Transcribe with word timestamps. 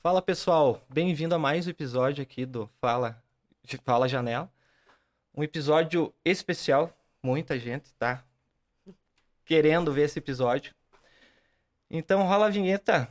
Fala 0.00 0.22
pessoal, 0.22 0.80
bem-vindo 0.88 1.34
a 1.34 1.40
mais 1.40 1.66
um 1.66 1.70
episódio 1.70 2.22
aqui 2.22 2.46
do 2.46 2.70
Fala, 2.80 3.20
Fala 3.84 4.08
Janela. 4.08 4.48
Um 5.36 5.42
episódio 5.42 6.14
especial, 6.24 6.96
muita 7.20 7.58
gente 7.58 7.92
tá 7.94 8.24
querendo 9.44 9.92
ver 9.92 10.02
esse 10.02 10.20
episódio. 10.20 10.72
Então 11.90 12.22
rola 12.22 12.46
a 12.46 12.48
vinheta. 12.48 13.08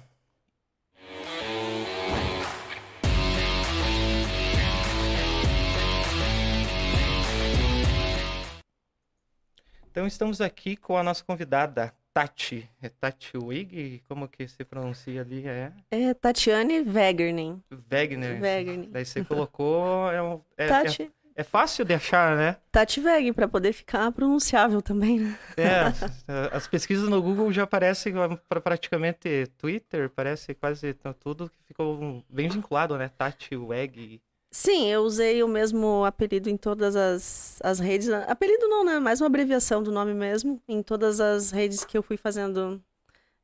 Então 9.91 10.07
estamos 10.07 10.39
aqui 10.39 10.77
com 10.77 10.95
a 10.95 11.03
nossa 11.03 11.21
convidada, 11.21 11.93
Tati. 12.17 12.67
É 12.81 12.89
Tati 12.89 13.37
Wig? 13.37 14.01
Como 14.07 14.27
que 14.27 14.47
se 14.47 14.63
pronuncia 14.63 15.21
ali? 15.21 15.47
É, 15.47 15.71
É 15.91 16.13
Tatiane 16.15 16.79
Wegernen. 16.81 17.61
Wegner. 17.91 18.41
Wegernen. 18.41 18.89
Daí 18.91 19.05
você 19.05 19.23
colocou. 19.23 20.11
É, 20.11 20.21
um- 20.23 20.41
é, 20.57 20.67
Tati, 20.67 21.03
é, 21.03 21.41
é 21.41 21.43
fácil 21.43 21.85
de 21.85 21.93
achar, 21.93 22.35
né? 22.35 22.57
Tati 22.71 22.99
Wegen, 23.01 23.33
para 23.33 23.47
poder 23.47 23.71
ficar 23.71 24.11
pronunciável 24.11 24.81
também, 24.81 25.19
né? 25.19 25.37
É, 25.55 25.81
as 26.51 26.67
pesquisas 26.67 27.07
no 27.07 27.21
Google 27.21 27.51
já 27.51 27.67
parecem 27.67 28.13
pra- 28.49 28.61
praticamente 28.61 29.45
Twitter, 29.57 30.09
parece 30.09 30.55
quase 30.55 30.95
tudo 31.19 31.49
que 31.51 31.57
ficou 31.67 32.23
bem 32.27 32.49
vinculado, 32.49 32.97
né? 32.97 33.11
Tati 33.15 33.55
Weg. 33.55 34.19
Sim, 34.59 34.87
eu 34.87 35.03
usei 35.03 35.43
o 35.43 35.47
mesmo 35.47 36.03
apelido 36.03 36.49
em 36.49 36.57
todas 36.57 36.95
as, 36.95 37.59
as 37.63 37.79
redes. 37.79 38.09
Apelido 38.09 38.67
não, 38.67 38.83
né? 38.83 38.99
Mais 38.99 39.21
uma 39.21 39.27
abreviação 39.27 39.83
do 39.83 39.91
nome 39.91 40.15
mesmo. 40.15 40.59
Em 40.67 40.81
todas 40.81 41.19
as 41.19 41.51
redes 41.51 41.85
que 41.85 41.95
eu 41.95 42.01
fui 42.01 42.17
fazendo 42.17 42.83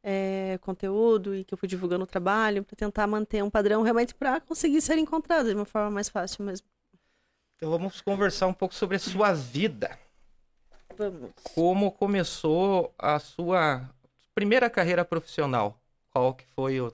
é, 0.01 0.57
conteúdo 0.59 1.35
e 1.35 1.43
que 1.43 1.53
eu 1.53 1.57
fui 1.57 1.69
divulgando 1.69 2.03
o 2.03 2.07
trabalho, 2.07 2.63
para 2.63 2.75
tentar 2.75 3.05
manter 3.05 3.43
um 3.43 3.49
padrão 3.49 3.83
realmente 3.83 4.15
para 4.15 4.41
conseguir 4.41 4.81
ser 4.81 4.97
encontrado 4.97 5.49
de 5.49 5.53
uma 5.53 5.65
forma 5.65 5.91
mais 5.91 6.09
fácil 6.09 6.43
mesmo. 6.43 6.65
Então 7.57 7.69
vamos 7.69 8.01
conversar 8.01 8.47
um 8.47 8.53
pouco 8.53 8.73
sobre 8.73 8.97
a 8.97 8.99
sua 8.99 9.33
vida. 9.33 9.99
Vamos. 10.97 11.29
Como 11.53 11.91
começou 11.91 12.91
a 12.97 13.19
sua 13.19 13.87
primeira 14.33 14.67
carreira 14.67 15.05
profissional? 15.05 15.79
Qual 16.09 16.33
que 16.33 16.47
foi 16.55 16.81
o, 16.81 16.91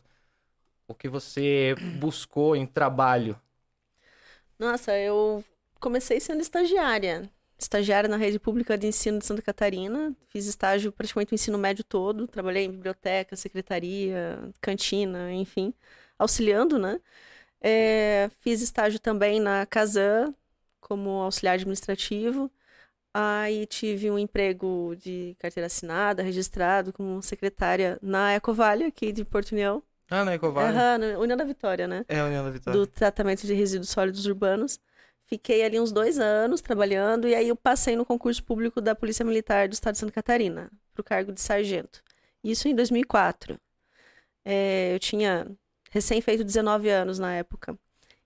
o 0.90 0.94
que 0.94 1.08
você 1.08 1.74
buscou 2.02 2.54
em 2.54 2.66
trabalho? 2.66 3.40
Nossa, 4.60 4.98
eu 4.98 5.44
comecei 5.80 6.20
sendo 6.20 6.42
estagiária. 6.42 7.30
Estagiária 7.58 8.10
na 8.10 8.18
rede 8.18 8.40
pública 8.40 8.78
de 8.78 8.88
ensino 8.88 9.20
de 9.20 9.26
Santa 9.26 9.42
Catarina. 9.42 10.14
Fiz 10.28 10.46
estágio 10.48 10.92
praticamente 10.92 11.34
o 11.34 11.36
ensino 11.36 11.58
médio 11.58 11.84
todo. 11.84 12.28
Trabalhei 12.28 12.66
em 12.66 12.72
biblioteca, 12.72 13.36
secretaria, 13.36 14.38
cantina, 14.62 15.34
enfim, 15.34 15.74
auxiliando, 16.18 16.78
né? 16.78 17.00
É, 17.62 18.30
fiz 18.42 18.62
estágio 18.62 19.00
também 19.00 19.40
na 19.40 19.66
Casan, 19.66 20.34
como 20.82 21.10
auxiliar 21.22 21.56
administrativo. 21.56 22.52
Aí 23.14 23.66
tive 23.68 24.12
um 24.12 24.20
emprego 24.20 24.96
de 24.98 25.36
carteira 25.40 25.68
assinada, 25.68 26.24
registrado 26.24 26.94
como 26.94 27.22
secretária 27.24 28.00
na 28.02 28.36
Ecovale, 28.36 28.86
aqui 28.86 29.12
de 29.12 29.26
Porto 29.26 29.54
União. 29.54 29.84
Ah, 30.10 30.26
na 30.26 30.34
Ecovale? 30.34 30.76
Aham, 30.76 31.20
União 31.20 31.38
da 31.38 31.44
Vitória, 31.44 31.88
né? 31.88 32.04
É 32.08 32.24
União 32.24 32.44
da 32.44 32.50
Vitória. 32.50 32.80
do 32.80 32.88
tratamento 32.88 33.46
de 33.46 33.54
resíduos 33.54 33.90
sólidos 33.90 34.26
urbanos. 34.26 34.80
Fiquei 35.26 35.64
ali 35.64 35.80
uns 35.80 35.92
dois 35.92 36.18
anos 36.18 36.60
trabalhando 36.60 37.28
e 37.28 37.36
aí 37.36 37.50
eu 37.50 37.56
passei 37.56 37.96
no 37.96 38.04
concurso 38.04 38.44
público 38.44 38.82
da 38.82 38.96
Polícia 38.96 39.24
Militar 39.24 39.68
do 39.68 39.74
Estado 39.74 39.94
de 39.94 40.00
Santa 40.00 40.12
Catarina 40.12 40.72
para 40.94 41.02
o 41.02 41.04
cargo 41.04 41.32
de 41.32 41.40
sargento. 41.40 42.02
Isso 42.44 42.68
em 42.68 42.74
2004. 42.74 43.60
É, 44.44 44.94
eu 44.96 45.00
tinha 45.00 45.46
recém 45.92 46.20
feito 46.22 46.44
19 46.44 46.90
anos 46.90 47.20
na 47.20 47.34
época. 47.36 47.78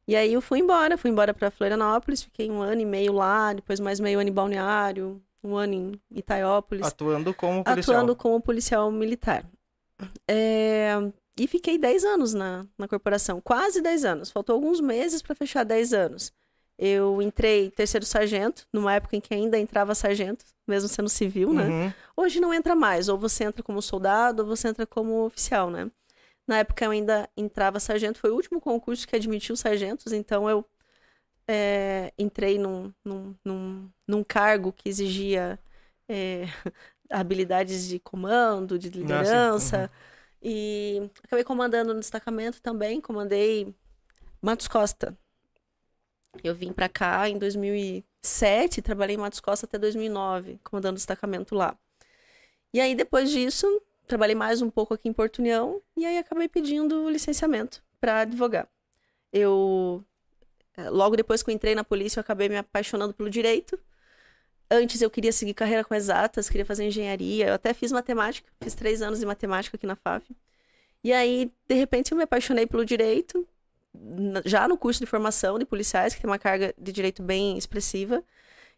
E 0.08 0.16
aí 0.16 0.34
eu 0.34 0.42
fui 0.42 0.60
embora, 0.60 0.98
fui 0.98 1.10
embora 1.10 1.34
para 1.34 1.52
Florianópolis, 1.52 2.24
fiquei 2.24 2.50
um 2.50 2.62
ano 2.62 2.82
e 2.82 2.86
meio 2.86 3.12
lá, 3.14 3.52
depois 3.54 3.80
mais 3.80 4.00
meio 4.00 4.20
ano 4.20 4.30
em 4.30 4.34
Balneário, 4.34 5.22
um 5.44 5.56
ano 5.56 5.74
em 5.74 6.02
Itaiópolis 6.12 6.86
Atuando 6.86 7.34
como 7.34 7.64
policial. 7.64 7.96
atuando 7.98 8.16
como 8.16 8.42
policial 8.42 8.92
militar. 8.92 9.46
É, 10.28 10.92
e 11.38 11.48
fiquei 11.48 11.78
10 11.78 12.04
anos 12.04 12.34
na, 12.34 12.66
na 12.78 12.88
corporação, 12.88 13.42
quase 13.42 13.82
10 13.82 14.06
anos. 14.06 14.32
Faltou 14.32 14.56
alguns 14.56 14.80
meses 14.80 15.22
para 15.22 15.36
fechar 15.36 15.64
10 15.64 15.94
anos. 15.94 16.32
Eu 16.78 17.22
entrei 17.22 17.72
terceiro 17.72 18.06
sargento, 18.06 18.68
numa 18.74 18.94
época 18.94 19.16
em 19.16 19.22
que 19.22 19.34
ainda 19.34 19.58
entrava 19.60 19.96
sargento, 19.96 20.46
mesmo 20.68 20.90
sendo 20.90 21.10
civil, 21.10 21.54
né? 21.54 21.68
Uhum. 21.68 21.94
Hoje 22.18 22.40
não 22.40 22.54
entra 22.54 22.76
mais, 22.76 23.10
ou 23.10 23.18
você 23.18 23.44
entra 23.44 23.62
como 23.64 23.82
soldado, 23.82 24.42
ou 24.42 24.48
você 24.48 24.68
entra 24.68 24.86
como 24.86 25.26
oficial, 25.26 25.70
né? 25.70 25.90
Na 26.48 26.58
época 26.58 26.84
eu 26.84 26.92
ainda 26.92 27.30
entrava 27.38 27.80
sargento, 27.80 28.20
foi 28.20 28.32
o 28.32 28.36
último 28.36 28.60
concurso 28.60 29.08
que 29.08 29.16
admitiu 29.16 29.56
sargentos, 29.56 30.12
então 30.12 30.50
eu 30.50 30.66
é, 31.48 32.12
entrei 32.18 32.58
num, 32.58 32.92
num, 33.04 33.36
num, 33.46 33.90
num 34.08 34.24
cargo 34.24 34.74
que 34.74 34.90
exigia 34.90 35.60
é, 36.10 36.46
habilidades 37.10 37.88
de 37.88 38.00
comando, 38.00 38.78
de 38.78 38.90
liderança, 38.90 39.90
e 40.44 41.10
acabei 41.24 41.46
comandando 41.46 41.94
no 41.94 42.00
destacamento 42.02 42.62
também, 42.62 43.00
comandei 43.00 43.74
Matos 44.42 44.68
Costa. 44.68 45.18
Eu 46.44 46.54
vim 46.54 46.74
pra 46.74 46.90
cá 46.90 47.30
em 47.30 47.38
2007, 47.38 48.82
trabalhei 48.82 49.16
em 49.16 49.20
Matos 49.20 49.40
Costa 49.40 49.66
até 49.66 49.78
2009, 49.78 50.60
comandando 50.64 50.96
o 50.96 50.98
destacamento 50.98 51.56
lá. 51.56 51.78
E 52.74 52.82
aí, 52.82 52.94
depois 52.94 53.30
disso, 53.30 53.66
trabalhei 54.06 54.36
mais 54.36 54.62
um 54.62 54.70
pouco 54.70 54.94
aqui 54.94 55.08
em 55.08 55.14
Porto 55.14 55.40
União 55.40 55.82
e 55.96 56.06
aí 56.06 56.18
acabei 56.18 56.50
pedindo 56.50 57.10
licenciamento 57.10 57.82
para 58.02 58.22
advogar. 58.22 58.68
Eu, 59.32 60.04
eh, 60.76 60.90
logo 60.90 61.16
depois 61.16 61.42
que 61.42 61.52
eu 61.52 61.54
entrei 61.54 61.74
na 61.74 61.84
polícia, 61.84 62.20
eu 62.20 62.22
acabei 62.22 62.50
me 62.50 62.58
apaixonando 62.58 63.14
pelo 63.14 63.30
direito. 63.30 63.80
Antes 64.70 65.02
eu 65.02 65.10
queria 65.10 65.32
seguir 65.32 65.54
carreira 65.54 65.84
com 65.84 65.94
exatas, 65.94 66.50
queria 66.50 66.66
fazer 66.66 66.86
engenharia, 66.86 67.48
eu 67.48 67.54
até 67.54 67.74
fiz 67.74 67.92
matemática, 67.92 68.50
fiz 68.62 68.74
três 68.74 69.02
anos 69.02 69.20
de 69.20 69.26
matemática 69.26 69.78
aqui 69.78 69.86
na 69.86 69.96
FAF. 69.96 70.36
E 71.04 71.12
aí, 71.12 71.52
de 71.68 71.76
repente, 71.76 72.12
eu 72.12 72.18
me 72.18 72.24
apaixonei 72.24 72.66
pelo 72.66 72.86
direito, 72.86 73.48
já 74.46 74.68
no 74.68 74.78
curso 74.78 75.00
de 75.00 75.06
formação 75.06 75.60
de 75.60 75.66
policiais, 75.66 76.16
que 76.16 76.22
tem 76.22 76.30
uma 76.30 76.40
carga 76.40 76.74
de 76.78 76.92
direito 76.92 77.22
bem 77.22 77.58
expressiva. 77.58 78.24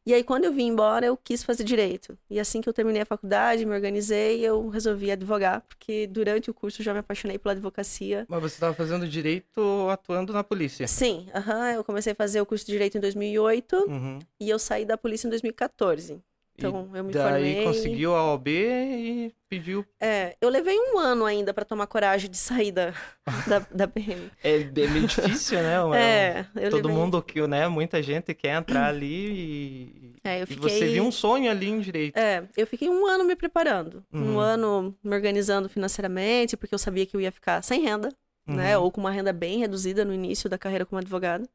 E 0.08 0.14
aí, 0.14 0.24
quando 0.24 0.44
eu 0.46 0.54
vim 0.54 0.68
embora, 0.68 1.06
eu 1.08 1.18
quis 1.18 1.42
fazer 1.42 1.64
direito. 1.64 2.16
E 2.30 2.40
assim 2.40 2.62
que 2.62 2.70
eu 2.70 2.74
terminei 2.74 3.02
a 3.02 3.06
faculdade, 3.06 3.66
me 3.66 3.74
organizei, 3.74 4.40
eu 4.42 4.70
resolvi 4.70 5.10
advogar, 5.10 5.62
porque 5.62 6.06
durante 6.06 6.48
o 6.50 6.54
curso 6.54 6.80
eu 6.82 6.86
já 6.86 6.94
me 6.94 7.00
apaixonei 7.00 7.40
pela 7.40 7.54
advocacia. 7.54 8.24
Mas 8.30 8.40
você 8.40 8.54
estava 8.54 8.76
fazendo 8.76 9.08
direito 9.08 9.88
atuando 9.90 10.32
na 10.32 10.44
polícia. 10.44 10.88
Sim, 10.88 11.28
aham, 11.34 11.72
eu 11.72 11.84
comecei 11.84 12.14
a 12.14 12.16
fazer 12.16 12.40
o 12.40 12.46
curso 12.46 12.66
de 12.68 12.72
direito 12.74 12.98
em 12.98 13.02
2008 13.02 13.76
Uhum. 13.88 14.20
e 14.40 14.48
eu 14.48 14.60
saí 14.60 14.86
da 14.86 14.96
polícia 14.96 15.26
em 15.26 15.30
2014. 15.32 16.22
Então, 16.58 16.90
eu 16.94 17.04
me 17.04 17.12
Daí 17.12 17.54
formei. 17.54 17.64
conseguiu 17.66 18.16
a 18.16 18.32
OAB 18.32 18.48
e 18.48 19.36
pediu. 19.50 19.86
É, 20.00 20.36
eu 20.40 20.48
levei 20.50 20.78
um 20.80 20.98
ano 20.98 21.26
ainda 21.26 21.54
pra 21.54 21.66
tomar 21.66 21.86
coragem 21.86 22.30
de 22.30 22.38
sair 22.38 22.72
da, 22.72 22.94
da, 23.48 23.60
da 23.72 23.88
PM. 23.88 24.32
É, 24.42 24.62
é 24.62 24.88
meio 24.88 25.06
difícil, 25.06 25.60
né? 25.62 25.76
É, 25.96 26.46
eu 26.56 26.72
Todo 26.72 26.88
levei... 26.88 27.02
mundo 27.02 27.22
que, 27.22 27.46
né? 27.46 27.68
Muita 27.68 28.02
gente 28.02 28.34
quer 28.34 28.56
entrar 28.58 28.88
ali 28.88 29.32
e. 29.32 30.16
É, 30.24 30.40
eu 30.40 30.44
E 30.44 30.48
fiquei... 30.48 30.70
você 30.70 30.88
viu 30.88 31.04
um 31.04 31.12
sonho 31.12 31.52
ali 31.52 31.68
em 31.70 31.80
direito. 31.80 32.18
É, 32.18 32.48
eu 32.56 32.66
fiquei 32.66 32.90
um 32.90 33.06
ano 33.06 33.24
me 33.26 33.36
preparando. 33.36 34.04
Uhum. 34.14 34.36
Um 34.36 34.40
ano 34.40 34.96
me 35.04 35.14
organizando 35.16 35.68
financeiramente, 35.68 36.56
porque 36.56 36.74
eu 36.74 36.80
sabia 36.80 37.06
que 37.06 37.16
eu 37.16 37.22
ia 37.22 37.32
ficar 37.32 37.62
sem 37.62 37.82
renda, 37.82 38.10
né? 38.48 38.78
Uhum. 38.78 38.86
Ou 38.86 38.92
com 38.92 39.02
uma 39.02 39.12
renda 39.12 39.34
bem 39.34 39.60
reduzida 39.60 40.06
no 40.06 40.14
início 40.14 40.50
da 40.50 40.58
carreira 40.58 40.86
como 40.86 41.00
advogada. 41.00 41.48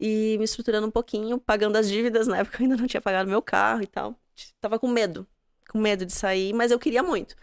E 0.00 0.36
me 0.38 0.44
estruturando 0.44 0.86
um 0.86 0.90
pouquinho, 0.90 1.38
pagando 1.38 1.76
as 1.76 1.88
dívidas. 1.88 2.26
Na 2.28 2.38
época 2.38 2.58
eu 2.58 2.64
ainda 2.64 2.76
não 2.76 2.86
tinha 2.86 3.00
pagado 3.00 3.28
meu 3.28 3.42
carro 3.42 3.82
e 3.82 3.86
tal. 3.86 4.14
Tava 4.60 4.78
com 4.78 4.86
medo, 4.88 5.26
com 5.68 5.78
medo 5.78 6.06
de 6.06 6.12
sair, 6.12 6.52
mas 6.52 6.70
eu 6.70 6.78
queria 6.78 7.02
muito. 7.02 7.34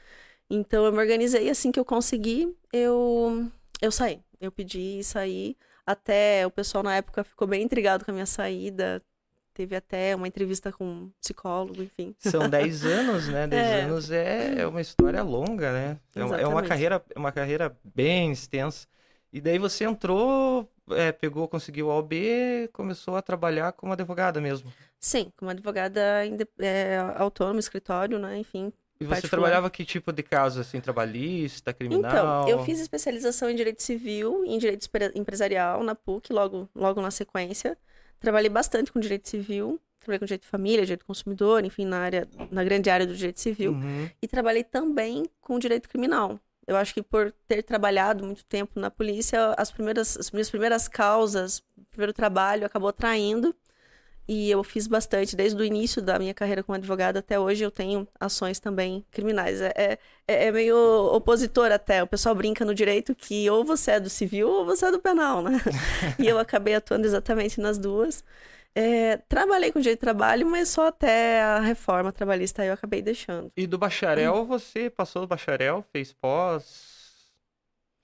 Então 0.49 0.85
eu 0.85 0.91
me 0.91 0.99
organizei 0.99 1.49
assim 1.49 1.71
que 1.71 1.79
eu 1.79 1.85
consegui, 1.85 2.55
eu, 2.71 3.49
eu 3.81 3.91
saí. 3.91 4.21
Eu 4.39 4.51
pedi 4.51 4.99
e 4.99 5.03
saí. 5.03 5.57
Até 5.85 6.45
o 6.47 6.51
pessoal 6.51 6.83
na 6.83 6.95
época 6.95 7.23
ficou 7.23 7.47
bem 7.47 7.61
intrigado 7.63 8.05
com 8.05 8.11
a 8.11 8.13
minha 8.13 8.25
saída. 8.25 9.01
Teve 9.53 9.75
até 9.75 10.15
uma 10.15 10.27
entrevista 10.27 10.71
com 10.71 10.85
um 10.85 11.11
psicólogo, 11.21 11.81
enfim. 11.81 12.13
São 12.19 12.47
10 12.49 12.85
anos, 12.85 13.27
né? 13.29 13.47
10 13.47 13.61
É. 13.67 13.81
anos 13.81 14.11
é, 14.11 14.61
é 14.61 14.67
uma 14.67 14.81
história 14.81 15.23
longa, 15.23 15.71
né? 15.71 15.99
É 16.13 16.23
uma, 16.23 16.37
é 16.41 16.47
uma 16.47 16.63
carreira, 16.63 17.03
é 17.15 17.17
uma 17.19 17.31
carreira 17.31 17.77
bem 17.83 18.31
extensa. 18.31 18.87
E 19.31 19.39
daí 19.41 19.57
você 19.57 19.85
entrou, 19.85 20.69
é, 20.91 21.11
pegou, 21.11 21.47
conseguiu 21.47 21.91
a 21.91 21.95
OAB, 21.95 22.13
começou 22.71 23.15
a 23.15 23.21
trabalhar 23.21 23.71
como 23.73 23.93
advogada 23.93 24.39
mesmo. 24.39 24.71
Sim, 24.99 25.31
como 25.37 25.51
advogada 25.51 26.01
é, 26.59 26.97
autônoma, 27.15 27.59
escritório, 27.59 28.19
né? 28.19 28.37
Enfim. 28.37 28.71
E 28.99 29.03
você 29.03 29.15
Particular. 29.15 29.41
trabalhava 29.41 29.69
que 29.69 29.83
tipo 29.83 30.11
de 30.13 30.23
caso, 30.23 30.61
assim, 30.61 30.79
trabalhista, 30.79 31.73
criminal? 31.73 32.43
Então, 32.43 32.49
eu 32.49 32.63
fiz 32.63 32.79
especialização 32.79 33.49
em 33.49 33.55
direito 33.55 33.83
civil 33.83 34.45
e 34.45 34.53
em 34.53 34.57
direito 34.57 34.89
empresarial 35.13 35.83
na 35.83 35.93
PUC, 35.93 36.31
logo, 36.31 36.69
logo 36.73 37.01
na 37.01 37.11
sequência. 37.11 37.77
Trabalhei 38.19 38.49
bastante 38.49 38.93
com 38.93 38.99
direito 38.99 39.27
civil, 39.27 39.79
trabalhei 39.99 40.19
com 40.19 40.25
direito 40.25 40.43
de 40.43 40.47
família, 40.47 40.85
direito 40.85 41.01
do 41.01 41.05
consumidor, 41.05 41.65
enfim, 41.65 41.85
na 41.85 41.99
área, 41.99 42.27
na 42.49 42.63
grande 42.63 42.89
área 42.89 43.05
do 43.05 43.13
direito 43.13 43.39
civil. 43.41 43.73
Uhum. 43.73 44.09
E 44.21 44.27
trabalhei 44.27 44.63
também 44.63 45.25
com 45.41 45.59
direito 45.59 45.89
criminal. 45.89 46.39
Eu 46.67 46.75
acho 46.75 46.93
que 46.93 47.01
por 47.03 47.31
ter 47.47 47.61
trabalhado 47.63 48.25
muito 48.25 48.43
tempo 48.45 48.79
na 48.79 48.89
polícia, 48.89 49.53
as 49.57 49.71
primeiras, 49.71 50.17
as 50.17 50.31
minhas 50.31 50.49
primeiras 50.49 50.87
causas, 50.87 51.59
o 51.77 51.85
primeiro 51.91 52.13
trabalho 52.13 52.65
acabou 52.65 52.89
atraindo. 52.89 53.55
E 54.27 54.49
eu 54.49 54.63
fiz 54.63 54.87
bastante, 54.87 55.35
desde 55.35 55.61
o 55.61 55.63
início 55.63 56.01
da 56.01 56.17
minha 56.17 56.33
carreira 56.33 56.63
como 56.63 56.75
advogada 56.75 57.19
até 57.19 57.39
hoje, 57.39 57.63
eu 57.63 57.69
tenho 57.69 58.07
ações 58.19 58.59
também 58.59 59.05
criminais. 59.11 59.61
É, 59.61 59.71
é, 60.27 60.47
é 60.47 60.51
meio 60.51 60.75
opositor 61.13 61.71
até. 61.71 62.01
O 62.01 62.07
pessoal 62.07 62.33
brinca 62.33 62.65
no 62.65 62.73
direito 62.73 63.13
que 63.13 63.47
ou 63.51 63.63
você 63.63 63.91
é 63.91 63.99
do 63.99 64.09
civil 64.09 64.49
ou 64.49 64.65
você 64.65 64.87
é 64.87 64.91
do 64.91 64.99
penal, 64.99 65.43
né? 65.43 65.61
e 66.17 66.27
eu 66.27 66.39
acabei 66.39 66.73
atuando 66.73 67.05
exatamente 67.05 67.61
nas 67.61 67.77
duas. 67.77 68.23
É, 68.77 69.17
trabalhei 69.29 69.71
com 69.71 69.79
direito 69.79 69.99
de 69.99 70.01
trabalho, 70.01 70.45
mas 70.45 70.67
só 70.67 70.87
até 70.87 71.41
a 71.41 71.61
reforma 71.61 72.11
trabalhista 72.11 72.65
eu 72.65 72.73
acabei 72.73 73.01
deixando. 73.01 73.49
E 73.55 73.65
do 73.65 73.77
bacharel, 73.77 74.35
hum. 74.35 74.45
você 74.45 74.89
passou 74.89 75.21
do 75.21 75.27
bacharel, 75.27 75.83
fez 75.93 76.11
pós, 76.11 76.95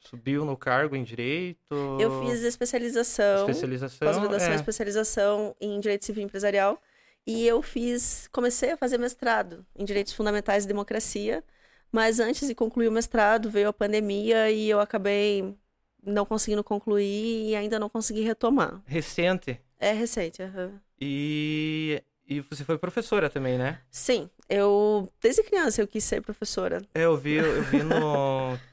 Subiu 0.02 0.44
no 0.44 0.58
cargo 0.58 0.96
em 0.96 1.04
direito? 1.04 1.76
Eu 2.00 2.26
fiz 2.26 2.42
especialização. 2.42 3.48
Especialização. 3.48 4.08
Pós-graduação 4.08 4.52
é. 4.52 4.56
especialização 4.56 5.56
em 5.62 5.80
direito 5.80 6.06
civil 6.06 6.24
empresarial. 6.24 6.82
E 7.26 7.46
eu 7.46 7.62
fiz, 7.62 8.28
comecei 8.32 8.72
a 8.72 8.78
fazer 8.78 8.98
mestrado 8.98 9.64
em 9.76 9.86
direitos 9.86 10.14
fundamentais 10.14 10.66
e 10.66 10.68
democracia. 10.68 11.44
Mas 11.92 12.20
antes 12.20 12.48
de 12.48 12.56
concluir 12.56 12.88
o 12.88 12.92
mestrado, 12.92 13.50
veio 13.50 13.68
a 13.68 13.74
pandemia 13.74 14.50
e 14.50 14.70
eu 14.70 14.80
acabei 14.80 15.56
não 16.04 16.26
conseguindo 16.26 16.64
concluir 16.64 17.50
e 17.50 17.56
ainda 17.56 17.78
não 17.78 17.88
consegui 17.88 18.22
retomar. 18.22 18.82
Recente? 18.86 19.62
É 19.82 19.92
recente, 19.92 20.44
uhum. 20.44 20.80
E 21.00 22.04
e 22.32 22.40
você 22.40 22.64
foi 22.64 22.78
professora 22.78 23.30
também, 23.30 23.58
né? 23.58 23.82
Sim, 23.90 24.30
eu 24.48 25.12
desde 25.22 25.44
criança 25.44 25.82
eu 25.82 25.88
quis 25.88 26.02
ser 26.02 26.22
professora. 26.22 26.82
É, 26.96 27.04
eu 27.04 27.18
vi, 27.18 27.34
eu 27.34 27.62
vi 27.64 27.84
no 27.84 28.58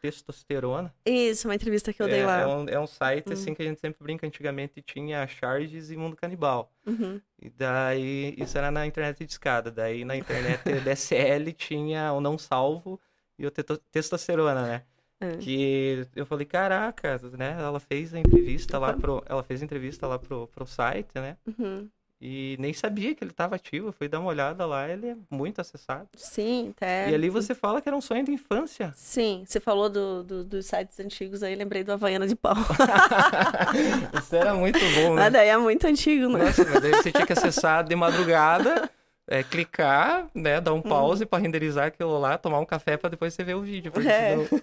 Testosterona. 0.00 0.94
Isso, 1.04 1.48
uma 1.48 1.56
entrevista 1.56 1.92
que 1.92 2.00
eu 2.00 2.06
é, 2.06 2.10
dei 2.10 2.24
lá. 2.24 2.42
É 2.42 2.46
um, 2.46 2.68
é 2.68 2.78
um 2.78 2.86
site 2.86 3.26
uhum. 3.26 3.32
assim 3.32 3.52
que 3.52 3.62
a 3.62 3.64
gente 3.64 3.80
sempre 3.80 4.00
brinca. 4.00 4.24
Antigamente 4.24 4.80
tinha 4.80 5.26
Charges 5.26 5.90
e 5.90 5.96
Mundo 5.96 6.14
Canibal. 6.14 6.72
Uhum. 6.86 7.20
E 7.42 7.50
daí 7.50 8.32
isso 8.38 8.56
era 8.56 8.70
na 8.70 8.86
internet 8.86 9.26
de 9.26 9.32
escada. 9.32 9.72
Daí 9.72 10.04
na 10.04 10.16
internet 10.16 10.62
DSL 10.84 11.52
tinha 11.52 12.12
o 12.12 12.20
Não 12.20 12.38
Salvo 12.38 13.00
e 13.36 13.44
o 13.44 13.50
Testosterona, 13.90 14.62
né? 14.62 14.82
É. 15.20 15.36
Que 15.36 16.06
eu 16.16 16.24
falei, 16.24 16.46
caraca, 16.46 17.20
né? 17.36 17.56
Ela 17.58 17.78
fez 17.78 18.14
a 18.14 18.18
entrevista 18.18 18.78
lá 18.78 18.94
pro. 18.94 19.22
Ela 19.26 19.42
fez 19.42 19.62
entrevista 19.62 20.06
lá 20.06 20.18
pro, 20.18 20.48
pro 20.48 20.66
site, 20.66 21.10
né? 21.14 21.36
Uhum. 21.46 21.88
E 22.22 22.56
nem 22.58 22.74
sabia 22.74 23.14
que 23.14 23.24
ele 23.24 23.30
estava 23.30 23.56
ativo. 23.56 23.92
Fui 23.92 24.06
dar 24.06 24.20
uma 24.20 24.28
olhada 24.28 24.66
lá, 24.66 24.86
ele 24.86 25.08
é 25.08 25.16
muito 25.30 25.58
acessado. 25.58 26.06
Sim, 26.16 26.74
até. 26.76 27.10
E 27.10 27.14
ali 27.14 27.30
você 27.30 27.54
fala 27.54 27.80
que 27.80 27.88
era 27.88 27.96
um 27.96 28.00
sonho 28.00 28.22
de 28.22 28.30
infância. 28.30 28.92
Sim, 28.94 29.42
você 29.46 29.58
falou 29.58 29.88
do, 29.88 30.22
do 30.22 30.44
dos 30.44 30.66
sites 30.66 31.00
antigos 31.00 31.42
aí, 31.42 31.54
lembrei 31.54 31.82
do 31.82 31.92
Havaiana 31.92 32.26
de 32.26 32.36
Pau. 32.36 32.54
Isso 34.22 34.36
era 34.36 34.54
muito 34.54 34.78
bom, 34.78 35.14
né? 35.14 35.26
Ah, 35.26 35.28
daí 35.30 35.48
é 35.48 35.56
muito 35.56 35.86
antigo, 35.86 36.28
né? 36.28 36.44
Nossa, 36.44 36.62
mas 36.66 36.82
daí 36.82 36.92
você 36.92 37.10
tinha 37.10 37.26
que 37.26 37.32
acessar 37.32 37.84
de 37.84 37.96
madrugada, 37.96 38.90
é, 39.30 39.44
clicar, 39.44 40.28
né, 40.34 40.60
dar 40.60 40.74
um 40.74 40.82
pause 40.82 41.22
hum. 41.22 41.26
para 41.28 41.40
renderizar 41.40 41.86
aquilo 41.86 42.18
lá, 42.18 42.36
tomar 42.36 42.58
um 42.58 42.66
café 42.66 42.96
para 42.96 43.10
depois 43.10 43.32
você 43.32 43.44
ver 43.44 43.54
o 43.54 43.62
vídeo. 43.62 43.92
É. 44.00 44.44
Senão... 44.44 44.62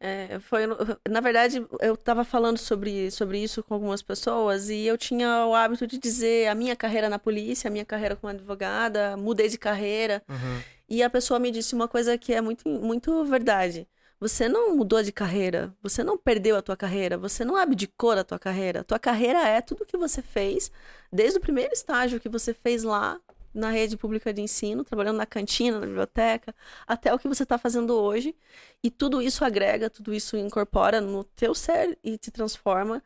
É, 0.00 0.38
foi, 0.40 0.62
na 1.08 1.20
verdade, 1.20 1.64
eu 1.80 1.94
estava 1.94 2.24
falando 2.24 2.58
sobre, 2.58 3.10
sobre 3.10 3.42
isso 3.42 3.62
com 3.62 3.74
algumas 3.74 4.02
pessoas 4.02 4.68
e 4.68 4.86
eu 4.86 4.96
tinha 4.98 5.46
o 5.46 5.54
hábito 5.54 5.86
de 5.86 5.98
dizer 5.98 6.48
a 6.48 6.54
minha 6.54 6.76
carreira 6.76 7.08
na 7.08 7.18
polícia, 7.18 7.68
a 7.68 7.70
minha 7.70 7.84
carreira 7.84 8.16
como 8.16 8.30
advogada, 8.30 9.16
mudei 9.16 9.48
de 9.48 9.58
carreira. 9.58 10.22
Uhum. 10.28 10.60
E 10.88 11.02
a 11.02 11.10
pessoa 11.10 11.40
me 11.40 11.50
disse 11.50 11.74
uma 11.74 11.88
coisa 11.88 12.16
que 12.16 12.32
é 12.32 12.40
muito, 12.40 12.68
muito 12.68 13.24
verdade. 13.24 13.88
Você 14.18 14.48
não 14.48 14.74
mudou 14.74 15.02
de 15.02 15.12
carreira, 15.12 15.74
você 15.82 16.02
não 16.02 16.16
perdeu 16.16 16.56
a 16.56 16.62
tua 16.62 16.76
carreira, 16.76 17.18
você 17.18 17.44
não 17.44 17.56
abdicou 17.56 18.14
da 18.14 18.24
tua 18.24 18.38
carreira. 18.38 18.82
Tua 18.82 18.98
carreira 18.98 19.46
é 19.46 19.60
tudo 19.60 19.84
que 19.84 19.96
você 19.96 20.22
fez, 20.22 20.70
desde 21.12 21.38
o 21.38 21.40
primeiro 21.40 21.72
estágio 21.72 22.20
que 22.20 22.28
você 22.28 22.54
fez 22.54 22.82
lá 22.82 23.20
na 23.56 23.70
rede 23.70 23.96
pública 23.96 24.32
de 24.32 24.42
ensino, 24.42 24.84
trabalhando 24.84 25.16
na 25.16 25.26
cantina, 25.26 25.80
na 25.80 25.86
biblioteca, 25.86 26.54
até 26.86 27.12
o 27.12 27.18
que 27.18 27.26
você 27.26 27.42
está 27.42 27.58
fazendo 27.58 27.94
hoje. 27.94 28.36
E 28.82 28.90
tudo 28.90 29.22
isso 29.22 29.44
agrega, 29.44 29.90
tudo 29.90 30.14
isso 30.14 30.36
incorpora 30.36 31.00
no 31.00 31.24
teu 31.24 31.54
ser 31.54 31.98
e 32.04 32.18
te 32.18 32.30
transforma. 32.30 33.02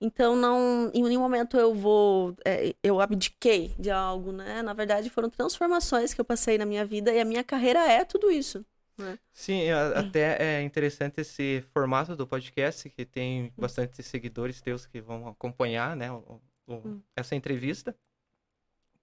Então, 0.00 0.36
não, 0.36 0.90
em 0.92 1.02
nenhum 1.02 1.20
momento 1.20 1.56
eu 1.56 1.74
vou, 1.74 2.36
é, 2.44 2.74
eu 2.82 3.00
abdiquei 3.00 3.74
de 3.78 3.90
algo, 3.90 4.32
né? 4.32 4.60
Na 4.60 4.74
verdade, 4.74 5.08
foram 5.08 5.30
transformações 5.30 6.12
que 6.12 6.20
eu 6.20 6.24
passei 6.24 6.58
na 6.58 6.66
minha 6.66 6.84
vida 6.84 7.12
e 7.12 7.20
a 7.20 7.24
minha 7.24 7.42
carreira 7.42 7.80
é 7.80 8.04
tudo 8.04 8.30
isso. 8.30 8.64
Né? 8.98 9.18
Sim, 9.32 9.70
até 9.70 10.36
é 10.40 10.62
interessante 10.62 11.20
esse 11.20 11.64
formato 11.72 12.14
do 12.14 12.26
podcast, 12.26 12.88
que 12.90 13.04
tem 13.04 13.52
bastante 13.56 14.02
seguidores 14.02 14.60
teus 14.60 14.86
que 14.86 15.00
vão 15.00 15.26
acompanhar, 15.26 15.96
né, 15.96 16.12
o, 16.12 16.40
o, 16.66 16.74
hum. 16.74 17.00
essa 17.16 17.34
entrevista, 17.34 17.96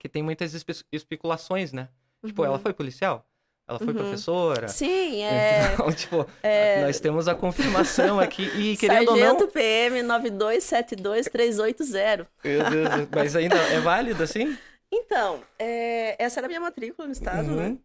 que 0.02 0.10
tem 0.10 0.22
muitas 0.24 0.56
espe 0.56 0.74
especulações, 0.92 1.72
né? 1.72 1.88
Uhum. 2.24 2.30
Tipo, 2.30 2.44
ela 2.44 2.56
uhum. 2.56 2.62
foi 2.62 2.74
policial? 2.74 3.24
Ela 3.68 3.78
foi 3.78 3.90
uhum. 3.90 3.94
professora? 3.94 4.68
Sim, 4.68 5.22
é. 5.30 5.74
Então, 5.74 5.94
tipo, 5.94 6.26
é... 6.42 6.82
nós 6.82 7.00
temos 7.00 7.28
a 7.28 7.36
confirmação 7.36 8.20
aqui 8.20 8.46
e 8.58 8.76
querendo 8.82 9.10
Sargento 9.10 9.36
ou 9.36 9.42
não... 9.42 9.48
PM 9.48 10.02
9272380. 10.02 12.26
Meu 12.44 12.70
Deus, 12.72 12.90
mas 13.16 13.36
ainda 13.36 13.58
é 13.58 13.80
válido 13.80 14.24
assim? 14.24 14.58
Então, 14.94 15.42
é... 15.58 16.22
essa 16.22 16.42
era 16.42 16.48
a 16.48 16.50
minha 16.50 16.60
matrícula 16.60 17.08
no 17.08 17.14
estado, 17.14 17.48
uhum. 17.48 17.56
né? 17.56 17.78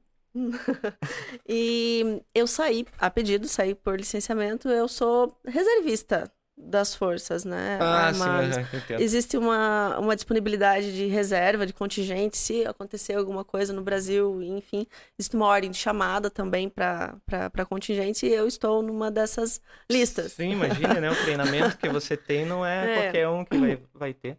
e 1.49 2.21
eu 2.35 2.49
saí, 2.49 2.85
a 2.99 3.09
pedido, 3.09 3.47
saí 3.47 3.77
por 3.77 3.97
licenciamento, 3.97 4.69
eu 4.69 4.89
sou 4.89 5.39
reservista 5.47 6.29
das 6.57 6.95
forças, 6.95 7.45
né? 7.45 7.79
Ah, 7.81 8.07
Armadas. 8.07 8.57
sim. 8.57 8.95
Existe 8.99 9.37
uma, 9.37 9.99
uma 9.99 10.17
disponibilidade 10.17 10.95
de 10.95 11.07
reserva, 11.07 11.67
de 11.67 11.73
contingente, 11.73 12.37
se 12.39 12.67
acontecer 12.67 13.15
alguma 13.15 13.45
coisa 13.45 13.73
no 13.73 13.83
Brasil, 13.83 14.43
enfim, 14.43 14.87
existe 15.19 15.37
uma 15.37 15.47
ordem 15.47 15.71
de 15.71 15.77
chamada 15.77 16.31
também 16.31 16.69
para 16.69 17.67
contingente 17.69 18.27
e 18.27 18.33
eu 18.33 18.49
estou 18.49 18.83
numa 18.83 19.11
dessas 19.11 19.61
listas. 19.91 20.33
Sim, 20.33 20.53
imagina, 20.53 20.95
né? 21.01 21.11
O 21.11 21.17
treinamento 21.17 21.77
que 21.77 21.89
você 21.89 22.17
tem 22.17 22.47
não 22.47 22.65
é, 22.65 22.87
é. 22.91 23.03
qualquer 23.03 23.29
um 23.29 23.45
que 23.45 23.59
vai, 23.59 23.79
vai 23.95 24.15
ter. 24.15 24.39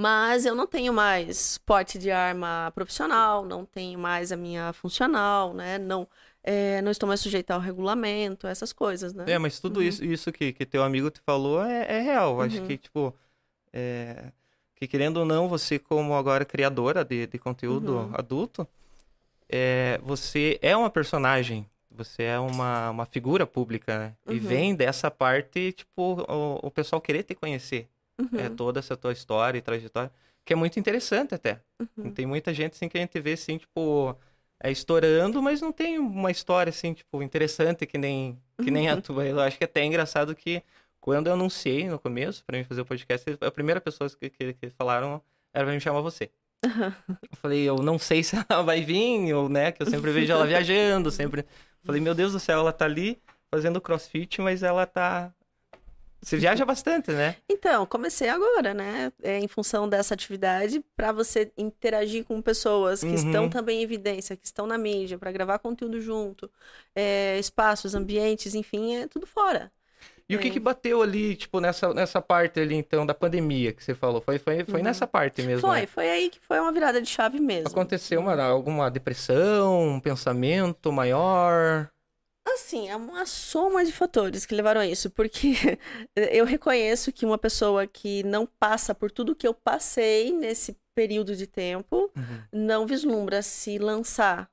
Mas 0.00 0.46
eu 0.46 0.54
não 0.54 0.64
tenho 0.64 0.92
mais 0.92 1.58
porte 1.58 1.98
de 1.98 2.08
arma 2.08 2.70
profissional, 2.72 3.44
não 3.44 3.64
tenho 3.64 3.98
mais 3.98 4.30
a 4.30 4.36
minha 4.36 4.72
funcional, 4.72 5.52
né? 5.52 5.76
Não, 5.76 6.06
é, 6.50 6.80
não 6.80 6.90
estou 6.90 7.06
mais 7.06 7.20
sujeita 7.20 7.52
ao 7.52 7.60
regulamento, 7.60 8.46
essas 8.46 8.72
coisas, 8.72 9.12
né? 9.12 9.26
É, 9.28 9.38
mas 9.38 9.60
tudo 9.60 9.80
uhum. 9.80 9.86
isso, 9.86 10.02
isso 10.02 10.32
que, 10.32 10.50
que 10.54 10.64
teu 10.64 10.82
amigo 10.82 11.10
te 11.10 11.20
falou 11.20 11.62
é, 11.62 11.98
é 11.98 12.00
real. 12.00 12.36
Uhum. 12.36 12.40
Acho 12.40 12.62
que, 12.62 12.78
tipo, 12.78 13.14
é, 13.70 14.32
que 14.74 14.86
querendo 14.86 15.18
ou 15.18 15.26
não, 15.26 15.46
você 15.46 15.78
como 15.78 16.14
agora 16.14 16.46
criadora 16.46 17.04
de, 17.04 17.26
de 17.26 17.38
conteúdo 17.38 17.96
uhum. 17.96 18.10
adulto, 18.14 18.66
é, 19.46 20.00
você 20.02 20.58
é 20.62 20.74
uma 20.74 20.88
personagem, 20.88 21.68
você 21.90 22.22
é 22.22 22.38
uma, 22.38 22.88
uma 22.92 23.04
figura 23.04 23.46
pública, 23.46 23.98
né? 23.98 24.14
E 24.26 24.38
uhum. 24.38 24.40
vem 24.40 24.74
dessa 24.74 25.10
parte, 25.10 25.72
tipo, 25.72 26.24
o, 26.26 26.66
o 26.66 26.70
pessoal 26.70 26.98
querer 26.98 27.24
te 27.24 27.34
conhecer. 27.34 27.86
Uhum. 28.18 28.40
É 28.40 28.48
toda 28.48 28.78
essa 28.78 28.96
tua 28.96 29.12
história 29.12 29.58
e 29.58 29.60
trajetória, 29.60 30.10
que 30.46 30.54
é 30.54 30.56
muito 30.56 30.80
interessante 30.80 31.34
até. 31.34 31.60
Uhum. 31.78 32.10
Tem 32.10 32.24
muita 32.24 32.54
gente 32.54 32.72
assim 32.72 32.88
que 32.88 32.96
a 32.96 33.00
gente 33.02 33.20
vê 33.20 33.34
assim, 33.34 33.58
tipo, 33.58 34.16
é 34.60 34.70
estourando, 34.70 35.42
mas 35.42 35.60
não 35.60 35.72
tem 35.72 35.98
uma 35.98 36.30
história 36.30 36.70
assim, 36.70 36.92
tipo, 36.94 37.22
interessante 37.22 37.86
que 37.86 37.96
nem 37.98 38.38
que 38.62 38.70
nem 38.70 38.88
a 38.88 38.94
Uhum. 38.94 39.00
tua. 39.00 39.24
Eu 39.26 39.40
acho 39.40 39.56
que 39.56 39.64
é 39.64 39.66
até 39.66 39.84
engraçado 39.84 40.34
que 40.34 40.62
quando 41.00 41.28
eu 41.28 41.34
anunciei 41.34 41.88
no 41.88 41.98
começo 41.98 42.44
pra 42.44 42.58
mim 42.58 42.64
fazer 42.64 42.80
o 42.80 42.84
podcast, 42.84 43.24
a 43.40 43.50
primeira 43.50 43.80
pessoa 43.80 44.10
que, 44.10 44.28
que, 44.30 44.52
que 44.54 44.70
falaram 44.70 45.22
era 45.54 45.64
pra 45.64 45.72
me 45.74 45.80
chamar 45.80 46.00
você. 46.00 46.30
Eu 46.64 47.36
falei, 47.36 47.62
eu 47.68 47.76
não 47.76 47.98
sei 47.98 48.22
se 48.24 48.36
ela 48.48 48.62
vai 48.62 48.80
vir, 48.82 49.32
ou, 49.32 49.48
né, 49.48 49.70
que 49.72 49.80
eu 49.82 49.86
sempre 49.86 50.10
vejo 50.10 50.32
ela 50.32 50.46
viajando, 50.46 51.10
sempre. 51.10 51.44
Falei, 51.84 52.00
meu 52.00 52.14
Deus 52.14 52.32
do 52.32 52.40
céu, 52.40 52.58
ela 52.60 52.72
tá 52.72 52.84
ali 52.84 53.18
fazendo 53.50 53.80
crossfit, 53.80 54.40
mas 54.40 54.62
ela 54.62 54.84
tá. 54.86 55.32
Você 56.20 56.36
viaja 56.36 56.64
bastante, 56.64 57.10
né? 57.12 57.36
Então, 57.48 57.86
comecei 57.86 58.28
agora, 58.28 58.74
né? 58.74 59.12
É, 59.22 59.38
em 59.38 59.48
função 59.48 59.88
dessa 59.88 60.14
atividade, 60.14 60.80
para 60.96 61.12
você 61.12 61.50
interagir 61.56 62.24
com 62.24 62.42
pessoas 62.42 63.00
que 63.00 63.06
Uhum. 63.06 63.14
estão 63.14 63.48
também 63.48 63.80
em 63.80 63.82
evidência, 63.82 64.36
que 64.36 64.44
estão 64.44 64.66
na 64.66 64.76
mídia, 64.76 65.18
para 65.18 65.30
gravar 65.32 65.58
conteúdo 65.58 66.00
junto, 66.00 66.50
é, 66.94 67.38
espaços, 67.38 67.94
ambientes, 67.94 68.54
enfim, 68.54 68.96
é 68.96 69.06
tudo 69.06 69.26
fora. 69.26 69.72
E 70.28 70.36
o 70.36 70.38
que 70.38 70.48
É. 70.48 70.50
que 70.50 70.60
bateu 70.60 71.00
ali, 71.02 71.34
tipo, 71.36 71.58
nessa, 71.58 71.94
nessa 71.94 72.20
parte 72.20 72.60
ali, 72.60 72.74
então, 72.74 73.06
da 73.06 73.14
pandemia 73.14 73.72
que 73.72 73.82
você 73.82 73.94
falou? 73.94 74.20
Foi, 74.20 74.38
foi, 74.38 74.62
foi 74.64 74.80
Uhum. 74.80 74.84
nessa 74.84 75.06
parte 75.06 75.40
mesmo, 75.42 75.66
Foi, 75.66 75.80
né? 75.80 75.86
foi 75.86 76.10
aí 76.10 76.28
que 76.30 76.38
foi 76.40 76.60
uma 76.60 76.70
virada 76.70 77.00
de 77.00 77.08
chave 77.08 77.40
mesmo. 77.40 77.68
Aconteceu 77.68 78.20
uma, 78.20 78.40
alguma 78.42 78.90
depressão, 78.90 79.88
um 79.88 80.00
pensamento 80.00 80.92
maior? 80.92 81.88
Assim, 82.54 82.88
é 82.88 82.96
uma 82.96 83.26
soma 83.26 83.84
de 83.84 83.92
fatores 83.92 84.46
que 84.46 84.54
levaram 84.54 84.80
a 84.80 84.86
isso, 84.86 85.10
porque 85.10 85.52
eu 86.16 86.44
reconheço 86.44 87.12
que 87.12 87.26
uma 87.26 87.38
pessoa 87.38 87.86
que 87.86 88.22
não 88.24 88.46
passa 88.46 88.94
por 88.94 89.10
tudo 89.10 89.34
que 89.34 89.46
eu 89.46 89.54
passei 89.54 90.32
nesse 90.32 90.76
período 90.94 91.36
de 91.36 91.46
tempo 91.46 92.10
Uhum. 92.16 92.42
não 92.52 92.86
vislumbra 92.86 93.42
se 93.42 93.78
lançar 93.78 94.50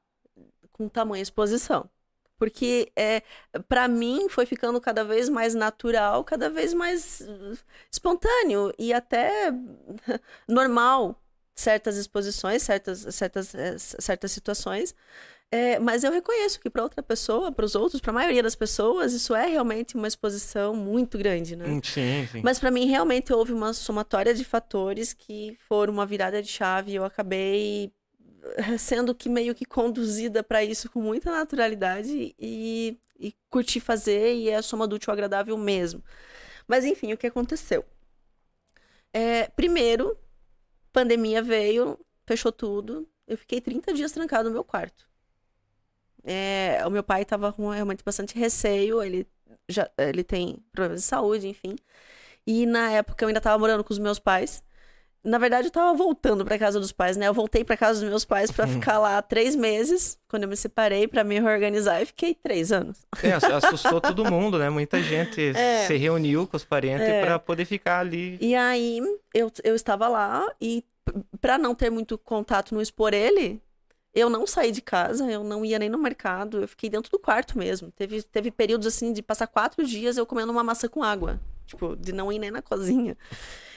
com 0.72 0.90
tamanha 0.90 1.24
exposição. 1.24 1.90
Porque 2.38 2.92
é, 2.98 3.24
para 3.68 3.88
mim 3.88 4.28
foi 4.30 4.46
ficando 4.46 4.80
cada 4.82 5.04
vez 5.06 5.30
mais 5.30 5.56
natural, 5.56 6.24
cada 6.24 6.50
vez 6.50 6.74
mais 6.74 7.22
uh, 7.22 7.58
espontâneo 7.92 8.74
e 8.78 8.92
até 8.94 9.52
normal 10.48 11.22
certas 11.56 11.96
exposições, 11.98 12.62
certas, 12.64 13.00
certas, 13.16 13.56
eh, 13.56 13.78
certas 13.78 14.32
situações. 14.34 14.94
É, 15.56 15.80
mas 15.80 16.04
eu 16.04 16.12
reconheço 16.12 16.60
que 16.60 16.70
para 16.70 16.84
outra 16.84 17.02
pessoa, 17.02 17.50
para 17.50 17.64
os 17.64 17.76
outros, 17.76 18.02
para 18.02 18.12
a 18.12 18.14
maioria 18.14 18.44
das 18.44 18.58
pessoas, 18.58 19.14
isso 19.14 19.34
é 19.34 19.46
realmente 19.48 19.96
uma 19.96 20.06
exposição 20.06 20.76
muito 20.76 21.18
grande, 21.18 21.56
né? 21.56 21.66
Hum, 21.66 21.80
Sim, 21.82 22.28
sim. 22.30 22.42
Mas 22.44 22.60
para 22.60 22.70
mim 22.70 22.88
realmente 22.88 23.32
houve 23.32 23.54
uma 23.54 23.72
somatória 23.72 24.34
de 24.34 24.44
fatores 24.44 25.14
que 25.14 25.58
foram 25.66 25.94
uma 25.94 26.06
virada 26.06 26.44
de 26.44 26.50
chave 26.50 26.92
e 26.92 26.96
eu 26.96 27.06
acabei 27.06 27.90
eh, 28.58 28.78
sendo 28.78 29.16
que 29.16 29.30
meio 29.30 29.56
que 29.56 29.64
conduzida 29.64 30.44
para 30.44 30.62
isso 30.62 30.92
com 30.92 31.00
muita 31.00 31.32
naturalidade 31.32 32.36
e, 32.38 33.00
e 33.18 33.34
curti 33.50 33.80
fazer 33.80 34.36
e 34.36 34.50
é 34.50 34.58
a 34.58 34.62
soma 34.62 34.86
do 34.86 34.98
útil 34.98 35.14
agradável 35.14 35.58
mesmo. 35.58 36.04
Mas 36.68 36.84
enfim, 36.84 37.14
o 37.14 37.18
que 37.18 37.28
aconteceu? 37.28 37.86
É, 39.14 39.48
primeiro, 39.56 40.18
pandemia 40.92 41.42
veio, 41.42 41.98
fechou 42.26 42.52
tudo. 42.52 43.08
Eu 43.26 43.38
fiquei 43.38 43.62
30 43.62 43.94
dias 43.94 44.12
trancado 44.12 44.50
no 44.50 44.54
meu 44.54 44.64
quarto. 44.66 45.15
É, 46.26 46.82
o 46.86 46.90
meu 46.90 47.04
pai 47.04 47.22
estava 47.22 47.54
com 47.54 47.70
realmente 47.70 48.04
bastante 48.04 48.38
receio, 48.38 49.02
ele 49.04 49.28
já 49.70 49.90
ele 49.98 50.24
tem 50.24 50.58
problemas 50.72 51.02
de 51.02 51.08
saúde, 51.08 51.48
enfim. 51.48 51.76
E 52.48 52.66
na 52.66 52.92
época 52.92 53.24
eu 53.24 53.28
ainda 53.28 53.40
estava 53.40 53.58
morando 53.60 53.84
com 53.84 53.94
os 53.94 54.00
meus 54.00 54.20
pais. 54.20 54.64
Na 55.24 55.40
verdade, 55.40 55.68
eu 55.68 55.72
tava 55.72 55.98
voltando 55.98 56.46
pra 56.46 56.56
casa 56.60 56.80
dos 56.80 56.92
pais, 56.92 57.18
né? 57.18 57.28
Eu 57.28 57.34
voltei 57.34 57.64
pra 57.64 57.76
casa 57.76 58.00
dos 58.00 58.08
meus 58.10 58.24
pais 58.24 58.52
pra 58.52 58.68
ficar 58.68 59.00
lá 59.00 59.20
três 59.24 59.56
meses, 59.56 60.20
quando 60.28 60.44
eu 60.44 60.50
me 60.50 60.56
separei, 60.56 61.08
pra 61.08 61.24
me 61.24 61.40
reorganizar, 61.40 62.00
e 62.00 62.06
fiquei 62.06 62.36
três 62.36 62.72
anos. 62.72 63.00
É, 63.24 63.32
assustou 63.34 64.00
todo 64.00 64.24
mundo, 64.32 64.60
né? 64.60 64.70
Muita 64.70 65.02
gente 65.02 65.42
É. 65.58 65.88
se 65.88 65.96
reuniu 65.98 66.46
com 66.46 66.56
os 66.56 66.64
parentes 66.64 67.08
É. 67.08 67.26
pra 67.26 67.40
poder 67.40 67.66
ficar 67.66 68.02
ali. 68.02 68.38
E 68.40 68.54
aí, 68.54 69.00
eu, 69.34 69.52
eu 69.64 69.74
estava 69.76 70.08
lá, 70.08 70.46
e 70.62 70.84
p- 71.04 71.14
pra 71.42 71.58
não 71.58 71.74
ter 71.74 71.90
muito 71.90 72.20
contato, 72.20 72.76
não 72.76 72.82
expor 72.82 73.12
ele, 73.12 73.60
eu 74.16 74.30
não 74.30 74.48
saí 74.48 74.72
de 74.72 74.82
casa, 74.82 75.30
eu 75.30 75.44
não 75.44 75.66
ia 75.66 75.78
nem 75.78 75.90
no 75.90 75.98
mercado, 75.98 76.62
eu 76.62 76.68
fiquei 76.68 76.90
dentro 76.90 77.12
do 77.12 77.20
quarto 77.20 77.58
mesmo. 77.58 77.92
Teve, 77.92 78.24
teve 78.24 78.50
períodos, 78.50 78.88
assim, 78.88 79.12
de 79.12 79.22
passar 79.22 79.46
quatro 79.46 79.86
dias 79.86 80.16
eu 80.16 80.26
comendo 80.26 80.54
uma 80.54 80.64
maçã 80.64 80.88
com 80.88 81.04
água. 81.04 81.40
Tipo, 81.68 81.96
de 81.96 82.14
não 82.14 82.32
ir 82.32 82.40
nem 82.40 82.50
na 82.50 82.62
cozinha. 82.62 83.18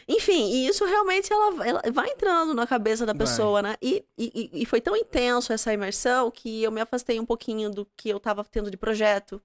Enfim, 0.06 0.50
e 0.52 0.68
isso 0.68 0.84
realmente 0.84 1.32
ela, 1.32 1.66
ela 1.66 1.82
vai 1.92 2.10
entrando 2.10 2.54
na 2.54 2.66
cabeça 2.66 3.04
da 3.04 3.12
Vai. 3.12 3.26
pessoa, 3.26 3.60
né? 3.60 3.76
E, 3.82 4.04
e, 4.16 4.50
e 4.52 4.64
foi 4.64 4.80
tão 4.80 4.96
intenso 4.96 5.52
essa 5.52 5.72
imersão 5.72 6.30
que 6.30 6.62
eu 6.62 6.70
me 6.70 6.80
afastei 6.80 7.18
um 7.18 7.26
pouquinho 7.26 7.68
do 7.68 7.86
que 7.96 8.08
eu 8.08 8.20
tava 8.20 8.44
tendo 8.44 8.70
de 8.70 8.76
projeto, 8.76 9.42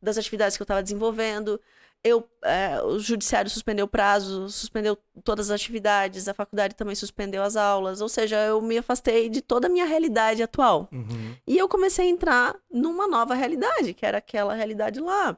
das 0.00 0.18
atividades 0.18 0.56
que 0.56 0.62
eu 0.62 0.66
tava 0.66 0.82
desenvolvendo. 0.82 1.60
Eu, 2.04 2.28
é, 2.44 2.80
o 2.82 3.00
judiciário 3.00 3.50
suspendeu 3.50 3.86
o 3.86 3.88
prazo, 3.88 4.48
suspendeu 4.48 4.96
todas 5.24 5.50
as 5.50 5.60
atividades, 5.60 6.28
a 6.28 6.34
faculdade 6.34 6.76
também 6.76 6.94
suspendeu 6.94 7.42
as 7.42 7.56
aulas, 7.56 8.00
ou 8.00 8.08
seja, 8.08 8.36
eu 8.46 8.62
me 8.62 8.78
afastei 8.78 9.28
de 9.28 9.40
toda 9.42 9.66
a 9.66 9.70
minha 9.70 9.84
realidade 9.84 10.40
atual. 10.40 10.88
Uhum. 10.92 11.34
E 11.44 11.58
eu 11.58 11.68
comecei 11.68 12.06
a 12.06 12.10
entrar 12.10 12.54
numa 12.70 13.08
nova 13.08 13.34
realidade, 13.34 13.92
que 13.92 14.06
era 14.06 14.18
aquela 14.18 14.54
realidade 14.54 15.00
lá. 15.00 15.36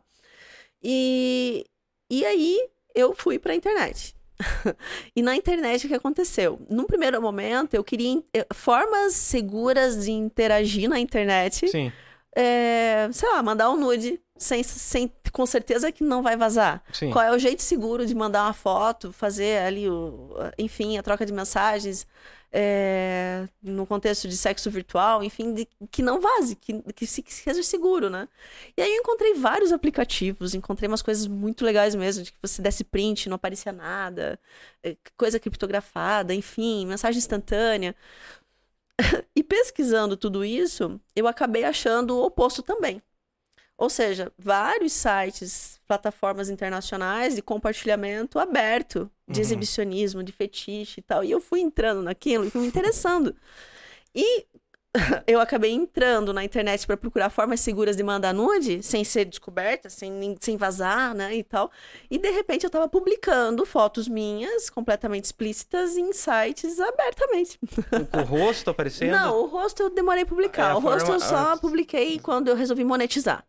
E, 0.83 1.65
e 2.11 2.25
aí 2.25 2.69
eu 2.95 3.15
fui 3.15 3.39
pra 3.39 3.55
internet. 3.55 4.15
e 5.17 5.23
na 5.23 5.35
internet 5.37 5.87
o 5.87 5.89
que 5.89 5.95
aconteceu? 5.95 6.61
Num 6.71 6.85
primeiro 6.85 7.21
momento 7.21 7.75
eu 7.75 7.83
queria 7.83 8.23
formas 8.53 9.15
seguras 9.15 10.05
de 10.05 10.13
interagir 10.13 10.89
na 10.89 10.99
internet. 10.99 11.69
Sim, 11.69 11.93
É, 12.37 13.09
sei 13.13 13.29
lá, 13.31 13.43
mandar 13.43 13.71
um 13.71 13.77
nude 13.77 14.21
sem, 14.39 14.63
sem, 14.63 15.13
com 15.33 15.45
certeza 15.47 15.91
que 15.93 16.03
não 16.05 16.23
vai 16.23 16.37
vazar. 16.37 16.83
sim. 16.93 17.11
Qual 17.11 17.25
é 17.25 17.31
o 17.33 17.39
jeito 17.39 17.63
seguro 17.63 18.07
de 18.07 18.15
mandar 18.15 18.45
uma 18.45 18.53
foto, 18.55 19.13
fazer 19.13 19.59
ali 19.63 19.89
o, 19.89 20.31
enfim, 20.59 20.97
a 20.99 21.03
troca 21.03 21.27
de 21.27 21.33
mensagens 21.33 22.07
é, 22.51 23.47
no 23.63 23.87
contexto 23.87 24.27
de 24.27 24.37
sexo 24.37 24.71
virtual, 24.71 25.23
enfim, 25.23 25.53
de- 25.53 25.69
que 25.91 26.01
não 26.03 26.19
vaze, 26.21 26.57
que, 26.57 26.81
que, 26.95 27.07
se- 27.07 27.23
que 27.23 27.33
seja 27.35 27.63
seguro, 27.63 28.09
né? 28.09 28.27
E 28.77 28.81
aí 28.81 28.91
eu 28.95 29.01
encontrei 29.01 29.35
vários 29.35 29.71
aplicativos, 29.71 30.55
encontrei 30.55 30.89
umas 30.89 31.03
coisas 31.03 31.27
muito 31.27 31.65
legais 31.65 31.95
mesmo, 31.95 32.25
de 32.25 32.33
que 32.33 32.39
você 32.41 32.63
desse 32.63 32.85
print, 32.85 33.29
não 33.29 33.35
aparecia 33.37 33.71
nada, 33.73 34.41
é, 34.83 34.97
coisa 35.17 35.39
criptografada, 35.39 36.35
enfim, 36.35 36.87
mensagem 36.87 37.19
instantânea. 37.19 37.95
E 39.35 39.43
pesquisando 39.43 40.17
tudo 40.17 40.45
isso, 40.45 41.01
eu 41.15 41.27
acabei 41.29 41.65
achando 41.65 42.17
o 42.17 42.25
oposto 42.25 42.63
também. 42.63 43.01
Ou 43.79 43.89
seja, 43.89 44.33
vários 44.37 44.93
sites, 44.93 45.81
plataformas 45.87 46.51
internacionais 46.51 47.37
de 47.37 47.43
compartilhamento 47.43 48.39
aberto, 48.39 49.09
de 49.27 49.39
Uhum. 49.39 49.45
exibicionismo, 49.47 50.23
de 50.23 50.33
fetiche 50.33 50.99
e 50.99 51.03
tal. 51.03 51.23
E 51.23 51.31
eu 51.31 51.41
fui 51.41 51.61
entrando 51.61 52.03
naquilo 52.03 52.45
e 52.45 52.51
fui 52.51 52.61
me 52.63 52.67
interessando. 52.69 53.37
E 54.15 54.45
eu 55.29 55.39
acabei 55.41 55.71
entrando 55.71 56.33
na 56.33 56.43
internet 56.43 56.87
para 56.87 56.97
procurar 56.97 57.31
formas 57.31 57.61
seguras 57.61 57.95
de 57.97 58.03
mandar 58.03 58.35
nude, 58.35 58.83
sem 58.83 59.05
ser 59.05 59.27
descoberta, 59.27 59.89
sem, 59.89 60.37
sem 60.41 60.57
vazar, 60.57 61.15
né, 61.15 61.37
e 61.37 61.45
tal. 61.45 61.71
E 62.11 62.19
de 62.19 62.31
repente 62.31 62.65
eu 62.65 62.71
tava 62.71 62.89
publicando 62.89 63.65
fotos 63.65 64.09
minhas, 64.09 64.69
completamente 64.71 65.27
explícitas, 65.27 65.97
em 65.97 66.13
sites 66.13 66.81
abertamente. 66.81 67.61
Com 68.11 68.19
o 68.19 68.25
rosto 68.25 68.71
aparecendo. 68.71 69.13
Não, 69.13 69.43
o 69.43 69.47
rosto 69.47 69.85
eu 69.85 69.91
demorei 69.91 70.25
a 70.25 70.27
publicar. 70.27 70.73
É, 70.73 70.75
o 70.75 70.81
rosto 70.81 71.13
eu 71.13 71.21
só 71.21 71.57
publiquei 71.59 72.19
quando 72.19 72.49
eu 72.49 72.57
resolvi 72.57 72.83
monetizar. 72.83 73.45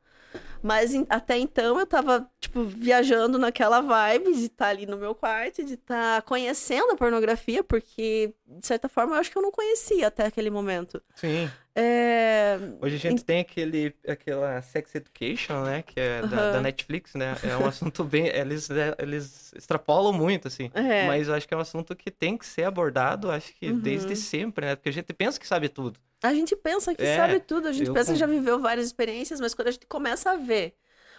Mas 0.61 0.91
até 1.09 1.37
então 1.37 1.79
eu 1.79 1.85
tava, 1.85 2.29
tipo, 2.39 2.63
viajando 2.65 3.37
naquela 3.37 3.81
vibe 3.81 4.33
de 4.33 4.45
estar 4.45 4.67
ali 4.67 4.85
no 4.85 4.97
meu 4.97 5.15
quarto, 5.15 5.63
de 5.63 5.73
estar 5.75 6.21
conhecendo 6.23 6.91
a 6.91 6.95
pornografia, 6.97 7.63
porque, 7.63 8.33
de 8.45 8.67
certa 8.67 8.89
forma, 8.89 9.15
eu 9.15 9.19
acho 9.19 9.31
que 9.31 9.37
eu 9.37 9.41
não 9.41 9.51
conhecia 9.51 10.07
até 10.07 10.25
aquele 10.25 10.49
momento. 10.49 11.01
Sim. 11.15 11.49
É... 11.75 12.57
Hoje 12.81 12.95
a 12.95 12.99
gente 12.99 13.23
tem 13.23 13.39
aquele, 13.39 13.95
aquela 14.05 14.61
Sex 14.61 14.93
Education, 14.95 15.63
né? 15.63 15.81
Que 15.81 15.97
é 15.99 16.21
da, 16.21 16.27
Aham. 16.37 16.51
da 16.53 16.61
Netflix, 16.61 17.13
né? 17.15 17.35
É 17.41 17.55
um 17.55 17.65
assunto 17.65 18.03
bem. 18.03 18.27
Eles, 18.27 18.67
né, 18.67 18.93
eles 18.99 19.53
extrapolam 19.55 20.11
muito, 20.11 20.47
assim. 20.49 20.69
É. 20.73 21.07
Mas 21.07 21.29
eu 21.29 21.33
acho 21.35 21.47
que 21.47 21.53
é 21.53 21.57
um 21.57 21.61
assunto 21.61 21.95
que 21.95 22.11
tem 22.11 22.37
que 22.37 22.45
ser 22.45 22.63
abordado, 22.63 23.31
acho 23.31 23.53
que 23.55 23.69
Uhum. 23.71 23.79
desde 23.79 24.15
sempre, 24.15 24.65
né? 24.65 24.75
Porque 24.75 24.89
a 24.89 24.93
gente 24.93 25.13
pensa 25.13 25.39
que 25.39 25.47
sabe 25.47 25.69
tudo. 25.69 25.97
A 26.21 26.33
gente 26.33 26.55
pensa 26.55 26.93
que 26.93 27.01
É, 27.03 27.15
sabe 27.15 27.39
tudo, 27.39 27.67
a 27.67 27.71
gente 27.71 27.91
pensa 27.91 28.11
que 28.13 28.19
já 28.19 28.25
viveu 28.25 28.59
várias 28.59 28.85
experiências, 28.87 29.39
mas 29.39 29.53
quando 29.53 29.69
a 29.69 29.71
gente 29.71 29.85
começa 29.87 30.31
a 30.31 30.35
ver 30.35 30.75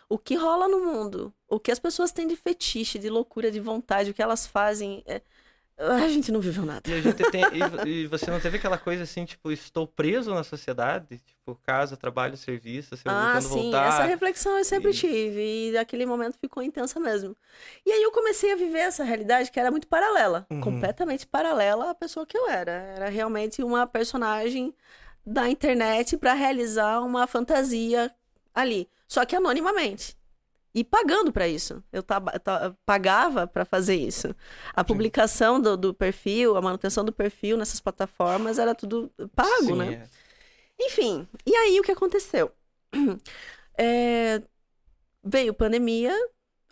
o 0.08 0.18
que 0.18 0.34
rola 0.34 0.68
no 0.68 0.80
mundo, 0.80 1.32
o 1.48 1.58
que 1.58 1.70
as 1.72 1.78
pessoas 1.78 2.12
têm 2.12 2.26
de 2.26 2.36
fetiche, 2.36 2.98
de 2.98 3.08
loucura, 3.08 3.50
de 3.50 3.60
vontade, 3.60 4.10
o 4.10 4.14
que 4.14 4.22
elas 4.22 4.46
fazem, 4.46 5.02
é, 5.06 5.22
a 5.80 6.08
gente 6.08 6.30
não 6.30 6.40
viveu 6.40 6.64
nada. 6.64 6.82
E, 6.88 7.30
tem, 7.30 7.42
e, 7.86 7.88
e 8.02 8.06
você 8.06 8.30
não 8.30 8.38
teve 8.38 8.58
aquela 8.58 8.76
coisa 8.76 9.02
assim, 9.04 9.24
tipo, 9.24 9.50
estou 9.50 9.86
preso 9.86 10.34
na 10.34 10.44
sociedade? 10.44 11.18
Tipo, 11.18 11.54
casa, 11.64 11.96
trabalho, 11.96 12.36
serviço, 12.36 12.94
assim, 12.94 13.04
Ah, 13.06 13.40
sim, 13.40 13.48
voltar. 13.48 13.88
essa 13.88 14.02
reflexão 14.04 14.58
eu 14.58 14.64
sempre 14.64 14.90
e- 14.90 14.94
tive. 14.94 15.70
E 15.70 15.78
aquele 15.78 16.04
momento 16.06 16.36
ficou 16.38 16.62
intensa 16.62 17.00
mesmo. 17.00 17.34
E 17.86 17.90
aí 17.90 18.02
eu 18.02 18.12
comecei 18.12 18.52
a 18.52 18.56
viver 18.56 18.80
essa 18.80 19.02
realidade 19.04 19.50
que 19.50 19.58
era 19.58 19.70
muito 19.70 19.88
paralela. 19.88 20.46
Uhum. 20.50 20.60
Completamente 20.60 21.26
paralela 21.26 21.90
à 21.90 21.94
pessoa 21.94 22.26
que 22.26 22.36
eu 22.36 22.48
era. 22.48 22.72
Era 22.72 23.08
realmente 23.08 23.62
uma 23.62 23.86
personagem 23.86 24.74
da 25.24 25.48
internet 25.48 26.16
pra 26.16 26.34
realizar 26.34 27.00
uma 27.00 27.26
fantasia 27.26 28.10
ali. 28.54 28.88
Só 29.08 29.24
que 29.24 29.34
anonimamente. 29.34 30.16
E 30.74 30.84
pagando 30.84 31.32
pra 31.32 31.48
isso. 31.48 31.82
Eu 31.92 32.04
pagava 32.86 33.46
pra 33.46 33.64
fazer 33.64 33.96
isso. 33.96 34.34
A 34.72 34.84
publicação 34.84 35.60
do, 35.60 35.76
do 35.76 35.92
perfil, 35.92 36.56
a 36.56 36.62
manutenção 36.62 37.04
do 37.04 37.12
perfil 37.12 37.56
nessas 37.56 37.80
plataformas 37.80 38.58
era 38.58 38.74
tudo 38.74 39.10
pago, 39.34 39.66
Sim, 39.66 39.76
né? 39.76 39.94
é. 39.94 40.20
Enfim, 40.86 41.28
e 41.44 41.54
aí 41.54 41.78
o 41.78 41.82
que 41.82 41.92
aconteceu? 41.92 42.52
É, 43.82 44.42
veio 45.24 45.54
pandemia, 45.54 46.12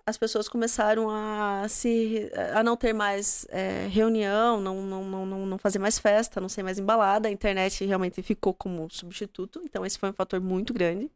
as 0.04 0.18
pessoas 0.18 0.48
começaram 0.48 1.08
a 1.10 1.66
se 1.68 2.30
a 2.54 2.62
não 2.62 2.76
ter 2.76 2.92
mais 2.92 3.46
é, 3.50 3.86
reunião, 3.90 4.60
não, 4.60 4.82
não, 4.82 5.04
não, 5.04 5.26
não, 5.26 5.46
não 5.46 5.58
fazer 5.58 5.78
mais 5.78 5.98
festa, 5.98 6.40
não 6.40 6.48
ser 6.48 6.62
mais 6.62 6.78
embalada. 6.78 7.28
A 7.28 7.30
internet 7.30 7.84
realmente 7.84 8.22
ficou 8.22 8.52
como 8.52 8.88
substituto, 8.90 9.62
então 9.64 9.86
esse 9.86 9.98
foi 9.98 10.10
um 10.10 10.12
fator 10.12 10.40
muito 10.40 10.72
grande. 10.74 11.10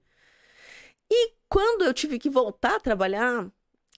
E 1.14 1.34
quando 1.46 1.84
eu 1.84 1.92
tive 1.92 2.18
que 2.18 2.30
voltar 2.30 2.76
a 2.76 2.80
trabalhar, 2.80 3.46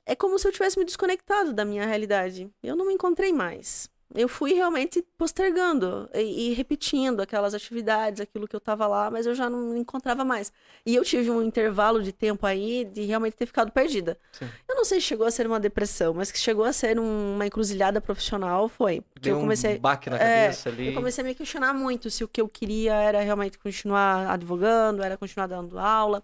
é 0.05 0.17
como 0.17 0.37
se 0.37 0.49
eu 0.49 0.51
tivesse 0.51 0.77
me 0.77 0.85
desconectado 0.85 1.53
da 1.53 1.65
minha 1.65 1.87
realidade. 1.87 2.51
Eu 2.61 2.75
não 2.75 2.85
me 2.85 2.93
encontrei 2.93 3.33
mais. 3.33 3.89
Eu 4.15 4.29
fui 4.29 4.53
realmente 4.55 5.03
postergando 5.19 6.09
e, 6.15 6.51
e 6.51 6.55
repetindo 6.55 7.21
aquelas 7.21 7.53
atividades, 7.53 8.21
aquilo 8.21 8.47
que 8.47 8.55
eu 8.55 8.59
estava 8.59 8.87
lá, 8.87 9.11
mas 9.11 9.27
eu 9.27 9.35
já 9.35 9.51
não 9.51 9.71
me 9.73 9.81
encontrava 9.81 10.25
mais. 10.25 10.53
E 10.87 10.95
eu 10.95 11.05
tive 11.05 11.31
um 11.31 11.43
intervalo 11.43 12.01
de 12.01 12.13
tempo 12.13 12.47
aí 12.47 12.85
de 12.85 13.03
realmente 13.05 13.35
ter 13.37 13.47
ficado 13.47 13.73
perdida. 13.73 14.17
Sim. 14.33 14.49
Eu 14.69 14.77
não 14.77 14.85
sei 14.85 15.01
se 15.01 15.07
chegou 15.07 15.27
a 15.27 15.31
ser 15.33 15.47
uma 15.49 15.59
depressão, 15.59 16.15
mas 16.15 16.31
que 16.31 16.39
chegou 16.39 16.65
a 16.65 16.73
ser 16.73 16.99
um- 16.99 17.35
uma 17.35 17.47
encruzilhada 17.47 18.01
profissional, 18.01 18.69
foi. 18.69 19.01
Porque 19.01 19.29
Deu 19.29 19.37
eu 19.37 19.41
comecei. 19.41 19.77
um 19.77 19.81
baque 19.81 20.09
na 20.09 20.17
é, 20.17 20.45
cabeça 20.45 20.69
ali. 20.69 20.87
Eu 20.89 20.95
comecei 20.95 21.25
a 21.25 21.27
me 21.27 21.35
questionar 21.35 21.75
muito 21.75 22.09
se 22.09 22.23
o 22.23 22.29
que 22.29 22.41
eu 22.41 22.49
queria 22.49 22.95
era 22.95 23.21
realmente 23.21 23.59
continuar 23.59 24.31
advogando, 24.31 25.03
era 25.03 25.17
continuar 25.17 25.49
dando 25.49 25.77
aula. 25.77 26.23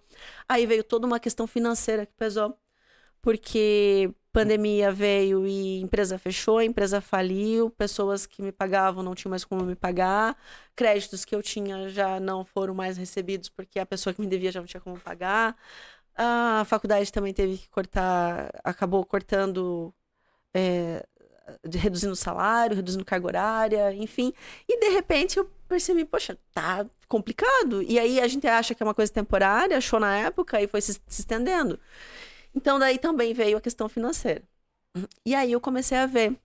Aí 0.48 0.64
veio 0.64 0.84
toda 0.84 1.06
uma 1.08 1.18
questão 1.18 1.46
financeira 1.46 2.06
que 2.06 2.12
pesou, 2.16 2.56
porque 3.22 4.10
pandemia 4.32 4.92
veio 4.92 5.46
e 5.46 5.80
empresa 5.80 6.18
fechou, 6.18 6.62
empresa 6.62 7.00
faliu, 7.00 7.70
pessoas 7.70 8.26
que 8.26 8.42
me 8.42 8.52
pagavam 8.52 9.02
não 9.02 9.14
tinham 9.14 9.30
mais 9.30 9.44
como 9.44 9.64
me 9.64 9.74
pagar, 9.74 10.36
créditos 10.76 11.24
que 11.24 11.34
eu 11.34 11.42
tinha 11.42 11.88
já 11.88 12.20
não 12.20 12.44
foram 12.44 12.74
mais 12.74 12.96
recebidos 12.96 13.48
porque 13.48 13.78
a 13.78 13.86
pessoa 13.86 14.14
que 14.14 14.20
me 14.20 14.26
devia 14.26 14.52
já 14.52 14.60
não 14.60 14.66
tinha 14.66 14.80
como 14.80 14.98
pagar. 14.98 15.56
A 16.16 16.64
faculdade 16.66 17.12
também 17.12 17.32
teve 17.32 17.58
que 17.58 17.68
cortar, 17.70 18.50
acabou 18.64 19.04
cortando 19.04 19.92
é, 20.54 21.04
reduzindo 21.74 22.12
o 22.12 22.16
salário, 22.16 22.76
reduzindo 22.76 23.04
carga 23.04 23.26
horária, 23.26 23.94
enfim. 23.94 24.32
E 24.68 24.78
de 24.80 24.90
repente 24.90 25.38
eu 25.38 25.50
percebi, 25.68 26.04
poxa, 26.04 26.36
tá 26.52 26.86
complicado. 27.08 27.82
E 27.82 27.98
aí 27.98 28.20
a 28.20 28.28
gente 28.28 28.46
acha 28.46 28.74
que 28.74 28.82
é 28.82 28.86
uma 28.86 28.94
coisa 28.94 29.12
temporária, 29.12 29.76
achou 29.76 30.00
na 30.00 30.16
época 30.16 30.60
e 30.60 30.68
foi 30.68 30.80
se, 30.80 30.94
se 30.94 31.20
estendendo. 31.20 31.78
Então 32.54 32.78
daí 32.78 32.98
também 32.98 33.32
veio 33.34 33.58
a 33.58 33.60
questão 33.60 33.88
financeira. 33.88 34.42
E 35.24 35.34
aí 35.34 35.52
eu 35.52 35.60
comecei 35.60 35.98
a 35.98 36.06
ver 36.06 36.36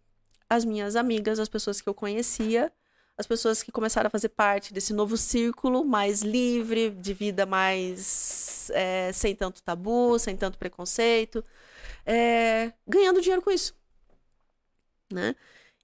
as 0.50 0.63
minhas 0.65 0.95
amigas, 0.95 1.39
as 1.39 1.50
pessoas 1.50 1.81
que 1.81 1.89
eu 1.89 1.93
conhecia, 1.93 2.71
as 3.17 3.25
pessoas 3.25 3.63
que 3.63 3.71
começaram 3.71 4.07
a 4.07 4.12
fazer 4.12 4.29
parte 4.29 4.74
desse 4.74 4.93
novo 4.93 5.17
círculo 5.17 5.83
mais 5.85 6.21
livre, 6.21 6.91
de 6.91 7.13
vida 7.13 7.45
mais 7.45 8.69
é, 8.71 9.12
sem 9.13 9.35
tanto 9.35 9.63
tabu, 9.63 10.19
sem 10.19 10.38
tanto 10.38 10.57
preconceito, 10.59 11.43
é, 12.05 12.74
ganhando 12.88 13.21
dinheiro 13.21 13.41
com 13.41 13.51
isso 13.51 13.75
né? 15.12 15.35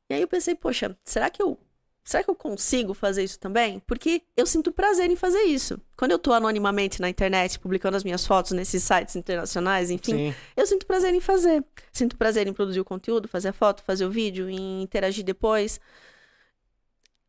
E 0.10 0.16
aí 0.16 0.22
eu 0.22 0.28
pensei, 0.28 0.56
poxa, 0.56 0.98
será 1.06 1.30
que 1.30 1.42
eu 1.42 1.58
será 2.04 2.24
que 2.24 2.30
eu 2.30 2.36
consigo 2.36 2.94
fazer 2.94 3.24
isso 3.24 3.40
também? 3.40 3.80
Porque 3.86 4.24
eu 4.36 4.46
sinto 4.46 4.72
prazer 4.72 5.10
em 5.10 5.16
fazer 5.16 5.44
isso. 5.44 5.80
Quando 5.96 6.12
eu 6.12 6.20
tô 6.20 6.34
anonimamente 6.34 7.00
na 7.02 7.10
internet, 7.10 7.60
publicando 7.60 7.98
as 7.98 8.04
minhas 8.04 8.26
fotos 8.26 8.52
nesses 8.52 8.84
sites 8.84 9.16
internacionais, 9.16 9.90
enfim, 9.90 10.32
Sim. 10.32 10.36
eu 10.58 10.66
sinto 10.66 10.86
prazer 10.86 11.14
em 11.14 11.20
fazer. 11.20 11.64
Sinto 11.92 12.18
prazer 12.18 12.48
em 12.48 12.54
produzir 12.54 12.80
o 12.80 12.86
conteúdo, 12.86 13.28
fazer 13.28 13.50
a 13.50 13.54
foto, 13.54 13.84
fazer 13.84 14.06
o 14.06 14.12
vídeo, 14.12 14.50
em 14.50 14.82
interagir 14.84 15.24
depois. 15.24 15.80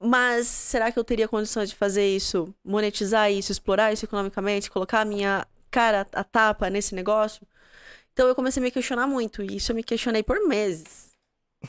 Mas 0.00 0.48
será 0.48 0.90
que 0.90 0.98
eu 0.98 1.04
teria 1.04 1.28
condições 1.28 1.68
de 1.70 1.76
fazer 1.76 2.08
isso, 2.08 2.52
monetizar 2.64 3.30
isso, 3.30 3.52
explorar 3.52 3.92
isso 3.92 4.04
economicamente, 4.04 4.70
colocar 4.70 5.00
a 5.02 5.04
minha 5.04 5.46
cara 5.70 6.06
a 6.12 6.24
tapa 6.24 6.68
nesse 6.68 6.94
negócio? 6.94 7.46
Então 8.12 8.26
eu 8.26 8.34
comecei 8.34 8.60
a 8.60 8.64
me 8.64 8.70
questionar 8.70 9.06
muito, 9.06 9.42
e 9.42 9.56
isso 9.56 9.70
eu 9.70 9.76
me 9.76 9.82
questionei 9.84 10.22
por 10.22 10.46
meses. 10.48 11.11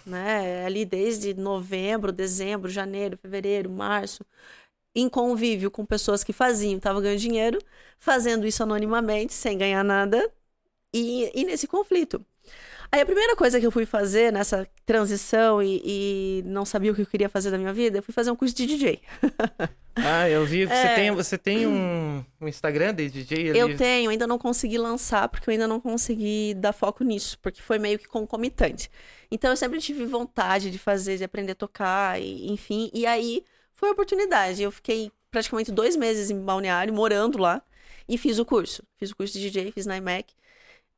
Né? 0.05 0.65
Ali 0.65 0.85
desde 0.85 1.33
novembro, 1.33 2.11
dezembro, 2.11 2.69
janeiro, 2.69 3.17
fevereiro, 3.17 3.69
março, 3.69 4.25
em 4.95 5.09
convívio 5.09 5.71
com 5.71 5.85
pessoas 5.85 6.23
que 6.23 6.33
faziam, 6.33 6.77
estavam 6.77 7.01
ganhando 7.01 7.19
dinheiro, 7.19 7.59
fazendo 7.99 8.47
isso 8.47 8.63
anonimamente, 8.63 9.33
sem 9.33 9.57
ganhar 9.57 9.83
nada, 9.83 10.31
e, 10.93 11.31
e 11.39 11.45
nesse 11.45 11.67
conflito. 11.67 12.25
Aí 12.93 13.01
a 13.01 13.05
primeira 13.07 13.35
coisa 13.35 13.59
que 13.59 13.65
eu 13.65 13.71
fui 13.71 13.87
fazer 13.87 14.31
nessa 14.31 14.67
transição 14.85 15.63
e, 15.63 15.81
e 15.83 16.43
não 16.45 16.63
sabia 16.63 16.91
o 16.91 16.95
que 16.95 17.01
eu 17.01 17.07
queria 17.07 17.27
fazer 17.27 17.49
da 17.49 17.57
minha 17.57 17.73
vida, 17.73 17.97
eu 17.97 18.03
fui 18.03 18.13
fazer 18.13 18.29
um 18.29 18.35
curso 18.35 18.55
de 18.55 18.67
DJ. 18.67 19.01
Ah, 19.95 20.27
eu 20.27 20.43
vi. 20.43 20.65
Você 20.65 20.73
É. 20.73 20.95
tem, 20.95 21.11
você 21.11 21.37
tem 21.37 21.67
um, 21.67 22.25
um 22.41 22.47
Instagram 22.47 22.95
de 22.95 23.11
DJ 23.11 23.51
ali? 23.51 23.59
Eu 23.59 23.77
tenho, 23.77 24.09
ainda 24.09 24.25
não 24.25 24.39
consegui 24.39 24.77
lançar, 24.79 25.29
porque 25.29 25.47
eu 25.47 25.51
ainda 25.51 25.67
não 25.67 25.79
consegui 25.79 26.55
dar 26.55 26.73
foco 26.73 27.03
nisso, 27.03 27.37
porque 27.39 27.61
foi 27.61 27.77
meio 27.77 27.99
que 27.99 28.07
concomitante. 28.07 28.89
Então 29.29 29.51
eu 29.51 29.55
sempre 29.55 29.79
tive 29.79 30.03
vontade 30.05 30.71
de 30.71 30.79
fazer, 30.79 31.17
de 31.17 31.23
aprender 31.23 31.51
a 31.51 31.55
tocar, 31.55 32.19
e, 32.19 32.51
enfim. 32.51 32.89
E 32.91 33.05
aí 33.05 33.43
foi 33.71 33.89
a 33.89 33.91
oportunidade. 33.91 34.63
Eu 34.63 34.71
fiquei 34.71 35.11
praticamente 35.29 35.71
dois 35.71 35.95
meses 35.95 36.31
em 36.31 36.39
Balneário, 36.43 36.91
morando 36.91 37.37
lá, 37.37 37.61
e 38.09 38.17
fiz 38.17 38.39
o 38.39 38.45
curso. 38.45 38.81
Fiz 38.97 39.11
o 39.11 39.15
curso 39.15 39.33
de 39.37 39.41
DJ, 39.51 39.71
fiz 39.71 39.85
na 39.85 39.95
IMEC. 39.95 40.33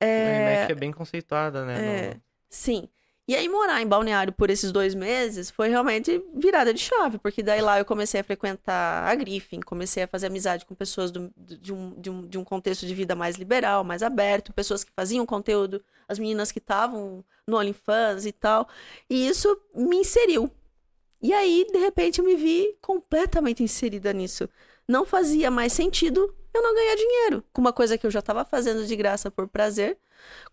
A 0.05 0.07
É, 0.07 0.59
IMEC 0.59 0.71
é 0.71 0.75
bem 0.75 0.91
conceituada, 0.91 1.65
né? 1.65 1.77
É. 2.09 2.13
no- 2.15 2.21
Sim. 2.49 2.87
E 3.27 3.35
aí, 3.35 3.49
morar 3.49 3.81
em 3.81 3.87
Balneário 3.87 4.31
por 4.31 4.51
esses 4.51 4.71
dois 4.71 4.93
meses 4.93 5.49
foi 5.49 5.67
realmente 5.67 6.23
virada 6.35 6.71
de 6.71 6.79
chave, 6.79 7.17
porque 7.17 7.41
daí 7.41 7.59
lá 7.59 7.79
eu 7.79 7.83
comecei 7.85 8.19
a 8.19 8.23
frequentar 8.23 9.03
a 9.03 9.15
Griffin, 9.15 9.61
comecei 9.61 10.03
a 10.03 10.07
fazer 10.07 10.27
amizade 10.27 10.63
com 10.63 10.75
pessoas 10.75 11.09
do- 11.09 11.33
de, 11.35 11.73
um, 11.73 11.99
de, 11.99 12.09
um, 12.11 12.27
de 12.27 12.37
um 12.37 12.43
contexto 12.43 12.85
de 12.85 12.93
vida 12.93 13.15
mais 13.15 13.35
liberal, 13.35 13.83
mais 13.83 14.03
aberto, 14.03 14.53
pessoas 14.53 14.83
que 14.83 14.91
faziam 14.95 15.25
conteúdo, 15.25 15.83
as 16.07 16.19
meninas 16.19 16.51
que 16.51 16.59
estavam 16.59 17.25
no 17.47 17.57
OnlyFans 17.57 18.27
e 18.27 18.31
tal. 18.31 18.69
E 19.09 19.27
isso 19.27 19.59
me 19.73 19.97
inseriu. 19.97 20.51
E 21.19 21.33
aí, 21.33 21.65
de 21.71 21.79
repente, 21.79 22.19
eu 22.19 22.25
me 22.25 22.35
vi 22.35 22.77
completamente 22.79 23.63
inserida 23.63 24.13
nisso. 24.13 24.47
Não 24.87 25.03
fazia 25.03 25.49
mais 25.49 25.73
sentido 25.73 26.31
eu 26.57 26.63
não 26.63 26.73
ganhar 26.75 26.95
dinheiro 26.95 27.43
com 27.53 27.61
uma 27.61 27.73
coisa 27.73 27.97
que 27.97 28.05
eu 28.05 28.11
já 28.11 28.19
estava 28.19 28.43
fazendo 28.45 28.85
de 28.85 28.95
graça 28.95 29.29
por 29.31 29.47
prazer 29.47 29.97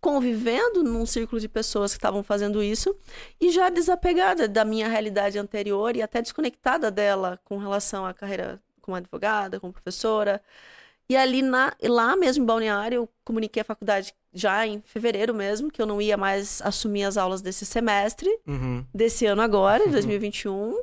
convivendo 0.01 0.83
num 0.83 1.07
círculo 1.07 1.41
de 1.41 1.49
pessoas 1.49 1.93
que 1.93 1.99
estavam 1.99 2.23
fazendo 2.23 2.63
isso 2.63 2.95
e 3.41 3.51
já 3.51 3.69
desapegada 3.71 4.47
da 4.49 4.65
minha 4.65 4.89
realidade 4.89 5.39
anterior 5.39 5.97
e 5.97 6.03
até 6.03 6.21
desconectada 6.21 6.91
dela 6.91 7.39
com 7.45 7.57
relação 7.57 8.05
à 8.05 8.13
carreira 8.13 8.61
como 8.81 8.97
advogada, 8.97 9.61
como 9.61 9.73
professora. 9.73 10.43
E 11.09 11.17
ali 11.17 11.41
na, 11.43 11.73
lá 11.83 12.17
mesmo 12.17 12.43
em 12.43 12.47
Balneário, 12.47 12.97
eu 12.97 13.09
comuniquei 13.25 13.61
à 13.63 13.65
faculdade 13.65 14.13
já 14.33 14.67
em 14.67 14.81
fevereiro 14.85 15.35
mesmo, 15.35 15.71
que 15.71 15.81
eu 15.81 15.87
não 15.87 16.01
ia 16.01 16.17
mais 16.17 16.61
assumir 16.63 17.05
as 17.05 17.17
aulas 17.17 17.41
desse 17.43 17.65
semestre, 17.67 18.29
Uhum. 18.47 18.85
desse 18.95 19.27
ano 19.27 19.43
agora, 19.43 19.85
de 19.87 19.93
2021. 19.93 20.81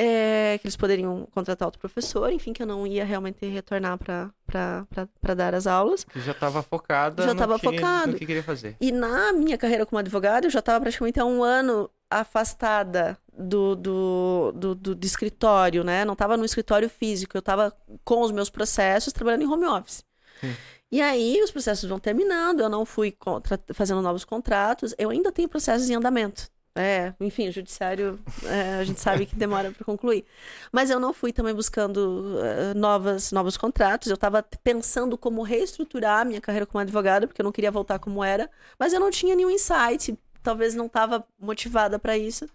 É, 0.00 0.56
que 0.58 0.66
eles 0.68 0.76
poderiam 0.76 1.26
contratar 1.32 1.66
outro 1.66 1.80
professor, 1.80 2.32
enfim, 2.32 2.52
que 2.52 2.62
eu 2.62 2.66
não 2.66 2.86
ia 2.86 3.04
realmente 3.04 3.44
retornar 3.46 3.98
para 3.98 5.34
dar 5.34 5.54
as 5.56 5.66
aulas. 5.66 6.04
Que 6.04 6.20
já 6.20 6.30
estava 6.30 6.62
focada 6.62 7.24
Já 7.24 7.34
no, 7.34 7.58
que, 7.58 7.64
focado. 7.64 8.12
no 8.12 8.18
que 8.18 8.24
queria 8.24 8.42
fazer. 8.44 8.76
E 8.80 8.92
na 8.92 9.32
minha 9.32 9.58
carreira 9.58 9.84
como 9.84 9.98
advogada, 9.98 10.46
eu 10.46 10.50
já 10.50 10.60
estava 10.60 10.80
praticamente 10.80 11.18
há 11.18 11.24
um 11.24 11.42
ano 11.42 11.90
afastada 12.08 13.18
do, 13.36 13.74
do, 13.74 14.52
do, 14.54 14.74
do- 14.76 14.94
do 14.94 15.04
escritório, 15.06 15.82
né? 15.82 16.04
Não 16.04 16.12
estava 16.12 16.36
no 16.36 16.44
escritório 16.44 16.88
físico, 16.88 17.36
eu 17.36 17.40
estava 17.40 17.76
com 18.04 18.20
os 18.22 18.30
meus 18.30 18.48
processos 18.48 19.12
trabalhando 19.12 19.42
em 19.42 19.48
home 19.48 19.66
office. 19.66 20.04
Sim. 20.40 20.54
E 20.92 21.02
aí 21.02 21.42
os 21.42 21.50
processos 21.50 21.88
vão 21.88 21.98
terminando, 21.98 22.60
eu 22.60 22.68
não 22.68 22.86
fui 22.86 23.10
contra- 23.10 23.60
fazendo 23.74 24.00
novos 24.00 24.24
contratos, 24.24 24.94
eu 24.96 25.10
ainda 25.10 25.32
tenho 25.32 25.48
processos 25.48 25.90
em 25.90 25.94
andamento. 25.96 26.48
É, 26.80 27.12
enfim, 27.20 27.48
o 27.48 27.52
judiciário 27.52 28.20
é, 28.44 28.76
a 28.76 28.84
gente 28.84 29.00
sabe 29.00 29.26
que 29.26 29.34
demora 29.34 29.72
para 29.72 29.84
concluir. 29.84 30.24
Mas 30.70 30.90
eu 30.90 31.00
não 31.00 31.12
fui 31.12 31.32
também 31.32 31.52
buscando 31.52 32.38
eh, 32.40 32.74
novas, 32.74 33.32
novos 33.32 33.56
contratos. 33.56 34.08
Eu 34.08 34.14
estava 34.14 34.42
pensando 34.62 35.18
como 35.18 35.42
reestruturar 35.42 36.20
a 36.20 36.24
minha 36.24 36.40
carreira 36.40 36.66
como 36.66 36.80
advogada, 36.80 37.26
porque 37.26 37.40
eu 37.42 37.44
não 37.44 37.50
queria 37.52 37.70
voltar 37.72 37.98
como 37.98 38.22
era. 38.22 38.48
Mas 38.78 38.92
eu 38.92 39.00
não 39.00 39.10
tinha 39.10 39.34
nenhum 39.34 39.50
insight, 39.50 40.16
talvez 40.42 40.74
não 40.74 40.86
estava 40.86 41.26
motivada 41.38 41.98
para 41.98 42.16
isso. 42.16 42.46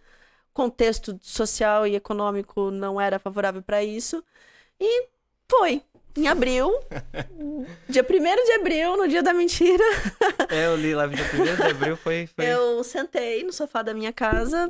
contexto 0.54 1.20
social 1.22 1.88
e 1.88 1.96
econômico 1.96 2.72
não 2.72 3.02
era 3.02 3.20
favorável 3.20 3.62
para 3.64 3.84
isso. 3.84 4.24
E 4.80 5.08
foi. 5.50 5.84
Em 6.16 6.28
abril, 6.28 6.72
dia 7.90 8.06
1 8.08 8.46
de 8.46 8.52
abril, 8.54 8.98
no 8.98 9.08
dia 9.08 9.24
da 9.24 9.34
mentira. 9.34 9.84
É, 10.50 10.68
eu 10.68 10.76
li 10.76 10.94
lá, 10.94 11.08
dia 11.08 11.24
1 11.34 11.56
de 11.56 11.64
abril 11.64 11.98
foi, 11.98 12.28
foi. 12.28 12.46
Eu 12.46 12.84
sentei 12.84 13.44
no 13.44 13.52
sofá 13.52 13.82
da 13.82 13.94
minha 13.94 14.14
casa 14.14 14.70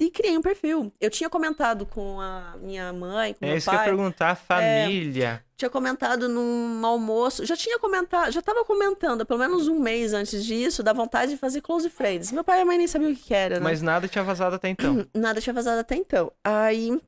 e 0.00 0.10
criei 0.10 0.36
um 0.36 0.40
perfil. 0.40 0.90
Eu 1.00 1.10
tinha 1.10 1.28
comentado 1.28 1.84
com 1.84 2.18
a 2.20 2.56
minha 2.60 2.90
mãe, 2.92 3.34
com 3.34 3.44
É 3.44 3.48
meu 3.48 3.56
isso 3.58 3.68
que 3.68 3.76
eu 3.76 3.78
pai. 3.80 3.88
perguntar, 3.88 4.34
família. 4.34 5.44
Tinha 5.56 5.68
comentado 5.70 6.28
num 6.28 6.84
almoço. 6.84 7.44
Já 7.44 7.54
tinha 7.54 7.78
comentado, 7.78 8.32
já 8.32 8.40
tava 8.42 8.64
comentando, 8.64 9.24
pelo 9.26 9.38
menos 9.38 9.68
um 9.68 9.78
mês 9.78 10.12
antes 10.14 10.42
disso, 10.44 10.82
da 10.82 10.92
vontade 10.94 11.32
de 11.32 11.36
fazer 11.36 11.60
close 11.60 11.88
friends. 11.90 12.32
Meu 12.32 12.42
pai 12.42 12.60
e 12.60 12.62
a 12.62 12.64
mãe 12.64 12.78
nem 12.78 12.86
sabiam 12.88 13.12
o 13.12 13.14
que 13.14 13.22
que 13.24 13.34
era, 13.34 13.56
né? 13.56 13.60
Mas 13.62 13.82
nada 13.82 14.08
tinha 14.08 14.24
vazado 14.24 14.56
até 14.56 14.68
então. 14.70 15.06
Nada 15.14 15.40
tinha 15.40 15.52
vazado 15.52 15.80
até 15.80 15.94
então. 15.94 16.32
Aí 16.42 16.98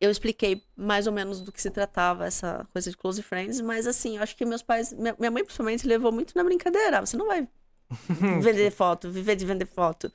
eu 0.00 0.10
expliquei 0.10 0.62
mais 0.76 1.06
ou 1.06 1.12
menos 1.12 1.40
do 1.40 1.52
que 1.52 1.60
se 1.60 1.70
tratava 1.70 2.26
essa 2.26 2.66
coisa 2.72 2.90
de 2.90 2.96
close 2.96 3.22
friends, 3.22 3.60
mas 3.60 3.86
assim, 3.86 4.16
eu 4.16 4.22
acho 4.22 4.36
que 4.36 4.44
meus 4.44 4.62
pais, 4.62 4.92
minha 4.92 5.30
mãe 5.30 5.44
principalmente 5.44 5.86
levou 5.86 6.12
muito 6.12 6.34
na 6.36 6.44
brincadeira. 6.44 7.04
Você 7.04 7.16
não 7.16 7.26
vai 7.26 7.48
vender 8.40 8.70
foto, 8.70 9.10
viver 9.10 9.36
de 9.36 9.46
vender 9.46 9.66
foto. 9.66 10.12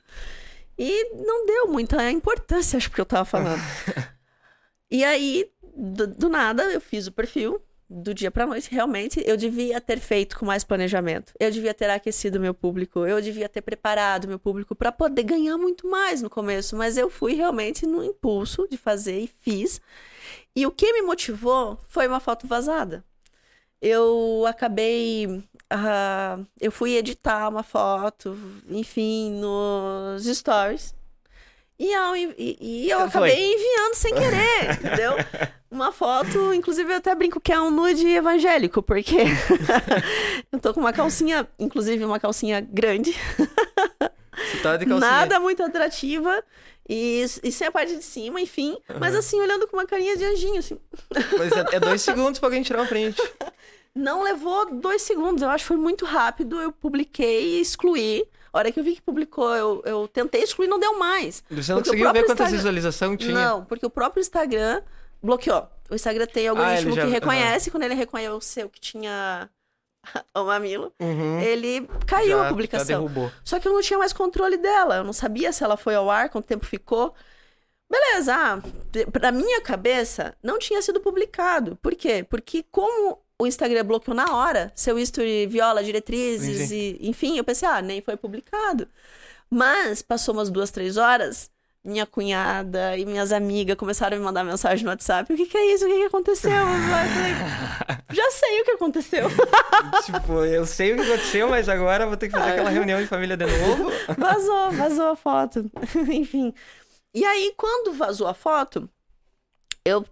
E 0.78 1.14
não 1.14 1.46
deu 1.46 1.68
muita 1.68 2.10
importância, 2.10 2.76
acho 2.76 2.90
que 2.90 3.00
eu 3.00 3.06
tava 3.06 3.24
falando. 3.24 3.60
E 4.90 5.02
aí, 5.02 5.50
do, 5.76 6.06
do 6.06 6.28
nada, 6.28 6.62
eu 6.64 6.80
fiz 6.80 7.08
o 7.08 7.12
perfil. 7.12 7.60
Do 7.88 8.14
dia 8.14 8.30
pra 8.30 8.46
noite, 8.46 8.70
realmente, 8.70 9.22
eu 9.26 9.36
devia 9.36 9.80
ter 9.80 10.00
feito 10.00 10.38
com 10.38 10.46
mais 10.46 10.64
planejamento. 10.64 11.32
Eu 11.38 11.50
devia 11.50 11.74
ter 11.74 11.90
aquecido 11.90 12.40
meu 12.40 12.54
público. 12.54 13.06
Eu 13.06 13.20
devia 13.20 13.48
ter 13.48 13.60
preparado 13.60 14.26
meu 14.26 14.38
público 14.38 14.74
pra 14.74 14.90
poder 14.90 15.22
ganhar 15.22 15.58
muito 15.58 15.86
mais 15.88 16.22
no 16.22 16.30
começo. 16.30 16.76
Mas 16.76 16.96
eu 16.96 17.10
fui 17.10 17.34
realmente 17.34 17.86
no 17.86 18.02
impulso 18.02 18.66
de 18.70 18.78
fazer 18.78 19.20
e 19.20 19.26
fiz. 19.26 19.80
E 20.56 20.66
o 20.66 20.70
que 20.70 20.92
me 20.92 21.02
motivou 21.02 21.78
foi 21.88 22.06
uma 22.08 22.20
foto 22.20 22.46
vazada. 22.46 23.04
Eu 23.80 24.44
acabei. 24.48 25.44
ah, 25.70 26.38
eu 26.60 26.72
fui 26.72 26.96
editar 26.96 27.48
uma 27.48 27.62
foto, 27.62 28.36
enfim, 28.68 29.32
nos 29.32 30.24
stories. 30.24 30.94
E, 31.78 31.92
envi- 31.92 32.34
e- 32.38 32.84
e 32.86 32.90
eu 32.90 32.98
Foi. 33.00 33.08
acabei 33.30 33.52
enviando 33.54 33.94
sem 33.94 34.14
querer, 34.14 34.70
entendeu? 34.78 35.12
Uma 35.70 35.90
foto, 35.90 36.54
inclusive 36.54 36.92
eu 36.92 36.96
até 36.98 37.12
brinco 37.16 37.40
que 37.40 37.52
é 37.52 37.60
um 37.60 37.70
nude 37.70 38.06
evangélico, 38.06 38.80
porque 38.80 39.16
eu 40.52 40.60
tô 40.60 40.72
com 40.72 40.80
uma 40.80 40.92
calcinha, 40.92 41.48
inclusive 41.58 42.04
uma 42.04 42.20
calcinha 42.20 42.60
grande, 42.60 43.12
Você 44.36 44.58
tá 44.62 44.76
de 44.76 44.86
calcinha. 44.86 45.10
nada 45.10 45.40
muito 45.40 45.62
atrativa, 45.64 46.42
e, 46.88 47.24
e 47.42 47.50
sem 47.50 47.66
a 47.66 47.72
parte 47.72 47.96
de 47.96 48.04
cima, 48.04 48.40
enfim, 48.40 48.76
mas 49.00 49.14
assim, 49.16 49.40
olhando 49.40 49.66
com 49.66 49.76
uma 49.76 49.86
carinha 49.86 50.16
de 50.16 50.24
anjinho, 50.24 50.58
assim. 50.58 50.78
Mas 51.38 51.52
é, 51.52 51.76
é 51.76 51.80
dois 51.80 52.02
segundos 52.02 52.38
pra 52.38 52.46
alguém 52.48 52.62
tirar 52.62 52.80
uma 52.80 52.86
print. 52.86 53.20
Não 53.94 54.22
levou 54.22 54.72
dois 54.74 55.02
segundos, 55.02 55.42
eu 55.42 55.48
acho 55.50 55.64
que 55.64 55.68
foi 55.68 55.76
muito 55.76 56.04
rápido. 56.04 56.60
Eu 56.60 56.72
publiquei 56.72 57.58
e 57.58 57.60
excluí. 57.60 58.24
A 58.54 58.58
hora 58.58 58.70
que 58.72 58.78
eu 58.78 58.84
vi 58.84 58.94
que 58.94 59.02
publicou, 59.02 59.52
eu, 59.54 59.82
eu 59.84 60.06
tentei 60.08 60.42
excluir, 60.42 60.68
não 60.68 60.78
deu 60.78 60.96
mais. 60.98 61.42
Você 61.50 61.72
não 61.72 61.80
conseguiu 61.82 62.12
ver 62.12 62.20
quantas 62.20 62.30
Instagram- 62.46 62.56
visualizações 62.56 63.18
tinha? 63.18 63.34
Não, 63.34 63.64
porque 63.64 63.84
o 63.84 63.90
próprio 63.90 64.20
Instagram 64.20 64.80
bloqueou. 65.22 65.68
O 65.90 65.94
Instagram 65.94 66.26
tem 66.26 66.46
algoritmo 66.48 66.90
ele 66.90 66.96
já- 66.96 67.04
que 67.04 67.10
reconhece, 67.10 67.70
quando 67.70 67.82
ele 67.82 67.94
reconheceu 67.94 68.70
que 68.70 68.80
tinha 68.80 69.50
o 70.36 70.44
mamilo, 70.44 70.92
Uhum. 71.00 71.40
ele 71.40 71.88
caiu 72.06 72.38
Já- 72.38 72.46
a 72.46 72.48
publicação. 72.48 72.86
derrubou. 73.02 73.30
Só 73.44 73.58
que 73.58 73.66
eu 73.66 73.72
não 73.72 73.80
tinha 73.82 73.98
mais 73.98 74.12
controle 74.12 74.56
dela. 74.56 74.96
Eu 74.98 75.04
não 75.04 75.12
sabia 75.12 75.52
se 75.52 75.64
ela 75.64 75.76
foi 75.76 75.94
ao 75.96 76.08
ar, 76.10 76.28
quanto 76.30 76.46
tempo 76.46 76.64
ficou. 76.64 77.12
Beleza, 77.90 78.34
ah, 78.34 78.62
pra 79.12 79.30
minha 79.32 79.60
cabeça, 79.60 80.34
não 80.42 80.58
tinha 80.58 80.80
sido 80.80 81.00
publicado. 81.00 81.76
Por 81.82 81.94
quê? 81.94 82.24
Porque 82.28 82.64
como 82.70 83.18
o 83.38 83.46
Instagram 83.46 83.84
bloqueou 83.84 84.14
na 84.14 84.34
hora, 84.34 84.72
seu 84.74 84.98
history 84.98 85.46
viola 85.46 85.82
diretrizes 85.82 86.70
e... 86.70 86.98
Enfim, 87.00 87.36
eu 87.36 87.44
pensei, 87.44 87.68
ah, 87.68 87.82
nem 87.82 88.00
foi 88.00 88.16
publicado. 88.16 88.88
Mas, 89.50 90.02
passou 90.02 90.34
umas 90.34 90.50
duas, 90.50 90.70
três 90.70 90.96
horas, 90.96 91.50
minha 91.84 92.06
cunhada 92.06 92.96
e 92.96 93.04
minhas 93.04 93.30
amigas 93.30 93.76
começaram 93.76 94.16
a 94.16 94.18
me 94.18 94.24
mandar 94.24 94.42
mensagem 94.42 94.84
no 94.84 94.90
WhatsApp. 94.90 95.32
O 95.32 95.36
que 95.36 95.46
que 95.46 95.56
é 95.56 95.74
isso? 95.74 95.84
O 95.84 95.88
que 95.88 95.96
que 95.96 96.04
aconteceu? 96.04 96.50
Eu 96.50 96.66
falei, 96.66 97.34
já 98.10 98.30
sei 98.30 98.60
o 98.60 98.64
que 98.64 98.70
aconteceu. 98.70 99.28
tipo, 100.04 100.44
eu 100.44 100.64
sei 100.64 100.92
o 100.92 100.96
que 100.96 101.02
aconteceu, 101.02 101.48
mas 101.48 101.68
agora 101.68 102.06
vou 102.06 102.16
ter 102.16 102.28
que 102.28 102.32
fazer 102.32 102.52
aquela 102.52 102.70
reunião 102.70 103.00
de 103.00 103.06
família 103.06 103.36
de 103.36 103.44
novo. 103.44 103.90
Vazou, 104.16 104.70
vazou 104.72 105.08
a 105.08 105.16
foto. 105.16 105.70
Enfim. 106.10 106.54
E 107.12 107.24
aí, 107.24 107.52
quando 107.56 107.92
vazou 107.92 108.26
a 108.26 108.34
foto, 108.34 108.88
eu 109.84 110.04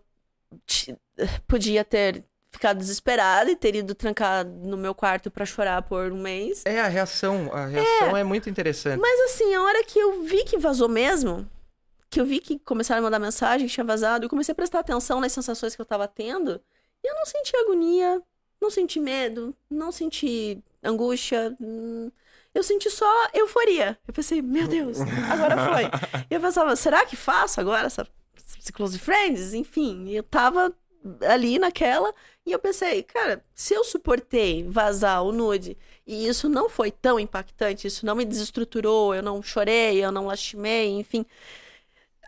podia 1.49 1.85
ter 1.85 2.25
ficado 2.53 2.79
desesperada 2.79 3.51
e 3.51 3.57
ter 3.57 3.75
ido 3.75 3.95
trancar 3.95 4.45
no 4.45 4.77
meu 4.77 4.95
quarto 4.95 5.31
pra 5.31 5.47
chorar 5.47 5.83
por 5.83 6.13
um 6.13 6.21
mês. 6.21 6.63
É, 6.67 6.81
a 6.81 6.87
reação. 6.87 7.51
A 7.53 7.67
reação 7.67 8.17
é, 8.17 8.23
muito 8.23 8.51
interessante. 8.51 9.01
Mas 9.01 9.21
assim, 9.33 9.55
a 9.55 9.63
hora 9.63 9.83
que 9.83 9.99
eu 9.99 10.23
vi 10.23 10.45
que 10.45 10.59
vazou 10.59 10.89
mesmo, 10.89 11.49
que 12.11 12.21
eu 12.21 12.27
vi 12.27 12.39
que 12.39 12.59
começaram 12.59 13.01
a 13.01 13.05
mandar 13.05 13.19
mensagem, 13.19 13.67
que 13.67 13.73
tinha 13.73 13.85
vazado, 13.85 14.27
eu 14.27 14.29
comecei 14.29 14.53
a 14.53 14.57
prestar 14.57 14.81
atenção 14.81 15.19
nas 15.19 15.33
sensações 15.33 15.75
que 15.75 15.81
eu 15.81 15.87
tava 15.87 16.07
tendo, 16.07 16.61
e 17.03 17.11
eu 17.11 17.15
não 17.15 17.25
senti 17.25 17.57
agonia, 17.57 18.23
não 18.61 18.71
senti 18.71 19.01
medo, 19.01 19.57
não 19.71 19.91
senti 19.91 20.63
angústia, 20.85 21.57
hum, 21.59 22.11
eu 22.55 22.63
senti 22.63 22.91
só 22.91 23.11
euforia. 23.33 23.99
Eu 24.07 24.13
pensei, 24.13 24.43
meu 24.43 24.69
Deus, 24.69 24.99
agora 25.31 25.57
foi. 25.73 25.85
E 26.31 26.35
eu 26.35 26.41
pensava, 26.41 26.77
será 26.77 27.07
que 27.07 27.17
faço 27.17 27.61
agora 27.61 27.87
essa 27.87 28.07
Close 28.75 28.99
Friends? 28.99 29.55
Enfim, 29.55 30.11
eu 30.11 30.23
tava 30.23 30.73
ali 31.27 31.59
naquela, 31.59 32.15
e 32.47 32.53
eu 32.53 32.59
pensei, 32.59 33.03
cara, 33.05 33.45
se 33.55 33.75
eu 33.75 33.85
suportei 33.85 34.65
vazar 34.69 35.23
o 35.25 35.33
nude 35.33 35.77
e 36.07 36.27
isso 36.27 36.49
não 36.49 36.69
foi 36.69 36.91
tão 36.91 37.19
impactante, 37.21 37.87
isso 37.87 38.05
não 38.07 38.15
me 38.17 38.25
desestruturou, 38.25 39.15
eu 39.15 39.23
não 39.23 39.43
chorei, 39.43 40.05
eu 40.05 40.11
não 40.13 40.27
lastimei, 40.27 40.89
enfim. 40.91 41.25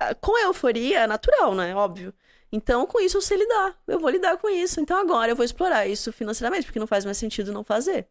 ah, 0.01 0.15
Com 0.15 0.37
a 0.37 0.43
euforia 0.43 1.01
é 1.01 1.07
natural, 1.07 1.55
né? 1.55 1.75
Óbvio. 1.75 2.13
Então, 2.53 2.87
com 2.87 3.01
isso 3.01 3.17
eu 3.17 3.21
sei 3.23 3.37
lidar. 3.37 3.77
Eu 3.87 3.99
vou 3.99 4.09
lidar 4.11 4.37
com 4.39 4.49
isso. 4.49 4.81
Então, 4.81 4.97
agora 4.97 5.33
eu 5.33 5.37
vou 5.37 5.45
explorar 5.45 5.87
isso 5.89 6.13
financeiramente, 6.13 6.67
porque 6.67 6.79
não 6.79 6.87
faz 6.87 7.05
mais 7.05 7.19
sentido 7.19 7.53
não 7.53 7.65
fazer. 7.65 8.07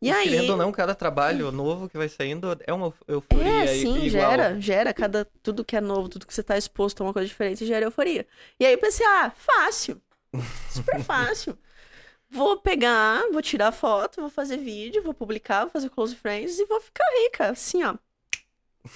E 0.00 0.10
aí. 0.10 0.28
Querendo 0.30 0.50
ou 0.50 0.56
não, 0.56 0.72
cada 0.72 0.94
trabalho 0.94 1.52
novo 1.52 1.88
que 1.88 1.98
vai 1.98 2.08
saindo 2.08 2.56
é 2.66 2.72
uma 2.72 2.92
euforia 3.06 3.64
É, 3.64 3.66
sim, 3.66 4.04
igual. 4.04 4.30
gera, 4.30 4.60
gera. 4.60 4.94
Cada, 4.94 5.26
tudo 5.42 5.64
que 5.64 5.76
é 5.76 5.80
novo, 5.82 6.08
tudo 6.08 6.26
que 6.26 6.32
você 6.34 6.42
tá 6.42 6.56
exposto 6.56 7.02
a 7.02 7.06
uma 7.06 7.12
coisa 7.12 7.28
diferente, 7.28 7.66
gera 7.66 7.84
euforia. 7.84 8.26
E 8.58 8.64
aí 8.64 8.72
eu 8.72 8.78
pensei, 8.78 9.04
ah, 9.06 9.30
fácil. 9.36 10.00
Super 10.70 11.02
fácil. 11.02 11.58
Vou 12.30 12.58
pegar, 12.58 13.22
vou 13.30 13.40
tirar 13.40 13.70
foto, 13.70 14.20
vou 14.20 14.30
fazer 14.30 14.56
vídeo, 14.56 15.02
vou 15.02 15.14
publicar, 15.14 15.62
vou 15.62 15.70
fazer 15.70 15.88
close 15.90 16.16
friends 16.16 16.58
e 16.58 16.64
vou 16.66 16.80
ficar 16.80 17.04
rica. 17.22 17.50
Assim, 17.50 17.84
ó. 17.84 17.94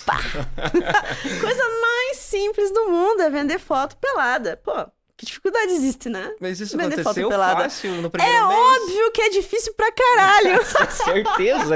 Pá! 0.04 0.18
coisa 1.40 1.62
mais 1.80 2.16
simples 2.18 2.70
do 2.72 2.90
mundo 2.90 3.22
é 3.22 3.30
vender 3.30 3.58
foto 3.58 3.96
pelada. 3.96 4.56
Pô, 4.56 4.72
que 5.18 5.26
dificuldade 5.26 5.72
existe, 5.72 6.08
né? 6.08 6.32
Mas 6.40 6.60
isso 6.60 6.76
Vender 6.76 7.00
aconteceu 7.00 7.28
fácil 7.30 7.90
no 8.00 8.08
primeiro 8.08 8.36
É 8.36 8.46
mês. 8.48 8.58
óbvio 8.58 9.10
que 9.12 9.20
é 9.20 9.28
difícil 9.30 9.74
pra 9.74 9.90
caralho. 9.92 10.64
Certeza. 11.04 11.74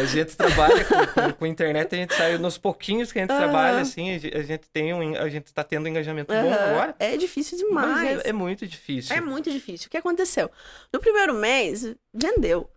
A 0.00 0.04
gente 0.04 0.36
trabalha 0.36 0.84
com, 0.84 1.06
com- 1.06 1.32
com 1.32 1.46
internet, 1.46 1.94
a 1.94 1.98
gente 1.98 2.14
sai 2.14 2.36
nos 2.38 2.58
pouquinhos 2.58 3.12
que 3.12 3.18
a 3.18 3.22
gente 3.22 3.30
Aham. 3.30 3.38
trabalha, 3.40 3.80
assim, 3.80 4.14
a 4.14 4.18
ge- 4.18 4.32
a 4.34 4.42
gente 4.42 4.68
tem 4.72 4.92
um, 4.92 5.14
a 5.16 5.28
gente 5.28 5.52
tá 5.54 5.62
tendo 5.64 5.84
um 5.86 5.88
engajamento 5.88 6.32
bom 6.32 6.52
Aham. 6.52 6.70
agora. 6.70 6.96
É 6.98 7.16
difícil 7.16 7.56
Mas 7.70 7.84
demais. 7.86 8.20
é, 8.24 8.28
é 8.30 8.32
muito 8.32 8.66
difícil. 8.66 9.14
É 9.16 9.20
muito 9.20 9.50
difícil. 9.50 9.86
O 9.86 9.90
que 9.90 9.96
aconteceu? 9.96 10.50
No 10.92 10.98
primeiro 11.00 11.32
mês, 11.34 11.94
vendeu. 12.12 12.68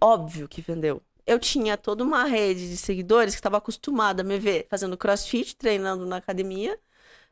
Óbvio 0.00 0.46
que 0.46 0.60
vendeu. 0.60 1.00
Eu 1.26 1.38
tinha 1.38 1.76
toda 1.76 2.02
uma 2.04 2.24
rede 2.24 2.68
de 2.68 2.76
seguidores 2.76 3.34
que 3.34 3.38
estava 3.40 3.56
acostumada 3.56 4.22
a 4.22 4.24
me 4.24 4.38
ver 4.38 4.66
fazendo 4.68 4.96
crossfit, 4.96 5.56
treinando 5.56 6.04
na 6.04 6.16
academia, 6.16 6.76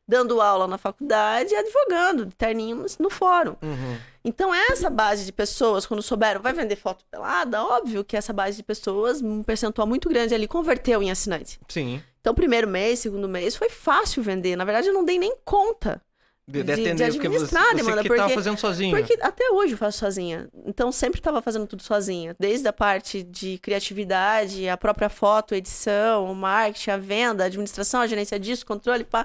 dando 0.06 0.40
aula 0.40 0.66
na 0.66 0.76
faculdade 0.76 1.52
e 1.52 1.56
advogando, 1.56 2.26
de 2.26 2.34
terninho 2.34 2.84
no 2.98 3.10
fórum. 3.10 3.54
Uhum. 3.62 3.96
Então, 4.24 4.52
essa 4.54 4.90
base 4.90 5.24
de 5.24 5.32
pessoas, 5.32 5.86
quando 5.86 6.02
souberam, 6.02 6.40
vai 6.42 6.52
vender 6.52 6.76
foto 6.76 7.04
pelada, 7.10 7.62
óbvio 7.64 8.04
que 8.04 8.16
essa 8.16 8.32
base 8.32 8.56
de 8.56 8.62
pessoas, 8.62 9.22
um 9.22 9.42
percentual 9.42 9.86
muito 9.86 10.08
grande 10.08 10.34
ali, 10.34 10.48
converteu 10.48 11.02
em 11.02 11.10
assinante. 11.10 11.60
Sim. 11.68 12.02
Então, 12.20 12.34
primeiro 12.34 12.66
mês, 12.68 12.98
segundo 12.98 13.28
mês, 13.28 13.54
foi 13.56 13.70
fácil 13.70 14.22
vender. 14.22 14.56
Na 14.56 14.64
verdade, 14.64 14.88
eu 14.88 14.94
não 14.94 15.04
dei 15.04 15.18
nem 15.18 15.34
conta. 15.44 16.02
De, 16.46 16.64
de 16.64 16.64
De- 16.64 16.74
de 16.74 16.82
atender, 16.82 17.12
porque 17.12 17.28
você, 17.28 17.36
administrar, 17.44 17.64
você 17.70 17.74
demanda, 17.76 18.02
que 18.02 18.08
tava 18.08 18.20
porque- 18.22 18.34
fazendo 18.34 18.58
sozinho. 18.58 18.96
Porque 18.96 19.16
até 19.22 19.50
hoje 19.52 19.74
eu 19.74 19.78
faço 19.78 19.98
sozinha. 19.98 20.48
Então 20.66 20.90
sempre 20.90 21.20
estava 21.20 21.40
fazendo 21.40 21.64
tudo 21.68 21.80
sozinha. 21.80 22.34
Desde 22.40 22.66
a 22.66 22.72
parte 22.72 23.22
de 23.22 23.56
criatividade, 23.58 24.68
a 24.68 24.76
própria 24.76 25.08
foto, 25.08 25.54
edição, 25.54 26.24
o 26.28 26.34
marketing, 26.34 26.90
a 26.90 26.96
venda, 26.96 27.44
a 27.44 27.46
administração, 27.46 28.00
a 28.00 28.06
gerência 28.08 28.36
disso, 28.38 28.66
controle, 28.66 29.04
pá. 29.04 29.24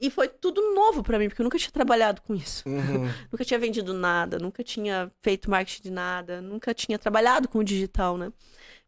E 0.00 0.08
foi 0.10 0.28
tudo 0.28 0.74
novo 0.74 1.02
pra 1.02 1.18
mim, 1.18 1.28
porque 1.28 1.42
eu 1.42 1.44
nunca 1.44 1.58
tinha 1.58 1.70
trabalhado 1.70 2.22
com 2.22 2.34
isso. 2.34 2.66
Uhum. 2.66 3.06
Nunca 3.30 3.44
tinha 3.44 3.58
vendido 3.58 3.92
nada, 3.92 4.38
nunca 4.38 4.64
tinha 4.64 5.12
feito 5.22 5.50
marketing 5.50 5.82
de 5.82 5.90
nada, 5.90 6.40
nunca 6.40 6.72
tinha 6.72 6.98
trabalhado 6.98 7.48
com 7.48 7.58
o 7.58 7.64
digital, 7.64 8.16
né? 8.16 8.32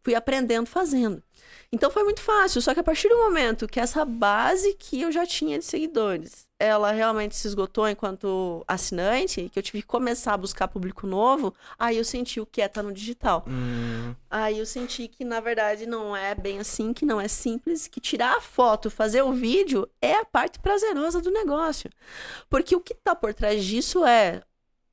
Fui 0.03 0.15
aprendendo 0.15 0.67
fazendo. 0.67 1.23
Então 1.71 1.91
foi 1.91 2.03
muito 2.03 2.21
fácil, 2.21 2.61
só 2.63 2.73
que 2.73 2.81
a 2.81 2.85
partir 2.85 3.09
do 3.09 3.17
momento 3.19 3.69
que 3.69 3.79
essa 3.79 4.05
base 4.05 4.75
que 4.79 5.01
eu 5.01 5.13
já 5.13 5.27
tinha 5.27 5.59
de 5.59 5.65
seguidores, 5.65 6.49
ela 6.63 6.93
realmente 6.93 7.35
se 7.35 7.49
esgotou 7.49 7.89
enquanto 7.89 8.65
assinante, 8.69 9.51
que 9.53 9.59
eu 9.59 9.63
tive 9.63 9.83
que 9.83 9.89
começar 9.89 10.35
a 10.35 10.37
buscar 10.37 10.69
público 10.69 11.07
novo, 11.07 11.53
aí 11.77 11.97
eu 11.97 12.05
senti 12.05 12.41
o 12.41 12.47
que 12.47 12.63
é 12.63 12.67
estar 12.67 12.83
no 12.83 12.93
digital. 12.93 13.45
Hum, 13.49 14.15
Aí 14.31 14.59
eu 14.59 14.65
senti 14.65 15.09
que, 15.09 15.25
na 15.25 15.41
verdade, 15.41 15.87
não 15.87 16.17
é 16.17 16.35
bem 16.35 16.61
assim, 16.61 16.93
que 16.93 17.05
não 17.05 17.21
é 17.21 17.27
simples, 17.27 17.89
que 17.89 18.01
tirar 18.01 18.37
a 18.37 18.41
foto, 18.41 18.91
fazer 18.91 19.23
o 19.23 19.33
vídeo 19.33 19.89
é 20.01 20.15
a 20.15 20.25
parte 20.25 20.61
prazerosa 20.61 21.21
do 21.21 21.31
negócio. 21.31 21.91
Porque 22.49 22.77
o 22.77 22.81
que 22.81 22.95
tá 22.95 23.15
por 23.15 23.35
trás 23.35 23.65
disso 23.65 24.05
é 24.05 24.43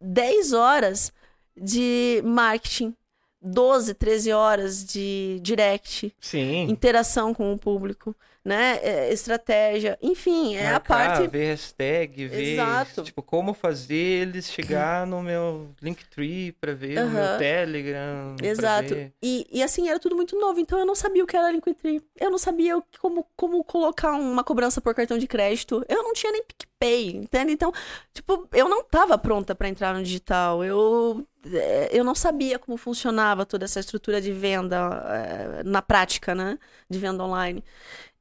10 0.01 0.53
horas 0.53 1.13
de 1.55 2.21
marketing, 2.25 2.95
12, 3.41 3.93
13 3.93 4.31
horas 4.33 4.83
de 4.83 5.39
direct, 5.41 6.13
sim. 6.19 6.63
interação 6.63 7.33
com 7.33 7.53
o 7.53 7.59
público, 7.59 8.15
né? 8.43 8.79
É, 8.81 9.11
estratégia, 9.11 9.97
enfim, 10.01 10.55
é 10.55 10.69
a 10.69 10.73
Marcar, 10.73 11.07
parte. 11.17 11.27
ver 11.27 11.45
hashtag, 11.47 12.27
ver 12.27 12.53
Exato. 12.53 13.03
tipo 13.03 13.21
como 13.21 13.53
fazer 13.53 13.95
eles 13.95 14.49
chegar 14.49 15.05
no 15.05 15.21
meu 15.21 15.69
Linktree 15.81 16.53
para 16.53 16.73
ver 16.73 17.03
no 17.03 17.09
meu. 17.09 17.37
Telegram. 17.37 18.35
Exato. 18.41 18.95
E, 19.21 19.45
e 19.51 19.61
assim, 19.61 19.89
era 19.89 19.99
tudo 19.99 20.15
muito 20.15 20.39
novo, 20.39 20.59
então 20.59 20.79
eu 20.79 20.85
não 20.85 20.95
sabia 20.95 21.23
o 21.23 21.27
que 21.27 21.35
era 21.35 21.51
Linktree. 21.51 22.01
Eu 22.19 22.31
não 22.31 22.37
sabia 22.37 22.81
como, 22.99 23.25
como 23.35 23.63
colocar 23.63 24.13
uma 24.13 24.43
cobrança 24.43 24.79
por 24.79 24.95
cartão 24.95 25.17
de 25.17 25.27
crédito. 25.27 25.83
Eu 25.87 26.03
não 26.03 26.13
tinha 26.13 26.31
nem 26.31 26.43
PicPay, 26.43 27.17
entende? 27.17 27.51
Então, 27.51 27.71
tipo, 28.13 28.47
eu 28.53 28.69
não 28.69 28.83
tava 28.83 29.17
pronta 29.17 29.53
para 29.53 29.67
entrar 29.67 29.93
no 29.93 30.01
digital. 30.01 30.63
Eu, 30.63 31.27
eh, 31.45 31.89
eu 31.91 32.03
não 32.03 32.15
sabia 32.15 32.57
como 32.57 32.77
funcionava 32.77 33.45
toda 33.45 33.65
essa 33.65 33.79
estrutura 33.79 34.21
de 34.21 34.31
venda 34.31 34.77
eh, 35.07 35.63
na 35.63 35.81
prática, 35.81 36.33
né? 36.33 36.57
De 36.89 36.97
venda 36.97 37.23
online. 37.23 37.63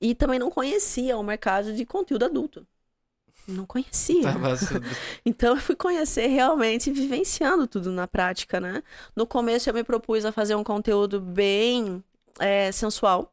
E 0.00 0.14
também 0.14 0.38
não 0.38 0.50
conhecia 0.50 1.16
o 1.16 1.22
mercado 1.22 1.72
de 1.72 1.84
conteúdo 1.84 2.24
adulto. 2.24 2.66
Não 3.46 3.64
conhecia. 3.64 4.22
Tava 4.22 4.56
tudo- 4.56 4.84
Então 5.24 5.54
eu 5.56 5.60
fui 5.60 5.74
conhecer 5.74 6.26
realmente 6.26 6.90
vivenciando 6.90 7.66
tudo 7.66 7.90
na 7.90 8.06
prática, 8.06 8.60
né? 8.60 8.82
No 9.16 9.26
começo 9.26 9.68
eu 9.70 9.74
me 9.74 9.82
propus 9.82 10.24
a 10.24 10.32
fazer 10.32 10.54
um 10.54 10.62
conteúdo 10.62 11.20
bem 11.20 12.04
é, 12.38 12.70
sensual. 12.70 13.32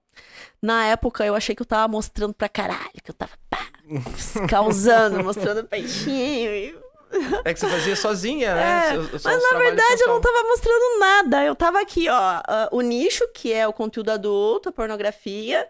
Na 0.62 0.86
época 0.86 1.25
eu 1.25 1.36
achei 1.36 1.54
que 1.54 1.62
eu 1.62 1.65
tava 1.65 1.88
mostrando 1.91 2.34
pra 2.34 2.47
caralho, 2.47 2.89
que 3.04 3.12
eu 3.12 3.15
tava 3.15 3.34
pá, 3.49 3.67
causando, 4.49 5.21
mostrando 5.23 5.65
peixinho. 5.65 6.51
e- 6.51 6.80
É 7.43 7.54
que 7.54 7.60
você 7.60 7.67
fazia 7.67 7.95
sozinha, 7.95 8.56
né? 8.56 8.95
É, 8.95 8.97
Mas 8.97 9.23
na 9.43 9.58
verdade 9.60 10.01
eu 10.01 10.08
não 10.08 10.21
tava 10.21 10.41
mostrando 10.43 10.99
nada. 10.99 11.43
Eu 11.43 11.56
tava 11.56 11.82
aqui, 11.82 12.08
ó, 12.10 12.41
o 12.71 12.82
nicho, 12.82 13.28
que 13.34 13.51
é 13.54 13.67
o 13.67 13.73
conteúdo 13.73 14.10
adulto, 14.12 14.69
a 14.69 14.71
pornografia, 14.71 15.67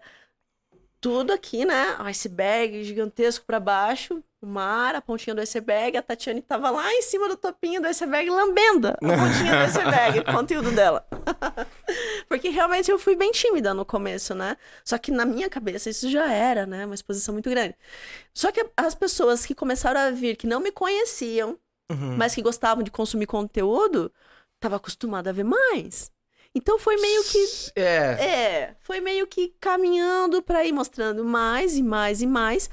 tudo 1.08 1.32
aqui, 1.32 1.64
né? 1.64 1.96
O 2.00 2.02
iceberg 2.02 2.82
gigantesco 2.82 3.44
pra 3.46 3.60
baixo, 3.60 4.20
o 4.42 4.46
mar, 4.46 4.96
a 4.96 5.00
pontinha 5.00 5.34
do 5.36 5.40
iceberg, 5.40 5.96
a 5.96 6.02
Tatiane 6.02 6.42
tava 6.42 6.68
lá 6.68 6.92
em 6.92 7.00
cima 7.00 7.28
do 7.28 7.36
topinho 7.36 7.80
do 7.80 7.86
iceberg, 7.86 8.28
lambendo 8.28 8.88
a 8.88 8.92
pontinha 8.98 9.52
do 9.52 9.62
iceberg, 9.70 10.18
o 10.18 10.24
conteúdo 10.24 10.72
dela. 10.72 11.06
Porque 12.28 12.48
realmente 12.48 12.90
eu 12.90 12.98
fui 12.98 13.14
bem 13.14 13.30
tímida 13.30 13.72
no 13.72 13.84
começo, 13.84 14.34
né? 14.34 14.56
Só 14.84 14.98
que 14.98 15.12
na 15.12 15.24
minha 15.24 15.48
cabeça 15.48 15.88
isso 15.88 16.10
já 16.10 16.28
era, 16.32 16.66
né? 16.66 16.84
Uma 16.84 16.94
exposição 16.96 17.32
muito 17.32 17.48
grande. 17.48 17.76
Só 18.34 18.50
que 18.50 18.66
as 18.76 18.94
pessoas 18.96 19.46
que 19.46 19.54
começaram 19.54 20.00
a 20.00 20.10
vir, 20.10 20.36
que 20.36 20.46
não 20.48 20.58
me 20.58 20.72
conheciam, 20.72 21.56
Uhum. 21.88 22.16
mas 22.16 22.34
que 22.34 22.42
gostavam 22.42 22.82
de 22.82 22.90
consumir 22.90 23.26
conteúdo, 23.26 24.12
tava 24.58 24.74
acostumada 24.74 25.30
a 25.30 25.32
ver 25.32 25.44
mais. 25.44 26.10
Então 26.56 26.78
foi 26.78 26.96
meio 26.96 27.22
que 27.24 27.46
É. 27.76 27.82
é, 27.84 28.74
foi 28.80 28.98
meio 28.98 29.26
que 29.26 29.52
caminhando 29.60 30.40
pra 30.40 30.64
ir 30.64 30.72
mostrando 30.72 31.22
mais 31.22 31.76
e 31.76 31.82
mais 31.82 32.22
e 32.22 32.26
mais. 32.26 32.70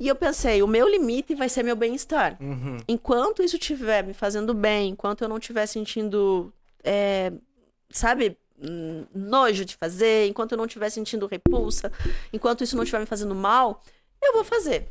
E 0.00 0.08
eu 0.08 0.14
pensei, 0.16 0.62
o 0.62 0.66
meu 0.66 0.88
limite 0.88 1.34
vai 1.34 1.46
ser 1.50 1.62
meu 1.62 1.76
bem-estar. 1.76 2.38
Uhum. 2.40 2.78
Enquanto 2.88 3.42
isso 3.42 3.56
estiver 3.56 4.02
me 4.02 4.14
fazendo 4.14 4.54
bem, 4.54 4.88
enquanto 4.90 5.20
eu 5.20 5.28
não 5.28 5.36
estiver 5.36 5.66
sentindo, 5.66 6.50
é, 6.82 7.30
sabe, 7.90 8.38
nojo 9.14 9.66
de 9.66 9.76
fazer, 9.76 10.26
enquanto 10.28 10.52
eu 10.52 10.58
não 10.58 10.64
estiver 10.64 10.88
sentindo 10.88 11.26
repulsa, 11.26 11.92
enquanto 12.32 12.64
isso 12.64 12.74
não 12.74 12.84
estiver 12.84 13.00
me 13.00 13.06
fazendo 13.06 13.34
mal, 13.34 13.82
eu 14.22 14.32
vou 14.32 14.44
fazer. 14.44 14.88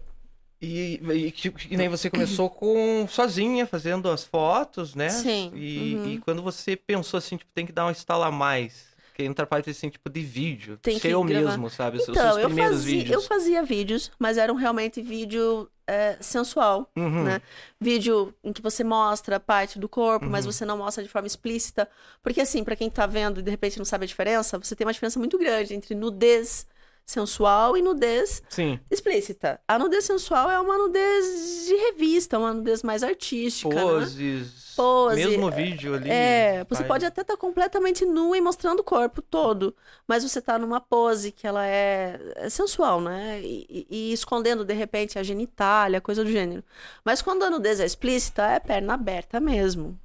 E, 0.61 0.99
e 1.13 1.31
que, 1.31 1.51
que 1.51 1.77
nem 1.77 1.89
você 1.89 2.09
começou 2.09 2.49
com 2.49 3.05
sozinha, 3.09 3.67
fazendo 3.67 4.09
as 4.09 4.23
fotos, 4.23 4.95
né? 4.95 5.09
Sim, 5.09 5.51
E, 5.53 5.95
uhum. 5.95 6.11
e 6.13 6.17
quando 6.19 6.41
você 6.41 6.75
pensou 6.75 7.17
assim, 7.17 7.37
tipo, 7.37 7.51
tem 7.53 7.65
que 7.65 7.71
dar 7.73 7.85
um 7.85 7.91
instalo 7.91 8.23
a 8.23 8.31
mais, 8.31 8.85
que 9.13 9.23
entra 9.23 9.45
parte 9.45 9.69
assim, 9.69 9.89
tipo, 9.89 10.09
de 10.09 10.21
vídeo. 10.21 10.77
Tem 10.81 10.95
que 10.95 11.01
seu 11.07 11.23
gravar. 11.23 11.49
mesmo, 11.49 11.69
sabe? 11.69 11.97
Os 11.97 12.03
Então, 12.03 12.15
seus 12.15 12.37
eu 12.37 12.45
primeiros 12.47 12.77
fazia, 12.77 12.95
eu 12.95 13.03
vídeos. 13.03 13.27
fazia 13.27 13.63
vídeos, 13.63 14.11
mas 14.17 14.37
eram 14.37 14.55
realmente 14.55 15.01
vídeo 15.01 15.69
é, 15.87 16.17
sensual. 16.21 16.89
Uhum. 16.95 17.23
né? 17.25 17.41
Vídeo 17.79 18.33
em 18.43 18.51
que 18.51 18.61
você 18.61 18.83
mostra 18.83 19.39
parte 19.39 19.77
do 19.77 19.87
corpo, 19.89 20.25
mas 20.25 20.45
Uhum. 20.45 20.51
você 20.51 20.65
não 20.65 20.77
mostra 20.77 21.03
de 21.03 21.09
forma 21.09 21.27
explícita. 21.27 21.87
Porque, 22.23 22.41
assim, 22.41 22.63
pra 22.63 22.75
quem 22.75 22.89
tá 22.89 23.05
vendo 23.05 23.39
e 23.39 23.43
de 23.43 23.51
repente 23.51 23.77
não 23.77 23.85
sabe 23.85 24.05
a 24.05 24.07
diferença, 24.07 24.57
você 24.57 24.75
tem 24.75 24.87
uma 24.87 24.93
diferença 24.93 25.19
muito 25.19 25.37
grande 25.37 25.75
entre 25.75 25.93
nudez 25.93 26.65
sensual 27.05 27.77
e 27.77 27.81
nudez 27.81 28.41
Sim. 28.49 28.79
explícita. 28.89 29.59
A 29.67 29.77
nudez 29.77 30.05
sensual 30.05 30.49
é 30.49 30.59
uma 30.59 30.77
nudez 30.77 31.65
de 31.67 31.75
revista, 31.75 32.39
uma 32.39 32.53
nudez 32.53 32.81
mais 32.81 33.03
artística. 33.03 33.73
né? 33.73 33.81
Poses. 33.81 34.65
Pose, 34.75 35.15
Mesmo 35.15 35.49
vídeo 35.49 35.95
ali. 35.95 36.09
É, 36.09 36.65
você 36.67 36.79
faz. 36.79 36.87
pode 36.87 37.05
até 37.05 37.21
estar 37.21 37.37
completamente 37.37 38.05
nu 38.05 38.35
e 38.35 38.41
mostrando 38.41 38.79
o 38.81 38.83
corpo 38.83 39.21
todo, 39.21 39.73
mas 40.05 40.21
você 40.23 40.41
tá 40.41 40.59
numa 40.59 40.81
pose 40.81 41.31
que 41.31 41.47
ela 41.47 41.65
é, 41.65 42.19
é 42.35 42.49
sensual, 42.49 42.99
né? 42.99 43.39
E, 43.41 43.65
e- 43.69 43.87
e 43.89 44.11
escondendo 44.13 44.65
de 44.65 44.73
repente 44.73 45.17
a 45.17 45.23
genitália, 45.23 46.01
coisa 46.01 46.25
do 46.25 46.29
gênero. 46.29 46.61
Mas 47.05 47.21
quando 47.21 47.43
a 47.43 47.49
nudez 47.49 47.79
é 47.79 47.85
explícita, 47.85 48.43
é 48.47 48.59
perna 48.59 48.95
aberta 48.95 49.39
mesmo. 49.39 49.97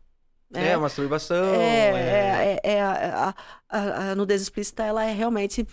É, 0.52 0.76
masturbação. 0.76 1.52
É, 1.54 1.90
é- 1.90 2.60
é, 2.62 2.74
é, 2.74 2.80
a, 2.80 3.34
a, 3.68 4.10
a 4.10 4.14
nudez 4.14 4.40
explícita, 4.42 4.84
ela 4.84 5.04
é 5.04 5.12
realmente, 5.12 5.66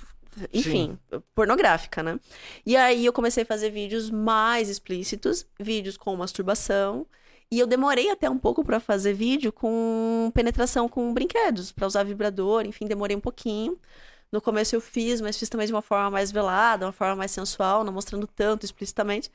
enfim, 0.54 0.98
pornográfica, 1.36 2.04
né? 2.04 2.20
E 2.66 2.76
aí 2.76 3.06
eu 3.06 3.14
comecei 3.14 3.44
a 3.44 3.46
fazer 3.46 3.70
vídeos 3.70 4.10
mais 4.10 4.70
explícitos, 4.70 5.46
vídeos 5.60 5.98
com 5.98 6.16
masturbação. 6.16 7.06
E 7.50 7.60
eu 7.60 7.68
demorei 7.68 8.10
até 8.10 8.30
um 8.30 8.38
pouco 8.38 8.64
pra 8.64 8.80
fazer 8.80 9.14
vídeo 9.14 9.54
com 9.54 10.30
penetração 10.34 10.90
com 10.90 11.14
brinquedos, 11.14 11.72
pra 11.72 11.88
usar 11.88 12.04
vibrador, 12.04 12.66
enfim, 12.66 12.86
demorei 12.86 13.16
um 13.16 13.22
pouquinho. 13.22 13.80
No 14.30 14.42
começo 14.42 14.76
eu 14.76 14.82
fiz, 14.82 15.22
mas 15.22 15.38
fiz 15.38 15.48
também 15.48 15.66
de 15.66 15.74
uma 15.74 15.82
forma 15.82 16.12
mais 16.12 16.32
velada, 16.32 16.86
uma 16.86 16.92
forma 16.92 17.16
mais 17.16 17.32
sensual, 17.32 17.86
não 17.86 17.94
mostrando 17.94 18.28
tanto 18.28 18.66
explicitamente. 18.66 19.32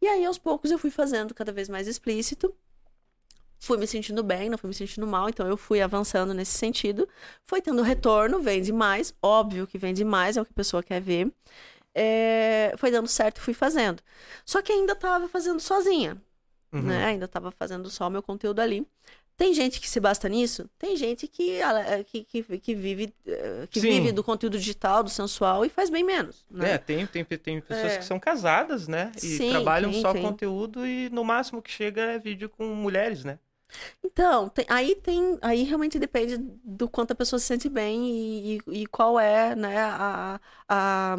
E 0.00 0.06
aí 0.06 0.24
aos 0.24 0.38
poucos 0.38 0.70
eu 0.70 0.78
fui 0.78 0.90
fazendo 0.90 1.34
cada 1.34 1.52
vez 1.52 1.68
mais 1.68 1.88
explícito 1.88 2.54
fui 3.58 3.76
me 3.78 3.86
sentindo 3.86 4.22
bem, 4.22 4.48
não 4.50 4.58
fui 4.58 4.68
me 4.68 4.74
sentindo 4.74 5.06
mal, 5.06 5.28
então 5.28 5.46
eu 5.46 5.56
fui 5.56 5.80
avançando 5.80 6.32
nesse 6.34 6.56
sentido. 6.58 7.08
Foi 7.44 7.60
tendo 7.60 7.82
retorno, 7.82 8.40
vende 8.40 8.72
mais, 8.72 9.14
óbvio 9.22 9.66
que 9.66 9.78
vende 9.78 10.04
mais, 10.04 10.36
é 10.36 10.42
o 10.42 10.44
que 10.44 10.52
a 10.52 10.54
pessoa 10.54 10.82
quer 10.82 11.00
ver. 11.00 11.30
É, 11.94 12.74
foi 12.76 12.90
dando 12.90 13.08
certo, 13.08 13.40
fui 13.40 13.54
fazendo. 13.54 14.02
Só 14.44 14.60
que 14.60 14.72
ainda 14.72 14.94
tava 14.94 15.28
fazendo 15.28 15.60
sozinha, 15.60 16.20
Uhum. 16.72 16.82
né? 16.82 17.04
Ainda 17.06 17.26
tava 17.26 17.50
fazendo 17.50 17.88
só 17.88 18.06
o 18.08 18.10
meu 18.10 18.22
conteúdo 18.22 18.60
ali. 18.60 18.86
Tem 19.36 19.52
gente 19.52 19.80
que 19.80 19.88
se 19.88 20.00
basta 20.00 20.28
nisso? 20.30 20.68
Tem 20.78 20.96
gente 20.96 21.28
que, 21.28 21.60
ah, 21.60 22.02
que, 22.04 22.24
que, 22.24 22.42
que 22.58 22.74
vive, 22.74 23.12
eh, 23.26 23.68
que 23.70 23.80
Sim. 23.80 23.90
vive 23.90 24.10
do 24.12 24.24
conteúdo 24.24 24.58
digital, 24.58 25.02
do 25.02 25.10
sensual 25.10 25.62
e 25.64 25.68
faz 25.68 25.90
bem 25.90 26.02
menos. 26.02 26.44
Né? 26.50 26.72
É, 26.72 26.78
tem, 26.78 27.06
tem, 27.06 27.22
tem 27.22 27.60
pessoas 27.60 27.92
É. 27.92 27.98
que 27.98 28.04
são 28.04 28.18
casadas, 28.18 28.88
né? 28.88 29.12
E 29.16 29.20
Sim, 29.20 29.50
trabalham 29.50 29.90
tem, 29.92 30.00
só 30.00 30.12
tem. 30.14 30.22
conteúdo 30.22 30.86
e 30.86 31.10
no 31.10 31.22
máximo 31.22 31.60
que 31.60 31.70
chega 31.70 32.00
é 32.02 32.18
vídeo 32.18 32.48
com 32.48 32.64
mulheres, 32.74 33.24
né? 33.24 33.38
Então, 34.04 34.48
tem- 34.48 34.64
aí 34.68 34.94
tem, 34.96 35.38
aí 35.42 35.62
realmente 35.64 35.98
depende 35.98 36.36
do 36.64 36.88
quanto 36.88 37.12
a 37.12 37.14
pessoa 37.14 37.38
se 37.40 37.46
sente 37.46 37.68
bem 37.68 38.08
e, 38.08 38.56
e- 38.68 38.82
e 38.82 38.86
qual 38.86 39.18
é, 39.18 39.54
né, 39.54 39.78
a, 39.78 40.40
a- 40.68 41.16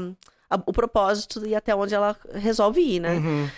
a- 0.50 0.64
o 0.66 0.74
propósito 0.74 1.46
e 1.46 1.54
até 1.56 1.76
onde 1.76 1.94
ela 1.94 2.16
resolve 2.34 2.82
ir, 2.82 3.00
né? 3.00 3.16
Uhum. 3.18 3.50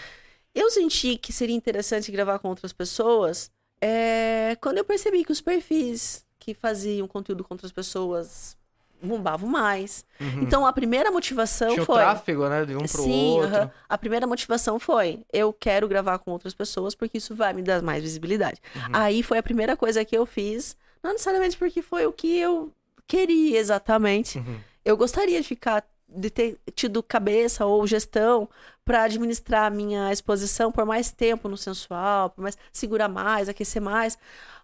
Eu 0.53 0.69
senti 0.71 1.17
que 1.17 1.31
seria 1.31 1.55
interessante 1.55 2.11
gravar 2.11 2.39
com 2.39 2.49
outras 2.49 2.73
pessoas 2.73 3.51
é, 3.81 4.57
quando 4.61 4.77
eu 4.79 4.83
percebi 4.85 5.23
que 5.23 5.31
os 5.31 5.39
perfis 5.41 6.25
que 6.39 6.53
faziam 6.53 7.07
conteúdo 7.07 7.43
com 7.43 7.53
outras 7.53 7.71
pessoas 7.71 8.57
bombavam 9.01 9.49
mais. 9.49 10.05
Uhum. 10.19 10.41
Então, 10.41 10.65
a 10.65 10.73
primeira 10.73 11.11
motivação 11.11 11.69
Tinha 11.69 11.83
o 11.83 11.85
foi... 11.85 11.95
tráfego, 11.95 12.47
né? 12.47 12.65
De 12.65 12.75
um 12.75 12.79
pro 12.79 13.03
Sim, 13.03 13.39
outro. 13.39 13.55
aham. 13.55 13.71
a 13.87 13.97
primeira 13.97 14.27
motivação 14.27 14.79
foi: 14.79 15.19
eu 15.31 15.53
quero 15.53 15.87
gravar 15.87 16.19
com 16.19 16.31
outras 16.31 16.53
pessoas 16.53 16.95
porque 16.95 17.17
isso 17.17 17.35
vai 17.35 17.53
me 17.53 17.61
dar 17.61 17.81
mais 17.81 18.03
visibilidade. 18.03 18.61
Uhum. 18.75 18.81
Aí 18.93 19.23
foi 19.23 19.37
a 19.37 19.43
primeira 19.43 19.75
coisa 19.77 20.03
que 20.03 20.17
eu 20.17 20.25
fiz, 20.25 20.75
não 21.03 21.13
necessariamente 21.13 21.57
porque 21.57 21.81
foi 21.81 22.05
o 22.05 22.11
que 22.11 22.37
eu 22.37 22.73
queria 23.07 23.57
exatamente. 23.57 24.37
Uhum. 24.37 24.59
Eu 24.85 24.95
gostaria 24.95 25.41
de 25.41 25.47
ficar, 25.47 25.83
de 26.07 26.29
ter 26.29 26.57
tido 26.73 27.01
cabeça 27.01 27.65
ou 27.65 27.85
gestão 27.85 28.49
para 28.85 29.03
administrar 29.03 29.65
a 29.65 29.69
minha 29.69 30.11
exposição 30.11 30.71
por 30.71 30.85
mais 30.85 31.11
tempo 31.11 31.47
no 31.47 31.57
sensual, 31.57 32.29
por 32.31 32.41
mais 32.41 32.57
segurar 32.71 33.07
mais, 33.07 33.47
aquecer 33.49 33.81
mais. 33.81 34.17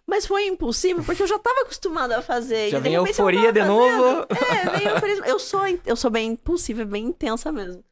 Mas 0.06 0.24
foi 0.24 0.46
impulsivo 0.46 1.02
porque 1.02 1.22
eu 1.22 1.26
já 1.26 1.38
tava 1.38 1.62
acostumada 1.62 2.18
a 2.18 2.22
fazer. 2.22 2.70
Já 2.70 2.78
e 2.78 2.80
de 2.80 2.88
vem 2.88 2.94
euforia 2.94 3.52
de 3.52 3.64
novo. 3.64 4.26
É, 4.30 4.78
vem 4.78 4.86
a 4.86 4.92
euforia. 4.92 5.16
Eu 5.26 5.38
sou, 5.38 5.60
eu 5.84 5.96
sou 5.96 6.10
bem 6.10 6.30
impulsiva, 6.32 6.84
bem 6.84 7.06
intensa 7.06 7.50
mesmo. 7.50 7.82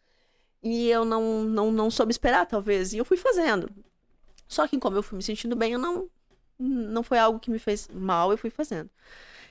E 0.62 0.88
eu 0.88 1.04
não, 1.04 1.42
não, 1.42 1.72
não 1.72 1.90
soube 1.90 2.12
esperar, 2.12 2.46
talvez. 2.46 2.92
E 2.92 2.98
eu 2.98 3.04
fui 3.04 3.16
fazendo. 3.16 3.68
Só 4.46 4.66
que 4.68 4.78
como 4.78 4.96
eu 4.96 5.02
fui 5.02 5.16
me 5.16 5.22
sentindo 5.22 5.56
bem, 5.56 5.72
eu 5.72 5.78
não, 5.78 6.08
não 6.58 7.02
foi 7.02 7.18
algo 7.18 7.40
que 7.40 7.50
me 7.50 7.58
fez 7.58 7.88
mal, 7.92 8.30
eu 8.30 8.38
fui 8.38 8.50
fazendo. 8.50 8.88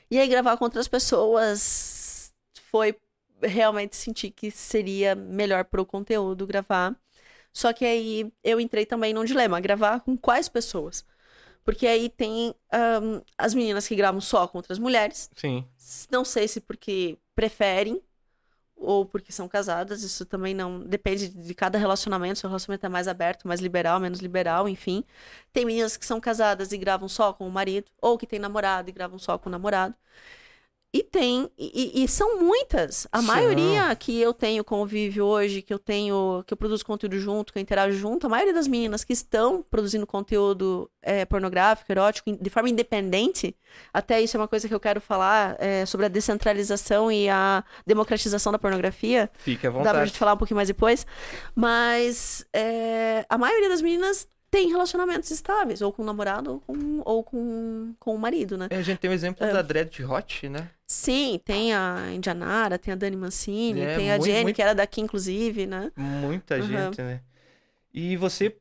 E 0.09 0.17
aí 0.17 0.27
gravar 0.27 0.55
com 0.57 0.63
outras 0.63 0.87
pessoas 0.87 2.33
foi 2.71 2.95
realmente 3.41 3.95
sentir 3.95 4.31
que 4.31 4.49
seria 4.49 5.15
melhor 5.15 5.65
pro 5.65 5.85
conteúdo 5.85 6.47
gravar. 6.47 6.95
Só 7.51 7.73
que 7.73 7.85
aí 7.85 8.31
eu 8.43 8.59
entrei 8.59 8.85
também 8.85 9.13
num 9.13 9.25
dilema, 9.25 9.59
gravar 9.59 9.99
com 9.99 10.17
quais 10.17 10.47
pessoas? 10.47 11.05
Porque 11.63 11.87
aí 11.87 12.09
tem 12.09 12.53
ahn, 12.71 13.21
as 13.37 13.53
meninas 13.53 13.87
que 13.87 13.95
gravam 13.95 14.19
só 14.19 14.47
com 14.47 14.57
outras 14.57 14.79
mulheres. 14.79 15.29
Sim. 15.35 15.65
Não 16.11 16.25
sei 16.25 16.47
se 16.47 16.59
porque 16.59 17.17
preferem 17.35 18.01
ou 18.75 19.05
porque 19.05 19.31
são 19.31 19.47
casadas, 19.47 20.03
isso 20.03 20.25
também 20.25 20.53
não 20.53 20.81
depende 20.81 21.29
de 21.29 21.53
cada 21.53 21.77
relacionamento, 21.77 22.39
se 22.39 22.45
o 22.45 22.49
relacionamento 22.49 22.85
é 22.85 22.89
mais 22.89 23.07
aberto, 23.07 23.47
mais 23.47 23.61
liberal, 23.61 23.99
menos 23.99 24.19
liberal, 24.19 24.67
enfim. 24.67 25.05
Tem 25.53 25.63
meninas 25.63 25.95
que 25.95 26.05
são 26.05 26.19
casadas 26.19 26.73
e 26.73 26.77
gravam 26.77 27.07
só 27.07 27.31
com 27.31 27.47
o 27.47 27.51
marido, 27.51 27.89
ou 28.01 28.17
que 28.17 28.27
tem 28.27 28.39
namorado 28.39 28.89
e 28.89 28.91
gravam 28.91 29.17
só 29.17 29.37
com 29.37 29.47
o 29.47 29.51
namorado. 29.51 29.95
E 30.95 31.01
tem, 31.01 31.49
e, 31.57 32.03
e 32.03 32.07
são 32.07 32.39
muitas. 32.39 33.07
A 33.11 33.19
Sim. 33.19 33.25
maioria 33.25 33.95
que 33.95 34.21
eu 34.21 34.31
tenho 34.31 34.63
convívio 34.63 35.25
hoje, 35.25 35.63
que 35.63 35.73
eu 35.73 35.79
tenho, 35.79 36.43
que 36.45 36.53
eu 36.53 36.57
produzo 36.57 36.85
conteúdo 36.85 37.17
junto, 37.19 37.51
que 37.51 37.57
eu 37.57 37.61
interajo 37.63 37.97
junto, 37.97 38.27
a 38.27 38.29
maioria 38.29 38.53
das 38.53 38.67
meninas 38.67 39.03
que 39.03 39.11
estão 39.11 39.63
produzindo 39.63 40.05
conteúdo 40.05 40.87
é, 41.01 41.25
pornográfico, 41.25 41.91
erótico, 41.91 42.31
de 42.39 42.49
forma 42.51 42.69
independente, 42.69 43.55
até 43.91 44.21
isso 44.21 44.37
é 44.37 44.39
uma 44.39 44.47
coisa 44.47 44.67
que 44.67 44.73
eu 44.75 44.79
quero 44.79 45.01
falar 45.01 45.55
é, 45.59 45.83
sobre 45.87 46.05
a 46.05 46.09
descentralização 46.09 47.11
e 47.11 47.27
a 47.27 47.63
democratização 47.87 48.51
da 48.51 48.59
pornografia. 48.59 49.31
Fique 49.33 49.65
à 49.65 49.71
Dá 49.71 49.73
pra 49.79 49.83
vontade. 49.91 50.07
gente 50.09 50.19
falar 50.19 50.33
um 50.33 50.37
pouquinho 50.37 50.57
mais 50.57 50.67
depois. 50.67 51.07
Mas 51.55 52.45
é, 52.53 53.25
a 53.27 53.37
maioria 53.37 53.69
das 53.69 53.81
meninas 53.81 54.27
tem 54.53 54.69
relacionamentos 54.69 55.31
estáveis, 55.31 55.81
ou 55.81 55.91
com 55.91 56.03
o 56.03 56.05
namorado, 56.05 56.51
ou 56.51 56.59
com, 56.59 57.01
ou 57.03 57.23
com, 57.23 57.95
com 57.99 58.13
o 58.13 58.19
marido, 58.19 58.55
né? 58.55 58.67
É, 58.69 58.77
A 58.77 58.81
gente 58.83 58.99
tem 58.99 59.09
o 59.09 59.13
exemplo 59.13 59.43
É. 59.43 59.51
da 59.51 59.63
Dread 59.63 60.05
Hot, 60.05 60.47
né? 60.47 60.69
Sim, 60.85 61.41
tem 61.43 61.73
a 61.73 62.11
Indianara, 62.13 62.77
tem 62.77 62.93
a 62.93 62.95
Dani 62.95 63.17
Mancini, 63.17 63.81
É, 63.81 63.95
tem 63.95 64.11
a 64.11 64.17
muito- 64.17 64.25
Jenny, 64.29 64.43
muito- 64.43 64.55
que 64.55 64.61
era 64.61 64.75
daqui, 64.75 65.01
inclusive, 65.01 65.65
né? 65.65 65.91
Muita 65.95 66.57
Uhum. 66.57 66.67
gente, 66.67 67.01
né? 67.01 67.21
E 67.91 68.15
você, 68.15 68.55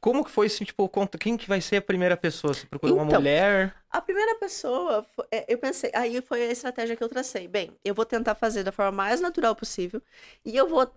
como 0.00 0.24
que 0.24 0.30
foi 0.30 0.46
assim, 0.46 0.64
tipo, 0.64 0.88
conta, 0.88 1.18
quem 1.18 1.36
que 1.36 1.46
vai 1.46 1.60
ser 1.60 1.76
a 1.76 1.82
primeira 1.82 2.16
pessoa? 2.16 2.54
Você 2.54 2.64
procurou 2.64 2.96
uma 2.96 3.04
Então, 3.04 3.20
mulher? 3.20 3.74
A 3.90 4.00
primeira 4.00 4.36
pessoa, 4.36 5.04
é, 5.30 5.44
eu 5.52 5.58
pensei, 5.58 5.90
aí 5.94 6.22
foi 6.22 6.42
a 6.48 6.50
estratégia 6.52 6.96
que 6.96 7.04
eu 7.04 7.08
tracei. 7.10 7.46
Bem, 7.46 7.70
eu 7.84 7.94
vou 7.94 8.06
tentar 8.06 8.34
fazer 8.34 8.62
da 8.64 8.72
forma 8.72 8.92
mais 8.92 9.20
natural 9.20 9.54
possível 9.54 10.00
e 10.42 10.56
eu 10.56 10.66
vou 10.66 10.90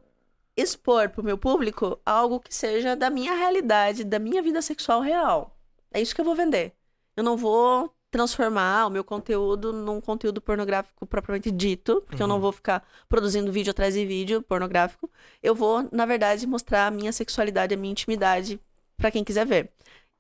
expor 0.58 1.10
pro 1.10 1.24
meu 1.24 1.38
público 1.38 2.00
algo 2.06 2.40
que 2.40 2.54
seja 2.54 2.96
da 2.96 3.10
minha 3.10 3.34
realidade, 3.36 4.04
da 4.04 4.20
minha 4.20 4.42
vida 4.42 4.62
sexual 4.62 5.00
real. 5.02 5.56
É 5.94 6.02
isso 6.02 6.14
que 6.16 6.20
eu 6.22 6.26
vou 6.26 6.36
vender. 6.36 6.74
Eu 7.16 7.24
não 7.24 7.38
vou 7.38 7.94
transformar 8.10 8.88
o 8.88 8.90
meu 8.90 9.04
conteúdo 9.04 9.72
num 9.74 10.00
conteúdo 10.02 10.42
pornográfico 10.42 11.06
propriamente 11.06 11.52
dito, 11.52 12.02
porque 12.08 12.24
eu 12.24 12.28
não 12.28 12.36
Uhum. 12.36 12.42
vou 12.42 12.52
ficar 12.52 12.84
produzindo 13.08 13.52
vídeo 13.52 13.72
atrás 13.72 13.94
de 13.94 14.06
vídeo 14.06 14.42
pornográfico. 14.42 15.10
Eu 15.44 15.54
vou, 15.54 15.88
na 15.92 16.06
verdade, 16.06 16.48
mostrar 16.48 16.88
a 16.88 16.92
minha 16.92 17.12
sexualidade, 17.12 17.74
a 17.74 17.78
minha 17.78 17.92
intimidade 17.92 18.60
pra 18.98 19.12
quem 19.12 19.24
quiser 19.24 19.46
ver. 19.46 19.72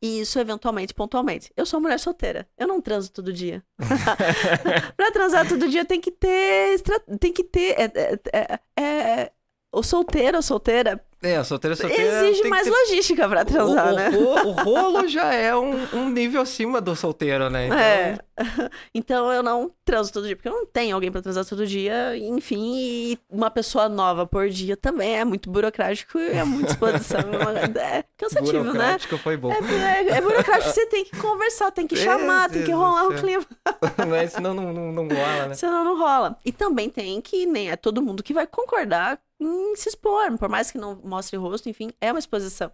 E 0.01 0.19
isso 0.19 0.37
eventualmente, 0.37 0.93
pontualmente. 0.93 1.51
Eu 1.57 1.65
sou 1.65 1.79
mulher 1.81 1.99
solteira. 1.99 2.47
Eu 2.57 2.67
não 2.67 2.79
transo 2.81 3.11
todo 3.11 3.33
dia. 3.33 3.63
pra 4.95 5.11
transar 5.11 5.47
todo 5.47 5.67
dia 5.67 5.83
tem 5.85 5.99
que 5.99 6.11
ter. 6.11 6.81
Tem 7.19 7.33
que 7.33 7.43
ter. 7.43 7.75
É, 7.79 8.19
é, 8.33 8.59
é, 8.79 9.31
é- 9.77 9.79
o 9.79 9.83
solteiro 9.83 10.37
ou 10.37 10.43
solteira 10.43 10.99
É, 11.21 11.43
solteira, 11.43 11.75
solteira. 11.75 12.27
exige 12.29 12.47
mais 12.47 12.63
ter- 12.65 12.69
logística 12.69 13.27
pra 13.27 13.43
transar, 13.45 13.93
o, 13.93 13.95
né? 13.95 14.09
o, 14.09 14.47
o 14.47 14.51
rolo 14.51 15.07
já 15.07 15.33
é 15.33 15.55
um, 15.55 15.75
um 15.93 16.09
nível 16.09 16.41
acima 16.41 16.79
do 16.79 16.95
solteiro, 16.95 17.49
né? 17.49 17.65
Então, 17.67 17.79
É. 17.79 18.17
Então 18.93 19.31
eu 19.31 19.41
não 19.41 19.71
transo 19.83 20.13
todo 20.13 20.27
dia, 20.27 20.35
porque 20.35 20.47
eu 20.47 20.53
não 20.53 20.65
tenho 20.65 20.93
alguém 20.95 21.11
pra 21.11 21.21
transar 21.21 21.43
todo 21.45 21.65
dia. 21.65 22.15
Enfim, 22.17 22.75
e 22.75 23.19
uma 23.29 23.49
pessoa 23.49 23.89
nova 23.89 24.27
por 24.27 24.47
dia 24.49 24.77
também 24.77 25.17
é 25.17 25.25
muito 25.25 25.49
burocrático 25.49 26.19
e 26.19 26.29
é 26.37 26.43
muita 26.43 26.71
exposição. 26.71 27.19
é 27.81 28.03
cansativo, 28.15 28.57
né? 28.57 28.63
burocrático 28.63 29.17
foi 29.17 29.37
bom. 29.37 29.51
É, 29.51 29.57
é, 30.03 30.09
é 30.17 30.21
burocrático, 30.21 30.71
você 30.71 30.85
tem 30.85 31.03
que 31.03 31.17
conversar, 31.17 31.71
tem 31.71 31.87
que 31.87 31.95
chamar, 31.95 32.49
tem 32.49 32.63
que 32.63 32.71
rolar 32.71 33.07
um 33.07 33.11
céu. 33.11 33.19
clima. 33.19 33.45
Mas 34.07 34.33
senão 34.33 34.53
não, 34.53 34.71
não, 34.71 34.91
não 34.91 35.07
rola, 35.07 35.47
né? 35.47 35.53
Senão 35.55 35.83
não 35.83 35.97
rola. 35.97 36.37
E 36.45 36.51
também 36.51 36.89
tem 36.91 37.19
que 37.21 37.45
nem 37.47 37.71
é 37.71 37.75
todo 37.75 38.01
mundo 38.03 38.21
que 38.21 38.33
vai 38.33 38.45
concordar 38.45 39.19
em 39.39 39.75
se 39.75 39.89
expor, 39.89 40.37
por 40.37 40.49
mais 40.49 40.71
que 40.71 40.77
não 40.77 40.95
mostre 41.03 41.37
o 41.37 41.41
rosto, 41.41 41.69
enfim, 41.69 41.91
é 42.01 42.11
uma 42.11 42.19
exposição. 42.19 42.71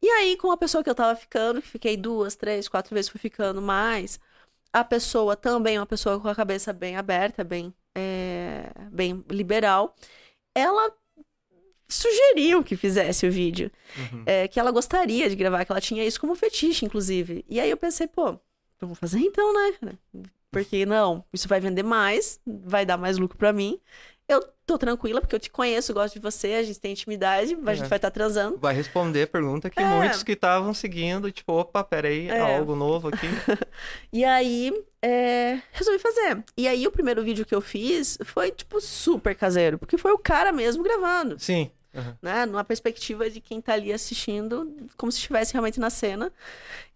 E 0.00 0.08
aí, 0.08 0.36
com 0.36 0.50
a 0.50 0.56
pessoa 0.56 0.82
que 0.82 0.90
eu 0.90 0.94
tava 0.94 1.14
ficando, 1.16 1.62
que 1.62 1.68
fiquei 1.68 1.96
duas, 1.96 2.34
três, 2.34 2.68
quatro 2.68 2.94
vezes, 2.94 3.08
fui 3.08 3.20
ficando 3.20 3.62
mais, 3.62 4.18
a 4.72 4.82
pessoa 4.82 5.36
também, 5.36 5.78
uma 5.78 5.86
pessoa 5.86 6.18
com 6.18 6.28
a 6.28 6.34
cabeça 6.34 6.72
bem 6.72 6.96
aberta, 6.96 7.44
bem, 7.44 7.72
é, 7.94 8.70
bem 8.90 9.24
liberal, 9.30 9.94
ela 10.54 10.92
sugeriu 11.88 12.64
que 12.64 12.74
fizesse 12.74 13.26
o 13.26 13.30
vídeo. 13.30 13.70
Uhum. 13.96 14.22
é, 14.26 14.48
que 14.48 14.58
ela 14.58 14.70
gostaria 14.70 15.28
de 15.28 15.36
gravar, 15.36 15.64
que 15.64 15.72
ela 15.72 15.80
tinha 15.80 16.04
isso 16.04 16.20
como 16.20 16.34
fetiche, 16.34 16.84
inclusive. 16.84 17.44
E 17.48 17.60
aí 17.60 17.70
eu 17.70 17.76
pensei, 17.76 18.06
pô, 18.08 18.30
eu 18.80 18.88
vou 18.88 18.94
fazer 18.94 19.20
então, 19.20 19.52
né? 19.52 19.98
Porque 20.50 20.84
não, 20.84 21.24
isso 21.32 21.48
vai 21.48 21.60
vender 21.60 21.82
mais, 21.82 22.40
vai 22.46 22.84
dar 22.84 22.98
mais 22.98 23.16
lucro 23.18 23.38
pra 23.38 23.52
mim. 23.52 23.80
Eu 24.32 24.42
tô 24.66 24.78
tranquila, 24.78 25.20
porque 25.20 25.34
eu 25.34 25.40
te 25.40 25.50
conheço, 25.50 25.92
gosto 25.92 26.14
de 26.14 26.20
você, 26.20 26.54
a 26.54 26.62
gente 26.62 26.80
tem 26.80 26.92
intimidade, 26.92 27.54
a 27.66 27.74
gente 27.74 27.84
É. 27.84 27.88
vai 27.88 27.98
estar 27.98 28.10
transando. 28.10 28.56
Vai 28.58 28.74
responder 28.74 29.22
a 29.22 29.26
pergunta 29.26 29.68
que 29.68 29.80
É. 29.80 29.84
muitos 29.84 30.22
que 30.22 30.32
estavam 30.32 30.72
seguindo, 30.72 31.30
tipo, 31.30 31.52
opa, 31.52 31.82
peraí, 31.84 32.28
É. 32.28 32.56
algo 32.56 32.74
novo 32.74 33.08
aqui. 33.08 33.26
E 34.12 34.24
aí, 34.24 34.72
é, 35.02 35.60
resolvi 35.72 35.98
fazer. 35.98 36.42
E 36.56 36.66
aí, 36.68 36.86
o 36.86 36.90
primeiro 36.92 37.22
vídeo 37.22 37.44
que 37.44 37.54
eu 37.54 37.60
fiz 37.60 38.18
foi, 38.24 38.50
tipo, 38.50 38.80
super 38.80 39.34
caseiro, 39.34 39.78
porque 39.78 39.98
foi 39.98 40.12
o 40.12 40.18
cara 40.18 40.52
mesmo 40.52 40.82
gravando. 40.82 41.38
Sim. 41.38 41.70
Uhum. 41.94 42.14
né? 42.22 42.46
Numa 42.46 42.64
perspectiva 42.64 43.28
de 43.28 43.38
quem 43.38 43.60
tá 43.60 43.74
ali 43.74 43.92
assistindo, 43.92 44.74
como 44.96 45.12
se 45.12 45.18
estivesse 45.18 45.52
realmente 45.52 45.78
na 45.78 45.90
cena. 45.90 46.32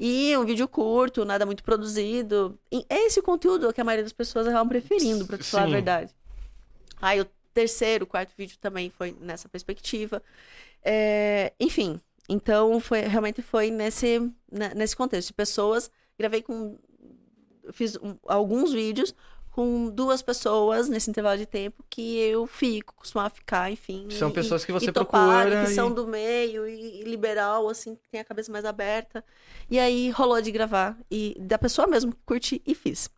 E 0.01 0.35
um 0.39 0.45
vídeo 0.47 0.67
curto, 0.67 1.23
nada 1.23 1.45
muito 1.45 1.63
produzido. 1.63 2.59
E 2.73 2.83
é 2.89 3.05
esse 3.07 3.21
conteúdo 3.21 3.71
que 3.75 3.81
a 3.81 3.85
maioria 3.85 4.05
das 4.05 4.15
pessoas 4.15 4.47
acabam 4.47 4.67
preferindo, 4.71 5.27
pra 5.27 5.37
te 5.37 5.45
falar 5.45 5.65
a 5.65 5.67
verdade. 5.71 6.11
Aí 7.01 7.21
o 7.21 7.27
terceiro, 7.55 8.07
quarto 8.07 8.33
vídeo 8.37 8.57
também 8.61 8.91
foi 8.91 9.17
nessa 9.21 9.49
perspectiva. 9.49 10.23
É, 10.85 11.53
enfim, 11.59 12.01
então 12.29 12.79
foi 12.81 13.01
realmente 13.01 13.43
foi 13.43 13.71
nesse, 13.71 14.19
ne- 14.51 14.75
nesse 14.75 14.95
contexto 14.97 15.29
de 15.29 15.35
pessoas. 15.35 15.91
Gravei 16.19 16.43
com. 16.43 16.79
Fiz 17.73 17.97
um- 17.97 18.17
alguns 18.27 18.73
vídeos 18.73 19.13
com 19.51 19.89
duas 19.89 20.21
pessoas 20.21 20.87
nesse 20.89 21.09
intervalo 21.09 21.39
de 21.39 21.47
tempo 21.47 21.83
que 21.89 22.19
eu 22.19 22.47
fico, 22.47 22.95
costumava 22.95 23.31
ficar, 23.31 23.71
enfim. 23.73 24.07
São 24.11 24.29
e- 24.29 24.33
pessoas 24.33 24.65
que 24.67 24.71
você 24.71 24.91
e 24.91 24.93
topar, 24.93 25.45
procura 25.47 25.65
que 25.65 25.73
e- 25.73 25.75
são 25.75 25.91
do 25.91 26.07
meio 26.07 26.69
e, 26.69 27.03
liberal, 27.05 27.67
assim, 27.69 27.97
que 27.97 28.07
tem 28.11 28.21
a 28.21 28.25
cabeça 28.25 28.53
mais 28.53 28.67
aberta. 28.67 29.25
E 29.71 29.79
aí 29.79 30.11
rolou 30.11 30.41
de 30.43 30.51
gravar 30.53 30.97
e 31.11 31.35
da 31.41 31.57
pessoa 31.59 31.87
mesmo 31.89 32.13
que 32.13 32.19
curti 32.27 32.63
e 32.67 32.75
fiz. 32.75 33.09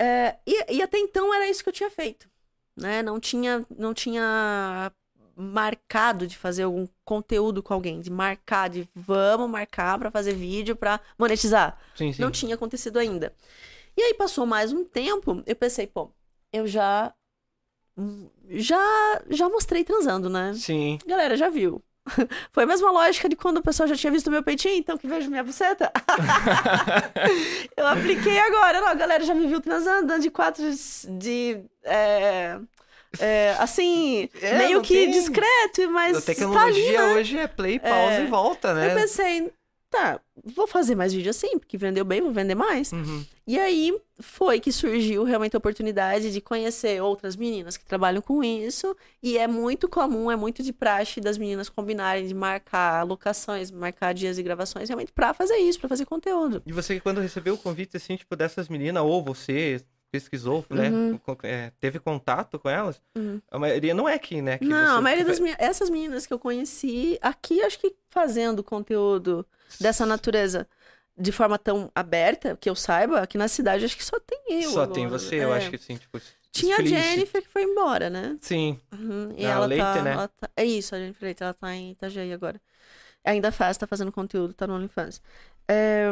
É, 0.00 0.36
e, 0.46 0.74
e 0.76 0.82
até 0.82 0.98
então 0.98 1.32
era 1.32 1.48
isso 1.48 1.62
que 1.62 1.68
eu 1.68 1.72
tinha 1.72 1.90
feito, 1.90 2.28
né? 2.76 3.02
Não 3.02 3.18
tinha, 3.20 3.64
não 3.76 3.94
tinha 3.94 4.92
marcado 5.36 6.26
de 6.26 6.36
fazer 6.36 6.62
algum 6.62 6.86
conteúdo 7.04 7.62
com 7.62 7.74
alguém, 7.74 8.00
de 8.00 8.10
marcar, 8.10 8.68
de 8.68 8.88
vamos 8.94 9.50
marcar 9.50 9.98
pra 9.98 10.10
fazer 10.10 10.32
vídeo 10.34 10.76
pra 10.76 11.00
monetizar. 11.18 11.78
Sim, 11.94 12.12
sim. 12.12 12.22
Não 12.22 12.30
tinha 12.30 12.54
acontecido 12.54 12.98
ainda. 12.98 13.34
E 13.96 14.02
aí 14.02 14.14
passou 14.14 14.46
mais 14.46 14.72
um 14.72 14.84
tempo, 14.84 15.42
eu 15.46 15.56
pensei, 15.56 15.86
pô, 15.86 16.10
eu 16.52 16.66
já 16.66 17.12
já 18.48 19.22
já 19.30 19.48
mostrei 19.48 19.84
transando, 19.84 20.28
né? 20.28 20.52
Sim. 20.54 20.98
Galera, 21.06 21.36
já 21.36 21.48
viu. 21.48 21.82
Foi 22.52 22.64
a 22.64 22.66
mesma 22.66 22.90
lógica 22.90 23.28
de 23.28 23.36
quando 23.36 23.58
o 23.58 23.62
pessoal 23.62 23.88
já 23.88 23.96
tinha 23.96 24.10
visto 24.12 24.30
meu 24.30 24.42
peitinho, 24.42 24.74
então 24.76 24.96
que 24.98 25.06
vejo 25.06 25.30
minha 25.30 25.42
buceta. 25.42 25.90
eu 27.76 27.86
apliquei 27.86 28.38
agora. 28.38 28.80
Não, 28.80 28.88
a 28.88 28.94
galera 28.94 29.24
já 29.24 29.34
me 29.34 29.46
viu 29.46 29.60
transando, 29.60 30.06
dando 30.06 30.22
de 30.22 30.30
quatro 30.30 30.64
de. 31.18 31.60
é, 31.82 32.58
é, 33.18 33.56
assim, 33.58 34.28
É, 34.42 34.58
meio 34.58 34.82
que 34.82 34.94
tem- 34.94 35.10
discreto, 35.10 35.90
mas. 35.90 36.16
A 36.16 36.20
tá 36.20 36.26
ali, 36.32 36.36
tecnologia 36.36 37.06
né? 37.06 37.14
hoje 37.14 37.38
é 37.38 37.46
play, 37.46 37.78
pausa 37.78 38.14
É. 38.16 38.22
e 38.24 38.26
volta, 38.26 38.68
Eu 38.68 38.74
né? 38.74 38.94
pensei, 38.94 39.52
tá, 39.94 40.20
vou 40.44 40.66
fazer 40.66 40.94
mais 40.94 41.12
vídeo 41.12 41.30
assim, 41.30 41.58
porque 41.58 41.76
vendeu 41.78 42.04
bem, 42.04 42.20
vou 42.20 42.32
vender 42.32 42.54
mais. 42.54 42.92
Uhum. 42.92 43.24
E 43.46 43.58
aí 43.58 43.96
foi 44.20 44.58
que 44.60 44.72
surgiu 44.72 45.22
realmente 45.24 45.54
a 45.54 45.58
oportunidade 45.58 46.32
de 46.32 46.40
conhecer 46.40 47.02
outras 47.02 47.36
meninas 47.36 47.76
que 47.76 47.84
trabalham 47.84 48.20
com 48.22 48.42
isso. 48.42 48.96
E 49.22 49.36
é 49.38 49.46
muito 49.46 49.88
comum, 49.88 50.30
é 50.30 50.36
muito 50.36 50.62
de 50.62 50.72
praxe 50.72 51.20
das 51.20 51.38
meninas 51.38 51.68
combinarem 51.68 52.26
de 52.26 52.34
marcar 52.34 53.02
locações, 53.06 53.70
marcar 53.70 54.12
dias 54.14 54.36
de 54.36 54.42
gravações, 54.42 54.88
realmente 54.88 55.12
pra 55.12 55.32
fazer 55.34 55.56
isso, 55.58 55.78
pra 55.78 55.88
fazer 55.88 56.04
conteúdo. 56.06 56.62
E 56.66 56.72
você, 56.72 56.98
quando 57.00 57.20
recebeu 57.20 57.54
o 57.54 57.58
convite, 57.58 57.96
assim, 57.96 58.16
tipo, 58.16 58.34
dessas 58.34 58.68
meninas, 58.68 59.02
ou 59.02 59.22
você 59.22 59.80
pesquisou, 60.10 60.64
né? 60.70 60.90
Uhum. 60.90 61.18
é, 61.42 61.72
teve 61.80 61.98
contato 61.98 62.56
com 62.56 62.70
elas, 62.70 63.02
Uhum. 63.16 63.40
a 63.50 63.58
maioria 63.58 63.92
não 63.92 64.08
é 64.08 64.14
aqui, 64.14 64.40
né? 64.40 64.58
que 64.58 64.64
Não, 64.64 64.76
você- 64.92 64.98
a 64.98 65.00
maioria 65.00 65.24
das 65.24 65.40
meninas, 65.40 65.60
essas 65.60 65.90
meninas 65.90 66.24
que 66.24 66.32
eu 66.32 66.38
conheci 66.38 67.18
aqui, 67.20 67.60
acho 67.62 67.80
que 67.80 67.96
fazendo 68.10 68.62
conteúdo 68.62 69.44
dessa 69.80 70.04
natureza 70.06 70.66
de 71.16 71.30
forma 71.32 71.58
tão 71.58 71.90
aberta, 71.94 72.56
que 72.60 72.68
eu 72.68 72.74
saiba, 72.74 73.20
aqui 73.20 73.38
na 73.38 73.46
cidade 73.48 73.84
acho 73.84 73.96
que 73.96 74.04
só 74.04 74.18
tem 74.20 74.40
eu. 74.62 74.70
Só 74.70 74.82
agora. 74.82 74.94
tem 74.94 75.06
você, 75.06 75.36
eu 75.36 75.54
É. 75.54 75.58
acho 75.58 75.70
que 75.70 75.78
sim, 75.78 75.96
tipo... 75.96 76.20
Tinha 76.50 76.76
a 76.76 76.80
explícito. 76.82 77.08
Jennifer 77.10 77.42
que 77.42 77.48
foi 77.48 77.62
embora, 77.64 78.08
né? 78.08 78.36
Sim, 78.40 78.80
Uhum, 78.92 79.34
E 79.36 79.44
A 79.44 79.50
ela 79.50 79.66
Leite, 79.66 79.82
tá, 79.82 80.02
né? 80.02 80.12
ela 80.12 80.28
tá- 80.28 80.50
É 80.56 80.64
isso, 80.64 80.94
a 80.94 80.98
Jennifer 80.98 81.24
Leite, 81.24 81.42
ela 81.42 81.52
tá 81.54 81.74
em 81.74 81.90
Itajaí 81.92 82.32
agora. 82.32 82.60
Ainda 83.24 83.50
faz, 83.50 83.76
tá 83.76 83.86
fazendo 83.86 84.12
conteúdo, 84.12 84.54
tá 84.54 84.66
no 84.66 84.74
OnlyFans. 84.74 85.20
É, 85.68 86.10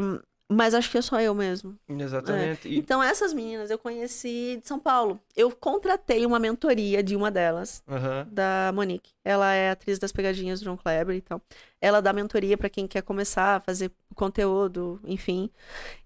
mas 0.48 0.74
acho 0.74 0.90
que 0.90 0.98
é 0.98 1.02
só 1.02 1.20
eu 1.20 1.34
mesmo. 1.34 1.78
exatamente. 1.88 2.68
E- 2.68 2.76
Então, 2.78 3.02
essas 3.02 3.32
meninas 3.32 3.70
eu 3.70 3.78
conheci 3.78 4.58
de 4.60 4.68
São 4.68 4.78
Paulo. 4.78 5.18
Eu 5.36 5.50
contratei 5.50 6.26
uma 6.26 6.38
mentoria 6.38 7.02
de 7.02 7.16
uma 7.16 7.30
delas, 7.30 7.82
Aham. 7.88 8.26
da 8.30 8.70
Monique. 8.74 9.12
Ela 9.24 9.52
é 9.54 9.70
atriz 9.70 9.98
das 9.98 10.12
pegadinhas 10.12 10.60
do 10.60 10.64
João 10.64 10.76
Kleber 10.76 11.16
e 11.16 11.20
tal. 11.20 11.40
Ela 11.80 12.00
dá 12.02 12.12
mentoria 12.12 12.56
pra 12.58 12.68
quem 12.68 12.86
quer 12.86 13.02
começar 13.02 13.56
a 13.56 13.60
fazer 13.60 13.90
conteúdo, 14.14 15.00
enfim. 15.04 15.50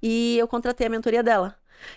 E 0.02 0.36
eu 0.38 0.46
contratei 0.48 0.86
a 0.86 0.90
mentoria 0.90 1.22
dela. 1.22 1.56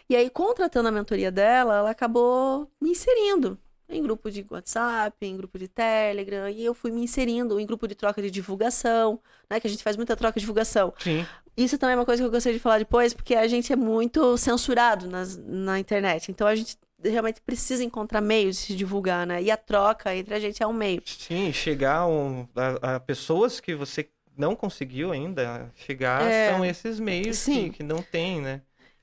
E 0.09 0.15
aí, 0.15 0.29
contratando 0.29 0.89
a 0.89 0.91
mentoria 0.91 1.31
dela, 1.31 1.77
ela 1.77 1.89
acabou 1.91 2.69
me 2.81 2.89
inserindo 2.91 3.57
em 3.87 4.03
grupo 4.03 4.29
de 4.29 4.45
WhatsApp, 4.49 5.15
em 5.25 5.35
grupo 5.35 5.57
de 5.57 5.67
Telegram, 5.67 6.47
e 6.49 6.63
eu 6.63 6.73
fui 6.75 6.91
me 6.91 7.01
inserindo 7.01 7.59
em 7.59 7.65
grupo 7.65 7.87
de 7.87 7.95
troca 7.95 8.21
de 8.21 8.29
divulgação, 8.29 9.19
né? 9.49 9.59
Que 9.59 9.65
a 9.65 9.69
gente 9.69 9.81
faz 9.81 9.95
muita 9.97 10.15
troca 10.15 10.33
de 10.33 10.41
divulgação. 10.41 10.93
Sim. 10.99 11.25
Isso 11.63 11.77
também 11.77 11.93
é 11.93 11.97
uma 11.97 12.05
coisa 12.05 12.21
que 12.21 12.27
eu 12.27 12.31
gostaria 12.31 12.57
de 12.57 12.61
falar 12.63 12.79
depois, 12.79 13.13
porque 13.13 13.35
a 13.35 13.47
gente 13.47 13.71
é 13.73 13.75
muito 13.75 14.37
censurado 14.37 15.07
nas, 15.07 15.37
na 15.37 15.77
internet. 15.79 16.31
Então 16.31 16.47
a 16.47 16.55
gente 16.55 16.77
realmente 17.03 17.41
precisa 17.41 17.83
encontrar 17.83 18.21
meios 18.21 18.55
de 18.57 18.61
se 18.63 18.75
divulgar, 18.75 19.25
né? 19.27 19.41
E 19.41 19.51
a 19.51 19.57
troca 19.57 20.15
entre 20.15 20.33
a 20.33 20.39
gente 20.39 20.61
é 20.63 20.67
um 20.67 20.73
meio. 20.73 21.01
Sim, 21.05 21.51
chegar 21.51 22.07
um- 22.07 22.47
a, 22.55 22.95
a 22.95 22.99
pessoas 22.99 23.59
que 23.59 23.75
você 23.75 24.07
não 24.37 24.55
conseguiu 24.55 25.11
ainda 25.11 25.69
chegar 25.75 26.21
É. 26.23 26.51
são 26.51 26.63
esses 26.63 26.99
meios 26.99 27.37
Sim. 27.37 27.69
que, 27.71 27.77
que 27.77 27.83
não 27.83 28.01
tem, 28.01 28.41
né? 28.41 28.61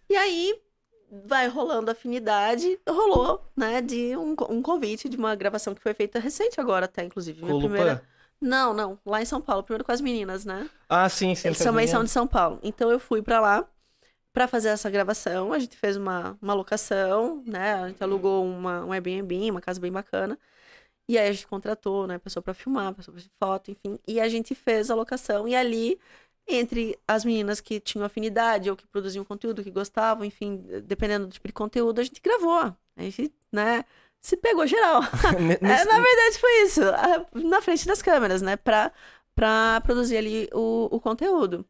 E 0.08 0.16
aí 0.16 0.58
vai 1.26 1.46
rolando 1.48 1.90
afinidade, 1.90 2.78
rolou, 2.88 3.44
né, 3.56 3.80
de 3.80 4.16
um, 4.16 4.34
um 4.50 4.60
convite 4.62 5.08
de 5.08 5.16
uma 5.16 5.34
gravação 5.34 5.74
que 5.74 5.80
foi 5.82 5.94
feita 5.94 6.18
recente 6.18 6.60
agora 6.60 6.86
até, 6.86 7.04
inclusive. 7.04 7.44
Minha 7.44 7.58
primeira... 7.58 8.02
Não, 8.40 8.74
não, 8.74 8.98
lá 9.04 9.22
em 9.22 9.24
São 9.24 9.40
Paulo, 9.40 9.62
primeiro 9.62 9.84
com 9.84 9.92
as 9.92 10.00
meninas, 10.00 10.44
né? 10.44 10.68
Ah, 10.88 11.08
sim, 11.08 11.34
sim. 11.34 11.48
Eles 11.48 11.58
também 11.58 11.86
são 11.86 12.04
de 12.04 12.10
São 12.10 12.26
Paulo. 12.26 12.60
Então 12.62 12.90
eu 12.90 12.98
fui 13.00 13.22
pra 13.22 13.40
lá 13.40 13.66
pra 14.32 14.46
fazer 14.46 14.68
essa 14.68 14.90
gravação. 14.90 15.52
A 15.52 15.58
gente 15.58 15.76
fez 15.76 15.96
uma, 15.96 16.36
uma 16.42 16.52
locação, 16.52 17.42
né? 17.46 17.74
A 17.74 17.88
gente 17.88 18.02
alugou 18.02 18.44
uma, 18.44 18.84
um 18.84 18.92
Airbnb, 18.92 19.50
uma 19.50 19.62
casa 19.62 19.80
bem 19.80 19.90
bacana. 19.90 20.38
E 21.08 21.16
aí 21.16 21.28
a 21.28 21.32
gente 21.32 21.46
contratou, 21.46 22.06
né, 22.06 22.18
pessoa 22.18 22.42
pra 22.42 22.52
filmar, 22.52 22.92
pessoa 22.92 23.14
pra 23.14 23.22
fazer 23.22 23.32
foto, 23.38 23.70
enfim. 23.70 23.98
E 24.06 24.20
a 24.20 24.28
gente 24.28 24.54
fez 24.54 24.90
a 24.90 24.94
locação. 24.94 25.46
E 25.48 25.54
ali, 25.54 25.98
entre 26.46 26.98
as 27.06 27.24
meninas 27.24 27.60
que 27.60 27.80
tinham 27.80 28.04
afinidade 28.04 28.68
ou 28.68 28.76
que 28.76 28.86
produziam 28.86 29.24
conteúdo, 29.24 29.62
que 29.62 29.70
gostavam, 29.70 30.24
enfim, 30.24 30.56
dependendo 30.84 31.26
do 31.26 31.32
tipo 31.32 31.46
de 31.46 31.54
conteúdo, 31.54 32.00
a 32.00 32.04
gente 32.04 32.20
gravou. 32.20 32.74
A 32.96 33.02
gente, 33.02 33.32
né, 33.52 33.84
se 34.22 34.36
pegou 34.36 34.66
geral. 34.66 35.02
Ne- 35.40 35.54
É, 35.60 35.66
nesse- 35.66 35.84
na 35.84 35.94
verdade 36.00 36.38
foi 36.40 36.62
isso, 36.64 36.82
a- 36.82 37.26
na 37.34 37.60
frente 37.62 37.86
das 37.86 38.02
câmeras, 38.02 38.42
né? 38.42 38.56
Pra, 38.56 38.92
pra 39.34 39.80
produzir 39.84 40.16
ali 40.16 40.48
o, 40.52 40.88
o 40.90 41.00
conteúdo. 41.00 41.64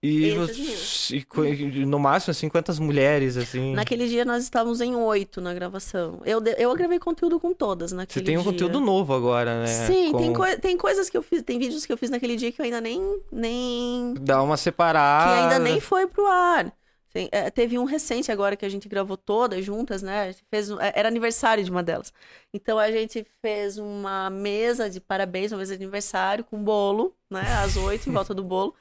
E, 0.00 0.30
você- 0.30 1.16
e 1.16 1.24
co- 1.24 1.44
e 1.44 1.84
no 1.84 1.98
máximo, 1.98 2.30
assim, 2.30 2.48
quantas 2.48 2.78
mulheres, 2.78 3.36
assim? 3.36 3.74
Naquele 3.74 4.06
dia 4.06 4.24
nós 4.24 4.44
estávamos 4.44 4.80
em 4.80 4.94
oito 4.94 5.40
na 5.40 5.52
gravação. 5.52 6.20
Eu, 6.24 6.40
eu 6.56 6.72
gravei 6.76 7.00
conteúdo 7.00 7.40
com 7.40 7.52
todas 7.52 7.90
Você 7.90 7.96
naquele 7.96 8.24
tem 8.24 8.38
um 8.38 8.42
dia. 8.42 8.52
conteúdo 8.52 8.78
novo 8.78 9.12
agora, 9.12 9.62
né? 9.62 9.66
Sim, 9.66 10.12
Com- 10.12 10.18
tem, 10.18 10.32
coi- 10.32 10.56
tem 10.58 10.76
coisas 10.76 11.10
que 11.10 11.16
eu 11.16 11.22
fiz, 11.22 11.42
tem 11.42 11.58
vídeos 11.58 11.84
que 11.84 11.92
eu 11.92 11.96
fiz 11.96 12.10
naquele 12.10 12.36
dia 12.36 12.52
que 12.52 12.60
eu 12.60 12.64
ainda 12.64 12.80
nem. 12.80 13.20
nem 13.32 14.14
Dá 14.20 14.40
uma 14.40 14.54
que 14.54 14.62
separada. 14.62 15.42
ainda 15.42 15.58
nem 15.58 15.80
foi 15.80 16.06
pro 16.06 16.24
ar. 16.28 16.72
Tem- 17.12 17.28
é, 17.32 17.50
teve 17.50 17.78
um 17.78 17.84
recente 17.84 18.30
agora 18.30 18.54
que 18.56 18.66
a 18.66 18.68
gente 18.68 18.88
gravou 18.88 19.16
todas 19.16 19.64
juntas, 19.64 20.02
né? 20.02 20.34
Fez, 20.50 20.70
um- 20.70 20.80
é, 20.80 20.92
era 20.94 21.08
aniversário 21.08 21.64
de 21.64 21.70
uma 21.70 21.82
delas. 21.82 22.12
Então 22.52 22.78
a 22.78 22.90
gente 22.90 23.26
fez 23.40 23.78
uma 23.78 24.28
mesa 24.30 24.90
de 24.90 25.00
parabéns, 25.00 25.52
uma 25.52 25.58
mesa 25.58 25.76
de 25.76 25.82
aniversário 25.82 26.44
com 26.44 26.62
bolo, 26.62 27.14
né? 27.30 27.42
Às 27.64 27.76
oito, 27.76 28.08
em 28.08 28.12
volta 28.12 28.34
do 28.34 28.44
bolo. 28.44 28.74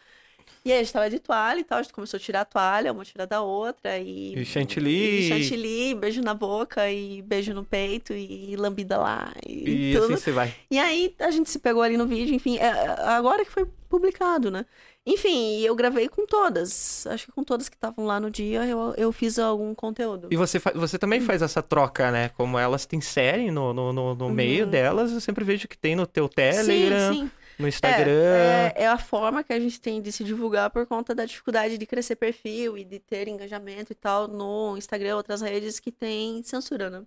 E 0.63 0.71
aí 0.71 0.80
a 0.80 0.84
gente 0.84 0.91
tava 0.93 1.09
de 1.09 1.19
toalha 1.19 1.59
e 1.61 1.63
tal, 1.63 1.80
a 1.80 1.82
gente 1.82 1.93
começou 1.93 2.17
a 2.17 2.19
tirar 2.19 2.41
a 2.41 2.45
toalha, 2.45 2.91
uma 2.91 3.05
tirar 3.05 3.25
da 3.25 3.41
outra 3.41 3.97
e... 3.99 4.34
E 4.38 4.45
chantilly. 4.45 5.19
E 5.19 5.28
chantilly, 5.30 5.95
beijo 5.95 6.21
na 6.21 6.34
boca 6.34 6.89
e 6.91 7.21
beijo 7.21 7.53
no 7.53 7.63
peito 7.63 8.13
e 8.13 8.53
lambida 8.57 8.97
lá 8.97 9.32
e, 9.45 9.91
E 9.91 9.93
tudo. 9.93 10.05
assim 10.05 10.17
você 10.17 10.32
vai. 10.34 10.53
E 10.69 10.78
aí 10.78 11.15
a 11.19 11.32
gente 11.32 11.49
se 11.49 11.59
pegou 11.59 11.82
ali 11.82 11.95
no 11.95 12.05
vídeo, 12.05 12.36
enfim, 12.36 12.57
é, 12.57 12.69
agora 13.09 13.45
que 13.45 13.51
foi 13.51 13.65
publicado, 13.89 14.51
né? 14.51 14.65
Enfim, 15.10 15.62
eu 15.62 15.74
gravei 15.74 16.10
com 16.10 16.26
todas. 16.26 17.08
Acho 17.08 17.28
que 17.28 17.32
com 17.32 17.41
todas 17.43 17.70
que 17.70 17.76
estavam 17.78 18.05
lá 18.05 18.20
no 18.20 18.30
dia 18.30 18.66
eu, 18.66 18.93
eu 18.97 19.12
fiz 19.14 19.39
algum 19.39 19.74
conteúdo. 19.74 20.28
E 20.30 20.36
você, 20.36 20.60
você 20.76 20.99
também 20.99 21.22
faz 21.22 21.41
essa 21.41 21.64
troca, 21.64 22.12
né? 22.12 22.28
Como 22.30 22.60
elas 22.60 22.86
te 22.86 22.95
inserem 22.97 23.49
no, 23.49 23.74
no, 23.74 23.93
no, 23.93 24.14
no 24.16 24.30
meio 24.30 24.66
Uhum. 24.66 24.72
delas, 24.72 25.12
eu 25.14 25.22
sempre 25.22 25.45
vejo 25.45 25.66
que 25.68 25.78
tem 25.78 25.95
no 25.95 26.05
teu 26.05 26.28
Telegram, 26.28 27.14
Sim, 27.14 27.20
sim. 27.24 27.32
no 27.58 27.68
Instagram. 27.70 28.12
É, 28.12 28.74
é, 28.76 28.84
é 28.84 28.88
a 28.88 28.97
forma 28.97 29.43
que 29.45 29.53
a 29.53 29.60
gente 29.60 29.80
tem 29.80 30.01
de 30.01 30.12
se 30.12 30.26
divulgar 30.26 30.70
por 30.72 30.86
conta 30.86 31.16
da 31.16 31.24
dificuldade 31.24 31.78
de 31.78 31.86
crescer 31.86 32.18
perfil 32.18 32.78
e 32.78 32.84
de 32.84 32.99
ter 32.99 33.30
engajamento 33.30 33.93
e 33.93 33.95
tal 33.95 34.28
no 34.28 34.76
Instagram, 34.78 35.16
outras 35.16 35.41
redes 35.41 35.80
que 35.80 35.91
tem 35.91 36.43
censura, 36.43 36.89
né? 36.89 37.01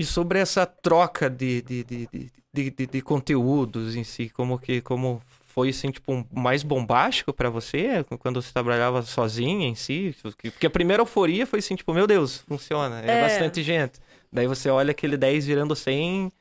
E 0.00 0.04
sobre 0.04 0.40
essa 0.40 0.66
troca 0.66 1.30
de, 1.30 1.62
de, 1.62 1.84
de, 1.84 2.08
de, 2.12 2.32
de, 2.52 2.70
de- 2.70 2.86
de 2.88 3.00
conteúdos 3.00 3.94
em 3.94 4.02
si, 4.02 4.28
como 4.28 4.58
que 4.58 4.80
como 4.80 5.22
foi 5.54 5.68
assim, 5.70 5.90
tipo, 5.90 6.12
um- 6.12 6.24
mais 6.32 6.62
bombástico 6.64 7.32
pra 7.32 7.48
você 7.48 8.04
quando 8.20 8.42
você 8.42 8.52
trabalhava 8.52 9.02
sozinha 9.02 9.66
em 9.68 9.74
si? 9.74 10.14
Porque 10.22 10.66
a 10.66 10.70
primeira 10.70 11.02
euforia 11.02 11.46
foi 11.46 11.60
assim, 11.60 11.76
tipo, 11.76 11.94
meu 11.94 12.06
Deus, 12.06 12.38
funciona, 12.38 13.00
é, 13.00 13.12
É. 13.12 13.20
bastante 13.20 13.62
gente. 13.62 14.00
Daí 14.32 14.46
você 14.48 14.68
olha 14.68 14.90
aquele 14.90 15.16
10 15.16 15.46
virando 15.46 15.76
100, 15.76 16.32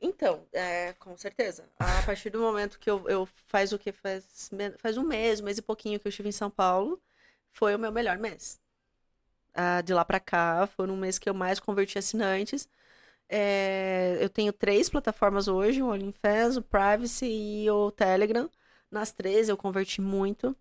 Então, 0.00 0.44
é, 0.52 0.92
com 0.94 1.16
certeza. 1.16 1.64
A 1.78 2.02
partir 2.02 2.30
do 2.30 2.40
momento 2.40 2.78
que 2.78 2.90
eu, 2.90 3.08
eu 3.08 3.28
faz 3.46 3.72
o 3.72 3.78
que? 3.78 3.92
Faz, 3.92 4.50
faz 4.78 4.96
um 4.96 5.04
mês, 5.04 5.40
um 5.40 5.44
mês 5.44 5.58
e 5.58 5.62
pouquinho 5.62 5.98
que 6.00 6.06
eu 6.06 6.10
estive 6.10 6.28
em 6.28 6.32
São 6.32 6.50
Paulo, 6.50 7.00
foi 7.52 7.74
o 7.74 7.78
meu 7.78 7.92
melhor 7.92 8.18
mês. 8.18 8.60
Ah, 9.54 9.82
de 9.82 9.92
lá 9.94 10.04
pra 10.04 10.18
cá, 10.20 10.66
foi 10.66 10.88
um 10.88 10.96
mês 10.96 11.18
que 11.18 11.28
eu 11.28 11.34
mais 11.34 11.60
converti 11.60 11.98
assinantes. 11.98 12.68
É, 13.34 14.18
eu 14.20 14.28
tenho 14.28 14.52
três 14.52 14.90
plataformas 14.90 15.48
hoje, 15.48 15.80
o 15.82 15.86
OnlyFans, 15.88 16.58
o 16.58 16.62
Privacy 16.62 17.24
e 17.26 17.70
o 17.70 17.90
Telegram. 17.90 18.48
Nas 18.90 19.10
três 19.10 19.48
eu 19.48 19.56
converti 19.56 20.02
muito. 20.02 20.54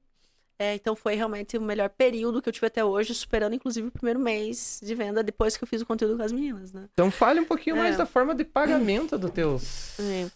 É, 0.57 0.75
então 0.75 0.95
foi 0.95 1.15
realmente 1.15 1.57
o 1.57 1.61
melhor 1.61 1.89
período 1.89 2.41
que 2.41 2.47
eu 2.47 2.53
tive 2.53 2.67
até 2.67 2.85
hoje, 2.85 3.13
superando 3.13 3.55
inclusive 3.55 3.87
o 3.87 3.91
primeiro 3.91 4.19
mês 4.19 4.79
de 4.81 4.95
venda 4.95 5.21
depois 5.21 5.57
que 5.57 5.63
eu 5.63 5.67
fiz 5.67 5.81
o 5.81 5.85
conteúdo 5.85 6.15
com 6.17 6.23
as 6.23 6.31
meninas, 6.31 6.71
né? 6.71 6.87
Então 6.93 7.11
fale 7.11 7.39
um 7.41 7.45
pouquinho 7.45 7.75
mais 7.75 7.95
É. 7.95 7.97
da 7.97 8.05
forma 8.05 8.33
de 8.33 8.45
pagamento 8.45 9.17
dos 9.17 9.31
teus. 9.31 9.99
É. 9.99 10.29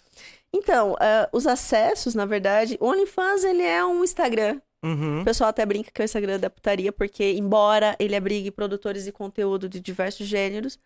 Então, 0.51 0.95
ah, 0.99 1.29
os 1.31 1.45
acessos, 1.47 2.15
na 2.15 2.25
verdade, 2.25 2.75
o 2.81 2.87
OnlyFans, 2.87 3.43
ele 3.43 3.61
é 3.61 3.85
um 3.85 4.03
Instagram. 4.03 4.59
Uhum. 4.83 5.21
O 5.21 5.25
pessoal 5.25 5.49
até 5.49 5.65
brinca 5.65 5.89
que 5.91 6.01
é 6.01 6.03
o 6.03 6.05
Instagram 6.05 6.39
da 6.39 6.49
putaria, 6.49 6.91
porque 6.91 7.33
embora 7.33 7.95
ele 7.99 8.15
abrigue 8.15 8.51
produtores 8.51 9.05
de 9.05 9.11
conteúdo 9.11 9.69
de 9.69 9.79
diversos 9.79 10.27
gêneros, 10.27 10.79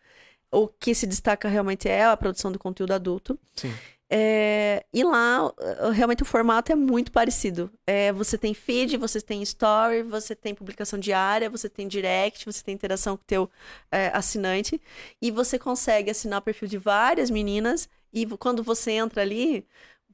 o 0.51 0.67
que 0.67 0.93
se 0.95 1.05
destaca 1.05 1.47
realmente 1.47 1.87
é 1.87 2.05
a 2.05 2.17
produção 2.17 2.51
de 2.51 2.57
conteúdo 2.57 2.93
adulto. 2.93 3.39
Sim. 3.55 3.73
É, 4.11 4.83
e 4.91 5.03
lá, 5.03 5.53
ah, 5.79 5.91
realmente 5.91 6.23
o 6.23 6.25
formato 6.25 6.71
é 6.71 6.75
muito 6.75 7.11
parecido. 7.11 7.71
É, 7.85 8.11
você 8.11 8.37
tem 8.39 8.55
feed, 8.55 8.97
você 8.97 9.21
tem 9.21 9.43
story, 9.43 10.01
você 10.01 10.35
tem 10.35 10.55
publicação 10.55 10.97
diária, 10.97 11.49
você 11.49 11.69
tem 11.69 11.87
direct, 11.87 12.43
você 12.43 12.63
tem 12.63 12.73
interação 12.73 13.15
com 13.15 13.21
o 13.21 13.27
teu 13.27 13.51
é, 13.91 14.07
assinante. 14.07 14.81
E 15.21 15.29
você 15.29 15.59
consegue 15.59 16.09
assinar 16.09 16.39
o 16.39 16.41
perfil 16.41 16.67
de 16.67 16.77
várias 16.77 17.29
meninas. 17.29 17.87
E 18.11 18.25
quando 18.25 18.63
você 18.63 18.93
entra 18.93 19.21
ali, 19.21 19.63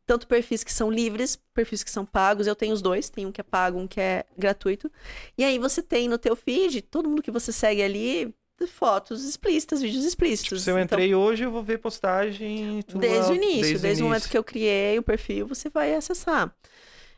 tanto 0.05 0.27
perfis 0.27 0.63
que 0.63 0.73
são 0.73 0.91
livres, 0.91 1.38
perfis 1.53 1.81
que 1.81 1.89
são 1.89 2.05
pagos. 2.05 2.47
Eu 2.47 2.55
tenho 2.55 2.73
os 2.73 2.81
dois, 2.81 3.09
tem 3.09 3.25
um 3.25 3.31
que 3.31 3.39
é 3.39 3.43
pago, 3.45 3.79
um 3.79 3.88
que 3.88 4.01
é 4.01 4.25
gratuito. 4.38 4.91
E 5.38 5.43
aí 5.43 5.57
você 5.57 5.81
tem 5.81 6.09
no 6.09 6.17
teu 6.17 6.36
feed, 6.36 6.81
todo 6.81 7.09
mundo 7.09 7.23
que 7.23 7.31
você 7.31 7.51
segue 7.51 7.81
ali, 7.81 8.36
fotos 8.67 9.23
explícitas, 9.25 9.81
vídeos 9.81 10.05
explícitos. 10.05 10.61
Se 10.63 10.69
eu 10.71 10.79
entrei 10.79 11.13
hoje, 11.13 11.43
eu 11.43 11.51
vou 11.51 11.61
ver 11.61 11.77
postagem 11.79 12.81
tua, 12.83 13.01
Desde 13.01 13.31
o 13.31 13.35
início, 13.35 13.79
desde, 13.79 14.01
o 14.01 14.05
momento 14.05 14.21
início. 14.23 14.31
que 14.31 14.37
eu 14.37 14.43
criei 14.43 14.97
o 14.97 15.03
perfil, 15.03 15.45
você 15.47 15.69
vai 15.69 15.93
acessar. 15.93 16.53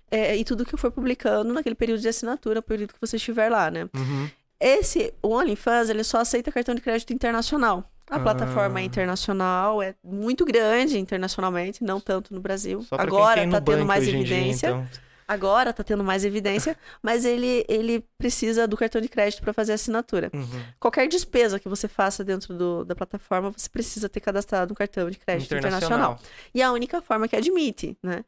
é, 0.09 0.35
e 0.37 0.43
tudo 0.45 0.65
que 0.65 0.73
eu 0.73 0.79
for 0.79 0.89
publicando 0.91 1.53
naquele 1.53 1.75
período 1.75 1.99
de 2.01 2.07
assinatura, 2.07 2.61
período 2.61 2.93
que 2.93 2.99
você 3.01 3.17
estiver 3.17 3.49
lá, 3.49 3.69
né? 3.69 3.89
Uhum. 3.95 4.29
Esse, 4.59 5.13
o 5.21 5.29
OnlyFans, 5.35 5.89
ele 5.89 6.03
só 6.03 6.19
aceita 6.19 6.51
cartão 6.51 6.73
de 6.73 6.81
crédito 6.81 7.11
internacional. 7.13 7.83
A 8.09 8.15
Ah. 8.15 8.19
plataforma 8.21 8.79
é 8.79 8.83
internacional, 8.83 9.81
é 9.83 9.93
muito 10.01 10.45
grande 10.45 10.97
internacionalmente, 10.97 11.83
não 11.83 11.99
tanto 11.99 12.33
no 12.33 12.39
Brasil. 12.39 12.85
Agora 12.91 13.45
tá 13.49 13.59
tendo 13.59 13.85
mais 13.85 14.07
em 14.07 14.11
dia, 14.11 14.19
evidência. 14.21 14.67
então. 14.69 14.87
Agora 15.27 15.73
tá 15.73 15.83
tendo 15.83 16.03
mais 16.03 16.23
evidência, 16.23 16.77
mas 17.03 17.25
ele, 17.25 17.65
ele 17.67 18.05
precisa 18.17 18.67
do 18.67 18.77
cartão 18.77 19.01
de 19.01 19.09
crédito 19.09 19.41
para 19.41 19.51
fazer 19.53 19.73
a 19.73 19.75
assinatura. 19.75 20.31
Uhum. 20.33 20.63
Qualquer 20.79 21.07
despesa 21.07 21.59
que 21.59 21.67
você 21.67 21.87
faça 21.87 22.23
dentro 22.23 22.53
do- 22.53 22.85
da 22.85 22.95
plataforma, 22.95 23.51
você 23.51 23.67
precisa 23.69 24.07
ter 24.07 24.19
cadastrado 24.21 24.71
um 24.71 24.75
cartão 24.75 25.09
de 25.09 25.17
crédito 25.17 25.49
internacional. 25.67 26.11
E 26.53 26.61
é 26.61 26.65
a 26.65 26.71
única 26.71 27.01
forma 27.01 27.27
que 27.27 27.35
admite, 27.35 27.97
né? 28.01 28.23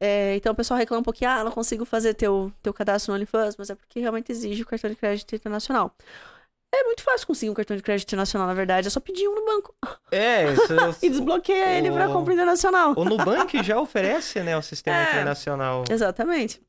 É, 0.00 0.34
então 0.36 0.52
o 0.52 0.56
pessoal 0.56 0.78
reclama 0.78 1.00
um 1.00 1.04
pouquinho, 1.04 1.30
ah, 1.30 1.44
não 1.44 1.52
consigo 1.52 1.84
fazer 1.84 2.14
teu, 2.14 2.52
teu 2.62 2.74
cadastro 2.74 3.12
no 3.12 3.16
OnlyFans, 3.16 3.56
mas 3.56 3.70
é 3.70 3.74
porque 3.74 4.00
realmente 4.00 4.30
exige 4.32 4.62
o 4.62 4.66
cartão 4.66 4.90
de 4.90 4.96
crédito 4.96 5.34
internacional. 5.34 5.94
É 6.76 6.84
muito 6.84 7.02
fácil 7.02 7.26
conseguir 7.26 7.50
um 7.50 7.54
cartão 7.54 7.76
de 7.76 7.82
crédito 7.82 8.08
internacional, 8.08 8.48
na 8.48 8.54
verdade, 8.54 8.88
é 8.88 8.90
só 8.90 8.98
pedir 9.00 9.28
um 9.28 9.34
no 9.36 9.44
banco 9.46 9.74
É, 10.10 10.52
isso, 10.52 10.72
e 11.02 11.08
desbloqueia 11.08 11.78
ele 11.78 11.90
pra 11.92 12.08
O- 12.08 12.12
compra 12.12 12.34
internacional. 12.34 12.94
o 12.96 13.04
Nubank 13.04 13.56
já 13.62 13.80
oferece, 13.80 14.40
né, 14.42 14.56
o 14.56 14.62
sistema 14.62 14.96
É. 14.96 15.02
internacional. 15.12 15.84
Exatamente. 15.88 16.60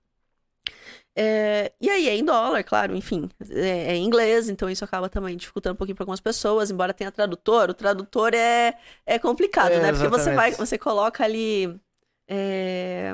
É, 1.17 1.71
e 1.79 1.89
aí 1.89 2.09
é 2.09 2.15
em 2.15 2.25
dólar, 2.25 2.61
claro, 2.63 2.93
enfim, 2.95 3.29
é, 3.49 3.93
é 3.93 3.95
em 3.95 4.03
inglês, 4.03 4.49
então 4.49 4.69
isso 4.69 4.83
acaba 4.83 5.07
também 5.07 5.37
dificultando 5.37 5.73
um 5.73 5.77
pouquinho 5.77 5.95
para 5.95 6.03
algumas 6.03 6.19
pessoas, 6.19 6.69
embora 6.69 6.93
tenha 6.93 7.11
tradutor, 7.11 7.69
o 7.69 7.73
tradutor 7.73 8.33
é, 8.33 8.77
é 9.05 9.17
complicado, 9.17 9.71
É, 9.71 9.79
né? 9.79 9.91
Porque 9.93 10.09
você 10.09 10.33
vai, 10.35 10.51
você 10.51 10.77
coloca 10.77 11.23
ali, 11.23 11.79
é, 12.27 13.13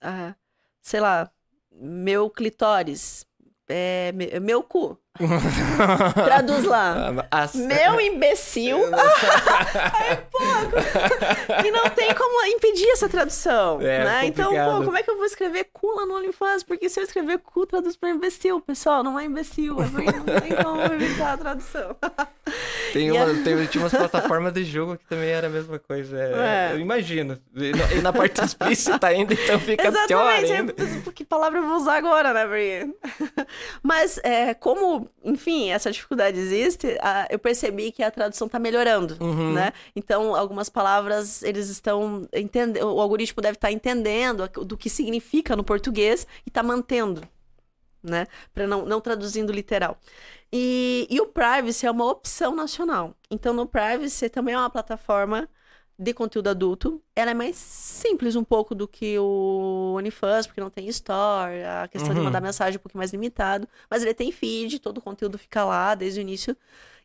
ah, 0.00 0.34
sei 0.80 1.00
lá, 1.00 1.30
meu 1.70 2.30
clitóris, 2.30 3.26
é, 3.68 4.10
me- 4.12 4.40
meu 4.40 4.62
cu, 4.62 4.98
traduz 6.24 6.64
lá. 6.64 7.26
As- 7.30 7.54
Meu 7.54 8.00
imbecil. 8.00 8.78
E 11.64 11.70
não 11.70 11.88
tem 11.90 12.14
como 12.14 12.44
impedir 12.46 12.88
essa 12.90 13.08
tradução, 13.08 13.80
É, 13.80 14.04
né? 14.04 14.26
Então, 14.26 14.50
pô, 14.52 14.84
como 14.84 14.96
é 14.96 15.02
que 15.02 15.10
eu 15.10 15.16
vou 15.16 15.24
escrever 15.26 15.68
cu 15.72 15.88
lá 15.96 16.06
no 16.06 16.16
OnlyFans? 16.16 16.62
Porque 16.62 16.88
se 16.88 17.00
eu 17.00 17.04
escrever 17.04 17.38
cu, 17.38 17.66
traduz 17.66 17.96
pra 17.96 18.10
imbecil, 18.10 18.60
pessoal. 18.60 19.02
Não 19.02 19.18
é 19.18 19.24
imbecil, 19.24 19.76
é 19.82 19.86
não 19.86 20.40
tem 20.40 20.54
como 20.62 20.82
evitar 20.82 21.34
a 21.34 21.36
tradução. 21.36 21.96
Tem, 22.92 23.10
uma, 23.10 23.24
a- 23.24 23.44
tem, 23.44 23.66
tinha 23.66 23.82
umas 23.82 23.92
plataformas 23.92 24.52
de 24.52 24.64
jogo 24.64 24.96
que 24.96 25.04
também 25.06 25.28
era 25.30 25.48
a 25.48 25.50
mesma 25.50 25.78
coisa. 25.78 26.16
é, 26.18 26.70
É. 26.70 26.74
Eu 26.74 26.80
imagino. 26.80 27.38
E 27.56 28.00
na, 28.00 28.12
parte 28.12 28.42
explícita 28.42 29.06
ainda, 29.08 29.34
então 29.34 29.58
fica 29.58 29.90
pior 30.06 30.32
Exatamente. 30.32 30.52
ainda. 30.52 30.74
é- 31.08 31.12
Que 31.12 31.24
palavra 31.24 31.58
eu 31.58 31.66
vou 31.66 31.76
usar 31.76 31.96
agora, 31.96 32.32
né, 32.32 32.46
Bri? 32.46 32.94
Mas, 33.82 34.18
é, 34.22 34.54
como, 34.54 35.07
enfim, 35.24 35.70
essa 35.70 35.90
dificuldade 35.90 36.38
existe, 36.38 36.96
a- 37.00 37.26
eu 37.30 37.38
percebi 37.38 37.90
que 37.92 38.02
a 38.02 38.10
tradução 38.10 38.48
tá 38.48 38.58
melhorando, 38.58 39.16
Uhum. 39.20 39.52
né? 39.52 39.72
Então, 39.94 40.34
algumas 40.34 40.68
palavras, 40.68 41.42
eles 41.42 41.68
estão 41.68 42.26
entendendo, 42.32 42.84
o 42.94 43.00
algoritmo 43.00 43.42
deve 43.42 43.56
estar 43.56 43.70
entendendo 43.72 44.42
a- 44.44 44.46
do 44.46 44.76
que 44.76 44.88
significa 44.90 45.54
no 45.56 45.64
português 45.64 46.26
e 46.46 46.50
tá 46.50 46.62
mantendo, 46.62 47.22
né? 48.02 48.26
Para 48.54 48.66
não, 48.66 48.84
não 48.84 49.00
traduzindo 49.00 49.52
literal. 49.52 49.98
E, 50.52 51.06
e 51.10 51.20
o 51.20 51.26
Privacy 51.26 51.86
é 51.86 51.90
uma 51.90 52.06
opção 52.10 52.54
nacional. 52.54 53.14
Então, 53.30 53.52
no 53.52 53.66
Privacy 53.66 54.28
também 54.28 54.54
é 54.54 54.58
uma 54.58 54.70
plataforma 54.70 55.48
de 55.98 56.14
conteúdo 56.14 56.48
adulto. 56.48 57.02
Ela 57.14 57.32
é 57.32 57.34
mais 57.34 57.56
simples 57.56 58.36
um 58.36 58.44
pouco 58.44 58.74
do 58.74 58.86
que 58.86 59.18
o 59.18 59.94
OnlyFans, 59.96 60.46
porque 60.46 60.60
não 60.60 60.70
tem 60.70 60.86
store, 60.88 61.62
a 61.64 61.88
questão 61.88 62.14
de 62.14 62.20
Uhum. 62.20 62.24
mandar 62.24 62.40
mensagem 62.40 62.76
é 62.76 62.78
um 62.78 62.82
pouquinho 62.82 63.00
mais 63.00 63.12
limitado. 63.12 63.68
Mas 63.90 64.02
ele 64.02 64.14
tem 64.14 64.30
feed, 64.32 64.78
todo 64.78 64.98
o 64.98 65.02
conteúdo 65.02 65.38
fica 65.38 65.64
lá 65.64 65.94
desde 65.94 66.20
o 66.20 66.22
início. 66.22 66.56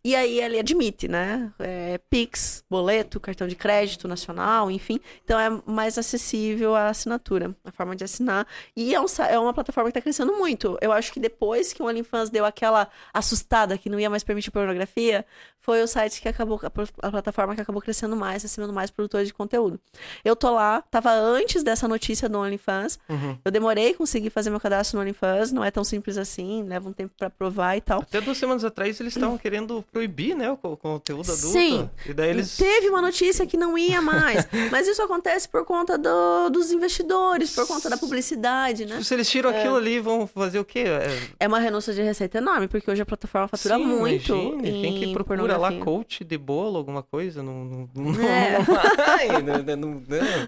E 0.05 0.15
aí 0.15 0.41
ele 0.41 0.59
admite, 0.59 1.07
né? 1.07 1.51
É, 1.59 1.97
Pix, 2.09 2.63
boleto, 2.69 3.19
cartão 3.19 3.47
de 3.47 3.55
crédito 3.55 4.05
nacional, 4.07 4.69
enfim. 4.69 4.99
Então 5.23 5.39
é 5.39 5.49
mais 5.65 5.97
acessível 5.97 6.75
a 6.75 6.89
assinatura, 6.89 7.55
a 7.63 7.71
forma 7.71 7.95
de 7.95 8.03
assinar. 8.03 8.45
E 8.75 8.93
é, 8.93 8.99
um 8.99 9.05
é 9.29 9.39
uma 9.39 9.53
plataforma 9.53 9.89
que 9.89 9.97
está 9.97 10.01
crescendo 10.01 10.33
muito. 10.33 10.77
Eu 10.81 10.91
acho 10.91 11.13
que 11.13 11.19
depois 11.21 11.71
que 11.71 11.81
o 11.81 11.85
OnlyFans 11.87 12.29
deu 12.29 12.43
aquela 12.43 12.89
assustada 13.13 13.77
que 13.77 13.89
não 13.89 13.97
ia 13.99 14.09
mais 14.09 14.23
permitir 14.23 14.51
pornografia, 14.51 15.25
foi 15.57 15.81
o 15.81 15.87
site 15.87 16.21
que 16.21 16.27
acabou, 16.27 16.59
a 16.61 16.69
pl- 16.69 16.89
a 17.01 17.09
plataforma 17.09 17.55
que 17.55 17.61
acabou 17.61 17.81
crescendo 17.81 18.15
mais, 18.17 18.43
recebendo 18.43 18.73
mais 18.73 18.91
produtores 18.91 19.27
de 19.29 19.33
conteúdo. 19.33 19.79
Eu 20.25 20.35
tô 20.35 20.51
lá, 20.51 20.81
tava 20.91 21.11
antes 21.11 21.63
dessa 21.63 21.87
notícia 21.87 22.27
do 22.27 22.37
OnlyFans. 22.37 22.99
Uhum. 23.07 23.37
Eu 23.45 23.51
demorei 23.51 23.91
a 23.91 23.95
conseguir 23.95 24.29
fazer 24.29 24.49
meu 24.49 24.59
cadastro 24.59 24.97
no 24.97 25.01
OnlyFans, 25.03 25.53
não 25.53 25.63
é 25.63 25.71
tão 25.71 25.85
simples 25.85 26.17
assim, 26.17 26.63
leva 26.63 26.89
um 26.89 26.93
tempo 26.93 27.13
para 27.17 27.29
provar 27.29 27.77
e 27.77 27.81
tal. 27.81 28.01
Até 28.01 28.19
duas 28.19 28.37
semanas 28.37 28.65
atrás 28.65 28.99
eles 28.99 29.15
estavam 29.15 29.37
querendo 29.37 29.81
proibir, 29.93 30.35
né, 30.35 30.49
o 30.49 30.57
co- 30.57 30.75
conteúdo 30.75 31.31
adulto. 31.31 31.47
Sim. 31.59 31.89
E 32.05 32.13
daí 32.13 32.31
eles. 32.31 32.57
Teve 32.57 32.89
uma 32.89 33.01
notícia 33.01 33.45
que 33.45 33.55
não 33.55 33.77
ia 33.77 34.01
mais, 34.01 34.47
mas 34.71 34.87
isso 34.87 35.01
acontece 35.01 35.47
por 35.47 35.63
conta 35.63 35.97
do- 35.97 36.49
dos 36.49 36.71
investidores, 36.71 37.53
por 37.53 37.67
conta 37.67 37.89
da 37.89 37.97
publicidade, 37.97 38.85
né? 38.85 39.01
Se 39.03 39.13
eles 39.13 39.29
tiram 39.29 39.51
aquilo 39.51 39.75
ali, 39.75 39.99
vão 39.99 40.25
fazer 40.25 40.59
o 40.59 40.65
quê? 40.65 40.79
É, 40.87 41.45
É 41.45 41.47
uma 41.47 41.59
renúncia 41.59 41.93
de 41.93 42.01
receita 42.01 42.39
enorme, 42.39 42.67
porque 42.67 42.89
hoje 42.89 43.01
a 43.01 43.05
plataforma 43.05 43.47
fatura 43.47 43.75
sim, 43.77 43.85
muito. 43.85 44.33
imagine, 44.33 44.81
Quem 44.81 44.99
que 44.99 45.05
em 45.05 45.13
procura 45.13 45.55
lá 45.57 45.71
coach 45.79 46.23
de 46.23 46.37
bolo, 46.37 46.77
alguma 46.77 47.03
coisa? 47.03 47.43
Não, 47.43 47.63
não, 47.63 47.89
não, 47.95 48.21
É. 48.27 48.57
não 48.57 48.65
vai, 48.65 49.41
não- 49.41 49.77
não- 49.77 50.01
não- 50.07 50.47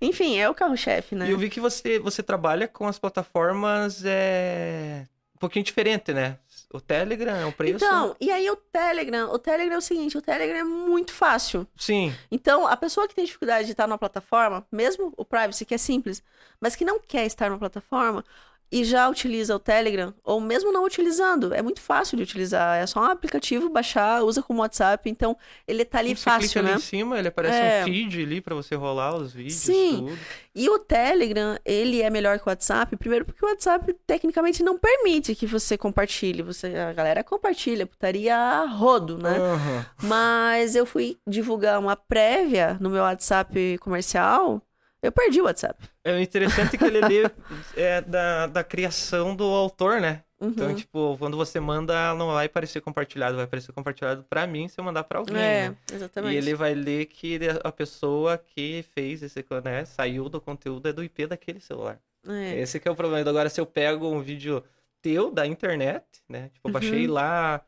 Enfim, 0.00 0.38
é 0.38 0.48
o 0.48 0.54
carro-chefe, 0.54 1.14
né? 1.14 1.26
E 1.28 1.32
eu 1.32 1.38
vi 1.38 1.48
que 1.50 1.60
você, 1.60 1.98
você 1.98 2.22
trabalha 2.22 2.68
com 2.68 2.86
as 2.86 2.98
plataformas 2.98 4.02
é, 4.04 5.04
um 5.34 5.38
pouquinho 5.38 5.64
diferente, 5.64 6.12
né? 6.12 6.36
O 6.72 6.80
Telegram 6.80 7.36
é 7.36 7.46
um 7.46 7.52
preço. 7.52 7.84
Então, 7.84 8.16
e 8.20 8.30
aí 8.30 8.50
o 8.50 8.56
Telegram, 8.56 9.30
o 9.30 9.38
Telegram 9.38 9.76
é 9.76 9.78
o 9.78 9.82
seguinte, 9.82 10.18
o 10.18 10.22
Telegram 10.22 10.58
é 10.58 10.64
muito 10.64 11.12
fácil. 11.12 11.66
Sim. 11.76 12.12
Então, 12.30 12.66
a 12.66 12.76
pessoa 12.76 13.06
que 13.06 13.14
tem 13.14 13.24
dificuldade 13.24 13.66
de 13.66 13.72
estar 13.72 13.86
numa 13.86 13.98
plataforma, 13.98 14.66
mesmo 14.70 15.12
o 15.16 15.24
privacy, 15.24 15.64
que 15.64 15.74
é 15.74 15.78
simples, 15.78 16.22
mas 16.60 16.74
que 16.74 16.84
não 16.84 16.98
quer 16.98 17.24
estar 17.24 17.48
numa 17.48 17.58
plataforma 17.58 18.24
e 18.70 18.84
já 18.84 19.08
utiliza 19.08 19.54
o 19.54 19.58
Telegram, 19.58 20.12
ou 20.24 20.40
mesmo 20.40 20.72
não 20.72 20.84
utilizando, 20.84 21.54
é 21.54 21.62
muito 21.62 21.80
fácil 21.80 22.16
de 22.16 22.22
utilizar. 22.24 22.76
É 22.78 22.86
só 22.86 23.00
um 23.00 23.04
aplicativo, 23.04 23.68
baixar, 23.68 24.22
usa 24.22 24.42
como 24.42 24.60
WhatsApp, 24.60 25.08
então 25.08 25.36
ele 25.68 25.84
tá 25.84 25.98
ali 26.00 26.16
você 26.16 26.22
fácil, 26.24 26.48
clica 26.48 26.62
né? 26.62 26.68
ali 26.70 26.78
em 26.78 26.82
cima, 26.82 27.18
ele 27.18 27.28
aparece 27.28 27.56
É. 27.58 27.82
um 27.82 27.84
feed 27.84 28.22
ali 28.22 28.40
pra 28.40 28.54
você 28.54 28.74
rolar 28.74 29.14
os 29.16 29.32
vídeos, 29.32 29.54
Sim. 29.54 29.96
tudo. 30.06 30.18
E 30.54 30.68
o 30.70 30.78
Telegram, 30.78 31.56
ele 31.64 32.00
é 32.02 32.08
melhor 32.10 32.38
que 32.38 32.46
o 32.46 32.50
WhatsApp, 32.50 32.96
primeiro 32.96 33.24
porque 33.24 33.44
o 33.44 33.48
WhatsApp 33.48 33.94
tecnicamente 34.06 34.62
não 34.62 34.78
permite 34.78 35.34
que 35.34 35.46
você 35.46 35.76
compartilhe. 35.76 36.42
Você, 36.42 36.74
a 36.76 36.92
galera 36.92 37.22
compartilha, 37.22 37.86
putaria 37.86 38.34
a 38.36 38.64
rodo, 38.66 39.18
né? 39.18 39.36
Aham. 39.38 39.86
Mas 40.02 40.74
eu 40.74 40.86
fui 40.86 41.18
divulgar 41.26 41.78
uma 41.78 41.94
prévia 41.94 42.76
no 42.80 42.88
meu 42.90 43.02
WhatsApp 43.02 43.76
comercial, 43.80 44.62
eu 45.02 45.12
perdi 45.12 45.40
o 45.40 45.44
WhatsApp. 45.44 45.82
É 46.04 46.20
interessante 46.20 46.76
que 46.76 46.84
ele 46.84 46.98
ali 47.04 47.22
é 47.76 48.00
da, 48.00 48.46
da 48.46 48.64
criação 48.64 49.34
do 49.36 49.44
autor, 49.44 50.00
né? 50.00 50.22
Uhum. 50.38 50.50
Então, 50.50 50.74
tipo, 50.74 51.16
quando 51.18 51.36
você 51.36 51.58
manda, 51.58 52.14
não 52.14 52.32
vai 52.32 52.46
aparecer 52.46 52.80
compartilhado, 52.82 53.36
vai 53.36 53.44
aparecer 53.46 53.72
compartilhado 53.72 54.22
pra 54.24 54.46
mim 54.46 54.68
se 54.68 54.78
eu 54.78 54.84
mandar 54.84 55.04
pra 55.04 55.18
alguém, 55.20 55.36
é, 55.36 55.70
né? 55.70 55.76
exatamente. 55.90 56.34
E 56.34 56.36
ele 56.36 56.54
vai 56.54 56.74
ler 56.74 57.06
que 57.06 57.38
a 57.64 57.72
pessoa 57.72 58.36
que 58.36 58.84
fez 58.92 59.22
esse, 59.22 59.44
né, 59.64 59.84
saiu 59.86 60.28
do 60.28 60.40
conteúdo 60.40 60.88
é 60.88 60.92
do 60.92 61.02
IP 61.02 61.26
daquele 61.26 61.58
celular. 61.60 61.98
É. 62.28 62.60
Esse 62.60 62.78
que 62.78 62.86
é 62.86 62.90
o 62.90 62.96
problema. 62.96 63.28
Agora, 63.28 63.48
se 63.48 63.60
eu 63.60 63.64
pego 63.66 64.10
um 64.10 64.20
vídeo 64.20 64.62
teu 65.00 65.30
da 65.30 65.46
internet, 65.46 66.04
né? 66.28 66.50
Tipo, 66.52 66.68
eu 66.68 66.72
baixei 66.72 67.06
Uhum. 67.06 67.14
lá. 67.14 67.64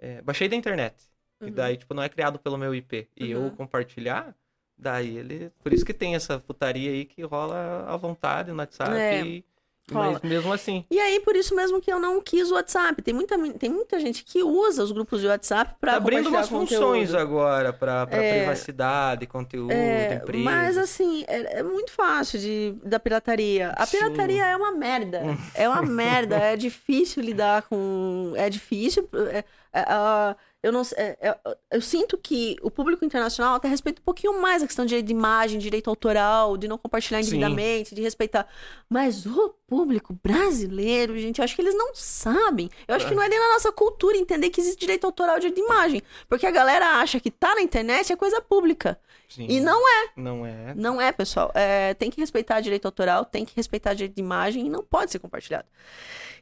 é, 0.00 0.22
baixei 0.22 0.48
da 0.48 0.54
internet. 0.56 0.94
E 1.42 1.46
Uhum. 1.46 1.50
daí, 1.52 1.76
tipo, 1.76 1.92
não 1.92 2.02
é 2.02 2.08
criado 2.08 2.38
pelo 2.38 2.56
meu 2.56 2.72
IP. 2.74 3.08
E 3.16 3.30
eu 3.32 3.42
Uhum. 3.42 3.50
compartilhar, 3.50 4.34
daí 4.78 5.16
ele. 5.18 5.50
Por 5.62 5.72
isso 5.72 5.84
que 5.84 5.92
tem 5.94 6.14
essa 6.14 6.38
putaria 6.38 6.90
aí 6.90 7.04
que 7.04 7.22
rola 7.22 7.84
à 7.88 7.96
vontade 7.96 8.50
no 8.52 8.58
WhatsApp. 8.58 8.92
É, 8.96 9.20
e-. 9.22 9.44
Mas 9.90 10.20
mesmo 10.20 10.52
assim. 10.52 10.84
E 10.90 11.00
aí, 11.00 11.18
por 11.20 11.34
isso 11.34 11.56
mesmo 11.56 11.80
que 11.80 11.90
eu 11.90 11.98
não 11.98 12.20
quis 12.20 12.50
o 12.50 12.54
WhatsApp. 12.56 13.00
Tem 13.00 13.14
muita, 13.14 13.38
tem 13.54 13.70
muita 13.70 13.98
gente 13.98 14.22
que 14.22 14.42
usa 14.42 14.82
os 14.84 14.92
grupos 14.92 15.18
de 15.22 15.26
WhatsApp 15.26 15.76
pra 15.80 15.92
Tá 15.92 15.96
abrindo 15.96 16.28
umas 16.28 16.46
funções 16.46 17.14
agora 17.14 17.72
pra 17.72 18.06
É. 18.10 18.40
privacidade, 18.40 19.26
conteúdo, 19.26 19.72
É, 19.72 20.16
empresa. 20.16 20.44
mas 20.44 20.76
assim, 20.76 21.24
é, 21.26 21.60
é 21.60 21.62
muito 21.62 21.90
fácil 21.90 22.38
de, 22.38 22.74
da 22.84 23.00
pirataria. 23.00 23.72
A 23.78 23.86
Sim. 23.86 23.96
pirataria 23.96 24.44
é 24.44 24.54
uma 24.54 24.72
merda. 24.72 25.22
É 25.54 25.66
uma 25.66 25.80
merda. 25.80 26.36
É 26.36 26.54
difícil 26.54 27.22
lidar 27.22 27.62
com. 27.62 28.34
É 28.36 28.50
difícil. 28.50 29.08
é- 29.32 29.42
é, 29.72 30.36
eu 30.62 30.72
não 30.72 30.82
sei, 30.82 30.98
é- 30.98 31.16
é- 31.20 31.56
eu 31.72 31.80
sinto 31.80 32.18
que 32.18 32.56
o 32.62 32.70
público 32.70 33.04
internacional 33.04 33.54
até 33.54 33.68
respeita 33.68 34.00
um 34.00 34.04
pouquinho 34.04 34.40
mais 34.40 34.62
a 34.62 34.66
questão 34.66 34.84
de, 34.84 35.00
de 35.00 35.12
imagem, 35.12 35.58
direito 35.58 35.88
autoral, 35.88 36.56
de 36.56 36.66
não 36.66 36.76
compartilhar 36.76 37.22
Sim. 37.22 37.28
indevidamente, 37.36 37.94
de 37.94 38.02
respeitar. 38.02 38.48
Mas 38.88 39.24
o 39.24 39.54
público 39.66 40.18
brasileiro, 40.22 41.16
gente, 41.18 41.38
eu 41.38 41.44
acho 41.44 41.54
que 41.54 41.62
eles 41.62 41.76
não 41.76 41.94
sabem. 41.94 42.68
Eu 42.88 42.94
acho 42.96 43.06
que 43.06 43.14
não 43.14 43.22
é 43.22 43.28
nem 43.28 43.38
na 43.38 43.52
nossa 43.52 43.70
cultura 43.70 44.16
entender 44.16 44.50
que 44.50 44.60
existe 44.60 44.80
direito 44.80 45.04
autoral 45.04 45.38
de 45.38 45.48
de 45.50 45.60
imagem. 45.60 46.02
Porque 46.28 46.46
a 46.46 46.50
galera 46.50 47.00
acha 47.00 47.18
que 47.20 47.30
tá 47.30 47.54
na 47.54 47.62
internet 47.62 48.12
é 48.12 48.16
coisa 48.16 48.40
pública. 48.40 48.98
Sim. 49.28 49.46
E 49.48 49.60
não 49.60 49.78
é, 49.86 50.10
Não 50.16 50.46
é. 50.46 50.74
não 50.74 51.00
é, 51.00 51.12
pessoal. 51.12 51.50
É, 51.54 51.92
tem 51.94 52.10
que 52.10 52.20
respeitar 52.20 52.60
direito 52.60 52.86
autoral, 52.86 53.24
tem 53.24 53.44
que 53.44 53.54
respeitar 53.54 53.92
direito 53.94 54.14
de 54.14 54.22
imagem 54.22 54.66
e 54.66 54.70
não 54.70 54.82
pode 54.82 55.12
ser 55.12 55.18
compartilhado. 55.18 55.68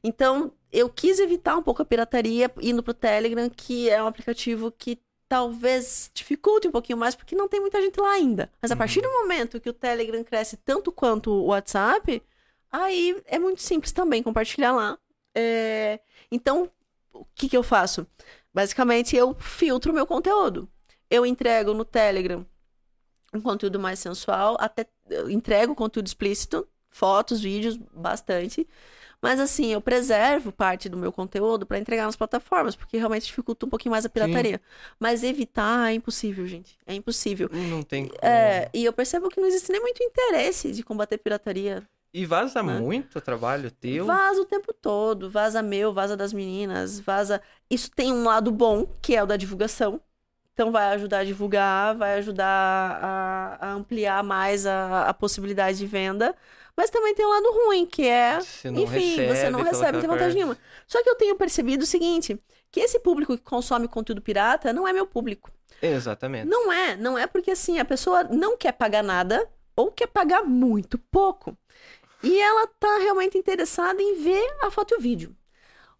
Então, 0.05 0.53
eu 0.73 0.89
quis 0.89 1.19
evitar 1.19 1.57
um 1.57 1.63
pouco 1.63 1.83
a 1.83 1.85
pirataria 1.85 2.51
indo 2.61 2.83
pro 2.83 2.95
Telegram, 2.95 3.51
que 3.51 3.91
é 3.91 4.01
um 4.03 4.07
aplicativo 4.07 4.71
que 4.71 4.99
talvez 5.29 6.11
dificulte 6.15 6.69
um 6.69 6.71
pouquinho 6.71 6.97
mais, 6.99 7.15
porque 7.17 7.35
não 7.35 7.49
tem 7.49 7.61
muita 7.61 7.81
gente 7.83 8.01
lá 8.01 8.13
ainda. 8.13 8.51
Mas 8.63 8.71
a 8.71 8.75
Uhum. 8.75 8.79
partir 8.79 9.01
do 9.01 9.11
momento 9.11 9.61
que 9.61 9.69
o 9.69 9.73
Telegram 9.73 10.23
cresce 10.23 10.57
tanto 10.57 10.93
quanto 10.93 11.31
o 11.33 11.47
WhatsApp, 11.47 12.23
aí 12.71 13.21
é 13.27 13.39
muito 13.39 13.61
simples 13.63 13.91
também 13.91 14.23
compartilhar 14.23 14.73
lá. 14.73 14.97
É, 15.35 15.99
Então, 16.31 16.71
o 17.13 17.25
que, 17.35 17.49
que 17.49 17.57
eu 17.57 17.63
faço? 17.65 18.07
Basicamente, 18.55 19.17
eu 19.17 19.35
filtro 19.41 19.91
o 19.91 19.95
meu 19.95 20.07
conteúdo. 20.07 20.69
Eu 21.11 21.27
entrego 21.27 21.75
no 21.75 21.85
Telegram 21.85 22.47
um 23.37 23.41
conteúdo 23.41 23.79
mais 23.79 23.99
sensual, 23.99 24.57
até 24.59 24.87
eu 25.09 25.31
entrego 25.31 25.75
conteúdo 25.75 26.07
explícito, 26.07 26.67
fotos, 26.91 27.41
vídeos, 27.41 27.77
bastante. 27.77 28.67
Mas 29.21 29.41
assim, 29.41 29.73
eu 29.73 29.81
preservo 29.81 30.53
parte 30.53 30.89
do 30.89 30.97
meu 30.97 31.11
conteúdo 31.11 31.65
para 31.65 31.79
entregar 31.79 32.05
nas 32.05 32.17
plataformas, 32.17 32.77
porque 32.77 32.99
realmente 32.99 33.27
dificulta 33.27 33.67
um 33.67 33.69
pouquinho 33.69 33.91
mais 33.91 34.05
a 34.05 34.09
pirataria. 34.09 34.61
Mas 35.01 35.23
evitar 35.23 35.91
é 35.91 35.95
impossível, 35.95 36.47
gente. 36.47 36.77
É 36.87 36.95
impossível. 36.95 37.49
Não 37.53 37.83
tem 37.83 38.09
como. 38.09 38.19
É, 38.23 38.69
e 38.75 38.85
eu 38.85 38.93
percebo 38.93 39.29
que 39.29 39.41
não 39.41 39.49
existe 39.49 39.73
nem 39.73 39.81
muito 39.81 40.03
interesse 40.03 40.71
de 40.71 40.83
combater 40.83 41.19
pirataria. 41.19 41.83
E 42.13 42.25
vaza 42.25 42.63
né? 42.63 42.79
muito 42.79 43.21
trabalho 43.21 43.71
teu. 43.71 44.07
Vaza 44.07 44.41
o 44.41 44.47
tempo 44.47 44.73
todo, 44.73 45.29
vaza 45.29 45.63
meu, 45.63 45.93
vaza 45.93 46.17
das 46.17 46.33
meninas, 46.33 47.01
vaza. 47.01 47.43
Isso 47.71 47.91
tem 47.91 48.13
um 48.13 48.25
lado 48.25 48.51
bom, 48.51 48.87
que 49.03 49.15
é 49.15 49.23
o 49.23 49.27
da 49.27 49.37
divulgação. 49.37 50.01
Então 50.57 50.73
vai 50.73 50.87
ajudar 50.95 51.19
a 51.19 51.25
divulgar, 51.25 51.95
vai 51.95 52.15
ajudar 52.15 52.47
a, 52.47 53.59
a 53.61 53.73
ampliar 53.75 54.25
mais 54.25 54.65
a, 54.65 55.03
a 55.03 55.13
possibilidade 55.13 55.77
de 55.77 55.87
venda. 55.87 56.35
Mas 56.75 56.89
também 56.89 57.15
tem 57.15 57.27
um 57.27 57.29
lado 57.29 57.53
ruim, 57.53 57.85
que 57.85 58.09
é 58.09 58.39
enfim, 58.39 59.17
recebe, 59.17 59.29
você 59.29 59.51
não 59.51 59.63
recebe, 59.63 59.93
não 59.93 60.01
tem 60.01 60.09
vantagem 60.09 60.35
nenhuma. 60.37 60.57
Só 60.87 61.03
que 61.03 61.11
eu 61.11 61.15
tenho 61.15 61.37
percebido 61.37 61.83
o 61.83 61.87
seguinte, 61.87 62.41
que 62.71 62.81
esse 62.81 62.99
público 62.99 63.37
que 63.37 63.43
consome 63.43 63.87
conteúdo 63.87 64.23
pirata 64.23 64.73
não 64.73 64.89
é 64.89 64.95
meu 64.95 65.07
público. 65.07 65.51
Exatamente. 65.83 66.49
Não 66.49 66.73
é, 66.73 66.97
não 66.97 67.19
é 67.19 67.27
porque 67.27 67.51
assim, 67.51 67.79
a 67.79 67.85
pessoa 67.85 68.25
não 68.25 68.57
quer 68.57 68.73
pagar 68.73 69.03
nada 69.03 69.47
ou 69.77 69.93
quer 69.93 70.07
pagar 70.07 70.43
muito 70.43 70.97
pouco. 71.11 71.55
E 72.23 72.41
ela 72.41 72.67
tá 72.67 72.97
realmente 72.97 73.37
interessada 73.37 74.01
em 74.01 74.23
ver 74.23 74.57
a 74.63 74.71
foto 74.71 74.95
e 74.95 74.97
o 74.97 75.01
vídeo. 75.03 75.37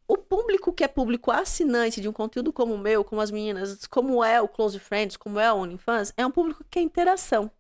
O 0.09 0.17
público 0.19 0.73
que 0.73 0.85
é 0.85 0.89
público 0.89 1.31
assinante 1.31 2.01
de 2.01 2.09
um 2.09 2.13
conteúdo 2.13 2.53
como 2.53 2.75
o 2.75 2.79
meu, 2.79 3.05
como 3.05 3.21
as 3.21 3.31
meninas, 3.31 3.87
como 3.89 4.23
é 4.25 4.41
o 4.41 4.49
Close 4.49 4.79
Friends, 4.79 5.17
como 5.17 5.39
é 5.41 5.53
o 5.53 5.57
OnlyFans, 5.59 6.13
é 6.17 6.25
um 6.27 6.31
público 6.31 6.63
que 6.65 6.71
quer 6.71 6.81
interação. 6.83 7.51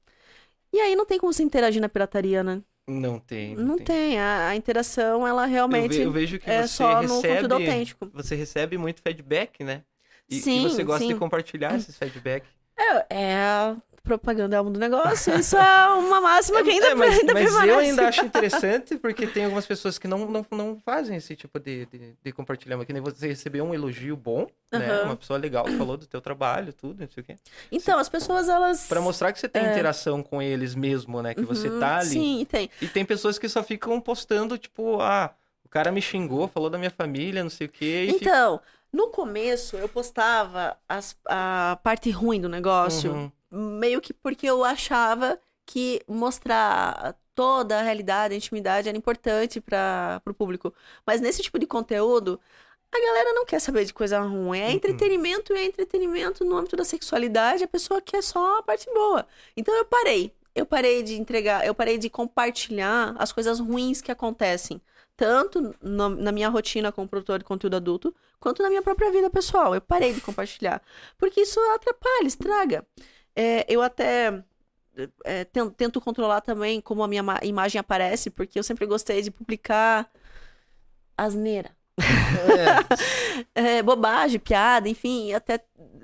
E 0.73 0.81
aí 0.81 0.97
não 0.97 1.07
tem 1.07 1.19
como 1.19 1.33
você 1.33 1.43
interagir 1.43 1.81
na 1.83 1.89
pirataria, 1.89 2.45
né? 2.45 2.63
Não 2.89 3.19
tem. 3.21 3.57
Não 3.57 3.79
tem. 3.79 4.21
A, 4.21 4.49
a 4.51 4.57
interação, 4.57 5.27
ela 5.27 5.47
Eu, 5.69 5.85
realmente 5.85 6.03
ve- 6.03 6.03
eu 6.03 6.13
vejo 6.13 6.39
que 6.39 6.51
é 6.51 6.67
você 6.67 6.67
só 6.67 7.03
no 7.03 7.25
recebe. 7.25 7.25
conteúdo 7.25 7.55
autêntico. 7.55 8.13
Você 8.13 8.35
recebe 8.35 8.79
muito 8.79 9.03
feedback, 9.03 9.63
né? 9.65 9.85
E, 10.31 10.49
e 10.53 10.61
Sim, 10.61 10.61
você 10.61 10.83
gosta 10.85 11.07
de 11.07 11.15
sim. 11.15 11.15
compartilhar 11.15 11.77
esses 11.77 11.97
feedbacks. 11.99 12.51
É, 12.79 13.07
é 13.11 13.35
a 13.37 13.77
propaganda 14.07 14.57
é 14.57 14.61
o 14.61 14.71
do 14.71 14.79
negócio. 14.79 15.35
Isso 15.35 15.57
é 15.57 15.87
uma 15.95 16.21
máxima 16.21 16.63
que 16.63 16.71
ainda, 16.71 16.87
É, 16.87 16.95
mas, 16.95 17.19
ainda 17.19 17.35
mas 17.35 17.45
permanece. 17.45 17.73
eu 17.73 17.79
ainda 17.79 18.09
acho 18.09 18.25
interessante 18.25 18.97
porque 18.99 19.27
tem 19.27 19.45
algumas 19.45 19.67
pessoas 19.67 19.99
que 19.99 20.07
não, 20.07 20.31
não, 20.31 20.47
não 20.51 20.79
fazem 20.85 21.17
esse 21.17 21.35
tipo 21.35 21.59
de, 21.59 21.87
de, 21.87 22.15
de 22.23 22.33
compartilhamento. 22.33 22.87
Que 22.87 22.93
nem 22.93 23.03
você 23.03 23.27
recebeu 23.27 23.65
um 23.65 23.75
elogio 23.75 24.17
bom, 24.17 24.47
né? 24.71 24.87
Aham. 24.89 25.05
Uma 25.07 25.17
pessoa 25.17 25.39
legal 25.39 25.67
falou 25.67 25.97
do 25.97 26.07
teu 26.07 26.21
trabalho, 26.21 26.73
tudo, 26.73 27.01
não 27.01 27.09
sei 27.11 27.23
o 27.23 27.27
quê. 27.27 27.37
Então, 27.71 27.99
as 27.99 28.09
pessoas, 28.09 28.49
elas... 28.49 28.87
Pra 28.87 29.01
mostrar 29.01 29.33
que 29.33 29.41
você 29.41 29.49
tem 29.49 29.65
interação 29.65 30.23
com 30.23 30.41
eles 30.41 30.75
mesmo, 30.75 31.21
né? 31.21 31.35
Que 31.35 31.45
você 31.45 31.67
É. 31.67 31.71
Uhum, 31.71 31.81
tá 31.81 31.97
ali. 31.99 32.11
Sim, 32.11 32.47
tem. 32.49 32.71
E 32.81 32.87
tem 32.87 33.05
pessoas 33.05 33.39
que 33.39 33.49
só 33.49 33.63
ficam 33.63 34.01
postando, 34.01 34.57
tipo, 34.57 35.01
ah, 35.01 35.35
o 35.65 35.69
cara 35.69 35.91
me 35.91 36.01
xingou, 36.01 36.47
falou 36.47 36.71
da 36.71 36.79
minha 36.79 36.91
família, 36.91 37.43
não 37.43 37.51
sei 37.51 37.67
o 37.67 37.71
quê. 37.71 38.07
E 38.09 38.19
fica... 38.21 38.61
No 38.97 39.09
começo, 39.09 39.77
eu 39.77 39.89
postava 39.91 40.75
as- 40.89 41.15
a 41.27 41.79
parte 41.83 42.11
ruim 42.11 42.41
do 42.41 42.49
negócio, 42.49 43.13
Uhum. 43.13 43.31
meio 43.79 44.01
que 44.01 44.15
porque 44.15 44.47
eu 44.47 44.65
achava 44.65 45.39
que 45.67 46.01
mostrar 46.09 47.15
toda 47.35 47.79
a 47.79 47.83
realidade, 47.83 48.33
a 48.33 48.37
intimidade 48.39 48.89
era 48.89 48.97
importante 48.97 49.61
para 49.61 50.23
o 50.27 50.33
público. 50.33 50.73
Mas 51.07 51.21
nesse 51.21 51.43
tipo 51.43 51.59
de 51.59 51.67
conteúdo, 51.67 52.41
a 52.91 52.99
galera 52.99 53.35
não 53.35 53.45
quer 53.45 53.61
saber 53.61 53.85
de 53.85 53.93
coisa 53.93 54.19
ruim. 54.21 54.61
É 54.61 54.69
Uhum. 54.69 54.73
entretenimento 54.73 55.53
e 55.53 55.59
é 55.59 55.65
entretenimento 55.67 56.43
no 56.43 56.57
âmbito 56.57 56.75
da 56.77 56.85
sexualidade, 56.85 57.65
a 57.65 57.69
pessoa 57.69 58.01
quer 58.01 58.23
só 58.23 58.61
a 58.61 58.63
parte 58.63 58.87
boa. 58.95 59.27
Então 59.55 59.75
eu 59.77 59.85
parei. 59.85 60.33
Eu 60.55 60.65
parei 60.65 61.03
de 61.03 61.17
entregar, 61.21 61.67
eu 61.67 61.75
parei 61.75 61.99
de 61.99 62.09
compartilhar 62.09 63.15
as 63.19 63.31
coisas 63.31 63.61
ruins 63.61 64.01
que 64.01 64.11
acontecem. 64.11 64.81
Tanto 65.17 65.75
no- 65.83 66.11
na 66.11 66.31
minha 66.33 66.49
rotina 66.49 66.93
como 66.93 67.09
produtor 67.09 67.39
de 67.39 67.45
conteúdo 67.45 67.77
adulto, 67.77 68.15
quanto 68.39 68.63
na 68.63 68.69
minha 68.69 68.83
própria 68.83 69.11
vida 69.11 69.31
pessoal. 69.31 69.75
Eu 69.75 69.81
parei 69.81 70.13
de 70.13 70.21
compartilhar. 70.21 70.83
Porque 71.19 71.41
isso 71.41 71.59
atrapalha, 71.75 72.27
estraga. 72.27 72.87
É, 73.35 73.65
eu 73.73 73.83
até 73.83 74.45
é, 75.25 75.45
ten- 75.45 75.71
tento 75.71 76.01
controlar 76.01 76.41
também 76.41 76.81
como 76.81 77.03
a 77.03 77.09
minha 77.09 77.23
ma- 77.23 77.41
imagem 77.43 77.79
aparece, 77.79 78.31
porque 78.31 78.59
eu 78.59 78.63
sempre 78.63 78.87
gostei 78.87 79.23
de 79.23 79.31
publicar 79.31 80.11
asneira. 81.17 81.77
É, 83.55 83.83
bobagem, 83.83 84.39
piada, 84.39 84.89
enfim, 84.89 85.33
até 85.33 85.61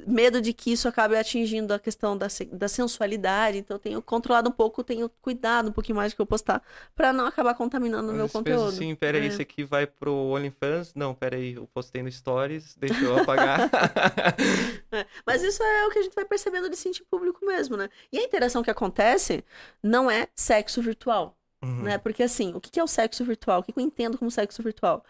medo 0.07 0.41
de 0.41 0.53
que 0.53 0.73
isso 0.73 0.89
acabe 0.89 1.17
atingindo 1.17 1.73
a 1.73 1.79
questão 1.79 2.17
da, 2.17 2.27
da 2.53 2.67
sensualidade. 2.69 3.59
Então, 3.59 3.77
eu 3.77 3.79
tenho 3.79 4.03
controlado 4.03 4.49
um 4.49 4.53
pouco, 4.53 4.83
tenho 4.83 5.09
cuidado 5.21 5.69
um 5.69 5.73
pouquinho 5.73 5.97
mais 5.97 6.13
do 6.13 6.17
que 6.17 6.23
eu 6.23 6.27
postar, 6.27 6.63
pra 6.95 7.13
não 7.13 7.27
acabar 7.27 7.55
contaminando 7.55 8.11
o 8.11 8.15
meu 8.15 8.29
conteúdo. 8.29 8.69
Assim, 8.69 8.95
peraí, 8.95 9.23
É. 9.23 9.27
esse 9.27 9.43
aqui 9.43 9.65
vai 9.65 9.87
pro 9.87 10.13
OnlyFans? 10.13 10.93
Não, 10.95 11.15
peraí, 11.15 11.55
eu 11.55 11.67
postei 11.73 12.03
no 12.03 12.11
Stories, 12.11 12.75
deixa 12.77 13.01
eu 13.05 13.19
apagar. 13.19 13.71
É, 14.93 15.07
Mas 15.27 15.43
isso 15.43 15.63
é 15.63 15.87
o 15.87 15.91
que 15.91 15.99
a 16.01 16.03
gente 16.03 16.15
vai 16.15 16.25
percebendo 16.25 16.69
de 16.69 16.77
sentir 16.77 17.03
público 17.11 17.45
mesmo, 17.47 17.77
né? 17.79 17.89
E 18.13 18.19
a 18.19 18.23
interação 18.23 18.63
que 18.63 18.71
acontece 18.71 19.43
não 19.83 20.11
é 20.11 20.29
sexo 20.35 20.83
virtual. 20.83 21.37
Uhum. 21.63 21.83
né? 21.85 21.97
Porque 21.97 22.23
assim, 22.25 22.53
o 22.55 22.61
que 22.61 22.79
é 22.79 22.83
o 22.83 22.89
sexo 22.89 23.25
virtual? 23.25 23.61
O 23.61 23.63
que 23.63 23.73
que 23.73 23.79
eu 23.79 23.85
entendo 23.85 24.19
como 24.19 24.31
sexo 24.31 24.63
virtual? 24.63 25.05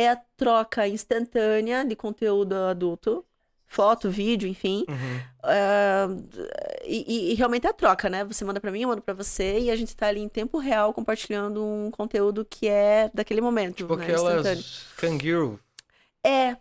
É 0.00 0.08
a 0.10 0.16
troca 0.36 0.86
instantânea 0.86 1.84
de 1.84 1.96
conteúdo 1.96 2.54
adulto, 2.54 3.24
foto, 3.66 4.08
vídeo, 4.08 4.48
enfim. 4.48 4.84
Uhum. 4.88 5.20
Ah, 5.42 6.06
e, 6.84 7.32
e- 7.32 7.34
realmente 7.34 7.66
é 7.66 7.70
a 7.70 7.72
troca, 7.72 8.08
né? 8.08 8.24
Você 8.24 8.44
manda 8.44 8.60
pra 8.60 8.70
mim, 8.70 8.82
eu 8.82 8.88
mando 8.88 9.02
pra 9.02 9.12
você, 9.14 9.58
e 9.58 9.70
a 9.70 9.76
gente 9.76 9.96
tá 9.96 10.06
ali 10.06 10.20
em 10.20 10.28
tempo 10.28 10.58
real 10.58 10.94
compartilhando 10.94 11.64
um 11.64 11.90
conteúdo 11.90 12.44
que 12.48 12.68
é 12.68 13.10
daquele 13.12 13.40
momento, 13.40 13.76
Tipo 13.78 13.96
né? 13.96 14.04
Aquelas 14.04 14.86
kangaroo, 14.96 15.58
É, 16.24 16.56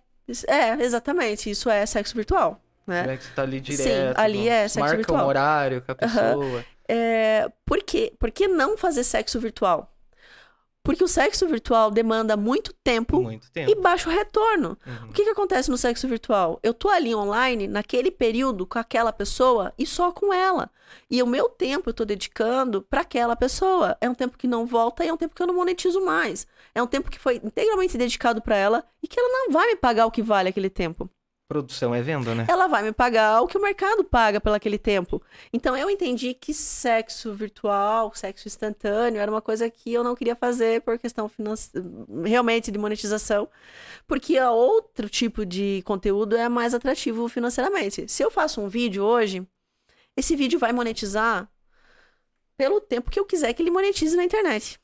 é, 0.48 0.84
exatamente, 0.84 1.50
isso 1.50 1.70
é 1.70 1.86
sexo 1.86 2.16
virtual, 2.16 2.60
né? 2.86 3.04
né? 3.04 3.18
Que 3.18 3.24
você 3.24 3.32
tá 3.36 3.44
ali 3.44 3.58
Sim, 3.58 3.62
direto. 3.62 4.18
ali 4.20 4.50
é 4.50 4.62
sexo 4.68 4.80
marca 4.80 4.98
virtual. 4.98 5.24
um 5.26 5.28
horário 5.28 5.82
com 5.84 5.92
a 5.92 5.96
pessoa. 5.96 6.66
É, 6.90 7.52
por 7.66 7.84
quê? 7.84 8.14
Por 8.18 8.32
que 8.32 8.48
não 8.48 8.78
fazer 8.78 9.04
sexo 9.04 9.40
virtual? 9.40 9.94
Porque 10.88 11.04
o 11.04 11.08
sexo 11.08 11.46
virtual 11.46 11.92
demanda 11.92 12.38
muito 12.38 12.74
tempo 12.82 13.22
Muito 13.22 13.52
tempo. 13.52 13.70
e 13.70 13.76
baixo 13.76 14.10
retorno. 14.10 14.78
Uhum. 14.88 15.10
O 15.10 15.12
que, 15.12 15.26
que 15.26 15.30
acontece 15.30 15.70
no 15.70 15.78
sexo 15.78 16.08
virtual? 16.08 16.62
Eu 16.64 16.74
tô 16.74 16.88
ali 16.88 17.14
online, 17.14 17.68
naquele 17.68 18.10
período, 18.10 18.66
com 18.66 18.80
aquela 18.80 19.12
pessoa 19.12 19.74
e 19.78 19.86
só 19.86 20.14
com 20.14 20.34
ela. 20.34 20.72
E 21.12 21.22
o 21.22 21.28
meu 21.28 21.50
tempo 21.50 21.90
eu 21.90 21.94
tô 21.94 22.06
dedicando 22.06 22.82
para 22.82 23.02
aquela 23.02 23.36
pessoa. 23.36 23.98
É 24.00 24.10
um 24.10 24.16
tempo 24.16 24.38
que 24.38 24.48
não 24.48 24.66
volta 24.66 25.04
e 25.04 25.10
é 25.10 25.14
um 25.14 25.18
tempo 25.18 25.36
que 25.36 25.42
eu 25.44 25.48
não 25.48 25.56
monetizo 25.56 26.00
mais. 26.00 26.48
É 26.74 26.82
um 26.82 26.88
tempo 26.88 27.12
que 27.12 27.20
foi 27.20 27.36
integralmente 27.44 27.98
dedicado 27.98 28.42
para 28.42 28.56
ela 28.56 28.86
e 29.04 29.10
que 29.10 29.20
ela 29.20 29.28
não 29.28 29.52
vai 29.52 29.68
me 29.68 29.76
pagar 29.76 30.06
o 30.06 30.12
que 30.12 30.22
vale 30.22 30.48
aquele 30.48 30.70
tempo. 30.70 31.10
Produção 31.48 31.96
é 31.96 32.02
venda, 32.02 32.36
né? 32.36 32.46
Ela 32.50 32.68
vai 32.68 32.84
me 32.84 32.92
pagar 32.92 33.42
o 33.42 33.48
que 33.48 33.58
o 33.58 33.62
mercado 33.62 34.04
paga 34.04 34.42
pelo 34.42 34.56
aquele 34.56 34.78
tempo. 34.78 35.22
Então 35.54 35.78
eu 35.78 35.90
entendi 35.90 36.34
que 36.34 36.54
sexo 36.54 37.34
virtual, 37.34 38.14
sexo 38.14 38.50
instantâneo, 38.50 39.22
era 39.22 39.32
uma 39.32 39.42
coisa 39.42 39.70
que 39.70 39.94
eu 39.94 40.04
não 40.04 40.14
queria 40.14 40.36
fazer 40.36 40.82
por 40.82 41.00
questão 41.00 41.30
finance... 41.30 41.72
realmente 42.26 42.70
de 42.70 42.78
monetização, 42.78 43.48
porque 44.06 44.38
a 44.38 44.52
outro 44.52 45.08
tipo 45.08 45.46
de 45.46 45.82
conteúdo 45.86 46.36
é 46.36 46.50
mais 46.50 46.74
atrativo 46.74 47.30
financeiramente. 47.30 48.10
Se 48.10 48.22
eu 48.22 48.30
faço 48.30 48.60
um 48.60 48.68
vídeo 48.68 49.06
hoje, 49.06 49.48
esse 50.18 50.36
vídeo 50.36 50.60
vai 50.60 50.74
monetizar 50.74 51.50
pelo 52.58 52.82
tempo 52.82 53.10
que 53.10 53.20
eu 53.20 53.26
quiser 53.26 53.54
que 53.54 53.62
ele 53.62 53.72
monetize 53.72 54.18
na 54.18 54.24
internet. 54.26 54.78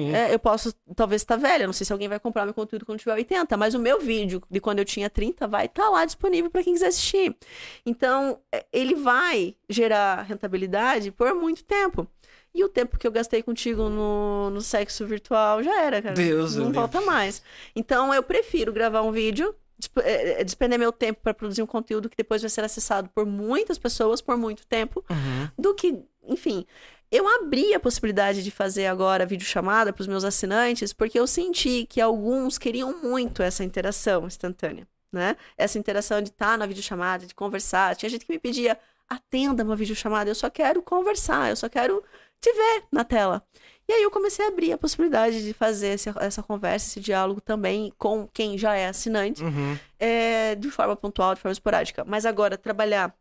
É, 0.00 0.32
eu 0.34 0.38
posso, 0.38 0.72
talvez, 0.96 1.22
estar 1.22 1.36
velha. 1.36 1.66
Não 1.66 1.72
sei 1.72 1.84
se 1.84 1.92
alguém 1.92 2.08
vai 2.08 2.18
comprar 2.18 2.44
meu 2.44 2.54
conteúdo 2.54 2.86
quando 2.86 2.98
tiver 2.98 3.14
80, 3.14 3.56
mas 3.56 3.74
o 3.74 3.78
meu 3.78 4.00
vídeo 4.00 4.42
de 4.50 4.60
quando 4.60 4.78
eu 4.78 4.84
tinha 4.84 5.08
30 5.10 5.46
vai 5.46 5.66
estar 5.66 5.88
lá 5.88 6.04
disponível 6.04 6.50
para 6.50 6.62
quem 6.62 6.72
quiser 6.72 6.88
assistir. 6.88 7.36
Então, 7.84 8.38
é, 8.52 8.64
ele 8.72 8.94
vai 8.94 9.54
gerar 9.68 10.22
rentabilidade 10.22 11.10
por 11.10 11.34
muito 11.34 11.64
tempo. 11.64 12.06
E 12.54 12.62
o 12.62 12.68
tempo 12.68 12.98
que 12.98 13.06
eu 13.06 13.12
gastei 13.12 13.42
contigo 13.42 13.88
no, 13.88 14.50
no 14.50 14.60
sexo 14.60 15.06
virtual 15.06 15.62
já 15.62 15.80
era, 15.80 16.02
cara. 16.02 16.14
Deus 16.14 16.56
Não 16.56 16.70
volta 16.72 16.98
livre. 16.98 17.12
mais. 17.14 17.42
Então, 17.74 18.12
eu 18.12 18.22
prefiro 18.22 18.72
gravar 18.72 19.00
um 19.02 19.10
vídeo 19.10 19.54
é, 20.02 20.40
é, 20.40 20.44
despender 20.44 20.78
meu 20.78 20.92
tempo 20.92 21.20
para 21.22 21.34
produzir 21.34 21.62
um 21.62 21.66
conteúdo 21.66 22.08
que 22.08 22.16
depois 22.16 22.40
vai 22.42 22.48
ser 22.50 22.62
acessado 22.62 23.08
por 23.14 23.26
muitas 23.26 23.78
pessoas 23.78 24.20
por 24.20 24.36
muito 24.36 24.66
tempo, 24.66 25.04
Uhum. 25.10 25.48
do 25.58 25.74
que, 25.74 25.98
enfim. 26.28 26.64
Eu 27.12 27.28
abri 27.28 27.74
a 27.74 27.78
possibilidade 27.80 28.42
de 28.42 28.50
fazer 28.50 28.86
agora 28.86 29.26
videochamada 29.26 29.92
para 29.92 30.00
os 30.00 30.06
meus 30.08 30.24
assinantes, 30.24 30.94
porque 30.94 31.20
eu 31.20 31.26
senti 31.26 31.84
que 31.84 32.00
alguns 32.00 32.56
queriam 32.56 33.02
muito 33.02 33.42
essa 33.42 33.62
interação 33.62 34.26
instantânea, 34.26 34.88
né? 35.12 35.36
Essa 35.58 35.78
interação 35.78 36.22
de 36.22 36.30
estar 36.30 36.56
na 36.56 36.64
videochamada, 36.64 37.26
de 37.26 37.34
conversar. 37.34 37.94
Tinha 37.96 38.08
gente 38.08 38.24
que 38.24 38.32
me 38.32 38.38
pedia, 38.38 38.78
atenda 39.06 39.62
uma 39.62 39.76
videochamada, 39.76 40.30
eu 40.30 40.34
só 40.34 40.48
quero 40.48 40.80
conversar, 40.82 41.50
eu 41.50 41.56
só 41.56 41.68
quero 41.68 42.02
te 42.40 42.50
ver 42.50 42.84
na 42.90 43.04
tela. 43.04 43.44
E 43.86 43.92
aí 43.92 44.02
eu 44.02 44.10
comecei 44.10 44.46
a 44.46 44.48
abrir 44.48 44.72
a 44.72 44.78
possibilidade 44.78 45.44
de 45.44 45.52
fazer 45.52 45.88
esse- 45.88 46.08
essa 46.18 46.42
conversa, 46.42 46.86
esse 46.86 46.98
diálogo 47.00 47.42
também 47.42 47.92
com 47.98 48.26
quem 48.32 48.56
já 48.56 48.74
é 48.74 48.88
assinante 48.88 49.42
Uhum. 49.44 49.78
é, 49.98 50.54
de 50.54 50.70
forma 50.70 50.96
pontual, 50.96 51.34
de 51.34 51.40
forma 51.42 51.52
esporádica. 51.52 52.04
Mas 52.06 52.24
agora, 52.24 52.56
trabalhar 52.56 53.14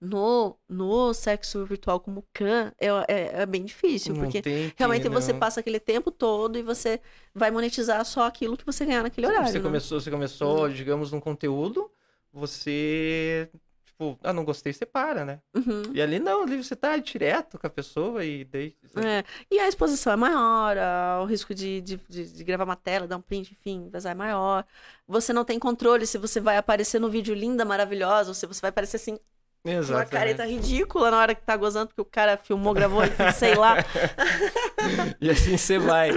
no, 0.00 0.56
no 0.68 1.12
sexo 1.12 1.64
virtual 1.66 2.00
como 2.00 2.24
can 2.32 2.72
é, 2.78 2.86
é, 3.06 3.42
é 3.42 3.46
bem 3.46 3.64
difícil, 3.64 4.14
Não 4.14 4.22
porque 4.22 4.40
tem 4.40 4.72
realmente 4.76 5.02
que, 5.02 5.08
você 5.10 5.32
não. 5.32 5.38
passa 5.38 5.60
aquele 5.60 5.78
tempo 5.78 6.10
todo 6.10 6.58
e 6.58 6.62
você 6.62 7.00
vai 7.34 7.50
monetizar 7.50 8.02
só 8.04 8.24
aquilo 8.24 8.56
que 8.56 8.64
você 8.64 8.86
ganhar 8.86 9.02
naquele 9.02 9.26
horário. 9.26 9.48
Você 9.48 9.58
né? 9.58 9.64
começou, 9.64 10.00
você 10.00 10.10
começou, 10.10 10.68
digamos, 10.70 11.12
num 11.12 11.20
conteúdo, 11.20 11.90
você, 12.32 13.50
tipo, 13.84 14.18
ah, 14.22 14.32
não 14.32 14.44
gostei, 14.44 14.72
você 14.72 14.86
para, 14.86 15.24
né? 15.24 15.40
Uhum. 15.54 15.82
E 15.92 16.00
ali 16.00 16.18
não, 16.18 16.44
ali 16.44 16.62
você 16.62 16.74
tá 16.74 16.96
direto 16.96 17.58
com 17.58 17.66
a 17.66 17.70
pessoa 17.70 18.24
e 18.24 18.44
daí... 18.44 18.74
É, 18.96 19.22
E 19.50 19.58
a 19.58 19.68
exposição 19.68 20.12
é 20.12 20.16
maior, 20.16 20.76
o 21.22 21.26
risco 21.26 21.54
de, 21.54 21.80
de, 21.82 22.00
de- 22.08 22.32
de 22.32 22.44
gravar 22.44 22.64
uma 22.64 22.76
tela, 22.76 23.06
dar 23.06 23.18
um 23.18 23.20
print, 23.20 23.52
enfim, 23.52 23.90
vazar 23.90 24.12
é 24.12 24.14
maior. 24.14 24.64
Você 25.06 25.32
não 25.32 25.44
tem 25.44 25.58
controle 25.58 26.06
se 26.06 26.16
você 26.16 26.40
vai 26.40 26.56
aparecer 26.56 26.98
no 26.98 27.10
vídeo 27.10 27.34
linda, 27.34 27.64
maravilhosa, 27.66 28.30
ou 28.30 28.34
se 28.34 28.46
você 28.46 28.60
vai 28.62 28.70
aparecer 28.70 28.96
assim, 28.96 29.18
com 29.62 29.92
uma 29.92 30.04
careta 30.06 30.44
ridícula 30.46 31.10
na 31.10 31.18
hora 31.18 31.34
que 31.34 31.42
tá 31.42 31.56
gozando, 31.56 31.88
porque 31.88 32.00
o 32.00 32.04
cara 32.04 32.36
filmou, 32.36 32.72
gravou, 32.72 33.04
enfim, 33.04 33.30
sei 33.32 33.54
lá. 33.54 33.76
E 35.20 35.28
assim 35.30 35.56
você 35.56 35.78
vai. 35.78 36.10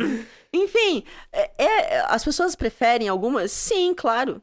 Enfim, 0.54 1.04
é- 1.32 1.52
é- 1.58 2.06
as 2.08 2.24
pessoas 2.24 2.56
preferem 2.56 3.10
algumas? 3.10 3.52
Sim, 3.52 3.94
claro. 3.94 4.42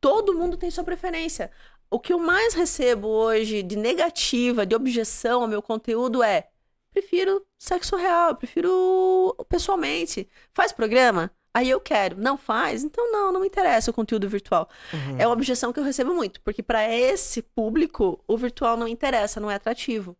Todo 0.00 0.34
mundo 0.34 0.56
tem 0.56 0.70
sua 0.70 0.84
preferência. 0.84 1.50
O 1.90 2.00
que 2.00 2.12
eu 2.12 2.18
mais 2.18 2.54
recebo 2.54 3.06
hoje 3.06 3.62
de 3.62 3.76
negativa, 3.76 4.66
de 4.66 4.74
objeção 4.74 5.42
ao 5.42 5.48
meu 5.48 5.62
conteúdo 5.62 6.22
é: 6.22 6.48
prefiro 6.92 7.46
sexo 7.58 7.94
real, 7.96 8.34
prefiro 8.34 9.34
pessoalmente. 9.48 10.28
Faz 10.52 10.72
programa? 10.72 11.30
Aí 11.54 11.70
eu 11.70 11.80
quero. 11.80 12.16
Não 12.18 12.36
faz? 12.36 12.82
Então 12.82 13.10
não, 13.12 13.32
não 13.32 13.40
me 13.40 13.46
interessa 13.46 13.90
o 13.90 13.94
conteúdo 13.94 14.28
virtual. 14.28 14.68
Uhum. 14.92 15.16
É 15.18 15.26
uma 15.26 15.32
objeção 15.32 15.72
que 15.72 15.78
eu 15.78 15.84
recebo 15.84 16.12
muito, 16.12 16.40
porque 16.40 16.62
para 16.62 16.90
esse 16.92 17.40
público 17.40 18.20
o 18.26 18.36
virtual 18.36 18.76
não 18.76 18.88
interessa, 18.88 19.38
não 19.40 19.50
é 19.50 19.54
atrativo, 19.54 20.16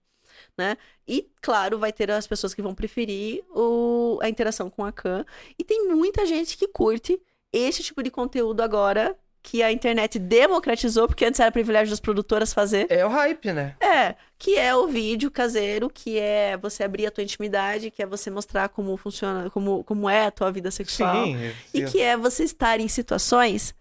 né? 0.56 0.76
E 1.06 1.28
claro, 1.42 1.78
vai 1.78 1.92
ter 1.92 2.10
as 2.10 2.26
pessoas 2.26 2.54
que 2.54 2.62
vão 2.62 2.74
preferir 2.74 3.44
o- 3.50 4.18
a 4.22 4.28
interação 4.28 4.70
com 4.70 4.84
a 4.84 4.92
Khan, 4.92 5.24
e 5.58 5.64
tem 5.64 5.88
muita 5.88 6.24
gente 6.24 6.56
que 6.56 6.68
curte 6.68 7.20
esse 7.52 7.82
tipo 7.82 8.02
de 8.02 8.10
conteúdo 8.10 8.60
agora 8.62 9.16
que 9.44 9.62
a 9.62 9.70
internet 9.70 10.18
democratizou, 10.18 11.06
porque 11.06 11.22
antes 11.22 11.38
era 11.38 11.52
privilégio 11.52 11.90
das 11.90 12.00
produtoras 12.00 12.54
fazer. 12.54 12.86
É 12.88 13.04
o 13.04 13.10
hype, 13.10 13.52
né? 13.52 13.76
É, 13.78 14.14
que 14.38 14.56
é 14.56 14.74
o 14.74 14.88
vídeo 14.88 15.30
caseiro, 15.30 15.90
que 15.90 16.18
é 16.18 16.56
você 16.56 16.82
abrir 16.82 17.06
a 17.06 17.10
tua 17.10 17.22
intimidade, 17.22 17.90
que 17.90 18.02
é 18.02 18.06
você 18.06 18.30
mostrar 18.30 18.70
como 18.70 18.96
funciona, 18.96 19.50
como, 19.50 19.84
como 19.84 20.08
é 20.08 20.24
a 20.24 20.30
tua 20.30 20.50
vida 20.50 20.70
sexual. 20.70 21.26
Sim. 21.26 21.52
E 21.74 21.84
que 21.84 22.00
é 22.00 22.16
você 22.16 22.42
estar 22.42 22.80
em 22.80 22.88
situações 22.88 23.74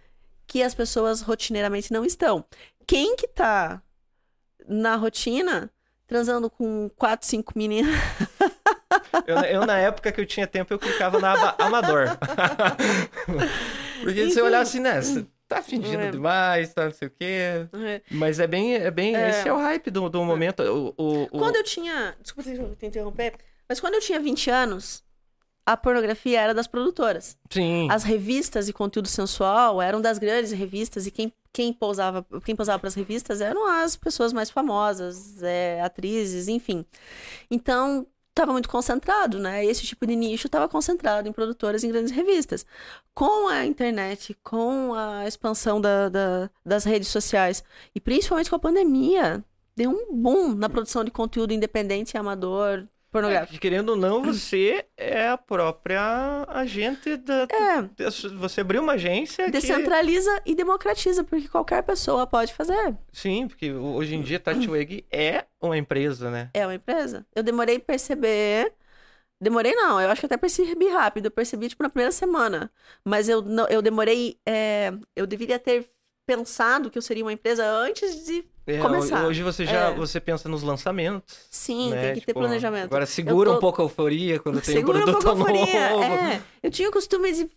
que 0.46 0.62
as 0.62 0.76
pessoas 0.76 1.22
rotineiramente 1.22 1.94
não 1.94 2.04
estão. 2.04 2.44
Quem 2.86 3.16
que 3.16 3.26
tá 3.26 3.82
na 4.68 4.98
rotina 4.98 5.72
transando 6.06 6.50
com 6.50 6.92
quatro, 6.98 7.26
cinco 7.26 7.54
meninas? 7.56 7.96
Eu, 9.26 9.38
eu, 9.38 9.66
na 9.66 9.78
época 9.78 10.12
que 10.12 10.22
eu 10.22 10.26
tinha 10.26 10.46
tempo, 10.46 10.72
eu 10.74 10.78
clicava 10.78 11.20
na 11.20 11.34
aba 11.34 11.56
amador. 11.58 12.18
Porque 14.04 14.26
você 14.26 14.32
Enfim. 14.32 14.42
olhar 14.42 14.62
assim, 14.62 14.80
né? 14.80 15.00
Tá 15.56 15.62
fingindo 15.62 16.02
É. 16.04 16.12
demais, 16.12 16.74
tá 16.74 16.86
não 16.86 16.92
sei 16.92 17.08
o 17.08 17.12
quê. 17.12 17.68
Mas 18.12 18.40
é 18.40 18.48
bem, 18.48 18.76
é 18.76 18.90
bem, 18.92 19.16
É. 19.16 19.30
esse 19.30 19.48
é 19.48 19.54
o 19.54 19.58
hype 19.58 19.90
do, 19.92 20.10
do 20.10 20.24
momento. 20.24 20.62
O, 20.64 20.94
o, 20.98 21.24
o- 21.24 21.28
Quando 21.40 21.56
eu 21.58 21.64
tinha. 21.64 22.16
Desculpa 22.22 22.50
te 22.50 22.76
te 22.76 22.86
interromper, 22.86 23.34
mas 23.68 23.80
quando 23.80 23.96
eu 23.96 24.02
tinha 24.02 24.20
20 24.20 24.50
anos, 24.50 25.04
a 25.66 25.78
pornografia 25.78 26.42
era 26.42 26.54
das 26.54 26.68
produtoras. 26.68 27.38
Sim. 27.50 27.88
As 27.90 28.04
revistas 28.04 28.68
e 28.68 28.74
conteúdo 28.74 29.08
sensual 29.08 29.82
eram 29.82 30.02
das 30.02 30.18
grandes 30.18 30.52
revistas 30.52 31.08
e 31.08 31.12
quem, 31.12 31.32
quem 31.54 31.72
pousava 31.72 32.26
quem 32.44 32.56
pousava 32.56 32.80
para 32.80 32.88
as 32.90 32.96
revistas 32.96 33.40
eram 33.40 33.66
as 33.68 33.96
pessoas 33.96 34.34
mais 34.34 34.50
famosas, 34.50 35.42
é, 35.42 35.80
atrizes, 35.82 36.48
enfim. 36.50 36.86
Então 37.50 38.06
estava 38.34 38.52
muito 38.52 38.68
concentrado, 38.68 39.40
né? 39.40 39.64
Esse 39.66 39.84
tipo 39.86 40.06
de 40.08 40.16
nicho 40.16 40.48
estava 40.48 40.68
concentrado 40.68 41.30
em 41.30 41.32
produtoras 41.32 41.84
em 41.84 41.90
grandes 41.90 42.12
revistas. 42.12 42.66
Com 43.14 43.48
a 43.48 43.66
internet, 43.66 44.36
com 44.44 44.94
a 44.96 45.28
expansão 45.28 45.80
da- 45.80 46.10
da- 46.10 46.50
das 46.66 46.84
redes 46.84 47.10
sociais 47.10 47.64
e 47.96 48.02
principalmente 48.02 48.50
com 48.50 48.56
a 48.56 48.60
pandemia, 48.60 49.44
deu 49.76 49.92
um 49.92 50.16
boom 50.16 50.56
na 50.56 50.68
produção 50.70 51.04
de 51.04 51.12
conteúdo 51.12 51.54
independente 51.54 52.14
e 52.16 52.18
amador 52.18 52.88
pornográfico. 53.14 53.56
É, 53.56 53.60
querendo 53.60 53.90
ou 53.90 53.96
não, 53.96 54.24
você 54.24 54.86
é 54.98 55.30
a 55.30 55.38
própria 55.38 56.46
agente 56.50 57.16
da. 57.16 57.44
É, 57.44 58.10
Você 58.40 58.62
abriu 58.62 58.82
uma 58.82 58.94
agência 58.94 59.46
que. 59.46 59.52
descentraliza 59.52 60.42
e 60.46 60.56
democratiza, 60.56 61.24
porque 61.24 61.48
qualquer 61.48 61.84
pessoa 61.84 62.28
pode 62.28 62.54
fazer. 62.54 62.98
Sim, 63.12 63.48
porque 63.48 63.72
hoje 63.72 64.16
em 64.16 64.22
dia 64.22 64.40
Tatiweg 64.40 65.06
é 65.14 65.46
uma 65.62 65.78
empresa, 65.78 66.30
né? 66.30 66.50
É 66.54 66.66
uma 66.66 66.76
empresa. 66.76 67.26
Eu 67.36 67.44
demorei 67.44 67.78
a 67.78 67.80
perceber. 67.80 68.74
Demorei 69.40 69.74
não, 69.76 70.00
eu 70.00 70.10
acho 70.10 70.22
que 70.22 70.26
até 70.26 70.38
percebi 70.38 70.88
rápido. 70.90 71.26
Eu 71.26 71.32
percebi, 71.32 71.68
tipo, 71.70 71.84
na 71.84 71.90
primeira 71.90 72.12
semana. 72.12 72.72
Mas 73.06 73.30
eu, 73.30 73.42
não, 73.42 73.68
eu 73.68 73.82
demorei. 73.82 74.40
é, 74.46 74.92
eu 75.16 75.28
deveria 75.28 75.60
ter 75.60 75.90
pensado 76.26 76.90
que 76.90 76.98
eu 76.98 77.02
seria 77.02 77.24
uma 77.24 77.34
empresa 77.34 77.66
antes 77.66 78.26
de. 78.26 78.44
É, 78.66 78.78
Começar. 78.80 79.26
Hoje 79.26 79.44
você 79.44 79.66
já 79.66 79.90
É. 79.90 79.94
você 79.94 80.22
pensa 80.22 80.48
nos 80.48 80.64
lançamentos. 80.64 81.38
Sim, 81.52 81.90
né? 81.92 82.02
tem 82.02 82.14
que 82.14 82.20
ter 82.22 82.28
Tipo, 82.28 82.40
planejamento. 82.40 82.86
Agora 82.86 83.06
segura 83.06 83.50
tô- 83.50 83.58
um 83.58 83.60
pouco 83.60 83.82
a 83.82 83.86
euforia 83.86 84.40
quando 84.40 84.62
tem 84.62 84.76
um 84.76 84.78
Segura 84.80 85.00
um 85.00 85.02
produto 85.04 85.24
pouco 85.24 85.42
a 85.42 85.44
novo. 85.52 85.60
euforia. 85.60 85.80
É, 86.36 86.42
eu 86.64 86.72
tinha 86.72 86.88
o 86.90 86.92
costume 86.92 87.32
de. 87.34 87.50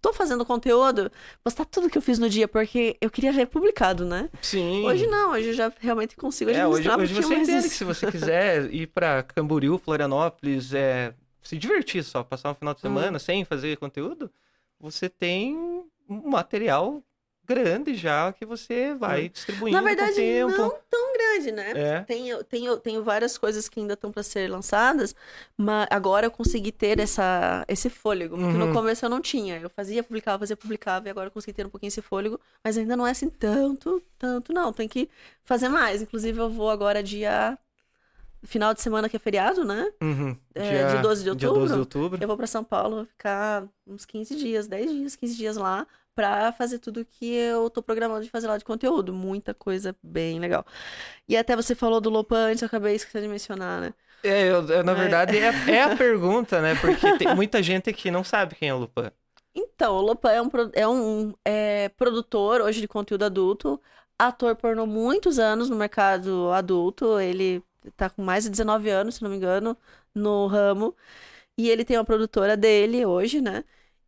Tô 0.00 0.12
fazendo 0.12 0.44
conteúdo, 0.44 1.10
postar 1.44 1.64
tudo 1.64 1.88
que 1.88 1.96
eu 1.96 2.02
fiz 2.02 2.18
no 2.18 2.28
dia, 2.28 2.48
porque 2.48 2.96
eu 3.00 3.08
queria 3.08 3.32
ver 3.32 3.46
publicado, 3.46 4.04
né? 4.04 4.28
Sim. 4.40 4.84
Hoje 4.84 5.06
não, 5.06 5.30
hoje 5.30 5.48
eu 5.50 5.52
já 5.54 5.72
realmente 5.78 6.16
consigo 6.16 6.50
É, 6.50 6.66
hoje, 6.66 6.88
administrar 6.88 6.98
hoje 6.98 7.12
um 7.12 7.16
pouquinho 7.20 7.38
você 7.46 7.52
entende 7.52 7.62
que 7.62 7.68
isso. 7.68 7.76
se 7.78 7.84
você 7.84 8.10
quiser 8.10 8.74
ir 8.74 8.88
pra 8.88 9.22
Camboriú, 9.22 9.78
Florianópolis, 9.78 10.74
é, 10.74 11.14
se 11.40 11.56
divertir 11.56 12.02
só, 12.02 12.24
passar 12.24 12.50
um 12.50 12.54
final 12.54 12.74
de 12.74 12.78
Uhum. 12.84 12.94
semana 12.94 13.18
sem 13.20 13.44
fazer 13.44 13.76
conteúdo, 13.76 14.28
você 14.80 15.08
tem 15.08 15.56
um 16.08 16.28
material 16.28 17.00
grande 17.54 17.94
já 17.94 18.32
que 18.32 18.44
você 18.46 18.94
vai 18.94 19.28
distribuindo 19.28 19.76
Uhum. 19.76 19.82
Na 19.82 19.88
verdade, 19.88 20.14
com 20.14 20.20
o 20.20 20.24
tempo. 20.50 20.56
não 20.62 20.78
tão 20.90 21.12
grande, 21.12 21.52
né? 21.52 21.72
É. 21.74 22.00
Tenho, 22.02 22.42
tenho, 22.44 22.76
tenho 22.78 23.02
várias 23.02 23.36
coisas 23.38 23.68
que 23.68 23.80
ainda 23.80 23.94
estão 23.94 24.10
para 24.12 24.22
ser 24.22 24.50
lançadas, 24.50 25.14
mas 25.56 25.86
agora 25.90 26.26
eu 26.26 26.30
consegui 26.30 26.72
ter 26.72 26.98
essa, 26.98 27.64
esse 27.68 27.88
fôlego. 27.90 28.36
Porque 28.36 28.52
Uhum. 28.56 28.66
no 28.66 28.72
começo 28.72 29.04
eu 29.04 29.10
não 29.10 29.20
tinha. 29.20 29.58
Eu 29.58 29.70
fazia, 29.70 30.02
publicava, 30.02 30.38
fazia, 30.40 30.56
publicava, 30.56 31.08
e 31.08 31.10
agora 31.10 31.26
eu 31.28 31.30
consegui 31.30 31.52
ter 31.52 31.66
um 31.66 31.70
pouquinho 31.70 31.88
esse 31.88 32.02
fôlego, 32.02 32.38
mas 32.64 32.76
ainda 32.78 32.96
não 32.96 33.06
é 33.06 33.10
assim 33.10 33.28
tanto, 33.30 34.02
tanto, 34.18 34.52
não. 34.52 34.72
Tem 34.72 34.88
que 34.88 35.08
fazer 35.44 35.68
mais. 35.68 36.02
Inclusive, 36.02 36.38
eu 36.38 36.48
vou 36.50 36.70
agora 36.70 37.02
dia. 37.02 37.58
Final 38.44 38.74
de 38.74 38.82
semana 38.82 39.08
que 39.08 39.14
é 39.14 39.20
feriado, 39.20 39.64
né? 39.64 39.88
Uhum. 40.02 40.36
É, 40.52 40.90
dia 40.90 41.00
12 41.00 41.22
de 41.22 41.30
Dia 41.36 41.48
12 41.48 41.52
de 41.74 41.78
outubro? 41.78 41.78
outubro. 41.78 42.18
Eu 42.20 42.26
vou 42.26 42.36
para 42.36 42.48
São 42.48 42.64
Paulo, 42.64 42.96
vou 42.96 43.04
ficar 43.04 43.62
uns 43.86 44.04
15 44.04 44.34
dias, 44.34 44.66
10 44.66 44.90
dias, 44.90 45.14
15 45.14 45.36
dias 45.36 45.56
lá, 45.56 45.86
pra 46.14 46.52
fazer 46.52 46.78
tudo 46.78 47.04
que 47.04 47.26
eu 47.34 47.70
tô 47.70 47.82
programando 47.82 48.24
de 48.24 48.30
fazer 48.30 48.46
lá 48.48 48.58
de 48.58 48.64
conteúdo. 48.64 49.12
Muita 49.14 49.54
coisa 49.54 49.96
bem 50.02 50.38
legal. 50.40 50.64
E 51.28 51.36
até 51.36 51.56
você 51.56 51.74
falou 51.74 52.00
do 52.00 52.10
Lopan 52.10 52.50
antes, 52.50 52.62
eu 52.62 52.66
acabei 52.66 52.94
esquecendo 52.96 53.24
de 53.26 53.30
mencionar, 53.32 53.80
né? 53.80 53.94
É, 54.24 54.48
eu- 54.50 54.64
eu, 54.68 54.84
na 54.84 54.94
É. 54.94 54.94
verdade, 54.94 55.36
é, 55.36 55.52
é 55.66 55.82
a 55.82 55.90
pergunta, 55.90 56.60
né? 56.62 56.76
Porque 56.76 57.12
tem 57.12 57.28
muita 57.28 57.62
gente 57.62 57.92
que 57.92 58.10
não 58.10 58.22
sabe 58.22 58.54
quem 58.54 58.68
é 58.68 58.74
o 58.74 58.78
Lupan. 58.78 59.10
Então, 59.54 59.96
o 59.96 60.00
Lopan 60.00 60.30
é 60.32 60.40
um, 60.42 60.48
é 60.74 60.88
um 60.88 61.34
é, 61.44 61.88
produtor 61.90 62.60
hoje 62.62 62.80
de 62.80 62.88
conteúdo 62.88 63.24
adulto, 63.24 63.80
ator 64.18 64.56
pornô 64.56 64.86
muitos 64.86 65.38
anos 65.38 65.68
no 65.68 65.76
mercado 65.76 66.50
adulto. 66.52 67.18
Ele 67.20 67.62
tá 67.96 68.08
com 68.08 68.22
mais 68.22 68.44
de 68.44 68.50
19 68.50 68.88
anos, 68.90 69.16
se 69.16 69.22
não 69.22 69.30
me 69.30 69.36
engano, 69.36 69.76
no 70.14 70.46
ramo. 70.46 70.96
E 71.58 71.70
ele 71.70 71.84
tem 71.84 71.98
uma 71.98 72.04
produtora 72.04 72.56
dele 72.56 73.06
hoje, 73.06 73.40
né? 73.42 73.64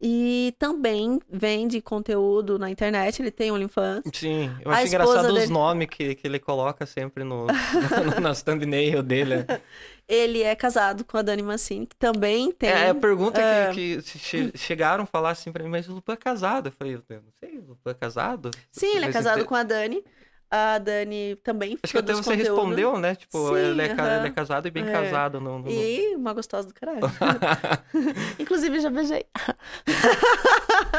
E 0.07 0.55
também 0.59 1.19
vende 1.31 1.81
conteúdo 1.81 2.59
na 2.59 2.69
internet, 2.71 3.23
ele 3.23 3.31
tem 3.31 3.51
OnlyFans. 3.51 4.03
Sim, 4.13 4.51
eu 4.63 4.71
acho 4.71 4.87
engraçado 4.89 5.29
os 5.29 5.33
dele- 5.35 5.47
nomes 5.53 5.89
que, 5.89 6.15
que 6.15 6.27
ele 6.27 6.39
coloca 6.39 6.85
sempre 6.85 7.25
no, 7.25 7.47
no, 7.47 8.21
nas 8.21 8.43
thumbnail 8.43 9.03
dele. 9.03 9.47
Ele 10.07 10.43
é 10.43 10.55
casado 10.55 11.03
com 11.03 11.17
a 11.17 11.23
Dani 11.23 11.43
Mancini, 11.43 11.87
que 11.87 11.97
também 11.97 12.53
tem. 12.53 12.69
É, 12.69 12.91
a 12.91 12.95
pergunta 12.95 13.41
é. 13.41 13.73
que, 13.73 14.03
que 14.03 14.19
che- 14.19 14.53
chegaram 14.55 15.05
a 15.05 15.07
falar 15.07 15.31
assim 15.31 15.51
pra 15.51 15.65
mim, 15.65 15.71
mas 15.71 15.89
o 15.89 15.95
Lupa 15.95 16.13
é 16.13 16.17
casado. 16.17 16.67
Eu 16.67 16.73
falei, 16.73 16.93
eu 16.97 17.03
não 17.23 17.33
sei, 17.41 17.57
o 17.59 17.69
Lupa 17.69 17.91
é 17.91 17.95
casado? 17.95 18.51
Sim, 18.71 18.97
ele 18.97 19.07
é 19.07 19.11
casado 19.11 19.47
com 19.47 19.55
a 19.55 19.63
Dani. 19.63 20.05
A 20.51 20.79
Dani 20.79 21.37
também 21.43 21.77
Acho 21.83 21.93
que 21.93 21.99
até 21.99 22.13
você 22.15 22.23
conteúdo. 22.31 22.39
respondeu, 22.57 22.99
né? 22.99 23.15
Tipo, 23.17 23.49
Sim, 23.49 23.57
ele, 23.57 23.83
é, 23.83 23.89
ca- 23.95 24.03
aham. 24.05 24.19
ele 24.19 24.29
é 24.29 24.31
casado 24.31 24.69
e 24.69 24.71
bem 24.71 24.87
É. 24.89 24.93
casado. 24.93 25.41
No, 25.41 25.59
no- 25.59 25.69
E 25.71 26.15
uma 26.15 26.33
gostosa 26.33 26.69
do 26.69 26.75
caralho. 26.75 27.01
Inclusive, 28.39 28.79
já 28.81 28.91
beijei. 28.91 29.25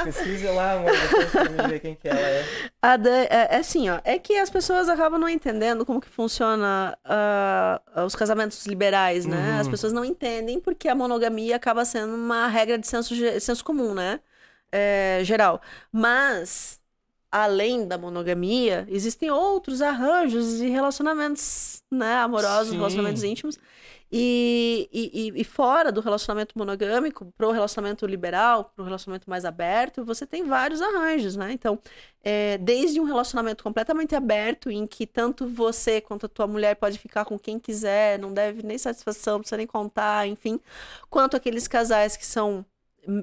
Pesquisa 0.03 0.51
lá, 0.51 0.73
amor, 0.73 0.91
depois 0.91 1.67
ver 1.69 1.79
quem 1.79 1.95
que 1.95 2.07
ela 2.07 2.19
é. 2.19 2.45
A 2.81 2.97
Dan- 2.97 3.09
é, 3.29 3.47
é 3.51 3.57
assim, 3.57 3.89
ó. 3.89 3.99
É 4.03 4.19
que 4.19 4.37
as 4.37 4.49
pessoas 4.49 4.89
acabam 4.89 5.19
não 5.19 5.29
entendendo 5.29 5.85
como 5.85 6.01
que 6.01 6.09
funciona 6.09 6.97
ah, 7.03 7.81
os 8.05 8.15
casamentos 8.15 8.65
liberais, 8.65 9.25
né? 9.25 9.53
Uhum. 9.53 9.59
As 9.61 9.67
pessoas 9.67 9.93
não 9.93 10.03
entendem 10.05 10.59
porque 10.59 10.87
a 10.89 10.95
monogamia 10.95 11.55
acaba 11.55 11.85
sendo 11.85 12.13
uma 12.13 12.47
regra 12.47 12.77
de 12.77 12.87
senso, 12.87 13.13
senso 13.39 13.63
comum, 13.63 13.93
né? 13.93 14.19
É, 14.71 15.21
geral. 15.23 15.61
Mas, 15.91 16.79
além 17.43 17.87
da 17.87 17.97
monogamia, 17.97 18.85
existem 18.89 19.29
outros 19.29 19.81
arranjos 19.81 20.57
de 20.57 20.67
relacionamentos, 20.69 21.81
né? 21.91 22.15
Amorosos, 22.17 22.69
Sim. 22.69 22.77
relacionamentos 22.77 23.23
íntimos. 23.23 23.57
E, 24.11 24.87
e, 24.93 25.27
e- 25.37 25.41
e 25.41 25.43
fora 25.43 25.91
do 25.91 25.99
relacionamento 25.99 26.57
monogâmico, 26.57 27.33
pro 27.37 27.51
relacionamento 27.51 28.05
liberal, 28.05 28.71
pro 28.75 28.85
relacionamento 28.85 29.29
mais 29.29 29.43
aberto, 29.43 30.05
você 30.05 30.25
tem 30.25 30.43
vários 30.45 30.81
arranjos, 30.81 31.35
né? 31.35 31.51
Então, 31.51 31.79
é, 32.23 32.57
desde 32.59 32.99
um 32.99 33.03
relacionamento 33.03 33.63
completamente 33.63 34.15
aberto, 34.15 34.69
em 34.71 34.85
que 34.87 35.05
tanto 35.07 35.47
você 35.47 35.99
quanto 35.99 36.27
a 36.27 36.29
tua 36.29 36.47
mulher 36.47 36.75
pode 36.75 36.97
ficar 36.99 37.25
com 37.25 37.37
quem 37.37 37.59
quiser, 37.59 38.17
não 38.19 38.31
deve 38.33 38.63
nem 38.63 38.77
satisfação, 38.77 39.33
não 39.33 39.39
precisa 39.41 39.57
nem 39.57 39.67
contar, 39.67 40.27
enfim, 40.27 40.59
quanto 41.09 41.35
aqueles 41.35 41.67
casais 41.67 42.15
que 42.15 42.25
são 42.25 42.65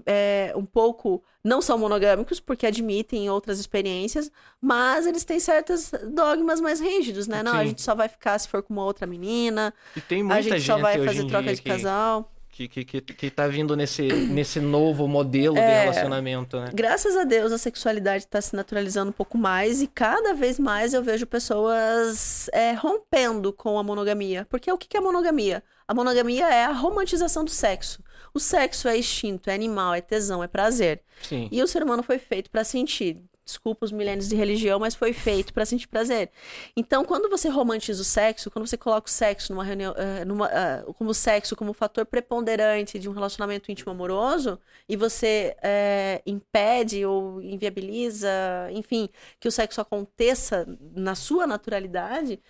é, 0.06 0.52
um 0.56 0.64
pouco 0.64 1.22
não 1.44 1.60
são 1.60 1.76
monogâmicos 1.78 2.38
porque 2.40 2.66
admitem 2.66 3.28
outras 3.28 3.58
experiências, 3.58 4.30
mas 4.60 5.06
eles 5.06 5.24
têm 5.24 5.40
certos 5.40 5.90
dogmas 6.12 6.60
mais 6.60 6.80
rígidos, 6.80 7.26
né? 7.26 7.42
Não, 7.42 7.54
a 7.54 7.60
Sim. 7.60 7.68
gente 7.68 7.82
só 7.82 7.94
vai 7.94 8.08
ficar 8.08 8.38
se 8.38 8.48
for 8.48 8.62
com 8.62 8.72
uma 8.72 8.84
outra 8.84 9.06
menina, 9.06 9.72
E 9.96 10.00
tem 10.00 10.20
a 10.20 10.24
muita 10.24 10.42
gente 10.42 10.52
gente 10.58 10.66
só 10.66 10.78
vai 10.78 11.04
fazer 11.04 11.26
troca 11.26 11.54
de 11.54 11.60
que, 11.62 11.68
casal. 11.68 12.30
que, 12.48 12.68
que, 12.68 12.84
que, 12.84 13.00
que 13.00 13.30
tá 13.30 13.48
vindo 13.48 13.74
nesse, 13.74 14.02
nesse 14.02 14.60
novo 14.60 15.08
modelo 15.08 15.54
de 15.54 15.60
É. 15.60 15.80
relacionamento, 15.82 16.60
né? 16.60 16.70
Graças 16.72 17.16
a 17.16 17.24
Deus 17.24 17.50
a 17.50 17.58
sexualidade 17.58 18.24
está 18.24 18.40
se 18.40 18.54
naturalizando 18.54 19.08
um 19.08 19.12
pouco 19.12 19.36
mais 19.38 19.82
e 19.82 19.86
cada 19.88 20.34
vez 20.34 20.58
mais 20.60 20.92
eu 20.94 21.02
vejo 21.02 21.26
pessoas 21.26 22.48
é, 22.52 22.72
rompendo 22.72 23.52
com 23.52 23.78
a 23.78 23.82
monogamia. 23.82 24.46
Porque 24.48 24.70
o 24.70 24.78
que 24.78 24.86
que 24.86 24.96
é 24.96 25.00
monogamia? 25.00 25.62
A 25.88 25.94
monogamia 25.94 26.46
é 26.48 26.64
a 26.64 26.72
romantização 26.72 27.44
do 27.44 27.50
sexo. 27.50 28.02
O 28.34 28.40
sexo 28.40 28.88
é 28.88 28.96
instinto, 28.96 29.50
é 29.50 29.54
animal, 29.54 29.94
é 29.94 30.00
tesão, 30.00 30.42
é 30.42 30.48
prazer. 30.48 31.02
Sim. 31.22 31.48
E 31.50 31.62
o 31.62 31.66
ser 31.66 31.82
humano 31.82 32.02
foi 32.02 32.18
feito 32.18 32.50
para 32.50 32.64
sentir. 32.64 33.22
Desculpa 33.44 33.84
os 33.84 33.90
milênios 33.90 34.28
de 34.28 34.36
religião, 34.36 34.78
mas 34.78 34.94
foi 34.94 35.12
feito 35.12 35.52
para 35.52 35.66
sentir 35.66 35.88
prazer. 35.88 36.30
Então, 36.76 37.04
quando 37.04 37.28
você 37.28 37.48
romantiza 37.48 38.00
o 38.00 38.04
sexo, 38.04 38.50
quando 38.50 38.66
você 38.66 38.76
coloca 38.76 39.08
o 39.08 39.10
sexo 39.10 39.52
numa 39.52 39.64
reunião, 39.64 39.92
eh, 39.96 40.24
numa, 40.24 40.46
ah, 40.46 40.84
como 40.96 41.12
sexo 41.12 41.56
como 41.56 41.72
fator 41.72 42.06
preponderante 42.06 43.00
de 43.00 43.08
um 43.08 43.12
relacionamento 43.12 43.70
íntimo 43.70 43.90
amoroso, 43.90 44.60
e 44.88 44.96
você 44.96 45.56
eh, 45.60 46.22
impede 46.24 47.04
ou 47.04 47.42
inviabiliza, 47.42 48.30
enfim, 48.70 49.08
que 49.40 49.48
o 49.48 49.52
sexo 49.52 49.80
aconteça 49.80 50.64
na 50.94 51.16
sua 51.16 51.44
naturalidade, 51.44 52.40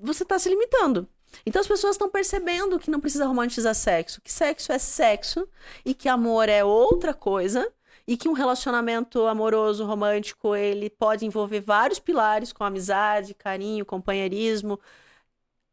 você 0.00 0.22
está 0.22 0.38
se 0.38 0.48
limitando. 0.48 1.06
Então 1.46 1.60
as 1.60 1.66
pessoas 1.66 1.94
estão 1.94 2.10
percebendo 2.10 2.78
que 2.78 2.90
não 2.90 3.00
precisa 3.00 3.26
romantizar 3.26 3.74
sexo, 3.74 4.20
que 4.20 4.32
sexo 4.32 4.72
é 4.72 4.78
sexo 4.78 5.48
e 5.84 5.94
que 5.94 6.08
amor 6.08 6.48
é 6.48 6.64
outra 6.64 7.14
coisa 7.14 7.70
e 8.06 8.16
que 8.16 8.28
um 8.28 8.32
relacionamento 8.32 9.26
amoroso, 9.26 9.84
romântico, 9.84 10.56
ele 10.56 10.90
pode 10.90 11.24
envolver 11.24 11.60
vários 11.60 11.98
pilares, 11.98 12.52
como 12.52 12.66
amizade, 12.66 13.34
carinho, 13.34 13.86
companheirismo, 13.86 14.78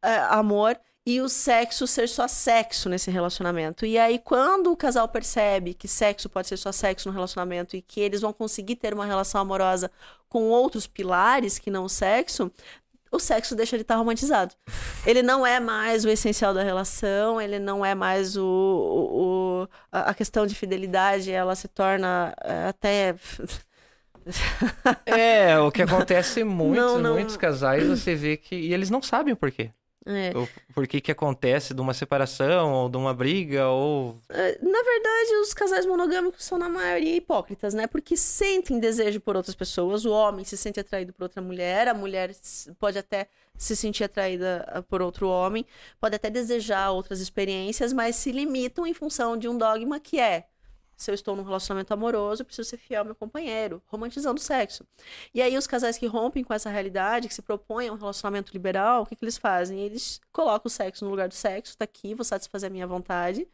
é, 0.01 0.17
amor, 0.29 0.79
e 1.05 1.21
o 1.21 1.29
sexo 1.29 1.87
ser 1.87 2.07
só 2.07 2.27
sexo 2.27 2.87
nesse 2.87 3.09
relacionamento. 3.09 3.85
E 3.85 3.97
aí, 3.97 4.19
quando 4.19 4.71
o 4.71 4.77
casal 4.77 5.07
percebe 5.07 5.73
que 5.73 5.87
sexo 5.87 6.29
pode 6.29 6.47
ser 6.47 6.57
só 6.57 6.71
sexo 6.71 7.09
no 7.09 7.13
relacionamento 7.13 7.75
e 7.75 7.81
que 7.81 7.99
eles 7.99 8.21
vão 8.21 8.31
conseguir 8.31 8.75
ter 8.75 8.93
uma 8.93 9.05
relação 9.05 9.41
amorosa 9.41 9.89
com 10.27 10.49
outros 10.49 10.85
pilares 10.85 11.57
que 11.57 11.71
não 11.71 11.85
o 11.85 11.89
sexo, 11.89 12.51
o 13.11 13.19
sexo 13.19 13.55
deixa 13.55 13.75
de 13.77 13.81
estar 13.83 13.95
romantizado. 13.95 14.53
Ele 15.05 15.21
não 15.21 15.45
é 15.45 15.59
mais 15.59 16.05
o 16.05 16.09
essencial 16.09 16.53
da 16.53 16.63
relação, 16.63 17.39
ele 17.41 17.59
não 17.59 17.85
é 17.85 17.95
mais 17.95 18.35
o, 18.37 18.43
o- 18.45 19.63
o- 19.63 19.67
a 19.91 20.09
a 20.11 20.13
questão 20.13 20.45
de 20.45 20.55
fidelidade, 20.55 21.31
ela 21.31 21.55
se 21.55 21.67
torna 21.67 22.33
é, 22.43 22.67
até 22.67 23.15
É, 25.05 25.57
o 25.59 25.71
que 25.71 25.81
acontece 25.81 26.43
muito, 26.43 26.75
Não, 26.79 26.99
não. 26.99 27.13
muitos 27.13 27.37
casais, 27.37 27.87
você 27.87 28.15
vê 28.15 28.37
que. 28.37 28.55
E 28.55 28.73
eles 28.73 28.89
não 28.89 29.01
sabem 29.01 29.33
o 29.33 29.37
porquê. 29.37 29.71
É. 30.09 30.31
O 30.35 30.47
porquê 30.73 30.99
que 30.99 31.11
acontece 31.11 31.73
de 31.73 31.81
uma 31.81 31.93
separação, 31.93 32.73
ou 32.73 32.89
de 32.89 32.97
uma 32.97 33.13
briga, 33.13 33.67
ou. 33.67 34.17
É, 34.29 34.57
Na 34.61 34.81
verdade, 34.81 35.35
os 35.41 35.53
casais 35.53 35.85
monogâmicos 35.85 36.43
são, 36.43 36.57
na 36.57 36.67
maioria, 36.67 37.15
hipócritas, 37.15 37.73
né? 37.73 37.85
Porque 37.87 38.17
sentem 38.17 38.79
desejo 38.79 39.19
por 39.19 39.35
outras 39.35 39.55
pessoas. 39.55 40.05
O 40.05 40.11
homem 40.11 40.43
se 40.43 40.57
sente 40.57 40.79
atraído 40.79 41.13
por 41.13 41.23
outra 41.23 41.41
mulher, 41.41 41.87
a 41.87 41.93
mulher 41.93 42.31
pode 42.79 42.97
até 42.97 43.27
se 43.57 43.75
sentir 43.75 44.05
atraída 44.05 44.65
ah, 44.67 44.81
por 44.81 45.01
outro 45.01 45.27
homem, 45.27 45.65
pode 45.99 46.15
até 46.15 46.29
desejar 46.29 46.91
outras 46.91 47.19
experiências, 47.19 47.91
mas 47.91 48.15
se 48.15 48.31
limitam 48.31 48.87
em 48.87 48.93
função 48.93 49.37
de 49.37 49.47
um 49.47 49.57
dogma 49.57 49.99
que 49.99 50.19
é. 50.19 50.45
Se 50.99 51.09
eu 51.09 51.15
estou 51.15 51.33
num 51.33 51.43
relacionamento 51.43 51.93
amoroso, 51.93 52.41
eu 52.41 52.45
preciso 52.45 52.69
ser 52.69 52.75
fiel 52.75 52.99
ao 52.99 53.05
meu 53.05 53.15
companheiro, 53.15 53.81
romantizando 53.87 54.37
o 54.37 54.43
sexo. 54.43 54.85
E 55.33 55.41
aí, 55.41 55.57
os 55.57 55.65
casais 55.65 55.97
que 55.97 56.05
rompem 56.05 56.43
com 56.43 56.53
essa 56.53 56.69
realidade, 56.69 57.29
que 57.29 57.33
se 57.33 57.41
propõem 57.41 57.87
a 57.87 57.93
um 57.93 57.95
relacionamento 57.95 58.51
liberal, 58.51 59.03
o 59.03 59.05
que, 59.05 59.15
que 59.15 59.23
eles 59.23 59.37
fazem? 59.37 59.79
Eles 59.79 60.19
colocam 60.29 60.67
o 60.67 60.69
sexo 60.69 61.05
no 61.05 61.11
lugar 61.11 61.29
do 61.29 61.33
sexo, 61.33 61.77
tá 61.77 61.85
aqui, 61.85 62.13
vou 62.13 62.25
satisfazer 62.25 62.69
a 62.69 62.73
minha 62.73 62.85
vontade. 62.85 63.47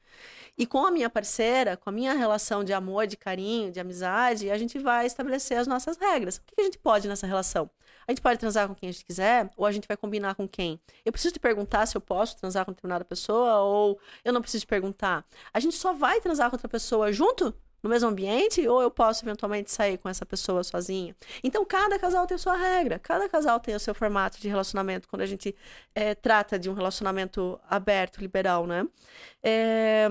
E 0.58 0.66
com 0.66 0.88
a 0.88 0.92
minha 0.92 1.08
parceira, 1.08 1.78
com 1.78 1.90
a 1.90 1.94
minha 1.94 2.14
relação 2.14 2.64
de 2.64 2.74
amor, 2.74 3.06
de 3.06 3.16
carinho, 3.16 3.72
de 3.72 3.80
amizade, 3.80 4.50
a 4.50 4.58
gente 4.58 4.80
vai 4.80 5.06
estabelecer 5.06 5.60
as 5.60 5.68
nossas 5.68 5.98
regras. 5.98 6.38
O 6.38 6.42
que 6.48 6.56
que 6.56 6.62
a 6.62 6.66
gente 6.66 6.80
pode 6.80 7.08
nessa 7.08 7.28
relação? 7.28 7.70
A 8.08 8.12
gente 8.12 8.22
pode 8.22 8.40
transar 8.40 8.68
com 8.68 8.76
quem 8.76 8.90
a 8.90 8.92
gente 8.92 9.06
quiser, 9.06 9.50
ou 9.58 9.66
a 9.66 9.72
gente 9.72 9.88
vai 9.88 9.98
combinar 9.98 10.36
com 10.36 10.48
quem? 10.48 10.80
Eu 11.04 11.12
preciso 11.12 11.34
te 11.34 11.40
perguntar 11.40 11.86
se 11.86 11.98
eu 11.98 12.02
posso 12.02 12.38
transar 12.38 12.66
com 12.66 12.72
determinada 12.72 13.04
pessoa, 13.04 13.60
ou 13.62 14.00
eu 14.24 14.32
não 14.32 14.42
preciso 14.42 14.62
te 14.62 14.68
perguntar. 14.68 15.26
A 15.54 15.60
gente 15.60 15.76
só 15.76 15.94
vai 15.94 16.22
transar 16.22 16.50
com 16.50 16.56
outra 16.56 16.70
pessoa 16.70 17.12
junto? 17.12 17.54
No 17.82 17.90
mesmo 17.90 18.10
ambiente? 18.10 18.68
Ou 18.68 18.82
eu 18.82 18.90
posso 18.90 19.24
eventualmente 19.24 19.72
sair 19.72 19.98
com 19.98 20.10
essa 20.10 20.26
pessoa 20.26 20.64
sozinha? 20.64 21.16
Então, 21.44 21.64
cada 21.64 22.00
casal 22.00 22.26
tem 22.26 22.36
a 22.36 22.40
sua 22.40 22.56
regra, 22.56 22.98
cada 23.00 23.30
casal 23.30 23.60
tem 23.60 23.76
o 23.76 23.80
seu 23.80 23.94
formato 23.94 24.40
de 24.40 24.48
relacionamento 24.48 25.08
quando 25.08 25.22
a 25.22 25.26
gente 25.26 25.56
eh, 25.94 26.16
trata 26.16 26.58
de 26.58 26.70
um 26.70 26.74
relacionamento 26.74 27.60
aberto, 27.70 28.20
liberal, 28.20 28.66
né? 28.66 28.88
É, 29.44 30.10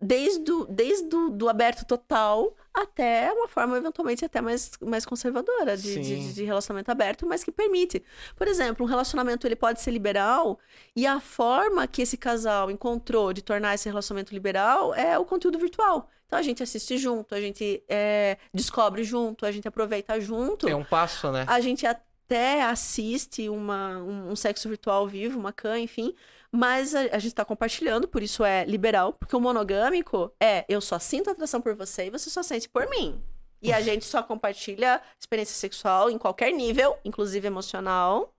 desde, 0.00 0.50
o, 0.50 0.64
desde 0.66 1.14
o, 1.14 1.30
do 1.30 1.48
aberto 1.48 1.86
total 1.86 2.56
até 2.74 3.32
uma 3.32 3.48
forma 3.48 3.76
eventualmente 3.76 4.24
até 4.24 4.40
mais, 4.40 4.72
mais 4.80 5.04
conservadora 5.04 5.76
de, 5.76 6.00
de, 6.00 6.32
de 6.32 6.44
relacionamento 6.44 6.90
aberto, 6.90 7.26
mas 7.26 7.44
que 7.44 7.52
permite. 7.52 8.02
Por 8.34 8.48
exemplo, 8.48 8.86
um 8.86 8.88
relacionamento 8.88 9.46
ele 9.46 9.56
pode 9.56 9.80
ser 9.80 9.90
liberal 9.90 10.58
e 10.96 11.06
a 11.06 11.20
forma 11.20 11.86
que 11.86 12.02
esse 12.02 12.16
casal 12.16 12.70
encontrou 12.70 13.32
de 13.32 13.42
tornar 13.42 13.74
esse 13.74 13.88
relacionamento 13.88 14.32
liberal 14.32 14.94
é 14.94 15.18
o 15.18 15.24
conteúdo 15.24 15.58
virtual. 15.58 16.08
Então 16.26 16.38
a 16.38 16.42
gente 16.42 16.62
assiste 16.62 16.96
junto, 16.96 17.34
a 17.34 17.40
gente 17.40 17.82
é, 17.86 18.38
descobre 18.54 19.04
junto, 19.04 19.44
a 19.44 19.52
gente 19.52 19.68
aproveita 19.68 20.18
junto. 20.18 20.66
É 20.66 20.74
um 20.74 20.84
passo, 20.84 21.30
né? 21.30 21.44
A 21.46 21.60
gente 21.60 21.86
até 21.86 22.62
assiste 22.62 23.50
uma, 23.50 23.98
um, 23.98 24.30
um 24.30 24.36
sexo 24.36 24.66
virtual 24.66 25.06
vivo, 25.06 25.38
uma 25.38 25.52
can, 25.52 25.78
enfim. 25.78 26.14
Mas 26.54 26.94
a, 26.94 27.00
a 27.12 27.18
gente 27.18 27.34
tá 27.34 27.44
compartilhando, 27.44 28.06
por 28.06 28.22
isso 28.22 28.44
é 28.44 28.64
liberal. 28.66 29.14
Porque 29.14 29.34
o 29.34 29.40
monogâmico 29.40 30.30
é 30.40 30.64
eu 30.68 30.80
só 30.80 30.98
sinto 30.98 31.30
atração 31.30 31.60
por 31.60 31.74
você 31.74 32.06
e 32.06 32.10
você 32.10 32.28
só 32.28 32.42
sente 32.42 32.68
por 32.68 32.88
mim. 32.90 33.20
E 33.60 33.72
a 33.72 33.80
gente 33.82 34.04
só 34.04 34.22
compartilha 34.22 35.00
experiência 35.18 35.54
sexual 35.54 36.10
em 36.10 36.18
qualquer 36.18 36.52
nível, 36.52 36.98
inclusive 37.04 37.46
emocional, 37.46 38.34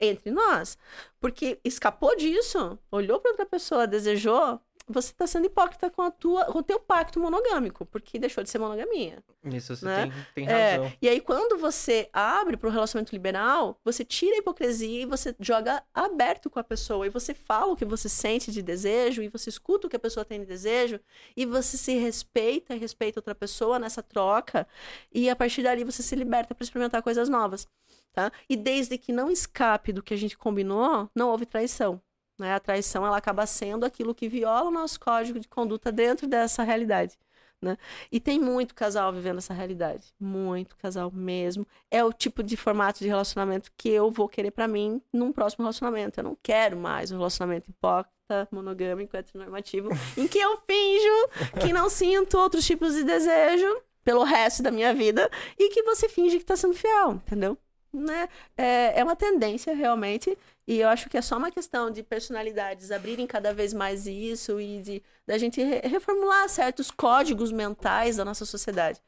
entre 0.00 0.30
nós. 0.30 0.76
Porque 1.20 1.60
escapou 1.64 2.16
disso, 2.16 2.78
olhou 2.90 3.20
pra 3.20 3.30
outra 3.30 3.46
pessoa, 3.46 3.86
desejou, 3.86 4.60
você 4.86 5.10
está 5.12 5.26
sendo 5.26 5.46
hipócrita 5.46 5.90
com, 5.90 6.02
a 6.02 6.10
tua, 6.10 6.44
com 6.46 6.58
o 6.58 6.62
teu 6.62 6.78
pacto 6.78 7.18
monogâmico, 7.18 7.86
porque 7.86 8.18
deixou 8.18 8.44
de 8.44 8.50
ser 8.50 8.58
monogamia. 8.58 9.22
Isso 9.44 9.74
você 9.74 9.84
Né? 9.86 10.02
tem, 10.34 10.46
tem 10.46 10.48
É, 10.54 10.76
razão. 10.76 10.92
e 11.00 11.08
aí, 11.08 11.20
quando 11.20 11.58
você 11.58 12.08
abre 12.12 12.56
para 12.56 12.68
o 12.68 12.72
relacionamento 12.72 13.12
liberal, 13.12 13.78
você 13.84 14.04
tira 14.04 14.34
a 14.36 14.38
hipocrisia 14.38 15.02
e 15.02 15.06
você 15.06 15.34
joga 15.40 15.82
aberto 15.94 16.50
com 16.50 16.58
a 16.58 16.64
pessoa. 16.64 17.06
E 17.06 17.10
você 17.10 17.32
fala 17.34 17.72
o 17.72 17.76
que 17.76 17.84
você 17.84 18.08
sente 18.08 18.52
de 18.52 18.62
desejo, 18.62 19.22
e 19.22 19.28
você 19.28 19.48
escuta 19.50 19.86
o 19.86 19.90
que 19.90 19.96
a 19.96 20.00
pessoa 20.00 20.24
tem 20.24 20.40
de 20.40 20.46
desejo, 20.46 21.00
e 21.36 21.46
você 21.46 21.76
se 21.76 21.94
respeita 21.96 22.74
e 22.74 22.78
respeita 22.78 23.18
outra 23.20 23.34
pessoa 23.34 23.78
nessa 23.78 24.02
troca. 24.02 24.66
E 25.12 25.30
a 25.30 25.36
partir 25.36 25.62
dali 25.62 25.84
você 25.84 26.02
se 26.02 26.14
liberta 26.14 26.54
para 26.54 26.64
experimentar 26.64 27.02
coisas 27.02 27.28
novas. 27.28 27.66
Tá? 28.12 28.30
E 28.48 28.56
desde 28.56 28.96
que 28.96 29.12
não 29.12 29.28
escape 29.28 29.92
do 29.92 30.00
que 30.00 30.14
a 30.14 30.16
gente 30.16 30.38
combinou, 30.38 31.10
não 31.16 31.30
houve 31.30 31.44
traição. 31.44 32.00
Né? 32.38 32.54
A 32.54 32.60
traição 32.60 33.06
ela 33.06 33.16
acaba 33.16 33.46
sendo 33.46 33.84
aquilo 33.84 34.14
que 34.14 34.28
viola 34.28 34.68
o 34.68 34.72
nosso 34.72 34.98
código 34.98 35.38
de 35.38 35.48
conduta 35.48 35.92
dentro 35.92 36.26
dessa 36.26 36.62
realidade. 36.62 37.18
Né? 37.64 37.78
E 38.12 38.20
tem 38.20 38.38
muito 38.38 38.74
casal 38.74 39.12
vivendo 39.12 39.38
essa 39.38 39.54
realidade. 39.54 40.12
Muito 40.20 40.76
casal 40.76 41.10
mesmo. 41.10 41.66
É 41.90 42.04
o 42.04 42.12
tipo 42.12 42.42
de 42.42 42.56
formato 42.56 42.98
de 42.98 43.08
relacionamento 43.08 43.70
que 43.76 43.88
eu 43.88 44.10
vou 44.10 44.28
querer 44.28 44.50
pra 44.50 44.68
mim 44.68 45.00
num 45.12 45.32
próximo 45.32 45.64
relacionamento. 45.64 46.20
Eu 46.20 46.24
não 46.24 46.36
quero 46.42 46.76
mais 46.76 47.10
um 47.10 47.16
relacionamento 47.16 47.70
hipócrita, 47.70 48.48
monogâmico, 48.50 49.16
heteronormativo, 49.16 49.88
em 50.16 50.28
que 50.28 50.38
eu 50.38 50.58
finjo 50.66 51.60
que 51.60 51.72
não 51.72 51.88
sinto 51.88 52.38
outros 52.38 52.66
tipos 52.66 52.94
de 52.94 53.04
desejo 53.04 53.82
pelo 54.04 54.22
resto 54.22 54.62
da 54.62 54.70
minha 54.70 54.92
vida 54.92 55.30
e 55.58 55.70
que 55.70 55.82
você 55.82 56.08
finge 56.08 56.38
que 56.38 56.44
tá 56.44 56.56
sendo 56.56 56.74
fiel, 56.74 57.12
entendeu? 57.12 57.56
Né? 57.94 58.28
É, 58.56 58.98
é 59.00 59.04
uma 59.04 59.14
tendência 59.14 59.72
realmente 59.72 60.36
e 60.66 60.80
eu 60.80 60.88
acho 60.88 61.08
que 61.08 61.16
é 61.16 61.22
só 61.22 61.36
uma 61.38 61.48
questão 61.52 61.92
de 61.92 62.02
personalidades 62.02 62.90
abrirem 62.90 63.24
cada 63.24 63.54
vez 63.54 63.72
mais 63.72 64.08
isso 64.08 64.60
e 64.60 64.82
de 64.82 65.02
da 65.24 65.38
gente 65.38 65.62
re- 65.62 65.80
reformular 65.86 66.48
certos 66.48 66.90
códigos 66.90 67.52
mentais 67.52 68.16
da 68.16 68.24
nossa 68.24 68.44
sociedade, 68.44 69.00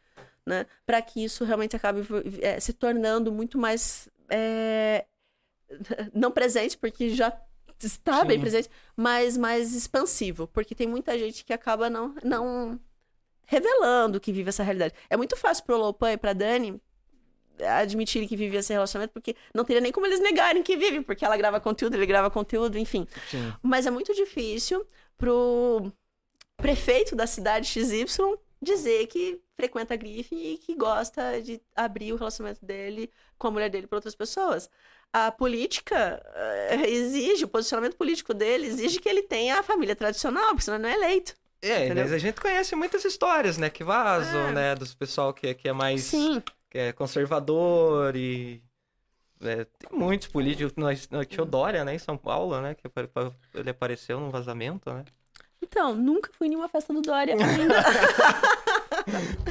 né? 0.46 0.66
Para 0.86 1.02
que 1.02 1.24
isso 1.24 1.44
realmente 1.44 1.74
acabe 1.74 2.06
eh, 2.40 2.60
se 2.60 2.72
tornando 2.72 3.32
muito 3.32 3.58
mais 3.58 4.08
eh, 4.30 5.04
não 6.14 6.30
presente, 6.30 6.76
porque 6.78 7.10
já 7.10 7.32
está 7.82 8.24
bem 8.24 8.36
Sim. 8.36 8.40
presente, 8.40 8.70
mas 8.96 9.36
mais 9.36 9.74
expansivo, 9.74 10.46
porque 10.48 10.74
tem 10.74 10.86
muita 10.86 11.18
gente 11.18 11.44
que 11.44 11.52
acaba 11.52 11.90
não 11.90 12.14
não 12.24 12.78
revelando 13.46 14.20
que 14.20 14.32
vive 14.32 14.48
essa 14.48 14.62
realidade. 14.62 14.94
É 15.08 15.16
muito 15.16 15.36
fácil 15.36 15.64
pro 15.64 15.76
Lopan 15.76 16.12
e 16.12 16.16
pra 16.16 16.32
Dani 16.32 16.80
admitirem 17.64 18.28
que 18.28 18.36
vive 18.36 18.56
esse 18.56 18.72
relacionamento, 18.72 19.12
porque 19.12 19.34
não 19.54 19.64
teria 19.64 19.80
nem 19.80 19.92
como 19.92 20.06
eles 20.06 20.20
negarem 20.20 20.62
que 20.62 20.76
vivem, 20.76 21.02
porque 21.02 21.24
ela 21.24 21.36
grava 21.36 21.60
conteúdo, 21.60 21.94
ele 21.94 22.06
grava 22.06 22.30
conteúdo, 22.30 22.78
enfim. 22.78 23.06
Sim. 23.30 23.52
Mas 23.62 23.86
é 23.86 23.90
muito 23.90 24.14
difícil 24.14 24.86
pro 25.16 25.90
prefeito 26.56 27.14
da 27.14 27.26
cidade 27.26 27.66
XY 27.68 28.06
dizer 28.60 29.06
que 29.06 29.40
frequenta 29.54 29.94
a 29.94 29.96
grife 29.96 30.34
e 30.34 30.58
que 30.58 30.74
gosta 30.74 31.40
de 31.40 31.60
abrir 31.74 32.12
o 32.12 32.16
relacionamento 32.16 32.64
dele 32.64 33.10
com 33.38 33.48
a 33.48 33.50
mulher 33.50 33.70
dele 33.70 33.86
para 33.86 33.96
outras 33.98 34.14
pessoas. 34.14 34.68
A 35.12 35.30
política 35.30 36.22
eh, 36.34 36.90
exige, 36.90 37.44
o 37.44 37.48
posicionamento 37.48 37.96
político 37.96 38.34
dele 38.34 38.66
exige 38.66 38.98
que 38.98 39.08
ele 39.08 39.22
tenha 39.22 39.58
a 39.58 39.62
família 39.62 39.94
tradicional, 39.96 40.48
porque 40.48 40.62
senão 40.62 40.76
ele 40.76 40.82
não 40.84 40.90
é 40.90 40.94
eleito. 40.94 41.34
É, 41.62 41.86
Entendeu? 41.86 42.04
mas 42.04 42.12
a 42.12 42.18
gente 42.18 42.40
conhece 42.40 42.76
muitas 42.76 43.04
histórias, 43.04 43.56
né, 43.56 43.70
que 43.70 43.82
vazam, 43.82 44.48
É. 44.48 44.52
né, 44.52 44.74
dos 44.74 44.94
pessoal 44.94 45.32
que, 45.32 45.54
que 45.54 45.68
é 45.68 45.72
mais 45.72 46.02
Sim. 46.02 46.42
É 46.78 46.92
conservador 46.92 48.14
e 48.16 48.62
é, 49.40 49.64
tem 49.64 49.90
muitos 49.98 50.28
políticos, 50.28 50.72
nós, 50.76 51.08
nós 51.10 51.26
tinha 51.26 51.42
o 51.42 51.46
Dória, 51.46 51.84
né, 51.84 51.94
em 51.94 51.98
São 51.98 52.16
Paulo, 52.16 52.60
né, 52.60 52.74
que 52.74 52.88
ele 53.54 53.70
apareceu 53.70 54.18
num 54.18 54.30
vazamento, 54.30 54.92
né. 54.92 55.04
Então, 55.62 55.94
nunca 55.94 56.30
fui 56.32 56.46
em 56.46 56.50
nenhuma 56.50 56.68
festa 56.68 56.92
do 56.92 57.02
Dória 57.02 57.34
ainda. 57.36 57.82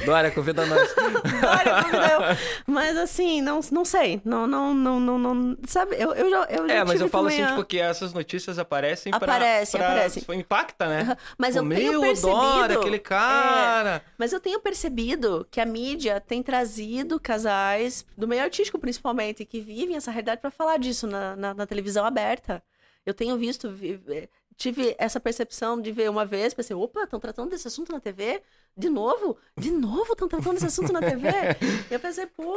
Dória, 0.04 0.30
convida 0.30 0.64
nós. 0.66 0.94
Dória 0.94 1.82
convidou 1.82 2.02
eu. 2.02 2.36
Mas 2.66 2.96
assim, 2.96 3.40
não, 3.40 3.60
não 3.72 3.84
sei. 3.84 4.20
Não, 4.24 4.46
não, 4.46 4.74
não, 4.74 5.00
não, 5.00 5.18
não. 5.18 5.56
Sabe, 5.66 5.96
eu, 5.98 6.12
eu 6.14 6.30
já. 6.30 6.44
Eu 6.44 6.68
já 6.68 6.74
É, 6.74 6.84
mas 6.84 7.00
eu 7.00 7.08
falo 7.08 7.28
assim, 7.28 7.42
a- 7.42 7.48
tipo, 7.48 7.64
que 7.64 7.78
essas 7.78 8.12
notícias 8.12 8.58
aparecem 8.58 9.10
pra... 9.10 9.18
Aparecem, 9.18 9.80
pra- 9.80 9.88
aparecem. 9.90 10.20
tipo, 10.20 10.34
Impacta, 10.34 10.86
né? 10.88 11.00
Aham. 11.02 11.16
Mas 11.38 11.56
eu 11.56 11.68
tenho 11.68 11.92
Meu, 11.92 12.00
percebido. 12.02 12.36
Dória, 12.38 12.78
aquele 12.78 12.98
cara... 12.98 14.02
Mas 14.18 14.32
eu 14.32 14.40
tenho 14.40 14.60
percebido 14.60 15.46
que 15.50 15.60
a 15.60 15.66
mídia 15.66 16.20
tem 16.20 16.42
trazido 16.42 17.18
casais, 17.18 18.04
do 18.16 18.28
meio 18.28 18.42
artístico 18.42 18.78
principalmente, 18.78 19.44
que 19.44 19.60
vivem 19.60 19.96
essa 19.96 20.10
realidade 20.10 20.40
para 20.40 20.50
falar 20.50 20.78
disso 20.78 21.06
na, 21.06 21.34
na, 21.36 21.54
na 21.54 21.66
televisão 21.66 22.04
aberta. 22.04 22.62
Eu 23.04 23.14
tenho 23.14 23.36
visto, 23.36 23.70
vi- 23.70 24.00
eh, 24.08 24.28
tive 24.56 24.94
essa 24.98 25.20
percepção 25.20 25.80
de 25.80 25.92
ver 25.92 26.10
uma 26.10 26.24
vez, 26.26 26.54
pensei, 26.54 26.74
opa, 26.76 27.04
estão 27.04 27.20
tratando 27.20 27.50
desse 27.50 27.68
assunto 27.68 27.92
na 27.92 28.00
TV? 28.00 28.42
De 28.76 28.88
novo? 28.90 29.38
De 29.56 29.70
novo 29.70 30.12
estão 30.12 30.28
tratando 30.28 30.54
desse 30.54 30.66
assunto 30.66 30.92
na 30.92 31.02
TV? 31.02 31.28
eu 31.90 32.00
pensei, 32.00 32.26
pô, 32.26 32.54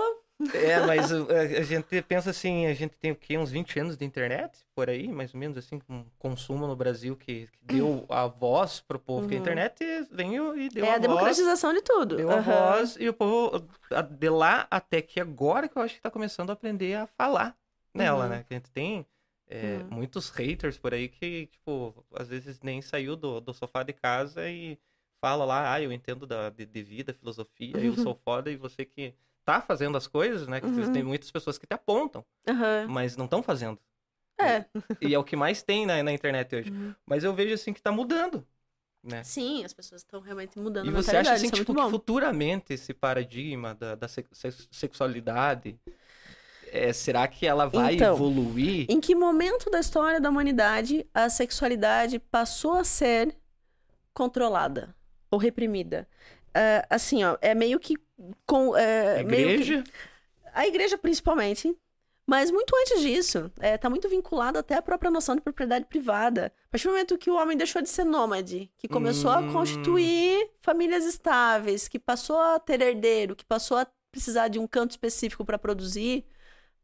É, 0.51 0.81
mas 0.81 1.11
uh, 1.11 1.27
a, 1.31 1.59
a 1.59 1.63
gente 1.63 2.01
pensa 2.01 2.31
assim, 2.31 2.65
a 2.65 2.73
gente 2.73 2.95
tem 2.97 3.11
o 3.11 3.15
quê? 3.15 3.37
Uns 3.37 3.51
20 3.51 3.79
anos 3.79 3.95
de 3.95 4.03
internet, 4.03 4.65
por 4.73 4.89
aí, 4.89 5.07
mais 5.07 5.31
ou 5.33 5.39
menos 5.39 5.57
assim, 5.57 5.79
com 5.79 6.03
consumo 6.17 6.65
no 6.65 6.75
Brasil 6.75 7.15
que, 7.15 7.47
que 7.47 7.59
deu 7.63 8.05
a 8.09 8.25
voz 8.27 8.81
pro 8.81 8.97
povo, 8.99 9.27
que 9.27 9.35
a 9.35 9.37
Uhum. 9.37 9.37
internet 9.37 9.83
veio 10.11 10.57
e 10.57 10.67
deu 10.69 10.89
é 10.89 10.91
a, 10.91 10.95
a 10.95 10.99
voz, 10.99 11.37
democratização 11.37 11.73
de 11.73 11.81
tudo. 11.81 12.15
deu 12.15 12.31
a 12.33 12.37
Aham. 12.37 12.39
voz, 12.39 12.95
e 12.99 13.07
o 13.09 13.13
povo, 13.13 13.67
a- 13.91 14.01
de 14.01 14.29
lá 14.29 14.67
até 14.71 15.01
que 15.01 15.19
agora 15.19 15.69
que 15.69 15.77
eu 15.77 15.81
acho 15.83 15.95
que 15.95 16.01
tá 16.01 16.11
começando 16.11 16.49
a 16.49 16.53
aprender 16.53 16.95
a 16.95 17.07
falar 17.07 17.55
nela, 17.93 18.27
Uhum. 18.27 18.29
né? 18.29 18.43
Que 18.43 18.53
a 18.55 18.57
gente 18.57 18.71
tem 18.71 19.05
é, 19.49 19.79
Uhum. 19.79 19.89
muitos 19.91 20.29
haters 20.29 20.77
por 20.77 20.93
aí 20.93 21.09
que, 21.09 21.47
tipo, 21.47 22.05
às 22.13 22.27
vezes 22.29 22.61
nem 22.61 22.81
saiu 22.81 23.15
do, 23.15 23.41
do 23.41 23.53
sofá 23.53 23.83
de 23.83 23.93
casa 23.93 24.49
e 24.49 24.79
fala 25.21 25.45
lá, 25.45 25.73
ah, 25.73 25.81
eu 25.81 25.91
entendo 25.91 26.25
da, 26.27 26.49
de, 26.49 26.65
de 26.65 26.83
vida, 26.83 27.13
filosofia, 27.13 27.77
eu 27.77 27.91
Uhum. 27.91 27.95
sou 27.97 28.15
foda, 28.23 28.51
e 28.51 28.55
você 28.57 28.85
que 28.85 29.13
tá 29.45 29.61
fazendo 29.61 29.97
as 29.97 30.07
coisas, 30.07 30.47
né? 30.47 30.61
Que 30.61 30.67
Uhum. 30.67 30.93
tem 30.93 31.03
muitas 31.03 31.31
pessoas 31.31 31.57
que 31.57 31.67
te 31.67 31.73
apontam, 31.73 32.23
mas 32.87 33.17
não 33.17 33.25
estão 33.25 33.43
fazendo. 33.43 33.79
É. 34.39 34.65
E 35.01 35.13
é 35.13 35.19
o 35.19 35.23
que 35.23 35.35
mais 35.35 35.63
tem 35.63 35.85
na, 35.85 36.01
na 36.03 36.11
internet 36.11 36.55
hoje. 36.55 36.71
Uhum. 36.71 36.95
Mas 37.05 37.23
eu 37.23 37.33
vejo 37.33 37.53
assim 37.53 37.73
que 37.73 37.81
tá 37.81 37.91
mudando, 37.91 38.45
né? 39.03 39.21
Sim, 39.23 39.63
as 39.65 39.73
pessoas 39.73 40.01
estão 40.01 40.19
realmente 40.21 40.57
mudando 40.59 40.87
E 40.87 40.91
a 40.91 40.93
você 40.93 41.15
acha 41.17 41.33
assim, 41.33 41.47
é 41.47 41.51
tipo, 41.51 41.73
que 41.75 41.89
futuramente 41.89 42.73
esse 42.73 42.93
paradigma 42.93 43.75
da, 43.75 43.95
da 43.95 44.07
sex- 44.07 44.29
sex- 44.33 44.67
sexualidade, 44.71 45.79
é, 46.71 46.93
será 46.93 47.27
que 47.27 47.45
ela 47.45 47.65
vai 47.67 47.95
Então, 47.95 48.15
evoluir? 48.15 48.85
Em 48.89 48.99
que 48.99 49.13
momento 49.15 49.69
da 49.69 49.79
história 49.79 50.19
da 50.19 50.29
humanidade 50.29 51.05
a 51.13 51.29
sexualidade 51.29 52.19
passou 52.19 52.73
a 52.73 52.83
ser 52.83 53.35
controlada 54.13 54.95
ou 55.31 55.37
reprimida? 55.39 56.07
É, 56.53 56.85
assim, 56.89 57.23
ó, 57.23 57.37
é 57.41 57.53
meio 57.53 57.79
que 57.79 57.95
com 58.45 58.75
é, 58.75 59.19
A 59.21 59.23
meio 59.23 59.47
que- 59.47 59.53
igreja? 59.53 59.83
a 60.53 60.67
igreja 60.67 60.97
principalmente, 60.97 61.75
mas 62.25 62.51
muito 62.51 62.75
antes 62.75 63.01
disso, 63.01 63.51
é, 63.59 63.77
tá 63.77 63.89
muito 63.89 64.09
vinculado 64.09 64.57
até 64.59 64.75
à 64.75 64.81
própria 64.81 65.09
noção 65.11 65.35
de 65.35 65.41
propriedade 65.41 65.85
privada. 65.85 66.51
A 66.67 66.71
partir 66.71 66.87
do 66.87 66.91
momento 66.91 67.17
que 67.17 67.29
o 67.29 67.35
homem 67.35 67.55
deixou 67.57 67.81
de 67.81 67.89
ser 67.89 68.03
nômade, 68.03 68.69
que 68.77 68.87
começou 68.87 69.31
a 69.31 69.39
Hum. 69.39 69.51
constituir 69.53 70.49
famílias 70.61 71.05
estáveis, 71.05 71.87
que 71.87 71.97
passou 71.99 72.37
a 72.39 72.59
ter 72.59 72.81
herdeiro, 72.81 73.35
que 73.35 73.45
passou 73.45 73.77
a 73.77 73.87
precisar 74.11 74.47
de 74.47 74.59
um 74.59 74.67
canto 74.67 74.91
específico 74.91 75.45
para 75.45 75.57
produzir, 75.57 76.25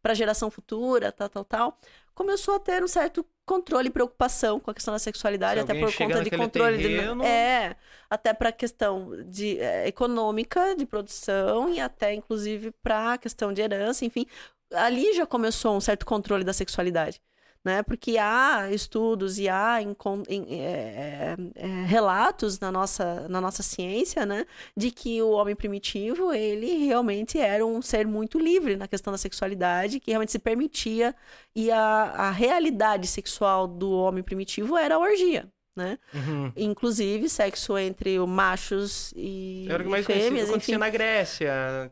para 0.06 0.14
geração 0.14 0.52
futura, 0.52 1.12
tal, 1.12 1.28
tal, 1.28 1.44
tal, 1.44 1.78
começou 2.14 2.54
a 2.54 2.60
ter 2.60 2.84
um 2.84 2.88
certo 2.88 3.26
controle 3.44 3.88
e 3.88 3.92
preocupação 3.92 4.60
com 4.60 4.70
a 4.70 4.74
questão 4.74 4.94
da 4.94 5.00
sexualidade, 5.00 5.56
Se 5.56 5.64
até 5.64 5.74
por 5.80 5.92
conta 5.96 6.24
de 6.24 6.30
controle 6.30 6.78
terreno- 6.78 7.24
de 7.24 7.28
é, 7.28 7.76
até 8.08 8.32
para 8.32 8.52
questão 8.52 9.10
de 9.26 9.58
é, 9.58 9.88
econômica 9.88 10.76
de 10.76 10.86
produção 10.86 11.70
e 11.74 11.80
até 11.80 12.14
inclusive 12.14 12.70
para 12.84 13.14
a 13.14 13.18
questão 13.18 13.52
de 13.52 13.64
herança, 13.64 14.06
enfim, 14.06 14.28
ali 14.76 15.12
já 15.16 15.26
começou 15.26 15.76
um 15.76 15.82
certo 15.82 16.06
controle 16.06 16.44
da 16.44 16.54
sexualidade. 16.54 17.20
Né? 17.66 17.82
Porque 17.82 18.16
há 18.20 18.70
estudos 18.72 19.40
e 19.40 19.50
há 19.50 19.82
encon- 19.82 20.22
em- 20.30 20.60
é, 20.62 21.36
é, 21.36 21.36
é, 21.56 21.68
relatos 21.88 22.60
na 22.60 22.72
nossa, 22.72 23.28
na 23.28 23.42
nossa 23.42 23.64
ciência 23.64 24.24
né? 24.24 24.46
de 24.78 24.92
que 24.92 25.20
o 25.24 25.32
homem 25.32 25.56
primitivo 25.56 26.32
ele 26.32 26.86
realmente 26.86 27.40
era 27.40 27.66
um 27.66 27.82
ser 27.82 28.06
muito 28.06 28.38
livre 28.38 28.76
na 28.76 28.88
questão 28.88 29.10
da 29.12 29.18
sexualidade, 29.18 30.00
que 30.00 30.12
realmente 30.12 30.32
se 30.32 30.38
permitia 30.38 31.16
e 31.56 31.72
a, 31.72 31.80
a 32.16 32.30
realidade 32.30 33.08
sexual 33.08 33.66
do 33.68 33.90
homem 33.94 34.22
primitivo 34.24 34.78
era 34.78 34.94
a 34.94 35.00
orgia. 35.00 35.48
Né? 35.76 35.98
Uhum. 36.14 36.54
Inclusive 36.56 37.28
sexo 37.28 37.76
entre 37.80 38.20
machos 38.20 39.12
e, 39.16 39.66
Era 39.68 39.82
o 39.82 39.86
que 39.86 39.92
mais 39.92 40.06
fêmeas, 40.06 40.50
acontecia 40.50 40.76
enfim. 40.76 40.80
na 40.80 40.90
Grécia. 40.90 41.92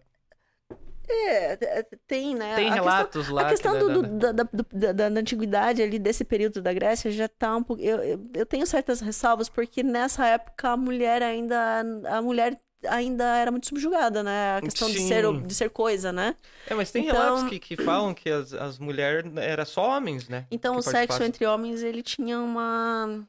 É, 1.08 1.54
é, 1.80 1.84
tem, 2.08 2.34
né? 2.36 2.56
Tem 2.56 2.70
a 2.70 2.74
questão, 2.74 2.84
relatos 2.86 3.30
lá. 3.30 3.42
a 3.42 3.50
questão 3.50 3.74
que 3.74 3.80
do, 3.80 4.02
da- 4.04 4.32
da- 4.32 4.44
da, 4.44 4.44
da, 4.44 4.64
da- 4.72 4.92
da- 4.94 5.10
da 5.10 5.20
antiguidade 5.20 5.82
ali, 5.82 6.00
desse 6.00 6.24
período 6.24 6.62
da 6.62 6.74
Grécia, 6.74 7.12
já 7.12 7.28
tá 7.28 7.56
um 7.56 7.64
pouco. 7.64 7.82
Eu, 7.82 8.28
eu, 8.34 8.46
tenho 8.46 8.66
certas 8.66 9.02
ressalvas, 9.02 9.50
porque 9.50 9.84
nessa 9.84 10.26
época 10.26 10.70
a 10.70 10.78
mulher 10.78 11.22
ainda. 11.22 11.82
A 12.10 12.22
mulher 12.22 12.60
ainda 12.88 13.24
era 13.38 13.50
muito 13.50 13.68
subjugada, 13.68 14.22
né? 14.24 14.58
A 14.58 14.62
questão 14.62 14.90
de 14.90 15.00
ser, 15.00 15.24
de 15.42 15.56
ser 15.56 15.70
coisa, 15.70 16.12
né? 16.12 16.36
É, 16.68 16.74
mas 16.74 16.92
tem 16.92 17.06
Então- 17.06 17.16
relatos 17.16 17.50
que, 17.50 17.60
que 17.60 17.78
falam 17.78 18.14
que 18.14 18.30
as, 18.30 18.54
as 18.54 18.78
mulheres 18.80 19.32
eram 19.38 19.66
só 19.66 19.98
homens, 19.98 20.28
né? 20.28 20.46
Então 20.52 20.74
que 20.74 20.80
o 20.80 20.84
sexo 20.84 21.24
entre 21.24 21.46
homens, 21.46 21.82
ele 21.84 22.02
tinha 22.04 22.40
uma. 22.40 23.26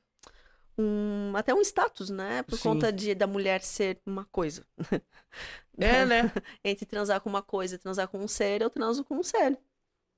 um 0.78 1.32
até 1.36 1.54
um 1.54 1.60
status, 1.60 2.10
né? 2.10 2.42
Por 2.44 2.56
Sim. 2.56 2.62
conta 2.70 2.92
de 2.92 3.14
da 3.14 3.26
mulher 3.26 3.62
ser 3.62 3.98
uma 4.06 4.24
coisa. 4.30 4.64
É, 5.78 6.04
né? 6.04 6.22
Entre 6.64 6.86
transar 6.86 7.20
com 7.20 7.28
uma 7.28 7.42
coisa 7.42 7.74
e 7.74 7.78
transar 7.78 8.08
com 8.08 8.18
um 8.18 8.28
ser, 8.28 8.62
eu 8.62 8.70
transo 8.70 9.04
com 9.04 9.16
um 9.16 9.22
ser. 9.22 9.58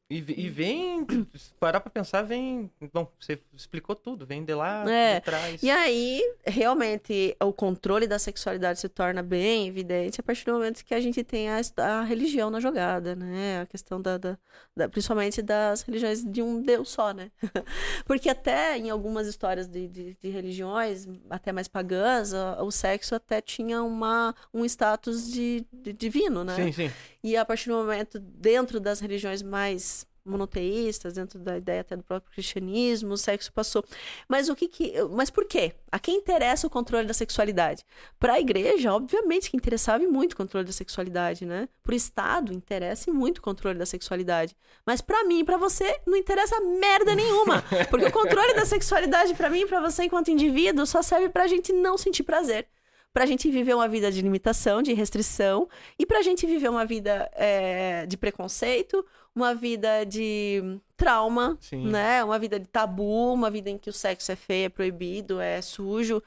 E, 0.09 0.19
e 0.19 0.49
vem, 0.49 1.05
se 1.35 1.53
parar 1.59 1.81
pra 1.81 1.91
pensar, 1.91 2.23
vem. 2.23 2.71
Bom, 2.93 3.11
você 3.19 3.41
explicou 3.53 3.97
tudo, 3.97 4.25
vem 4.25 4.45
de 4.45 4.55
lá, 4.55 4.89
É, 4.89 5.17
de 5.17 5.25
trás. 5.25 5.61
E 5.61 5.69
aí, 5.69 6.23
realmente, 6.47 7.37
o 7.43 7.53
controle 7.53 8.07
da 8.07 8.17
sexualidade 8.17 8.79
se 8.79 8.89
torna 8.89 9.21
bem 9.21 9.67
evidente 9.67 10.21
a 10.21 10.23
partir 10.23 10.45
do 10.45 10.53
momento 10.53 10.85
que 10.85 10.95
a 10.95 11.01
gente 11.01 11.25
tem 11.25 11.49
a, 11.49 11.61
a 11.79 12.03
religião 12.05 12.51
na 12.51 12.61
jogada, 12.61 13.17
né? 13.17 13.63
A 13.63 13.67
questão 13.67 14.01
da, 14.01 14.17
da- 14.17 14.39
da- 14.77 14.89
principalmente 14.89 15.43
das 15.43 15.83
religiões 15.83 16.23
de 16.25 16.41
um 16.41 16.63
Deus 16.63 16.89
só, 16.89 17.13
né? 17.13 17.33
Porque 18.07 18.29
até 18.29 18.79
em 18.79 18.91
algumas 18.91 19.27
histórias 19.27 19.67
de, 19.67 19.89
de, 19.89 20.17
de 20.23 20.29
religiões, 20.29 21.09
até 21.29 21.51
mais 21.51 21.67
pagãs, 21.67 22.33
a- 22.33 22.63
o 22.63 22.71
sexo 22.71 23.17
até 23.17 23.41
tinha 23.41 23.83
uma, 23.83 24.33
um 24.55 24.65
status 24.65 25.33
de, 25.33 25.67
de 25.73 25.93
divino, 25.93 26.45
né? 26.45 26.55
Sim, 26.55 26.71
sim. 26.71 26.91
E 27.27 27.37
a 27.37 27.45
partir 27.45 27.71
do 27.71 27.75
momento, 27.75 28.21
dentro 28.21 28.79
das 28.79 29.01
religiões 29.01 29.43
mais 29.43 30.07
monoteístas, 30.25 31.15
dentro 31.15 31.41
da 31.41 31.59
ideia 31.59 31.81
até 31.81 31.97
do 31.97 32.05
próprio 32.05 32.31
cristianismo, 32.31 33.15
o 33.15 33.17
sexo 33.17 33.53
passou. 33.53 33.85
Mas 34.29 34.49
o 34.49 34.55
que 34.55 34.69
que, 34.69 34.95
mas 35.11 35.29
por 35.29 35.45
quê? 35.45 35.73
A 35.91 35.99
quem 35.99 36.19
interessa 36.19 36.69
o 36.69 36.71
controle 36.71 37.05
da 37.05 37.13
sexualidade? 37.13 37.85
Para 38.17 38.35
a 38.35 38.41
igreja, 38.41 38.95
obviamente 38.95 39.51
que 39.51 39.57
interessava 39.57 40.05
muito 40.07 40.35
o 40.35 40.37
controle 40.37 40.65
da 40.65 40.73
sexualidade, 40.73 41.45
né? 41.45 41.69
Para 41.83 41.95
o 41.95 41.97
Estado, 41.97 42.53
interessa 42.53 43.13
muito 43.13 43.39
o 43.39 43.43
controle 43.43 43.77
da 43.77 43.87
sexualidade. 43.87 44.57
Mas 44.87 45.01
para 45.01 45.25
mim 45.25 45.41
e 45.41 45.45
para 45.45 45.57
você, 45.57 46.01
não 46.07 46.17
interessa 46.17 46.61
merda 46.61 47.13
nenhuma. 47.13 47.61
Porque 47.91 48.07
o 48.07 48.13
controle 48.13 48.55
da 48.55 48.65
sexualidade, 48.65 49.35
para 49.35 49.51
mim 49.51 49.67
para 49.67 49.81
você, 49.81 50.05
enquanto 50.05 50.31
indivíduo, 50.31 50.87
só 50.87 51.03
serve 51.03 51.29
pra 51.29 51.49
gente 51.49 51.73
não 51.73 51.99
sentir 51.99 52.23
prazer 52.23 52.69
pra 53.17 53.25
gente 53.25 53.51
viver 53.51 53.73
uma 53.73 53.89
vida 53.89 54.13
de 54.13 54.21
limitação, 54.21 54.83
de 54.83 54.93
restrição, 54.93 55.67
e 55.99 56.05
pra 56.05 56.21
gente 56.21 56.47
viver 56.47 56.69
uma 56.69 56.85
vida 56.85 57.31
é, 57.33 58.05
de 58.05 58.15
preconceito, 58.15 59.03
uma 59.35 59.55
vida 59.55 60.05
de 60.05 60.79
trauma, 60.99 61.57
Sim. 61.59 61.89
né? 61.89 62.23
Uma 62.23 62.39
vida 62.39 62.61
de 62.61 62.67
tabu, 62.67 63.33
uma 63.33 63.51
vida 63.51 63.71
em 63.71 63.79
que 63.79 63.89
o 63.89 63.93
sexo 63.93 64.33
é 64.33 64.37
feio, 64.37 64.67
é 64.67 64.69
proibido, 64.69 65.41
é 65.41 65.63
sujo. 65.63 66.23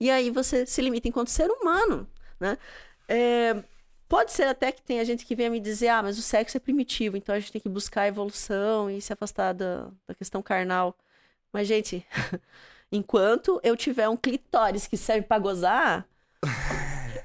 E 0.00 0.10
aí 0.10 0.30
você 0.30 0.66
se 0.66 0.82
limita 0.82 1.06
enquanto 1.06 1.28
ser 1.28 1.48
humano, 1.48 2.08
né? 2.40 2.58
É, 3.08 3.62
Pode 4.08 4.32
ser 4.32 4.48
até 4.48 4.72
que 4.72 4.82
tenha 4.82 5.04
gente 5.04 5.24
que 5.24 5.36
venha 5.36 5.48
me 5.48 5.60
dizer, 5.60 5.88
ah, 5.90 6.02
mas 6.02 6.18
o 6.18 6.22
sexo 6.22 6.56
é 6.56 6.60
primitivo, 6.60 7.16
então 7.16 7.36
a 7.36 7.38
gente 7.38 7.52
tem 7.52 7.60
que 7.60 7.68
buscar 7.68 8.02
a 8.02 8.08
evolução 8.08 8.90
e 8.90 9.00
se 9.00 9.12
afastar 9.12 9.52
da, 9.54 9.88
da 10.08 10.14
questão 10.16 10.42
carnal. 10.42 10.98
Mas, 11.52 11.68
gente, 11.68 12.04
enquanto 12.90 13.60
eu 13.62 13.76
tiver 13.76 14.08
um 14.08 14.16
clitóris 14.16 14.88
que 14.88 14.96
serve 14.96 15.22
pra 15.28 15.38
gozar, 15.38 16.04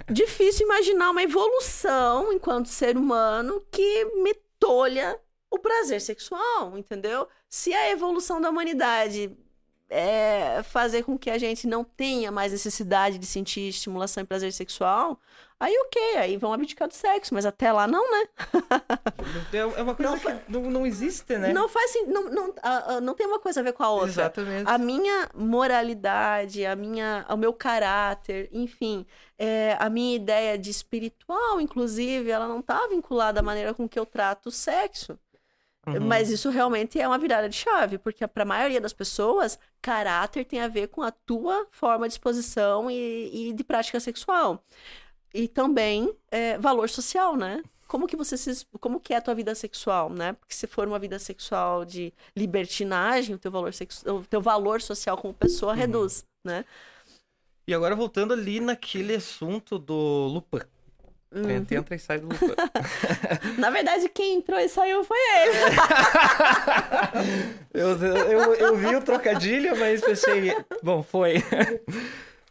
difícil 0.09 0.65
imaginar 0.65 1.11
uma 1.11 1.23
evolução 1.23 2.31
enquanto 2.33 2.67
ser 2.67 2.97
humano 2.97 3.61
que 3.71 4.05
me 4.23 4.33
tolha 4.59 5.19
o 5.49 5.59
prazer 5.59 6.01
sexual, 6.01 6.77
entendeu? 6.77 7.27
Se 7.49 7.73
a 7.73 7.89
evolução 7.89 8.41
da 8.41 8.49
humanidade 8.49 9.35
é 9.89 10.61
fazer 10.63 11.03
com 11.03 11.17
que 11.17 11.29
a 11.29 11.37
gente 11.37 11.65
não 11.65 11.83
tenha 11.83 12.31
mais 12.31 12.51
necessidade 12.51 13.17
de 13.17 13.25
sentir 13.25 13.69
estimulação 13.69 14.23
e 14.23 14.25
prazer 14.25 14.51
sexual, 14.51 15.19
aí 15.59 15.75
ok, 15.85 16.17
aí 16.17 16.37
vão 16.37 16.53
abdicar 16.53 16.87
do 16.87 16.93
sexo, 16.93 17.33
mas 17.33 17.45
até 17.45 17.71
lá 17.71 17.87
não, 17.87 18.03
né? 18.11 18.27
É 19.53 19.57
é 19.57 19.81
uma 19.81 19.95
coisa 19.95 20.11
Não 20.11 20.19
que 20.19 20.51
não, 20.51 20.61
não 20.71 20.85
existe, 20.85 21.37
né? 21.37 21.51
Não 21.53 21.67
faz 21.67 21.91
sen- 21.91 22.05
não, 22.07 22.29
não, 22.29 22.53
não 23.01 23.13
tem 23.13 23.25
uma 23.25 23.39
coisa 23.39 23.59
a 23.59 23.63
ver 23.63 23.73
com 23.73 23.83
a 23.83 23.89
outra. 23.89 24.09
Exatamente. 24.09 24.69
A 24.69 24.77
minha 24.77 25.29
moralidade, 25.35 26.65
a 26.65 26.75
minha, 26.75 27.25
o 27.29 27.37
meu 27.37 27.53
caráter, 27.53 28.49
enfim, 28.51 29.05
é, 29.37 29.75
a 29.79 29.89
minha 29.89 30.15
ideia 30.15 30.57
de 30.57 30.69
espiritual, 30.69 31.59
inclusive, 31.59 32.29
ela 32.29 32.47
não 32.47 32.61
tá 32.61 32.87
vinculada 32.87 33.39
à 33.39 33.43
maneira 33.43 33.73
com 33.73 33.87
que 33.87 33.97
eu 33.99 34.05
trato 34.05 34.47
o 34.47 34.51
sexo. 34.51 35.17
Uhum. 35.87 36.01
Mas 36.01 36.29
isso 36.29 36.49
realmente 36.49 36.99
é 36.99 37.07
uma 37.07 37.17
virada 37.17 37.47
de 37.47 37.55
chave, 37.55 37.97
porque 37.97 38.27
para 38.27 38.43
a 38.43 38.45
maioria 38.45 38.81
das 38.81 38.91
pessoas, 38.91 39.57
caráter 39.81 40.43
tem 40.43 40.59
a 40.59 40.67
ver 40.67 40.87
com 40.87 41.01
a 41.01 41.11
tua 41.11 41.65
forma 41.71 42.07
de 42.07 42.13
exposição 42.13 42.91
e, 42.91 43.49
e 43.49 43.53
de 43.53 43.63
prática 43.63 43.99
sexual. 43.99 44.61
E 45.33 45.47
também 45.47 46.13
é, 46.31 46.57
valor 46.57 46.89
social, 46.89 47.35
né? 47.35 47.61
Como 47.87 48.05
que 48.07 48.17
você 48.17 48.37
se, 48.37 48.65
como 48.79 48.99
que 48.99 49.13
é 49.13 49.17
a 49.17 49.21
tua 49.21 49.33
vida 49.33 49.55
sexual, 49.55 50.09
né? 50.09 50.33
Porque 50.33 50.53
se 50.53 50.67
for 50.67 50.87
uma 50.87 50.99
vida 50.99 51.17
sexual 51.19 51.85
de 51.85 52.13
libertinagem, 52.35 53.35
o 53.35 53.39
teu 53.39 53.49
valor, 53.51 53.73
sexu... 53.73 54.09
o 54.13 54.23
teu 54.25 54.41
valor 54.41 54.81
social 54.81 55.17
como 55.17 55.33
pessoa 55.33 55.71
Uhum. 55.73 55.77
reduz, 55.79 56.25
né? 56.45 56.65
E 57.67 57.73
agora 57.73 57.95
voltando 57.95 58.33
ali 58.33 58.59
naquele 58.59 59.15
assunto 59.15 59.77
do 59.77 60.27
Lupin. 60.27 60.65
Uhum. 61.33 61.49
Entra, 61.49 61.77
entra 61.77 61.95
e 61.95 61.99
sai 61.99 62.19
do 62.19 62.27
Lupin. 62.27 62.53
Na 63.59 63.69
verdade, 63.69 64.07
quem 64.09 64.37
entrou 64.37 64.57
e 64.59 64.69
saiu 64.69 65.03
foi 65.03 65.17
ele. 65.17 65.57
eu, 67.73 67.89
eu, 67.97 68.55
eu 68.55 68.77
vi 68.77 68.95
o 68.95 69.01
trocadilho, 69.01 69.77
mas 69.77 70.01
pensei. 70.01 70.55
Bom, 70.81 71.03
foi. 71.03 71.43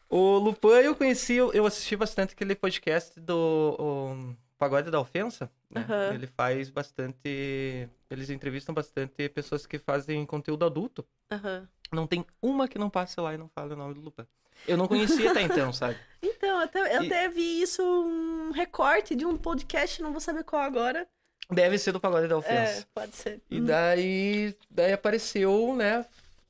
O 0.08 0.38
Lupin 0.38 0.68
eu 0.68 0.94
conheci, 0.94 1.34
eu 1.34 1.66
assisti 1.66 1.96
bastante 1.96 2.32
aquele 2.34 2.54
podcast 2.54 3.18
do 3.20 4.34
Pagode 4.58 4.90
da 4.90 5.00
Ofensa. 5.00 5.50
né? 5.70 5.84
Aham. 5.88 6.14
Ele 6.14 6.26
faz 6.26 6.70
bastante. 6.70 7.88
Eles 8.10 8.30
entrevistam 8.30 8.74
bastante 8.74 9.28
pessoas 9.28 9.66
que 9.66 9.78
fazem 9.78 10.24
conteúdo 10.24 10.64
adulto. 10.64 11.04
Aham. 11.30 11.68
Não 11.92 12.06
tem 12.06 12.24
uma 12.42 12.66
que 12.68 12.78
não 12.78 12.90
passe 12.90 13.20
lá 13.20 13.34
e 13.34 13.38
não 13.38 13.48
fale 13.48 13.74
o 13.74 13.76
nome 13.76 13.94
do 13.94 14.00
Lupin. 14.00 14.26
Eu 14.66 14.76
não 14.76 14.88
conhecia 14.88 15.30
até 15.30 15.42
então, 15.42 15.70
sabe? 15.74 15.96
Então, 16.22 16.58
até, 16.60 16.80
eu 16.96 17.02
E- 17.02 17.06
até 17.06 17.28
vi 17.28 17.60
isso, 17.62 17.82
um 17.82 18.50
recorte 18.52 19.14
de 19.14 19.26
um 19.26 19.36
podcast, 19.36 20.00
não 20.02 20.12
vou 20.12 20.20
saber 20.20 20.44
qual 20.44 20.62
agora. 20.62 21.06
Deve 21.50 21.78
ser 21.78 21.92
do 21.92 22.00
Pagode 22.00 22.26
da 22.26 22.38
Ofensa. 22.38 22.80
É, 22.82 22.84
pode 22.94 23.14
ser. 23.14 23.40
E 23.50 23.60
daí, 23.60 24.56
daí 24.68 24.92
apareceu, 24.92 25.76
né, 25.76 26.04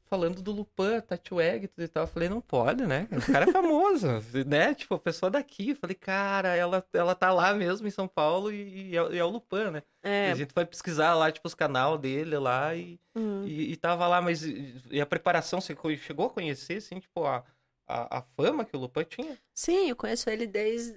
falando 0.09 0.43
do 0.43 0.53
Lupan, 0.53 1.01
Tatueg 1.01 1.65
e 1.65 1.69
tudo 1.69 1.85
e 1.85 1.89
tal. 1.89 2.05
Eu 2.05 2.09
falei, 2.09 2.29
não 2.29 2.41
pode, 2.41 2.87
né? 2.87 3.09
O 3.13 3.33
cara 3.33 3.49
é 3.49 3.53
famoso, 3.53 4.07
né? 4.47 4.75
Tipo, 4.75 4.95
a 4.95 4.99
pessoa 4.99 5.31
daqui. 5.31 5.71
Eu 5.71 5.77
falei, 5.77 5.95
cara, 5.95 6.55
ela, 6.55 6.87
ela 6.93 7.15
tá 7.15 7.33
lá 7.33 7.53
mesmo 7.55 7.87
em 7.87 7.91
São 7.91 8.09
Paulo 8.09 8.53
e, 8.53 8.91
e 8.91 8.97
é, 8.97 9.13
e 9.13 9.19
é 9.19 9.25
o 9.25 9.29
Lupan, 9.29 9.71
né? 9.71 9.83
É. 10.03 10.31
a 10.31 10.35
gente 10.35 10.53
foi 10.53 10.65
pesquisar 10.65 11.15
lá, 11.15 11.33
tipo, 11.33 11.49
os 11.49 11.55
canal 11.55 11.99
dele 11.99 12.39
lá 12.39 12.75
e, 12.77 13.01
hum. 13.15 13.45
e, 13.45 13.73
e 13.73 13.77
tava 13.77 14.07
lá, 14.07 14.23
mas 14.23 14.45
e, 14.45 15.01
a 15.01 15.07
preparação, 15.07 15.61
você 15.61 15.77
chegou 15.99 16.27
a 16.27 16.31
conhecer, 16.31 16.77
assim, 16.77 17.01
tipo, 17.01 17.25
a, 17.25 17.45
a, 17.89 18.19
a 18.19 18.23
fama 18.37 18.65
que 18.65 18.77
o 18.77 18.81
Lupan 18.81 19.05
tinha? 19.05 19.37
Sim, 19.53 19.89
eu 19.89 19.97
conheço 19.97 20.31
ele 20.31 20.47
desde. 20.47 20.97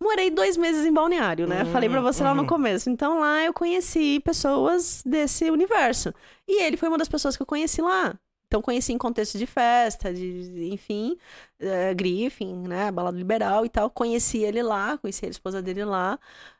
Morei 0.00 0.30
dois 0.30 0.56
meses 0.56 0.84
em 0.84 0.92
Balneário, 0.92 1.46
né? 1.46 1.62
Hum, 1.62 1.72
Falei 1.72 1.88
pra 1.88 2.00
você 2.00 2.22
lá 2.22 2.34
no 2.34 2.42
uhum. 2.42 2.48
começo. 2.48 2.90
Então 2.90 3.20
lá 3.20 3.44
eu 3.44 3.52
conheci 3.52 4.20
pessoas 4.20 5.02
desse 5.04 5.50
universo. 5.50 6.12
E 6.46 6.62
ele 6.62 6.76
foi 6.76 6.88
uma 6.88 6.98
das 6.98 7.08
pessoas 7.08 7.36
que 7.36 7.42
eu 7.42 7.46
conheci 7.46 7.80
lá. 7.80 8.14
Então 8.46 8.60
conheci 8.62 8.92
em 8.92 8.98
contexto 8.98 9.38
de 9.38 9.46
festa, 9.46 10.12
de, 10.12 10.68
enfim, 10.72 11.16
eh, 11.58 11.94
Griffin, 11.94 12.54
né? 12.68 12.90
Balada 12.92 13.16
liberal 13.16 13.64
e 13.64 13.68
tal. 13.68 13.90
Conheci 13.90 14.38
ele 14.38 14.62
lá, 14.62 14.98
conheci 14.98 15.26
a 15.26 15.28
esposa 15.28 15.62
dele 15.62 15.84
lá. 15.84 16.18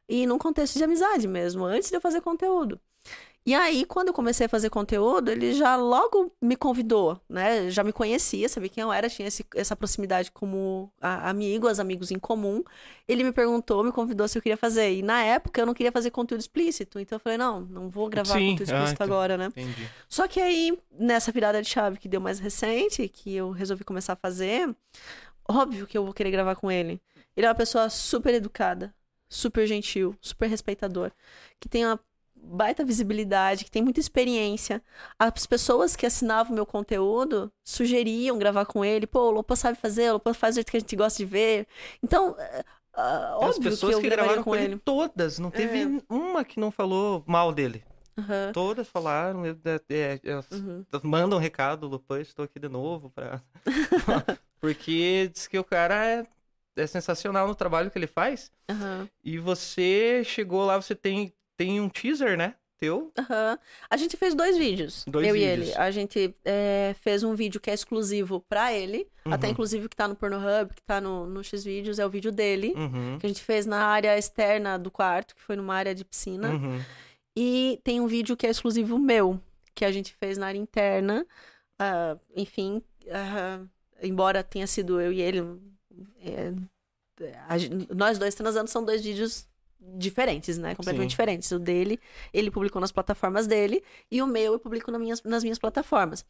E 0.09 0.26
num 0.26 0.39
contexto 0.39 0.76
de 0.76 0.85
amizade 0.85 1.28
mesmo, 1.28 1.64
antes 1.64 1.91
de 1.91 1.97
eu 1.97 2.01
fazer 2.01 2.20
conteúdo. 2.20 2.80
E 3.47 3.55
aí, 3.55 3.84
quando 3.84 4.09
eu 4.09 4.14
comecei 4.14 4.47
a 4.47 4.49
fazer 4.49 4.70
conteúdo, 4.70 5.30
ele 5.30 5.53
já 5.53 5.76
logo 5.76 6.32
me 6.40 6.57
convidou, 6.57 7.20
né? 7.28 7.68
Já 7.70 7.84
me 7.84 7.92
conhecia, 7.92 8.49
sabia 8.49 8.70
quem 8.70 8.80
eu 8.82 8.90
era, 8.90 9.07
tinha 9.11 9.28
esse- 9.28 9.45
essa 9.55 9.76
proximidade 9.76 10.32
como 10.32 10.90
a- 10.99 11.28
amigo, 11.28 11.68
as 11.68 11.78
amigos 11.78 12.11
em 12.11 12.18
comum. 12.18 12.64
Ele 13.07 13.22
me 13.22 13.32
perguntou, 13.32 13.84
me 13.84 13.92
convidou 13.92 14.26
se 14.28 14.38
eu 14.38 14.42
queria 14.42 14.57
fazer. 14.57 14.95
E 14.95 15.03
na 15.03 15.22
época 15.22 15.61
eu 15.61 15.66
não 15.66 15.74
queria 15.74 15.92
fazer 15.92 16.11
conteúdo 16.11 16.40
explícito. 16.40 16.99
Então 16.99 17.16
eu 17.16 17.20
falei, 17.20 17.36
não, 17.36 17.61
não 17.61 17.90
vou 17.90 18.09
gravar 18.09 18.32
Sim, 18.38 18.53
conteúdo 18.53 18.70
ah, 18.70 18.72
explícito 18.72 19.03
entendi. 19.03 19.12
agora, 19.12 19.36
né? 19.36 19.47
Entendi. 19.49 19.88
Só 20.09 20.26
que 20.26 20.40
aí, 20.40 20.78
nessa 20.90 21.30
virada 21.30 21.61
de 21.61 21.68
chave 21.68 21.99
que 21.99 22.09
deu 22.09 22.22
mais 22.22 22.38
recente, 22.38 23.07
que 23.11 23.34
eu 23.34 23.51
resolvi 23.51 23.84
começar 23.84 24.14
a 24.14 24.16
fazer, 24.16 24.74
óbvio 25.47 25.86
que 25.86 25.99
eu 25.99 26.05
vou 26.05 26.14
querer 26.14 26.30
gravar 26.30 26.57
com 26.57 26.70
ele. 26.70 26.99
Ele 27.36 27.45
é 27.45 27.49
uma 27.51 27.55
pessoa 27.55 27.90
super 27.90 28.32
educada, 28.32 28.95
super 29.28 29.66
gentil, 29.66 30.16
super 30.18 30.49
respeitador, 30.49 31.11
que 31.61 31.68
tem 31.68 31.84
uma 31.84 32.01
baita 32.45 32.84
visibilidade, 32.84 33.64
que 33.64 33.70
tem 33.70 33.82
muita 33.82 34.01
experiência. 34.01 34.82
As 35.18 35.47
pessoas 35.47 35.97
que 35.97 36.07
assinavam 36.07 36.55
meu 36.55 36.66
conteúdo 36.66 37.51
sugeriam 37.64 38.38
gravar 38.38 38.66
com 38.66 38.84
ele. 38.84 39.07
Pô, 39.07 39.28
o 39.28 39.30
Lopa 39.30 39.57
sabe 39.57 39.78
fazer, 39.78 40.11
o 40.11 40.14
Lopa 40.14 40.34
faz 40.34 40.55
do 40.55 40.57
jeito 40.57 40.70
que 40.70 40.76
a 40.76 40.80
gente 40.80 40.97
gosta 40.97 41.18
de 41.18 41.24
ver. 41.24 41.66
Então, 42.03 42.36
ah, 42.95 43.38
As 43.42 43.59
pessoas 43.59 43.97
que 43.97 44.03
que, 44.03 44.09
gravaram 44.11 44.42
com 44.42 44.55
ele, 44.55 44.78
todas, 44.78 45.38
não 45.38 45.51
teve 45.51 45.82
É. 45.82 46.03
uma 46.09 46.45
que 46.45 46.61
não 46.61 46.70
falou 46.70 47.24
mal 47.26 47.53
dele. 47.53 47.82
Aham, 48.16 48.53
Todas 48.53 48.86
falaram, 48.86 49.45
é, 49.45 49.55
é, 49.88 50.20
elas 50.22 50.49
uhum. 50.53 50.84
mandam 51.03 51.36
um 51.36 51.40
recado, 51.40 51.88
Lupan, 51.88 52.20
estou 52.20 52.45
aqui 52.45 52.61
de 52.61 52.68
novo 52.68 53.11
pra... 53.11 53.42
Porque 54.61 55.28
diz 55.34 55.49
que 55.49 55.59
o 55.59 55.64
cara 55.64 56.07
é, 56.07 56.26
é 56.76 56.86
sensacional 56.86 57.49
no 57.49 57.55
trabalho 57.55 57.90
que 57.90 57.99
ele 57.99 58.07
faz. 58.07 58.53
aham. 58.70 59.09
E 59.22 59.36
você 59.38 60.22
chegou 60.25 60.64
lá, 60.64 60.80
você 60.80 60.95
tem, 60.95 61.34
tem 61.57 61.81
um 61.81 61.89
teaser, 61.89 62.37
né? 62.37 62.55
teu. 62.76 63.13
Aham. 63.17 63.57
A 63.89 63.97
gente 63.97 64.17
fez 64.17 64.35
dois 64.35 64.59
vídeos, 64.59 65.05
Dois 65.07 65.26
eu 65.29 65.37
e 65.37 65.39
vídeos. 65.47 65.68
ele. 65.68 65.79
A 65.79 65.91
gente 65.93 66.35
é, 66.45 66.95
fez 67.01 67.22
um 67.22 67.33
vídeo 67.35 67.61
que 67.61 67.71
é 67.71 67.72
exclusivo 67.75 68.41
pra 68.49 68.72
ele, 68.72 69.07
até 69.25 69.47
Uhum. 69.47 69.53
inclusive 69.53 69.89
que 69.89 69.95
tá 69.95 70.09
no 70.09 70.17
Pornhub, 70.17 70.75
que 70.75 70.83
tá 70.83 71.01
no, 71.01 71.25
no 71.25 71.43
Xvideos, 71.43 72.01
é 72.01 72.05
o 72.05 72.11
vídeo 72.11 72.33
dele. 72.33 72.75
Uhum. 72.76 73.17
Que 73.21 73.26
a 73.26 73.29
gente 73.29 73.43
fez 73.43 73.64
na 73.64 73.87
área 73.87 74.18
externa 74.18 74.76
do 74.76 74.91
quarto, 74.91 75.37
que 75.37 75.41
foi 75.43 75.55
numa 75.55 75.75
área 75.75 75.95
de 75.95 76.05
piscina. 76.05 76.51
Uhum. 76.51 76.81
E 77.37 77.81
tem 77.85 78.01
um 78.01 78.09
vídeo 78.09 78.37
que 78.37 78.47
é 78.47 78.51
exclusivo 78.51 78.99
meu, 78.99 79.41
que 79.75 79.85
a 79.85 79.93
gente 79.93 80.13
fez 80.13 80.37
na 80.37 80.49
área 80.49 80.59
interna. 80.59 81.25
Ah, 81.79 82.17
enfim, 82.37 82.83
ah, 83.09 83.61
embora 84.03 84.43
tenha 84.43 84.67
sido 84.67 85.01
eu 85.01 85.13
e 85.13 85.21
ele. 85.22 85.41
é, 86.21 86.53
a 87.49 87.55
nós 87.95 88.18
dois 88.18 88.35
transando 88.35 88.68
são 88.68 88.85
dois 88.85 89.03
vídeos 89.05 89.47
diferentes, 89.96 90.58
né? 90.58 90.74
Completamente 90.74 91.11
Sim. 91.11 91.16
diferentes. 91.16 91.50
O 91.50 91.58
dele, 91.58 92.00
ele 92.32 92.50
publicou 92.50 92.80
nas 92.80 92.92
plataformas 92.92 93.46
dele, 93.46 93.82
e 94.11 94.20
o 94.22 94.26
meu 94.26 94.52
eu 94.54 94.58
publico 94.58 94.90
nas 94.90 95.00
minhas, 95.00 95.22
nas 95.22 95.42
minhas 95.42 95.58
plataformas. 95.58 96.24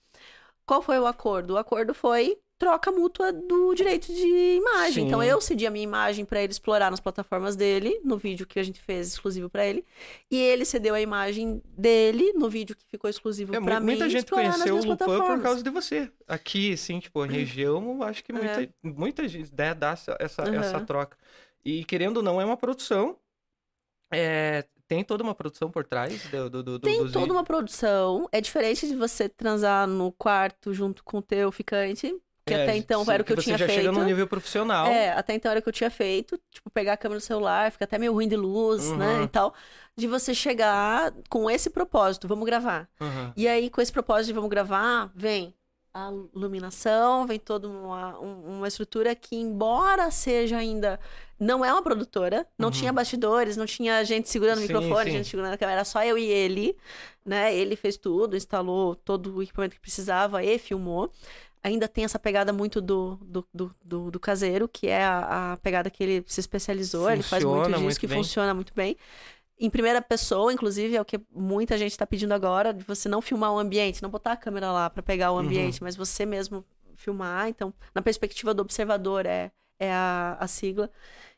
Qual 0.66 0.81
foi 0.82 0.98
o 0.98 1.06
acordo? 1.06 1.55
O 1.55 1.59
acordo 1.59 1.93
foi 1.94 2.39
troca 2.56 2.90
mútua 2.90 3.32
do 3.32 3.74
direito 3.74 4.06
de 4.06 4.56
imagem. 4.56 5.02
Sim. 5.02 5.06
Então 5.09 5.22
eu 5.22 5.40
cedi 5.40 5.66
a 5.66 5.70
minha 5.70 5.82
imagem 5.82 6.24
para 6.24 6.40
ele 6.40 6.52
explorar 6.52 6.90
nas 6.90 7.01
plataformas 7.01 7.56
dele, 7.56 8.01
no 8.05 8.16
vídeo 8.16 8.47
que 8.47 8.59
a 8.59 8.62
gente 8.62 8.81
fez 8.81 9.09
exclusivo 9.09 9.51
para 9.51 9.66
ele, 9.66 9.85
e 10.31 10.36
ele 10.36 10.64
cedeu 10.64 10.94
a 10.94 11.01
imagem 11.01 11.60
dele 11.76 12.32
no 12.32 12.48
vídeo 12.48 12.74
que 12.76 12.85
ficou 12.86 13.10
exclusivo 13.10 13.55
É, 13.55 13.60
para 13.60 13.81
mim. 13.81 13.86
muita 13.86 14.09
gente 14.09 14.31
conheceu 14.31 14.76
o 14.78 14.85
Lupan 14.85 15.20
por 15.20 15.43
causa 15.43 15.62
de 15.62 15.68
você. 15.68 16.10
Aqui, 16.26 16.72
assim, 16.72 17.01
tipo, 17.01 17.24
em 17.26 17.31
região, 17.31 18.02
acho 18.02 18.24
que 18.24 18.32
muita, 18.32 18.62
É. 18.62 18.68
muita 18.82 19.28
gente 19.28 19.52
né, 19.55 19.74
dá 19.74 19.90
essa, 19.90 20.16
essa, 20.18 20.43
Aham. 20.44 20.55
essa 20.55 20.81
troca. 20.81 21.18
E 21.64 21.85
querendo 21.85 22.18
ou 22.18 22.22
não, 22.22 22.40
é 22.40 22.44
uma 22.44 22.56
produção. 22.56 23.18
É, 24.15 24.65
tem 24.86 25.03
toda 25.05 25.23
uma 25.23 25.35
produção 25.35 25.70
por 25.70 25.85
trás 25.85 26.23
do, 26.31 26.51
do, 26.51 26.62
do, 26.62 26.78
Tem 26.81 26.99
toda 26.99 27.09
vídeos. 27.20 27.31
uma 27.31 27.45
produção. 27.45 28.28
É 28.32 28.41
diferente 28.41 28.86
de 28.86 28.95
você 28.95 29.28
transar 29.28 29.86
no 29.86 30.12
quarto 30.12 30.73
junto 30.74 31.03
com 31.05 31.19
o 31.19 31.23
teu 31.23 31.51
ficante, 31.51 32.15
que 32.47 32.53
É, 32.53 32.62
até 32.65 32.77
então 32.77 33.03
sim, 33.05 33.11
era 33.11 33.23
o 33.23 33.24
que 33.24 33.32
eu 33.32 33.36
você 33.36 33.43
tinha 33.45 33.59
já 33.59 33.66
feito. 33.66 33.78
chega 33.81 33.93
num 33.93 34.05
nível 34.05 34.27
profissional. 34.27 34.86
É, 34.86 35.11
até 35.12 35.32
então 35.35 35.51
era 35.51 35.61
o 35.61 35.62
que 35.62 35.69
eu 35.69 35.73
tinha 35.73 35.91
feito. 35.91 36.39
Tipo, 36.51 36.69
pegar 36.70 36.93
a 36.93 36.97
câmera 36.97 37.16
no 37.16 37.20
celular, 37.23 37.73
fica 37.73 37.85
até 37.85 37.97
meio 37.99 38.12
ruim 38.12 38.28
de 38.28 38.36
luz, 38.36 38.85
Uhum. 38.89 38.97
né? 38.99 39.23
E 39.23 39.28
tal. 39.28 39.55
De 39.97 40.07
você 40.07 40.35
chegar 40.35 41.12
com 41.31 41.49
esse 41.51 41.70
propósito, 41.70 42.28
vamos 42.28 42.45
gravar. 42.45 42.86
Uhum. 43.01 43.32
E 43.36 43.49
aí, 43.49 43.70
com 43.70 43.81
esse 43.81 43.93
propósito 43.93 44.27
de 44.27 44.32
vamos 44.35 44.51
gravar, 44.51 45.11
vem 45.15 45.55
a 45.95 46.11
iluminação, 46.35 47.27
vem 47.27 47.39
toda 47.39 47.69
uma, 47.69 48.19
um- 48.19 48.57
uma 48.59 48.69
estrutura 48.69 49.15
que, 49.15 49.37
embora 49.37 50.11
seja 50.11 50.57
ainda. 50.59 50.99
Não 51.39 51.65
é 51.65 51.73
uma 51.73 51.83
produtora, 51.83 52.47
não 52.59 52.69
Uhum. 52.69 52.73
tinha 52.73 52.93
bastidores, 52.93 53.57
não 53.57 53.66
tinha 53.66 54.05
gente 54.05 54.29
segurando 54.29 54.59
o 54.59 54.61
Sim, 54.62 54.66
microfone, 54.73 55.11
sim. 55.11 55.16
gente 55.19 55.29
segurando 55.29 55.53
a 55.55 55.59
câmera, 55.59 55.79
era 55.79 55.85
só 55.85 56.03
eu 56.05 56.16
e 56.19 56.25
ele, 56.25 56.77
né? 57.25 57.55
Ele 57.55 57.77
fez 57.77 57.97
tudo, 57.97 58.37
instalou 58.37 58.95
todo 58.97 59.37
o 59.37 59.43
equipamento 59.43 59.75
que 59.75 59.81
precisava 59.81 60.43
e 60.45 60.59
filmou. 60.59 61.11
Ainda 61.62 61.89
tem 61.89 62.05
essa 62.05 62.19
pegada 62.19 62.53
muito 62.53 62.81
do, 62.81 63.16
do, 63.23 63.47
do, 63.55 63.75
do- 63.83 64.11
do 64.11 64.21
caseiro, 64.21 64.69
que 64.69 64.87
é 64.87 65.03
a, 65.05 65.53
a 65.55 65.57
pegada 65.59 65.89
que 65.91 66.03
ele 66.05 66.25
se 66.27 66.39
especializou, 66.41 67.11
ele 67.11 67.23
faz 67.23 67.43
muito 67.43 67.57
Funciona 67.57 67.77
disso, 67.77 67.83
muito 67.85 68.01
que 68.01 68.07
bem. 68.07 68.19
funciona 68.19 68.53
muito 68.55 68.73
bem. 68.75 68.97
Em 69.59 69.70
primeira 69.70 70.02
pessoa, 70.02 70.52
inclusive, 70.52 70.97
é 70.97 71.01
o 71.01 71.05
que 71.05 71.20
muita 71.31 71.78
gente 71.78 71.93
está 71.93 72.06
pedindo 72.06 72.32
agora, 72.35 72.74
de 72.74 72.82
você 72.85 73.09
não 73.09 73.22
filmar 73.22 73.52
o 73.52 73.59
ambiente, 73.59 74.02
não 74.02 74.10
botar 74.10 74.32
a 74.32 74.36
câmera 74.36 74.72
lá 74.72 74.90
para 74.90 75.02
pegar 75.02 75.31
Uhum. 75.31 75.36
o 75.39 75.40
ambiente, 75.40 75.82
mas 75.82 75.94
você 75.97 76.26
mesmo 76.26 76.64
filmar. 76.97 77.48
Então, 77.48 77.72
na 77.94 78.02
perspectiva 78.02 78.52
do 78.52 78.62
observador, 78.62 79.26
é, 79.26 79.52
é 79.78 79.93
a, 79.93 80.36
a 80.40 80.47
sigla. 80.48 80.90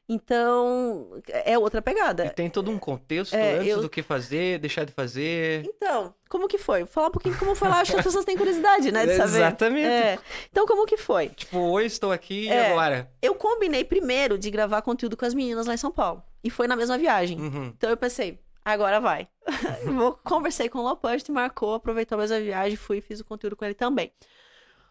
Então, 0.09 1.20
é 1.27 1.59
outra 1.59 1.81
E 1.81 1.83
pegada. 1.83 2.31
tem 2.31 2.49
todo 2.49 2.70
um 2.70 2.78
contexto 2.78 3.35
É, 3.35 3.55
antes 3.55 3.69
eu- 3.69 3.81
do 3.83 3.91
que 3.91 4.03
fazer, 4.03 4.59
deixar 4.61 4.85
de 4.85 4.93
fazer. 4.93 5.65
Então, 5.66 6.15
como 6.28 6.47
que 6.47 6.59
foi? 6.59 6.87
Falar 6.87 7.09
um 7.09 7.11
pouquinho 7.11 7.37
como 7.39 7.57
foi 7.57 7.69
lá, 7.69 7.81
acho 7.81 7.91
que 7.93 7.99
as 7.99 8.05
pessoas 8.05 8.24
têm 8.24 8.37
curiosidade, 8.37 8.93
né, 8.93 9.05
de 9.05 9.16
saber. 9.16 9.37
Exatamente. 9.39 9.87
É. 9.89 10.19
Então, 10.51 10.65
como 10.65 10.87
que 10.87 10.97
foi? 10.97 11.31
Tipo, 11.31 11.59
hoje 11.59 11.87
estou 11.89 12.12
aqui 12.12 12.45
e 12.45 12.49
É. 12.49 12.70
agora? 12.70 13.11
Eu 13.20 13.35
combinei 13.35 13.85
primeiro 13.85 14.39
de 14.39 14.49
gravar 14.49 14.81
conteúdo 14.83 15.16
com 15.16 15.24
as 15.24 15.35
meninas 15.35 15.66
lá 15.66 15.74
em 15.74 15.78
São 15.78 15.91
Paulo. 15.91 16.23
E 16.45 16.51
foi 16.51 16.69
na 16.69 16.77
mesma 16.77 16.97
viagem. 16.97 17.41
Uhum. 17.41 17.66
Então 17.77 17.91
eu 17.91 17.97
pensei, 17.97 18.39
agora 18.65 19.01
vai. 19.01 19.27
Vou, 19.85 20.12
conversei 20.23 20.69
com 20.69 20.78
o 20.78 20.83
Lopante, 20.83 21.33
marcou, 21.33 21.74
aproveitou 21.74 22.16
a 22.16 22.20
mesma 22.20 22.39
viagem, 22.39 22.77
fui 22.77 22.99
e 22.99 23.01
fiz 23.01 23.19
o 23.19 23.24
conteúdo 23.24 23.57
com 23.57 23.65
ele 23.65 23.74
também. 23.74 24.12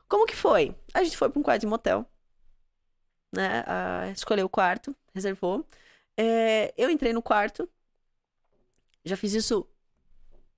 Como 0.10 0.26
que 0.26 0.36
foi? 0.36 0.76
A 0.94 1.02
gente 1.06 1.16
foi 1.16 1.30
para 1.30 1.40
um 1.40 1.44
quarto 1.44 1.62
de 1.62 1.68
motel, 1.68 2.06
né? 3.34 3.64
Ah, 3.66 4.10
escolheu 4.14 4.46
o 4.46 4.50
quarto, 4.50 4.96
reservou. 5.16 5.66
É, 6.18 6.74
eu 6.78 6.90
entrei 6.90 7.14
no 7.14 7.22
quarto, 7.22 7.68
já 9.04 9.18
fiz 9.18 9.34
isso 9.34 9.68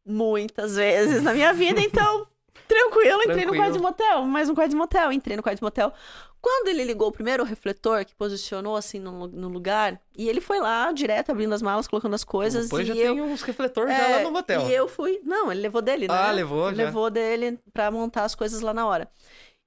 muitas 0.06 0.76
vezes 0.76 1.22
na 1.22 1.34
minha 1.34 1.54
vida, 1.54 1.80
então 1.82 2.28
tranquilo, 2.68 3.22
entrei 3.22 3.46
no 3.46 3.52
Tranquilo. 3.52 3.56
quarto 3.56 3.74
de 3.74 3.80
motel, 3.80 4.24
mais 4.24 4.50
um 4.50 4.56
quarto 4.56 4.72
de 4.72 4.76
motel, 4.76 5.12
entrei 5.12 5.38
no 5.38 5.44
quarto 5.44 5.58
de 5.58 5.64
motel. 5.64 5.94
Quando 6.40 6.68
ele 6.68 6.84
ligou 6.84 7.08
o 7.08 7.12
primeiro 7.12 7.44
refletor 7.44 8.06
que 8.06 8.16
posicionou 8.16 8.76
assim 8.76 9.00
no, 9.00 9.28
no 9.28 9.50
lugar, 9.50 10.00
e 10.16 10.30
ele 10.30 10.40
foi 10.40 10.60
lá 10.60 10.92
direto 10.92 11.32
abrindo 11.32 11.54
as 11.54 11.62
malas, 11.62 11.88
colocando 11.88 12.14
as 12.14 12.24
coisas, 12.24 12.66
Depois 12.66 12.88
e 12.88 12.94
já 12.94 12.96
eu 12.96 13.14
tem 13.14 13.22
uns 13.22 13.42
refletores 13.42 13.96
já 13.96 14.08
é, 14.08 14.18
lá 14.18 14.24
no 14.24 14.32
motel. 14.32 14.70
E 14.70 14.74
eu 14.74 14.88
fui. 14.88 15.20
Não, 15.24 15.52
ele 15.52 15.62
levou 15.62 15.82
dele, 15.82 16.08
né? 16.08 16.14
Ah, 16.14 16.32
levou 16.32 16.70
já. 16.70 16.84
Levou 16.86 17.10
dele 17.10 17.60
pra 17.74 17.90
montar 17.90 18.24
as 18.24 18.36
coisas 18.36 18.62
lá 18.62 18.74
na 18.74 18.86
hora. 18.86 19.10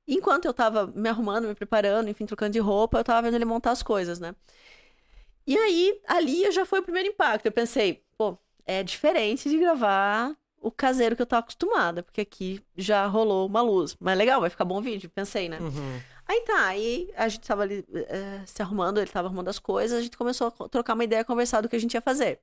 Enquanto 0.06 0.44
eu 0.44 0.54
tava 0.54 0.86
me 0.86 1.08
arrumando, 1.08 1.48
me 1.48 1.54
preparando, 1.54 2.08
enfim, 2.08 2.24
trocando 2.24 2.52
de 2.52 2.58
roupa, 2.60 2.98
eu 2.98 3.04
tava 3.04 3.22
vendo 3.22 3.34
ele 3.34 3.44
montar 3.44 3.72
as 3.72 3.82
coisas, 3.82 4.18
né? 4.20 4.34
E 5.50 5.58
aí, 5.58 6.00
ali 6.06 6.48
já 6.52 6.64
foi 6.64 6.78
o 6.78 6.82
primeiro 6.84 7.08
impacto. 7.08 7.44
Eu 7.44 7.50
pensei, 7.50 8.04
pô, 8.16 8.38
é 8.64 8.84
diferente 8.84 9.50
de 9.50 9.58
gravar 9.58 10.36
o 10.60 10.70
caseiro 10.70 11.16
que 11.16 11.22
eu 11.22 11.26
tava 11.26 11.40
acostumada, 11.40 12.04
porque 12.04 12.20
aqui 12.20 12.62
já 12.76 13.04
rolou 13.06 13.48
uma 13.48 13.60
luz. 13.60 13.96
Mas 13.98 14.16
legal, 14.16 14.40
vai 14.40 14.48
ficar 14.48 14.64
bom 14.64 14.80
vídeo, 14.80 15.10
pensei, 15.10 15.48
né? 15.48 15.58
Uhum. 15.58 16.00
Aí 16.28 16.40
tá, 16.42 16.66
aí 16.66 17.10
a 17.16 17.26
gente 17.26 17.48
tava 17.48 17.62
ali 17.62 17.84
eh, 17.92 18.42
se 18.46 18.62
arrumando, 18.62 18.98
ele 18.98 19.10
tava 19.10 19.26
arrumando 19.26 19.48
as 19.48 19.58
coisas, 19.58 19.98
a 19.98 20.02
gente 20.02 20.16
começou 20.16 20.46
a 20.46 20.68
trocar 20.68 20.94
uma 20.94 21.02
ideia, 21.02 21.24
conversar 21.24 21.62
do 21.62 21.68
que 21.68 21.74
a 21.74 21.80
gente 21.80 21.94
ia 21.94 22.00
fazer. 22.00 22.38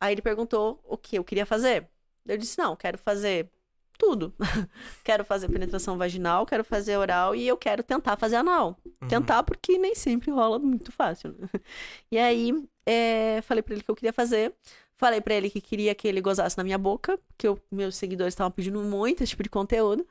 Aí 0.00 0.14
ele 0.14 0.22
perguntou 0.22 0.80
o 0.84 0.96
que 0.96 1.18
eu 1.18 1.24
queria 1.24 1.46
fazer. 1.46 1.88
Eu 2.24 2.38
disse, 2.38 2.56
não, 2.58 2.76
quero 2.76 2.96
fazer 2.96 3.50
tudo. 3.96 4.34
quero 5.04 5.24
fazer 5.24 5.48
penetração 5.48 5.96
vaginal, 5.98 6.44
quero 6.46 6.62
fazer 6.64 6.96
oral 6.96 7.34
e 7.34 7.46
eu 7.46 7.56
quero 7.56 7.82
tentar 7.82 8.16
fazer 8.16 8.36
anal. 8.36 8.76
Uhum. 9.02 9.08
Tentar 9.08 9.42
porque 9.42 9.78
nem 9.78 9.94
sempre 9.94 10.30
rola 10.30 10.58
muito 10.58 10.90
fácil. 10.92 11.34
né? 11.38 11.48
E 12.10 12.18
aí, 12.18 12.52
eh, 12.86 13.40
falei 13.42 13.62
pra 13.62 13.74
ele 13.74 13.82
que 13.82 13.90
eu 13.90 13.96
queria 13.96 14.12
fazer. 14.12 14.54
Falei 14.98 15.20
pra 15.20 15.34
ele 15.34 15.50
que 15.50 15.60
queria 15.60 15.94
que 15.94 16.08
ele 16.08 16.20
gozasse 16.22 16.56
na 16.56 16.64
minha 16.64 16.78
boca, 16.78 17.18
porque 17.28 17.46
eu- 17.46 17.58
meus 17.70 17.96
seguidores 17.96 18.32
estavam 18.32 18.50
pedindo 18.50 18.80
muito 18.80 19.22
esse 19.22 19.30
tipo 19.30 19.42
de 19.42 19.50
conteúdo. 19.50 20.06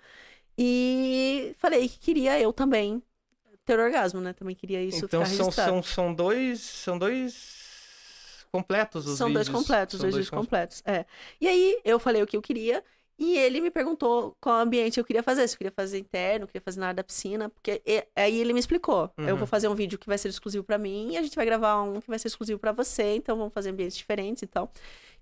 E 0.57 1.55
falei 1.57 1.87
que 1.89 1.99
queria 1.99 2.39
eu 2.39 2.53
também 2.53 3.01
ter 3.65 3.79
orgasmo, 3.79 4.21
né? 4.21 4.31
Também 4.33 4.55
queria 4.55 4.81
isso 4.83 5.05
Então 5.05 5.25
são, 5.25 5.51
são, 5.51 5.81
são 5.83 6.13
dois. 6.13 6.61
São 6.61 6.97
dois 6.99 8.45
completos 8.51 9.05
os 9.07 9.17
São 9.17 9.31
dois 9.31 9.47
vídeos. 9.47 9.61
completos, 9.63 9.99
São 9.99 10.09
dois 10.09 10.15
vídeos 10.15 10.29
completos. 10.29 10.81
É. 10.85 11.05
E 11.41 11.47
aí 11.47 11.81
eu 11.83 11.99
falei 11.99 12.21
o 12.21 12.27
que 12.27 12.37
eu 12.37 12.41
queria. 12.41 12.83
E 13.17 13.37
ele 13.37 13.61
me 13.61 13.71
perguntou 13.71 14.35
qual 14.41 14.59
ambiente 14.59 14.99
eu 14.99 15.05
queria 15.05 15.23
fazer. 15.23 15.47
Se 15.47 15.55
eu 15.55 15.57
queria 15.59 15.71
fazer 15.71 15.97
interno, 15.99 16.45
queria 16.47 16.61
fazer 16.61 16.79
na 16.81 16.87
área 16.87 16.95
da 16.97 17.03
piscina. 17.03 17.47
Porque 17.49 17.81
e- 17.85 18.05
aí 18.15 18.37
ele 18.39 18.51
me 18.51 18.59
explicou. 18.59 19.09
Eu 19.17 19.29
Uhum. 19.33 19.37
vou 19.37 19.47
fazer 19.47 19.69
um 19.69 19.73
vídeo 19.75 19.97
que 19.97 20.05
vai 20.07 20.17
ser 20.17 20.27
exclusivo 20.27 20.63
pra 20.65 20.77
mim. 20.77 21.11
E 21.13 21.17
a 21.17 21.21
gente 21.23 21.35
vai 21.35 21.45
gravar 21.45 21.81
um 21.81 22.01
que 22.01 22.09
vai 22.09 22.19
ser 22.19 22.27
exclusivo 22.27 22.59
pra 22.59 22.73
você. 22.73 23.15
Então 23.15 23.37
vamos 23.37 23.53
fazer 23.53 23.69
ambientes 23.69 23.95
diferentes 23.95 24.43
e 24.43 24.47
tal. 24.47 24.69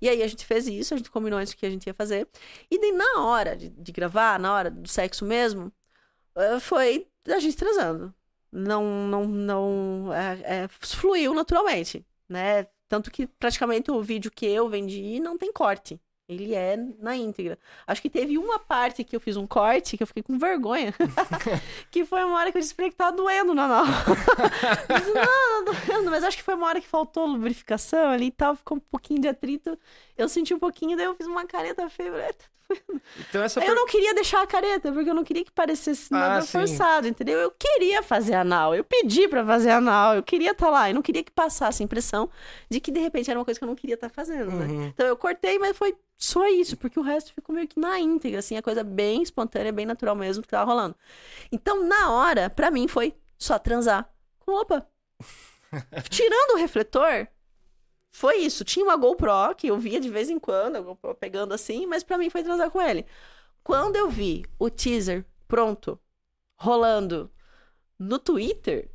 E 0.02 0.10
aí 0.10 0.24
a 0.24 0.28
gente 0.28 0.44
fez 0.46 0.68
isso. 0.68 0.94
A 0.94 0.98
gente 0.98 1.12
combinou 1.12 1.40
isso 1.40 1.56
que 1.56 1.66
a 1.66 1.70
gente 1.70 1.86
ia 1.86 1.94
fazer. 1.94 2.28
E 2.70 2.80
daí 2.80 2.92
na 2.92 3.22
hora 3.26 3.56
de, 3.56 3.70
de 3.70 3.92
gravar, 3.92 4.40
na 4.40 4.52
hora 4.54 4.72
do 4.72 4.88
sexo 4.90 5.24
mesmo, 5.24 5.72
eh, 6.36 6.60
foi 6.60 7.08
a 7.28 7.40
gente 7.40 7.56
transando. 7.56 8.12
Não, 8.52 8.84
não, 9.08 9.26
não... 9.28 10.14
é- 10.14 10.64
é, 10.64 10.68
fluiu 10.80 11.34
naturalmente, 11.36 12.04
né? 12.28 12.66
Tanto 12.90 13.10
que 13.12 13.28
praticamente 13.28 13.90
o 13.92 14.02
vídeo 14.02 14.32
que 14.32 14.46
eu 14.48 14.68
vendi 14.68 15.20
não 15.20 15.38
tem 15.38 15.52
corte. 15.54 16.00
Ele 16.34 16.54
é 16.56 16.78
na 17.00 17.16
íntegra. 17.16 17.58
Acho 17.86 18.02
que 18.02 18.10
teve 18.10 18.38
uma 18.38 18.60
parte 18.60 19.04
que 19.04 19.16
eu 19.16 19.20
fiz 19.20 19.38
um 19.38 19.48
corte 19.48 19.98
que 19.98 20.04
eu 20.04 20.08
fiquei 20.08 20.24
com 20.24 20.38
vergonha. 20.38 20.94
que 21.92 22.04
foi 22.06 22.24
uma 22.24 22.38
hora 22.38 22.52
que 22.52 22.58
eu 22.58 22.62
disse 22.62 22.74
pra 22.74 22.86
ele 22.86 22.92
que 22.92 22.98
tava 22.98 23.16
doendo 23.16 23.54
no 23.54 23.62
anal. 23.62 23.86
Eu 24.90 25.00
disse, 25.00 25.14
não, 25.14 25.66
não 25.66 25.66
doendo. 25.66 26.12
Mas 26.12 26.24
acho 26.24 26.38
que 26.38 26.44
foi 26.44 26.56
uma 26.56 26.68
hora 26.68 26.82
que 26.82 26.88
faltou 26.88 27.26
lubrificação 27.26 28.10
ali 28.10 28.28
e 28.28 28.32
tal. 28.32 28.56
Ficou 28.56 28.78
um 28.78 28.82
pouquinho 28.82 29.22
de 29.22 29.28
atrito. 29.28 29.78
Eu 30.18 30.28
senti 30.28 30.54
um 30.54 30.60
pouquinho, 30.60 30.96
daí 30.98 31.06
eu 31.06 31.16
fiz 31.16 31.28
uma 31.28 31.46
careta 31.46 31.90
feia. 31.90 32.36
Eu 32.74 32.84
falei, 32.86 33.02
"É, 33.06 33.22
tá 33.22 33.22
Então 33.30 33.44
essa 33.44 33.60
Aí 33.62 33.68
eu 33.68 33.76
não 33.76 33.86
queria 33.86 34.14
deixar 34.14 34.42
a 34.42 34.48
careta, 34.48 34.92
porque 34.92 35.10
eu 35.10 35.14
não 35.14 35.24
queria 35.24 35.44
que 35.46 35.52
parecesse 35.52 36.14
Ah, 36.14 36.18
nada 36.18 36.42
sim. 36.42 36.52
forçado, 36.60 37.08
entendeu? 37.08 37.40
Eu 37.40 37.52
queria 37.52 38.02
fazer 38.04 38.34
anal, 38.36 38.74
eu 38.76 38.84
pedi 38.84 39.28
pra 39.28 39.46
fazer 39.46 39.72
anal, 39.72 40.16
eu 40.16 40.24
queria 40.24 40.52
estar 40.52 40.70
lá, 40.70 40.90
eu 40.90 40.96
não 40.96 41.02
queria 41.02 41.24
que 41.24 41.32
passasse 41.32 41.82
a 41.82 41.86
impressão 41.86 42.30
de 42.70 42.80
que 42.80 42.92
de 42.92 43.00
repente 43.00 43.30
era 43.30 43.40
uma 43.40 43.46
coisa 43.46 43.60
que 43.60 43.64
eu 43.64 43.68
não 43.68 43.76
queria 43.76 43.96
estar 43.96 44.10
fazendo, 44.10 44.52
né? 44.52 44.66
Uhum. 44.66 44.88
Então 44.88 45.06
eu 45.06 45.16
cortei, 45.18 45.58
mas 45.60 45.76
foi 45.78 45.96
só 46.18 46.48
isso, 46.48 46.78
porque 46.78 47.00
o 47.00 47.04
resto 47.04 47.34
ficou 47.34 47.54
meio 47.54 47.68
que 47.68 47.80
na 47.80 48.00
íntegra, 48.00 48.40
assim, 48.40 48.56
a 48.58 48.62
coisa 48.62 48.84
bem 48.84 49.22
espontânea, 49.22 49.72
bem 49.72 49.86
natural 49.86 50.16
mesmo 50.16 50.42
que 50.42 50.48
tava 50.50 50.70
rolando. 50.72 50.96
Então, 51.52 51.84
na 51.84 52.12
hora, 52.12 52.50
pra 52.50 52.72
mim 52.72 52.88
foi 52.88 53.14
só 53.38 53.60
transar 53.60 54.10
com 54.40 54.52
roupa. 54.52 54.88
Tirando 56.10 56.54
o 56.54 56.58
refletor, 56.58 57.28
foi 58.16 58.38
isso. 58.38 58.64
Tinha 58.64 58.86
uma 58.86 58.96
GoPro 58.96 59.56
que 59.58 59.68
eu 59.68 59.78
via 59.78 60.00
de 60.00 60.08
vez 60.10 60.30
em 60.30 60.40
quando, 60.40 60.76
a 60.78 60.82
GoPro 60.82 61.16
pegando 61.16 61.54
assim, 61.54 61.86
mas 61.88 62.04
pra 62.04 62.18
mim 62.18 62.30
foi 62.30 62.44
transar 62.44 62.70
com 62.70 62.80
ele. 62.82 63.06
Quando 63.64 63.96
eu 63.96 64.10
vi 64.10 64.46
o 64.60 64.70
teaser 64.70 65.26
pronto, 65.48 66.00
rolando 66.56 67.30
no 67.98 68.20
Twitter, 68.20 68.90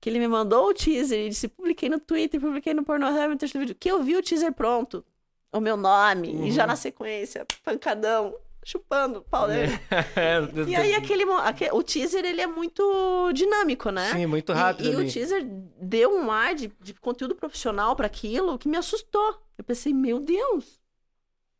que 0.00 0.08
ele 0.08 0.18
me 0.20 0.28
mandou 0.28 0.68
o 0.68 0.74
teaser 0.74 1.26
e 1.26 1.28
disse: 1.30 1.48
publiquei 1.48 1.88
no 1.88 1.98
Twitter, 1.98 2.40
publiquei 2.40 2.72
no 2.74 2.84
Pornhub, 2.84 3.12
no 3.28 3.60
vídeo, 3.60 3.74
que 3.74 3.90
eu 3.90 4.02
vi 4.02 4.16
o 4.16 4.22
teaser 4.22 4.52
pronto, 4.52 5.04
o 5.52 5.60
meu 5.60 5.76
nome, 5.76 6.28
Uhum. 6.28 6.46
e 6.46 6.52
já 6.52 6.66
na 6.66 6.76
sequência, 6.76 7.44
pancadão, 7.64 8.34
chupando 8.64 9.18
o 9.18 9.22
pau 9.22 9.46
dele. 9.46 9.72
É, 10.16 10.38
E 10.68 10.74
aí 10.76 10.94
aquele, 10.94 11.24
mo- 11.24 11.34
aque- 11.38 11.70
o 11.72 11.82
teaser 11.82 12.24
ele 12.24 12.40
é 12.40 12.46
muito 12.46 13.30
dinâmico, 13.32 13.90
né? 13.90 14.10
Sim, 14.12 14.26
muito 14.26 14.52
E- 14.52 14.54
rápido 14.54 14.86
E, 14.86 14.94
ali. 14.96 15.06
o 15.08 15.12
teaser 15.12 15.42
deu 15.80 16.14
um 16.14 16.30
ar 16.30 16.54
de, 16.54 16.72
de 16.80 16.94
conteúdo 16.94 17.34
profissional 17.34 17.94
pra 17.94 18.06
aquilo 18.06 18.58
que 18.58 18.68
me 18.68 18.76
assustou. 18.76 19.38
Eu 19.58 19.64
pensei, 19.64 19.92
meu 19.92 20.18
Deus. 20.20 20.80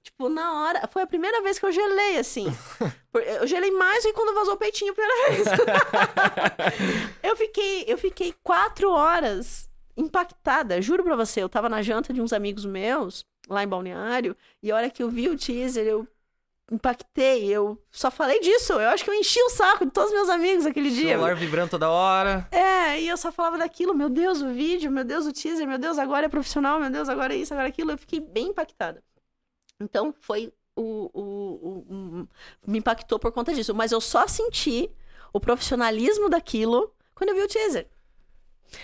Tipo, 0.02 0.28
na 0.28 0.62
hora. 0.64 0.86
Foi 0.88 1.00
a 1.02 1.06
primeira 1.06 1.40
vez 1.42 1.58
que 1.58 1.64
eu 1.64 1.72
gelei, 1.72 2.18
assim. 2.18 2.46
Eu 3.40 3.46
gelei 3.46 3.70
mais 3.70 4.02
do 4.02 4.08
que 4.08 4.12
quando 4.12 4.34
vazou 4.34 4.54
o 4.54 4.56
peitinho 4.56 4.90
a 4.90 4.94
primeira 4.94 5.30
vez. 5.30 5.46
eu, 7.22 7.36
fiquei, 7.36 7.84
eu 7.86 7.96
fiquei 7.96 8.34
quatro 8.42 8.90
horas 8.90 9.68
impactada. 9.96 10.82
Juro 10.82 11.04
pra 11.04 11.16
você, 11.16 11.40
eu 11.42 11.48
tava 11.48 11.68
na 11.68 11.80
janta 11.80 12.12
de 12.12 12.20
uns 12.20 12.32
amigos 12.32 12.64
meus, 12.64 13.24
lá 13.48 13.62
em 13.62 13.68
Balneário, 13.68 14.36
e 14.62 14.70
a 14.72 14.76
hora 14.76 14.90
que 14.90 15.02
eu 15.02 15.08
vi 15.08 15.28
o 15.28 15.36
teaser, 15.38 15.86
eu 15.86 16.06
impactei. 16.70 17.44
Eu 17.46 17.80
só 17.90 18.10
falei 18.10 18.40
disso. 18.40 18.72
Eu 18.74 18.88
acho 18.90 19.04
que 19.04 19.10
eu 19.10 19.14
enchi 19.14 19.40
o 19.42 19.50
saco 19.50 19.84
de 19.84 19.90
todos 19.92 20.10
os 20.10 20.16
meus 20.16 20.28
amigos 20.28 20.66
aquele 20.66 20.90
dia. 20.90 21.10
Celular 21.10 21.34
vibrando 21.36 21.70
toda 21.70 21.90
hora. 21.90 22.46
É, 22.50 23.00
e 23.00 23.08
eu 23.08 23.16
só 23.16 23.30
falava 23.32 23.58
daquilo, 23.58 23.94
meu 23.94 24.08
Deus, 24.08 24.40
o 24.42 24.52
vídeo, 24.52 24.90
meu 24.90 25.04
Deus, 25.04 25.26
o 25.26 25.32
teaser, 25.32 25.66
meu 25.66 25.78
Deus, 25.78 25.98
agora 25.98 26.26
é 26.26 26.28
profissional, 26.28 26.80
meu 26.80 26.90
Deus, 26.90 27.08
agora 27.08 27.34
é 27.34 27.38
isso, 27.38 27.52
agora 27.52 27.68
é 27.68 27.70
aquilo. 27.70 27.90
Eu 27.92 27.98
fiquei 27.98 28.20
bem 28.20 28.48
impactada. 28.48 29.02
Então, 29.80 30.14
foi 30.20 30.52
o, 30.76 31.10
o, 31.12 31.22
o- 31.22 31.86
um- 31.94 32.28
me 32.66 32.78
impactou 32.78 33.18
por 33.18 33.32
conta 33.32 33.52
disso. 33.52 33.74
Mas 33.74 33.92
eu 33.92 34.00
só 34.00 34.26
senti 34.26 34.90
o 35.32 35.40
profissionalismo 35.40 36.28
daquilo 36.28 36.92
quando 37.14 37.30
eu 37.30 37.36
vi 37.36 37.42
o 37.42 37.48
teaser. 37.48 37.88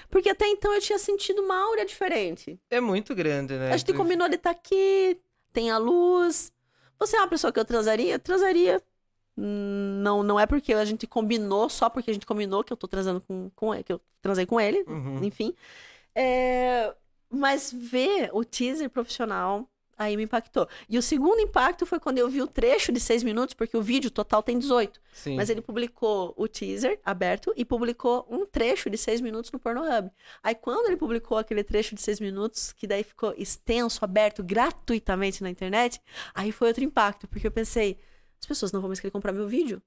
Porque 0.08 0.28
até 0.28 0.46
então 0.46 0.72
eu 0.72 0.80
tinha 0.80 0.98
sentido 0.98 1.42
uma 1.42 1.56
aura 1.64 1.84
diferente. 1.84 2.60
É 2.70 2.80
muito 2.80 3.14
grande, 3.14 3.54
né? 3.54 3.72
A 3.72 3.76
gente 3.76 3.92
combinou 3.92 4.28
de 4.28 4.36
estar 4.36 4.50
aqui, 4.50 5.18
tem 5.52 5.70
a 5.70 5.78
luz. 5.78 6.52
Você 7.00 7.16
é 7.16 7.20
uma 7.20 7.28
pessoa 7.28 7.52
que 7.52 7.58
eu 7.58 7.64
transaria? 7.64 8.18
Transaria. 8.18 8.80
Não, 9.36 10.22
não 10.22 10.38
é 10.38 10.44
porque 10.46 10.72
a 10.74 10.84
gente 10.84 11.06
combinou, 11.06 11.68
só 11.70 11.88
porque 11.88 12.10
a 12.10 12.14
gente 12.14 12.26
combinou 12.26 12.62
que 12.62 12.72
eu 12.72 12.76
tô 12.76 12.86
transando 12.86 13.20
com, 13.22 13.50
com 13.56 13.74
ele, 13.74 13.82
que 13.84 13.92
eu 13.92 14.00
transei 14.20 14.44
com 14.44 14.60
ele, 14.60 14.84
Uhum. 14.86 15.24
enfim. 15.24 15.54
É, 16.14 16.94
mas 17.30 17.72
ver 17.72 18.28
o 18.34 18.44
teaser 18.44 18.90
profissional 18.90 19.66
aí 20.00 20.16
me 20.16 20.22
impactou. 20.22 20.66
E 20.88 20.96
o 20.96 21.02
segundo 21.02 21.40
impacto 21.40 21.84
foi 21.84 22.00
quando 22.00 22.16
eu 22.16 22.26
vi 22.26 22.40
o 22.40 22.46
trecho 22.46 22.90
de 22.90 22.98
seis 22.98 23.22
minutos, 23.22 23.52
porque 23.52 23.76
o 23.76 23.82
vídeo 23.82 24.10
total 24.10 24.42
tem 24.42 24.58
18. 24.58 24.98
Sim. 25.12 25.36
Mas 25.36 25.50
ele 25.50 25.60
publicou 25.60 26.32
o 26.38 26.48
teaser 26.48 26.98
aberto 27.04 27.52
e 27.54 27.66
publicou 27.66 28.26
um 28.30 28.46
trecho 28.46 28.88
de 28.88 28.96
seis 28.96 29.20
minutos 29.20 29.52
no 29.52 29.58
Pornhub. 29.58 30.10
Aí 30.42 30.54
quando 30.54 30.86
ele 30.86 30.96
publicou 30.96 31.36
aquele 31.36 31.62
trecho 31.62 31.94
de 31.94 32.00
seis 32.00 32.18
minutos, 32.18 32.72
que 32.72 32.86
daí 32.86 33.04
ficou 33.04 33.34
extenso, 33.36 34.02
aberto, 34.02 34.42
gratuitamente 34.42 35.42
na 35.42 35.50
internet, 35.50 36.00
aí 36.34 36.50
foi 36.50 36.68
outro 36.68 36.82
impacto, 36.82 37.28
porque 37.28 37.46
eu 37.46 37.52
pensei, 37.52 37.98
as 38.40 38.46
pessoas 38.46 38.72
não 38.72 38.80
vão 38.80 38.88
mais 38.88 39.00
querer 39.00 39.10
comprar 39.10 39.32
meu 39.32 39.46
vídeo. 39.46 39.82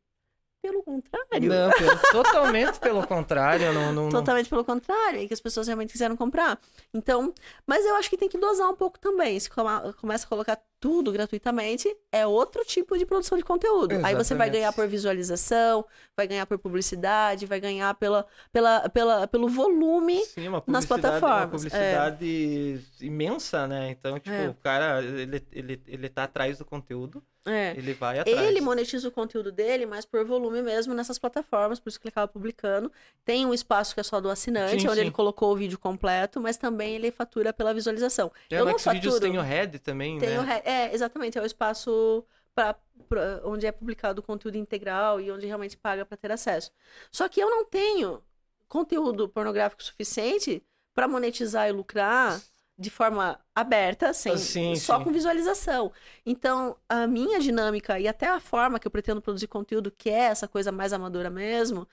Pelo 0.64 0.82
contrário. 0.82 1.50
Não, 1.50 1.72
pelo- 1.72 2.00
totalmente 2.14 2.80
pelo 2.80 3.06
contrário. 3.06 3.74
Não, 3.74 3.92
não, 3.92 4.10
Totalmente 4.10 4.48
pelo 4.50 4.64
contrário, 4.64 5.20
é 5.22 5.28
que 5.28 5.34
as 5.34 5.42
pessoas 5.42 5.68
realmente 5.68 5.92
quiseram 5.92 6.16
comprar. 6.16 6.58
Então, 6.94 7.34
mas 7.68 7.86
eu 7.86 7.96
acho 7.98 8.10
que 8.10 8.16
tem 8.16 8.30
que 8.30 8.38
dosar 8.38 8.70
um 8.70 8.76
pouco 8.76 8.98
também. 8.98 9.38
Se 9.38 9.50
começa 9.50 10.26
a 10.26 10.30
colocar 10.30 10.58
tudo 10.84 11.14
gratuitamente, 11.14 11.88
é 12.12 12.28
outro 12.28 12.66
tipo 12.66 12.98
de 12.98 13.06
produção 13.06 13.38
de 13.38 13.44
conteúdo. 13.46 13.94
Aí 13.94 14.00
você 14.02 14.10
vai 14.12 14.20
Exatamente. 14.50 14.52
ganhar 14.52 14.74
por 14.74 14.86
visualização, 14.86 15.86
vai 16.18 16.28
ganhar 16.28 16.46
por 16.46 16.58
publicidade, 16.60 17.46
vai 17.46 17.58
ganhar 17.62 17.94
pela, 17.96 18.26
pela, 18.52 18.90
pela, 18.90 19.26
pelo 19.26 19.48
volume. 19.48 20.20
Sim, 20.26 20.50
nas 20.68 20.86
plataformas, 20.86 21.40
Uma 21.40 21.48
publicidade 21.48 22.82
imensa, 23.00 23.66
né? 23.66 23.92
Então, 23.92 24.20
tipo, 24.20 24.36
É. 24.36 24.50
o 24.50 24.54
cara, 24.56 25.02
ele, 25.02 25.42
ele, 25.54 25.82
ele 25.88 26.10
tá 26.10 26.24
atrás 26.26 26.58
do 26.58 26.66
conteúdo, 26.66 27.24
É. 27.46 27.72
ele 27.78 27.94
vai 27.94 28.20
atrás. 28.20 28.38
Ele 28.42 28.60
monetiza 28.62 29.08
o 29.08 29.12
conteúdo 29.12 29.52
dele, 29.54 29.86
mas 29.86 30.06
por 30.06 30.26
volume 30.26 30.62
mesmo 30.62 30.94
nessas 30.94 31.18
plataformas, 31.18 31.80
por 31.80 31.90
isso 31.90 32.00
que 32.00 32.08
ele 32.08 32.12
acaba 32.12 32.28
publicando. 32.28 32.92
Tem 33.26 33.46
um 33.46 33.54
espaço 33.54 33.94
que 33.94 34.00
é 34.00 34.04
só 34.04 34.20
do 34.20 34.30
assinante, 34.30 34.82
Sim, 34.82 34.88
onde 34.88 34.96
sim. 34.96 35.02
ele 35.02 35.12
colocou 35.12 35.52
o 35.52 35.56
vídeo 35.56 35.80
completo, 35.80 36.42
mas 36.42 36.58
também 36.58 36.96
ele 36.96 37.10
fatura 37.12 37.54
pela 37.54 37.74
visualização. 37.74 38.32
É, 38.52 38.60
eu 38.60 38.66
não 38.66 38.78
faturo. 38.80 39.20
tem 39.20 39.38
o 39.38 39.42
Red 39.42 39.80
também, 39.80 40.20
Tem 40.20 40.30
né? 40.30 40.40
o 40.40 40.44
re- 40.44 40.62
É, 40.74 40.94
exatamente, 40.94 41.38
é 41.38 41.42
o 41.42 41.46
espaço 41.46 42.26
pra, 42.56 42.76
pra- 43.10 43.42
onde 43.46 43.66
é 43.66 43.72
publicado 43.72 44.22
o 44.22 44.24
conteúdo 44.24 44.58
integral 44.58 45.20
e 45.22 45.32
onde 45.32 45.46
realmente 45.46 45.78
paga 45.78 46.06
para 46.06 46.18
ter 46.18 46.32
acesso. 46.32 46.72
Só 47.12 47.28
que 47.30 47.40
eu 47.42 47.50
não 47.50 47.66
tenho 47.66 48.24
conteúdo 48.68 49.30
pornográfico 49.30 49.84
suficiente 49.84 50.64
para 50.94 51.08
monetizar 51.08 51.68
e 51.68 51.72
lucrar 51.72 52.42
de 52.78 52.90
forma 52.90 53.40
aberta, 53.54 54.14
sem, 54.14 54.34
Ah, 54.34 54.38
sim, 54.38 54.76
só 54.76 54.96
sim. 54.98 55.04
com 55.04 55.12
visualização. 55.12 55.92
Então, 56.26 56.78
a 56.90 57.06
minha 57.08 57.40
dinâmica 57.40 58.00
e 58.00 58.08
até 58.08 58.28
a 58.28 58.40
forma 58.40 58.80
que 58.80 58.88
eu 58.88 58.92
pretendo 58.92 59.22
produzir 59.22 59.48
conteúdo, 59.48 59.92
que 59.92 60.10
é 60.10 60.14
essa 60.26 60.48
coisa 60.48 60.72
mais 60.72 60.92
amadora 60.94 61.30
mesmo, 61.30 61.88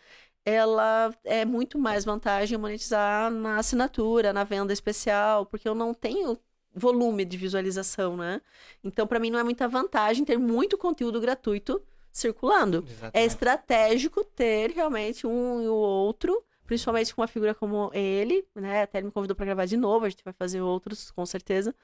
ela 0.44 1.14
é 1.24 1.44
muito 1.44 1.78
mais 1.78 2.04
vantagem 2.04 2.56
monetizar 2.58 3.30
na 3.30 3.58
assinatura, 3.58 4.32
na 4.32 4.44
venda 4.44 4.72
especial, 4.72 5.46
porque 5.46 5.68
eu 5.68 5.74
não 5.74 5.92
tenho 5.94 6.38
volume 6.74 7.24
de 7.24 7.36
visualização, 7.36 8.16
né? 8.16 8.40
Então, 8.84 9.06
para 9.06 9.18
mim, 9.18 9.30
não 9.30 9.38
é 9.38 9.42
muita 9.44 9.68
vantagem 9.68 10.24
ter 10.24 10.38
muito 10.38 10.78
conteúdo 10.78 11.20
gratuito 11.20 11.82
circulando. 12.12 12.84
É 13.12 13.24
Exatamente. 13.24 13.24
estratégico 13.24 14.24
ter 14.24 14.70
realmente 14.72 15.26
um 15.26 15.62
e 15.62 15.68
o 15.68 15.74
outro, 15.74 16.44
principalmente 16.66 17.14
com 17.14 17.20
uma 17.22 17.28
figura 17.28 17.54
como 17.54 17.90
ele, 17.94 18.46
né? 18.54 18.82
Até 18.82 18.98
ele 18.98 19.06
me 19.06 19.12
convidou 19.12 19.36
para 19.36 19.46
gravar 19.46 19.66
de 19.66 19.76
novo, 19.76 20.04
a 20.06 20.08
gente 20.08 20.24
vai 20.24 20.32
fazer 20.32 20.60
outros, 20.60 21.10
com 21.10 21.24
certeza. 21.26 21.74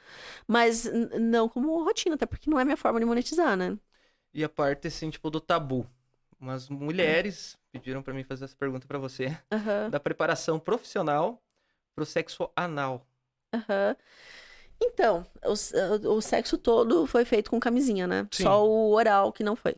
Mas 0.47 0.85
não 1.21 1.49
como 1.49 1.83
rotina, 1.85 2.15
até 2.17 2.27
porque 2.27 2.51
não 2.51 2.61
é 2.61 2.65
minha 2.65 2.77
forma 2.77 3.01
de 3.01 3.07
monetizar, 3.07 3.57
né? 3.57 3.79
E 4.33 4.45
a 4.45 4.49
parte, 4.49 4.89
assim, 4.89 5.11
tipo, 5.11 5.31
do 5.31 5.41
tabu. 5.41 5.89
Umas 6.39 6.69
mulheres 6.69 7.59
pediram 7.73 8.03
pra 8.03 8.13
mim 8.15 8.23
fazer 8.25 8.45
essa 8.45 8.57
pergunta 8.57 8.87
pra 8.87 8.99
você. 8.99 9.37
Aham, 9.51 9.93
Da 9.93 9.99
preparação 9.99 10.59
profissional 10.61 11.43
pro 11.95 12.05
sexo 12.07 12.51
anal. 12.57 13.07
aham. 13.53 13.97
Então, 14.81 15.27
o, 15.45 15.53
s- 15.53 15.75
o 16.07 16.21
sexo 16.21 16.57
todo 16.59 17.07
foi 17.07 17.25
feito 17.25 17.51
com 17.51 17.59
camisinha, 17.61 18.07
né? 18.07 18.27
Sim. 18.31 18.45
Só 18.45 18.67
o 18.67 18.93
oral 18.93 19.33
que 19.33 19.43
não 19.45 19.57
foi. 19.57 19.75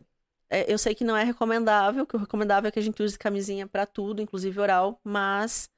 É, 0.49 0.71
eu 0.71 0.77
sei 0.77 0.95
que 0.95 1.03
não 1.03 1.15
é 1.15 1.23
recomendável, 1.23 2.05
que 2.05 2.15
o 2.15 2.19
recomendável 2.19 2.67
é 2.67 2.71
que 2.71 2.79
a 2.79 2.81
gente 2.81 3.01
use 3.03 3.17
camisinha 3.17 3.67
pra 3.67 3.85
tudo, 3.85 4.21
inclusive 4.21 4.59
oral, 4.59 4.99
mas 5.03 5.69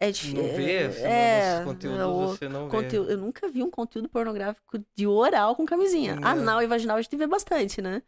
é 0.00 0.06
Não 0.06 0.12
difícil. 0.12 0.42
vê? 0.56 0.82
É, 1.02 1.50
não, 1.50 1.56
nos 1.58 1.74
conteúdos 1.74 2.06
o- 2.06 2.36
você 2.36 2.48
não 2.48 2.64
vê. 2.64 2.70
conteúdo- 2.70 3.10
eu 3.10 3.18
nunca 3.18 3.48
vi 3.48 3.62
um 3.62 3.70
conteúdo 3.70 4.08
pornográfico 4.08 4.78
de 4.96 5.06
oral 5.06 5.54
com 5.54 5.66
camisinha. 5.66 6.16
Não. 6.16 6.26
Anal 6.28 6.62
e 6.62 6.66
vaginal 6.66 6.96
a 6.96 7.02
gente 7.02 7.16
vê 7.16 7.26
bastante, 7.26 7.82
né? 7.82 8.02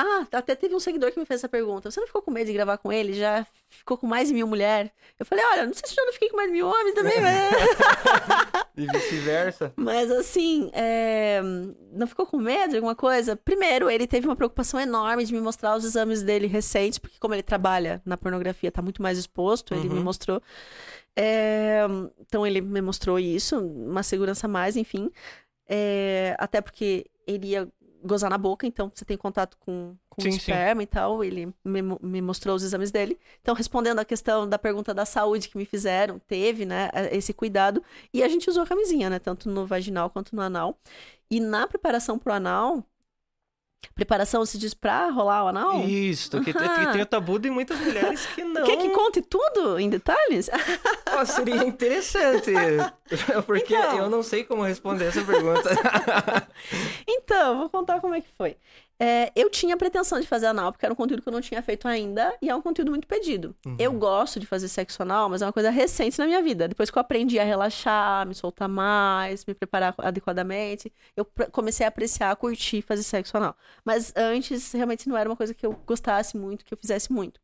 Ah, 0.00 0.24
até 0.30 0.54
teve 0.54 0.76
um 0.76 0.78
seguidor 0.80 1.10
que 1.10 1.18
me 1.18 1.26
fez 1.26 1.40
essa 1.40 1.48
pergunta. 1.48 1.90
Você 1.90 1.98
não 1.98 2.06
ficou 2.06 2.22
com 2.22 2.30
medo 2.30 2.46
de 2.46 2.52
gravar 2.52 2.78
com 2.78 2.92
ele? 2.92 3.12
Já 3.14 3.44
ficou 3.68 3.98
com 3.98 4.06
mais 4.06 4.28
de 4.28 4.34
mil 4.34 4.46
mulheres? 4.46 4.92
Eu 5.18 5.26
falei, 5.26 5.44
olha, 5.44 5.66
não 5.66 5.74
sei 5.74 5.82
se 5.88 5.92
eu 5.92 5.96
já 5.96 6.04
não 6.06 6.12
fiquei 6.12 6.28
com 6.30 6.36
mais 6.36 6.48
de 6.48 6.52
mil 6.52 6.68
homens 6.68 6.94
também, 6.94 7.20
né? 7.20 7.50
E 8.78 8.86
vice-versa. 8.92 9.72
Mas 9.74 10.08
assim, 10.08 10.70
é, 10.72 11.40
não 11.92 12.06
ficou 12.06 12.24
com 12.26 12.36
medo 12.38 12.70
de 12.70 12.76
alguma 12.76 12.94
coisa? 12.94 13.34
Primeiro, 13.34 13.90
ele 13.90 14.06
teve 14.06 14.28
uma 14.28 14.36
preocupação 14.36 14.78
enorme 14.78 15.24
de 15.24 15.32
me 15.34 15.40
mostrar 15.40 15.74
os 15.76 15.84
exames 15.84 16.22
dele 16.22 16.46
recentes, 16.46 16.96
porque 17.00 17.16
como 17.18 17.34
ele 17.34 17.42
trabalha 17.42 18.00
na 18.06 18.16
pornografia, 18.16 18.70
tá 18.70 18.80
muito 18.80 19.02
mais 19.02 19.18
exposto, 19.18 19.74
ele 19.74 19.88
me 19.88 19.96
Uhum. 19.96 20.04
mostrou. 20.04 20.40
É, 21.16 21.80
então 22.20 22.46
ele 22.46 22.60
me 22.60 22.80
mostrou 22.80 23.18
isso, 23.18 23.58
uma 23.58 24.04
segurança 24.04 24.46
a 24.46 24.48
mais, 24.48 24.76
enfim. 24.76 25.10
É, 25.68 26.36
até 26.38 26.60
porque 26.60 27.06
ele 27.26 27.48
ia 27.48 27.68
gozar 28.02 28.30
na 28.30 28.38
boca, 28.38 28.66
então 28.66 28.90
você 28.94 29.04
tem 29.04 29.16
contato 29.16 29.56
com, 29.58 29.96
com 30.08 30.22
Sim, 30.22 30.28
o 30.28 30.32
sim. 30.32 30.38
esperma 30.38 30.82
e 30.82 30.86
tal. 30.86 31.22
Ele 31.22 31.52
me, 31.64 31.82
me 32.00 32.20
mostrou 32.22 32.54
os 32.56 32.62
exames 32.62 32.90
dele. 32.90 33.18
Então, 33.40 33.54
respondendo 33.54 33.98
a 33.98 34.04
questão 34.04 34.48
da 34.48 34.58
pergunta 34.58 34.94
da 34.94 35.04
saúde 35.04 35.48
que 35.48 35.56
me 35.56 35.64
fizeram, 35.64 36.18
teve, 36.18 36.64
né, 36.64 36.90
esse 37.12 37.32
cuidado. 37.32 37.82
E 38.12 38.22
a 38.22 38.28
gente 38.28 38.48
usou 38.48 38.62
a 38.62 38.66
camisinha, 38.66 39.10
né, 39.10 39.18
tanto 39.18 39.48
no 39.48 39.66
vaginal 39.66 40.10
quanto 40.10 40.34
no 40.34 40.42
anal. 40.42 40.78
E 41.30 41.40
na 41.40 41.66
preparação 41.66 42.18
pro 42.18 42.32
anal, 42.32 42.84
preparação 43.94 44.44
se 44.46 44.58
diz 44.58 44.74
pra 44.74 45.08
rolar 45.10 45.44
o 45.44 45.48
anal? 45.48 45.80
Isso, 45.84 46.40
que, 46.42 46.52
que 46.52 46.58
Aham. 46.58 46.92
tem 46.92 47.02
o 47.02 47.06
tabu 47.06 47.38
de 47.38 47.50
muitas 47.50 47.78
mulheres 47.80 48.26
que 48.26 48.42
não. 48.44 48.64
Quer 48.64 48.76
que 48.76 48.90
conte 48.90 49.20
tudo 49.22 49.78
em 49.78 49.88
detalhes? 49.90 50.48
Ó, 51.12 51.24
seria 51.24 51.64
interessante. 51.64 52.52
Porque 53.46 53.74
Então. 53.74 53.98
eu 53.98 54.10
não 54.10 54.22
sei 54.22 54.44
como 54.44 54.62
responder 54.62 55.06
essa 55.06 55.24
pergunta. 55.24 55.70
Então, 57.06 57.58
vou 57.58 57.70
contar 57.70 58.00
como 58.00 58.14
é 58.14 58.20
que 58.20 58.28
foi. 58.36 58.56
É, 59.00 59.30
eu 59.36 59.48
tinha 59.48 59.76
pretensão 59.76 60.18
de 60.18 60.26
fazer 60.26 60.46
anal, 60.46 60.72
porque 60.72 60.84
era 60.84 60.92
um 60.92 60.96
conteúdo 60.96 61.22
que 61.22 61.28
eu 61.28 61.32
não 61.32 61.40
tinha 61.40 61.62
feito 61.62 61.86
ainda, 61.86 62.36
e 62.42 62.50
é 62.50 62.54
um 62.54 62.60
conteúdo 62.60 62.90
muito 62.90 63.06
pedido. 63.06 63.54
Uhum. 63.64 63.76
Eu 63.78 63.92
gosto 63.92 64.40
de 64.40 64.46
fazer 64.46 64.66
sexo 64.68 65.02
anal, 65.02 65.28
mas 65.28 65.40
é 65.40 65.46
uma 65.46 65.52
coisa 65.52 65.70
recente 65.70 66.18
na 66.18 66.26
minha 66.26 66.42
vida. 66.42 66.66
Depois 66.66 66.90
que 66.90 66.98
eu 66.98 67.00
aprendi 67.00 67.38
a 67.38 67.44
relaxar, 67.44 68.26
me 68.26 68.34
soltar 68.34 68.68
mais, 68.68 69.46
me 69.46 69.54
preparar 69.54 69.94
adequadamente, 69.98 70.92
eu 71.16 71.24
comecei 71.52 71.86
a 71.86 71.88
apreciar, 71.88 72.32
a 72.32 72.36
curtir 72.36 72.82
fazer 72.82 73.04
sexo 73.04 73.36
anal. 73.36 73.56
Mas 73.84 74.12
antes, 74.16 74.72
realmente 74.72 75.08
não 75.08 75.16
era 75.16 75.28
uma 75.28 75.36
coisa 75.36 75.54
que 75.54 75.64
eu 75.64 75.72
gostasse 75.86 76.36
muito, 76.36 76.64
que 76.64 76.74
eu 76.74 76.78
fizesse 76.78 77.12
muito. 77.12 77.40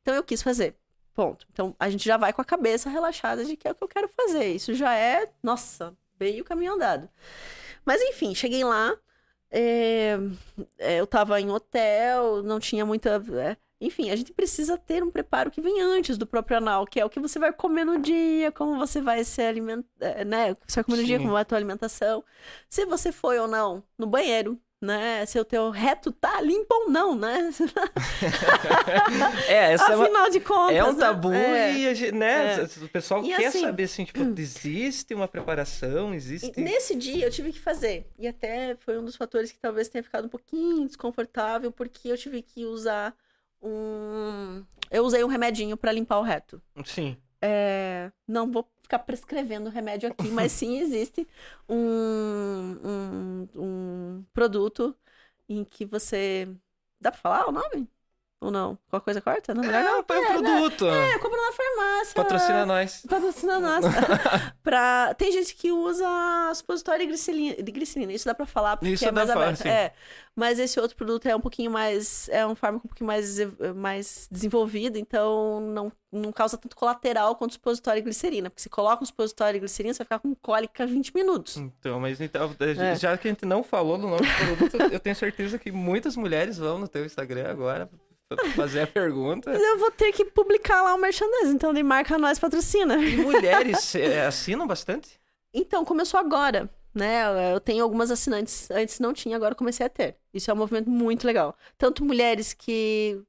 Então 0.00 0.14
eu 0.14 0.22
quis 0.22 0.42
fazer. 0.42 0.76
Ponto. 1.14 1.46
Então 1.52 1.74
a 1.78 1.88
gente 1.90 2.04
já 2.04 2.16
vai 2.16 2.32
com 2.32 2.42
a 2.42 2.44
cabeça 2.44 2.88
relaxada 2.90 3.44
de 3.44 3.56
que 3.56 3.66
é 3.66 3.70
o 3.70 3.74
que 3.74 3.84
eu 3.84 3.88
quero 3.88 4.08
fazer. 4.08 4.46
Isso 4.46 4.74
já 4.74 4.94
é, 4.94 5.26
nossa, 5.42 5.94
meio 6.20 6.44
caminho 6.44 6.74
andado. 6.74 7.08
Mas 7.84 8.00
enfim, 8.02 8.34
cheguei 8.34 8.64
lá. 8.64 8.96
É, 9.50 10.18
é, 10.78 11.00
eu 11.00 11.06
tava 11.06 11.40
em 11.40 11.50
hotel, 11.50 12.42
não 12.42 12.58
tinha 12.60 12.84
muita. 12.84 13.22
é, 13.34 13.56
enfim, 13.80 14.10
a 14.10 14.16
gente 14.16 14.32
precisa 14.32 14.78
ter 14.78 15.02
um 15.02 15.10
preparo 15.10 15.50
que 15.50 15.60
vem 15.60 15.80
antes 15.82 16.16
do 16.16 16.26
próprio 16.26 16.56
anal, 16.56 16.86
que 16.86 16.98
é 16.98 17.04
o 17.04 17.10
que 17.10 17.20
você 17.20 17.38
vai 17.38 17.52
comer 17.52 17.84
no 17.84 17.98
dia, 17.98 18.50
como 18.50 18.78
você 18.78 19.00
vai 19.00 19.22
se 19.24 19.42
alimentar, 19.42 20.24
né? 20.24 20.52
O 20.52 20.56
que 20.56 20.72
você 20.72 20.76
vai 20.76 20.84
comer 20.84 20.96
no 20.98 21.04
dia, 21.04 21.16
Sim. 21.16 21.22
como 21.22 21.32
vai 21.34 21.42
a 21.42 21.44
tua 21.44 21.58
alimentação. 21.58 22.24
Se 22.68 22.86
você 22.86 23.12
foi 23.12 23.38
ou 23.38 23.46
não 23.46 23.82
no 23.98 24.06
banheiro, 24.06 24.58
né? 24.86 25.26
Se 25.26 25.38
o 25.38 25.44
teu 25.44 25.70
reto 25.70 26.12
tá 26.12 26.40
limpo 26.40 26.72
ou 26.72 26.90
não, 26.90 27.14
né? 27.14 27.50
É, 29.48 29.72
essa 29.72 29.92
é, 29.92 29.96
uma- 29.96 30.04
Afinal 30.04 30.30
de 30.30 30.40
contas. 30.40 30.76
é 30.76 30.84
um 30.84 30.92
né? 30.92 30.98
tabu 30.98 31.32
É. 31.32 31.72
e 31.76 31.88
a 31.88 31.94
gente, 31.94 32.12
né, 32.12 32.60
É. 32.60 32.84
o 32.84 32.88
pessoal 32.88 33.24
E 33.24 33.34
quer 33.34 33.46
assim- 33.46 33.60
saber 33.62 33.82
assim, 33.84 34.04
tipo, 34.04 34.20
existe 34.40 35.14
uma 35.14 35.28
preparação, 35.28 36.14
existe. 36.14 36.58
Nesse 36.60 36.94
dia 36.94 37.26
eu 37.26 37.30
tive 37.30 37.52
que 37.52 37.60
fazer. 37.60 38.06
E 38.18 38.26
até 38.26 38.76
foi 38.76 38.98
um 38.98 39.04
dos 39.04 39.16
fatores 39.16 39.52
que 39.52 39.58
talvez 39.58 39.88
tenha 39.88 40.02
ficado 40.02 40.26
um 40.26 40.28
pouquinho 40.28 40.86
desconfortável, 40.86 41.70
porque 41.72 42.08
eu 42.08 42.16
tive 42.16 42.42
que 42.42 42.64
usar 42.64 43.14
um. 43.62 44.64
Eu 44.90 45.04
usei 45.04 45.22
um 45.24 45.28
remedinho 45.28 45.76
pra 45.76 45.92
limpar 45.92 46.18
o 46.18 46.22
reto. 46.22 46.60
Sim. 46.84 47.16
É, 47.42 48.10
Não 48.26 48.50
vou 48.50 48.66
ficar 48.86 49.00
prescrevendo 49.00 49.68
remédio 49.70 50.08
aqui, 50.08 50.28
mas 50.28 50.52
sim 50.52 50.78
existe 50.80 51.26
um, 51.68 52.78
um, 52.84 53.48
um 53.56 54.24
produto 54.32 54.96
em 55.48 55.64
que 55.64 55.84
você. 55.84 56.48
Dá 57.00 57.10
pra 57.12 57.20
falar 57.20 57.48
o 57.48 57.52
nome? 57.52 57.88
Ou 58.38 58.50
não? 58.50 58.78
Qualquer 58.90 59.04
coisa 59.04 59.20
corta? 59.22 59.54
Não, 59.54 59.62
melhor 59.62 59.82
não. 59.82 59.98
É, 60.00 60.02
põe 60.02 60.18
um 60.18 60.20
É, 60.24 60.28
né? 60.28 60.32
produto. 60.58 60.86
É, 60.86 61.18
compra 61.18 61.40
na 61.40 61.52
farmácia. 61.52 62.14
Patrocina 62.14 62.66
nós. 62.66 63.02
Patrocina 63.08 63.58
nós. 63.58 63.84
pra... 64.62 65.14
Tem 65.14 65.32
gente 65.32 65.54
que 65.54 65.72
usa 65.72 66.06
supositório 66.54 67.00
de 67.00 67.06
glicerina, 67.72 68.08
de. 68.10 68.14
Isso 68.14 68.26
dá 68.26 68.34
pra 68.34 68.44
falar 68.44 68.76
porque 68.76 68.92
Isso 68.92 69.06
é 69.06 69.10
mais 69.10 69.30
aberto. 69.30 69.64
É. 69.66 69.92
Mas 70.34 70.58
esse 70.58 70.78
outro 70.78 70.94
produto 70.96 71.26
é 71.26 71.34
um 71.34 71.40
pouquinho 71.40 71.70
mais. 71.70 72.28
É 72.28 72.46
um 72.46 72.54
fármaco 72.54 72.86
um 72.86 72.88
pouquinho 72.90 73.06
mais, 73.06 73.38
mais 73.74 74.28
desenvolvido, 74.30 74.98
então 74.98 75.60
não, 75.60 75.90
não 76.12 76.30
causa 76.30 76.58
tanto 76.58 76.76
colateral 76.76 77.36
quanto 77.36 77.54
supositório 77.54 78.02
de 78.02 78.04
glicerina. 78.04 78.50
Porque 78.50 78.60
se 78.62 78.68
coloca 78.68 79.02
um 79.02 79.06
supositório 79.06 79.54
de 79.54 79.60
glicerina, 79.60 79.94
você 79.94 79.98
vai 80.00 80.04
ficar 80.04 80.18
com 80.18 80.34
cólica 80.34 80.86
20 80.86 81.14
minutos. 81.14 81.56
Então, 81.56 81.98
mas 81.98 82.20
então, 82.20 82.54
É. 82.60 82.94
já 82.96 83.16
que 83.16 83.28
a 83.28 83.30
gente 83.30 83.46
não 83.46 83.62
falou 83.62 83.96
do 83.96 84.06
nome 84.06 84.26
do 84.26 84.56
produto, 84.68 84.92
eu 84.92 85.00
tenho 85.00 85.16
certeza 85.16 85.58
que 85.58 85.72
muitas 85.72 86.16
mulheres 86.16 86.58
vão 86.58 86.76
no 86.78 86.86
teu 86.86 87.06
Instagram 87.06 87.48
agora 87.50 87.88
fazer 88.54 88.80
a 88.80 88.86
pergunta. 88.86 89.50
Eu 89.52 89.78
vou 89.78 89.90
ter 89.90 90.12
que 90.12 90.24
publicar 90.24 90.82
lá 90.82 90.94
o 90.94 90.98
merchandising, 90.98 91.54
então 91.54 91.72
de 91.72 91.82
marca 91.82 92.18
nós 92.18 92.38
patrocina. 92.38 92.96
E 92.96 93.16
mulheres 93.16 93.94
eh, 93.94 94.26
assinam 94.26 94.66
bastante? 94.66 95.20
Então, 95.54 95.84
começou 95.84 96.18
agora, 96.18 96.68
né? 96.94 97.54
Eu 97.54 97.60
tenho 97.60 97.84
algumas 97.84 98.10
assinantes, 98.10 98.70
antes 98.70 98.98
não 98.98 99.12
tinha, 99.12 99.36
agora 99.36 99.54
comecei 99.54 99.86
a 99.86 99.88
ter. 99.88 100.16
Isso 100.34 100.50
é 100.50 100.54
um 100.54 100.56
movimento 100.56 100.90
muito 100.90 101.26
legal. 101.26 101.56
Tanto 101.78 102.04
mulheres 102.04 102.52
que, 102.52 103.22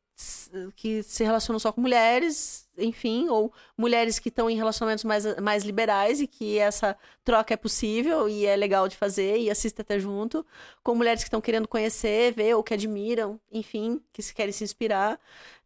que 0.76 1.04
se 1.04 1.24
relacionam 1.24 1.60
só 1.60 1.72
com 1.72 1.82
mulheres, 1.82 2.68
enfim, 2.78 3.28
ou 3.30 3.52
mulheres 3.78 4.18
que 4.20 4.30
estão 4.30 4.50
em 4.50 4.56
relacionamentos 4.56 5.04
mais, 5.04 5.36
mais 5.40 5.64
liberais 5.64 6.20
e 6.22 6.28
que 6.28 6.58
essa 6.58 6.96
troca 7.24 7.54
é 7.54 7.58
possível 7.58 8.28
e 8.28 8.46
é 8.46 8.56
legal 8.56 8.88
de 8.88 8.96
fazer 8.96 9.38
e 9.38 9.50
assiste 9.50 9.82
até 9.82 10.00
junto, 10.00 10.46
com 10.84 10.96
mulheres 10.96 11.22
que 11.24 11.28
estão 11.28 11.42
querendo 11.42 11.68
conhecer, 11.68 12.34
ver 12.34 12.56
ou 12.56 12.64
que 12.64 12.74
admiram, 12.74 13.40
enfim, 13.52 14.02
que 14.12 14.22
se 14.22 14.34
querem 14.34 14.52
se 14.52 14.64
inspirar. 14.64 15.20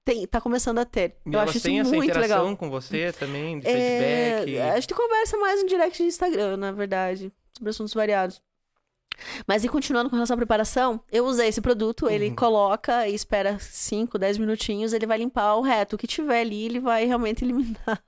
Tem, 0.03 0.26
tá 0.26 0.41
começando 0.41 0.80
a 0.80 0.86
ter. 0.86 1.15
E 1.28 1.34
Eu 1.34 1.40
acho 1.40 1.57
isso 1.57 1.68
têm 1.68 1.80
essa 1.80 1.90
muito 1.91 2.06
interação 2.10 2.41
legal. 2.44 2.57
com 2.57 2.69
você 2.72 3.14
também, 3.14 3.60
de 3.60 3.68
É, 3.68 4.40
feedback? 4.40 4.60
a 4.60 4.80
gente 4.80 4.94
conversa 4.95 5.38
mais 5.38 5.61
no 5.61 5.69
direct 5.69 5.98
de 5.98 6.10
Instagram, 6.10 6.57
na 6.57 6.72
verdade, 6.72 7.32
sobre 7.56 7.69
assuntos 7.69 7.94
variados. 7.94 8.41
Mas 9.48 9.64
e 9.64 9.69
continuando 9.69 10.10
com 10.10 10.15
relação 10.15 10.34
à 10.35 10.38
preparação, 10.38 11.02
eu 11.11 11.26
usei 11.26 11.48
esse 11.48 11.61
produto, 11.61 12.10
ele 12.10 12.30
Uhum. 12.30 12.35
coloca 12.35 13.07
e 13.07 13.14
espera 13.15 13.57
5, 13.60 14.18
10 14.18 14.38
minutinhos, 14.38 14.93
ele 14.93 15.06
vai 15.06 15.18
limpar 15.18 15.56
o 15.56 15.61
reto. 15.61 15.95
O 15.95 15.99
que 15.99 16.07
tiver 16.07 16.41
ali, 16.41 16.65
ele 16.65 16.80
vai 16.80 17.06
realmente 17.06 17.43
eliminar. 17.45 18.02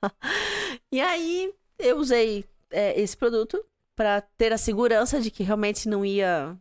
E 0.91 0.99
aí, 1.02 1.53
eu 1.80 1.98
usei 1.98 2.45
é, 2.72 2.99
esse 2.99 3.15
produto 3.18 3.64
pra 3.95 4.22
ter 4.22 4.52
a 4.53 4.57
segurança 4.57 5.19
de 5.22 5.30
que 5.30 5.44
realmente 5.44 5.88
não 5.88 6.03
ia 6.06 6.57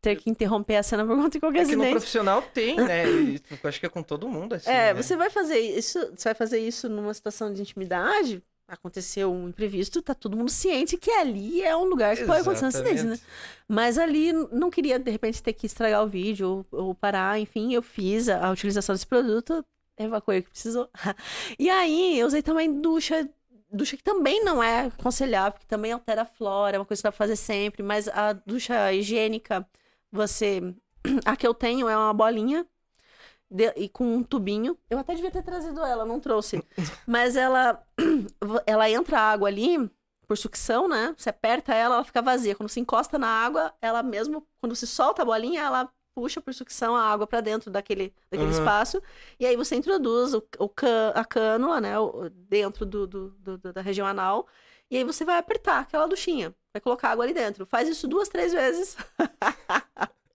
ter 0.00 0.16
que 0.16 0.30
interromper 0.30 0.76
a 0.76 0.82
cena 0.82 1.04
por 1.04 1.16
conta 1.16 1.30
de 1.30 1.40
qualquer 1.40 1.62
É 1.62 1.64
que 1.66 1.74
no 1.76 1.90
profissional 1.90 2.40
tem, 2.42 2.76
né? 2.76 3.04
E 3.10 3.40
eu 3.50 3.68
acho 3.68 3.80
que 3.80 3.86
é 3.86 3.88
com 3.88 4.02
todo 4.02 4.28
mundo 4.28 4.54
assim. 4.54 4.70
É, 4.70 4.92
né? 4.92 5.02
você 5.02 5.16
vai 5.16 5.30
fazer 5.30 5.58
isso, 5.58 5.98
você 6.16 6.28
vai 6.28 6.34
fazer 6.34 6.58
isso 6.60 6.88
numa 6.88 7.12
situação 7.12 7.52
de 7.52 7.60
intimidade, 7.62 8.42
aconteceu 8.68 9.32
um 9.32 9.48
imprevisto, 9.48 10.02
tá 10.02 10.14
todo 10.14 10.36
mundo 10.36 10.50
ciente 10.50 10.96
que 10.96 11.10
ali 11.10 11.62
é 11.62 11.76
um 11.76 11.84
lugar 11.84 12.16
que 12.16 12.24
pode 12.24 12.40
acontecer 12.40 12.64
um 12.64 12.68
acidente, 12.68 13.02
né? 13.04 13.18
Mas 13.68 13.96
ali 13.96 14.32
não 14.32 14.70
queria, 14.70 14.98
de 14.98 15.10
repente, 15.10 15.42
ter 15.42 15.52
que 15.52 15.66
estragar 15.66 16.02
o 16.02 16.08
vídeo 16.08 16.66
ou, 16.72 16.86
ou 16.86 16.94
parar, 16.94 17.38
enfim, 17.38 17.72
eu 17.72 17.82
fiz 17.82 18.28
a, 18.28 18.46
a 18.46 18.50
utilização 18.50 18.94
desse 18.94 19.06
produto, 19.06 19.64
evacuei 19.96 20.40
o 20.40 20.42
que 20.42 20.50
precisou. 20.50 20.88
e 21.58 21.70
aí, 21.70 22.18
eu 22.18 22.26
usei 22.26 22.42
também 22.42 22.80
ducha, 22.80 23.28
ducha 23.70 23.96
que 23.96 24.02
também 24.02 24.44
não 24.44 24.62
é 24.62 24.86
aconselhável, 24.86 25.52
porque 25.52 25.66
também 25.66 25.92
altera 25.92 26.22
a 26.22 26.26
flora, 26.26 26.76
é 26.76 26.78
uma 26.78 26.86
coisa 26.86 27.00
que 27.00 27.04
dá 27.04 27.12
pra 27.12 27.18
fazer 27.18 27.36
sempre, 27.36 27.82
mas 27.82 28.08
a 28.08 28.32
ducha 28.32 28.92
higiênica, 28.92 29.66
você... 30.10 30.74
A 31.24 31.36
que 31.36 31.46
eu 31.46 31.54
tenho 31.54 31.88
é 31.88 31.96
uma 31.96 32.12
bolinha 32.12 32.66
de- 33.56 33.72
e 33.76 33.88
com 33.88 34.04
um 34.16 34.22
tubinho. 34.22 34.76
Eu 34.90 34.98
até 34.98 35.14
devia 35.14 35.30
ter 35.30 35.42
trazido 35.42 35.80
ela, 35.84 36.04
não 36.04 36.20
trouxe. 36.20 36.62
Mas 37.06 37.36
ela, 37.36 37.82
ela 38.66 38.90
entra 38.90 39.18
água 39.20 39.48
ali 39.48 39.90
por 40.26 40.36
sucção, 40.36 40.88
né? 40.88 41.14
Você 41.16 41.30
aperta 41.30 41.74
ela, 41.74 41.96
ela 41.96 42.04
fica 42.04 42.20
vazia. 42.20 42.54
Quando 42.54 42.68
você 42.68 42.80
encosta 42.80 43.18
na 43.18 43.28
água, 43.28 43.72
ela 43.80 44.02
mesmo, 44.02 44.46
quando 44.60 44.74
você 44.74 44.86
solta 44.86 45.22
a 45.22 45.24
bolinha, 45.24 45.62
ela 45.62 45.88
puxa 46.14 46.40
por 46.40 46.52
sucção 46.54 46.96
a 46.96 47.02
água 47.02 47.26
pra 47.26 47.40
dentro 47.40 47.70
daquele, 47.70 48.12
daquele 48.30 48.50
Uhum. 48.50 48.58
espaço. 48.58 49.02
E 49.38 49.44
aí 49.46 49.54
você 49.54 49.76
introduz 49.76 50.32
o, 50.34 50.42
o 50.58 50.68
can- 50.68 51.12
a 51.14 51.24
cânula, 51.24 51.80
né? 51.80 51.98
o- 51.98 52.28
dentro 52.30 52.84
do, 52.86 53.06
do- 53.06 53.30
do- 53.38 53.58
do- 53.58 53.72
da 53.72 53.80
região 53.82 54.06
anal. 54.06 54.46
E 54.90 54.96
aí 54.96 55.04
você 55.04 55.24
vai 55.24 55.36
apertar 55.38 55.80
aquela 55.80 56.06
duchinha. 56.06 56.54
Vai 56.74 56.80
colocar 56.80 57.10
água 57.10 57.24
ali 57.24 57.34
dentro. 57.34 57.66
Faz 57.66 57.88
isso 57.88 58.08
duas, 58.08 58.28
três 58.28 58.52
vezes. 58.52 58.96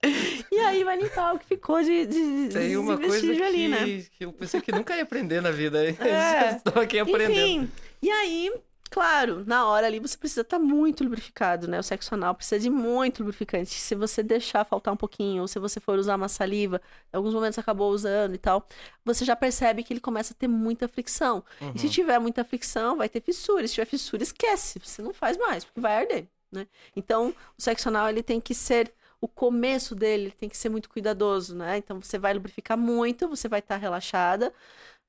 e 0.50 0.58
aí 0.58 0.82
vai 0.84 0.96
limpar 1.00 1.34
o 1.34 1.38
que 1.38 1.46
ficou 1.46 1.82
de, 1.82 2.06
de, 2.06 2.48
Tem 2.52 2.76
uma 2.76 2.98
coisa 2.98 3.20
que, 3.20 3.42
ali, 3.42 3.68
né? 3.68 4.04
que 4.10 4.24
eu 4.24 4.32
pensei 4.32 4.60
que 4.60 4.72
nunca 4.72 4.96
ia 4.96 5.02
aprender 5.02 5.40
na 5.40 5.50
vida. 5.50 5.78
É. 6.00 6.56
Estou 6.56 6.82
aqui 6.82 6.98
aprendendo. 6.98 7.32
Enfim, 7.32 7.70
e 8.02 8.10
aí, 8.10 8.52
claro, 8.90 9.44
na 9.46 9.66
hora 9.66 9.86
ali 9.86 10.00
você 10.00 10.16
precisa 10.18 10.40
estar 10.40 10.58
muito 10.58 11.04
lubrificado, 11.04 11.68
né? 11.68 11.78
O 11.78 11.82
sexo 11.82 12.14
anal 12.14 12.34
precisa 12.34 12.58
de 12.58 12.68
muito 12.68 13.20
lubrificante. 13.20 13.70
Se 13.70 13.94
você 13.94 14.22
deixar 14.22 14.64
faltar 14.64 14.92
um 14.92 14.96
pouquinho, 14.96 15.42
ou 15.42 15.48
se 15.48 15.58
você 15.58 15.78
for 15.78 15.98
usar 15.98 16.16
uma 16.16 16.28
saliva, 16.28 16.80
em 17.12 17.16
alguns 17.16 17.32
momentos 17.32 17.58
acabou 17.58 17.90
usando 17.92 18.34
e 18.34 18.38
tal, 18.38 18.66
você 19.04 19.24
já 19.24 19.36
percebe 19.36 19.82
que 19.84 19.92
ele 19.92 20.00
começa 20.00 20.32
a 20.32 20.36
ter 20.36 20.48
muita 20.48 20.88
fricção. 20.88 21.44
E 21.74 21.78
se 21.78 21.86
Uhum. 21.86 21.92
tiver 21.92 22.18
muita 22.18 22.44
fricção, 22.44 22.96
vai 22.96 23.08
ter 23.08 23.20
fissura. 23.22 23.66
Se 23.68 23.74
tiver 23.74 23.86
fissura, 23.86 24.22
esquece. 24.22 24.80
Você 24.82 25.00
não 25.00 25.14
faz 25.14 25.36
mais, 25.38 25.64
porque 25.64 25.80
vai 25.80 25.94
arder, 25.96 26.26
né? 26.50 26.66
Então, 26.96 27.32
o 27.56 27.62
sexo 27.62 27.88
anal, 27.88 28.08
ele 28.08 28.22
tem 28.22 28.40
que 28.40 28.54
ser... 28.54 28.92
O 29.22 29.28
começo 29.28 29.94
dele 29.94 30.24
ele 30.26 30.32
tem 30.32 30.50
que 30.50 30.58
ser 30.58 30.68
muito 30.70 30.90
cuidadoso, 30.90 31.56
né? 31.56 31.78
Então, 31.78 32.02
você 32.02 32.18
vai 32.18 32.34
lubrificar 32.34 32.76
muito, 32.78 33.28
você 33.28 33.48
vai 33.48 33.60
estar 33.60 33.78
relaxada, 33.78 34.52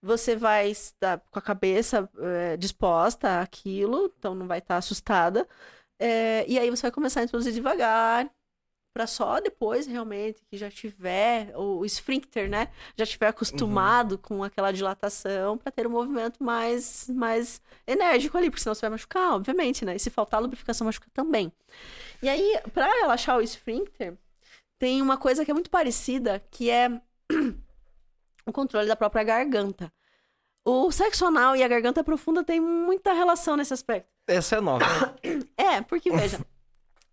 você 0.02 0.36
vai 0.36 0.70
estar 0.72 1.20
com 1.32 1.40
a 1.40 1.42
cabeça 1.42 2.10
eh, 2.20 2.58
disposta 2.58 3.42
àquilo, 3.42 4.14
então 4.20 4.36
não 4.36 4.48
vai 4.48 4.60
estar 4.60 4.78
assustada. 4.78 5.48
Eh, 6.00 6.46
e 6.50 6.60
aí 6.60 6.70
você 6.70 6.84
vai 6.84 6.92
começar 6.92 7.22
a 7.22 7.24
introduzir 7.26 7.54
devagar, 7.54 8.30
para 8.94 9.08
só 9.08 9.40
depois 9.40 9.88
realmente 9.88 10.44
que 10.46 10.56
já 10.56 10.70
tiver 10.70 11.52
o, 11.58 11.84
esfíncter, 11.84 12.48
né? 12.48 12.68
Já 12.96 13.06
tiver 13.06 13.28
acostumado 13.28 14.18
com 14.20 14.44
aquela 14.44 14.72
dilatação 14.72 15.58
para 15.58 15.72
ter 15.72 15.88
um 15.88 15.90
movimento 15.90 16.44
mais, 16.44 17.10
mais 17.10 17.60
enérgico 17.88 18.38
ali, 18.38 18.50
porque 18.50 18.62
senão 18.62 18.76
você 18.76 18.82
vai 18.82 18.92
machucar, 18.92 19.34
obviamente, 19.34 19.84
né? 19.84 19.96
E 19.96 20.00
se 20.00 20.12
faltar 20.12 20.42
lubrificação, 20.42 20.86
machuca 20.86 21.08
também. 21.12 21.52
E 22.22 22.30
aí, 22.30 22.62
para 22.72 22.86
relaxar 22.86 23.38
o 23.38 23.42
esfíncter, 23.42 24.16
tem 24.78 25.02
uma 25.02 25.18
coisa 25.18 25.44
que 25.44 25.50
é 25.50 25.54
muito 25.54 25.72
parecida, 25.72 26.44
que 26.52 26.70
é 26.70 26.90
o 28.46 28.54
controle 28.54 28.88
da 28.88 28.96
própria 28.96 29.24
garganta. 29.24 29.92
O 30.64 30.92
sexo 30.92 31.26
anal 31.26 31.56
e 31.56 31.64
a 31.64 31.68
garganta 31.68 32.04
profunda 32.04 32.44
têm 32.44 32.60
muita 32.60 33.12
relação 33.12 33.58
nesse 33.58 33.74
aspecto. 33.74 34.08
Essa 34.28 34.58
é 34.58 34.62
nova. 34.62 34.86
É, 35.58 35.82
porque 35.82 36.12
veja, 36.12 36.40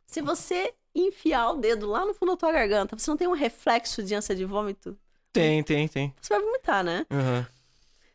se 0.07 0.21
você 0.21 0.75
enfiar 1.07 1.51
o 1.51 1.57
dedo 1.57 1.89
lá 1.89 2.05
no 2.05 2.15
fundo 2.15 2.33
da 2.33 2.37
tua 2.37 2.53
garganta, 2.53 2.97
você 2.97 3.11
não 3.11 3.17
tem 3.17 3.29
um 3.29 3.33
reflexo 3.33 4.03
de 4.03 4.15
ânsia 4.15 4.35
de 4.35 4.45
vômito? 4.45 4.97
Tem, 5.33 5.63
tem, 5.63 5.87
tem. 5.87 6.15
Você 6.21 6.35
vai 6.35 6.43
vomitar, 6.43 6.83
né? 6.83 7.07
Uhum. 7.11 7.47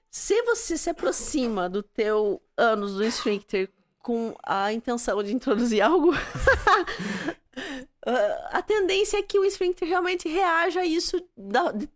Se 0.09 0.41
você 0.43 0.77
se 0.77 0.89
aproxima 0.89 1.69
do 1.69 1.83
teu 1.83 2.41
ânus 2.57 2.95
do 2.95 3.03
esfíncter 3.03 3.69
com 3.99 4.35
a 4.43 4.71
intenção 4.71 5.21
de 5.23 5.33
introduzir 5.33 5.81
algo, 5.81 6.13
a 8.51 8.61
tendência 8.61 9.17
é 9.17 9.23
que 9.23 9.39
o 9.39 9.43
esfíncter 9.43 9.87
realmente 9.87 10.29
reaja 10.29 10.81
a 10.81 10.85
isso 10.85 11.21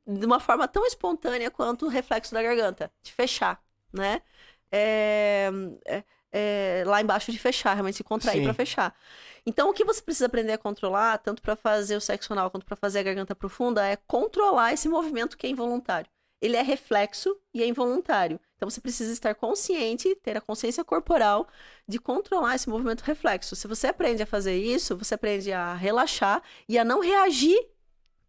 de 0.06 0.26
uma 0.26 0.40
forma 0.40 0.68
tão 0.68 0.86
espontânea 0.86 1.52
quanto 1.52 1.86
o 1.86 1.90
reflexo 1.90 2.34
da 2.34 2.42
garganta, 2.42 2.92
de 3.02 3.14
fechar, 3.14 3.62
né? 3.94 4.22
É, 4.72 5.50
é, 5.86 6.04
é, 6.32 6.84
lá 6.86 7.02
embaixo 7.02 7.32
de 7.32 7.40
fechar, 7.40 7.74
realmente 7.74 7.98
se 7.98 8.04
contrair 8.04 8.44
para 8.44 8.54
fechar. 8.54 8.96
Então, 9.50 9.72
o 9.72 9.74
que 9.74 9.84
você 9.84 10.00
precisa 10.00 10.28
aprender 10.28 10.54
a 10.54 10.60
controlar, 10.60 11.18
tanto 11.18 11.42
para 11.42 11.56
fazer 11.56 11.96
o 11.96 12.02
sexo 12.02 12.32
anal 12.34 12.52
quanto 12.52 12.68
para 12.68 12.76
fazer 12.76 13.00
a 13.00 13.04
garganta 13.04 13.34
profunda, 13.34 13.84
é 13.84 13.96
controlar 13.96 14.74
esse 14.74 14.88
movimento 14.88 15.36
que 15.36 15.48
é 15.48 15.50
involuntário. 15.50 16.08
Ele 16.40 16.56
é 16.56 16.62
reflexo 16.62 17.36
e 17.52 17.64
é 17.64 17.66
involuntário. 17.66 18.40
Então, 18.56 18.70
você 18.70 18.80
precisa 18.80 19.12
estar 19.12 19.34
consciente, 19.34 20.14
ter 20.22 20.38
a 20.38 20.42
consciência 20.42 20.84
corporal 20.86 21.48
de 21.88 21.98
controlar 21.98 22.54
esse 22.54 22.70
movimento 22.70 23.02
reflexo. 23.02 23.56
Se 23.56 23.68
você 23.68 23.88
aprende 23.88 24.22
a 24.22 24.28
fazer 24.28 24.56
isso, 24.56 24.96
você 24.96 25.16
aprende 25.16 25.52
a 25.52 25.74
relaxar 25.74 26.44
e 26.68 26.78
a 26.78 26.86
não 26.86 27.00
reagir 27.00 27.58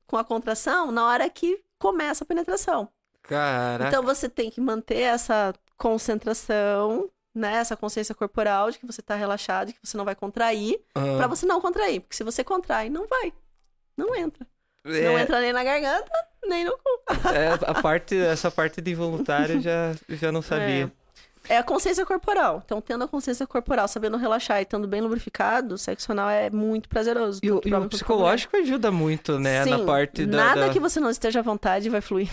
com 0.06 0.16
a 0.16 0.24
contração 0.24 0.90
na 0.90 1.06
hora 1.06 1.28
que 1.28 1.62
começa 1.78 2.24
a 2.24 2.26
penetração. 2.26 2.88
Caraca. 3.20 3.88
Então, 3.88 4.02
você 4.02 4.26
tem 4.26 4.50
que 4.50 4.58
manter 4.58 5.00
essa 5.00 5.52
concentração 5.76 7.10
né, 7.34 7.54
essa 7.54 7.76
consciência 7.76 8.14
corporal 8.14 8.70
de 8.70 8.78
que 8.78 8.86
você 8.86 9.00
tá 9.00 9.14
relaxado, 9.14 9.68
de 9.68 9.74
que 9.74 9.80
você 9.82 9.96
não 9.96 10.04
vai 10.04 10.14
contrair, 10.14 10.80
uhum. 10.96 11.16
para 11.16 11.26
você 11.26 11.46
não 11.46 11.60
contrair. 11.60 12.00
Porque 12.00 12.16
se 12.16 12.24
você 12.24 12.42
contrai, 12.42 12.88
não 12.88 13.06
vai. 13.06 13.32
Não 13.96 14.14
entra. 14.14 14.46
É... 14.84 15.02
Não 15.02 15.18
entra 15.18 15.40
nem 15.40 15.52
na 15.52 15.62
garganta, 15.62 16.10
nem 16.44 16.64
no 16.64 16.72
cu. 16.72 16.90
É, 17.34 17.52
a 17.66 17.82
parte, 17.82 18.16
essa 18.16 18.50
parte 18.50 18.80
de 18.80 18.92
involuntário 18.92 19.60
já, 19.60 19.94
já 20.08 20.32
não 20.32 20.42
sabia. 20.42 20.90
É. 21.48 21.54
é. 21.54 21.58
a 21.58 21.62
consciência 21.62 22.04
corporal. 22.06 22.62
Então, 22.64 22.80
tendo 22.80 23.04
a 23.04 23.08
consciência 23.08 23.46
corporal, 23.46 23.86
sabendo 23.88 24.16
relaxar 24.16 24.58
e 24.58 24.62
estando 24.62 24.88
bem 24.88 25.00
lubrificado, 25.00 25.74
o 25.74 25.78
sexo 25.78 26.12
anal 26.12 26.30
é 26.30 26.50
muito 26.50 26.88
prazeroso. 26.88 27.40
E, 27.42 27.50
o, 27.50 27.60
e 27.64 27.74
o 27.74 27.88
psicológico 27.88 28.56
ajuda 28.56 28.90
muito, 28.90 29.38
né? 29.38 29.64
Sim, 29.64 29.70
na 29.70 29.78
parte 29.80 30.24
da. 30.24 30.36
Nada 30.36 30.66
da... 30.66 30.72
que 30.72 30.80
você 30.80 30.98
não 30.98 31.10
esteja 31.10 31.40
à 31.40 31.42
vontade 31.42 31.88
vai 31.88 32.00
fluir. 32.00 32.30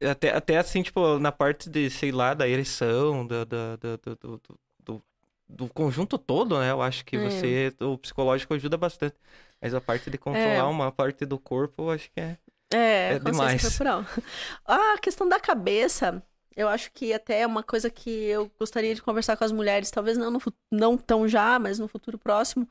Até, 0.00 0.34
até 0.34 0.58
assim, 0.58 0.82
tipo, 0.82 1.18
na 1.18 1.32
parte 1.32 1.68
de, 1.68 1.90
sei 1.90 2.12
lá, 2.12 2.34
da 2.34 2.48
ereção, 2.48 3.26
do, 3.26 3.44
do, 3.44 3.76
do, 3.76 4.40
do, 4.84 5.04
do 5.48 5.68
conjunto 5.68 6.18
todo, 6.18 6.58
né? 6.58 6.70
Eu 6.70 6.82
acho 6.82 7.04
que 7.04 7.16
é. 7.16 7.18
você, 7.18 7.74
o 7.80 7.96
psicológico 7.98 8.54
ajuda 8.54 8.76
bastante. 8.76 9.16
Mas 9.60 9.74
a 9.74 9.80
parte 9.80 10.10
de 10.10 10.18
controlar 10.18 10.54
é. 10.54 10.62
uma 10.62 10.92
parte 10.92 11.26
do 11.26 11.38
corpo, 11.38 11.82
eu 11.84 11.90
acho 11.90 12.10
que 12.12 12.20
é, 12.20 12.38
é, 12.72 13.14
é 13.14 13.18
demais. 13.18 13.62
Corporal. 13.62 14.04
A 14.64 14.98
questão 14.98 15.28
da 15.28 15.40
cabeça, 15.40 16.22
eu 16.58 16.68
acho 16.68 16.90
que 16.90 17.12
até 17.12 17.42
é 17.42 17.46
uma 17.46 17.62
coisa 17.62 17.88
que 17.88 18.10
eu 18.10 18.50
gostaria 18.58 18.92
de 18.92 19.00
conversar 19.00 19.36
com 19.36 19.44
as 19.44 19.52
mulheres, 19.52 19.92
talvez 19.92 20.18
não, 20.18 20.28
no, 20.28 20.42
não 20.72 20.98
tão 20.98 21.28
já, 21.28 21.56
mas 21.56 21.78
no 21.78 21.86
futuro 21.86 22.18
próximo, 22.18 22.68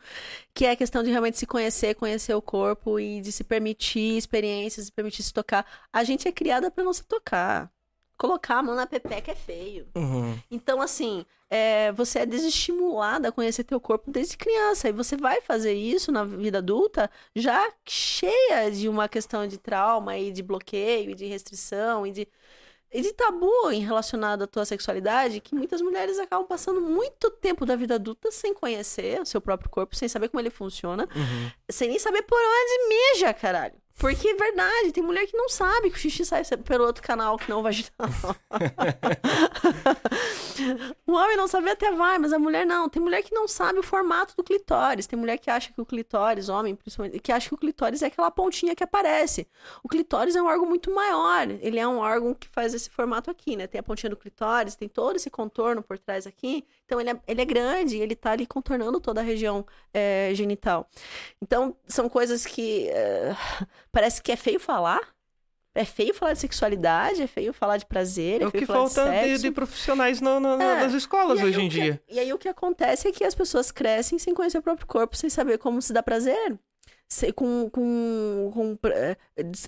que 0.53 0.65
é 0.65 0.71
a 0.71 0.75
questão 0.75 1.01
de 1.01 1.09
realmente 1.09 1.37
se 1.37 1.47
conhecer, 1.47 1.95
conhecer 1.95 2.35
o 2.35 2.41
corpo 2.41 2.99
e 2.99 3.21
de 3.21 3.31
se 3.31 3.45
permitir 3.45 4.17
experiências, 4.17 4.87
se 4.87 4.91
permitir 4.91 5.23
se 5.23 5.33
tocar. 5.33 5.65
A 5.93 6.03
gente 6.03 6.27
é 6.27 6.33
criada 6.33 6.69
para 6.69 6.83
não 6.83 6.91
se 6.91 7.05
tocar. 7.05 7.71
Colocar 8.17 8.57
a 8.57 8.63
mão 8.63 8.75
na 8.75 8.85
pepeca 8.85 9.31
é 9.31 9.35
feio. 9.35 9.87
Uhum. 9.95 10.37
Então, 10.51 10.81
assim, 10.81 11.25
é, 11.49 11.93
você 11.93 12.19
é 12.19 12.25
desestimulada 12.25 13.29
a 13.29 13.31
conhecer 13.31 13.63
teu 13.63 13.79
corpo 13.79 14.11
desde 14.11 14.35
criança. 14.35 14.89
E 14.89 14.91
você 14.91 15.15
vai 15.15 15.39
fazer 15.39 15.73
isso 15.73 16.11
na 16.11 16.25
vida 16.25 16.57
adulta 16.57 17.09
já 17.33 17.71
cheia 17.87 18.69
de 18.69 18.89
uma 18.89 19.07
questão 19.07 19.47
de 19.47 19.57
trauma 19.57 20.17
e 20.17 20.29
de 20.29 20.43
bloqueio 20.43 21.11
e 21.11 21.15
de 21.15 21.25
restrição 21.25 22.05
e 22.05 22.11
de 22.11 22.27
de 22.93 23.13
tabu 23.13 23.71
em 23.71 23.81
relacionado 23.81 24.43
à 24.43 24.47
tua 24.47 24.65
sexualidade 24.65 25.39
que 25.39 25.53
muitas 25.53 25.81
mulheres 25.81 26.17
acabam 26.19 26.47
passando 26.47 26.81
muito 26.81 27.29
tempo 27.29 27.65
da 27.65 27.75
vida 27.75 27.95
adulta 27.95 28.31
sem 28.31 28.53
conhecer 28.53 29.21
o 29.21 29.25
seu 29.25 29.41
próprio 29.41 29.69
corpo, 29.69 29.95
sem 29.95 30.07
saber 30.07 30.29
como 30.29 30.39
ele 30.39 30.49
funciona, 30.49 31.03
uhum. 31.03 31.51
sem 31.69 31.89
nem 31.89 31.99
saber 31.99 32.23
por 32.23 32.39
onde 32.39 32.89
mija, 32.89 33.33
caralho. 33.33 33.75
Porque 33.97 34.27
é 34.27 34.35
verdade, 34.35 34.91
tem 34.91 35.01
mulher 35.01 35.25
que 35.25 35.35
não 35.35 35.49
sabe 35.49 35.89
que 35.89 35.95
o 35.95 35.99
xixi 35.99 36.23
sai 36.23 36.43
pelo 36.63 36.85
outro 36.85 37.01
canal 37.01 37.35
que 37.35 37.49
não 37.49 37.63
vaginal. 37.63 37.89
o 41.07 41.13
homem 41.13 41.35
não 41.35 41.47
sabe 41.47 41.71
até 41.71 41.91
vai, 41.91 42.19
mas 42.19 42.31
a 42.31 42.37
mulher 42.37 42.63
não. 42.63 42.87
Tem 42.87 43.01
mulher 43.01 43.23
que 43.23 43.33
não 43.33 43.47
sabe 43.47 43.79
o 43.79 43.83
formato 43.83 44.35
do 44.37 44.43
clitóris. 44.43 45.07
Tem 45.07 45.17
mulher 45.17 45.39
que 45.39 45.49
acha 45.49 45.73
que 45.73 45.81
o 45.81 45.85
clitóris, 45.85 46.47
homem 46.47 46.75
principalmente, 46.75 47.19
que 47.19 47.31
acha 47.31 47.49
que 47.49 47.55
o 47.55 47.57
clitóris 47.57 48.03
é 48.03 48.05
aquela 48.05 48.29
pontinha 48.29 48.75
que 48.75 48.83
aparece. 48.83 49.47
O 49.83 49.89
clitóris 49.89 50.35
é 50.35 50.41
um 50.41 50.45
órgão 50.45 50.67
muito 50.67 50.93
maior. 50.93 51.49
Ele 51.49 51.79
é 51.79 51.87
um 51.87 51.97
órgão 51.97 52.35
que 52.35 52.47
faz 52.49 52.75
esse 52.75 52.91
formato 52.91 53.31
aqui, 53.31 53.55
né? 53.55 53.65
Tem 53.65 53.79
a 53.79 53.83
pontinha 53.83 54.11
do 54.11 54.17
clitóris, 54.17 54.75
tem 54.75 54.87
todo 54.87 55.15
esse 55.15 55.31
contorno 55.31 55.81
por 55.81 55.97
trás 55.97 56.27
aqui. 56.27 56.63
Então 56.87 57.01
ele 57.01 57.09
é, 57.09 57.19
ele 57.27 57.41
é 57.41 57.45
grande, 57.45 57.97
ele 57.97 58.15
tá 58.15 58.31
ali 58.31 58.47
contornando 58.47 59.01
toda 59.01 59.19
a 59.19 59.23
região 59.23 59.65
é, 59.93 60.31
genital. 60.33 60.89
Então 61.41 61.75
são 61.85 62.07
coisas 62.07 62.45
que 62.45 62.87
é, 62.87 63.35
parece 63.91 64.21
que 64.21 64.31
é 64.31 64.37
feio 64.37 64.59
falar. 64.59 65.01
É 65.75 65.85
feio 65.85 66.11
falar 66.11 66.33
de 66.33 66.39
sexualidade, 66.39 67.21
é 67.21 67.27
feio 67.27 67.53
falar 67.53 67.77
de 67.77 67.85
prazer, 67.85 68.41
é, 68.41 68.45
é 68.45 68.47
o 68.47 68.51
que 68.51 68.65
falta 68.65 69.11
de, 69.11 69.35
de, 69.35 69.41
de, 69.43 69.51
profissionais 69.51 70.19
no, 70.19 70.39
no, 70.39 70.53
é. 70.53 70.81
nas 70.81 70.93
escolas 70.93 71.39
hoje 71.39 71.61
em 71.61 71.69
que, 71.69 71.75
dia. 71.75 72.01
E 72.09 72.19
aí 72.19 72.33
o 72.33 72.37
que 72.39 72.49
acontece 72.49 73.07
é 73.07 73.11
que 73.11 73.23
as 73.23 73.35
pessoas 73.35 73.69
crescem 73.69 74.17
sem 74.17 74.33
conhecer 74.33 74.57
o 74.57 74.63
próprio 74.63 74.87
corpo, 74.87 75.15
sem 75.15 75.29
saber 75.29 75.59
como 75.59 75.79
se 75.79 75.93
dá 75.93 76.01
prazer. 76.01 76.57
Se, 77.07 77.31
com, 77.31 77.69
com, 77.69 78.49
com 78.51 78.77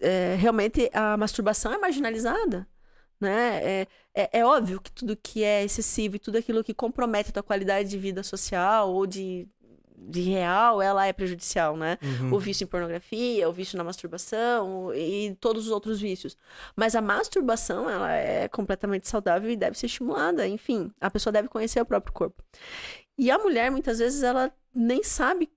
é, 0.02 0.36
realmente 0.40 0.90
a 0.94 1.16
masturbação 1.16 1.72
é 1.72 1.78
marginalizada 1.78 2.68
né? 3.20 3.62
É, 3.64 3.88
é, 4.14 4.40
é, 4.40 4.46
óbvio 4.46 4.82
que 4.82 4.92
tudo 4.92 5.16
que 5.16 5.44
é 5.44 5.64
excessivo 5.64 6.16
e 6.16 6.20
tudo 6.20 6.38
aquilo 6.38 6.64
que 6.64 6.74
compromete 6.74 7.30
a 7.30 7.34
tua 7.34 7.44
qualidade 7.44 7.90
de 7.90 7.98
vida 7.98 8.24
social 8.24 8.92
ou 8.92 9.06
de, 9.06 9.48
de 9.98 10.22
real, 10.22 10.82
ela 10.82 11.06
é 11.06 11.14
prejudicial, 11.14 11.76
né? 11.76 11.98
Uhum. 12.02 12.34
O 12.34 12.40
vício 12.40 12.64
em 12.64 12.68
pornografia, 12.68 13.48
o 13.50 13.54
vício 13.54 13.78
na 13.78 13.84
masturbação 13.84 14.94
e 14.94 15.36
todos 15.40 15.66
os 15.66 15.72
outros 15.72 16.00
vícios. 16.00 16.38
Mas 16.76 16.96
a 16.96 17.02
masturbação, 17.02 17.90
ela 17.90 18.12
é 18.12 18.48
completamente 18.48 19.08
saudável 19.08 19.50
e 19.50 19.56
deve 19.56 19.78
ser 19.78 19.88
estimulada. 19.88 20.48
Enfim, 20.48 20.92
a 21.00 21.10
pessoa 21.10 21.32
deve 21.32 21.48
conhecer 21.48 21.82
o 21.82 21.86
próprio 21.86 22.14
corpo. 22.14 22.44
E 23.18 23.30
a 23.30 23.38
mulher, 23.38 23.70
muitas 23.70 24.00
vezes, 24.00 24.24
ela 24.24 24.52
nem 24.74 25.04
sabe 25.04 25.50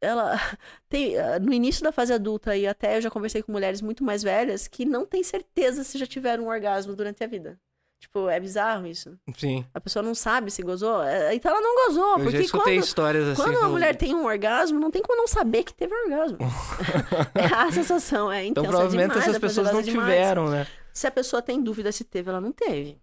ela 0.00 0.38
tem 0.88 1.16
eh, 1.16 1.38
no 1.38 1.52
início 1.52 1.82
da 1.82 1.92
fase 1.92 2.12
adulta 2.12 2.56
e 2.56 2.66
até 2.66 2.96
eu 2.96 3.00
já 3.00 3.10
conversei 3.10 3.42
com 3.42 3.52
mulheres 3.52 3.82
muito 3.82 4.04
mais 4.04 4.22
velhas 4.22 4.68
que 4.68 4.84
não 4.84 5.04
tem 5.04 5.22
certeza 5.22 5.84
se 5.84 5.98
já 5.98 6.06
tiveram 6.06 6.44
um 6.44 6.48
orgasmo 6.48 6.94
durante 6.94 7.22
a 7.22 7.26
vida. 7.26 7.58
Tipo, 8.00 8.28
é 8.28 8.38
bizarro 8.38 8.86
isso. 8.86 9.18
Sim. 9.36 9.66
A 9.74 9.80
pessoa 9.80 10.04
não 10.04 10.14
sabe 10.14 10.52
se 10.52 10.62
gozou. 10.62 11.02
É, 11.02 11.34
então 11.34 11.50
ela 11.50 11.60
não 11.60 11.86
gozou. 11.86 12.12
Eu 12.12 12.18
porque 12.20 12.36
já 12.36 12.44
escutei 12.44 12.76
quando, 12.76 12.84
histórias 12.84 13.28
assim. 13.28 13.42
Quando 13.42 13.56
uma 13.56 13.68
mulher 13.68 13.96
tem 13.96 14.14
um 14.14 14.24
orgasmo, 14.24 14.78
não 14.78 14.88
tem 14.88 15.02
como 15.02 15.18
não 15.18 15.26
saber 15.26 15.64
que 15.64 15.74
teve 15.74 15.92
um 15.92 16.04
orgasmo. 16.04 16.38
é 17.34 17.46
a 17.46 17.72
sensação, 17.72 18.30
é 18.30 18.46
intensa 18.46 18.50
Então 18.50 18.64
provavelmente 18.64 19.08
demais, 19.08 19.26
essas 19.26 19.38
pessoas 19.38 19.72
não 19.72 19.82
tiveram, 19.82 20.48
né? 20.48 20.64
Se 20.92 21.08
a 21.08 21.10
pessoa 21.10 21.42
tem 21.42 21.60
dúvida 21.60 21.90
se 21.90 22.04
teve, 22.04 22.30
ela 22.30 22.40
não 22.40 22.52
teve. 22.52 23.00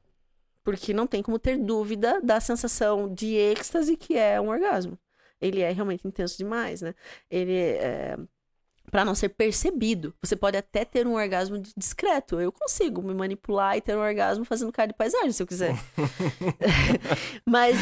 Porque 0.63 0.93
não 0.93 1.05
tem 1.05 1.21
como 1.21 1.37
ter 1.37 1.57
dúvida 1.57 2.21
da 2.21 2.39
sensação 2.39 3.13
de 3.13 3.35
êxtase 3.35 3.97
que 3.97 4.17
é 4.17 4.39
um 4.39 4.47
orgasmo 4.47 4.97
ele 5.47 5.61
é 5.61 5.71
realmente 5.71 6.07
intenso 6.07 6.37
demais, 6.37 6.81
né? 6.81 6.93
Ele 7.29 7.55
é 7.55 8.17
para 8.91 9.03
não 9.03 9.15
ser 9.15 9.29
percebido. 9.29 10.13
Você 10.21 10.35
pode 10.35 10.57
até 10.57 10.85
ter 10.85 11.07
um 11.07 11.15
orgasmo 11.15 11.61
discreto. 11.75 12.39
Eu 12.39 12.51
consigo 12.51 13.01
me 13.01 13.13
manipular 13.13 13.75
e 13.75 13.81
ter 13.81 13.95
um 13.95 13.99
orgasmo 14.01 14.45
fazendo 14.45 14.71
cara 14.71 14.87
de 14.87 14.93
paisagem, 14.93 15.31
se 15.31 15.41
eu 15.41 15.47
quiser. 15.47 15.75
Mas 17.45 17.77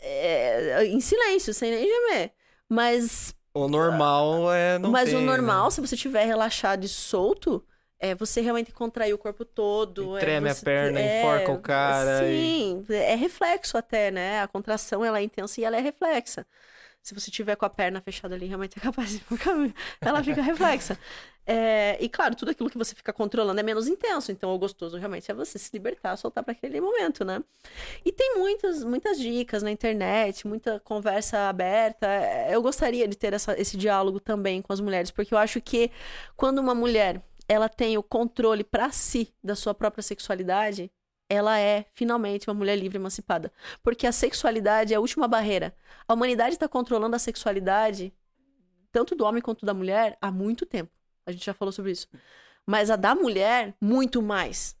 é, 0.00 0.84
em 0.84 1.00
silêncio, 1.00 1.54
sem 1.54 1.70
nem 1.70 1.86
gemer. 1.86 2.32
Mas 2.68 3.34
o 3.52 3.68
normal 3.68 4.52
é 4.52 4.78
não 4.78 4.90
Mas 4.90 5.10
tem, 5.10 5.18
o 5.18 5.20
normal, 5.20 5.64
né? 5.64 5.70
se 5.70 5.80
você 5.80 5.94
estiver 5.94 6.24
relaxado 6.24 6.84
e 6.84 6.88
solto, 6.88 7.64
é 7.98 8.14
você 8.14 8.40
realmente 8.40 8.72
contrair 8.72 9.14
o 9.14 9.18
corpo 9.18 9.44
todo. 9.44 10.16
E 10.16 10.20
treme 10.20 10.48
é 10.48 10.52
a 10.52 10.54
perna, 10.54 11.00
é, 11.00 11.20
enforca 11.20 11.52
o 11.52 11.58
cara. 11.60 12.18
Sim, 12.20 12.84
e... 12.88 12.94
é 12.94 13.14
reflexo 13.14 13.78
até, 13.78 14.10
né? 14.10 14.42
A 14.42 14.48
contração 14.48 15.04
ela 15.04 15.18
é 15.18 15.22
intensa 15.22 15.60
e 15.60 15.64
ela 15.64 15.76
é 15.76 15.80
reflexa 15.80 16.46
se 17.04 17.12
você 17.12 17.30
tiver 17.30 17.54
com 17.54 17.66
a 17.66 17.70
perna 17.70 18.00
fechada 18.00 18.34
ali, 18.34 18.46
realmente 18.46 18.78
é 18.78 18.80
capaz 18.80 19.10
de 19.10 19.18
ficar, 19.18 19.54
ela 20.00 20.24
fica 20.24 20.40
reflexa. 20.40 20.98
É, 21.46 21.98
e 22.00 22.08
claro, 22.08 22.34
tudo 22.34 22.50
aquilo 22.50 22.70
que 22.70 22.78
você 22.78 22.94
fica 22.94 23.12
controlando 23.12 23.60
é 23.60 23.62
menos 23.62 23.86
intenso, 23.86 24.32
então 24.32 24.54
o 24.54 24.58
gostoso 24.58 24.96
realmente 24.96 25.30
é 25.30 25.34
você 25.34 25.58
se 25.58 25.68
libertar, 25.74 26.16
soltar 26.16 26.42
para 26.42 26.52
aquele 26.52 26.80
momento, 26.80 27.22
né? 27.22 27.44
E 28.02 28.10
tem 28.10 28.38
muitas, 28.38 28.82
muitas 28.82 29.18
dicas 29.18 29.62
na 29.62 29.70
internet, 29.70 30.46
muita 30.46 30.80
conversa 30.80 31.46
aberta. 31.46 32.06
Eu 32.50 32.62
gostaria 32.62 33.06
de 33.06 33.18
ter 33.18 33.34
essa, 33.34 33.52
esse 33.60 33.76
diálogo 33.76 34.18
também 34.18 34.62
com 34.62 34.72
as 34.72 34.80
mulheres, 34.80 35.10
porque 35.10 35.34
eu 35.34 35.38
acho 35.38 35.60
que 35.60 35.90
quando 36.34 36.58
uma 36.58 36.74
mulher 36.74 37.22
ela 37.46 37.68
tem 37.68 37.98
o 37.98 38.02
controle 38.02 38.64
para 38.64 38.90
si 38.90 39.30
da 39.42 39.54
sua 39.54 39.74
própria 39.74 40.02
sexualidade, 40.02 40.90
ela 41.28 41.58
é 41.58 41.86
finalmente 41.94 42.48
uma 42.48 42.54
mulher 42.54 42.76
livre 42.76 42.98
emancipada. 42.98 43.52
Porque 43.82 44.06
a 44.06 44.12
sexualidade 44.12 44.92
é 44.92 44.96
a 44.96 45.00
última 45.00 45.26
barreira. 45.26 45.74
A 46.06 46.14
humanidade 46.14 46.54
está 46.54 46.68
controlando 46.68 47.16
a 47.16 47.18
sexualidade 47.18 48.12
tanto 48.94 49.16
do 49.16 49.24
homem 49.24 49.42
quanto 49.42 49.66
da 49.66 49.74
mulher, 49.74 50.16
há 50.22 50.30
muito 50.30 50.64
tempo. 50.64 50.92
A 51.26 51.32
gente 51.32 51.44
já 51.44 51.52
falou 51.52 51.72
sobre 51.72 51.90
isso. 51.90 52.06
Mas 52.64 52.90
a 52.90 52.96
da 52.96 53.12
mulher, 53.12 53.74
muito 53.80 54.22
mais. 54.22 54.76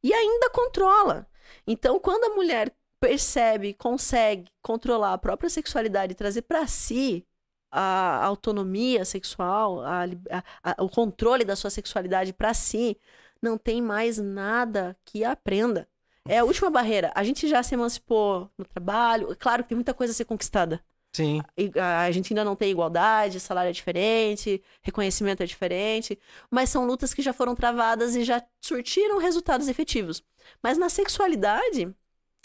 E 0.00 0.14
ainda 0.14 0.48
controla. 0.50 1.26
Então, 1.66 1.98
quando 1.98 2.30
a 2.30 2.36
mulher 2.36 2.72
percebe, 3.00 3.74
consegue 3.74 4.48
controlar 4.62 5.12
a 5.12 5.18
própria 5.18 5.50
sexualidade 5.50 6.12
e 6.12 6.14
trazer 6.14 6.42
para 6.42 6.68
si 6.68 7.26
a 7.68 8.24
autonomia 8.24 9.04
sexual, 9.04 9.80
a, 9.80 10.04
a, 10.30 10.72
a, 10.78 10.84
o 10.84 10.88
controle 10.88 11.44
da 11.44 11.56
sua 11.56 11.70
sexualidade 11.70 12.32
para 12.32 12.54
si, 12.54 12.96
não 13.42 13.58
tem 13.58 13.82
mais 13.82 14.16
nada 14.18 14.96
que 15.04 15.24
aprenda. 15.24 15.88
É 16.26 16.38
a 16.38 16.44
última 16.44 16.70
barreira. 16.70 17.10
A 17.14 17.24
gente 17.24 17.48
já 17.48 17.62
se 17.62 17.74
emancipou 17.74 18.48
no 18.56 18.64
trabalho. 18.64 19.36
Claro 19.38 19.64
que 19.64 19.70
tem 19.70 19.76
muita 19.76 19.92
coisa 19.92 20.12
a 20.12 20.14
ser 20.14 20.24
conquistada. 20.24 20.80
Sim. 21.14 21.42
A 21.76 22.10
gente 22.10 22.32
ainda 22.32 22.44
não 22.44 22.56
tem 22.56 22.70
igualdade, 22.70 23.38
salário 23.38 23.68
é 23.68 23.72
diferente, 23.72 24.62
reconhecimento 24.80 25.42
é 25.42 25.46
diferente, 25.46 26.18
mas 26.50 26.70
são 26.70 26.86
lutas 26.86 27.12
que 27.12 27.20
já 27.20 27.34
foram 27.34 27.54
travadas 27.54 28.16
e 28.16 28.24
já 28.24 28.42
surtiram 28.62 29.18
resultados 29.18 29.68
efetivos. 29.68 30.22
Mas 30.62 30.78
na 30.78 30.88
sexualidade, 30.88 31.94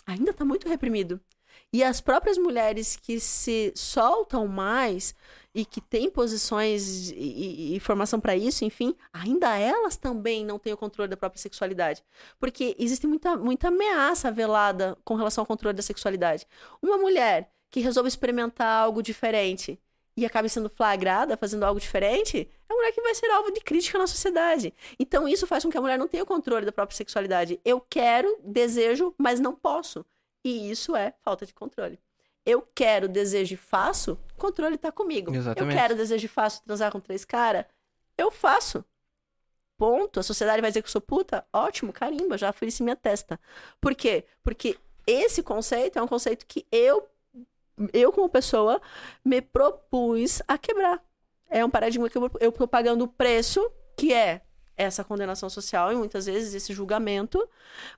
ainda 0.05 0.31
está 0.31 0.43
muito 0.43 0.67
reprimido. 0.67 1.21
E 1.73 1.83
as 1.83 1.99
próprias 1.99 2.37
mulheres 2.37 2.95
que 2.95 3.19
se 3.19 3.73
soltam 3.75 4.47
mais 4.47 5.13
e 5.53 5.65
que 5.65 5.81
têm 5.81 6.09
posições 6.09 7.09
e, 7.09 7.75
e 7.75 7.79
formação 7.79 8.19
para 8.19 8.35
isso, 8.37 8.63
enfim, 8.63 8.95
ainda 9.11 9.57
elas 9.57 9.97
também 9.97 10.45
não 10.45 10.59
têm 10.59 10.71
o 10.71 10.77
controle 10.77 11.09
da 11.09 11.17
própria 11.17 11.41
sexualidade. 11.41 12.03
Porque 12.39 12.75
existe 12.79 13.07
muita, 13.07 13.35
muita 13.35 13.67
ameaça 13.69 14.31
velada 14.31 14.97
com 15.03 15.15
relação 15.15 15.41
ao 15.41 15.45
controle 15.47 15.75
da 15.75 15.81
sexualidade. 15.81 16.47
Uma 16.81 16.97
mulher 16.97 17.51
que 17.69 17.79
resolve 17.79 18.07
experimentar 18.07 18.83
algo 18.83 19.01
diferente 19.01 19.79
e 20.15 20.25
acabe 20.25 20.49
sendo 20.49 20.69
flagrada 20.69 21.37
fazendo 21.37 21.63
algo 21.63 21.79
diferente, 21.79 22.49
é 22.67 22.73
uma 22.73 22.77
mulher 22.77 22.91
que 22.91 23.01
vai 23.01 23.13
ser 23.13 23.29
alvo 23.29 23.51
de 23.51 23.61
crítica 23.61 23.97
na 23.97 24.07
sociedade. 24.07 24.73
Então 24.99 25.27
isso 25.27 25.45
faz 25.45 25.63
com 25.63 25.69
que 25.69 25.77
a 25.77 25.81
mulher 25.81 25.99
não 25.99 26.07
tenha 26.07 26.23
o 26.23 26.25
controle 26.25 26.65
da 26.65 26.71
própria 26.71 26.97
sexualidade. 26.97 27.59
Eu 27.63 27.79
quero, 27.79 28.39
desejo, 28.43 29.13
mas 29.17 29.39
não 29.39 29.53
posso. 29.53 30.05
E 30.47 30.71
isso 30.71 30.95
é 30.95 31.13
falta 31.19 31.45
de 31.45 31.53
controle. 31.53 31.99
Eu 32.45 32.65
quero, 32.73 33.09
desejo 33.09 33.53
e 33.53 33.57
faço, 33.57 34.17
controle 34.37 34.75
está 34.75 34.89
comigo. 34.89 35.35
Exatamente. 35.35 35.75
Eu 35.75 35.81
quero, 35.81 35.93
desejo 35.93 36.25
e 36.25 36.29
faço 36.29 36.63
transar 36.63 36.89
com 36.89 37.01
três 37.01 37.25
caras, 37.25 37.65
eu 38.17 38.31
faço. 38.31 38.85
Ponto. 39.77 40.21
A 40.21 40.23
sociedade 40.23 40.61
vai 40.61 40.69
dizer 40.71 40.81
que 40.81 40.87
eu 40.87 40.91
sou 40.91 41.01
puta? 41.01 41.45
Ótimo, 41.51 41.91
carimba, 41.91 42.37
já 42.37 42.49
ofereci 42.49 42.81
minha 42.81 42.95
testa. 42.95 43.37
Por 43.81 43.93
quê? 43.93 44.23
Porque 44.41 44.77
esse 45.05 45.43
conceito 45.43 45.99
é 45.99 46.01
um 46.01 46.07
conceito 46.07 46.45
que 46.47 46.65
eu, 46.71 47.05
eu 47.91 48.13
como 48.13 48.29
pessoa, 48.29 48.81
me 49.25 49.41
propus 49.41 50.41
a 50.47 50.57
quebrar. 50.57 51.03
É 51.49 51.63
um 51.65 51.69
paradigma 51.69 52.09
que 52.09 52.17
eu, 52.17 52.31
eu 52.39 52.51
pagando 52.53 53.03
o 53.03 53.07
preço, 53.09 53.69
que 53.97 54.13
é 54.13 54.41
essa 54.77 55.03
condenação 55.03 55.49
social 55.49 55.91
e 55.91 55.95
muitas 55.95 56.27
vezes 56.27 56.53
esse 56.53 56.71
julgamento, 56.73 57.47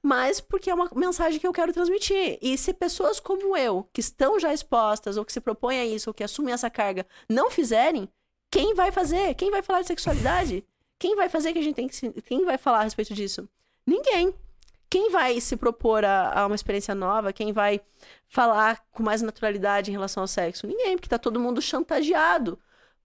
mas 0.01 0.39
porque 0.39 0.69
é 0.69 0.73
uma 0.73 0.89
mensagem 0.95 1.39
que 1.39 1.45
eu 1.45 1.51
quero 1.51 1.73
transmitir. 1.73 2.39
E 2.41 2.57
se 2.57 2.73
pessoas 2.73 3.19
como 3.19 3.55
eu, 3.57 3.87
que 3.91 3.99
estão 3.99 4.39
já 4.39 4.53
expostas, 4.53 5.17
ou 5.17 5.25
que 5.25 5.33
se 5.33 5.41
propõem 5.41 5.79
a 5.79 5.85
isso, 5.85 6.09
ou 6.09 6.13
que 6.13 6.23
assumem 6.23 6.53
essa 6.53 6.69
carga, 6.69 7.05
não 7.29 7.51
fizerem, 7.51 8.09
quem 8.49 8.73
vai 8.73 8.91
fazer? 8.91 9.35
Quem 9.35 9.51
vai 9.51 9.61
falar 9.61 9.81
de 9.81 9.87
sexualidade? 9.87 10.65
Quem 10.97 11.15
vai 11.15 11.29
fazer 11.29 11.53
que 11.53 11.59
a 11.59 11.61
gente 11.61 11.75
tem 11.75 11.87
que. 11.87 11.95
Se... 11.95 12.09
Quem 12.23 12.45
vai 12.45 12.57
falar 12.57 12.79
a 12.79 12.83
respeito 12.83 13.13
disso? 13.13 13.47
Ninguém. 13.85 14.33
Quem 14.89 15.11
vai 15.11 15.39
se 15.39 15.55
propor 15.55 16.03
a, 16.03 16.41
a, 16.41 16.47
uma 16.47 16.55
experiência 16.55 16.95
nova? 16.95 17.31
Quem 17.31 17.53
vai 17.53 17.79
falar 18.27 18.83
com 18.91 19.03
mais 19.03 19.21
naturalidade 19.21 19.91
em 19.91 19.93
relação 19.93 20.23
ao 20.23 20.27
sexo? 20.27 20.65
Ninguém, 20.65 20.95
porque 20.97 21.07
tá 21.07 21.19
todo 21.19 21.39
mundo 21.39 21.61
chantageado 21.61 22.57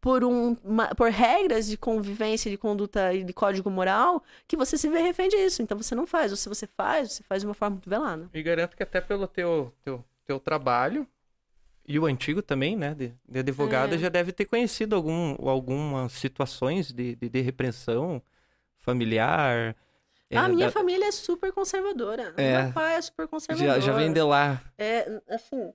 por, 0.04 0.22
um, 0.22 0.54
uma, 0.62 0.94
por 0.94 1.10
regras 1.10 1.66
de 1.66 1.78
convivência, 1.78 2.50
de 2.50 2.58
conduta 2.58 3.14
e 3.14 3.24
de 3.24 3.32
código 3.32 3.70
moral, 3.70 4.22
que 4.46 4.54
você 4.54 4.76
se 4.76 4.86
vê 4.86 4.98
refém 4.98 5.30
disso. 5.30 5.62
Então 5.62 5.78
você 5.78 5.94
não 5.94 6.06
faz. 6.06 6.30
Ou 6.30 6.36
se 6.36 6.46
você 6.46 6.66
faz, 6.66 7.12
você 7.12 7.22
faz 7.22 7.40
de 7.40 7.46
uma 7.48 7.54
forma 7.54 7.76
muito 7.76 7.88
velada. 7.88 8.28
E 8.34 8.42
garanto 8.42 8.76
que 8.76 8.82
até 8.82 9.00
pelo 9.00 9.26
teu, 9.26 9.72
teu, 9.82 10.04
teu 10.26 10.38
trabalho, 10.38 11.06
e 11.88 11.98
o 11.98 12.04
antigo 12.04 12.42
também, 12.42 12.76
né, 12.76 12.92
de, 12.92 13.14
de 13.26 13.38
advogada, 13.38 13.94
é. 13.94 13.98
já 13.98 14.10
deve 14.10 14.30
ter 14.30 14.44
conhecido 14.44 14.94
algum, 14.94 15.36
algumas 15.48 16.12
situações 16.12 16.92
de, 16.92 17.16
de, 17.16 17.30
de 17.30 17.40
repressão 17.40 18.20
familiar. 18.80 19.74
É, 20.28 20.36
a 20.36 20.48
minha 20.50 20.66
da... 20.66 20.72
família 20.72 21.06
é 21.06 21.12
super 21.12 21.50
conservadora. 21.50 22.34
É, 22.36 22.64
Meu 22.64 22.72
pai 22.74 22.96
é 22.96 23.00
super 23.00 23.26
conservador. 23.26 23.76
Já, 23.76 23.80
já 23.80 23.92
vem 23.94 24.12
de 24.12 24.20
lá. 24.20 24.62
É, 24.76 25.22
assim. 25.30 25.72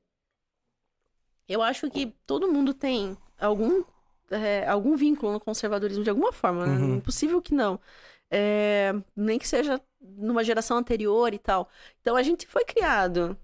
Eu 1.47 1.63
acho 1.63 1.89
que 1.89 2.15
todo 2.27 2.51
mundo 2.51 2.75
tem 2.75 3.17
algum 3.39 3.83
é, 4.31 4.67
algum 4.67 4.95
vínculo 4.95 5.33
no 5.33 5.39
conservadorismo 5.39 6.03
de 6.03 6.09
alguma 6.09 6.31
forma. 6.31 6.65
Né? 6.65 6.77
Uhum. 6.77 6.95
Impossível 6.95 7.41
que 7.41 7.53
não. 7.53 7.79
É, 8.31 8.93
nem 9.15 9.39
que 9.39 9.47
seja 9.47 9.81
numa 9.99 10.43
geração 10.43 10.77
anterior 10.77 11.33
e 11.33 11.39
tal. 11.39 11.69
Então 12.01 12.15
a 12.15 12.23
gente 12.23 12.47
foi 12.47 12.63
criado. 12.63 13.37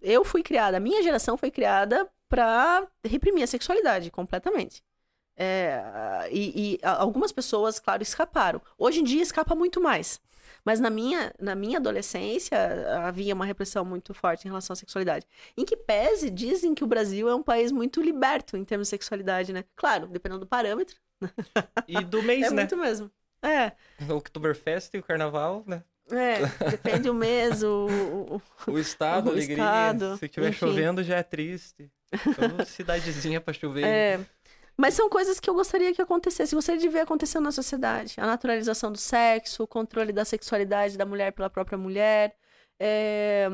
Eu 0.00 0.24
fui 0.24 0.42
criada, 0.42 0.76
a 0.76 0.80
minha 0.80 1.02
geração 1.02 1.36
foi 1.36 1.50
criada 1.50 2.08
para 2.28 2.86
reprimir 3.04 3.42
a 3.42 3.46
sexualidade 3.46 4.10
completamente. 4.10 4.82
É, 5.36 6.28
e, 6.30 6.74
e, 6.74 6.78
algumas 6.82 7.32
pessoas, 7.32 7.80
claro, 7.80 8.02
escaparam. 8.02 8.60
Hoje 8.78 9.00
em 9.00 9.04
dia 9.04 9.22
escapa 9.22 9.54
muito 9.54 9.80
mais. 9.80 10.20
Mas 10.64 10.80
na 10.80 10.90
minha, 10.90 11.32
na 11.38 11.54
minha 11.54 11.78
adolescência 11.78 12.58
havia 13.06 13.34
uma 13.34 13.44
repressão 13.44 13.84
muito 13.84 14.12
forte 14.14 14.44
em 14.44 14.48
relação 14.48 14.74
à 14.74 14.76
sexualidade. 14.76 15.26
Em 15.56 15.64
que 15.64 15.76
pese, 15.76 16.30
dizem 16.30 16.74
que 16.74 16.84
o 16.84 16.86
Brasil 16.86 17.28
é 17.28 17.34
um 17.34 17.42
país 17.42 17.72
muito 17.72 18.00
liberto 18.00 18.56
em 18.56 18.64
termos 18.64 18.88
de 18.88 18.90
sexualidade, 18.90 19.52
né? 19.52 19.64
Claro, 19.76 20.06
dependendo 20.06 20.40
do 20.40 20.46
parâmetro. 20.46 20.96
E 21.88 22.02
do 22.04 22.22
mês, 22.22 22.46
é 22.46 22.50
né? 22.50 22.62
É 22.62 22.66
muito 22.66 22.76
mesmo. 22.76 23.10
É. 23.42 23.72
O 24.08 24.14
Oktoberfest 24.16 24.94
e 24.94 24.98
o 24.98 25.02
Carnaval, 25.02 25.64
né? 25.66 25.82
É, 26.10 26.40
depende 26.70 27.08
o 27.08 27.14
mês, 27.14 27.62
o... 27.62 27.86
O, 28.66 28.72
o 28.72 28.78
estado, 28.78 29.28
o 29.28 29.30
alegria. 29.30 29.54
Estado, 29.54 30.16
Se 30.16 30.24
estiver 30.24 30.52
chovendo, 30.52 31.04
já 31.04 31.16
é 31.18 31.22
triste. 31.22 31.90
Então, 32.12 32.64
cidadezinha 32.66 33.40
pra 33.40 33.54
chover. 33.54 33.84
É. 33.84 34.20
Mas 34.80 34.94
são 34.94 35.10
coisas 35.10 35.38
que 35.38 35.50
eu 35.50 35.52
gostaria 35.52 35.92
que 35.92 36.00
acontecesse, 36.00 36.54
gostaria 36.54 36.80
de 36.80 36.88
ver 36.88 37.00
acontecendo 37.00 37.44
na 37.44 37.52
sociedade. 37.52 38.14
A 38.16 38.24
naturalização 38.24 38.90
do 38.90 38.96
sexo, 38.96 39.62
o 39.62 39.66
controle 39.66 40.10
da 40.10 40.24
sexualidade 40.24 40.96
da 40.96 41.04
mulher 41.04 41.32
pela 41.32 41.50
própria 41.50 41.76
mulher. 41.76 42.34
É... 42.78 43.46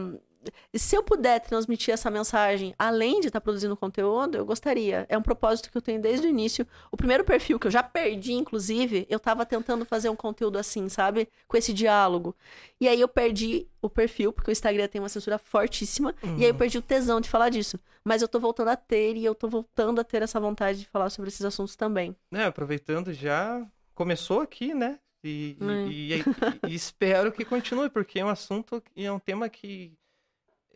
Se 0.74 0.97
eu 0.97 1.02
puder 1.02 1.40
transmitir 1.40 1.93
essa 1.93 2.10
mensagem, 2.10 2.74
além 2.78 3.20
de 3.20 3.28
estar 3.28 3.40
tá 3.40 3.44
produzindo 3.44 3.77
conteúdo, 3.77 4.36
eu 4.36 4.44
gostaria. 4.44 5.06
É 5.09 5.16
um 5.16 5.23
propósito 5.23 5.70
que 5.70 5.77
eu 5.77 5.82
tenho 5.82 6.01
desde 6.01 6.27
o 6.27 6.31
início. 6.31 6.66
O 6.90 6.97
primeiro 6.97 7.24
perfil 7.24 7.59
que 7.59 7.66
eu 7.66 7.70
já 7.70 7.82
perdi, 7.82 8.32
inclusive, 8.32 9.06
eu 9.09 9.16
estava 9.16 9.47
tentando 9.47 9.85
fazer 9.85 10.09
um 10.09 10.16
conteúdo 10.16 10.59
assim, 10.59 10.89
sabe? 10.89 11.28
Com 11.47 11.56
esse 11.56 11.73
diálogo. 11.73 12.35
E 12.81 12.89
aí 12.89 13.01
eu 13.01 13.09
perdi 13.09 13.66
o 13.81 13.89
perfil, 13.89 14.32
porque 14.32 14.51
o 14.51 14.52
Instagram 14.52 14.89
tem 14.89 15.01
uma 15.01 15.09
censura 15.09 15.39
fortíssima. 15.39 16.14
Uhum. 16.23 16.39
E 16.39 16.43
aí 16.43 16.48
eu 16.48 16.52
uhum. 16.52 16.59
perdi 16.59 16.78
o 16.78 16.82
tesão 16.82 17.20
de 17.20 17.28
falar 17.28 17.48
disso. 17.48 17.78
Mas 18.05 18.23
eu 18.23 18.28
tô 18.28 18.39
voltando 18.39 18.68
a 18.68 18.77
ter 18.77 19.16
e 19.16 19.24
eu 19.24 19.35
tô 19.35 19.48
voltando 19.48 20.01
a 20.01 20.05
ter 20.05 20.23
essa 20.23 20.39
vontade 20.39 20.81
de 20.81 20.86
falar 20.86 21.10
sobre 21.10 21.28
esses 21.28 21.44
assuntos 21.44 21.74
também. 21.77 22.14
É, 22.32 22.44
aproveitando 22.44 23.12
já, 23.12 23.66
começou 23.94 24.40
aqui, 24.40 24.74
né? 24.74 24.98
E, 25.24 25.56
é. 25.60 25.89
e, 25.89 26.12
e, 26.12 26.24
e 26.68 26.74
espero 26.74 27.32
que 27.32 27.44
continue, 27.44 27.90
porque 27.90 28.20
é 28.20 28.24
um 28.24 28.28
assunto 28.28 28.82
e 28.94 29.05
é 29.05 29.10
um 29.10 29.18
tema 29.18 29.48
que 29.48 29.93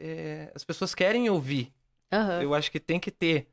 é, 0.01 0.51
as 0.55 0.65
pessoas 0.65 0.95
querem 0.95 1.29
ouvir. 1.29 1.73
Uhum. 2.13 2.43
Eu 2.43 2.55
acho 2.55 2.71
que 2.71 2.81
tem 2.81 2.99
que 2.99 3.11
ter. 3.11 3.47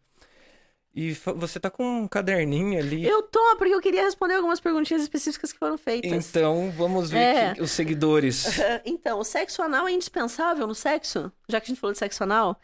E 0.96 1.12
você 1.36 1.60
tá 1.60 1.70
com 1.70 1.84
um 1.84 2.08
caderninho 2.08 2.80
ali. 2.80 3.06
Eu 3.06 3.22
tô, 3.22 3.56
porque 3.58 3.76
eu 3.76 3.82
queria 3.82 4.02
responder 4.02 4.34
algumas 4.34 4.60
perguntinhas 4.60 5.04
específicas 5.04 5.54
que 5.54 5.60
foram 5.60 5.78
feitas. 5.78 6.12
Então, 6.12 6.72
vamos 6.72 7.12
ver 7.12 7.20
é. 7.20 7.54
que, 7.54 7.62
os 7.62 7.70
seguidores. 7.70 8.48
então, 8.84 9.20
o 9.20 9.24
sexo 9.24 9.62
anal 9.62 9.88
é 9.88 9.92
indispensável 9.92 10.66
no 10.66 10.74
sexo? 10.74 11.32
Já 11.48 11.60
que 11.60 11.66
a 11.66 11.68
gente 11.68 11.80
falou 11.80 11.92
de 11.94 12.00
sexo 12.00 12.24
anal, 12.24 12.60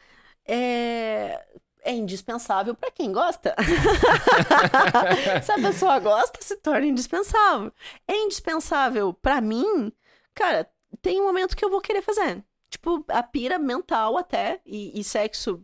é, 0.48 1.46
é 1.84 1.92
indispensável 1.92 2.74
para 2.74 2.90
quem 2.90 3.12
gosta. 3.12 3.54
Se 5.44 5.52
a 5.52 5.56
pessoa 5.56 6.00
gosta, 6.00 6.42
se 6.42 6.56
torna 6.58 6.88
indispensável. 6.88 7.72
É 8.08 8.16
indispensável 8.16 9.14
para 9.14 9.42
mim, 9.42 9.92
cara, 10.34 10.68
tem 11.04 11.22
um 11.22 11.26
momento 11.26 11.56
que 11.56 11.64
eu 11.64 11.70
vou 11.70 11.82
querer 11.82 12.02
fazer. 12.02 12.44
Tipo, 12.74 13.06
a 13.08 13.22
pira 13.22 13.60
mental 13.60 14.18
até, 14.18 14.60
e, 14.66 15.00
e 15.00 15.04
sexo, 15.04 15.64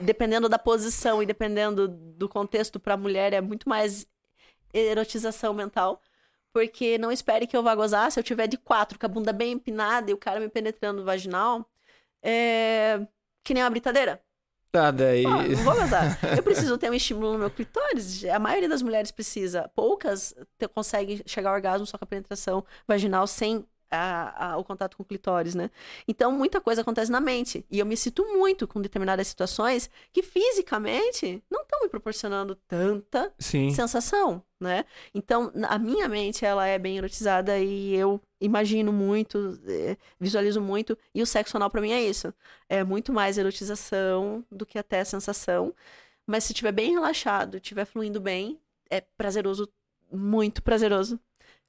dependendo 0.00 0.48
da 0.48 0.58
posição 0.58 1.22
e 1.22 1.26
dependendo 1.26 1.86
do 1.86 2.30
contexto 2.30 2.80
pra 2.80 2.96
mulher, 2.96 3.34
é 3.34 3.42
muito 3.42 3.68
mais 3.68 4.06
erotização 4.72 5.52
mental. 5.52 6.00
Porque 6.54 6.96
não 6.96 7.12
espere 7.12 7.46
que 7.46 7.54
eu 7.54 7.62
vá 7.62 7.74
gozar 7.74 8.10
se 8.10 8.18
eu 8.18 8.24
tiver 8.24 8.46
de 8.46 8.56
quatro, 8.56 8.98
com 8.98 9.04
a 9.04 9.08
bunda 9.08 9.34
bem 9.34 9.52
empinada 9.52 10.10
e 10.10 10.14
o 10.14 10.16
cara 10.16 10.40
me 10.40 10.48
penetrando 10.48 11.04
vaginal. 11.04 11.70
É... 12.22 13.06
Que 13.44 13.52
nem 13.52 13.62
uma 13.62 13.68
britadeira. 13.68 14.22
Tá, 14.72 14.90
daí. 14.90 15.24
Pô, 15.24 15.28
não 15.28 15.62
vou 15.62 15.74
gozar. 15.74 16.18
Eu 16.34 16.42
preciso 16.42 16.78
ter 16.78 16.90
um 16.90 16.94
estímulo 16.94 17.34
no 17.34 17.38
meu 17.38 17.50
clitóris. 17.50 18.24
A 18.24 18.38
maioria 18.38 18.68
das 18.68 18.80
mulheres 18.80 19.10
precisa. 19.10 19.70
Poucas 19.74 20.34
conseguem 20.72 21.20
chegar 21.26 21.50
ao 21.50 21.56
orgasmo 21.56 21.86
só 21.86 21.98
com 21.98 22.04
a 22.04 22.08
penetração 22.08 22.64
vaginal 22.88 23.26
sem 23.26 23.66
a, 23.90 24.52
a, 24.52 24.56
o 24.56 24.64
contato 24.64 24.96
com 24.96 25.02
o 25.02 25.06
clitóris, 25.06 25.54
né? 25.54 25.70
Então, 26.06 26.32
muita 26.32 26.60
coisa 26.60 26.80
acontece 26.80 27.10
na 27.10 27.20
mente. 27.20 27.64
E 27.70 27.78
eu 27.78 27.86
me 27.86 27.96
sinto 27.96 28.24
muito 28.24 28.66
com 28.66 28.80
determinadas 28.80 29.26
situações 29.28 29.90
que 30.12 30.22
fisicamente 30.22 31.42
não 31.50 31.62
estão 31.62 31.80
me 31.82 31.88
proporcionando 31.88 32.54
tanta 32.68 33.32
Sim. 33.38 33.70
sensação, 33.72 34.42
né? 34.60 34.84
Então, 35.14 35.52
a 35.68 35.78
minha 35.78 36.08
mente, 36.08 36.44
ela 36.44 36.66
é 36.66 36.78
bem 36.78 36.98
erotizada 36.98 37.58
e 37.58 37.94
eu 37.94 38.20
imagino 38.40 38.92
muito, 38.92 39.58
é, 39.66 39.96
visualizo 40.18 40.60
muito. 40.60 40.96
E 41.14 41.22
o 41.22 41.26
sexo 41.26 41.56
anal 41.56 41.70
pra 41.70 41.80
mim 41.80 41.92
é 41.92 42.02
isso. 42.02 42.32
É 42.68 42.82
muito 42.82 43.12
mais 43.12 43.38
erotização 43.38 44.44
do 44.50 44.66
que 44.66 44.78
até 44.78 45.04
sensação. 45.04 45.74
Mas 46.26 46.44
se 46.44 46.52
estiver 46.52 46.72
bem 46.72 46.92
relaxado, 46.92 47.56
estiver 47.56 47.84
fluindo 47.84 48.20
bem, 48.20 48.58
é 48.90 49.00
prazeroso, 49.00 49.68
muito 50.10 50.62
prazeroso. 50.62 51.20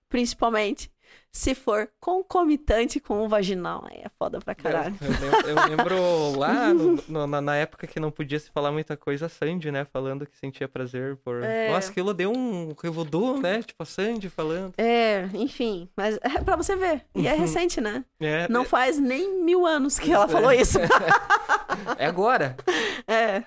Principalmente 0.10 0.89
se 1.31 1.53
for 1.53 1.89
concomitante 1.99 2.99
com 2.99 3.23
o 3.23 3.29
vaginal. 3.29 3.85
Aí 3.89 4.01
é 4.03 4.09
foda 4.17 4.39
pra 4.39 4.55
caralho. 4.55 4.95
Eu, 4.99 5.07
eu 5.07 5.21
lembro, 5.21 5.49
eu 5.49 5.69
lembro 5.69 6.39
lá, 6.39 6.73
no, 6.73 6.95
no, 7.07 7.27
na, 7.27 7.41
na, 7.41 7.55
época 7.55 7.85
que 7.85 7.99
não 7.99 8.09
podia 8.09 8.39
se 8.39 8.49
falar 8.49 8.71
muita 8.71 8.97
coisa, 8.97 9.27
a 9.27 9.29
Sandy, 9.29 9.71
né? 9.71 9.85
Falando 9.85 10.25
que 10.25 10.35
sentia 10.35 10.67
prazer 10.67 11.15
por. 11.17 11.43
É... 11.43 11.71
Nossa, 11.71 11.91
aquilo 11.91 12.13
deu 12.13 12.31
um 12.31 12.73
revodu, 12.81 13.39
né? 13.39 13.61
Tipo 13.61 13.84
a 13.84 13.85
Sandy 13.85 14.29
falando. 14.29 14.73
É, 14.77 15.29
enfim. 15.34 15.88
Mas 15.95 16.17
é 16.21 16.41
pra 16.41 16.55
você 16.55 16.75
ver. 16.75 17.05
E 17.13 17.27
é 17.27 17.34
uhum. 17.34 17.39
recente, 17.39 17.79
né? 17.79 18.03
É, 18.19 18.47
não 18.49 18.65
faz 18.65 18.97
nem 18.97 19.43
mil 19.43 19.65
anos 19.65 19.99
que 19.99 20.11
ela 20.11 20.27
falou 20.27 20.51
isso. 20.51 20.79
é 21.97 22.05
agora. 22.05 22.55
É. 23.09 23.43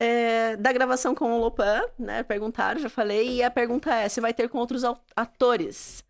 É, 0.00 0.56
da 0.56 0.72
gravação 0.72 1.14
com 1.14 1.32
o 1.32 1.40
Lopan, 1.40 1.82
né? 1.98 2.22
Perguntaram, 2.22 2.80
já 2.80 2.88
falei. 2.88 3.38
E 3.38 3.42
a 3.42 3.50
pergunta 3.50 3.92
é: 3.92 4.08
se 4.08 4.20
vai 4.20 4.32
ter 4.32 4.48
com 4.48 4.58
outros 4.58 4.82
atores? 5.16 6.04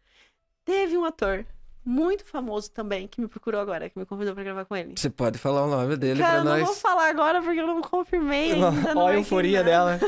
Teve 0.69 0.99
um 0.99 1.05
ator 1.07 1.47
muito 1.83 2.27
famoso 2.27 2.71
também 2.71 3.09
que 3.09 3.23
me 3.23 3.27
procurou 3.27 3.59
agora, 3.59 3.89
que 3.89 3.99
me 3.99 4.05
convidou 4.05 4.35
pra 4.35 4.45
gravar 4.45 4.67
com 4.67 4.77
ele. 4.77 4.93
Você 4.95 5.09
pode 5.09 5.39
falar 5.39 5.65
o 5.65 5.71
nome 5.71 5.97
dele 5.97 6.21
Cara, 6.21 6.43
pra 6.43 6.45
nós? 6.45 6.61
eu 6.61 6.67
não 6.67 6.67
vou 6.67 6.75
falar 6.75 7.09
agora 7.09 7.41
porque 7.41 7.59
eu 7.59 7.67
não 7.67 7.81
confirmei 7.81 8.53
ainda. 8.53 8.93
Olha 8.95 9.15
a 9.15 9.19
euforia 9.19 9.65
dela. 9.65 9.99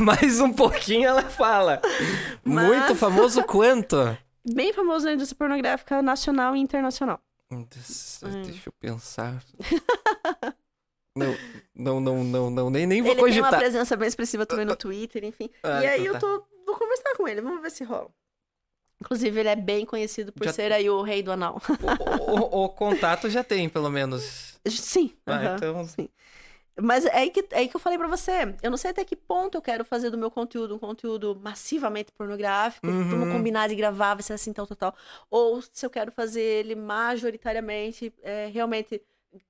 Mais 0.00 0.40
um 0.40 0.52
pouquinho 0.52 1.06
ela 1.06 1.22
fala. 1.22 1.80
Mas... 2.42 2.66
Muito 2.66 2.96
famoso 2.96 3.44
quanto? 3.44 3.96
Bem 4.44 4.72
famoso 4.72 5.04
na 5.04 5.12
indústria 5.12 5.38
pornográfica 5.38 6.02
nacional 6.02 6.56
e 6.56 6.58
internacional. 6.58 7.20
Deixa, 7.48 8.26
hum. 8.26 8.42
deixa 8.42 8.68
eu 8.68 8.72
pensar. 8.72 9.40
Não, 11.16 11.34
não, 11.74 12.00
não, 12.00 12.22
não, 12.22 12.50
não, 12.50 12.70
nem, 12.70 12.86
nem 12.86 13.02
vou 13.02 13.10
ele 13.10 13.20
cogitar. 13.20 13.48
Ele 13.48 13.50
tem 13.50 13.58
uma 13.58 13.58
presença 13.58 13.96
bem 13.96 14.06
expressiva 14.06 14.46
também 14.46 14.64
no 14.64 14.76
Twitter, 14.78 15.24
enfim. 15.24 15.50
Ah, 15.64 15.82
e 15.82 15.86
aí 15.88 16.06
então 16.06 16.20
tá. 16.20 16.26
eu 16.26 16.38
tô, 16.38 16.46
vou 16.64 16.76
conversar 16.76 17.16
com 17.16 17.26
ele, 17.26 17.40
vamos 17.40 17.60
ver 17.60 17.72
se 17.72 17.82
rola. 17.82 18.08
Inclusive, 19.00 19.40
ele 19.40 19.48
é 19.48 19.56
bem 19.56 19.86
conhecido 19.86 20.32
por 20.32 20.44
já... 20.44 20.52
ser 20.52 20.72
aí 20.72 20.90
o 20.90 21.02
rei 21.02 21.22
do 21.22 21.30
anal. 21.30 21.62
O, 22.26 22.56
o, 22.56 22.64
o 22.64 22.68
contato 22.68 23.30
já 23.30 23.44
tem, 23.44 23.68
pelo 23.68 23.88
menos. 23.90 24.58
Sim. 24.66 25.12
Ah, 25.24 25.54
então... 25.56 25.86
sim. 25.86 26.08
Mas 26.80 27.04
é 27.04 27.16
aí, 27.16 27.30
que, 27.30 27.40
é 27.50 27.58
aí 27.58 27.68
que 27.68 27.74
eu 27.74 27.80
falei 27.80 27.98
pra 27.98 28.06
você. 28.06 28.54
Eu 28.62 28.70
não 28.70 28.76
sei 28.76 28.92
até 28.92 29.04
que 29.04 29.16
ponto 29.16 29.56
eu 29.56 29.62
quero 29.62 29.84
fazer 29.84 30.10
do 30.10 30.18
meu 30.18 30.30
conteúdo 30.30 30.76
um 30.76 30.78
conteúdo 30.78 31.38
massivamente 31.42 32.12
pornográfico. 32.12 32.86
Uhum. 32.86 33.08
Vamos 33.08 33.32
combinar 33.32 33.68
de 33.68 33.74
gravar, 33.74 34.14
vai 34.14 34.22
ser 34.22 34.34
assim, 34.34 34.52
tal, 34.52 34.66
tal, 34.66 34.76
tal. 34.76 34.96
Ou 35.28 35.60
se 35.60 35.84
eu 35.84 35.90
quero 35.90 36.12
fazer 36.12 36.40
ele 36.40 36.76
majoritariamente, 36.76 38.12
é, 38.22 38.46
realmente 38.46 39.02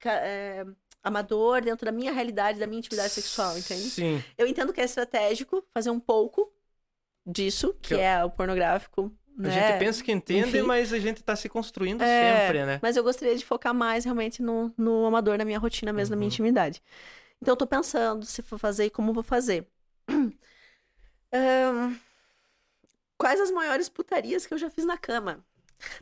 é, 0.06 0.64
amador, 1.02 1.60
dentro 1.60 1.84
da 1.84 1.92
minha 1.92 2.12
realidade, 2.12 2.58
da 2.58 2.66
minha 2.66 2.78
intimidade 2.78 3.12
sexual, 3.12 3.56
entende? 3.58 3.90
Sim. 3.90 4.22
Eu 4.36 4.46
entendo 4.46 4.72
que 4.72 4.80
é 4.80 4.84
estratégico 4.84 5.62
fazer 5.72 5.90
um 5.90 6.00
pouco 6.00 6.50
disso, 7.26 7.74
que, 7.82 7.94
que 7.94 8.00
é 8.00 8.24
o 8.24 8.30
pornográfico 8.30 9.12
a 9.40 9.50
gente 9.50 9.60
né? 9.60 9.78
pensa 9.78 10.02
que 10.02 10.10
entende, 10.10 10.48
Enfim. 10.48 10.62
mas 10.62 10.92
a 10.92 10.98
gente 10.98 11.22
tá 11.22 11.36
se 11.36 11.48
construindo 11.48 12.02
é, 12.02 12.40
sempre, 12.46 12.66
né? 12.66 12.78
Mas 12.82 12.96
eu 12.96 13.04
gostaria 13.04 13.36
de 13.36 13.44
focar 13.44 13.72
mais 13.72 14.04
realmente 14.04 14.42
no, 14.42 14.72
no 14.76 15.06
amador, 15.06 15.38
na 15.38 15.44
minha 15.44 15.58
rotina 15.58 15.92
mesmo, 15.92 16.14
uhum. 16.14 16.16
na 16.16 16.20
minha 16.20 16.26
uhum. 16.26 16.32
intimidade. 16.32 16.82
Então 17.40 17.52
eu 17.52 17.56
tô 17.56 17.66
pensando 17.66 18.24
se 18.24 18.42
for 18.42 18.58
fazer 18.58 18.86
e 18.86 18.90
como 18.90 19.12
vou 19.12 19.22
fazer. 19.22 19.66
Um, 21.30 21.94
quais 23.18 23.38
as 23.38 23.50
maiores 23.50 23.90
putarias 23.90 24.46
que 24.46 24.54
eu 24.54 24.56
já 24.56 24.70
fiz 24.70 24.86
na 24.86 24.96
cama? 24.96 25.44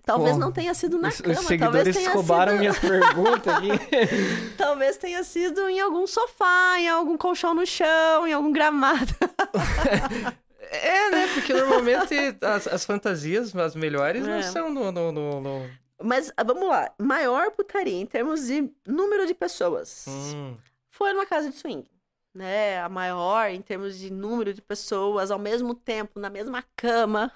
Talvez 0.04 0.38
não 0.38 0.52
tenha 0.52 0.72
sido 0.72 0.98
na 0.98 1.08
os, 1.08 1.20
cama. 1.20 1.34
Os 1.34 1.46
seguidores 1.46 1.94
talvez 1.94 2.14
roubaram 2.14 2.52
sido... 2.52 2.60
minhas 2.60 2.78
perguntas 2.78 3.54
aqui. 3.54 3.68
talvez 4.56 4.96
tenha 4.96 5.22
sido 5.24 5.68
em 5.68 5.80
algum 5.80 6.06
sofá, 6.06 6.78
em 6.78 6.88
algum 6.88 7.16
colchão 7.18 7.54
no 7.54 7.66
chão, 7.66 8.26
em 8.26 8.32
algum 8.32 8.52
gramado. 8.52 9.12
É, 10.70 11.10
né? 11.10 11.26
Porque 11.34 11.52
normalmente 11.52 12.14
as, 12.42 12.66
as 12.66 12.84
fantasias, 12.84 13.54
as 13.54 13.74
melhores, 13.74 14.26
é. 14.26 14.30
não 14.30 14.42
são 14.42 14.70
no, 14.70 14.90
no, 14.90 15.12
no, 15.12 15.40
no, 15.40 15.70
Mas 16.02 16.32
ah, 16.36 16.44
vamos 16.44 16.68
lá. 16.68 16.92
Maior 16.98 17.50
putaria 17.50 18.00
em 18.00 18.06
termos 18.06 18.46
de 18.46 18.70
número 18.86 19.26
de 19.26 19.34
pessoas. 19.34 20.04
Hum. 20.08 20.56
Foi 20.90 21.12
numa 21.12 21.26
casa 21.26 21.50
de 21.50 21.56
swing. 21.56 21.88
Né, 22.34 22.78
a 22.82 22.88
maior 22.90 23.48
em 23.48 23.62
termos 23.62 23.98
de 23.98 24.10
número 24.12 24.52
de 24.52 24.60
pessoas 24.60 25.30
ao 25.30 25.38
mesmo 25.38 25.74
tempo, 25.74 26.20
na 26.20 26.28
mesma 26.28 26.62
cama. 26.76 27.32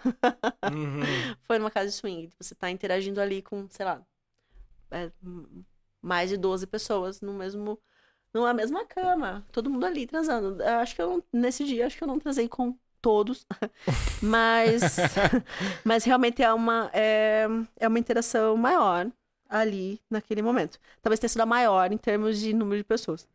Uhum. 0.70 1.00
Foi 1.40 1.58
numa 1.58 1.70
casa 1.70 1.86
de 1.86 1.94
swing. 1.94 2.28
Você 2.38 2.54
tá 2.54 2.70
interagindo 2.70 3.18
ali 3.18 3.40
com, 3.40 3.66
sei 3.70 3.86
lá, 3.86 4.02
é, 4.90 5.10
mais 6.02 6.28
de 6.28 6.36
12 6.36 6.66
pessoas 6.66 7.22
no 7.22 7.32
mesmo, 7.32 7.80
numa 8.34 8.52
mesma 8.52 8.84
cama. 8.84 9.42
Todo 9.50 9.70
mundo 9.70 9.86
ali 9.86 10.06
transando. 10.06 10.62
Acho 10.62 10.94
que 10.94 11.00
eu, 11.00 11.24
nesse 11.32 11.64
dia, 11.64 11.86
acho 11.86 11.96
que 11.96 12.04
eu 12.04 12.08
não 12.08 12.18
transei 12.18 12.46
com 12.46 12.76
todos, 13.00 13.46
mas, 14.22 14.96
mas 15.84 16.04
realmente 16.04 16.42
é 16.42 16.52
uma, 16.52 16.90
é, 16.92 17.46
é 17.78 17.88
uma 17.88 17.98
interação 17.98 18.56
maior 18.56 19.10
ali 19.48 20.00
naquele 20.08 20.42
momento. 20.42 20.78
Talvez 21.02 21.18
tenha 21.18 21.28
sido 21.28 21.40
a 21.40 21.46
maior 21.46 21.92
em 21.92 21.98
termos 21.98 22.38
de 22.38 22.52
número 22.52 22.78
de 22.78 22.84
pessoas. 22.84 23.26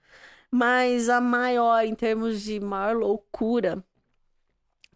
Mas 0.49 1.09
a 1.09 1.19
maior 1.19 1.83
em 1.83 1.93
termos 1.93 2.41
de 2.41 2.59
maior 2.59 2.95
loucura, 2.95 3.83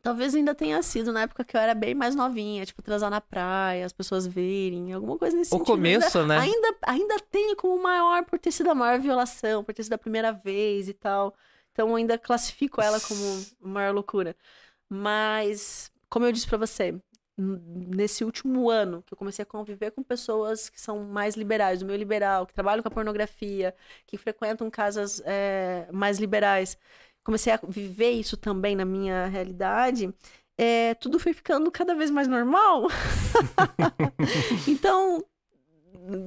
talvez 0.01 0.33
ainda 0.33 0.55
tenha 0.55 0.81
sido 0.81 1.11
na 1.11 1.23
época 1.23 1.43
que 1.43 1.55
eu 1.55 1.59
era 1.59 1.73
bem 1.73 1.93
mais 1.93 2.15
novinha, 2.15 2.65
tipo, 2.65 2.81
transar 2.81 3.09
na 3.09 3.19
praia, 3.19 3.85
as 3.85 3.91
pessoas 3.91 4.25
verem, 4.25 4.93
alguma 4.93 5.17
coisa 5.17 5.35
nesse 5.35 5.53
o 5.53 5.57
sentido. 5.57 5.73
O 5.73 5.75
começo, 5.75 6.19
ainda, 6.19 6.33
né? 6.35 6.39
Ainda, 6.39 6.75
ainda 6.83 7.19
tem 7.19 7.55
como 7.55 7.81
maior 7.81 8.23
por 8.25 8.39
ter 8.39 8.51
sido 8.51 8.69
a 8.69 8.75
maior 8.75 8.99
violação, 8.99 9.63
por 9.63 9.73
ter 9.73 9.83
sido 9.83 9.93
a 9.93 9.97
primeira 9.97 10.31
vez 10.31 10.87
e 10.87 10.93
tal. 10.93 11.35
Então, 11.71 11.89
eu 11.89 11.95
ainda 11.95 12.17
classifico 12.17 12.81
ela 12.81 12.99
como 12.99 13.45
maior 13.59 13.93
loucura. 13.93 14.35
Mas, 14.89 15.91
como 16.09 16.25
eu 16.25 16.31
disse 16.31 16.47
para 16.47 16.57
você, 16.57 16.99
nesse 17.39 18.23
último 18.23 18.69
ano 18.69 19.01
que 19.05 19.13
eu 19.13 19.17
comecei 19.17 19.43
a 19.43 19.45
conviver 19.45 19.91
com 19.91 20.03
pessoas 20.03 20.69
que 20.69 20.79
são 20.79 21.05
mais 21.05 21.35
liberais, 21.35 21.79
do 21.79 21.85
meio 21.85 21.97
liberal, 21.97 22.45
que 22.45 22.53
trabalham 22.53 22.81
com 22.81 22.89
a 22.89 22.91
pornografia, 22.91 23.73
que 24.05 24.17
frequentam 24.17 24.69
casas 24.69 25.21
é, 25.25 25.87
mais 25.91 26.19
liberais, 26.19 26.77
comecei 27.23 27.53
a 27.53 27.59
viver 27.67 28.11
isso 28.11 28.35
também 28.35 28.75
na 28.75 28.85
minha 28.85 29.27
realidade. 29.27 30.13
É, 30.57 30.93
tudo 30.95 31.19
foi 31.19 31.31
ficando 31.31 31.71
cada 31.71 31.95
vez 31.95 32.11
mais 32.11 32.27
normal. 32.27 32.87
então, 34.67 35.23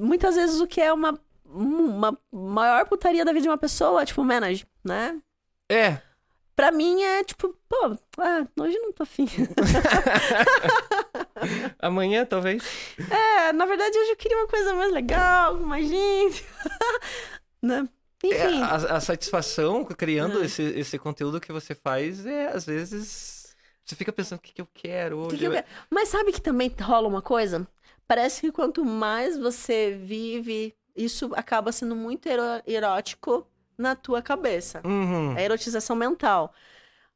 muitas 0.01 0.37
vezes 0.37 0.61
o 0.61 0.67
que 0.67 0.81
é 0.81 0.93
uma, 0.93 1.19
uma 1.45 2.19
maior 2.33 2.87
putaria 2.87 3.25
da 3.25 3.33
vida 3.33 3.43
de 3.43 3.49
uma 3.49 3.59
pessoa, 3.59 4.07
tipo, 4.07 4.25
manage, 4.25 4.67
né? 4.83 5.21
É. 5.73 6.03
Pra 6.55 6.71
mim 6.71 7.03
é 7.03 7.25
tipo, 7.25 7.57
pô, 7.67 7.97
ah, 8.19 8.47
hoje 8.61 8.79
não 8.79 8.93
tô 8.93 9.05
afim. 9.05 9.27
Amanhã, 11.81 12.27
talvez. 12.27 12.63
É, 13.11 13.53
na 13.53 13.65
verdade 13.65 13.99
hoje 13.99 14.11
eu 14.11 14.17
queria 14.17 14.37
uma 14.37 14.47
coisa 14.47 14.75
mais 14.75 14.93
legal, 14.93 15.57
com 15.57 15.65
mais 15.65 15.89
gente. 15.89 16.45
né? 17.63 17.89
Enfim. 18.23 18.61
É, 18.61 18.63
a, 18.63 18.75
a, 18.75 19.01
satisfação 19.01 19.83
criando 19.85 20.43
é. 20.43 20.45
esse, 20.45 20.63
esse 20.63 20.99
conteúdo 20.99 21.41
que 21.41 21.51
você 21.51 21.75
faz 21.75 22.27
é, 22.27 22.49
às 22.49 22.67
vezes, 22.67 23.57
você 23.85 23.97
fica 23.97 24.13
pensando 24.13 24.39
o 24.39 24.43
que, 24.43 24.53
que 24.53 24.61
eu 24.61 24.69
quero 24.73 25.19
hoje. 25.19 25.31
Que 25.31 25.39
que 25.39 25.45
eu 25.45 25.53
quero? 25.53 25.67
Mas 25.91 26.11
sabe 26.11 26.33
que 26.33 26.41
também 26.41 26.73
rola 26.81 27.09
uma 27.09 27.23
coisa? 27.23 27.67
Parece 28.07 28.43
que 28.43 28.53
quanto 28.53 28.85
mais 28.85 29.39
você 29.39 29.93
vive, 29.93 30.75
isso 30.95 31.31
acaba 31.35 31.73
sendo 31.73 31.97
muito 31.97 32.29
erótico 32.67 33.49
na 33.83 33.95
tua 33.95 34.23
cabeça. 34.23 34.81
Uhum. 34.85 35.37
É 35.37 35.45
erotização 35.45 35.97
mental. 35.97 36.55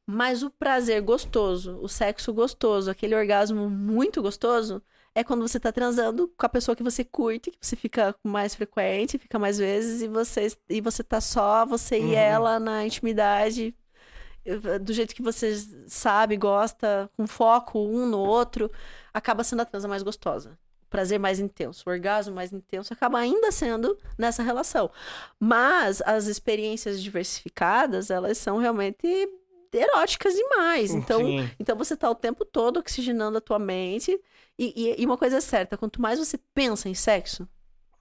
Mas 0.05 0.43
o 0.43 0.49
prazer 0.49 1.01
gostoso, 1.01 1.79
o 1.81 1.89
sexo 1.89 2.33
gostoso, 2.33 2.91
aquele 2.91 3.15
orgasmo 3.15 3.69
muito 3.69 4.21
gostoso, 4.21 4.81
é 5.15 5.23
quando 5.23 5.41
você 5.45 5.59
tá 5.59 5.71
transando 5.71 6.31
com 6.37 6.45
a 6.45 6.49
pessoa 6.49 6.75
que 6.75 6.83
você 6.83 7.03
curte, 7.03 7.51
que 7.51 7.57
você 7.59 7.75
fica 7.75 8.15
mais 8.23 8.55
frequente, 8.55 9.17
fica 9.17 9.39
mais 9.39 9.57
vezes, 9.57 10.01
e 10.01 10.07
você, 10.07 10.47
e 10.69 10.79
você 10.79 11.03
tá 11.03 11.19
só, 11.19 11.65
você 11.65 11.99
uhum. 11.99 12.09
e 12.09 12.15
ela 12.15 12.59
na 12.59 12.85
intimidade, 12.85 13.75
do 14.81 14.93
jeito 14.93 15.15
que 15.15 15.21
você 15.21 15.55
sabe, 15.87 16.37
gosta, 16.37 17.09
com 17.17 17.27
foco 17.27 17.79
um 17.79 18.05
no 18.05 18.19
outro, 18.19 18.71
acaba 19.13 19.43
sendo 19.43 19.61
a 19.61 19.65
transa 19.65 19.87
mais 19.87 20.03
gostosa 20.03 20.57
prazer 20.89 21.19
mais 21.19 21.39
intenso, 21.39 21.83
o 21.85 21.89
orgasmo 21.91 22.33
mais 22.35 22.51
intenso 22.53 22.93
acaba 22.93 23.19
ainda 23.19 23.51
sendo 23.51 23.97
nessa 24.17 24.41
relação. 24.43 24.89
Mas 25.39 26.01
as 26.05 26.27
experiências 26.27 27.01
diversificadas, 27.01 28.09
elas 28.09 28.37
são 28.37 28.57
realmente 28.57 29.05
eróticas 29.73 30.33
demais. 30.33 30.91
Então, 30.91 31.19
Sim. 31.19 31.49
então 31.59 31.75
você 31.77 31.95
tá 31.95 32.09
o 32.09 32.15
tempo 32.15 32.45
todo 32.45 32.77
oxigenando 32.79 33.37
a 33.37 33.41
tua 33.41 33.59
mente. 33.59 34.19
E, 34.57 34.73
e- 34.75 35.01
e 35.01 35.05
uma 35.05 35.17
coisa 35.17 35.37
é 35.37 35.41
certa, 35.41 35.77
quanto 35.77 36.01
mais 36.01 36.17
você 36.17 36.37
pensa 36.55 36.89
em 36.89 36.93
sexo, 36.95 37.47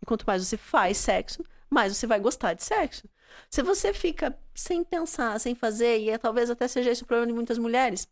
e 0.00 0.06
quanto 0.06 0.24
mais 0.26 0.46
você 0.46 0.56
faz 0.56 0.96
sexo, 0.96 1.42
mais 1.68 1.94
você 1.94 2.06
vai 2.06 2.18
gostar 2.20 2.54
de 2.54 2.64
sexo. 2.64 3.08
Se 3.50 3.62
você 3.62 3.92
fica 3.92 4.34
sem 4.54 4.82
pensar, 4.82 5.38
sem 5.38 5.54
fazer, 5.54 5.98
e 5.98 6.08
é, 6.08 6.16
talvez 6.16 6.48
até 6.48 6.66
seja 6.66 6.90
esse 6.90 7.02
o 7.02 7.06
problema 7.06 7.26
de 7.26 7.34
muitas 7.34 7.58
mulheres, 7.58 8.08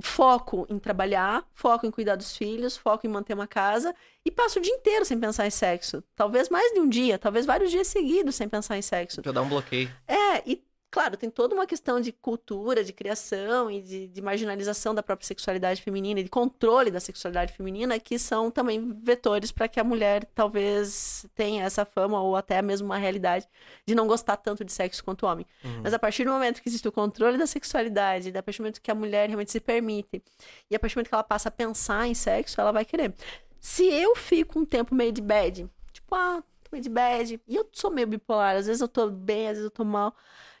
foco 0.00 0.66
em 0.70 0.78
trabalhar, 0.78 1.44
foco 1.54 1.86
em 1.86 1.90
cuidar 1.90 2.16
dos 2.16 2.36
filhos, 2.36 2.76
foco 2.76 3.06
em 3.06 3.10
manter 3.10 3.34
uma 3.34 3.46
casa, 3.46 3.94
e 4.24 4.30
passa 4.30 4.58
o 4.58 4.62
dia 4.62 4.74
inteiro 4.74 5.04
sem 5.04 5.18
pensar 5.18 5.46
em 5.46 5.50
sexo. 5.50 6.02
Talvez 6.14 6.48
mais 6.48 6.72
de 6.72 6.80
um 6.80 6.88
dia, 6.88 7.18
talvez 7.18 7.44
vários 7.44 7.70
dias 7.70 7.88
seguidos 7.88 8.34
sem 8.34 8.48
pensar 8.48 8.78
em 8.78 8.82
sexo. 8.82 9.20
Já 9.24 9.32
dá 9.32 9.42
um 9.42 9.48
bloqueio. 9.48 9.90
É, 10.06 10.42
e 10.48 10.62
claro, 10.92 11.16
tem 11.16 11.30
toda 11.30 11.54
uma 11.54 11.66
questão 11.66 11.98
de 11.98 12.12
cultura, 12.12 12.84
de 12.84 12.92
criação 12.92 13.70
e 13.70 13.80
de, 13.80 14.08
de 14.08 14.20
marginalização 14.20 14.94
da 14.94 15.02
própria 15.02 15.26
sexualidade 15.26 15.80
feminina 15.80 16.20
e 16.20 16.22
de 16.22 16.28
controle 16.28 16.90
da 16.90 17.00
sexualidade 17.00 17.54
feminina 17.54 17.98
que 17.98 18.18
são 18.18 18.50
também 18.50 18.92
vetores 19.02 19.50
para 19.50 19.66
que 19.68 19.80
a 19.80 19.84
mulher 19.84 20.26
talvez 20.34 21.24
tenha 21.34 21.64
essa 21.64 21.86
fama 21.86 22.20
ou 22.20 22.36
até 22.36 22.60
mesmo 22.60 22.84
uma 22.84 22.98
realidade 22.98 23.48
de 23.86 23.94
não 23.94 24.06
gostar 24.06 24.36
tanto 24.36 24.66
de 24.66 24.70
sexo 24.70 25.02
quanto 25.02 25.24
o 25.24 25.30
homem. 25.30 25.46
Uhum. 25.64 25.80
Mas 25.82 25.94
a 25.94 25.98
partir 25.98 26.24
do 26.24 26.30
momento 26.30 26.60
que 26.60 26.68
existe 26.68 26.86
o 26.86 26.92
controle 26.92 27.38
da 27.38 27.46
sexualidade, 27.46 28.28
a 28.36 28.42
partir 28.42 28.58
do 28.58 28.64
momento 28.64 28.82
que 28.82 28.90
a 28.90 28.94
mulher 28.94 29.30
realmente 29.30 29.50
se 29.50 29.60
permite 29.60 30.22
e 30.70 30.76
a 30.76 30.78
partir 30.78 30.94
do 30.94 30.98
momento 30.98 31.08
que 31.08 31.14
ela 31.14 31.24
passa 31.24 31.48
a 31.48 31.52
pensar 31.52 32.06
em 32.06 32.12
sexo, 32.12 32.60
ela 32.60 32.70
vai 32.70 32.84
querer. 32.84 33.14
Se 33.58 33.86
eu 33.86 34.14
fico 34.14 34.58
um 34.58 34.64
tempo 34.66 34.94
meio 34.94 35.10
de 35.10 35.22
bad, 35.22 35.66
tipo, 35.90 36.14
ah, 36.14 36.42
tô 36.62 36.68
meio 36.70 36.82
de 36.82 36.90
bad, 36.90 37.40
e 37.48 37.56
eu 37.56 37.66
sou 37.72 37.90
meio 37.90 38.06
bipolar, 38.06 38.56
às 38.56 38.66
vezes 38.66 38.82
eu 38.82 38.88
tô 38.88 39.08
bem, 39.08 39.46
às 39.46 39.52
vezes 39.52 39.64
eu 39.64 39.70
tô 39.70 39.84
mal, 39.86 40.14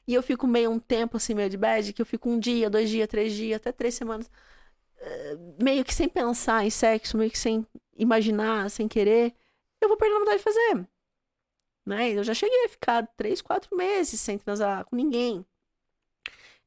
e 0.06 0.14
eu 0.14 0.22
fico 0.22 0.46
meio 0.46 0.70
um 0.70 0.78
tempo 0.78 1.16
assim, 1.16 1.34
meio 1.34 1.48
de 1.50 1.56
bad, 1.56 1.92
que 1.92 2.02
eu 2.02 2.06
fico 2.06 2.28
um 2.28 2.38
dia, 2.38 2.68
dois 2.70 2.88
dias, 2.90 3.08
três 3.08 3.32
dias, 3.34 3.56
até 3.56 3.70
três 3.72 3.94
semanas, 3.94 4.30
eh, 4.98 5.36
meio 5.62 5.84
que 5.84 5.94
sem 5.94 6.08
pensar 6.08 6.64
em 6.64 6.70
sexo, 6.70 7.16
meio 7.16 7.30
que 7.30 7.38
sem 7.38 7.66
imaginar, 7.96 8.70
sem 8.70 8.88
querer, 8.88 9.34
eu 9.80 9.88
vou 9.88 9.96
perder 9.96 10.16
a 10.16 10.18
vontade 10.20 10.38
de 10.38 10.44
fazer. 10.44 10.88
Né? 11.86 12.10
Eu 12.12 12.22
já 12.24 12.34
cheguei 12.34 12.64
a 12.64 12.68
ficar 12.68 13.06
três, 13.16 13.42
quatro 13.42 13.76
meses 13.76 14.20
sem 14.20 14.38
transar 14.38 14.84
com 14.84 14.94
ninguém. 14.96 15.44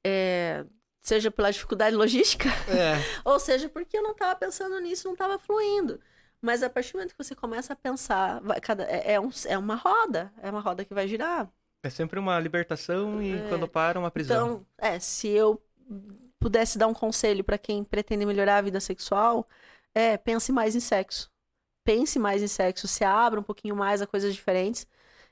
É, 0.05 0.65
seja 1.01 1.31
pela 1.31 1.51
dificuldade 1.51 1.95
logística, 1.95 2.49
É. 2.69 2.95
ou 3.25 3.39
seja 3.39 3.69
porque 3.69 3.97
eu 3.97 4.03
não 4.03 4.11
estava 4.11 4.35
pensando 4.35 4.79
nisso, 4.79 5.07
não 5.07 5.13
estava 5.13 5.39
fluindo. 5.39 5.99
Mas 6.41 6.61
a 6.61 6.69
partir 6.69 6.91
do 6.91 6.97
momento 6.97 7.15
que 7.15 7.23
você 7.23 7.33
começa 7.33 7.73
a 7.73 7.75
pensar, 7.75 8.39
vai- 8.41 8.59
cada, 8.61 8.83
é, 8.83 9.13
é 9.13 9.19
um- 9.19 9.29
é 9.47 9.57
uma 9.57 9.75
roda, 9.75 10.31
é 10.41 10.49
uma 10.51 10.59
roda 10.59 10.85
que 10.85 10.93
vai 10.93 11.07
girar. 11.07 11.49
É 11.85 11.89
sempre 11.89 12.19
uma 12.19 12.39
libertação 12.39 13.21
e 13.21 13.33
É. 13.35 13.47
quando 13.47 13.67
para, 13.67 13.99
uma 13.99 14.09
prisão. 14.09 14.47
Então, 14.47 14.65
é, 14.89 14.99
se 14.99 15.27
eu 15.27 15.61
pudesse 16.39 16.79
dar 16.79 16.87
um 16.87 16.95
conselho 16.95 17.43
para 17.43 17.59
quem 17.59 17.83
pretende 17.83 18.25
melhorar 18.25 18.57
a 18.57 18.61
vida 18.61 18.79
sexual, 18.79 19.47
é, 19.93 20.17
pense 20.17 20.51
mais 20.51 20.75
em 20.75 20.79
sexo. 20.79 21.29
Pense 21.83 22.17
mais 22.17 22.41
em 22.41 22.47
sexo, 22.47 22.87
se 22.87 23.03
abra 23.03 23.39
um 23.39 23.43
pouquinho 23.43 23.75
mais 23.75 24.01
a 24.01 24.07
coisas 24.07 24.33
diferentes. 24.33 24.87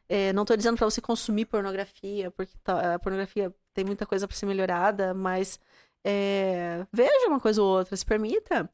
É, 0.07 0.31
não 0.31 0.45
tô 0.45 0.55
dizendo 0.55 0.77
para 0.77 0.85
você 0.88 1.01
consumir 1.01 1.45
pornografia, 1.45 2.30
porque 2.30 2.53
tá- 2.63 2.93
a 2.95 2.99
pornografia 2.99 3.51
tem 3.73 3.84
muita 3.84 4.05
coisa 4.05 4.27
para 4.27 4.38
ser 4.38 4.45
melhorada, 4.45 5.11
mas 5.15 5.59
é, 6.05 6.85
veja 6.93 7.27
uma 7.27 7.39
coisa 7.39 7.63
ou 7.63 7.67
outra, 7.80 7.95
se 7.97 8.05
permita. 8.05 8.69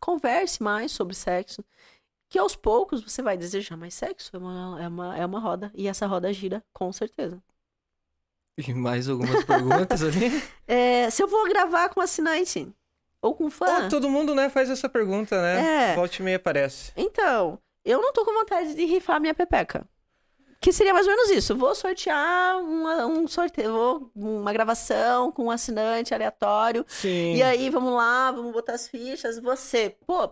Converse 0.00 0.62
mais 0.62 0.92
sobre 0.92 1.16
sexo. 1.16 1.64
Que 2.34 2.38
aos 2.40 2.56
poucos 2.56 3.00
você 3.00 3.22
vai 3.22 3.36
desejar 3.36 3.76
mais 3.76 3.94
sexo. 3.94 4.34
É 4.34 4.38
uma, 4.40 4.82
é 4.82 4.88
uma, 4.88 5.16
é 5.18 5.24
uma 5.24 5.38
roda. 5.38 5.70
E 5.72 5.86
essa 5.86 6.04
roda 6.04 6.32
gira, 6.32 6.64
com 6.72 6.92
certeza. 6.92 7.40
E 8.58 8.74
mais 8.74 9.08
algumas 9.08 9.44
perguntas 9.44 10.02
ali. 10.02 10.42
É, 10.66 11.08
se 11.10 11.22
eu 11.22 11.28
vou 11.28 11.48
gravar 11.48 11.90
com 11.90 12.00
assinante 12.00 12.68
ou 13.22 13.36
com 13.36 13.48
fã. 13.48 13.84
Ó, 13.86 13.88
todo 13.88 14.10
mundo, 14.10 14.34
né, 14.34 14.48
faz 14.50 14.68
essa 14.68 14.88
pergunta, 14.88 15.40
né? 15.40 15.92
É. 15.92 15.94
Volte 15.94 16.18
e 16.18 16.22
meia 16.24 16.36
aparece. 16.38 16.90
Então, 16.96 17.56
eu 17.84 18.02
não 18.02 18.12
tô 18.12 18.24
com 18.24 18.34
vontade 18.34 18.74
de 18.74 18.84
rifar 18.84 19.20
minha 19.20 19.32
pepeca. 19.32 19.86
Que 20.60 20.72
seria 20.72 20.92
mais 20.92 21.06
ou 21.06 21.12
menos 21.14 21.30
isso. 21.30 21.54
Vou 21.54 21.72
sortear 21.72 22.58
uma, 22.58 23.06
um 23.06 23.28
sorteio, 23.28 23.70
vou- 23.72 24.10
uma 24.16 24.52
gravação 24.52 25.30
com 25.30 25.44
um 25.44 25.50
assinante 25.52 26.12
aleatório. 26.12 26.84
Sim. 26.88 27.36
E 27.36 27.42
aí, 27.44 27.70
vamos 27.70 27.92
lá, 27.92 28.32
vamos 28.32 28.50
botar 28.52 28.72
as 28.72 28.88
fichas. 28.88 29.38
Você, 29.38 29.94
pô, 30.04 30.28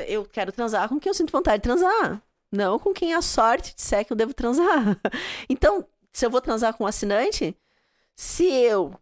eu 0.00 0.24
quero 0.24 0.52
transar 0.52 0.88
com 0.88 0.98
quem 0.98 1.10
eu 1.10 1.14
sinto 1.14 1.32
vontade 1.32 1.58
de 1.58 1.62
transar. 1.62 2.22
Não 2.52 2.78
com 2.78 2.92
quem 2.92 3.12
a 3.14 3.22
sorte 3.22 3.74
disser 3.74 4.04
que 4.04 4.12
eu 4.12 4.16
devo 4.16 4.34
transar. 4.34 4.98
Então, 5.48 5.86
se 6.12 6.24
eu 6.24 6.30
vou 6.30 6.40
transar 6.40 6.74
com 6.74 6.84
um 6.84 6.86
assinante, 6.86 7.56
se 8.14 8.46
eu 8.46 8.94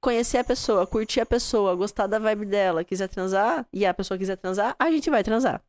conhecer 0.00 0.38
a 0.38 0.44
pessoa, 0.44 0.86
curtir 0.86 1.20
a 1.20 1.26
pessoa, 1.26 1.74
gostar 1.74 2.06
da 2.06 2.18
vibe 2.18 2.46
dela, 2.46 2.84
quiser 2.84 3.08
transar, 3.08 3.66
e 3.72 3.84
a 3.84 3.92
pessoa 3.92 4.16
quiser 4.16 4.36
transar, 4.36 4.74
a 4.78 4.90
gente 4.90 5.10
vai 5.10 5.22
transar. 5.22 5.62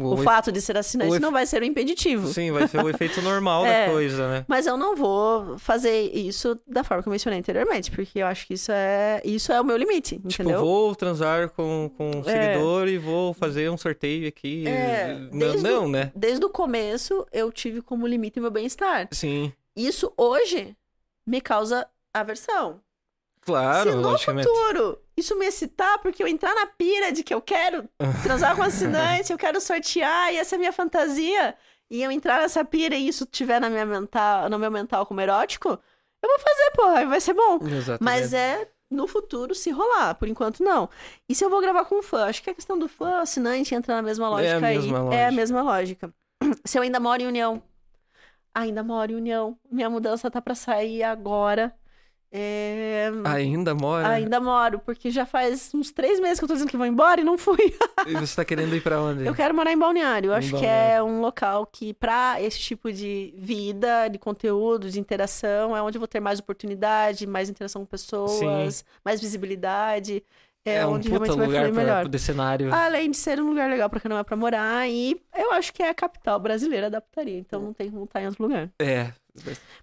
O, 0.00 0.14
efe- 0.14 0.24
fato 0.24 0.50
de 0.52 0.60
ser 0.60 0.76
assinante 0.76 1.10
o 1.10 1.14
efe- 1.14 1.22
não 1.22 1.30
vai 1.32 1.46
ser 1.46 1.62
um 1.62 1.66
impeditivo. 1.66 2.26
Sim, 2.28 2.50
vai 2.50 2.66
ser 2.66 2.82
o 2.82 2.88
efeito 2.90 3.20
normal 3.22 3.64
É. 3.66 3.86
da 3.86 3.92
coisa, 3.92 4.28
né? 4.28 4.44
Mas 4.48 4.66
eu 4.66 4.76
não 4.76 4.96
vou 4.96 5.58
fazer 5.58 6.10
isso 6.14 6.58
da 6.66 6.82
forma 6.82 7.02
que 7.02 7.08
eu 7.08 7.12
mencionei 7.12 7.38
anteriormente, 7.38 7.90
porque 7.90 8.18
eu 8.20 8.26
acho 8.26 8.46
que 8.46 8.54
isso 8.54 8.72
é, 8.72 9.20
isso 9.24 9.52
é 9.52 9.60
o 9.60 9.64
meu 9.64 9.76
limite, 9.76 10.16
Tipo, 10.16 10.42
entendeu? 10.42 10.60
vou 10.60 10.94
transar 10.94 11.48
com, 11.50 11.90
com 11.96 12.10
um 12.16 12.20
É. 12.20 12.22
seguidor 12.24 12.88
e 12.88 12.98
vou 12.98 13.32
fazer 13.32 13.70
um 13.70 13.76
sorteio 13.76 14.28
aqui. 14.28 14.66
É, 14.66 15.18
não, 15.32 15.54
não, 15.54 15.84
o- 15.84 15.88
né? 15.88 16.10
Desde 16.14 16.44
o 16.44 16.50
começo, 16.50 17.26
eu 17.32 17.50
tive 17.52 17.80
como 17.82 18.06
limite 18.06 18.38
o 18.38 18.42
meu 18.42 18.50
bem-estar. 18.50 19.08
Sim, 19.12 19.52
Isso 19.76 20.12
hoje 20.16 20.76
me 21.26 21.40
causa 21.40 21.86
aversão. 22.12 22.80
Claro, 23.52 23.90
Se 23.90 23.96
no 23.96 24.18
futuro 24.18 24.98
isso 25.16 25.36
me 25.38 25.46
excitar, 25.46 25.98
porque 26.00 26.22
eu 26.22 26.28
entrar 26.28 26.54
na 26.54 26.66
pira 26.66 27.10
de 27.12 27.22
que 27.24 27.34
eu 27.34 27.40
quero 27.42 27.88
transar 28.22 28.54
com 28.54 28.62
assinante, 28.62 29.32
eu 29.32 29.38
quero 29.38 29.60
sortear, 29.60 30.32
e 30.32 30.36
essa 30.36 30.54
é 30.54 30.56
a 30.56 30.58
minha 30.58 30.72
fantasia, 30.72 31.54
e 31.90 32.02
eu 32.02 32.10
entrar 32.10 32.40
nessa 32.40 32.64
pira 32.64 32.94
e 32.94 33.08
isso 33.08 33.26
tiver 33.26 33.60
na 33.60 33.68
minha 33.68 33.84
mental, 33.86 34.48
no 34.48 34.58
meu 34.58 34.70
mental 34.70 35.04
como 35.06 35.20
erótico, 35.20 35.70
eu 36.22 36.28
vou 36.28 36.38
fazer, 36.38 36.70
porra, 36.74 37.02
e 37.02 37.06
vai 37.06 37.20
ser 37.20 37.34
bom. 37.34 37.58
Exatamente. 37.66 38.02
Mas 38.02 38.32
é 38.32 38.68
no 38.90 39.06
futuro 39.06 39.54
se 39.54 39.70
rolar, 39.70 40.14
por 40.14 40.26
enquanto 40.28 40.62
não. 40.62 40.88
E 41.28 41.34
se 41.34 41.44
eu 41.44 41.50
vou 41.50 41.60
gravar 41.60 41.84
com 41.84 41.96
um 41.98 42.02
fã? 42.02 42.24
Acho 42.26 42.42
que 42.42 42.50
a 42.50 42.54
questão 42.54 42.78
do 42.78 42.88
fã, 42.88 43.20
assinante, 43.20 43.74
entra 43.74 43.94
na 43.96 44.02
mesma 44.02 44.28
lógica 44.28 44.50
É 44.50 44.54
a 44.54 44.66
aí. 44.68 44.76
mesma 44.78 44.98
É 44.98 45.00
a 45.00 45.04
lógica. 45.04 45.32
mesma 45.32 45.62
lógica. 45.62 46.14
Se 46.64 46.78
eu 46.78 46.82
ainda 46.82 46.98
moro 46.98 47.22
em 47.22 47.26
União, 47.26 47.62
ainda 48.54 48.82
moro 48.82 49.12
em 49.12 49.16
União, 49.16 49.56
minha 49.70 49.90
mudança 49.90 50.30
tá 50.30 50.40
pra 50.40 50.54
sair 50.54 51.02
agora. 51.02 51.74
É, 52.30 53.10
Ainda 53.24 53.74
mora? 53.74 54.06
Ainda 54.08 54.38
moro, 54.38 54.78
porque 54.80 55.10
já 55.10 55.24
faz 55.24 55.70
uns 55.74 55.90
três 55.90 56.20
meses 56.20 56.38
que 56.38 56.44
eu 56.44 56.48
tô 56.48 56.54
dizendo 56.54 56.68
que 56.70 56.76
vou 56.76 56.84
embora 56.86 57.20
e 57.20 57.24
não 57.24 57.38
fui. 57.38 57.56
E 58.06 58.12
você 58.14 58.36
tá 58.36 58.44
querendo 58.44 58.74
ir 58.76 58.80
pra 58.82 59.00
onde? 59.02 59.26
Eu 59.26 59.34
quero 59.34 59.54
morar 59.54 59.72
em 59.72 59.78
Balneário. 59.78 60.28
Eu 60.30 60.34
Em 60.34 60.36
acho 60.36 60.48
que 60.48 60.52
Balneário. 60.54 60.92
é 60.96 61.02
um 61.02 61.20
local 61.20 61.66
que, 61.66 61.92
pra 61.94 62.36
esse 62.40 62.58
tipo 62.58 62.92
de 62.92 63.34
vida, 63.36 64.08
de 64.08 64.18
conteúdo, 64.18 64.88
de 64.90 65.00
interação, 65.00 65.76
é 65.76 65.82
onde 65.82 65.96
eu 65.96 66.00
vou 66.00 66.08
ter 66.08 66.20
mais 66.20 66.38
oportunidade, 66.38 67.26
mais 67.26 67.48
interação 67.50 67.82
com 67.82 67.86
pessoas, 67.86 68.84
mais 69.04 69.20
visibilidade. 69.20 70.22
É, 70.64 70.76
É 70.76 70.86
um 70.86 70.92
onde 70.94 71.08
puta 71.08 71.24
realmente 71.24 71.38
vai 71.38 71.46
lugar 71.46 71.72
pra, 71.72 71.82
melhor. 71.82 72.08
pro 72.08 72.18
cenário. 72.18 72.74
Além 72.74 73.10
de 73.10 73.16
ser 73.16 73.40
um 73.40 73.48
lugar 73.48 73.70
legal 73.70 73.88
pra 73.88 74.00
quem 74.00 74.08
não 74.08 74.18
é 74.18 74.22
pra 74.22 74.36
morar, 74.36 74.88
e 74.88 75.20
eu 75.36 75.52
acho 75.52 75.72
que 75.72 75.82
é 75.82 75.88
a 75.88 75.94
capital 75.94 76.38
brasileira 76.38 76.88
da 76.90 77.00
putaria, 77.00 77.38
então 77.38 77.60
não 77.62 77.72
tem 77.72 77.90
como 77.90 78.04
estar 78.04 78.22
em 78.22 78.26
outro 78.26 78.42
lugar. 78.44 78.70
É. 78.80 79.12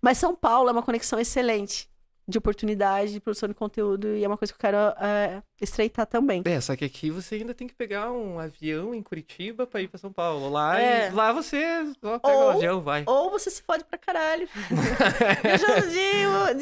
Mas 0.02 0.18
São 0.18 0.36
Paulo 0.36 0.70
é 0.70 0.72
uma 0.72 0.84
conexão 0.84 1.20
excelente 1.20 1.90
de 2.28 2.38
oportunidade, 2.40 3.14
de 3.14 3.20
produção 3.20 3.48
de 3.48 3.54
conteúdo, 3.54 4.08
e 4.16 4.24
é 4.24 4.28
uma 4.28 4.38
coisa 4.38 4.52
que 4.52 4.58
eu 4.58 4.62
quero 4.62 4.78
é, 5.00 5.44
estreitar 5.62 6.08
também. 6.08 6.42
É, 6.46 6.60
só 6.60 6.76
que 6.76 6.84
aqui 6.84 7.12
você 7.12 7.36
ainda 7.36 7.54
tem 7.54 7.68
que 7.68 7.76
pegar 7.76 8.12
um 8.12 8.40
avião 8.40 8.96
em 8.96 9.02
Curitiba 9.04 9.68
pra 9.68 9.80
ir 9.82 9.88
pra 9.88 10.00
São 10.00 10.12
Paulo. 10.12 10.50
Lá, 10.50 10.82
É. 10.82 11.08
e, 11.08 11.12
lá 11.12 11.32
você 11.32 11.86
só 12.02 12.18
pega 12.18 12.34
Ou- 12.36 12.46
o 12.48 12.50
avião, 12.52 12.82
vai. 12.82 13.04
Ou 13.06 13.30
você 13.30 13.52
se 13.52 13.62
fode 13.62 13.84
pra 13.84 13.98
caralho. 14.00 14.50
Viajando 15.44 15.88
de, 15.90 16.60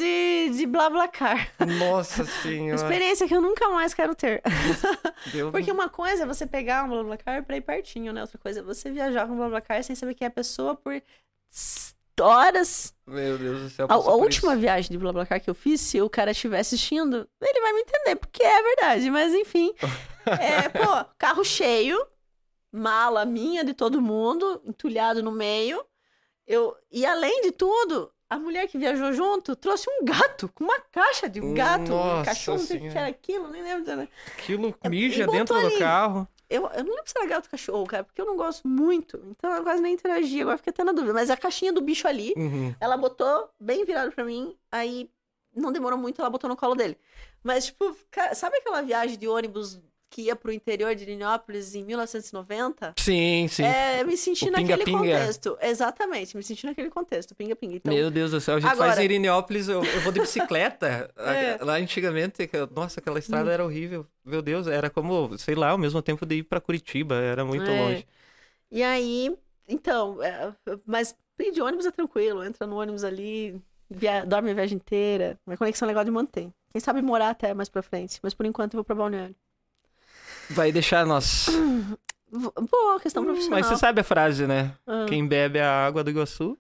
de, 0.52 0.58
de 0.58 0.66
BlaBlaCar. 0.66 1.50
Nossa 1.80 2.26
senhora. 2.26 2.76
Experiência 2.76 3.28
que 3.28 3.34
eu 3.36 3.42
nunca 3.42 3.70
mais 3.70 3.94
quero 3.94 4.14
ter. 4.16 4.42
Deu- 5.32 5.50
Porque 5.54 5.72
uma 5.72 5.88
coisa 5.88 6.24
é 6.24 6.26
você 6.26 6.46
pegar 6.46 6.84
um 6.84 6.90
BlaBlaCar 6.90 7.44
pra 7.46 7.56
ir 7.56 7.62
pertinho, 7.62 8.12
né? 8.12 8.22
Outra 8.22 8.38
coisa 8.38 8.60
é 8.60 8.64
você 8.64 8.92
viajar 8.92 9.26
com 9.28 9.34
um 9.34 9.38
BlaBlaCar 9.38 9.82
sem 9.84 9.96
saber 9.96 10.14
quem 10.14 10.26
é 10.26 10.28
a 10.28 10.32
pessoa 10.32 10.76
por 10.76 11.02
horas. 12.20 12.94
Meu 13.06 13.38
Deus 13.38 13.62
do 13.62 13.70
céu. 13.70 13.88
A, 13.90 13.94
a 13.94 14.16
última 14.16 14.56
viagem 14.56 14.92
de 14.92 14.98
BlaBlaCar 14.98 15.42
que 15.42 15.50
eu 15.50 15.56
fiz, 15.56 15.82
se 15.82 16.02
o 16.02 16.10
cara 16.10 16.32
estiver 16.32 16.60
assistindo, 16.60 17.28
ele 17.42 17.62
vai 17.62 17.74
me 17.74 17.82
entender, 17.82 18.16
porque 18.16 18.44
é 18.44 18.62
verdade. 18.62 19.10
Mas 19.10 19.34
enfim, 19.34 19.74
é, 20.40 20.70
pô, 20.70 21.06
carro 21.18 21.44
cheio, 21.44 21.98
mala 22.72 23.26
minha 23.26 23.64
de 23.64 23.74
todo 23.74 24.02
mundo, 24.02 24.62
entulhado 24.66 25.22
no 25.24 25.32
meio. 25.32 25.84
Eu, 26.46 26.76
e 26.92 27.06
além 27.06 27.42
de 27.42 27.52
tudo, 27.52 28.12
a 28.30 28.38
mulher 28.38 28.68
que 28.68 28.78
viajou 28.78 29.14
junto 29.14 29.56
trouxe 29.56 29.90
um 29.90 30.04
gato, 30.04 30.50
com 30.56 30.64
uma 30.64 30.80
caixa 30.92 31.30
de 31.30 31.40
um 31.40 31.54
gato, 31.54 31.94
um 31.94 31.96
Nossa 31.96 32.26
cachorro, 32.26 32.58
não 32.58 32.66
sei 32.66 32.78
o 32.78 32.92
que 32.92 32.98
era 32.98 33.08
aquilo, 33.08 33.48
nem 33.48 33.62
lembro. 33.62 33.96
né? 33.96 34.08
Aquilo 34.28 34.76
mija 34.90 35.28
dentro 35.28 35.60
do 35.60 35.68
ali. 35.68 35.78
carro. 35.78 36.28
Eu, 36.56 36.68
eu 36.68 36.84
não 36.84 36.92
lembro 36.96 37.04
se 37.10 37.18
era 37.18 37.28
gato 37.28 37.46
ou 37.46 37.52
cachorro, 37.52 37.86
cara, 37.88 38.04
porque 38.04 38.22
eu 38.22 38.26
não 38.26 38.38
gosto 38.38 38.68
muito. 38.68 39.18
Então 39.32 39.52
eu 39.52 39.64
quase 39.64 39.82
nem 39.82 39.94
interagi, 39.94 40.42
agora 40.42 40.58
fiquei 40.58 40.72
até 40.72 40.84
na 40.84 40.92
dúvida. 40.92 41.14
Mas 41.14 41.30
a 41.30 41.38
caixinha 41.38 41.74
do 41.74 41.82
bicho 41.82 42.08
ali, 42.08 42.34
Uhum. 42.38 42.76
ela 42.80 42.96
botou 42.98 43.50
bem 43.60 43.84
virado 43.86 44.12
pra 44.12 44.24
mim, 44.24 44.56
aí 44.72 45.10
não 45.56 45.72
demorou 45.72 45.98
muito, 45.98 46.20
ela 46.22 46.30
botou 46.30 46.50
no 46.50 46.56
colo 46.56 46.76
dele. 46.76 46.98
Mas, 47.44 47.66
tipo, 47.68 47.96
cara, 48.12 48.34
sabe 48.36 48.58
aquela 48.58 48.82
viagem 48.82 49.18
de 49.18 49.28
ônibus 49.28 49.80
que 50.14 50.22
ia 50.24 50.36
pro 50.36 50.52
interior 50.52 50.94
de 50.94 51.06
Linópolis 51.06 51.74
em 51.74 51.84
1990? 51.84 52.94
Sim, 53.00 53.48
sim. 53.50 53.64
É, 53.64 54.04
me 54.04 54.16
senti 54.16 54.48
O 54.48 54.52
naquele 54.52 54.84
pinga-pinga. 54.86 55.20
contexto. 55.20 55.58
Exatamente, 55.62 56.38
me 56.38 56.44
senti 56.44 56.66
naquele 56.66 56.90
contexto, 56.90 57.34
pinga-pinga. 57.36 57.78
Então, 57.78 57.94
Meu 57.94 58.12
Deus 58.12 58.32
do 58.32 58.40
céu, 58.40 58.56
a 58.56 58.60
gente 58.60 58.70
Agora- 58.72 58.90
faz 58.90 59.00
em 59.00 59.06
Irineópolis, 59.06 59.68
eu, 59.68 59.84
eu 59.84 60.02
vou 60.02 60.12
de 60.12 60.20
bicicleta. 60.20 61.10
É. 61.18 61.58
Lá 61.64 61.74
antigamente, 61.78 62.50
nossa, 62.76 63.00
aquela 63.00 63.18
estrada 63.18 63.52
era 63.52 63.64
horrível. 63.66 64.06
Meu 64.24 64.42
Deus, 64.42 64.68
era 64.68 64.90
como, 64.90 65.38
sei 65.38 65.56
lá, 65.56 65.70
ao 65.70 65.78
mesmo 65.78 66.02
tempo 66.02 66.26
de 66.26 66.36
ir 66.36 66.44
pra 66.44 66.62
Curitiba, 66.62 67.16
era 67.16 67.44
muito 67.44 67.70
É. 67.70 67.80
longe. 67.82 68.08
E 68.72 68.84
aí, 68.84 69.36
então, 69.68 70.22
é, 70.22 70.54
mas 70.86 71.16
ir 71.40 71.52
de 71.52 71.62
ônibus 71.62 71.86
é 71.86 71.92
tranquilo, 71.92 72.44
entra 72.44 72.68
no 72.68 72.80
ônibus 72.80 73.04
ali, 73.04 73.60
via- 73.90 74.26
dorme 74.26 74.52
a 74.52 74.54
viagem 74.54 74.76
inteira. 74.78 75.40
Uma 75.48 75.58
conexão 75.58 75.88
legal 75.88 76.04
de 76.06 76.12
manter. 76.12 76.50
Quem 76.72 76.80
sabe 76.82 77.02
morar 77.02 77.30
até 77.30 77.54
mais 77.54 77.70
pra 77.70 77.82
frente, 77.84 78.20
mas 78.24 78.34
por 78.34 78.46
enquanto 78.46 78.74
eu 78.74 78.78
vou 78.78 78.84
pra 78.84 78.96
Balneário. 78.96 79.36
Vai 80.50 80.72
deixar 80.72 81.06
nós. 81.06 81.48
Boa, 82.32 83.00
questão 83.00 83.24
profissional. 83.24 83.60
Mas 83.60 83.68
você 83.68 83.78
sabe 83.78 84.02
a 84.02 84.04
frase, 84.04 84.48
né? 84.48 84.76
Ah. 84.88 85.06
Quem 85.08 85.28
bebe 85.28 85.60
a 85.60 85.86
água 85.86 86.04
do 86.04 86.10
Iguaçu 86.10 86.58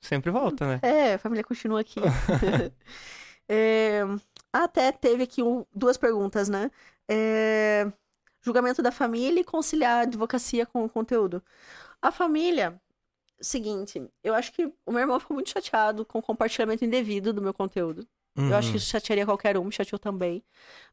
sempre 0.00 0.30
volta, 0.30 0.66
né? 0.66 0.78
É, 0.82 1.14
a 1.14 1.18
família 1.18 1.44
continua 1.44 1.80
aqui. 1.80 2.00
É, 3.52 4.02
até 4.52 4.92
teve 4.92 5.24
aqui 5.24 5.42
um- 5.42 5.66
duas 5.74 5.96
perguntas, 5.96 6.48
né? 6.48 6.70
É, 7.10 7.90
julgamento 8.40 8.80
da 8.80 8.92
família 8.92 9.40
e 9.40 9.44
conciliar 9.44 9.98
a 9.98 10.00
advocacia 10.02 10.64
com 10.64 10.84
o 10.84 10.88
conteúdo. 10.88 11.42
A 12.00 12.12
família, 12.12 12.80
seguinte, 13.40 14.08
eu 14.22 14.34
acho 14.34 14.52
que 14.52 14.66
o 14.86 14.92
meu 14.92 15.00
irmão 15.00 15.18
ficou 15.18 15.34
muito 15.34 15.50
chateado 15.50 16.04
com 16.04 16.20
o 16.20 16.22
compartilhamento 16.22 16.84
indevido 16.84 17.32
do 17.32 17.42
meu 17.42 17.52
conteúdo. 17.52 18.06
Eu 18.46 18.56
acho 18.56 18.70
que 18.70 18.76
Uhum. 18.76 18.78
isso 18.78 18.88
chatearia 18.90 19.24
qualquer 19.26 19.56
um, 19.58 19.64
me 19.64 19.72
chateou 19.72 19.98
também. 19.98 20.44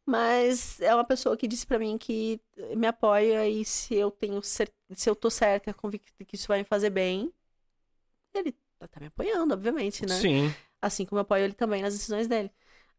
Mas 0.05 0.79
é 0.81 0.93
uma 0.95 1.05
pessoa 1.05 1.37
que 1.37 1.47
disse 1.47 1.67
pra 1.67 1.79
mim 1.79 1.97
que 1.97 2.41
me 2.77 2.87
apoia 2.87 3.47
e 3.49 3.65
se 3.65 3.95
eu 3.95 4.11
tenho 4.11 4.41
cer- 4.43 4.73
se 4.95 5.09
eu 5.09 5.15
tô 5.15 5.29
certa, 5.29 5.73
convicta 5.73 6.25
que 6.25 6.35
isso 6.35 6.47
vai 6.49 6.59
me 6.59 6.65
fazer 6.65 6.89
bem, 6.91 7.33
ele 8.33 8.55
tá 8.89 8.99
me 8.99 9.07
apoiando, 9.07 9.53
obviamente, 9.53 10.05
né? 10.05 10.27
Sim. 10.27 10.55
Assim 10.81 11.05
como 11.05 11.19
eu 11.19 11.23
apoio 11.23 11.45
ele 11.45 11.53
também 11.53 11.81
nas 11.81 11.93
decisões 11.95 12.27
dele. 12.27 12.51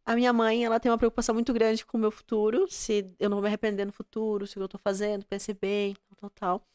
A 0.07 0.17
minha 0.17 0.33
mãe, 0.33 0.65
ela 0.65 0.81
tem 0.81 0.91
uma 0.93 0.99
preocupação 0.99 1.35
muito 1.35 1.53
grande 1.53 1.87
com 1.87 1.99
o 1.99 2.01
meu 2.01 2.11
futuro, 2.11 2.69
se 2.71 3.15
eu 3.21 3.31
não 3.31 3.37
vou 3.39 3.43
me 3.43 3.49
arrepender 3.49 3.85
no 3.87 3.93
futuro, 3.93 4.47
se 4.47 4.55
o 4.55 4.61
que 4.61 4.65
eu 4.65 4.69
tô 4.69 4.79
fazendo, 4.79 5.27
pensei 5.27 5.55
bem, 5.55 5.97
tal, 6.21 6.31
tal. 6.31 6.69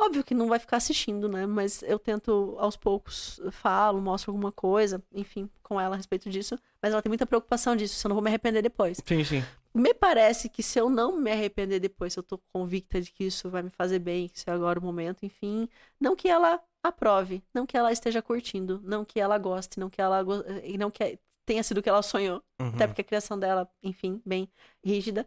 Óbvio 0.00 0.22
que 0.22 0.32
não 0.34 0.46
vai 0.48 0.58
ficar 0.60 0.76
assistindo, 0.76 1.28
né? 1.28 1.44
Mas 1.44 1.82
eu 1.82 1.98
tento, 1.98 2.56
aos 2.58 2.76
poucos, 2.76 3.40
falo, 3.50 4.00
mostro 4.00 4.30
alguma 4.30 4.52
coisa, 4.52 5.02
enfim, 5.12 5.50
com 5.62 5.80
ela 5.80 5.94
a 5.94 5.96
respeito 5.96 6.30
disso. 6.30 6.56
Mas 6.80 6.92
ela 6.92 7.02
tem 7.02 7.10
muita 7.10 7.26
preocupação 7.26 7.74
disso, 7.74 7.96
se 7.96 8.06
eu 8.06 8.08
não 8.08 8.14
vou 8.14 8.22
me 8.22 8.30
arrepender 8.30 8.62
depois. 8.62 9.02
Sim, 9.04 9.24
sim. 9.24 9.42
Me 9.74 9.92
parece 9.92 10.48
que 10.48 10.62
se 10.62 10.78
eu 10.80 10.88
não 10.88 11.18
me 11.18 11.30
arrepender 11.32 11.80
depois, 11.80 12.12
se 12.12 12.18
eu 12.18 12.22
tô 12.22 12.38
convicta 12.52 13.00
de 13.00 13.10
que 13.12 13.24
isso 13.24 13.50
vai 13.50 13.62
me 13.62 13.70
fazer 13.70 13.98
bem, 13.98 14.28
que 14.28 14.38
isso 14.38 14.48
é 14.48 14.52
agora 14.52 14.78
o 14.78 14.82
momento, 14.82 15.26
enfim, 15.26 15.68
não 16.00 16.14
que 16.16 16.28
ela 16.28 16.60
aprove, 16.82 17.42
não 17.52 17.66
que 17.66 17.76
ela 17.76 17.92
esteja 17.92 18.22
curtindo, 18.22 18.80
não 18.84 19.04
que 19.04 19.20
ela 19.20 19.36
goste, 19.36 19.78
não 19.80 19.90
que 19.90 20.00
ela 20.00 20.22
go- 20.22 20.44
e 20.64 20.78
não 20.78 20.90
que 20.90 21.18
tenha 21.44 21.62
sido 21.62 21.78
o 21.78 21.82
que 21.82 21.88
ela 21.88 22.02
sonhou, 22.02 22.42
Uhum. 22.60 22.68
até 22.68 22.86
porque 22.86 23.02
a 23.02 23.04
criação 23.04 23.38
dela, 23.38 23.68
enfim, 23.82 24.22
bem 24.24 24.48
rígida, 24.84 25.26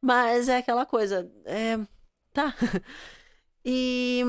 mas 0.00 0.48
é 0.48 0.58
aquela 0.58 0.86
coisa, 0.86 1.30
é, 1.44 1.76
tá. 2.32 2.54
E, 3.64 4.22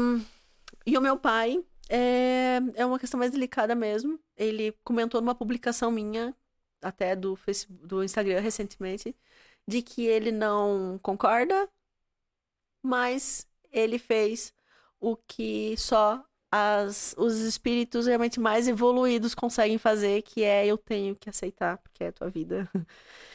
e 0.86 0.98
o 0.98 1.02
meu 1.02 1.18
pai 1.18 1.64
é, 1.90 2.60
é 2.76 2.86
uma 2.86 3.00
questão 3.00 3.18
mais 3.18 3.32
delicada 3.32 3.76
mesmo. 3.76 4.20
Ele 4.36 4.72
comentou 4.84 5.22
numa 5.22 5.36
publicação 5.36 5.92
minha, 5.92 6.36
até 6.82 7.16
do 7.16 7.36
Facebook, 7.36 7.88
do 7.88 8.04
Instagram 8.04 8.40
recentemente, 8.40 9.16
de 9.68 9.82
que 9.82 10.06
ele 10.06 10.32
não 10.32 11.00
concorda, 11.02 11.70
mas 12.82 13.48
ele 13.72 13.98
fez 13.98 14.54
o 15.00 15.16
que 15.16 15.76
só 15.78 16.24
as, 16.56 17.16
os 17.18 17.40
espíritos 17.40 18.06
realmente 18.06 18.40
mais 18.40 18.68
evoluídos 18.68 19.34
conseguem 19.34 19.80
fazer, 19.80 20.22
que 20.22 20.44
é 20.44 20.68
eu 20.68 20.78
tenho 20.78 21.16
que 21.16 21.28
aceitar, 21.28 21.78
porque 21.80 22.04
é 22.04 22.08
a 22.10 22.12
tua 22.12 22.30
vida. 22.30 22.70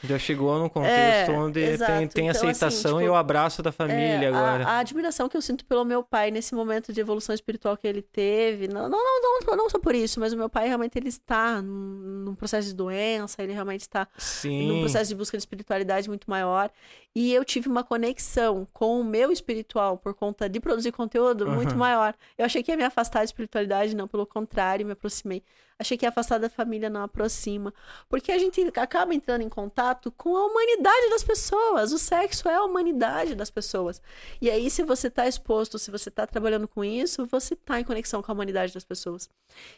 Já 0.05 0.17
chegou 0.17 0.57
num 0.61 0.69
contexto 0.69 0.95
É, 0.95 1.33
onde 1.33 1.59
exato. 1.61 1.93
tem, 1.93 2.07
tem 2.09 2.29
Então, 2.29 2.49
assim, 2.49 2.51
aceitação 2.51 3.01
e 3.01 3.03
tipo, 3.03 3.13
o 3.13 3.17
abraço 3.17 3.61
da 3.61 3.73
família 3.73 4.27
É, 4.27 4.29
agora. 4.29 4.65
A, 4.65 4.71
a 4.75 4.79
admiração 4.79 5.29
que 5.29 5.37
eu 5.37 5.43
sinto 5.43 5.65
pelo 5.65 5.85
meu 5.85 6.05
pai 6.05 6.31
nesse 6.31 6.55
momento 6.55 6.93
de 6.93 7.01
evolução 7.01 7.35
espiritual 7.35 7.77
que 7.77 7.85
ele 7.89 8.01
teve, 8.01 8.69
não, 8.69 8.89
não, 8.89 8.99
não, 8.99 9.41
não, 9.45 9.57
não 9.57 9.69
só 9.69 9.81
por 9.81 9.97
isso, 9.97 10.21
mas 10.21 10.33
o 10.33 10.37
meu 10.37 10.49
pai 10.49 10.69
realmente 10.69 10.97
ele 10.97 11.09
está 11.09 11.61
num, 11.61 12.25
num 12.27 12.35
processo 12.37 12.69
de 12.69 12.75
doença, 12.75 13.43
ele 13.43 13.53
realmente 13.53 13.81
está 13.81 14.07
num 14.15 14.21
Sim. 14.21 14.81
processo 14.81 15.09
de 15.09 15.17
busca 15.17 15.37
de 15.37 15.43
espiritualidade 15.43 16.09
muito 16.09 16.31
maior. 16.31 16.71
E 17.15 17.33
eu 17.33 17.45
tive 17.45 17.69
uma 17.69 17.83
conexão 17.83 18.69
com 18.73 19.01
o 19.01 19.05
meu 19.05 19.33
espiritual 19.33 19.99
por 19.99 20.15
conta 20.15 20.49
de 20.49 20.61
produzir 20.61 20.93
conteúdo 20.93 21.45
muito 21.49 21.71
Aham. 21.71 21.79
maior. 21.79 22.15
Eu 22.37 22.45
achei 22.45 22.63
que 22.63 22.71
ia 22.71 22.77
me 22.77 22.85
afastar 22.85 23.08
da 23.11 23.25
espiritualidade, 23.25 23.97
não, 23.97 24.09
pelo 24.09 24.27
contrário, 24.27 24.87
me 24.87 24.93
aproximei. 24.93 25.43
Achei 25.79 25.97
que 25.97 26.05
afastar 26.05 26.39
da 26.39 26.49
família, 26.49 26.91
não 26.91 27.03
aproxima. 27.03 27.73
Porque 28.09 28.33
a 28.33 28.39
gente 28.39 28.61
acaba 28.75 29.15
entrando 29.15 29.43
em 29.43 29.49
contato 29.49 30.11
com 30.11 30.37
a 30.37 30.47
humanidade 30.47 31.11
das 31.11 31.23
pessoas. 31.23 31.93
O 31.93 31.99
sexo 31.99 32.49
é 32.49 32.55
a 32.55 32.65
humanidade 32.65 33.37
das 33.37 33.49
pessoas. 33.49 34.03
E 34.41 34.51
aí, 34.51 34.69
se 34.71 34.83
você 34.83 35.07
está 35.07 35.29
exposto, 35.29 35.79
se 35.79 35.91
você 35.91 36.09
está 36.09 36.27
trabalhando 36.27 36.67
com 36.67 36.85
isso, 36.85 37.27
você 37.27 37.55
está 37.55 37.79
em 37.79 37.85
conexão 37.85 38.21
com 38.23 38.33
a 38.33 38.35
humanidade 38.35 38.75
das 38.75 38.85
pessoas. 38.85 39.31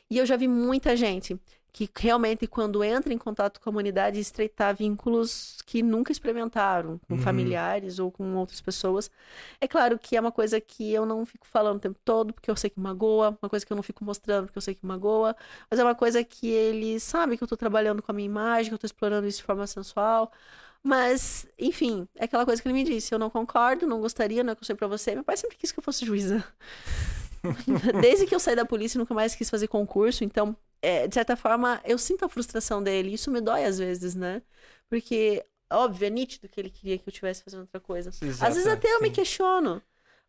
E 0.09 0.16
eu 0.16 0.24
já 0.24 0.36
vi 0.36 0.48
muita 0.48 0.97
gente 0.97 1.39
que 1.72 1.88
realmente, 1.98 2.47
quando 2.47 2.82
entra 2.82 3.12
em 3.12 3.18
contato 3.18 3.60
com 3.60 3.70
a 3.70 3.72
humanidade, 3.72 4.18
estreitar 4.18 4.74
vínculos 4.74 5.59
que 5.66 5.82
nunca 5.82 6.10
experimentaram 6.12 6.98
com 7.09 7.14
Uhum. 7.14 7.20
familiares 7.20 7.98
ou 7.98 8.10
com 8.10 8.34
outras 8.36 8.60
pessoas. 8.60 9.10
É 9.60 9.68
claro 9.68 9.98
que 9.98 10.16
é 10.16 10.20
uma 10.20 10.32
coisa 10.32 10.60
que 10.60 10.92
eu 10.92 11.06
não 11.06 11.24
fico 11.24 11.47
falando 11.47 11.76
o 11.76 11.80
tempo 11.80 11.98
todo, 12.05 12.32
porque 12.34 12.51
eu 12.51 12.56
sei 12.56 12.70
que 12.70 12.80
magoa, 12.80 13.36
uma 13.42 13.48
coisa 13.48 13.64
que 13.64 13.72
eu 13.72 13.76
não 13.76 13.82
fico 13.82 14.05
mostrando, 14.05 14.47
porque 14.47 14.59
eu 14.59 14.62
sei 14.62 14.74
que 14.74 14.84
magoa, 14.84 15.36
mas 15.70 15.78
é 15.78 15.84
uma 15.84 15.94
coisa 15.94 16.22
que 16.24 16.48
ele 16.48 16.98
sabe 17.01 17.36
que 17.36 17.44
eu 17.44 17.48
tô 17.48 17.56
trabalhando 17.56 18.02
com 18.02 18.10
a 18.10 18.14
minha 18.14 18.26
imagem, 18.26 18.70
que 18.70 18.74
eu 18.74 18.78
tô 18.78 18.86
explorando 18.86 19.26
isso 19.26 19.38
de 19.38 19.44
forma 19.44 19.66
sensual. 19.66 20.32
Mas, 20.82 21.47
enfim, 21.59 22.09
é 22.16 22.24
aquela 22.24 22.44
coisa 22.47 22.60
que 22.62 22.66
ele 22.66 22.72
me 22.74 22.84
disse. 22.84 23.12
Eu 23.14 23.18
não 23.18 23.28
concordo, 23.28 23.86
não 23.86 24.01
gostaria, 24.01 24.42
não 24.42 24.52
é 24.52 24.56
que 24.56 24.62
eu 24.62 24.66
sei 24.66 24.74
pra 24.74 24.86
você. 24.88 25.14
Meu 25.14 25.22
pai 25.24 25.36
sempre 25.36 25.56
quis 25.59 25.70
que 25.72 25.78
eu 25.78 25.82
fosse 25.84 26.06
juíza. 26.06 26.42
Desde 28.00 28.26
que 28.26 28.34
eu 28.34 28.40
saí 28.40 28.54
da 28.54 28.64
polícia, 28.64 28.98
nunca 28.98 29.14
mais 29.14 29.34
quis 29.34 29.48
fazer 29.50 29.68
concurso. 29.68 30.24
Então, 30.24 30.56
é, 30.82 31.06
de 31.06 31.14
certa 31.14 31.36
forma, 31.36 31.80
eu 31.84 31.98
sinto 31.98 32.24
a 32.24 32.28
frustração 32.28 32.82
dele. 32.82 33.14
Isso 33.14 33.30
me 33.30 33.40
dói 33.40 33.64
às 33.64 33.78
vezes, 33.78 34.14
né? 34.14 34.42
Porque, 34.88 35.44
óbvio, 35.70 36.06
é 36.06 36.10
nítido 36.10 36.48
que 36.48 36.60
ele 36.60 36.70
queria 36.70 36.98
que 36.98 37.08
eu 37.08 37.10
estivesse 37.10 37.42
fazendo 37.42 37.60
outra 37.60 37.80
coisa. 37.80 38.10
Às 38.10 38.54
vezes 38.54 38.66
até 38.66 38.92
eu 38.92 39.00
me 39.00 39.08
sim. 39.08 39.14
questiono, 39.14 39.82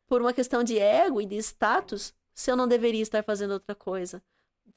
por 0.08 0.22
uma 0.22 0.34
questão 0.34 0.64
de 0.64 0.78
ego 0.78 1.22
e 1.22 1.26
de 1.26 1.38
status, 1.38 2.14
se 2.34 2.52
eu 2.52 2.56
não 2.56 2.68
deveria 2.68 3.02
estar 3.02 3.24
fazendo 3.24 3.52
outra 3.52 3.76
coisa. 3.76 4.22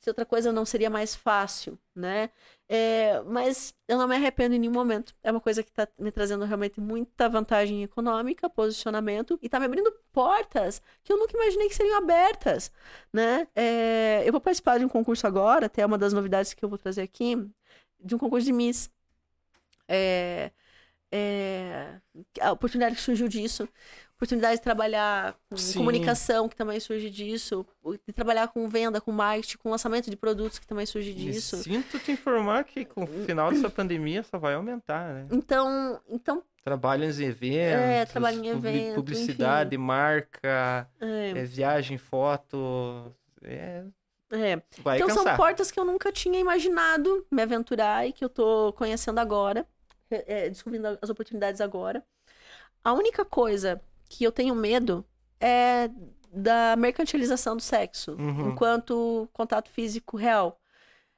Se 0.00 0.10
outra 0.10 0.26
coisa 0.26 0.52
não 0.52 0.64
seria 0.64 0.90
mais 0.90 1.14
fácil, 1.14 1.78
né? 1.94 2.30
É, 2.68 3.20
mas 3.22 3.74
eu 3.86 3.98
não 3.98 4.08
me 4.08 4.16
arrependo 4.16 4.54
em 4.54 4.58
nenhum 4.58 4.72
momento. 4.72 5.14
É 5.22 5.30
uma 5.30 5.40
coisa 5.40 5.62
que 5.62 5.70
está 5.70 5.88
me 5.98 6.10
trazendo 6.10 6.44
realmente 6.44 6.80
muita 6.80 7.28
vantagem 7.28 7.82
econômica, 7.82 8.48
posicionamento, 8.50 9.38
e 9.42 9.46
está 9.46 9.58
me 9.60 9.66
abrindo 9.66 9.92
portas 10.12 10.80
que 11.02 11.12
eu 11.12 11.18
nunca 11.18 11.36
imaginei 11.36 11.68
que 11.68 11.74
seriam 11.74 11.98
abertas, 11.98 12.70
né? 13.12 13.46
É, 13.54 14.22
eu 14.26 14.32
vou 14.32 14.40
participar 14.40 14.78
de 14.78 14.84
um 14.84 14.88
concurso 14.88 15.26
agora, 15.26 15.66
até 15.66 15.84
uma 15.84 15.98
das 15.98 16.12
novidades 16.12 16.54
que 16.54 16.64
eu 16.64 16.68
vou 16.68 16.78
trazer 16.78 17.02
aqui, 17.02 17.36
de 18.00 18.14
um 18.14 18.18
concurso 18.18 18.46
de 18.46 18.52
Miss. 18.52 18.90
É, 19.88 20.50
é, 21.16 22.00
a 22.40 22.50
oportunidade 22.50 22.96
que 22.96 23.00
surgiu 23.00 23.28
disso, 23.28 23.68
oportunidade 24.16 24.56
de 24.56 24.62
trabalhar 24.62 25.34
com 25.50 25.56
Sim. 25.56 25.78
comunicação, 25.78 26.48
que 26.48 26.56
também 26.56 26.78
surge 26.80 27.10
disso, 27.10 27.66
de 28.06 28.12
trabalhar 28.12 28.48
com 28.48 28.68
venda, 28.68 29.00
com 29.00 29.10
marketing, 29.12 29.58
com 29.58 29.70
lançamento 29.70 30.08
de 30.10 30.16
produtos, 30.16 30.58
que 30.58 30.66
também 30.66 30.86
surge 30.86 31.12
disso. 31.12 31.56
Sinto 31.58 31.98
te 31.98 32.12
informar 32.12 32.64
que 32.64 32.84
com 32.84 33.04
o 33.04 33.06
final 33.06 33.50
dessa 33.50 33.68
pandemia 33.68 34.22
só 34.22 34.38
vai 34.38 34.54
aumentar, 34.54 35.12
né? 35.12 35.26
Então, 35.32 36.00
então 36.08 36.42
Trabalhos 36.62 37.20
em 37.20 37.24
eventos, 37.26 37.82
É, 37.82 38.06
trabalho 38.06 38.42
em 38.42 38.54
publi- 38.54 38.68
evento, 38.70 38.94
publicidade, 38.94 39.76
marca, 39.76 40.88
é, 40.98 41.30
é, 41.36 41.44
viagem, 41.44 41.98
foto, 41.98 43.14
é, 43.42 43.84
é. 44.30 44.62
vai 44.78 44.96
Então 44.96 45.08
são 45.10 45.24
cansar. 45.24 45.36
portas 45.36 45.70
que 45.70 45.78
eu 45.78 45.84
nunca 45.84 46.10
tinha 46.10 46.38
imaginado 46.40 47.26
me 47.30 47.42
aventurar 47.42 48.06
e 48.08 48.14
que 48.14 48.24
eu 48.24 48.30
tô 48.30 48.72
conhecendo 48.72 49.18
agora, 49.18 49.66
é, 50.10 50.46
é, 50.46 50.48
descobrindo 50.48 50.98
as 51.02 51.10
oportunidades 51.10 51.60
agora. 51.60 52.02
A 52.82 52.94
única 52.94 53.26
coisa 53.26 53.78
que 54.16 54.24
eu 54.24 54.32
tenho 54.32 54.54
medo 54.54 55.04
é 55.40 55.90
da 56.32 56.74
mercantilização 56.76 57.56
do 57.56 57.62
sexo, 57.62 58.12
Uhum. 58.18 58.50
enquanto 58.50 59.28
contato 59.32 59.68
físico 59.70 60.16
real. 60.16 60.58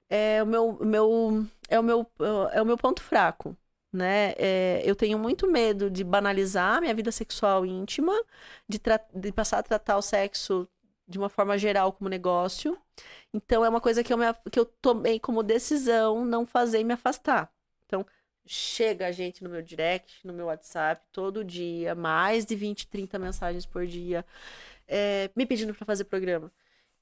É 0.08 0.42
o 0.42 0.46
meu, 0.46 0.78
meu, 0.80 1.46
é 1.68 1.80
o 1.80 1.82
meu, 1.82 2.06
é 2.52 2.62
o 2.62 2.66
meu 2.66 2.76
ponto 2.76 3.02
fraco. 3.02 3.56
Né? 3.92 4.34
É, 4.36 4.82
eu 4.84 4.94
tenho 4.94 5.18
muito 5.18 5.50
medo 5.50 5.90
de 5.90 6.04
banalizar 6.04 6.80
minha 6.80 6.94
vida 6.94 7.10
sexual 7.10 7.64
íntima, 7.64 8.12
de, 8.68 8.78
de 9.14 9.32
passar 9.32 9.58
a 9.58 9.62
tratar 9.62 9.96
o 9.96 10.02
sexo 10.02 10.68
de 11.08 11.18
uma 11.18 11.28
forma 11.28 11.56
geral 11.56 11.92
como 11.92 12.10
negócio. 12.10 12.76
Então 13.32 13.64
é 13.64 13.68
uma 13.68 13.80
coisa 13.80 14.04
que 14.04 14.12
eu, 14.12 14.18
me, 14.18 14.26
que 14.50 14.58
eu 14.60 14.66
tomei 14.82 15.18
como 15.18 15.42
decisão 15.42 16.24
não 16.24 16.44
fazer 16.44 16.80
e 16.80 16.84
me 16.84 16.92
afastar. 16.94 17.50
Então, 17.86 18.04
chega 18.46 19.06
a 19.06 19.12
gente 19.12 19.42
no 19.42 19.50
meu 19.50 19.62
direct, 19.62 20.26
no 20.26 20.32
meu 20.32 20.46
WhatsApp, 20.46 21.02
todo 21.12 21.44
dia, 21.44 21.94
mais 21.94 22.44
de 22.46 22.54
20, 22.54 22.88
30 22.88 23.18
mensagens 23.18 23.66
por 23.66 23.86
dia, 23.86 24.24
é, 24.88 25.30
me 25.36 25.46
pedindo 25.46 25.74
para 25.74 25.84
fazer 25.84 26.04
programa. 26.04 26.52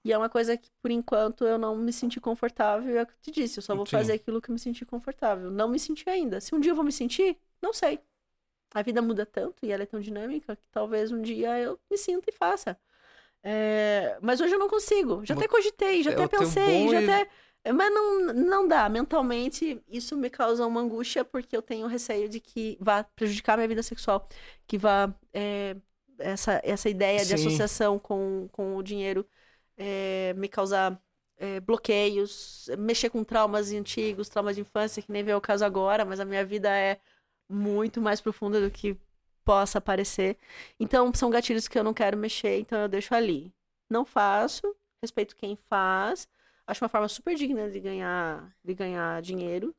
E 0.04 0.12
é 0.12 0.18
uma 0.18 0.28
coisa 0.28 0.56
que, 0.56 0.70
por 0.82 0.90
enquanto, 0.90 1.44
eu 1.46 1.58
não 1.58 1.76
me 1.76 1.92
senti 1.92 2.20
confortável. 2.20 2.98
É 2.98 3.02
o 3.02 3.06
que 3.06 3.12
eu 3.14 3.18
te 3.22 3.30
disse, 3.30 3.58
eu 3.58 3.62
só 3.62 3.74
vou 3.74 3.86
Sim. 3.86 3.92
fazer 3.92 4.12
aquilo 4.14 4.40
que 4.40 4.50
eu 4.50 4.52
me 4.52 4.58
senti 4.58 4.84
confortável. 4.84 5.50
Não 5.50 5.68
me 5.68 5.78
senti 5.78 6.08
ainda. 6.10 6.40
Se 6.40 6.54
um 6.54 6.60
dia 6.60 6.72
eu 6.72 6.76
vou 6.76 6.84
me 6.84 6.92
sentir, 6.92 7.38
não 7.60 7.72
sei. 7.72 7.98
A 8.74 8.82
vida 8.82 9.00
muda 9.00 9.24
tanto 9.24 9.64
e 9.64 9.72
ela 9.72 9.84
é 9.84 9.86
tão 9.86 10.00
dinâmica 10.00 10.56
que 10.56 10.68
talvez 10.70 11.10
um 11.10 11.22
dia 11.22 11.58
eu 11.58 11.80
me 11.90 11.96
sinta 11.96 12.28
e 12.28 12.32
faça. 12.32 12.78
É, 13.42 14.18
Mas 14.20 14.40
hoje 14.40 14.54
eu 14.54 14.58
não 14.58 14.68
consigo. 14.68 15.24
Já 15.24 15.34
até 15.34 15.46
cogitei, 15.46 16.02
já 16.02 16.10
é 16.10 16.14
até 16.14 16.28
pensei, 16.28 16.88
já 16.88 16.98
até. 17.00 17.30
Mas 17.72 17.92
não, 17.92 18.20
não 18.34 18.68
dá. 18.68 18.88
Mentalmente, 18.88 19.82
isso 19.88 20.16
me 20.16 20.28
causa 20.28 20.66
uma 20.66 20.80
angústia 20.80 21.24
porque 21.24 21.56
eu 21.56 21.62
tenho 21.62 21.86
receio 21.86 22.28
de 22.28 22.40
que 22.40 22.76
vá 22.80 23.04
prejudicar 23.04 23.56
minha 23.56 23.68
vida 23.68 23.82
sexual. 23.82 24.28
Que 24.66 24.76
vá. 24.76 25.14
é, 25.32 25.76
essa, 26.18 26.60
essa 26.64 26.88
ideia 26.88 27.18
de 27.20 27.26
Sim. 27.26 27.34
associação 27.34 27.98
com, 27.98 28.48
com 28.52 28.76
o 28.76 28.82
dinheiro 28.82 29.26
é, 29.76 30.34
me 30.36 30.48
causar 30.48 31.00
é, 31.36 31.60
bloqueios, 31.60 32.68
mexer 32.78 33.10
com 33.10 33.24
traumas 33.24 33.72
antigos, 33.72 34.28
traumas 34.28 34.56
de 34.56 34.62
infância, 34.62 35.02
que 35.02 35.10
nem 35.10 35.24
veio 35.24 35.36
o 35.38 35.40
caso 35.40 35.64
agora, 35.64 36.04
mas 36.04 36.20
a 36.20 36.24
minha 36.24 36.44
vida 36.44 36.70
é 36.70 37.00
muito 37.48 38.00
mais 38.00 38.20
profunda 38.20 38.60
do 38.60 38.70
que 38.70 38.96
possa 39.44 39.80
parecer. 39.80 40.38
Então, 40.78 41.12
são 41.14 41.30
gatilhos 41.30 41.68
que 41.68 41.78
eu 41.78 41.84
não 41.84 41.92
quero 41.92 42.16
mexer, 42.16 42.58
então 42.60 42.80
eu 42.80 42.88
deixo 42.88 43.14
ali. 43.14 43.52
Não 43.90 44.04
faço, 44.04 44.74
respeito 45.02 45.36
quem 45.36 45.56
faz. 45.68 46.28
Acho 46.66 46.84
uma 46.84 46.88
forma 46.88 47.08
super 47.08 47.34
digna 47.34 47.70
de 47.70 47.80
ganhar, 47.80 48.54
de 48.64 48.74
ganhar 48.74 49.20
dinheiro. 49.20 49.74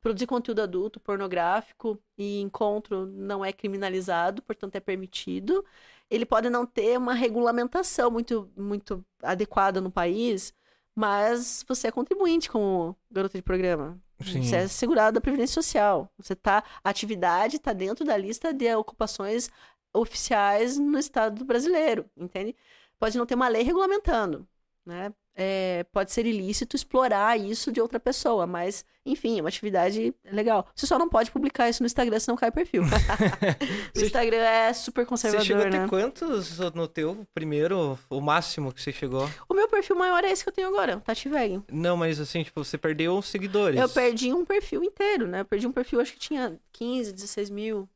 Produzir 0.00 0.26
conteúdo 0.26 0.60
adulto, 0.60 1.00
pornográfico 1.00 1.98
e 2.18 2.40
encontro 2.40 3.06
não 3.06 3.44
é 3.44 3.52
criminalizado, 3.52 4.42
portanto 4.42 4.76
é 4.76 4.80
permitido. 4.80 5.64
Ele 6.10 6.26
pode 6.26 6.50
não 6.50 6.66
ter 6.66 6.98
uma 6.98 7.14
regulamentação 7.14 8.10
muito, 8.10 8.50
muito 8.56 9.02
adequada 9.22 9.80
no 9.80 9.90
país, 9.90 10.52
mas 10.94 11.64
você 11.66 11.88
é 11.88 11.92
contribuinte 11.92 12.50
como 12.50 12.94
garota 13.10 13.38
de 13.38 13.42
programa. 13.42 13.98
Sim. 14.20 14.42
Você 14.42 14.56
é 14.56 14.68
segurado 14.68 15.14
da 15.14 15.20
Previdência 15.20 15.54
Social. 15.54 16.08
Você 16.18 16.36
tá. 16.36 16.62
A 16.84 16.90
atividade 16.90 17.56
está 17.56 17.72
dentro 17.72 18.04
da 18.04 18.16
lista 18.16 18.52
de 18.52 18.72
ocupações 18.74 19.50
oficiais 19.92 20.78
no 20.78 20.98
Estado 20.98 21.44
brasileiro, 21.44 22.06
entende? 22.16 22.54
Pode 22.98 23.18
não 23.18 23.26
ter 23.26 23.34
uma 23.34 23.48
lei 23.48 23.62
regulamentando, 23.62 24.46
né? 24.84 25.12
É, 25.34 25.84
pode 25.90 26.12
ser 26.12 26.26
ilícito 26.26 26.76
explorar 26.76 27.40
isso 27.40 27.72
de 27.72 27.80
outra 27.80 27.98
pessoa, 27.98 28.46
mas, 28.46 28.84
enfim, 29.06 29.38
é 29.38 29.42
uma 29.42 29.48
atividade 29.48 30.14
legal. 30.30 30.68
Você 30.76 30.86
só 30.86 30.98
não 30.98 31.08
pode 31.08 31.30
publicar 31.30 31.70
isso 31.70 31.82
no 31.82 31.86
Instagram, 31.86 32.20
senão 32.20 32.36
cai 32.36 32.50
o 32.50 32.52
perfil. 32.52 32.82
o 33.94 33.98
Você- 33.98 34.04
Instagram 34.06 34.36
é 34.36 34.72
super 34.74 35.04
Você 35.04 35.08
conservador, 35.08 35.46
chegou 35.46 35.62
a 35.66 35.70
ter 35.70 35.78
né? 35.80 35.88
quantos 35.88 36.58
no 36.74 36.86
teu 36.86 37.26
primeiro, 37.32 37.98
o 38.10 38.20
máximo 38.20 38.72
que 38.74 38.82
você 38.82 38.92
chegou? 38.92 39.26
O 39.48 39.54
meu 39.54 39.66
perfil 39.68 39.96
maior 39.96 40.22
é 40.22 40.30
esse 40.30 40.42
que 40.42 40.50
eu 40.50 40.52
tenho 40.54 40.68
agora, 40.68 40.98
o 40.98 41.00
Tati 41.00 41.30
Veg. 41.30 41.62
Não, 41.72 41.96
mas 41.96 42.20
assim, 42.20 42.42
tipo, 42.42 42.62
você 42.62 42.76
perdeu 42.76 43.16
os 43.16 43.26
seguidores. 43.26 43.80
Eu 43.80 43.88
perdi 43.88 44.34
um 44.34 44.44
perfil 44.44 44.84
inteiro, 44.84 45.26
né? 45.26 45.40
Eu 45.40 45.44
perdi 45.46 45.66
um 45.66 45.72
perfil, 45.72 45.98
acho 46.02 46.12
que 46.12 46.18
tinha 46.18 46.60
15, 46.72 47.10
16 47.10 47.48
mil. 47.48 47.88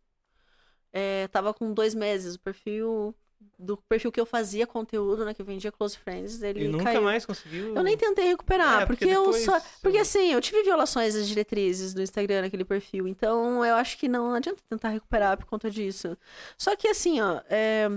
É, 0.91 1.29
tava 1.29 1.53
com 1.53 1.71
dois 1.75 1.95
meses. 1.95 2.37
O 2.37 2.41
perfil. 2.41 3.15
Do 3.59 3.77
perfil 3.89 4.13
que 4.13 4.21
eu 4.21 4.27
fazia 4.27 4.67
conteúdo, 4.67 5.25
né? 5.25 5.33
Que 5.35 5.41
eu 5.43 5.47
vendia 5.47 5.73
Close 5.73 5.97
Friends, 5.99 6.43
ele 6.43 6.65
E 6.65 6.69
nunca 6.69 6.85
caiu. 6.85 7.03
mais 7.03 7.25
conseguiu. 7.25 7.75
Eu 7.75 7.83
nem 7.83 7.97
tentei 7.97 8.27
recuperar, 8.27 8.83
É, 8.83 8.87
porque, 8.87 9.07
porque 9.07 9.17
eu 9.17 9.33
só. 9.33 9.61
Porque 9.83 9.99
assim, 9.99 10.33
eu 10.33 10.41
tive 10.41 10.63
violações 10.63 11.15
das 11.15 11.27
diretrizes 11.29 11.95
do 11.95 12.03
Instagram 12.03 12.43
naquele 12.43 12.65
perfil. 12.65 13.07
Então 13.09 13.65
eu 13.65 13.75
acho 13.75 13.99
que 13.99 14.09
não 14.09 14.35
adianta 14.35 14.63
tentar 14.69 14.89
recuperar 14.91 15.37
por 15.37 15.47
conta 15.47 15.71
disso. 15.71 16.17
Só 16.59 16.75
que 16.77 16.89
assim, 16.89 17.21
ó. 17.21 17.41
é, 17.49 17.89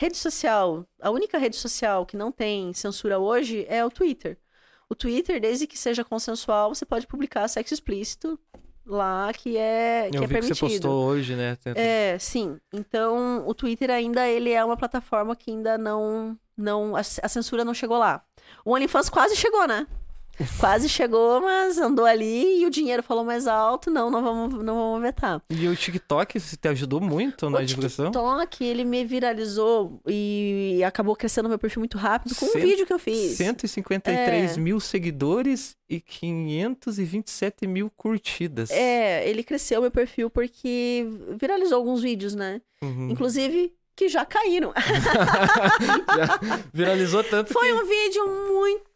Rede 0.00 0.16
social, 0.16 0.86
a 1.00 1.10
única 1.10 1.38
rede 1.38 1.56
social 1.56 2.06
que 2.06 2.16
não 2.16 2.30
tem 2.30 2.72
censura 2.72 3.18
hoje 3.18 3.66
é 3.68 3.84
o 3.84 3.90
Twitter. 3.90 4.38
O 4.88 4.94
Twitter, 4.94 5.40
desde 5.40 5.66
que 5.66 5.76
seja 5.76 6.04
consensual, 6.04 6.72
você 6.72 6.86
pode 6.86 7.04
publicar 7.04 7.48
sexo 7.48 7.74
explícito 7.74 8.38
lá, 8.88 9.32
que 9.32 9.56
é, 9.56 10.08
que 10.10 10.16
Eu 10.16 10.22
é 10.22 10.26
vi 10.26 10.34
que 10.34 10.40
permitido. 10.40 10.56
você 10.56 10.74
postou 10.74 11.04
hoje, 11.04 11.34
né? 11.34 11.56
É, 11.74 12.16
sim. 12.18 12.58
Então, 12.72 13.46
o 13.46 13.54
Twitter 13.54 13.90
ainda 13.90 14.26
ele 14.26 14.50
é 14.50 14.64
uma 14.64 14.76
plataforma 14.76 15.36
que 15.36 15.50
ainda 15.50 15.76
não 15.78 16.36
não 16.56 16.96
a, 16.96 17.00
a 17.00 17.28
censura 17.28 17.64
não 17.64 17.74
chegou 17.74 17.98
lá. 17.98 18.22
O 18.64 18.72
OnlyFans 18.74 19.08
quase 19.08 19.36
chegou, 19.36 19.66
né? 19.66 19.86
Quase 20.58 20.88
chegou, 20.88 21.40
mas 21.40 21.78
andou 21.78 22.04
ali 22.04 22.60
e 22.62 22.66
o 22.66 22.70
dinheiro 22.70 23.02
falou 23.02 23.24
mais 23.24 23.46
alto, 23.46 23.90
não, 23.90 24.10
não 24.10 24.22
vamos 24.22 24.64
não 24.64 24.74
vamos 24.76 25.02
vetar. 25.02 25.42
E 25.50 25.66
o 25.66 25.74
TikTok 25.74 26.38
te 26.40 26.68
ajudou 26.68 27.00
muito 27.00 27.48
na 27.50 27.58
o 27.58 27.64
divulgação? 27.64 28.06
TikTok, 28.06 28.64
ele 28.64 28.84
me 28.84 29.04
viralizou 29.04 30.00
e 30.06 30.80
acabou 30.86 31.16
crescendo 31.16 31.48
meu 31.48 31.58
perfil 31.58 31.80
muito 31.80 31.98
rápido 31.98 32.34
com 32.36 32.46
um 32.46 32.50
Cento- 32.50 32.62
vídeo 32.66 32.86
que 32.86 32.92
eu 32.92 32.98
fiz. 32.98 33.36
153 33.36 34.56
É. 34.56 34.60
mil 34.60 34.78
seguidores 34.80 35.76
e 35.90 36.00
527 36.00 37.66
mil 37.66 37.90
curtidas. 37.96 38.70
É, 38.70 39.28
ele 39.28 39.42
cresceu 39.42 39.80
meu 39.80 39.90
perfil 39.90 40.30
porque 40.30 41.06
viralizou 41.40 41.78
alguns 41.78 42.02
vídeos, 42.02 42.34
né? 42.34 42.60
Uhum. 42.82 43.10
Inclusive 43.10 43.72
que 43.96 44.08
já 44.08 44.24
caíram. 44.24 44.72
Já 46.16 46.40
viralizou 46.72 47.24
tanto 47.24 47.52
Foi 47.52 47.66
que... 47.66 47.72
um 47.74 47.84
vídeo 47.86 48.26
muito 48.52 48.87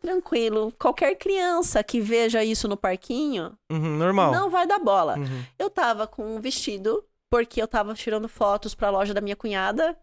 tranquilo. 0.00 0.72
Qualquer 0.78 1.14
criança 1.16 1.82
que 1.82 2.00
veja 2.00 2.42
isso 2.44 2.66
no 2.68 2.76
parquinho 2.76 3.56
Uhum, 3.70 3.96
normal. 3.96 4.32
não 4.32 4.50
vai 4.50 4.66
dar 4.66 4.78
bola. 4.78 5.16
Uhum. 5.18 5.42
Eu 5.58 5.70
tava 5.70 6.06
com 6.06 6.36
um 6.36 6.40
vestido, 6.40 7.04
porque 7.30 7.60
eu 7.62 7.68
tava 7.68 7.94
tirando 7.94 8.28
fotos 8.28 8.74
pra 8.74 8.90
loja 8.90 9.14
da 9.14 9.20
minha 9.20 9.36
cunhada. 9.36 9.96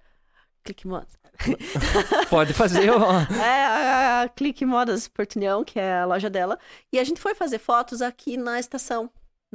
Clique 0.63 0.87
Modas. 0.87 1.15
Pode 2.29 2.53
fazer, 2.53 2.89
ó. 2.89 3.11
É, 3.43 3.65
a, 3.65 4.21
a 4.23 4.29
Clique 4.29 4.65
Modas 4.65 5.07
Portunhão, 5.07 5.63
que 5.63 5.79
é 5.79 5.99
a 5.99 6.05
loja 6.05 6.29
dela. 6.29 6.57
E 6.91 6.97
a 6.97 7.03
gente 7.03 7.19
foi 7.21 7.35
fazer 7.35 7.59
fotos 7.59 8.01
aqui 8.01 8.37
na 8.37 8.59
estação. 8.59 9.09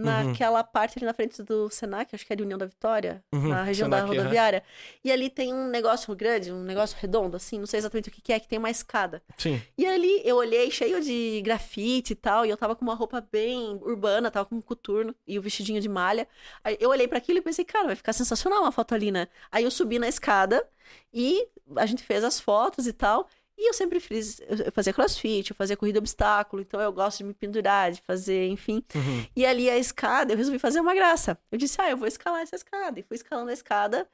Naquela 0.04 0.64
parte 0.64 0.98
ali 0.98 1.06
na 1.06 1.12
frente 1.14 1.42
do 1.42 1.68
Senac, 1.70 2.14
acho 2.14 2.26
que 2.26 2.32
é 2.32 2.36
de 2.36 2.42
União 2.42 2.58
da 2.58 2.66
Vitória, 2.66 3.22
Uhum, 3.32 3.48
na 3.48 3.62
região 3.62 3.88
da 3.88 3.98
Senac, 3.98 4.10
aham. 4.12 4.22
rodoviária. 4.22 4.62
E 5.04 5.10
ali 5.12 5.28
tem 5.30 5.52
um 5.52 5.68
negócio 5.68 6.14
grande, 6.14 6.52
um 6.52 6.62
negócio 6.62 6.96
redondo, 7.00 7.36
assim, 7.36 7.58
não 7.58 7.66
sei 7.66 7.78
exatamente 7.78 8.08
o 8.08 8.12
que 8.12 8.20
que 8.20 8.32
é, 8.32 8.40
que 8.40 8.48
tem 8.48 8.58
uma 8.58 8.70
escada. 8.70 9.22
Sim. 9.36 9.60
E 9.76 9.86
ali 9.86 10.20
eu 10.24 10.36
olhei 10.36 10.70
cheio 10.70 11.00
de 11.02 11.40
grafite 11.44 12.12
e 12.12 12.16
tal, 12.16 12.46
e 12.46 12.50
eu 12.50 12.56
tava 12.56 12.74
com 12.76 12.82
uma 12.84 12.94
roupa 12.94 13.20
bem 13.32 13.78
urbana, 13.82 14.30
tava 14.30 14.46
com 14.46 14.56
um 14.56 14.60
coturno 14.60 15.14
e 15.26 15.38
o 15.38 15.42
vestidinho 15.42 15.80
de 15.80 15.88
malha. 15.88 16.26
Aí 16.64 16.76
eu 16.80 16.90
olhei 16.90 17.06
pra 17.08 17.18
aquilo 17.18 17.38
e 17.38 17.42
pensei, 17.42 17.64
cara, 17.64 17.86
vai 17.86 17.96
ficar 17.96 18.12
sensacional 18.12 18.60
uma 18.62 18.72
foto 18.72 18.94
ali, 18.94 19.10
né? 19.10 19.28
Aí 19.50 19.64
eu 19.64 19.70
subi 19.70 19.98
na 19.98 20.08
escada 20.08 20.66
e 21.12 21.46
a 21.76 21.86
gente 21.86 22.02
fez 22.02 22.24
as 22.24 22.40
fotos 22.40 22.86
e 22.86 22.92
tal. 22.92 23.28
E 23.62 23.68
eu 23.68 23.74
sempre 23.74 24.00
fiz, 24.00 24.40
eu 24.40 24.72
fazia 24.72 24.90
crossfit, 24.90 25.50
eu 25.50 25.54
fazia 25.54 25.76
corrida 25.76 25.98
obstáculo, 25.98 26.62
então 26.62 26.80
eu 26.80 26.90
gosto 26.90 27.18
de 27.18 27.24
me 27.24 27.34
pendurar, 27.34 27.92
de 27.92 28.00
fazer, 28.00 28.48
enfim. 28.48 28.82
Uhum. 28.94 29.26
E 29.36 29.44
ali 29.44 29.68
a 29.68 29.76
escada, 29.76 30.32
eu 30.32 30.36
resolvi 30.38 30.58
fazer 30.58 30.80
uma 30.80 30.94
graça. 30.94 31.36
Eu 31.52 31.58
disse, 31.58 31.78
ah, 31.78 31.90
eu 31.90 31.96
vou 31.98 32.08
escalar 32.08 32.40
essa 32.40 32.56
escada. 32.56 32.98
E 32.98 33.02
fui 33.02 33.16
escalando 33.16 33.50
a 33.50 33.52
escada. 33.52 34.08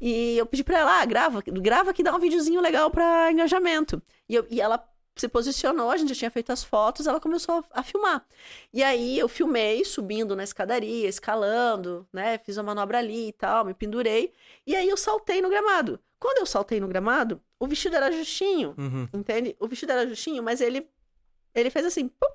E 0.00 0.38
eu 0.38 0.46
pedi 0.46 0.64
pra 0.64 0.78
ela, 0.78 1.02
ah, 1.02 1.04
grava, 1.04 1.42
grava 1.42 1.92
que 1.92 2.02
dá 2.02 2.14
um 2.14 2.18
videozinho 2.18 2.62
legal 2.62 2.90
pra 2.90 3.30
engajamento. 3.30 4.02
E, 4.26 4.34
eu- 4.34 4.46
e 4.50 4.62
ela 4.62 4.82
se 5.14 5.28
posicionou, 5.28 5.90
a 5.90 5.96
gente 5.98 6.10
já 6.10 6.14
tinha 6.14 6.30
feito 6.30 6.50
as 6.50 6.64
fotos, 6.64 7.06
ela 7.06 7.20
começou 7.20 7.64
a, 7.72 7.80
a 7.80 7.82
filmar. 7.82 8.24
E 8.72 8.82
aí 8.82 9.18
eu 9.18 9.28
filmei 9.28 9.84
subindo 9.84 10.34
na 10.34 10.42
escadaria, 10.44 11.06
escalando, 11.08 12.06
né? 12.12 12.38
Fiz 12.38 12.56
uma 12.56 12.64
manobra 12.64 12.96
ali 12.98 13.28
e 13.28 13.32
tal, 13.32 13.64
me 13.66 13.74
pendurei. 13.74 14.32
E 14.66 14.74
aí 14.74 14.88
eu 14.88 14.96
saltei 14.96 15.42
no 15.42 15.50
gramado. 15.50 16.00
Quando 16.18 16.38
eu 16.38 16.46
saltei 16.46 16.80
no 16.80 16.88
gramado, 16.88 17.40
o 17.58 17.66
vestido 17.66 17.96
era 17.96 18.10
justinho, 18.12 18.74
Uhum. 18.76 19.08
entende? 19.12 19.56
O 19.60 19.66
vestido 19.68 19.92
era 19.92 20.06
justinho, 20.06 20.42
mas 20.42 20.60
ele 20.60 20.86
ele 21.54 21.70
fez 21.70 21.86
assim, 21.86 22.08
pum, 22.08 22.26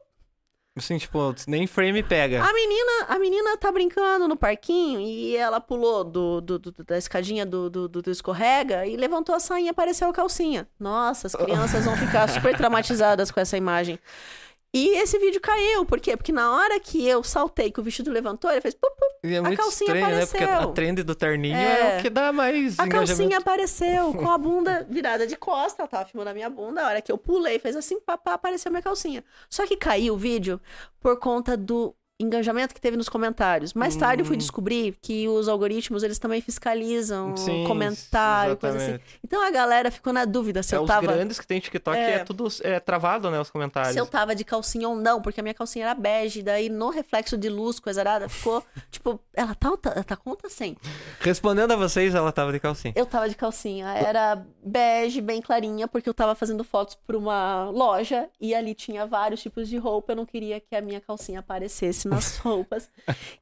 Assim, 0.74 0.98
tipo, 0.98 1.20
nem 1.50 1.68
frame 1.68 2.02
pega. 2.02 2.42
A 2.42 2.54
menina, 2.54 2.92
a 3.10 3.20
menina 3.20 3.58
tá 3.58 3.70
brincando 3.72 4.26
no 4.26 4.38
parquinho 4.38 5.02
e 5.02 5.36
ela 5.36 5.60
pulou 5.60 6.02
do, 6.06 6.40
do- 6.40 6.58
do- 6.58 6.72
da 6.86 6.98
escadinha 6.98 7.46
do, 7.46 7.70
do, 7.70 7.90
do- 7.90 8.02
do 8.02 8.10
escorrega 8.10 8.86
e 8.88 8.96
levantou 8.96 9.36
a 9.36 9.40
sainha 9.42 9.68
e 9.68 9.70
apareceu 9.70 10.08
a 10.10 10.14
calcinha. 10.14 10.66
Nossa, 10.80 11.28
as 11.28 11.36
crianças 11.36 11.84
vão 11.84 11.98
ficar 11.98 12.28
super 12.30 12.56
traumatizadas 12.56 13.30
com 13.32 13.40
essa 13.42 13.58
imagem. 13.58 14.00
E 14.74 14.98
esse 15.00 15.20
vídeo 15.20 15.42
caiu, 15.42 15.86
por 15.86 16.00
quê? 16.00 16.16
Porque 16.16 16.32
na 16.32 16.50
hora 16.56 16.80
que 16.80 17.06
eu 17.06 17.22
saltei, 17.24 17.70
que 17.70 17.82
o 17.82 17.84
vestido 17.84 18.10
levantou, 18.10 18.50
ele 18.50 18.62
fez... 18.62 18.74
Pup, 18.74 18.90
pup, 18.90 19.20
E 19.26 19.34
é 19.34 19.38
a 19.38 19.42
muito 19.42 19.58
calcinha 19.60 19.94
estranho, 19.94 20.16
né? 20.16 20.26
Porque 20.26 20.44
a 20.44 20.48
apareceu. 20.48 20.74
trend 20.74 21.04
do 21.04 21.14
terninho 21.14 21.56
é, 21.58 21.96
É. 21.96 22.00
o 22.00 22.02
que 22.02 22.10
dá 22.10 22.32
mais 22.32 22.80
a 22.80 22.88
calcinha 22.88 23.40
apareceu 23.40 24.14
com 24.14 24.30
a 24.30 24.38
bunda 24.40 24.88
virada 24.90 25.28
de 25.28 25.36
costa. 25.36 25.82
Ela 25.82 25.90
tava 25.90 26.06
filmando 26.06 26.30
a 26.30 26.34
minha 26.34 26.50
bunda. 26.50 26.84
A 26.84 26.88
hora 26.88 27.02
que 27.02 27.12
eu 27.12 27.18
pulei, 27.18 27.60
fez 27.60 27.76
assim, 27.76 28.00
papá, 28.00 28.36
apareceu 28.36 28.72
minha 28.72 28.82
calcinha. 28.82 29.26
Só 29.50 29.68
que 29.68 29.76
caiu 29.76 30.14
o 30.14 30.18
vídeo 30.18 30.60
por 31.02 31.20
conta 31.20 31.58
do 31.58 31.94
engajamento 32.24 32.74
que 32.74 32.82
teve 32.82 32.96
nos 32.98 33.10
comentários. 33.10 33.74
Mais 33.74 33.96
tarde 33.96 34.22
eu 34.22 34.26
fui 34.26 34.36
Hum. 34.36 34.40
descobrir 34.40 34.96
que 35.02 35.28
os 35.28 35.48
algoritmos, 35.48 36.04
eles 36.04 36.18
também 36.20 36.42
fiscalizam 36.42 37.36
Sim, 37.36 37.64
comentário, 37.68 38.58
coisa 38.58 38.78
assim. 38.78 38.86
exatamente. 38.92 39.20
Então 39.24 39.42
a 39.46 39.52
galera 39.52 39.92
ficou 39.92 40.12
na 40.14 40.26
dúvida 40.26 40.62
se 40.64 40.74
É, 40.76 40.78
eu 40.78 40.84
os 40.84 40.88
tava 40.88 41.02
grandes 41.08 41.40
que 41.40 41.48
tem 41.48 41.60
TikTok 41.60 41.98
é, 41.98 42.12
É. 42.16 42.20
tudo 42.24 42.48
é, 42.62 42.80
travado, 42.80 43.30
né? 43.32 43.40
Os 43.40 43.50
comentários. 43.50 43.94
se 43.94 44.00
eu 44.00 44.06
tava 44.06 44.36
de 44.36 44.44
calcinha 44.44 44.88
ou 44.90 44.96
não, 44.96 45.22
porque 45.22 45.40
a 45.40 45.44
minha 45.44 45.54
calcinha 45.54 45.86
era 45.86 45.94
bege, 45.96 46.42
daí 46.42 46.70
no 46.70 46.90
reflexo 46.90 47.38
de 47.38 47.50
luz, 47.50 47.80
coisa 47.80 48.02
arada, 48.02 48.28
ficou, 48.30 48.64
tipo, 48.92 49.20
ela 49.34 49.56
tá, 49.56 49.76
tá, 49.78 50.04
tá 50.04 50.16
tá 50.18 50.50
sem? 50.50 50.78
Respondendo 51.20 51.72
a 51.72 51.76
vocês, 51.76 52.14
ela 52.16 52.32
tava 52.32 52.52
de 52.52 52.60
calcinha. 52.60 52.94
Eu 52.96 53.06
tava 53.06 53.28
de 53.30 53.36
calcinha, 53.36 53.88
era 53.90 54.42
bege, 54.64 55.22
bem 55.22 55.42
clarinha, 55.42 55.88
porque 55.88 56.08
eu 56.10 56.14
tava 56.14 56.36
fazendo 56.36 56.64
fotos 56.64 56.96
pra 57.08 57.18
uma 57.18 57.70
loja 57.70 58.30
e 58.40 58.54
ali 58.56 58.74
tinha 58.74 59.06
vários 59.06 59.42
tipos 59.42 59.68
de 59.68 59.78
roupa, 59.78 60.12
eu 60.12 60.16
não 60.16 60.26
queria 60.26 60.60
que 60.60 60.76
a 60.76 60.82
minha 60.82 61.00
calcinha 61.02 61.40
aparecesse 61.40 62.08
nas 62.12 62.38
roupas. 62.38 62.90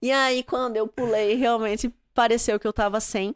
e 0.01 0.11
aí, 0.11 0.43
quando 0.43 0.77
eu 0.77 0.87
pulei, 0.87 1.35
realmente 1.35 1.93
pareceu 2.13 2.59
que 2.59 2.67
eu 2.67 2.73
tava 2.73 2.99
sem. 2.99 3.35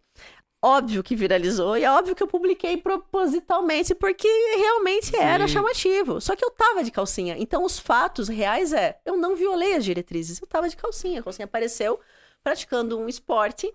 Óbvio 0.66 1.04
que 1.04 1.14
viralizou 1.14 1.78
e 1.78 1.84
é 1.84 1.92
óbvio 1.92 2.16
que 2.16 2.24
eu 2.24 2.28
publiquei 2.28 2.78
propositalmente 2.78 3.94
porque 3.94 4.30
realmente 4.58 5.14
era 5.14 5.46
Sim. 5.46 5.56
chamativo. 5.56 6.22
Só 6.22 6.38
que 6.38 6.46
eu 6.46 6.52
tava 6.52 6.86
de 6.86 6.92
calcinha. 6.92 7.36
Então 7.38 7.66
os 7.66 7.78
fatos 7.78 8.30
reais 8.30 8.72
é, 8.72 8.98
eu 9.06 9.18
não 9.18 9.36
violei 9.36 9.76
as 9.76 9.84
diretrizes, 9.84 10.40
eu 10.40 10.48
tava 10.48 10.70
de 10.70 10.78
calcinha. 10.78 11.20
A 11.20 11.24
calcinha 11.24 11.46
apareceu 11.46 12.00
praticando 12.42 12.98
um 12.98 13.10
esporte 13.10 13.74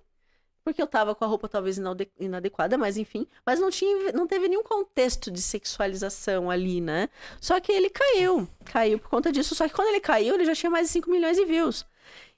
porque 0.68 0.82
eu 0.82 0.86
tava 0.86 1.14
com 1.14 1.24
a 1.24 1.26
roupa 1.26 1.48
talvez 1.48 1.78
inade- 1.78 2.10
inadequada, 2.20 2.76
mas 2.76 2.98
enfim, 2.98 3.26
mas 3.44 3.58
não 3.58 3.70
tinha 3.70 4.12
não 4.12 4.26
teve 4.26 4.48
nenhum 4.48 4.62
contexto 4.62 5.30
de 5.30 5.40
sexualização 5.40 6.50
ali, 6.50 6.78
né? 6.78 7.08
Só 7.40 7.58
que 7.58 7.72
ele 7.72 7.88
caiu, 7.88 8.46
caiu 8.66 8.98
por 8.98 9.08
conta 9.08 9.32
disso, 9.32 9.54
só 9.54 9.66
que 9.66 9.72
quando 9.72 9.88
ele 9.88 10.00
caiu, 10.00 10.34
ele 10.34 10.44
já 10.44 10.54
tinha 10.54 10.68
mais 10.68 10.88
de 10.88 10.92
5 10.92 11.10
milhões 11.10 11.38
de 11.38 11.44
views. 11.46 11.86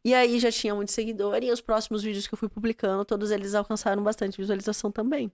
E 0.05 0.15
aí 0.15 0.39
já 0.39 0.52
tinha 0.52 0.73
muito 0.77 0.93
seguidor 0.93 1.43
e 1.43 1.51
os 1.51 1.61
próximos 1.61 2.05
vídeos 2.05 2.28
que 2.28 2.32
eu 2.35 2.39
fui 2.39 2.48
publicando, 2.48 3.05
todos 3.05 3.32
eles 3.32 3.52
alcançaram 3.52 4.01
bastante 4.01 4.36
visualização 4.39 4.93
também. 4.93 5.32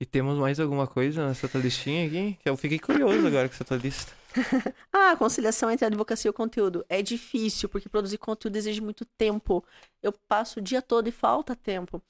E 0.00 0.04
temos 0.04 0.36
mais 0.36 0.58
alguma 0.58 0.88
coisa 0.88 1.28
nessa 1.28 1.46
listinha 1.58 2.06
aqui? 2.06 2.38
Eu 2.44 2.56
fiquei 2.56 2.80
curioso 2.80 3.24
agora 3.24 3.48
com 3.48 3.54
essa 3.54 3.76
lista. 3.76 4.12
Ah, 4.92 5.12
a 5.12 5.16
conciliação 5.16 5.70
entre 5.70 5.84
a 5.84 5.88
advocacia 5.88 6.28
e 6.28 6.30
o 6.30 6.34
conteúdo. 6.34 6.84
É 6.88 7.02
difícil, 7.02 7.68
porque 7.68 7.88
produzir 7.88 8.18
conteúdo 8.18 8.56
exige 8.56 8.80
muito 8.80 9.04
tempo. 9.04 9.64
Eu 10.02 10.12
passo 10.28 10.58
o 10.58 10.62
dia 10.62 10.80
todo 10.80 11.08
e 11.08 11.12
falta 11.12 11.54
tempo. 11.54 12.02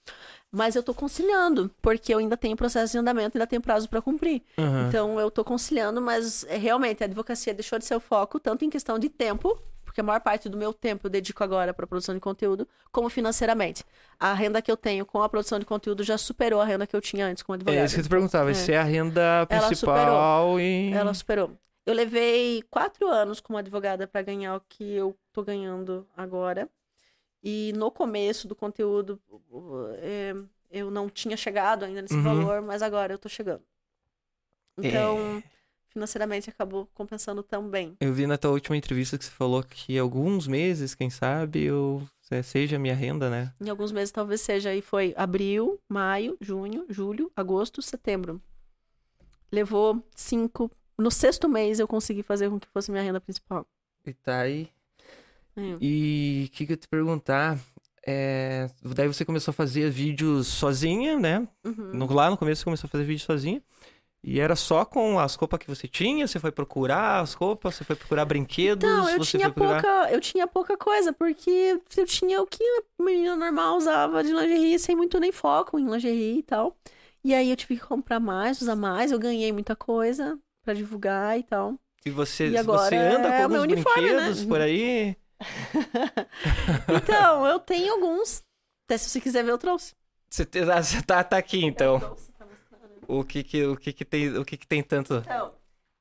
Mas 0.50 0.76
eu 0.76 0.82
tô 0.82 0.94
conciliando, 0.94 1.70
porque 1.82 2.12
eu 2.14 2.18
ainda 2.18 2.36
tenho 2.36 2.56
processo 2.56 2.92
de 2.92 2.98
andamento 2.98 3.36
e 3.36 3.38
ainda 3.38 3.46
tenho 3.46 3.60
prazo 3.60 3.88
para 3.88 4.00
cumprir. 4.00 4.42
Aham. 4.56 4.88
Então 4.88 5.20
eu 5.20 5.30
tô 5.30 5.44
conciliando, 5.44 6.00
mas 6.00 6.44
é, 6.44 6.56
realmente 6.56 7.02
a 7.02 7.06
advocacia 7.06 7.52
deixou 7.52 7.78
de 7.78 7.84
ser 7.84 7.94
o 7.96 8.00
foco, 8.00 8.40
tanto 8.40 8.64
em 8.64 8.70
questão 8.70 8.98
de 8.98 9.08
tempo, 9.08 9.60
porque 9.84 10.00
a 10.00 10.04
maior 10.04 10.20
parte 10.20 10.48
do 10.48 10.56
meu 10.56 10.72
tempo 10.72 11.06
eu 11.06 11.10
dedico 11.10 11.42
agora 11.42 11.74
para 11.74 11.86
produção 11.86 12.14
de 12.14 12.20
conteúdo, 12.20 12.66
como 12.90 13.08
financeiramente. 13.08 13.84
A 14.18 14.32
renda 14.32 14.62
que 14.62 14.70
eu 14.70 14.76
tenho 14.76 15.04
com 15.04 15.22
a 15.22 15.28
produção 15.28 15.58
de 15.58 15.66
conteúdo 15.66 16.02
já 16.02 16.16
superou 16.16 16.60
a 16.60 16.64
renda 16.64 16.86
que 16.86 16.94
eu 16.94 17.00
tinha 17.00 17.26
antes 17.26 17.42
como 17.42 17.54
advogada. 17.54 17.82
É 17.82 17.84
isso 17.84 17.94
que 17.94 18.00
eu 18.00 18.04
te 18.04 18.10
perguntava. 18.10 18.50
É. 18.50 18.54
Se 18.54 18.72
é 18.72 18.78
a 18.78 18.84
renda 18.84 19.46
Ela 19.48 19.66
principal 19.66 20.60
e. 20.60 20.92
Ela 20.92 21.12
superou. 21.12 21.52
Eu 21.88 21.94
levei 21.94 22.62
quatro 22.64 23.08
anos 23.08 23.40
como 23.40 23.58
advogada 23.58 24.06
para 24.06 24.20
ganhar 24.20 24.54
o 24.56 24.60
que 24.60 24.92
eu 24.92 25.16
tô 25.32 25.42
ganhando 25.42 26.06
agora. 26.14 26.68
E 27.42 27.72
no 27.74 27.90
começo 27.90 28.46
do 28.46 28.54
conteúdo, 28.54 29.18
é, 29.96 30.34
eu 30.70 30.90
não 30.90 31.08
tinha 31.08 31.34
chegado 31.34 31.86
ainda 31.86 32.02
nesse 32.02 32.14
Uhum. 32.16 32.22
valor, 32.24 32.60
mas 32.60 32.82
agora 32.82 33.14
eu 33.14 33.18
tô 33.18 33.26
chegando. 33.26 33.62
Então, 34.76 35.42
financeiramente 35.86 36.50
acabou 36.50 36.86
compensando 36.92 37.42
também. 37.42 37.96
Eu 38.00 38.12
vi 38.12 38.26
na 38.26 38.36
tua 38.36 38.50
última 38.50 38.76
entrevista 38.76 39.16
que 39.16 39.24
você 39.24 39.30
falou 39.30 39.62
que 39.62 39.98
alguns 39.98 40.46
meses, 40.46 40.94
quem 40.94 41.08
sabe, 41.08 41.64
eu 41.64 42.06
é, 42.30 42.42
seja 42.42 42.76
a 42.76 42.78
minha 42.78 42.94
renda, 42.94 43.30
né? 43.30 43.54
Em 43.58 43.70
alguns 43.70 43.92
meses 43.92 44.12
talvez 44.12 44.42
seja, 44.42 44.74
e 44.74 44.82
foi 44.82 45.14
abril, 45.16 45.80
maio, 45.88 46.36
junho, 46.38 46.84
julho, 46.90 47.32
agosto, 47.34 47.80
setembro. 47.80 48.42
Levou 49.50 50.04
cinco. 50.14 50.70
No 50.98 51.10
sexto 51.10 51.48
mês 51.48 51.78
eu 51.78 51.86
consegui 51.86 52.22
fazer 52.22 52.50
com 52.50 52.58
que 52.58 52.66
fosse 52.68 52.90
minha 52.90 53.02
renda 53.02 53.20
principal. 53.20 53.64
E 54.04 54.12
tá 54.12 54.40
aí. 54.40 54.68
É. 55.56 55.76
E 55.80 56.48
o 56.48 56.56
que, 56.56 56.66
que 56.66 56.72
eu 56.72 56.76
te 56.76 56.88
perguntar? 56.88 57.58
É, 58.06 58.68
daí 58.82 59.06
você 59.06 59.24
começou 59.24 59.52
a 59.52 59.54
fazer 59.54 59.90
vídeos 59.90 60.46
sozinha, 60.46 61.18
né? 61.18 61.46
Uhum. 61.64 62.06
Lá 62.10 62.30
no 62.30 62.36
começo 62.36 62.60
você 62.60 62.64
começou 62.64 62.88
a 62.88 62.90
fazer 62.90 63.04
vídeo 63.04 63.24
sozinha. 63.24 63.62
E 64.24 64.40
era 64.40 64.56
só 64.56 64.84
com 64.84 65.18
as 65.18 65.36
roupas 65.36 65.60
que 65.60 65.68
você 65.68 65.86
tinha? 65.86 66.26
Você 66.26 66.40
foi 66.40 66.50
procurar 66.50 67.20
as 67.20 67.34
roupas? 67.34 67.76
Você 67.76 67.84
foi 67.84 67.94
procurar 67.94 68.24
brinquedos? 68.24 68.88
Então, 68.88 69.08
eu 69.10 69.20
tinha, 69.20 69.50
procurar... 69.50 69.80
pouca, 69.80 70.10
eu 70.10 70.20
tinha 70.20 70.46
pouca 70.46 70.76
coisa, 70.76 71.12
porque 71.12 71.80
eu 71.96 72.06
tinha 72.06 72.42
o 72.42 72.46
que 72.46 72.64
a 72.98 73.02
menina 73.02 73.36
normal 73.36 73.76
usava 73.76 74.24
de 74.24 74.32
lingerie, 74.32 74.78
sem 74.78 74.96
muito 74.96 75.20
nem 75.20 75.30
foco 75.30 75.78
em 75.78 75.88
lingerie 75.88 76.38
e 76.38 76.42
tal. 76.42 76.76
E 77.22 77.32
aí 77.32 77.50
eu 77.50 77.56
tive 77.56 77.76
que 77.76 77.86
comprar 77.86 78.18
mais, 78.18 78.60
usar 78.60 78.74
mais, 78.74 79.12
eu 79.12 79.18
ganhei 79.18 79.52
muita 79.52 79.76
coisa 79.76 80.38
pra 80.68 80.74
divulgar 80.74 81.38
e 81.38 81.42
tal. 81.42 81.76
E 82.04 82.10
você, 82.10 82.48
E 82.48 82.58
agora 82.58 82.90
você 82.90 82.96
anda 82.96 83.28
é 83.28 83.40
com 83.40 83.46
o 83.46 83.48
meu 83.48 83.62
alguns 83.62 83.72
uniforme, 83.72 84.02
né? 84.02 84.14
brinquedos 84.16 84.44
por 84.44 84.60
aí? 84.60 85.16
Então, 87.02 87.46
eu 87.46 87.58
tenho 87.58 87.94
alguns. 87.94 88.42
Até 88.84 88.98
se 88.98 89.08
você 89.08 89.20
quiser 89.20 89.44
ver, 89.44 89.52
eu 89.52 89.58
trouxe. 89.58 89.94
Você, 90.28 90.46
ah, 90.70 90.82
você 90.82 91.00
tá, 91.00 91.24
tá 91.24 91.38
aqui, 91.38 91.64
então. 91.64 91.98
trouxe 92.00 92.30
né? 92.38 92.46
O 93.06 93.24
que 93.24 93.42
que, 93.42 93.64
o 93.64 93.76
que 93.76 93.92
que 93.94 94.04
tem, 94.04 94.36
o 94.36 94.44
que 94.44 94.58
que 94.58 94.66
tem 94.66 94.82
tanto? 94.82 95.14
Então, 95.14 95.54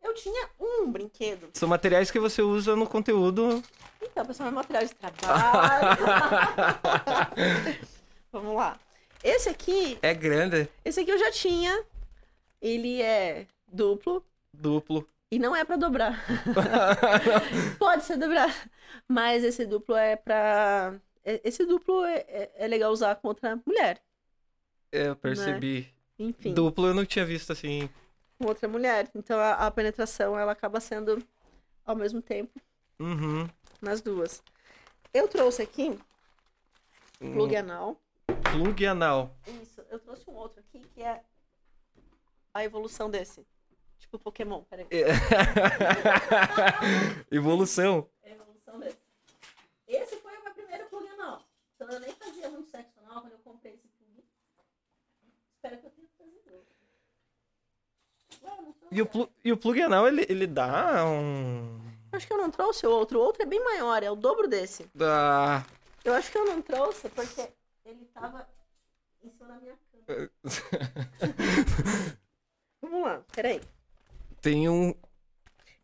eu 0.04 0.14
tinha 0.16 0.50
um 0.60 0.92
brinquedo. 0.92 1.50
São 1.54 1.70
materiais 1.70 2.12
que 2.12 2.20
você 2.20 2.42
usa 2.42 2.76
no 2.76 2.86
conteúdo. 2.86 3.64
Então, 4.02 4.26
pessoal, 4.26 4.50
é 4.50 4.52
material 4.52 4.84
de 4.84 4.96
trabalho. 4.96 5.98
Vamos 8.34 8.56
lá. 8.56 8.78
Esse 9.24 9.48
aqui, 9.48 9.98
É 10.02 10.14
grande, 10.14 10.68
esse 10.84 11.00
aqui 11.00 11.12
eu 11.12 11.18
já 11.18 11.32
tinha. 11.32 11.86
Ele 12.62 13.02
é 13.02 13.46
duplo. 13.72 14.26
Duplo. 14.58 15.08
E 15.32 15.38
não 15.40 15.56
é 15.56 15.64
pra 15.66 15.76
dobrar. 15.76 16.24
Pode 17.78 18.04
ser 18.04 18.18
dobrar. 18.18 18.54
Mas 19.08 19.44
esse 19.44 19.66
duplo 19.66 19.96
é 19.96 20.16
pra. 20.16 21.00
é- 21.24 21.42
Esse 21.44 21.66
duplo 21.66 22.04
é, 22.06 22.18
é- 22.28 22.52
é 22.56 22.68
legal 22.68 22.92
usar 22.92 23.16
com 23.16 23.28
outra 23.28 23.60
mulher. 23.66 24.02
É, 24.92 25.10
eu 25.10 25.16
percebi. 25.16 25.94
Enfim, 26.20 26.54
Duplo 26.54 26.88
eu 26.88 26.94
não 26.94 27.06
tinha 27.06 27.26
visto 27.26 27.52
assim. 27.52 27.90
com 28.40 28.48
outra 28.48 28.68
mulher. 28.68 29.10
Então 29.14 29.40
a, 29.40 29.54
a 29.68 29.72
penetração 29.72 30.38
ela 30.40 30.52
acaba 30.54 30.80
sendo 30.80 31.22
ao 31.86 31.96
mesmo 31.96 32.22
tempo 32.22 32.60
Uhum. 33.00 33.48
nas 33.82 34.02
duas. 34.02 34.42
Eu 35.14 35.28
trouxe 35.28 35.62
aqui 35.62 35.98
plug 37.20 37.56
anal. 37.56 38.00
plug 38.52 38.86
anal. 38.86 39.36
Isso, 39.62 39.82
eu 39.90 40.00
trouxe 40.00 40.24
um 40.30 40.34
outro 40.34 40.60
aqui 40.62 40.80
que 40.94 41.02
é 41.04 41.22
a 42.54 42.64
evolução 42.64 43.10
desse. 43.10 43.46
Tipo 44.18 44.24
Pokémon, 44.24 44.64
peraí. 44.64 44.88
Evolução. 47.32 48.10
É 48.24 48.32
evolução 48.32 48.80
desse. 48.80 48.98
Esse 49.88 50.16
foi 50.18 50.36
o 50.38 50.44
meu 50.44 50.54
primeiro 50.54 50.86
plug 50.90 51.08
anal. 51.10 51.44
Então 51.76 51.88
eu 51.90 52.00
nem 52.00 52.12
fazia 52.14 52.50
muito 52.50 52.70
sexo 52.70 53.00
anal 53.06 53.22
quando 53.22 53.34
eu 53.34 53.40
comprei 53.40 53.74
esse 53.76 53.88
plug. 53.88 54.24
Espero 55.56 55.78
que 55.80 55.86
eu 55.86 55.92
tenha 55.92 56.08
trazido. 56.18 56.66
E 58.92 59.02
o, 59.02 59.06
plu- 59.06 59.30
e 59.44 59.52
o 59.52 59.58
plug 59.58 59.82
anal, 59.82 60.08
ele, 60.08 60.26
ele 60.30 60.48
dá 60.48 61.06
um. 61.06 61.80
Acho 62.12 62.26
que 62.26 62.34
eu 62.34 62.38
não 62.38 62.50
trouxe 62.50 62.88
o 62.88 62.92
outro. 62.92 63.20
O 63.20 63.24
outro 63.24 63.44
é 63.44 63.46
bem 63.46 63.64
maior, 63.64 64.02
é 64.02 64.10
o 64.10 64.16
dobro 64.16 64.48
desse. 64.48 64.90
Dá. 64.96 65.64
Eu 66.04 66.14
acho 66.14 66.32
que 66.32 66.38
eu 66.38 66.46
não 66.46 66.62
trouxe 66.62 67.10
porque 67.10 67.50
ele 67.86 68.06
tava 68.14 68.48
em 69.24 69.30
cima 69.30 69.48
da 69.50 69.56
minha 69.60 69.76
cama. 70.08 70.32
Vamos 72.82 73.02
lá, 73.04 73.22
peraí. 73.34 73.62
Tem 74.48 74.70
um. 74.70 74.94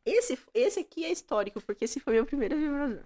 Esse, 0.05 0.39
esse 0.53 0.79
aqui 0.79 1.03
é 1.03 1.11
histórico, 1.11 1.59
porque 1.59 1.83
esse 1.83 1.99
foi 1.99 2.13
meu 2.13 2.25
primeiro 2.25 2.55
vibrador. 2.55 3.03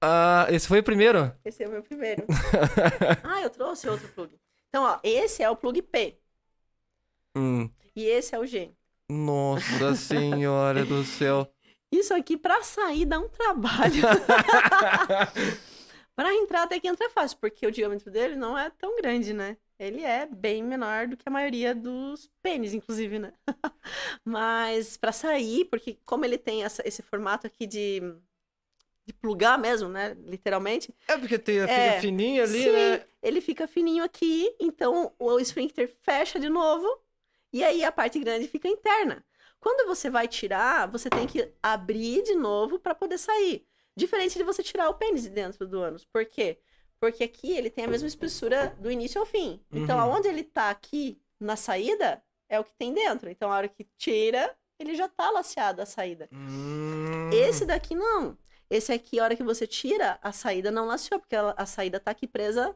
Ah, 0.00 0.46
esse 0.48 0.68
foi 0.68 0.78
o 0.78 0.84
primeiro? 0.84 1.34
Esse 1.44 1.64
é 1.64 1.66
o 1.66 1.72
meu 1.72 1.82
primeiro. 1.82 2.24
ah, 3.24 3.42
eu 3.42 3.50
trouxe 3.50 3.88
outro 3.88 4.06
plug. 4.10 4.32
Então, 4.68 4.84
ó, 4.84 5.00
esse 5.02 5.42
é 5.42 5.50
o 5.50 5.56
plug 5.56 5.82
P 5.82 6.16
Hum. 7.36 7.68
e 7.96 8.04
esse 8.04 8.32
é 8.32 8.38
o 8.38 8.46
G. 8.46 8.70
Nossa 9.10 9.96
senhora 9.96 10.84
do 10.84 11.02
céu. 11.02 11.52
Isso 11.90 12.14
aqui, 12.14 12.36
pra 12.36 12.62
sair, 12.62 13.04
dá 13.04 13.18
um 13.18 13.28
trabalho. 13.28 14.02
pra 16.14 16.32
entrar, 16.32 16.62
até 16.62 16.78
que 16.78 16.86
entra 16.86 17.10
fácil, 17.10 17.38
porque 17.40 17.66
o 17.66 17.72
diâmetro 17.72 18.08
dele 18.08 18.36
não 18.36 18.56
é 18.56 18.70
tão 18.70 18.94
grande, 18.98 19.34
né? 19.34 19.56
Ele 19.84 20.02
é 20.04 20.26
bem 20.26 20.62
menor 20.62 21.08
do 21.08 21.16
que 21.16 21.24
a 21.26 21.30
maioria 21.30 21.74
dos 21.74 22.30
pênis, 22.42 22.74
inclusive, 22.74 23.18
né? 23.18 23.32
Mas 24.24 24.96
pra 24.96 25.12
sair, 25.12 25.64
porque 25.66 25.98
como 26.04 26.24
ele 26.24 26.38
tem 26.38 26.64
essa- 26.64 26.82
esse 26.86 27.02
formato 27.02 27.46
aqui 27.46 27.66
de, 27.66 28.00
de 29.04 29.12
plugar 29.14 29.58
mesmo, 29.58 29.88
né? 29.88 30.14
Literalmente. 30.24 30.94
É 31.08 31.16
porque 31.18 31.38
tem, 31.38 31.60
fica 31.60 31.70
É. 31.72 32.00
fininho 32.00 32.42
ali, 32.42 32.62
Sim, 32.64 32.72
né? 32.72 33.04
ele 33.22 33.40
fica 33.40 33.66
fininho 33.66 34.04
aqui, 34.04 34.54
então 34.60 35.12
o 35.18 35.38
esfíncter 35.40 35.88
fecha 36.02 36.38
de 36.38 36.48
novo 36.48 36.86
e 37.52 37.62
aí 37.64 37.84
a 37.84 37.92
parte 37.92 38.18
grande 38.18 38.46
fica 38.48 38.68
interna. 38.68 39.24
Quando 39.60 39.86
você 39.86 40.10
vai 40.10 40.26
tirar, 40.26 40.88
você 40.90 41.08
tem 41.10 41.26
que 41.26 41.52
abrir 41.62 42.22
de 42.22 42.34
novo 42.34 42.78
para 42.78 42.94
poder 42.94 43.18
sair. 43.18 43.64
Diferente 43.96 44.36
de 44.38 44.42
você 44.44 44.62
tirar 44.62 44.88
o 44.88 44.94
pênis 44.94 45.22
de 45.22 45.30
dentro 45.30 45.66
do 45.66 45.80
ânus. 45.80 46.04
Por 46.04 46.24
quê? 46.24 46.58
Porque 46.58 46.71
aqui 47.06 47.52
ele 47.56 47.70
tem 47.70 47.84
a 47.84 47.88
mesma 47.88 48.06
espessura 48.08 48.76
do 48.78 48.90
início 48.90 49.20
ao 49.20 49.26
fim. 49.26 49.60
Então, 49.72 49.96
Uhum. 49.98 50.02
aonde 50.14 50.28
ele 50.28 50.42
tá 50.44 50.70
aqui 50.70 51.20
na 51.40 51.56
saída 51.56 52.22
é 52.48 52.58
o 52.60 52.64
que 52.64 52.72
tem 52.74 52.92
dentro. 52.94 53.28
Então, 53.30 53.50
a 53.50 53.56
hora 53.56 53.68
que 53.68 53.84
tira, 53.96 54.54
ele 54.78 54.94
já 54.94 55.08
tá 55.08 55.30
laceado 55.30 55.80
a 55.82 55.86
saída. 55.86 56.28
Hum. 56.32 57.30
Esse 57.32 57.64
daqui 57.64 57.94
não. 57.94 58.36
Esse 58.70 58.92
aqui, 58.92 59.18
a 59.20 59.24
hora 59.24 59.36
que 59.36 59.42
você 59.42 59.66
tira, 59.66 60.18
a 60.22 60.32
saída 60.32 60.70
não 60.70 60.86
laceou, 60.86 61.20
porque 61.20 61.34
ela- 61.36 61.54
a 61.56 61.66
saída 61.66 61.98
tá 62.00 62.10
aqui 62.10 62.26
presa 62.26 62.74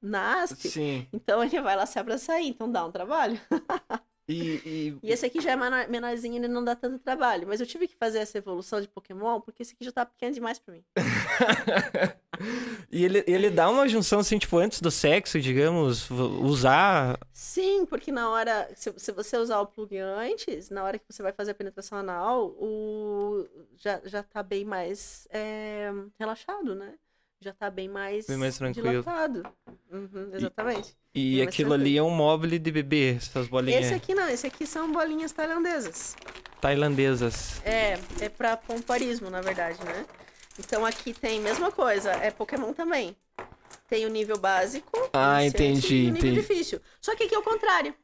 na 0.00 0.42
haste. 0.42 0.68
Sim. 0.68 1.06
Então 1.12 1.42
ele 1.42 1.60
vai 1.60 1.74
lacear 1.76 2.04
pra 2.04 2.18
sair, 2.18 2.48
então 2.48 2.70
dá 2.70 2.84
um 2.84 2.92
trabalho. 2.92 3.40
E, 4.28 4.34
e- 4.64 4.98
E 5.02 5.10
esse 5.10 5.26
aqui 5.26 5.40
já 5.40 5.52
é 5.52 5.56
menor- 5.56 5.88
menorzinho, 5.88 6.36
ele 6.36 6.48
não 6.48 6.64
dá 6.64 6.76
tanto 6.76 6.98
trabalho. 6.98 7.46
Mas 7.48 7.60
eu 7.60 7.66
tive 7.66 7.88
que 7.88 7.96
fazer 7.96 8.18
essa 8.18 8.38
evolução 8.38 8.80
de 8.80 8.88
Pokémon, 8.88 9.40
porque 9.40 9.62
esse 9.62 9.74
aqui 9.74 9.84
já 9.84 9.92
tá 9.92 10.06
pequeno 10.06 10.32
demais 10.32 10.58
pra 10.58 10.74
mim. 10.74 10.84
e 12.90 13.04
ele, 13.04 13.24
ele 13.26 13.50
dá 13.50 13.68
uma 13.68 13.88
junção 13.88 14.20
assim, 14.20 14.38
tipo, 14.38 14.56
antes 14.58 14.80
do 14.80 14.90
sexo, 14.90 15.40
digamos, 15.40 16.08
usar. 16.10 17.18
Sim, 17.32 17.84
porque 17.86 18.10
na 18.12 18.30
hora. 18.30 18.70
Se, 18.76 18.92
se 18.96 19.12
você 19.12 19.36
usar 19.36 19.60
o 19.60 19.66
plug 19.66 19.96
antes, 19.98 20.70
na 20.70 20.84
hora 20.84 20.98
que 20.98 21.04
você 21.08 21.22
vai 21.22 21.32
fazer 21.32 21.50
a 21.52 21.54
penetração 21.54 21.98
anal, 21.98 22.46
o, 22.58 23.46
já, 23.76 24.00
já 24.04 24.22
tá 24.22 24.42
bem 24.42 24.64
mais 24.64 25.26
é, 25.30 25.90
relaxado, 26.18 26.74
né? 26.74 26.94
Já 27.40 27.52
tá 27.52 27.68
bem 27.68 27.88
mais, 27.88 28.26
Bem 28.26 28.36
mais 28.36 28.56
tranquilo. 28.56 28.88
dilatado. 28.88 29.42
Uhum, 29.90 30.30
exatamente. 30.32 30.96
E 31.14 31.42
aquilo 31.42 31.74
ali 31.74 31.96
é 31.98 32.02
um 32.02 32.10
móvel 32.10 32.58
de 32.58 32.70
bebê, 32.70 33.16
essas 33.16 33.46
bolinhas 33.46 33.84
Esse 33.84 33.94
aqui 33.94 34.14
não, 34.14 34.28
esse 34.28 34.46
aqui 34.46 34.66
são 34.66 34.90
bolinhas 34.90 35.30
tailandesas. 35.32 36.16
tailandesas. 36.60 37.60
É, 37.66 37.98
é 38.20 38.28
pra 38.30 38.56
pomparismo, 38.56 39.28
na 39.28 39.42
verdade, 39.42 39.78
né? 39.84 40.06
Então 40.58 40.86
aqui 40.86 41.12
tem 41.12 41.38
mesma 41.40 41.70
coisa, 41.70 42.12
é 42.12 42.30
Pokémon 42.30 42.72
também. 42.72 43.14
Tem 43.88 44.06
o 44.06 44.08
nível 44.08 44.38
básico, 44.38 45.10
Ah, 45.12 45.44
entendi, 45.44 45.96
e 45.96 46.00
o 46.10 46.12
nível 46.12 46.30
entendi. 46.30 46.40
difícil. 46.40 46.80
Só 47.00 47.14
que 47.14 47.24
aqui 47.24 47.34
é 47.34 47.38
o 47.38 47.42
contrário. 47.42 47.94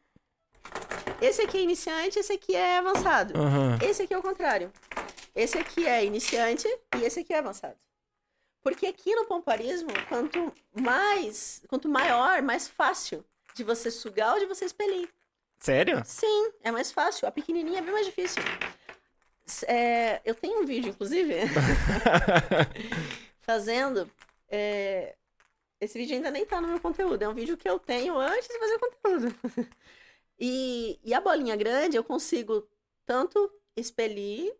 Esse 1.20 1.40
aqui 1.42 1.56
é 1.58 1.62
iniciante, 1.62 2.18
esse 2.18 2.32
aqui 2.34 2.54
é 2.54 2.78
avançado. 2.78 3.32
Aham. 3.38 3.78
Esse 3.82 4.02
aqui 4.02 4.12
é 4.12 4.18
o 4.18 4.22
contrário. 4.22 4.70
Esse 5.34 5.56
aqui 5.56 5.86
é 5.86 6.04
iniciante 6.04 6.68
e 6.96 7.04
esse 7.04 7.20
aqui 7.20 7.32
é 7.32 7.38
avançado. 7.38 7.74
Porque 8.68 8.86
aqui 8.86 9.14
no 9.14 9.24
pomparismo, 9.24 9.88
quanto 10.10 10.52
mais, 10.78 11.62
quanto 11.68 11.88
maior, 11.88 12.42
mais 12.42 12.68
fácil 12.68 13.24
de 13.54 13.64
você 13.64 13.90
sugar 13.90 14.34
ou 14.34 14.40
de 14.40 14.44
você 14.44 14.66
expelir. 14.66 15.08
Sério? 15.58 16.02
Sim, 16.04 16.52
é 16.62 16.70
mais 16.70 16.92
fácil. 16.92 17.26
A 17.26 17.30
pequenininha 17.30 17.78
é 17.78 17.82
bem 17.82 17.92
mais 17.92 18.04
difícil. 18.04 18.42
É, 19.66 20.20
eu 20.22 20.34
tenho 20.34 20.60
um 20.60 20.66
vídeo, 20.66 20.90
inclusive, 20.90 21.32
fazendo. 23.40 24.10
é, 24.50 25.16
esse 25.80 25.96
vídeo 25.96 26.16
ainda 26.16 26.30
nem 26.30 26.44
tá 26.44 26.60
no 26.60 26.68
meu 26.68 26.78
conteúdo. 26.78 27.22
É 27.22 27.28
um 27.28 27.34
vídeo 27.34 27.56
que 27.56 27.68
eu 27.70 27.78
tenho 27.78 28.18
antes 28.18 28.48
de 28.48 28.58
fazer 28.58 28.74
o 28.74 28.80
conteúdo. 28.80 29.34
E, 30.40 31.00
e 31.02 31.12
a 31.12 31.20
bolinha 31.20 31.56
grande 31.56 31.96
eu 31.96 32.04
consigo 32.04 32.64
tanto 33.04 33.52
expelir, 33.74 34.54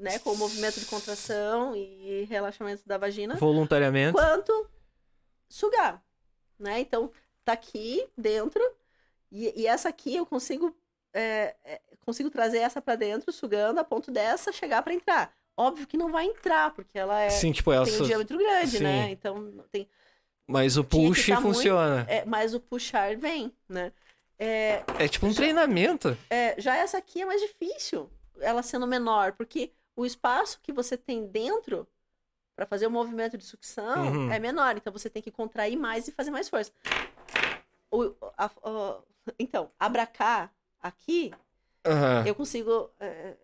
né, 0.00 0.18
com 0.18 0.30
o 0.30 0.36
movimento 0.36 0.80
de 0.80 0.86
contração 0.86 1.76
e 1.76 2.24
relaxamento 2.28 2.82
da 2.86 2.96
vagina, 2.98 3.36
Voluntariamente. 3.36 4.12
quanto 4.12 4.66
sugar, 5.48 6.02
né? 6.58 6.80
Então, 6.80 7.10
tá 7.44 7.52
aqui 7.52 8.06
dentro 8.16 8.62
e, 9.30 9.52
e 9.62 9.66
essa 9.66 9.88
aqui 9.88 10.16
eu 10.16 10.24
consigo 10.26 10.74
é, 11.12 11.54
é, 11.64 11.80
consigo 12.04 12.30
trazer 12.30 12.58
essa 12.58 12.80
pra 12.80 12.94
dentro, 12.94 13.32
sugando 13.32 13.78
a 13.80 13.84
ponto 13.84 14.10
dessa 14.10 14.52
chegar 14.52 14.82
pra 14.82 14.94
entrar. 14.94 15.32
Óbvio 15.56 15.86
que 15.86 15.96
não 15.96 16.10
vai 16.10 16.24
entrar, 16.26 16.72
porque 16.72 16.98
ela 16.98 17.20
é, 17.20 17.28
Sim, 17.30 17.52
tipo, 17.52 17.70
ela 17.72 17.84
tem 17.84 17.94
um 17.94 17.98
só- 17.98 18.04
diâmetro 18.04 18.38
grande, 18.38 18.78
Sim. 18.78 18.82
né? 18.84 19.10
Então, 19.10 19.52
tem, 19.70 19.88
Mas 20.46 20.76
o 20.76 20.84
push 20.84 21.26
tá 21.26 21.40
muito- 21.40 21.54
funciona. 21.56 22.06
é, 22.08 22.24
mas 22.24 22.54
o 22.54 22.60
puxar 22.60 23.16
vem, 23.16 23.52
né? 23.68 23.92
É, 24.38 24.82
É 24.98 25.06
tipo 25.08 25.26
um 25.26 25.34
treinamento. 25.34 26.16
é, 26.30 26.54
já 26.58 26.76
essa 26.76 26.96
aqui 26.96 27.20
é 27.20 27.26
mais 27.26 27.40
difícil, 27.42 28.08
ela 28.40 28.62
sendo 28.62 28.86
menor, 28.86 29.32
porque 29.32 29.70
o 29.96 30.04
espaço 30.06 30.58
que 30.62 30.72
você 30.72 30.96
tem 30.96 31.26
dentro 31.26 31.86
para 32.56 32.66
fazer 32.66 32.86
o 32.86 32.90
movimento 32.90 33.38
de 33.38 33.44
sucção 33.44 34.06
Uhum. 34.12 34.32
é 34.32 34.38
menor, 34.38 34.76
então 34.76 34.92
você 34.92 35.08
tem 35.08 35.22
que 35.22 35.30
contrair 35.30 35.76
mais 35.76 36.08
e 36.08 36.12
fazer 36.12 36.30
mais 36.30 36.48
força. 36.48 36.72
O, 37.90 38.14
a- 38.36 38.50
a- 38.64 38.98
então, 39.38 39.70
abracar 39.78 40.52
aqui, 40.80 41.32
Aham. 41.86 42.24
eu 42.26 42.34
consigo. 42.34 42.90
é, 43.00 43.36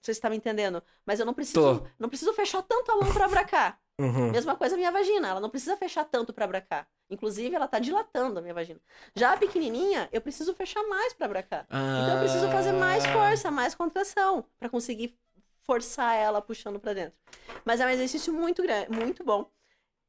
sei 0.00 0.14
se 0.14 0.18
está 0.18 0.30
me 0.30 0.36
entendendo, 0.36 0.82
mas 1.04 1.20
eu 1.20 1.26
não 1.26 1.34
preciso, 1.34 1.80
Tô. 1.80 1.86
não 1.98 2.08
preciso 2.08 2.32
fechar 2.32 2.62
tanto 2.62 2.90
a 2.92 2.96
mão 2.96 3.12
para 3.12 3.24
abracar. 3.26 3.80
Uhum. 3.98 4.30
Mesma 4.30 4.56
coisa 4.56 4.76
a 4.76 4.78
minha 4.78 4.90
vagina, 4.90 5.28
ela 5.28 5.40
não 5.40 5.50
precisa 5.50 5.76
fechar 5.76 6.04
tanto 6.04 6.32
para 6.32 6.46
abracar. 6.46 6.88
Inclusive, 7.10 7.54
ela 7.54 7.68
tá 7.68 7.78
dilatando 7.78 8.38
a 8.38 8.42
minha 8.42 8.54
vagina. 8.54 8.80
Já 9.14 9.34
a 9.34 9.36
pequenininha, 9.36 10.08
eu 10.10 10.20
preciso 10.22 10.54
fechar 10.54 10.82
mais 10.84 11.12
para 11.12 11.26
abracar. 11.26 11.66
Então 11.68 12.14
eu 12.14 12.20
preciso 12.20 12.48
fazer 12.50 12.72
mais 12.72 13.04
Ah. 13.04 13.12
força, 13.12 13.50
mais 13.50 13.74
contração 13.74 14.44
para 14.58 14.70
conseguir 14.70 15.18
forçar 15.62 16.16
ela 16.16 16.40
puxando 16.40 16.78
para 16.78 16.94
dentro. 16.94 17.18
Mas 17.64 17.80
é 17.80 17.86
um 17.86 17.90
exercício 17.90 18.32
muito 18.32 18.62
grande, 18.62 18.90
muito 18.90 19.24
bom. 19.24 19.50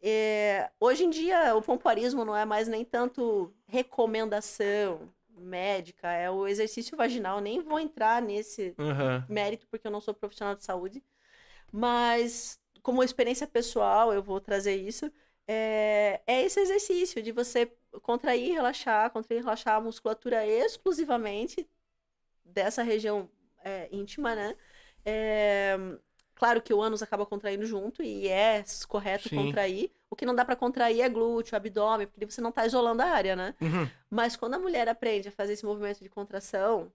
É, 0.02 0.72
hoje 0.80 1.04
em 1.04 1.10
dia 1.10 1.56
o 1.56 1.62
pompoarismo 1.62 2.26
não 2.26 2.36
é 2.36 2.44
mais 2.44 2.68
nem 2.68 2.84
tanto 2.84 3.54
recomendação 3.68 5.08
médica, 5.30 6.12
é 6.12 6.30
o 6.30 6.48
exercício 6.48 6.98
vaginal. 6.98 7.40
Nem 7.40 7.62
vou 7.62 7.80
entrar 7.80 8.22
nesse 8.22 8.76
Aham. 8.80 9.26
mérito 9.30 9.68
porque 9.70 9.88
eu 9.88 9.92
não 9.92 10.02
sou 10.02 10.14
profissional 10.14 10.56
de 10.56 10.64
saúde, 10.64 11.04
mas 11.72 12.60
como 12.82 13.04
experiência 13.04 13.48
pessoal 13.48 14.14
eu 14.14 14.24
vou 14.24 14.40
trazer 14.40 14.76
isso. 14.76 15.12
É, 15.48 16.22
é 16.26 16.42
esse 16.44 16.60
exercício 16.60 17.22
de 17.22 17.32
você 17.32 17.72
contrair, 18.02 18.54
relaxar, 18.54 19.12
contrair, 19.12 19.42
relaxar 19.42 19.76
a 19.76 19.82
musculatura 19.82 20.46
exclusivamente 20.46 21.68
dessa 22.46 22.84
região 22.84 23.30
é, 23.64 23.90
íntima, 23.92 24.36
né? 24.36 24.56
É, 25.06 25.78
claro 26.36 26.62
que 26.62 26.74
o 26.74 26.82
ânus 26.82 27.02
acaba 27.02 27.26
contraindo 27.26 27.66
junto 27.66 28.02
e 28.04 28.28
é 28.28 28.64
correto 28.88 29.30
Sim. 29.30 29.36
contrair. 29.36 29.92
O 30.10 30.16
que 30.16 30.26
não 30.26 30.36
dá 30.36 30.44
para 30.44 30.56
contrair 30.56 31.02
é 31.02 31.10
glúteo, 31.10 31.56
abdômen, 31.56 32.08
porque 32.08 32.26
você 32.30 32.42
não 32.42 32.52
tá 32.52 32.66
isolando 32.66 33.02
a 33.02 33.06
área, 33.06 33.36
né? 33.36 33.56
Uhum. 33.62 33.90
Mas 34.10 34.36
quando 34.36 34.56
a 34.56 34.60
mulher 34.60 34.88
aprende 34.90 35.30
a 35.30 35.32
fazer 35.32 35.54
esse 35.54 35.66
movimento 35.66 36.02
de 36.04 36.10
contração, 36.10 36.92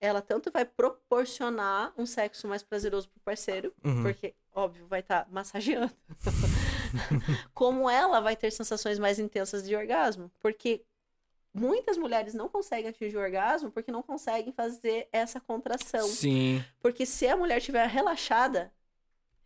ela 0.00 0.22
tanto 0.22 0.50
vai 0.50 0.64
proporcionar 0.64 1.92
um 1.98 2.06
sexo 2.06 2.46
mais 2.48 2.62
prazeroso 2.62 3.08
pro 3.08 3.20
parceiro, 3.20 3.72
Uhum. 3.84 4.02
porque, 4.02 4.34
óbvio, 4.54 4.86
vai 4.86 5.00
estar 5.00 5.26
massageando, 5.30 5.92
como 7.52 7.88
ela 7.90 8.20
vai 8.20 8.36
ter 8.36 8.50
sensações 8.50 8.98
mais 8.98 9.18
intensas 9.18 9.62
de 9.66 9.74
orgasmo, 9.74 10.30
porque 10.40 10.82
muitas 11.52 11.96
mulheres 11.96 12.34
não 12.34 12.48
conseguem 12.48 12.90
atingir 12.90 13.16
o 13.16 13.20
orgasmo 13.20 13.70
porque 13.70 13.92
não 13.92 14.02
conseguem 14.02 14.52
fazer 14.52 15.08
essa 15.12 15.40
contração. 15.40 16.06
Sim. 16.06 16.64
Porque 16.80 17.04
se 17.04 17.26
a 17.26 17.36
mulher 17.36 17.58
estiver 17.58 17.86
relaxada, 17.88 18.72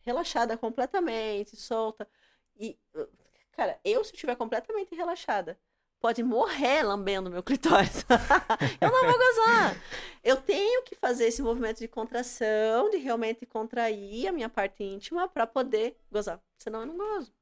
relaxada 0.01 0.57
completamente, 0.57 1.57
solta, 1.57 2.09
e, 2.59 2.79
cara, 3.53 3.79
eu 3.85 4.05
se 4.05 4.13
estiver 4.13 4.37
completamente 4.37 4.95
relaxada, 4.95 5.59
pode 6.03 6.23
morrer 6.23 6.83
lambendo 6.83 7.31
meu 7.31 7.43
clitóris. 7.43 8.05
eu 8.81 8.91
não 8.91 9.05
vou 9.05 9.19
gozar. 9.19 9.77
Eu 10.23 10.37
tenho 10.37 10.83
que 10.83 10.97
fazer 10.97 11.27
esse 11.27 11.41
movimento 11.41 11.79
de 11.79 11.87
contração, 11.87 12.91
de 12.91 12.97
realmente 12.97 13.47
contrair 13.47 14.27
a 14.27 14.33
minha 14.33 14.49
parte 14.49 14.83
íntima 14.83 15.29
para 15.29 15.47
poder 15.47 15.97
gozar. 16.11 16.43
Senão 16.59 16.81
eu 16.81 16.87
não 16.87 16.97
gozo. 16.97 17.33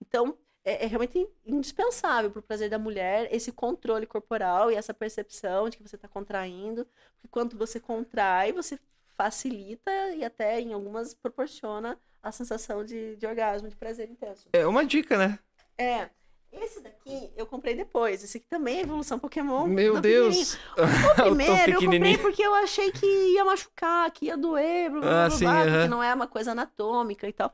Então, 0.00 0.36
é, 0.64 0.84
é 0.84 0.86
realmente 0.86 1.26
indispensável 1.46 2.30
para 2.30 2.40
o 2.40 2.42
prazer 2.42 2.68
da 2.70 2.78
mulher 2.78 3.28
esse 3.32 3.52
controle 3.52 4.06
corporal 4.06 4.70
e 4.70 4.74
essa 4.74 4.92
percepção 4.92 5.68
de 5.68 5.76
que 5.76 5.82
você 5.88 5.96
está 5.96 6.08
contraindo. 6.08 6.86
Porque 7.14 7.28
quando 7.30 7.56
você 7.56 7.80
contrai, 7.80 8.52
você 8.52 8.78
facilita 9.16 9.90
e 10.14 10.24
até 10.24 10.60
em 10.60 10.72
algumas 10.72 11.14
proporciona 11.14 11.98
a 12.22 12.30
sensação 12.32 12.84
de, 12.84 13.16
de 13.16 13.26
orgasmo, 13.26 13.68
de 13.68 13.76
prazer 13.76 14.08
intenso. 14.08 14.48
É 14.52 14.66
uma 14.66 14.84
dica, 14.84 15.16
né? 15.16 15.38
É. 15.76 16.08
Esse 16.50 16.80
daqui 16.80 17.30
eu 17.36 17.46
comprei 17.46 17.74
depois. 17.74 18.24
Esse 18.24 18.38
aqui 18.38 18.46
também 18.48 18.78
é 18.78 18.80
evolução 18.80 19.18
Pokémon. 19.18 19.66
Meu. 19.66 20.00
Deus. 20.00 20.56
O 21.18 21.24
primeiro 21.24 21.72
eu 21.72 21.80
comprei 21.80 22.16
porque 22.18 22.42
eu 22.42 22.54
achei 22.54 22.90
que 22.90 23.06
ia 23.06 23.44
machucar, 23.44 24.10
que 24.10 24.26
ia 24.26 24.36
doer, 24.36 24.90
blá, 24.90 25.00
blá, 25.00 25.24
Ah, 25.24 25.28
blá, 25.28 25.36
sim, 25.36 25.44
blá, 25.44 25.62
porque 25.62 25.76
aham. 25.76 25.88
não 25.88 26.02
é 26.02 26.14
uma 26.14 26.26
coisa 26.26 26.52
anatômica 26.52 27.28
e 27.28 27.32
tal. 27.32 27.52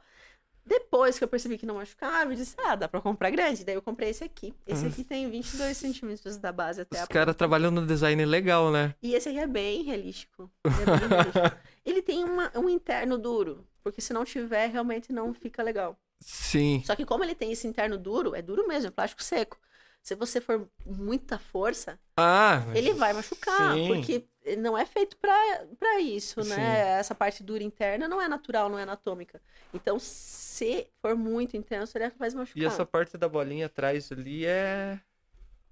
Depois 0.66 1.19
que 1.19 1.24
eu 1.24 1.28
percebi 1.28 1.59
que 1.59 1.66
não 1.66 1.74
machucava, 1.74 2.32
eu 2.32 2.36
disse, 2.36 2.55
ah, 2.59 2.74
dá 2.74 2.89
pra 2.89 3.01
comprar 3.01 3.31
grande. 3.31 3.65
Daí 3.65 3.74
eu 3.74 3.82
comprei 3.82 4.09
esse 4.11 4.24
aqui. 4.24 4.55
Esse 4.66 4.86
aqui 4.86 5.05
tem 5.05 5.28
22 5.31 5.77
centímetros 5.77 6.36
da 6.39 6.51
base 6.53 6.81
até 6.81 6.97
Os 6.99 7.05
a 7.05 7.07
caras 7.07 7.35
trabalhando 7.36 7.81
no 7.82 7.86
design 7.86 8.24
legal, 8.24 8.70
né? 8.70 8.95
e 9.03 9.15
esse 9.15 9.28
aqui 9.28 9.39
é 9.39 9.47
bem 9.47 9.82
realístico. 9.82 10.51
Ele, 10.65 10.73
é 10.91 10.97
bem 10.99 11.09
realístico. 11.09 11.57
Ele 11.85 12.03
tem 12.03 12.24
uma- 12.24 12.51
um 12.57 12.69
interno 12.70 13.19
duro, 13.19 13.66
porque 13.82 14.01
se 14.01 14.12
não 14.15 14.24
tiver, 14.24 14.69
realmente 14.69 15.12
não 15.12 15.35
fica 15.35 15.62
legal. 15.62 15.99
Sim. 16.20 16.82
Só 16.86 16.97
que 16.97 17.05
como 17.05 17.23
ele 17.23 17.35
tem 17.35 17.53
esse 17.53 17.66
interno 17.66 17.99
duro, 17.99 18.35
é 18.35 18.41
duro 18.41 18.66
mesmo, 18.66 18.89
é 18.89 18.91
plástico 18.91 19.23
seco. 19.23 19.59
Se 20.05 20.14
você 20.14 20.39
for 20.39 20.68
muita 20.85 21.39
força, 21.39 21.98
Ah, 22.14 22.62
ele 22.74 22.93
vai 22.93 23.14
machucar, 23.14 23.72
sim. 23.72 23.89
porque 23.89 24.28
não 24.59 24.76
é 24.76 24.85
feito 24.85 25.16
pra 25.16 25.35
pra 25.81 25.98
isso, 25.98 26.43
Sim. 26.43 26.51
né? 26.51 26.98
Essa 26.98 27.14
parte 27.14 27.43
dura 27.43 27.64
interna 27.64 28.06
não 28.06 28.20
é 28.20 28.28
natural, 28.28 28.68
não 28.68 28.78
é 28.78 28.82
anatômica. 28.82 29.40
Então, 29.72 29.98
se 29.98 30.86
for 31.01 31.16
muito 31.16 31.56
intenso, 31.56 31.97
ele 31.97 32.05
é 32.05 32.10
capaz 32.10 32.35
de 32.35 32.39
machucar. 32.39 32.62
E 32.62 32.66
essa 32.66 32.85
parte 32.85 33.16
da 33.16 33.26
bolinha 33.26 33.64
atrás 33.64 34.12
ali 34.12 34.44
é. 34.44 35.01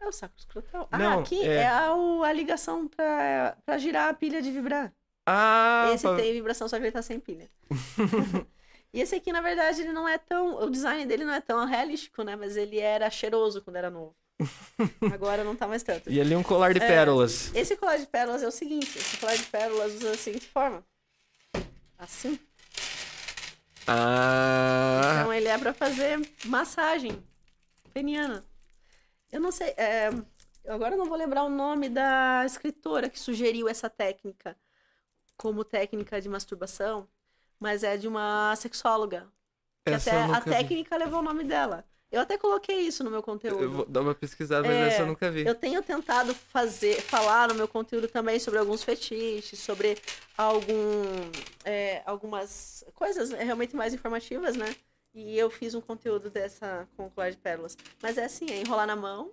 É 0.01 0.09
o 0.09 0.13
saco 0.13 0.35
escrotal. 0.39 0.89
Não, 0.91 1.19
ah, 1.19 1.21
aqui 1.21 1.43
é- 1.47 1.57
é, 1.57 1.67
a, 1.69 1.91
a 1.93 2.33
ligação 2.33 2.89
pra, 2.89 3.55
pra 3.67 3.77
girar 3.77 4.09
a 4.09 4.15
pilha 4.15 4.41
de 4.41 4.51
vibrar. 4.51 4.95
Ah, 5.27 5.91
esse 5.95 6.05
pa- 6.05 6.17
tem 6.17 6.33
vibração, 6.33 6.67
só 6.69 6.79
que 6.79 6.85
ele 6.85 6.91
tá 6.91 7.03
sem 7.03 7.21
pilha. 7.21 7.51
e 8.95 9.01
esse 9.03 9.15
aqui, 9.15 9.31
na 9.31 9.43
verdade, 9.43 9.83
ele 9.83 9.93
não 9.93 10.09
é 10.09 10.17
tão. 10.17 10.57
O 10.57 10.71
design 10.71 11.05
dele 11.05 11.27
não 11.27 11.35
é 11.35 11.41
tão 11.43 11.67
realístico, 11.67 12.23
né? 12.25 12.35
Mas 12.35 12.57
ele 12.57 12.79
era 12.79 13.11
cheiroso 13.11 13.61
quando 13.61 13.77
era 13.77 13.91
novo. 13.91 14.17
Agora 15.13 15.45
não 15.45 15.55
tá 15.55 15.67
mais 15.69 15.83
tanto. 15.83 16.11
E 16.11 16.21
ali 16.21 16.35
um 16.35 16.43
colar 16.43 16.73
de 16.75 16.81
É. 16.81 16.87
pérolas. 16.87 17.55
Esse 17.55 17.77
colar 17.77 17.97
de 17.99 18.07
pérolas 18.07 18.43
é 18.43 18.47
o 18.49 18.51
seguinte: 18.53 18.99
esse 18.99 19.17
colar 19.19 19.37
de 19.37 19.45
pérolas 19.45 19.95
usa 19.95 20.11
da 20.13 20.17
seguinte 20.19 20.47
forma. 20.49 20.85
Assim. 21.99 22.39
Ah. 23.87 25.19
Então 25.21 25.33
ele 25.33 25.49
é 25.49 25.59
pra 25.59 25.73
fazer 25.73 26.21
massagem 26.45 27.23
peniana. 27.93 28.45
Eu 29.31 29.41
não 29.41 29.51
sei. 29.53 29.69
é, 29.77 30.11
eu 30.65 30.75
agora 30.75 30.97
não 30.97 31.07
vou 31.07 31.17
lembrar 31.17 31.43
o 31.45 31.49
nome 31.51 31.89
da 31.89 32.43
escritora 32.47 33.09
que 33.09 33.19
sugeriu 33.19 33.69
essa 33.69 33.89
técnica 33.91 34.57
como 35.37 35.65
técnica 35.65 36.21
de 36.21 36.29
masturbação, 36.29 37.09
mas 37.59 37.83
é 37.83 37.97
de 37.97 38.07
uma 38.07 38.55
sexóloga. 38.57 39.27
Até 39.85 40.15
eu 40.27 40.35
a 40.35 40.39
vi. 40.41 40.51
técnica 40.51 40.97
levou 40.97 41.19
o 41.19 41.23
nome 41.23 41.43
dela. 41.43 41.85
Eu 42.13 42.21
até 42.21 42.37
coloquei 42.37 42.81
isso 42.81 43.03
no 43.03 43.11
meu 43.11 43.23
conteúdo. 43.23 43.63
Eu 43.63 43.71
vou 43.71 43.87
dar 43.87 44.03
uma 44.03 44.15
pesquisada, 44.15 44.69
mas 44.69 44.77
É, 44.77 44.89
essa 44.89 45.03
eu 45.03 45.07
nunca 45.07 45.31
vi. 45.31 45.47
Eu 45.47 45.55
tenho 45.55 45.83
tentado 45.83 46.35
fazer, 46.35 47.01
falar 47.01 47.49
no 47.49 47.55
meu 47.55 47.67
conteúdo 47.67 48.07
também 48.07 48.39
sobre 48.39 48.61
alguns 48.61 48.83
fetiches, 48.85 49.59
sobre 49.59 49.97
algum, 50.37 50.75
é, 51.65 52.03
algumas 52.05 52.85
coisas 52.95 53.31
realmente 53.31 53.75
mais 53.75 53.95
informativas, 53.95 54.57
né? 54.57 54.77
E 55.15 55.39
eu 55.39 55.49
fiz 55.49 55.75
um 55.75 55.81
conteúdo 55.81 56.29
dessa 56.29 56.87
com 56.97 57.07
o 57.07 57.11
colar 57.11 57.31
de 57.31 57.39
pérolas. 57.39 57.79
Mas 58.03 58.19
é 58.19 58.25
assim, 58.27 58.51
é 58.51 58.61
enrolar 58.61 58.87
na 58.87 58.95
mão 58.95 59.33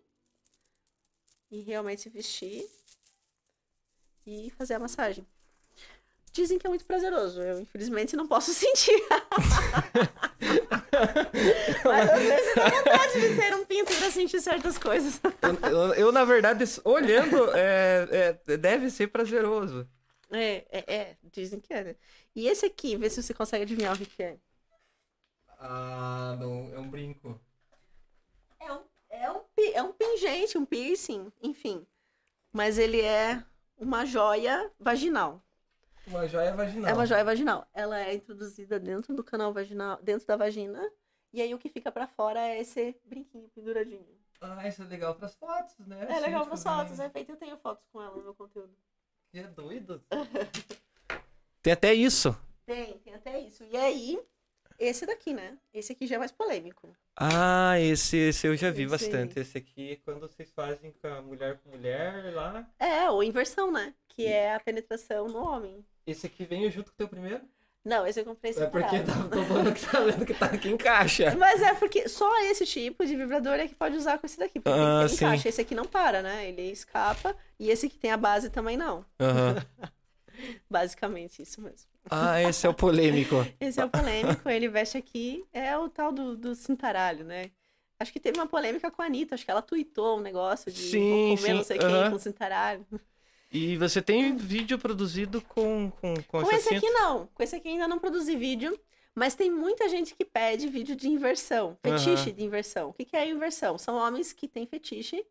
e 1.52 1.60
realmente 1.60 2.04
se 2.04 2.10
vestir 2.10 2.66
e 4.26 4.52
fazer 4.52 4.76
a 4.76 4.80
massagem. 4.80 5.28
Dizem 6.32 6.58
que 6.60 6.66
é 6.68 6.70
muito 6.70 6.86
prazeroso. 6.86 7.42
Eu, 7.42 7.60
infelizmente, 7.60 8.16
não 8.16 8.28
posso 8.28 8.54
sentir. 8.54 9.02
Mas 11.84 12.10
às 12.10 12.22
vezes 12.22 12.56
dá 12.56 12.70
vontade 12.70 13.14
de 13.20 13.36
ter 13.36 13.56
um 13.56 13.66
pinto 13.66 13.94
pra 13.96 14.12
sentir 14.12 14.42
certas 14.42 14.78
coisas. 14.78 15.20
Eu, 15.42 15.70
eu- 15.70 15.94
eu, 15.96 16.12
na 16.12 16.24
verdade, 16.26 16.64
olhando, 16.84 17.50
é, 17.56 18.38
é- 18.48 18.58
deve 18.58 18.90
ser 18.90 19.08
prazeroso. 19.08 19.88
É, 20.32 20.66
é, 20.72 20.94
é, 20.96 21.18
dizem 21.32 21.60
que 21.60 21.74
é, 21.74 21.84
né? 21.84 21.96
E 22.36 22.48
esse 22.48 22.66
aqui, 22.66 22.96
vê 22.96 23.10
se 23.10 23.22
você 23.22 23.34
consegue 23.34 23.64
adivinhar 23.64 23.96
o 23.96 23.98
que, 23.98 24.06
que 24.06 24.24
é. 24.24 24.38
Ah, 25.60 26.36
não, 26.40 26.74
é 26.74 26.80
um 26.80 26.90
brinco. 26.90 27.40
É 28.60 28.72
um, 28.74 28.82
é, 29.10 29.32
um, 29.32 29.42
é 29.74 29.84
um 29.84 29.92
pingente, 29.94 30.58
um 30.58 30.66
piercing, 30.66 31.32
enfim. 31.42 31.86
Mas 32.54 32.78
ele 32.78 33.02
é 33.02 33.44
uma 33.78 34.06
joia 34.06 34.72
vaginal. 34.80 35.44
Uma 36.10 36.28
joia 36.28 36.54
vaginal. 36.54 36.90
É 36.90 36.94
uma 36.94 37.06
joia 37.06 37.24
vaginal. 37.24 37.68
Ela 37.74 38.02
é 38.02 38.16
introduzida 38.16 38.80
dentro 38.80 39.14
do 39.14 39.24
canal 39.24 39.54
vaginal, 39.54 40.00
dentro 40.02 40.26
da 40.26 40.36
vagina. 40.36 40.92
E 41.32 41.42
aí 41.42 41.54
o 41.54 41.60
que 41.60 41.70
fica 41.70 41.92
pra 41.92 42.08
fora 42.08 42.40
é 42.40 42.60
esse 42.60 42.96
brinquinho 43.06 43.48
penduradinho. 43.50 44.08
Ah, 44.42 44.68
isso 44.68 44.82
é 44.82 44.86
legal 44.86 45.16
pras 45.16 45.36
fotos, 45.36 45.78
né? 45.86 46.08
É 46.10 46.20
legal 46.20 46.46
pras 46.48 46.64
também. 46.64 46.80
fotos, 46.80 47.00
é 47.00 47.10
feito. 47.10 47.32
Eu 47.32 47.38
tenho 47.38 47.58
fotos 47.58 47.86
com 47.92 48.02
ela 48.02 48.16
no 48.16 48.24
meu 48.24 48.34
conteúdo. 48.34 48.74
Que 49.32 49.40
é 49.40 49.48
doido. 49.48 50.04
Tem 51.62 51.74
até 51.74 51.94
isso. 51.94 52.36
Tem, 52.66 52.98
tem 53.00 53.14
até 53.14 53.38
isso. 53.40 53.66
E 53.66 53.76
aí, 53.76 54.20
esse 54.80 55.06
daqui, 55.06 55.34
né? 55.34 55.58
Esse 55.74 55.92
aqui 55.92 56.08
já 56.08 56.16
é 56.16 56.20
mais 56.20 56.32
polêmico. 56.32 56.92
Ah, 57.16 57.80
esse, 57.80 58.16
esse 58.18 58.48
eu 58.48 58.56
já 58.56 58.72
vi 58.72 58.84
Esse 58.84 58.92
bastante. 58.92 59.40
Esse 59.40 59.58
aqui 59.58 59.92
é 59.92 59.96
quando 59.98 60.22
vocês 60.22 60.50
fazem 60.52 60.92
com 61.02 61.08
a 61.08 61.22
mulher 61.22 61.60
com 61.60 61.70
mulher 61.72 62.34
lá. 62.34 62.68
É, 62.80 63.10
ou 63.10 63.22
inversão, 63.24 63.72
né? 63.72 63.94
Que 64.08 64.26
é 64.26 64.56
a 64.56 64.60
penetração 64.60 65.28
no 65.28 65.38
homem. 65.44 65.86
Esse 66.08 66.26
aqui 66.28 66.46
veio 66.46 66.72
junto 66.72 66.92
com 66.92 66.96
o 66.96 66.98
teu 66.98 67.08
primeiro? 67.08 67.42
Não, 67.86 68.06
esse 68.06 68.20
eu 68.20 68.26
comprei 68.26 68.52
É 68.52 68.54
separado. 68.54 68.90
porque 68.98 69.12
tá, 69.12 69.30
tô 69.30 69.44
falando 69.46 69.74
que 69.74 69.86
tá 69.86 70.00
vendo 70.02 70.26
que 70.26 70.34
tá 70.34 70.46
aqui 70.48 70.70
em 70.70 70.78
caixa. 70.78 71.34
Mas 71.40 71.62
é 71.62 71.74
porque 71.74 72.10
só 72.10 72.30
esse 72.42 72.66
tipo 72.66 73.06
de 73.06 73.16
vibrador 73.16 73.54
é 73.54 73.68
que 73.68 73.76
pode 73.76 73.96
usar 73.96 74.18
com 74.18 74.26
esse 74.26 74.38
daqui. 74.38 74.60
Porque 74.60 74.78
Ah, 74.80 75.04
ele 75.06 75.14
encaixa. 75.14 75.48
Esse 75.50 75.62
aqui 75.62 75.74
não 75.74 75.86
para, 75.86 76.22
né? 76.22 76.48
Ele 76.50 76.64
escapa. 76.72 77.36
E 77.58 77.70
esse 77.70 77.90
que 77.90 77.98
tem 77.98 78.12
a 78.12 78.18
base 78.18 78.50
também 78.50 78.76
não. 78.76 79.06
Aham. 79.20 79.56
Basicamente, 80.70 81.42
isso 81.42 81.62
mesmo. 81.62 81.89
Ah, 82.10 82.42
esse 82.42 82.66
é 82.66 82.70
o 82.70 82.74
polêmico. 82.74 83.36
Esse 83.60 83.80
é 83.80 83.86
o 83.86 83.90
polêmico, 83.90 84.50
ele 84.50 84.68
veste 84.68 84.98
aqui. 84.98 85.46
É 85.52 85.78
o 85.78 85.90
tal 85.90 86.12
do, 86.12 86.36
do 86.36 86.56
cintaralho, 86.56 87.24
né? 87.24 87.52
Acho 88.00 88.14
que 88.14 88.20
teve 88.20 88.38
uma 88.40 88.48
polêmica 88.48 88.90
com 88.90 89.02
a 89.02 89.06
Anitta. 89.06 89.36
Acho 89.36 89.46
que 89.46 89.52
ela 89.52 89.62
tweetou 89.62 90.18
um 90.18 90.22
negócio 90.22 90.72
de 90.72 90.80
Sim, 90.80 91.36
comer 91.36 91.38
sim, 91.38 91.54
não 91.54 91.64
sei 91.64 91.78
aham. 91.78 92.04
quem 92.04 92.12
com 92.12 92.20
cintaralho. 92.20 92.86
E 93.52 93.76
você 93.78 94.02
tem 94.02 94.36
vídeo 94.38 94.78
produzido 94.78 95.42
com, 95.42 95.92
com, 96.00 96.14
com, 96.28 96.42
Com 96.44 96.52
esse 96.52 96.74
aqui 96.74 96.90
não. 96.90 97.28
Com 97.34 97.44
esse 97.44 97.56
aqui 97.56 97.68
ainda 97.68 97.88
não 97.88 98.00
produzi 98.00 98.36
vídeo. 98.36 98.80
Mas 99.14 99.36
tem 99.36 99.52
muita 99.52 99.90
gente 99.90 100.16
que 100.16 100.24
pede 100.24 100.68
vídeo 100.68 100.96
de 100.96 101.10
inversão. 101.10 101.78
Fetiche 101.84 102.32
de 102.32 102.44
inversão. 102.44 102.90
O 102.90 102.94
que, 102.94 103.04
que 103.04 103.18
é 103.18 103.28
inversão? 103.28 103.78
São 103.78 103.96
homens 103.96 104.32
que 104.32 104.48
têm 104.48 104.66
fetiche 104.66 105.26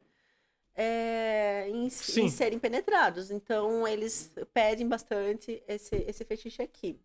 é, 0.81 1.69
em, 1.69 1.87
em 1.87 2.31
serem 2.31 2.57
penetrados. 2.57 3.33
Então, 3.33 3.87
eles 3.87 4.31
pedem 4.55 4.87
bastante 4.87 5.61
esse, 5.67 5.97
esse 5.97 6.25
fetiche 6.25 6.63
aqui. 6.63 7.01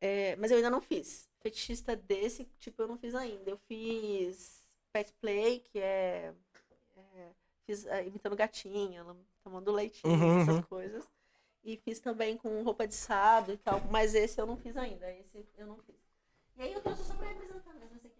É, 0.00 0.36
mas 0.36 0.52
eu 0.52 0.58
ainda 0.58 0.70
não 0.70 0.80
fiz. 0.80 1.28
Fetichista 1.40 1.96
desse 1.96 2.44
tipo 2.60 2.80
eu 2.80 2.86
não 2.86 2.96
fiz 2.96 3.16
ainda. 3.16 3.50
Eu 3.50 3.58
fiz 3.66 4.60
pet 4.92 5.12
play, 5.20 5.58
que 5.58 5.80
é. 5.80 6.32
é, 6.96 7.28
fiz 7.66 7.84
é, 7.86 8.06
imitando 8.06 8.36
gatinha, 8.36 9.00
ela 9.00 9.16
tomando 9.42 9.72
leitinho, 9.72 10.14
Uhum, 10.14 10.42
essas 10.42 10.54
uhum. 10.54 10.62
coisas. 10.62 11.04
E 11.64 11.76
fiz 11.78 11.98
também 11.98 12.36
com 12.36 12.62
roupa 12.62 12.86
de 12.86 12.94
sábado 12.94 13.52
e 13.52 13.56
tal. 13.56 13.80
Mas 13.90 14.14
esse 14.14 14.40
eu 14.40 14.46
não 14.46 14.56
fiz 14.56 14.76
ainda. 14.76 15.10
Esse 15.10 15.44
eu 15.58 15.66
não 15.66 15.78
fiz. 15.78 15.96
E 16.56 16.62
aí 16.62 16.72
eu 16.72 16.80
trouxe 16.80 17.04
só 17.04 17.14
pra 17.14 17.26
representar 17.26 17.74
mesmo 17.74 17.96
esse 17.96 18.06
aqui. 18.06 18.19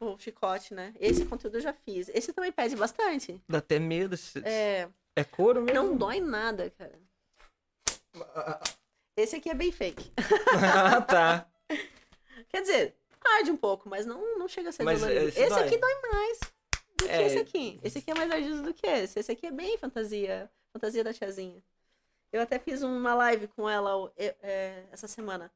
O, 0.00 0.18
chicote, 0.18 0.74
né? 0.74 0.92
Esse 1.00 1.24
conteúdo 1.24 1.56
eu 1.56 1.60
já 1.60 1.72
fiz. 1.72 2.08
Esse 2.12 2.32
também 2.32 2.52
pede 2.52 2.76
bastante. 2.76 3.40
Dá 3.48 3.58
até 3.58 3.78
medo. 3.78 4.14
esse- 4.14 4.38
É, 4.44 4.88
É 5.16 5.24
couro 5.24 5.62
mesmo? 5.62 5.82
não 5.82 5.96
dói 5.96 6.20
nada, 6.20 6.70
cara. 6.70 6.98
Esse 9.16 9.36
aqui 9.36 9.48
é 9.50 9.54
bem 9.54 9.70
fake. 9.72 10.12
ah, 10.96 11.00
tá. 11.00 11.46
Quer 12.48 12.60
dizer, 12.62 12.94
arde 13.24 13.50
um 13.50 13.56
pouco, 13.56 13.88
mas 13.88 14.04
não, 14.06 14.38
não 14.38 14.48
chega 14.48 14.68
a 14.68 14.72
ser 14.72 14.82
Mas 14.84 15.00
dolorido. 15.00 15.28
esse 15.28 15.40
Esse, 15.40 15.48
dói. 15.50 15.64
aqui 15.66 15.76
dói 15.78 15.94
mais 16.12 16.38
do 16.98 17.04
que 17.06 17.10
É. 17.10 17.22
esse 17.26 17.38
aqui. 17.38 17.80
Esse 17.82 17.98
aqui 17.98 18.10
é 18.10 18.14
mais 18.14 18.30
ardido 18.30 18.62
do 18.62 18.74
que 18.74 18.86
esse. 18.86 19.18
Esse 19.18 19.32
aqui 19.32 19.46
é 19.46 19.50
bem 19.52 19.78
fantasia. 19.78 20.50
Fantasia 20.72 21.04
da 21.04 21.12
tiazinha. 21.14 21.62
Eu 22.32 22.42
até 22.42 22.58
fiz 22.58 22.82
uma 22.82 23.14
live 23.14 23.46
com 23.48 23.68
ela 23.70 24.12
é, 24.16 24.34
é, 24.42 24.84
essa 24.90 25.06
semana. 25.06 25.50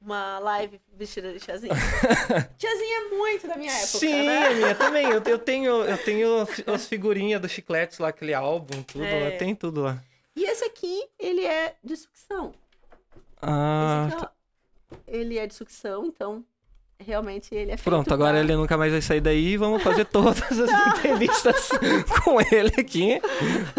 Uma 0.00 0.38
live 0.38 0.80
vestida 0.96 1.30
de 1.32 1.38
tiazinha. 1.40 1.74
tiazinha 2.56 2.96
é 3.00 3.08
muito 3.16 3.46
da 3.46 3.56
minha 3.56 3.70
época, 3.72 3.98
Sim, 3.98 4.26
né? 4.26 4.46
a 4.46 4.54
minha 4.54 4.74
também. 4.74 5.06
Eu, 5.06 5.22
eu 5.22 5.38
tenho, 5.38 5.84
eu 5.84 5.98
tenho 5.98 6.46
as 6.72 6.86
figurinhas 6.86 7.40
dos 7.40 7.50
chicletes 7.50 7.98
lá, 7.98 8.08
aquele 8.08 8.32
álbum, 8.32 8.82
tudo 8.82 9.04
É. 9.04 9.30
lá. 9.32 9.36
Tem 9.38 9.54
tudo 9.54 9.82
lá. 9.82 10.02
E 10.34 10.44
esse 10.44 10.64
aqui, 10.64 11.06
ele 11.18 11.44
é 11.44 11.76
de 11.84 11.96
sucção. 11.96 12.52
Ah, 13.42 14.06
Esse 14.08 14.16
aqui, 14.16 14.24
ó, 14.24 14.96
ele 15.06 15.38
é 15.38 15.46
de 15.46 15.54
sucção, 15.54 16.06
então 16.06 16.44
realmente 16.98 17.54
ele 17.54 17.72
é 17.72 17.76
pronto. 17.76 18.12
Agora 18.12 18.32
pra- 18.32 18.40
ele 18.40 18.56
nunca 18.56 18.76
mais 18.78 18.92
vai 18.92 19.02
sair 19.02 19.20
daí. 19.20 19.56
Vamos 19.58 19.82
fazer 19.82 20.04
todas 20.08 20.42
as 20.58 20.96
entrevistas 20.98 21.68
com 22.24 22.40
ele 22.40 22.72
aqui. 22.78 23.20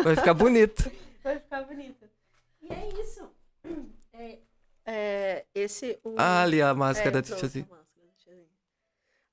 Vai 0.03 0.15
ficar 0.15 0.33
bonito. 0.35 0.91
Vai 1.23 1.39
ficar 1.39 1.63
bonita. 1.63 2.07
E 2.61 2.71
é 2.71 2.89
isso. 3.01 3.27
É, 4.13 4.37
é, 4.91 5.45
esse. 5.55 5.97
O... 6.03 6.15
Ah, 6.17 6.43
ali 6.43 6.61
a 6.61 6.69
é, 6.69 6.73
máscara 6.73 7.11
máscara 7.11 7.21
da 7.21 7.21
tiazinha. 7.21 7.67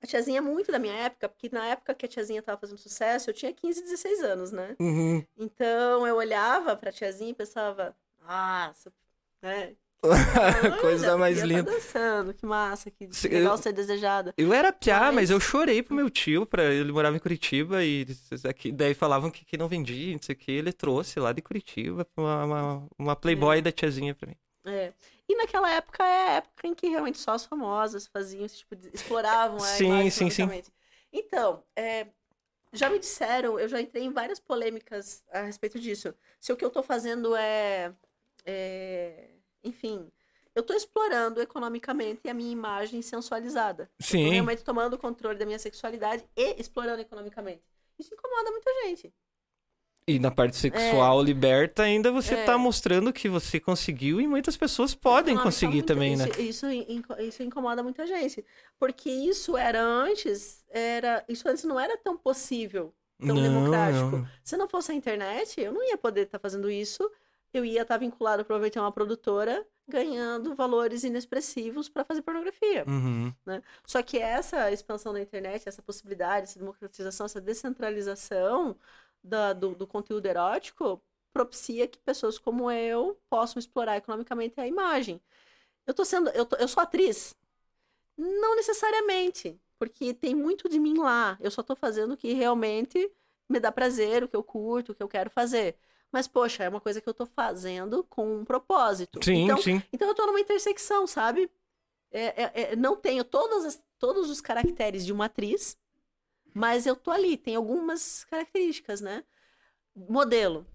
A 0.00 0.06
tiazinha 0.06 0.38
é 0.38 0.40
muito 0.40 0.70
da 0.70 0.78
minha 0.78 0.94
época, 0.94 1.28
porque 1.28 1.48
na 1.52 1.66
época 1.66 1.92
que 1.92 2.06
a 2.06 2.08
tiazinha 2.08 2.40
tava 2.40 2.56
fazendo 2.60 2.78
sucesso, 2.78 3.30
eu 3.30 3.34
tinha 3.34 3.52
15, 3.52 3.82
16 3.82 4.22
anos, 4.22 4.52
né? 4.52 4.76
Uhum. 4.78 5.24
Então 5.36 6.06
eu 6.06 6.14
olhava 6.16 6.76
pra 6.76 6.92
tiazinha 6.92 7.30
e 7.30 7.34
pensava, 7.34 7.96
nossa, 8.22 8.92
né? 9.42 9.74
Coisa 10.80 11.16
mais 11.16 11.40
tá 11.40 11.46
linda. 11.46 11.72
dançando, 11.72 12.32
que 12.32 12.46
massa, 12.46 12.88
que 12.88 13.08
Se- 13.10 13.26
legal 13.28 13.54
eu- 13.56 13.58
ser 13.58 13.72
desejada. 13.72 14.32
Eu 14.38 14.52
era 14.52 14.72
piá, 14.72 15.06
mas... 15.06 15.14
Mas- 15.14 15.30
eu 15.30 15.40
chorei 15.40 15.82
pro 15.82 15.96
meu 15.96 16.08
tio, 16.08 16.46
pra... 16.46 16.62
ele 16.72 16.92
morava 16.92 17.16
em 17.16 17.18
Curitiba 17.18 17.82
e 17.84 18.06
aqui, 18.48 18.70
daí 18.70 18.94
falavam 18.94 19.32
que, 19.32 19.44
que 19.44 19.56
não 19.56 19.66
vendia, 19.66 20.12
não 20.12 20.22
sei 20.22 20.36
o 20.36 20.38
que, 20.38 20.52
ele 20.52 20.72
trouxe 20.72 21.18
lá 21.18 21.32
de 21.32 21.42
Curitiba 21.42 22.06
uma, 22.16 22.44
uma, 22.44 22.88
uma 22.96 23.12
É. 23.12 23.16
Playboy 23.16 23.60
da 23.60 23.72
tiazinha 23.72 24.14
pra 24.14 24.28
mim. 24.28 24.36
É. 24.64 24.92
E 25.28 25.36
naquela 25.36 25.70
época 25.70 26.02
é 26.02 26.28
a 26.28 26.32
época 26.36 26.66
em 26.66 26.74
que 26.74 26.88
realmente 26.88 27.18
só 27.18 27.32
as 27.32 27.44
famosas 27.44 28.06
faziam 28.06 28.44
esse 28.44 28.58
tipo 28.58 28.74
de. 28.74 28.88
exploravam 28.94 29.58
a 29.58 29.60
Sim, 29.60 30.08
sim, 30.10 30.30
sim. 30.30 30.48
Então, 31.12 31.62
é, 31.76 32.06
já 32.72 32.88
me 32.88 32.98
disseram, 32.98 33.58
eu 33.58 33.68
já 33.68 33.80
entrei 33.80 34.04
em 34.04 34.12
várias 34.12 34.40
polêmicas 34.40 35.24
a 35.30 35.42
respeito 35.42 35.78
disso. 35.78 36.14
Se 36.40 36.52
o 36.52 36.56
que 36.56 36.64
eu 36.64 36.70
tô 36.70 36.82
fazendo 36.82 37.36
é. 37.36 37.92
é, 38.44 39.30
enfim, 39.62 40.10
eu 40.54 40.62
tô 40.62 40.72
explorando 40.72 41.40
economicamente 41.40 42.28
a 42.28 42.34
minha 42.34 42.50
imagem 42.50 43.02
sensualizada. 43.02 43.90
Eu 43.98 44.04
Sim. 44.04 44.28
realmente 44.30 44.64
tomando 44.64 44.94
o 44.94 44.98
controle 44.98 45.38
da 45.38 45.46
minha 45.46 45.58
sexualidade 45.58 46.24
e 46.34 46.60
explorando 46.60 47.02
economicamente. 47.02 47.62
Isso 47.98 48.14
incomoda 48.14 48.50
muita 48.50 48.70
gente. 48.84 49.12
E 50.08 50.18
na 50.18 50.30
parte 50.30 50.56
sexual 50.56 51.22
liberta, 51.22 51.82
ainda 51.82 52.10
você 52.10 52.34
É. 52.34 52.44
tá 52.44 52.56
mostrando 52.56 53.12
que 53.12 53.28
você 53.28 53.60
conseguiu 53.60 54.20
e 54.20 54.26
muitas 54.26 54.56
pessoas 54.56 54.94
podem 54.94 55.36
conseguir 55.36 55.82
também, 55.82 56.16
né? 56.16 56.28
isso, 56.30 56.40
Isso, 56.40 56.66
inco- 56.70 57.20
isso 57.20 57.42
incomoda 57.42 57.82
muita 57.82 58.06
gente. 58.06 58.44
Porque 58.78 59.10
isso 59.10 59.56
era 59.56 59.82
antes, 59.82 60.64
era, 60.70 61.22
isso 61.28 61.46
antes 61.48 61.64
não 61.64 61.78
era 61.78 61.96
tão 61.98 62.16
possível, 62.16 62.94
tão 63.24 63.36
democrático. 63.36 64.16
não. 64.16 64.28
Se 64.42 64.56
não 64.56 64.68
fosse 64.68 64.92
a 64.92 64.94
internet, 64.94 65.60
eu 65.60 65.72
não 65.72 65.84
ia 65.86 65.98
poder 65.98 66.22
estar 66.22 66.38
fazendo 66.38 66.70
isso. 66.70 67.08
Eu 67.52 67.64
ia 67.64 67.82
estar 67.82 67.96
vinculado 67.96 68.44
provavelmente 68.44 68.78
a 68.78 68.82
uma 68.82 68.92
produtora 68.92 69.66
ganhando 69.90 70.54
valores 70.54 71.02
inexpressivos 71.02 71.88
para 71.88 72.04
fazer 72.04 72.20
pornografia. 72.20 72.84
Uhum. 72.86 73.32
Só 73.86 74.02
que 74.02 74.18
essa 74.18 74.70
expansão 74.70 75.14
da 75.14 75.20
internet, 75.20 75.66
essa 75.66 75.80
possibilidade, 75.80 76.44
essa 76.44 76.58
democratização, 76.58 77.24
essa 77.24 77.40
descentralização 77.40 78.76
da- 79.22 79.52
do, 79.52 79.74
do 79.74 79.86
conteúdo 79.86 80.26
erótico 80.26 81.02
propicia 81.32 81.86
que 81.86 81.98
pessoas 81.98 82.38
como 82.38 82.70
eu 82.70 83.18
possam 83.30 83.58
explorar 83.60 83.96
economicamente 83.96 84.60
a 84.60 84.66
imagem. 84.66 85.20
Eu 85.86 85.94
tô 85.94 86.04
sendo, 86.04 86.30
eu, 86.30 86.44
tô- 86.46 86.56
eu 86.56 86.68
sou 86.68 86.82
atriz? 86.82 87.36
Não 88.16 88.56
necessariamente, 88.56 89.60
porque 89.78 90.12
tem 90.12 90.34
muito 90.34 90.68
de 90.68 90.78
mim 90.78 90.98
lá. 90.98 91.38
Eu 91.40 91.50
só 91.50 91.62
tô 91.62 91.76
fazendo 91.76 92.12
o 92.14 92.16
que 92.16 92.32
realmente 92.32 93.10
me 93.48 93.60
dá 93.60 93.70
prazer, 93.70 94.24
o 94.24 94.28
que 94.28 94.36
eu 94.36 94.42
curto, 94.42 94.92
o 94.92 94.94
que 94.94 95.02
eu 95.02 95.08
quero 95.08 95.30
fazer. 95.30 95.76
Mas, 96.10 96.26
poxa, 96.26 96.64
é 96.64 96.68
uma 96.68 96.80
coisa 96.80 97.00
que 97.00 97.08
eu 97.08 97.14
tô 97.14 97.26
fazendo 97.26 98.02
com 98.04 98.38
um 98.40 98.44
propósito. 98.44 99.20
Sim, 99.22 99.44
então, 99.44 99.58
sim. 99.58 99.82
então 99.92 100.08
eu 100.08 100.14
tô 100.14 100.26
numa 100.26 100.40
intersecção, 100.40 101.06
sabe? 101.06 101.50
É- 102.10 102.42
é- 102.44 102.52
é- 102.72 102.76
não 102.76 102.96
tenho 102.96 103.22
todas 103.24 103.64
as- 103.64 103.84
todos 103.98 104.30
os 104.30 104.40
caracteres 104.40 105.04
de 105.04 105.12
uma 105.12 105.26
atriz, 105.26 105.76
mas 106.54 106.86
eu 106.86 106.96
tô 106.96 107.10
ali, 107.10 107.36
tem 107.36 107.56
algumas 107.56 108.24
características, 108.24 109.00
né? 109.00 109.24
Modelo. 109.94 110.66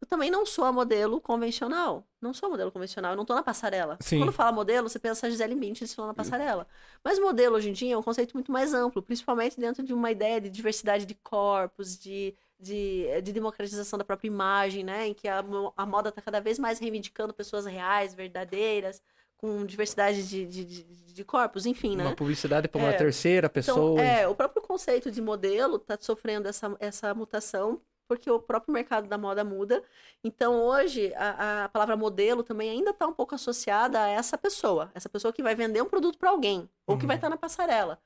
Eu 0.00 0.06
também 0.06 0.30
não 0.30 0.46
sou 0.46 0.64
a 0.64 0.72
modelo 0.72 1.20
convencional. 1.20 2.06
Não 2.20 2.32
sou 2.32 2.46
a 2.46 2.50
modelo 2.50 2.70
convencional, 2.70 3.12
eu 3.12 3.16
não 3.16 3.24
tô 3.24 3.34
na 3.34 3.42
passarela. 3.42 3.98
Sim. 4.00 4.18
Quando 4.18 4.32
fala 4.32 4.52
modelo, 4.52 4.88
você 4.88 4.98
pensa 4.98 5.28
Gisele 5.28 5.54
Bündchen 5.54 5.86
desfilando 5.86 6.08
na 6.08 6.14
passarela. 6.14 6.66
Mas 7.02 7.18
modelo 7.18 7.56
hoje 7.56 7.70
em 7.70 7.72
dia 7.72 7.94
é 7.94 7.98
um 7.98 8.02
conceito 8.02 8.34
muito 8.34 8.52
mais 8.52 8.72
amplo, 8.74 9.02
principalmente 9.02 9.58
dentro 9.58 9.82
de 9.82 9.92
uma 9.92 10.10
ideia 10.10 10.40
de 10.40 10.50
diversidade 10.50 11.04
de 11.04 11.14
corpos, 11.14 11.98
de, 11.98 12.34
de, 12.58 13.06
de 13.22 13.32
democratização 13.32 13.98
da 13.98 14.04
própria 14.04 14.28
imagem, 14.28 14.84
né? 14.84 15.08
Em 15.08 15.14
que 15.14 15.28
a, 15.28 15.44
a 15.76 15.86
moda 15.86 16.10
está 16.10 16.22
cada 16.22 16.40
vez 16.40 16.58
mais 16.58 16.78
reivindicando 16.78 17.34
pessoas 17.34 17.66
reais, 17.66 18.14
verdadeiras, 18.14 19.02
com 19.38 19.64
diversidade 19.64 20.28
de, 20.28 20.44
de, 20.46 20.64
de, 20.64 20.82
de 21.14 21.24
corpos, 21.24 21.64
enfim, 21.64 21.96
né? 21.96 22.04
Uma 22.04 22.14
publicidade 22.16 22.68
para 22.68 22.78
uma 22.80 22.90
É. 22.90 22.96
terceira 22.96 23.46
Então, 23.46 23.52
pessoa. 23.52 24.02
é, 24.02 24.28
o 24.28 24.34
próprio 24.34 24.60
conceito 24.62 25.10
de 25.10 25.22
modelo 25.22 25.76
está 25.76 25.96
sofrendo 25.98 26.46
essa, 26.48 26.76
essa 26.78 27.14
mutação 27.14 27.80
porque 28.06 28.30
o 28.30 28.40
próprio 28.40 28.72
mercado 28.72 29.06
da 29.06 29.18
moda 29.18 29.44
muda. 29.44 29.82
Então, 30.24 30.62
hoje, 30.62 31.12
a, 31.14 31.64
a 31.64 31.68
palavra 31.68 31.94
modelo 31.96 32.42
também 32.42 32.70
ainda 32.70 32.90
está 32.90 33.06
um 33.06 33.12
pouco 33.12 33.34
associada 33.34 34.02
a 34.02 34.08
essa 34.08 34.38
pessoa. 34.38 34.90
Essa 34.94 35.10
pessoa 35.10 35.30
que 35.32 35.42
vai 35.42 35.54
vender 35.54 35.82
um 35.82 35.86
produto 35.86 36.18
para 36.18 36.30
alguém, 36.30 36.68
ou 36.86 36.96
que 36.96 37.06
vai 37.06 37.16
Uhum. 37.16 37.18
estar 37.18 37.28
na 37.28 37.36
passarela. 37.36 38.00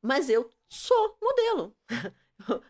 Mas 0.00 0.28
eu 0.30 0.48
sou 0.68 1.16
modelo. 1.22 1.74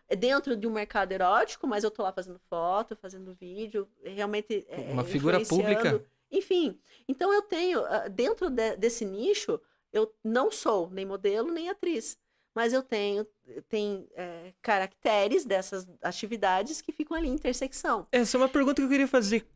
É 0.06 0.14
dentro 0.14 0.54
de 0.54 0.66
um 0.66 0.70
mercado 0.70 1.12
erótico, 1.12 1.66
mas 1.66 1.82
eu 1.82 1.90
tô 1.90 2.02
lá 2.02 2.12
fazendo 2.12 2.38
foto, 2.50 2.94
fazendo 2.94 3.34
vídeo, 3.34 3.88
realmente 4.04 4.66
é, 4.68 4.92
Uma 4.92 5.02
figura 5.02 5.40
pública. 5.40 6.04
Enfim, 6.32 6.80
então 7.06 7.32
eu 7.32 7.42
tenho, 7.42 7.84
ah, 7.84 8.08
dentro 8.08 8.48
de- 8.48 8.76
desse 8.76 9.04
nicho, 9.04 9.60
eu 9.92 10.12
não 10.24 10.50
sou 10.50 10.90
nem 10.90 11.04
modelo, 11.04 11.52
nem 11.52 11.68
atriz. 11.68 12.18
Mas 12.54 12.72
eu 12.72 12.82
tenho 12.82 13.26
tem, 13.68 14.06
é, 14.14 14.52
caracteres 14.62 15.44
dessas 15.44 15.86
atividades 16.02 16.80
que 16.80 16.92
ficam 16.92 17.16
ali 17.16 17.28
em 17.28 17.32
intersecção. 17.32 18.06
Essa 18.12 18.36
é 18.36 18.40
uma 18.40 18.48
pergunta 18.48 18.74
que 18.76 18.82
eu 18.82 18.88
queria 18.88 19.08
fazer. 19.08 19.46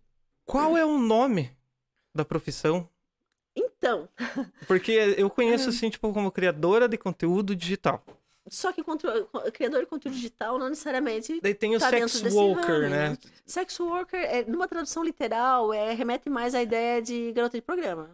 Qual 0.44 0.76
é 0.76 0.84
o 0.84 0.98
nome 0.98 1.50
da 2.14 2.24
profissão? 2.24 2.88
Então, 3.54 4.08
Porque 4.66 4.92
eu 5.16 5.28
conheço, 5.30 5.68
assim, 5.70 5.88
tipo, 5.90 6.12
como 6.12 6.30
criadora 6.30 6.88
de 6.88 6.96
conteúdo 6.98 7.54
digital. 7.56 8.02
Só 8.48 8.72
que 8.72 8.82
contro- 8.82 9.28
criador 9.52 9.80
de 9.80 9.86
conteúdo 9.86 10.14
digital 10.14 10.58
não 10.58 10.68
necessariamente 10.68 11.40
Daí 11.40 11.54
tem 11.54 11.74
o 11.74 11.78
Tá 11.78 11.90
sex 11.90 12.22
worker, 12.32 12.80
né? 12.90 13.10
né? 13.10 13.18
Sex 13.44 13.78
worker, 13.80 14.20
é, 14.20 14.44
numa 14.44 14.68
tradução 14.68 15.02
literal, 15.02 15.72
é, 15.72 15.92
remete 15.94 16.28
mais 16.30 16.54
à 16.54 16.62
ideia 16.62 17.00
de 17.02 17.32
garota 17.32 17.56
de 17.56 17.62
programa. 17.62 18.10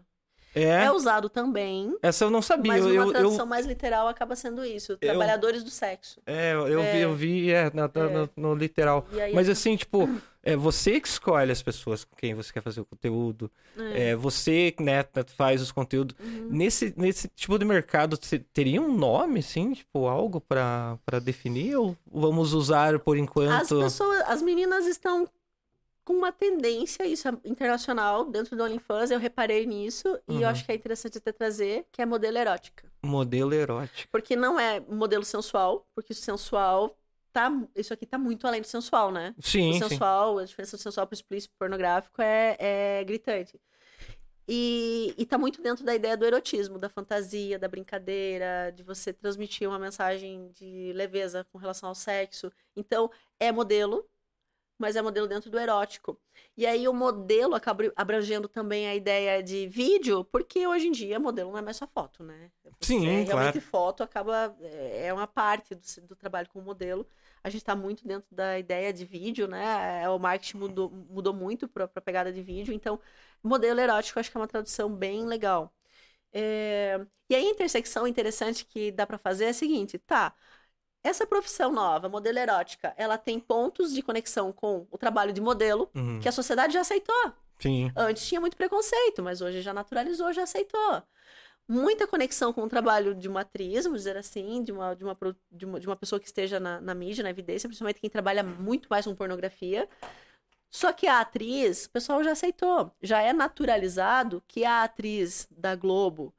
É. 0.54 0.84
É, 0.84 0.92
usado 0.92 1.28
também, 1.28 1.96
Essa 2.02 2.24
eu 2.24 2.30
não 2.30 2.42
sabia. 2.42 2.72
mas 2.72 2.82
Eu, 2.84 2.88
numa 2.90 3.04
eu, 3.06 3.10
tradução 3.12 3.40
eu, 3.40 3.46
mais 3.46 3.64
literal 3.66 4.08
acaba 4.08 4.36
sendo 4.36 4.64
isso. 4.64 4.96
Trabalhadores 4.98 5.62
do 5.64 5.70
sexo. 5.70 6.20
é, 6.26 6.52
eu 6.54 6.80
vi, 6.82 6.86
É. 6.88 7.04
eu 7.04 7.14
vi, 7.14 7.50
é, 7.50 7.64
na- 7.74 7.90
na- 7.94 8.22
É. 8.24 8.28
No, 8.36 8.54
literal. 8.54 9.06
Aí, 9.12 9.32
Mas 9.34 9.48
assim, 9.48 9.76
tipo, 9.76 10.08
é 10.42 10.54
você 10.56 11.00
que 11.00 11.08
escolhe 11.08 11.50
as 11.50 11.62
pessoas 11.62 12.04
com 12.04 12.14
quem 12.16 12.34
você 12.34 12.52
quer 12.52 12.62
fazer 12.62 12.80
o 12.80 12.84
conteúdo. 12.84 13.50
é, 13.94 14.10
É 14.10 14.16
você, 14.16 14.74
né, 14.80 15.04
faz 15.36 15.62
os 15.62 15.72
conteúdos. 15.72 16.14
uhum. 16.20 16.48
Nesse, 16.50 16.92
nesse 16.96 17.28
tipo 17.28 17.58
de 17.58 17.64
mercado, 17.64 18.18
você 18.20 18.38
teria 18.38 18.80
um 18.82 18.94
nome, 18.94 19.40
assim, 19.40 19.72
tipo, 19.72 20.06
algo 20.06 20.40
pra, 20.40 20.98
pra 21.06 21.18
definir? 21.18 21.76
Ou 21.76 21.96
vamos 22.12 22.52
usar 22.52 22.98
por 22.98 23.16
As 23.16 23.22
enquanto? 23.22 23.80
pessoas, 23.80 24.20
as 24.26 24.42
meninas 24.42 24.86
estão 24.86 25.26
com 26.04 26.14
uma 26.14 26.32
tendência, 26.32 27.06
isso 27.06 27.28
é 27.28 27.32
internacional, 27.44 28.24
dentro 28.24 28.56
do 28.56 28.62
OnlyFans, 28.64 29.10
eu 29.10 29.18
reparei 29.18 29.64
nisso, 29.66 30.18
e 30.28 30.32
Uhum. 30.32 30.40
eu 30.42 30.48
acho 30.48 30.64
que 30.64 30.72
é 30.72 30.74
interessante 30.74 31.18
até 31.18 31.30
trazer, 31.32 31.86
que 31.92 32.02
é 32.02 32.06
modelo 32.06 32.36
erótica. 32.38 32.90
Modelo 33.04 33.54
erótico. 33.54 34.10
Porque 34.10 34.34
não 34.34 34.58
é 34.58 34.80
modelo 34.80 35.24
sensual, 35.24 35.86
porque 35.94 36.12
o 36.12 36.16
sensual 36.16 36.96
tá. 37.32 37.50
Isso 37.74 37.92
aqui 37.94 38.04
tá 38.04 38.18
muito 38.18 38.46
além 38.46 38.60
do 38.60 38.66
sensual, 38.66 39.10
né? 39.10 39.34
Sim, 39.40 39.70
o 39.70 39.74
sim. 39.74 39.88
sensual, 39.88 40.38
a 40.38 40.44
diferença 40.44 40.76
do 40.76 40.82
sensual 40.82 41.06
pro 41.06 41.14
explícito 41.14 41.54
pornográfico 41.58 42.20
é, 42.20 42.56
é 42.58 43.04
gritante. 43.04 43.58
E, 44.48 45.14
e 45.16 45.24
tá 45.24 45.38
muito 45.38 45.62
dentro 45.62 45.84
da 45.84 45.94
ideia 45.94 46.16
do 46.16 46.26
erotismo, 46.26 46.78
da 46.78 46.88
fantasia, 46.88 47.58
da 47.58 47.68
brincadeira, 47.68 48.72
de 48.74 48.82
você 48.82 49.12
transmitir 49.12 49.68
uma 49.68 49.78
mensagem 49.78 50.50
de 50.52 50.92
leveza 50.94 51.46
com 51.52 51.58
relação 51.58 51.88
ao 51.88 51.94
sexo. 51.94 52.50
Então, 52.76 53.08
é 53.38 53.52
modelo, 53.52 54.04
mas 54.82 54.96
é 54.96 55.02
modelo 55.02 55.28
dentro 55.28 55.50
do 55.50 55.58
erótico. 55.58 56.20
E 56.56 56.66
aí 56.66 56.86
o 56.88 56.92
modelo 56.94 57.54
acaba 57.54 57.84
abrangendo 57.96 58.48
também 58.48 58.86
a 58.88 58.94
ideia 58.94 59.42
de 59.42 59.66
vídeo, 59.68 60.24
porque 60.26 60.66
hoje 60.66 60.88
em 60.88 60.92
dia 60.92 61.18
modelo 61.20 61.50
não 61.52 61.58
é 61.58 61.62
mais 61.62 61.76
só 61.78 61.86
foto, 61.86 62.22
né? 62.24 62.50
Sim, 62.80 63.04
É, 63.04 63.24
claro. 63.24 63.56
realmente 63.56 63.60
foto 63.60 64.02
acaba 64.02 64.56
é 64.60 65.06
é 65.08 65.12
uma 65.12 65.26
parte 65.26 65.74
do, 65.74 65.82
do 66.08 66.16
trabalho 66.16 66.48
com 66.50 66.60
modelo. 66.60 67.06
A 67.42 67.50
gente 67.50 67.62
está 67.62 67.74
muito 67.76 68.06
dentro 68.06 68.34
da 68.34 68.58
ideia 68.58 68.92
de 68.92 69.04
vídeo, 69.04 69.48
né? 69.48 70.02
É, 70.04 70.08
O 70.10 70.18
marketing 70.18 70.58
mudou, 70.58 70.90
mudou 70.90 71.34
muito 71.34 71.68
para 71.68 71.84
a 71.84 72.00
pegada 72.00 72.32
de 72.32 72.42
vídeo. 72.42 72.72
Então, 72.74 73.00
modelo 73.42 73.80
erótico 73.80 74.20
acho 74.20 74.30
que 74.30 74.36
é 74.36 74.40
uma 74.40 74.46
tradução 74.48 74.94
bem 74.94 75.24
legal. 75.26 75.72
É, 76.32 77.06
E 77.28 77.34
aí 77.34 77.46
a 77.46 77.50
intersecção 77.50 78.06
interessante 78.06 78.64
que 78.64 78.90
dá 78.92 79.06
para 79.06 79.18
fazer 79.18 79.46
é 79.46 79.48
a 79.50 79.54
seguinte, 79.54 79.98
tá? 79.98 80.34
Essa 81.04 81.26
profissão 81.26 81.72
nova, 81.72 82.08
modelo 82.08 82.38
erótica, 82.38 82.94
ela 82.96 83.18
tem 83.18 83.40
pontos 83.40 83.92
de 83.92 84.02
conexão 84.02 84.52
com 84.52 84.86
o 84.90 84.96
trabalho 84.98 85.32
de 85.32 85.40
modelo 85.40 85.90
Uhum. 85.94 86.20
que 86.20 86.28
a 86.28 86.32
sociedade 86.32 86.72
já 86.74 86.80
aceitou. 86.80 87.32
Sim. 87.58 87.90
Antes 87.96 88.26
tinha 88.26 88.40
muito 88.40 88.56
preconceito, 88.56 89.22
mas 89.22 89.40
hoje 89.40 89.62
já 89.62 89.72
naturalizou, 89.72 90.32
já 90.32 90.42
aceitou. 90.44 91.02
Muita 91.68 92.06
conexão 92.06 92.52
com 92.52 92.62
o 92.64 92.68
trabalho 92.68 93.14
de 93.14 93.28
uma 93.28 93.40
atriz, 93.42 93.84
vamos 93.84 94.00
dizer 94.00 94.16
assim, 94.16 94.62
de 94.62 94.72
uma, 94.72 94.94
de 94.94 95.04
uma, 95.04 95.16
de 95.50 95.64
uma, 95.64 95.80
de 95.80 95.86
uma 95.86 95.96
pessoa 95.96 96.18
que 96.20 96.26
esteja 96.26 96.58
na, 96.60 96.80
na 96.80 96.94
mídia, 96.94 97.22
na 97.22 97.30
evidência, 97.30 97.68
principalmente 97.68 98.00
quem 98.00 98.10
trabalha 98.10 98.42
muito 98.42 98.88
mais 98.90 99.04
com 99.04 99.14
pornografia. 99.14 99.88
Só 100.70 100.92
que 100.92 101.06
a 101.06 101.20
atriz, 101.20 101.84
o 101.84 101.90
pessoal 101.90 102.22
já 102.24 102.32
aceitou. 102.32 102.90
Já 103.02 103.22
é 103.22 103.32
naturalizado 103.32 104.42
que 104.48 104.64
a 104.64 104.82
atriz 104.84 105.46
da 105.50 105.76
Globo 105.76 106.34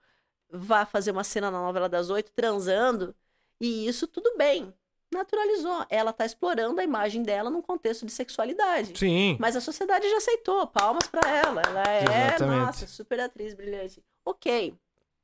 vá 0.52 0.86
fazer 0.86 1.12
uma 1.12 1.24
cena 1.24 1.50
na 1.50 1.62
novela 1.62 1.88
das 1.88 2.10
oito 2.10 2.32
transando, 2.34 3.16
e 3.64 3.88
isso 3.88 4.08
tudo 4.08 4.36
bem. 4.38 4.74
Naturalizou. 5.14 5.86
Ela 5.90 6.12
tá 6.12 6.26
explorando 6.26 6.82
a 6.82 6.84
imagem 6.84 7.24
dela 7.24 7.50
num 7.50 7.62
contexto 7.62 8.06
de 8.06 8.12
sexualidade. 8.12 8.98
Sim. 8.98 9.38
Mas 9.40 9.56
a 9.56 9.62
sociedade 9.62 10.10
já 10.10 10.18
aceitou, 10.18 10.68
palmas 10.68 11.08
pra 11.08 11.22
ela. 11.30 11.62
Ela 11.62 11.84
é, 11.84 12.28
Exatamente. 12.28 12.66
nossa, 12.66 12.88
super 12.88 13.20
atriz 13.20 13.54
brilhante. 13.54 14.04
Ok, 14.26 14.76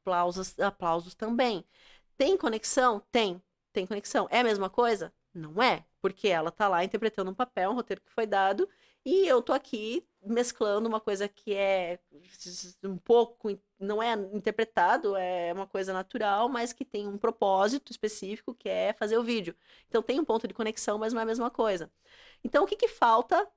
aplausos, 0.02 0.58
aplausos 0.60 1.16
também. 1.16 1.66
Tem 2.18 2.38
conexão? 2.38 3.02
Tem. 3.12 3.42
Tem 3.74 3.86
conexão. 3.86 4.28
É 4.30 4.40
a 4.40 4.44
mesma 4.44 4.70
coisa? 4.70 5.12
Não 5.34 5.62
é, 5.62 5.84
porque 6.02 6.28
ela 6.28 6.52
tá 6.52 6.68
lá 6.68 6.84
interpretando 6.84 7.32
um 7.32 7.36
papel, 7.36 7.72
um 7.72 7.76
roteiro 7.76 8.02
que 8.02 8.12
foi 8.12 8.26
dado, 8.26 8.70
E 9.06 9.28
eu 9.28 9.42
tô 9.42 9.54
aqui 9.54 10.08
mesclando 10.22 10.88
uma 10.90 11.00
coisa 11.00 11.28
que 11.28 11.54
é 11.54 12.00
um 12.84 12.98
pouco, 12.98 13.50
não 13.80 14.04
é 14.04 14.14
interpretado, 14.34 15.16
é 15.16 15.54
uma 15.54 15.66
coisa 15.66 15.94
natural, 15.94 16.50
mas 16.50 16.74
que 16.74 16.84
tem 16.86 17.08
um 17.08 17.18
propósito 17.18 17.92
específico, 17.92 18.54
que 18.54 18.68
é 18.70 18.94
fazer 18.94 19.18
o 19.18 19.24
vídeo. 19.24 19.56
Então 19.88 20.04
tem 20.04 20.20
um 20.20 20.26
ponto 20.26 20.48
de 20.48 20.54
conexão, 20.54 20.98
mas 21.00 21.14
não 21.14 21.22
é 21.22 21.24
a 21.24 21.28
mesma 21.28 21.50
coisa. 21.50 21.92
Então 22.44 22.64
o 22.64 22.68
que, 22.68 22.76
que 22.76 22.88
falta 22.88 23.48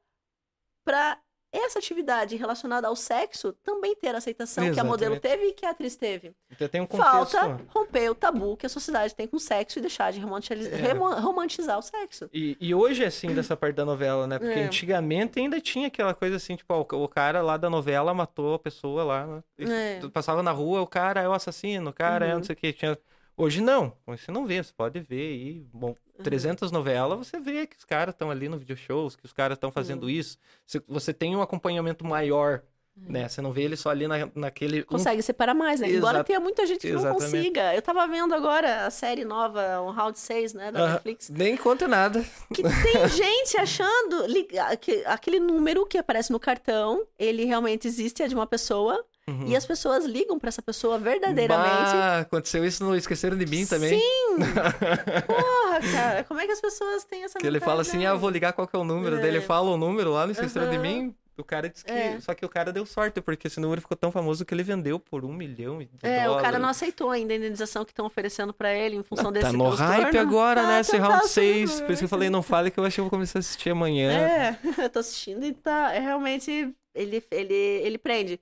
para 0.85 1.21
essa 1.53 1.79
atividade 1.79 2.35
relacionada 2.37 2.89
ao 2.89 2.97
sexo 2.97 3.53
também 3.63 3.95
ter 3.95 4.15
a 4.15 4.19
aceitação 4.19 4.65
Exatamente. 4.65 4.75
que 4.75 4.81
a 4.81 4.85
modelo 4.85 5.21
teve 5.21 5.49
e 5.49 5.53
que 5.53 5.67
a 5.67 5.71
atriz 5.71 5.97
teve. 5.97 6.35
Então 6.51 6.67
tem 6.67 6.81
um 6.81 6.87
contexto... 6.87 7.33
Falta 7.39 7.61
romper 7.69 8.11
o 8.11 8.15
tabu 8.15 8.57
que 8.57 8.65
a 8.65 8.69
sociedade 8.69 9.15
tem 9.15 9.27
com 9.27 9.37
o 9.37 9.41
sexo 9.41 9.79
e 9.79 9.83
deixar 9.83 10.13
de 10.13 10.21
romantizar, 10.21 10.73
é. 10.73 10.93
romantizar 10.93 11.79
o 11.79 11.83
sexo. 11.83 12.31
E, 12.33 12.57
e, 12.59 12.75
hoje 12.75 13.05
é 13.05 13.09
assim 13.09 13.35
dessa 13.35 13.55
parte 13.55 13.77
da 13.77 13.85
novela, 13.85 14.27
né? 14.27 14.39
Porque 14.39 14.59
é. 14.59 14.65
antigamente 14.65 15.39
ainda 15.39 15.61
tinha 15.61 15.89
aquela 15.89 16.15
coisa 16.15 16.37
assim, 16.37 16.57
tipo, 16.57 16.73
ó, 16.73 16.81
o 16.81 17.09
cara 17.09 17.43
lá 17.43 17.59
da 17.59 17.69
novela 17.69 18.15
matou 18.15 18.55
a 18.55 18.59
pessoa 18.59 19.05
lá. 19.05 19.27
Né? 19.27 19.43
É. 19.59 20.09
Passava 20.09 20.43
na 20.43 20.53
rua, 20.53 20.81
o 20.81 20.87
cara 20.87 21.21
é 21.21 21.29
o 21.29 21.33
assassino, 21.33 21.91
o 21.91 21.95
cara 21.95 22.25
uhum. 22.25 22.33
é 22.33 22.35
não 22.37 22.43
sei 22.43 22.55
o 22.55 22.57
que. 22.57 22.73
Tinha... 22.73 22.99
Hoje 23.43 23.61
não, 23.61 23.93
você 24.07 24.31
não 24.31 24.47
vê, 24.47 24.63
você 24.63 24.73
pode 24.73 25.01
ver 25.01 25.33
aí, 25.33 25.67
bom, 25.75 25.97
300 26.23 26.71
uhum. 26.71 26.79
novelas, 26.79 27.27
você 27.27 27.41
vê 27.41 27.67
que 27.67 27.77
os 27.77 27.85
caras 27.85 28.15
estão 28.15 28.31
ali 28.31 28.49
no 28.49 28.57
video 28.57 28.77
shows, 28.77 29.17
que 29.17 29.27
os 29.27 29.33
caras 29.33 29.57
estão 29.57 29.73
fazendo 29.73 30.05
uhum. 30.05 30.11
isso. 30.11 30.39
Você, 30.65 30.81
você 30.87 31.13
tem 31.13 31.35
um 31.35 31.43
acompanhamento 31.43 32.05
maior, 32.05 32.63
uhum. 32.97 33.11
né? 33.11 33.29
Você 33.29 33.41
não 33.41 33.51
vê 33.51 33.63
ele 33.63 33.77
só 33.77 33.91
ali 33.91 34.07
na, 34.07 34.31
naquele... 34.33 34.85
Consegue 34.85 35.19
um... 35.19 35.23
separar 35.23 35.55
mais, 35.55 35.81
né? 35.81 35.89
Exato. 35.89 35.99
Embora 35.99 36.23
tenha 36.23 36.39
muita 36.39 36.65
gente 36.69 36.83
que 36.83 36.87
Exatamente. 36.87 37.21
não 37.21 37.31
consiga. 37.33 37.75
Eu 37.75 37.83
tava 37.83 38.07
vendo 38.07 38.33
agora 38.33 38.87
a 38.87 38.91
série 38.93 39.25
nova, 39.25 39.81
o 39.81 39.91
Round 39.91 40.17
6, 40.17 40.55
né, 40.55 40.71
da 40.71 40.93
Netflix. 40.93 41.29
Nem 41.29 41.57
conta 41.57 41.89
nada. 41.89 42.25
Que 42.55 42.63
tem 42.63 43.09
gente 43.11 43.57
achando 43.57 44.25
que 44.81 45.05
aquele 45.05 45.41
número 45.41 45.85
que 45.85 45.99
aparece 45.99 46.31
no 46.31 46.39
cartão, 46.39 47.05
ele 47.19 47.45
realmente 47.45 47.89
existe, 47.89 48.23
é 48.23 48.29
de 48.29 48.37
uma 48.37 48.47
pessoa, 48.47 49.05
Uhum. 49.29 49.47
E 49.47 49.55
as 49.55 49.65
pessoas 49.65 50.05
ligam 50.05 50.39
para 50.39 50.49
essa 50.49 50.61
pessoa 50.61 50.99
verdadeiramente. 50.99 51.93
Bah, 51.93 52.19
aconteceu 52.21 52.65
isso 52.65 52.85
no 52.85 52.97
Esqueceram 52.97 53.39
de 53.39 53.47
Mim 53.47 53.65
também. 53.67 53.99
Sim! 53.99 54.37
Porra, 55.27 55.81
cara, 55.93 56.25
como 56.25 56.41
é 56.41 56.47
que 56.47 56.53
as 56.53 56.61
pessoas 56.61 57.05
têm 57.05 57.23
essa 57.23 57.39
Que 57.39 57.47
ele 57.47 57.61
fala 57.61 57.83
assim, 57.83 58.05
ah, 58.05 58.15
vou 58.15 58.31
ligar 58.31 58.53
qual 58.53 58.67
que 58.67 58.75
é 58.75 58.79
o 58.79 58.85
número. 58.85 59.17
É. 59.17 59.21
Daí 59.21 59.31
ele 59.31 59.41
fala 59.41 59.71
o 59.71 59.77
número 59.77 60.13
lá 60.13 60.27
no 60.27 60.33
Esqueceram 60.33 60.67
uhum. 60.67 60.73
de 60.73 60.79
Mim. 60.79 61.15
O 61.37 61.45
cara 61.45 61.69
disse 61.69 61.85
que. 61.85 61.91
É. 61.91 62.21
Só 62.21 62.35
que 62.35 62.45
o 62.45 62.49
cara 62.49 62.73
deu 62.73 62.85
sorte, 62.85 63.21
porque 63.21 63.47
esse 63.47 63.59
número 63.59 63.81
ficou 63.81 63.97
tão 63.97 64.13
famoso 64.13 64.45
que 64.45 64.53
ele 64.53 64.63
vendeu 64.63 64.99
por 64.99 65.25
um 65.25 65.33
milhão 65.33 65.79
de 65.79 65.89
É, 66.03 66.25
dólares. 66.25 66.37
o 66.37 66.45
cara 66.45 66.59
não 66.59 66.69
aceitou 66.69 67.11
ainda 67.11 67.33
a 67.33 67.37
indenização 67.37 67.85
que 67.85 67.91
estão 67.91 68.05
oferecendo 68.05 68.53
para 68.53 68.75
ele 68.75 68.97
em 68.97 69.03
função 69.03 69.29
ah, 69.29 69.33
desse 69.33 69.47
Tá 69.47 69.53
no 69.53 69.71
hype 69.71 70.19
agora, 70.19 70.67
né? 70.67 70.81
Esse 70.81 70.97
round 70.99 71.27
6. 71.27 71.81
Por 71.81 71.91
isso 71.91 72.01
que 72.01 72.05
eu 72.05 72.09
falei, 72.09 72.29
não 72.29 72.43
fale 72.43 72.71
que 72.71 72.79
eu 72.79 72.85
acho 72.85 72.97
que 72.97 73.01
eu 73.01 73.05
vou 73.05 73.11
começar 73.11 73.39
a 73.39 73.41
assistir 73.41 73.71
amanhã. 73.71 74.13
É, 74.13 74.59
eu 74.85 74.91
tô 74.91 74.99
assistindo 74.99 75.45
e 75.45 75.53
tá. 75.53 75.95
É 75.95 76.01
realmente. 76.01 76.75
Ele, 76.95 77.25
ele, 77.31 77.55
ele 77.55 77.97
prende. 77.97 78.39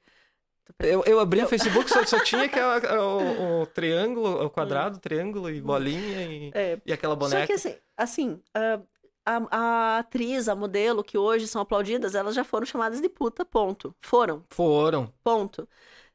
Eu, 0.79 1.03
eu 1.05 1.21
abri 1.21 1.43
o 1.43 1.49
Facebook, 1.49 1.91
só, 1.91 2.05
só 2.05 2.23
tinha 2.23 2.45
aquela, 2.47 2.79
o, 3.03 3.63
o, 3.63 3.67
triângulo, 3.67 4.45
o 4.45 4.51
quadrado, 4.51 4.97
o 4.97 5.01
triângulo 5.01 5.51
e 5.51 5.61
bolinha 5.61 6.23
e, 6.23 6.51
é. 6.55 6.81
e 6.85 6.93
aquela 6.93 7.17
boneca. 7.17 7.41
Só 7.41 7.47
que 7.47 7.53
assim, 7.53 7.77
assim 7.97 8.43
uh, 8.57 8.87
a, 9.25 9.47
a, 9.51 9.99
atriz, 9.99 10.49
a 10.49 10.55
modelo, 10.55 11.05
que 11.05 11.19
hoje 11.19 11.47
são 11.47 11.63
aplaudidas, 11.63 12.15
elas 12.15 12.35
já 12.35 12.45
foram 12.45 12.67
chamadas 12.67 13.01
de 13.01 13.09
puta, 13.09 13.45
ponto. 13.45 13.95
Foram. 14.01 14.45
Foram. 14.49 15.13
Ponto. 15.23 15.69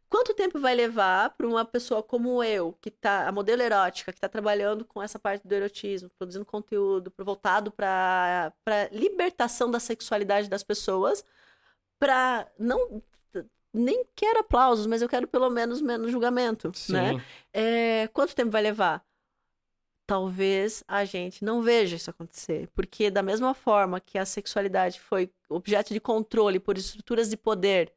Quanto 0.10 0.34
tempo 0.34 0.60
vai 0.60 0.76
levar 0.76 1.32
para 1.32 1.48
uma 1.48 1.65
pessoa 1.65 2.02
como 2.02 2.44
eu, 2.44 2.73
que 2.80 2.91
tá, 2.91 3.27
a 3.27 3.32
modelo 3.32 3.61
erótica, 3.61 4.11
que 4.11 4.18
está 4.18 4.30
trabalhando 4.30 4.86
com 4.86 5.02
essa 5.02 5.19
parte 5.19 5.48
do 5.48 5.53
erotismo, 5.53 6.10
produzindo 6.18 6.45
conteúdo 6.45 7.11
voltado 7.18 7.72
para 7.72 8.53
libertação 8.91 9.69
da 9.69 9.80
sexualidade 9.80 10.49
das 10.49 10.64
pessoas, 10.64 11.26
para 11.99 12.48
não 12.57 13.02
nem 13.76 14.06
quero 14.15 14.39
aplausos, 14.39 14.88
mas 14.88 15.02
eu 15.02 15.10
quero 15.10 15.27
pelo 15.27 15.49
menos 15.49 15.81
menos 15.81 16.11
julgamento, 16.11 16.72
Sim. 16.73 16.93
né? 16.93 17.26
É, 17.53 18.07
quanto 18.14 18.35
tempo 18.35 18.52
vai 18.52 18.61
levar? 18.61 19.03
Talvez 20.07 20.84
a 20.88 21.03
gente 21.03 21.43
não 21.43 21.61
veja 21.61 21.95
isso 21.95 22.10
acontecer, 22.10 22.69
porque 22.76 23.10
da 23.10 23.23
mesma 23.23 23.53
forma 23.53 23.99
que 23.99 24.18
a 24.18 24.26
sexualidade 24.26 24.99
foi 24.99 25.31
objeto 25.49 25.93
de 25.93 25.99
controle 25.99 26.60
por 26.60 26.77
estruturas 26.77 27.30
de 27.30 27.38
poder 27.38 27.91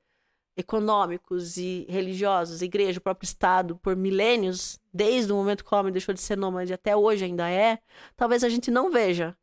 econômicos 0.56 1.56
e 1.56 1.86
religiosos, 1.88 2.62
igreja, 2.62 2.98
o 2.98 3.02
próprio 3.02 3.26
Estado, 3.26 3.76
por 3.76 3.94
milênios, 3.94 4.80
desde 4.92 5.32
o 5.32 5.36
momento 5.36 5.64
que 5.64 5.72
o 5.72 5.78
homem 5.78 5.92
deixou 5.92 6.12
de 6.12 6.20
ser 6.20 6.36
nômade 6.36 6.72
até 6.72 6.96
hoje 6.96 7.24
ainda 7.24 7.48
é, 7.48 7.78
talvez 8.16 8.42
a 8.42 8.48
gente 8.48 8.68
não 8.68 8.90
veja 8.90 9.36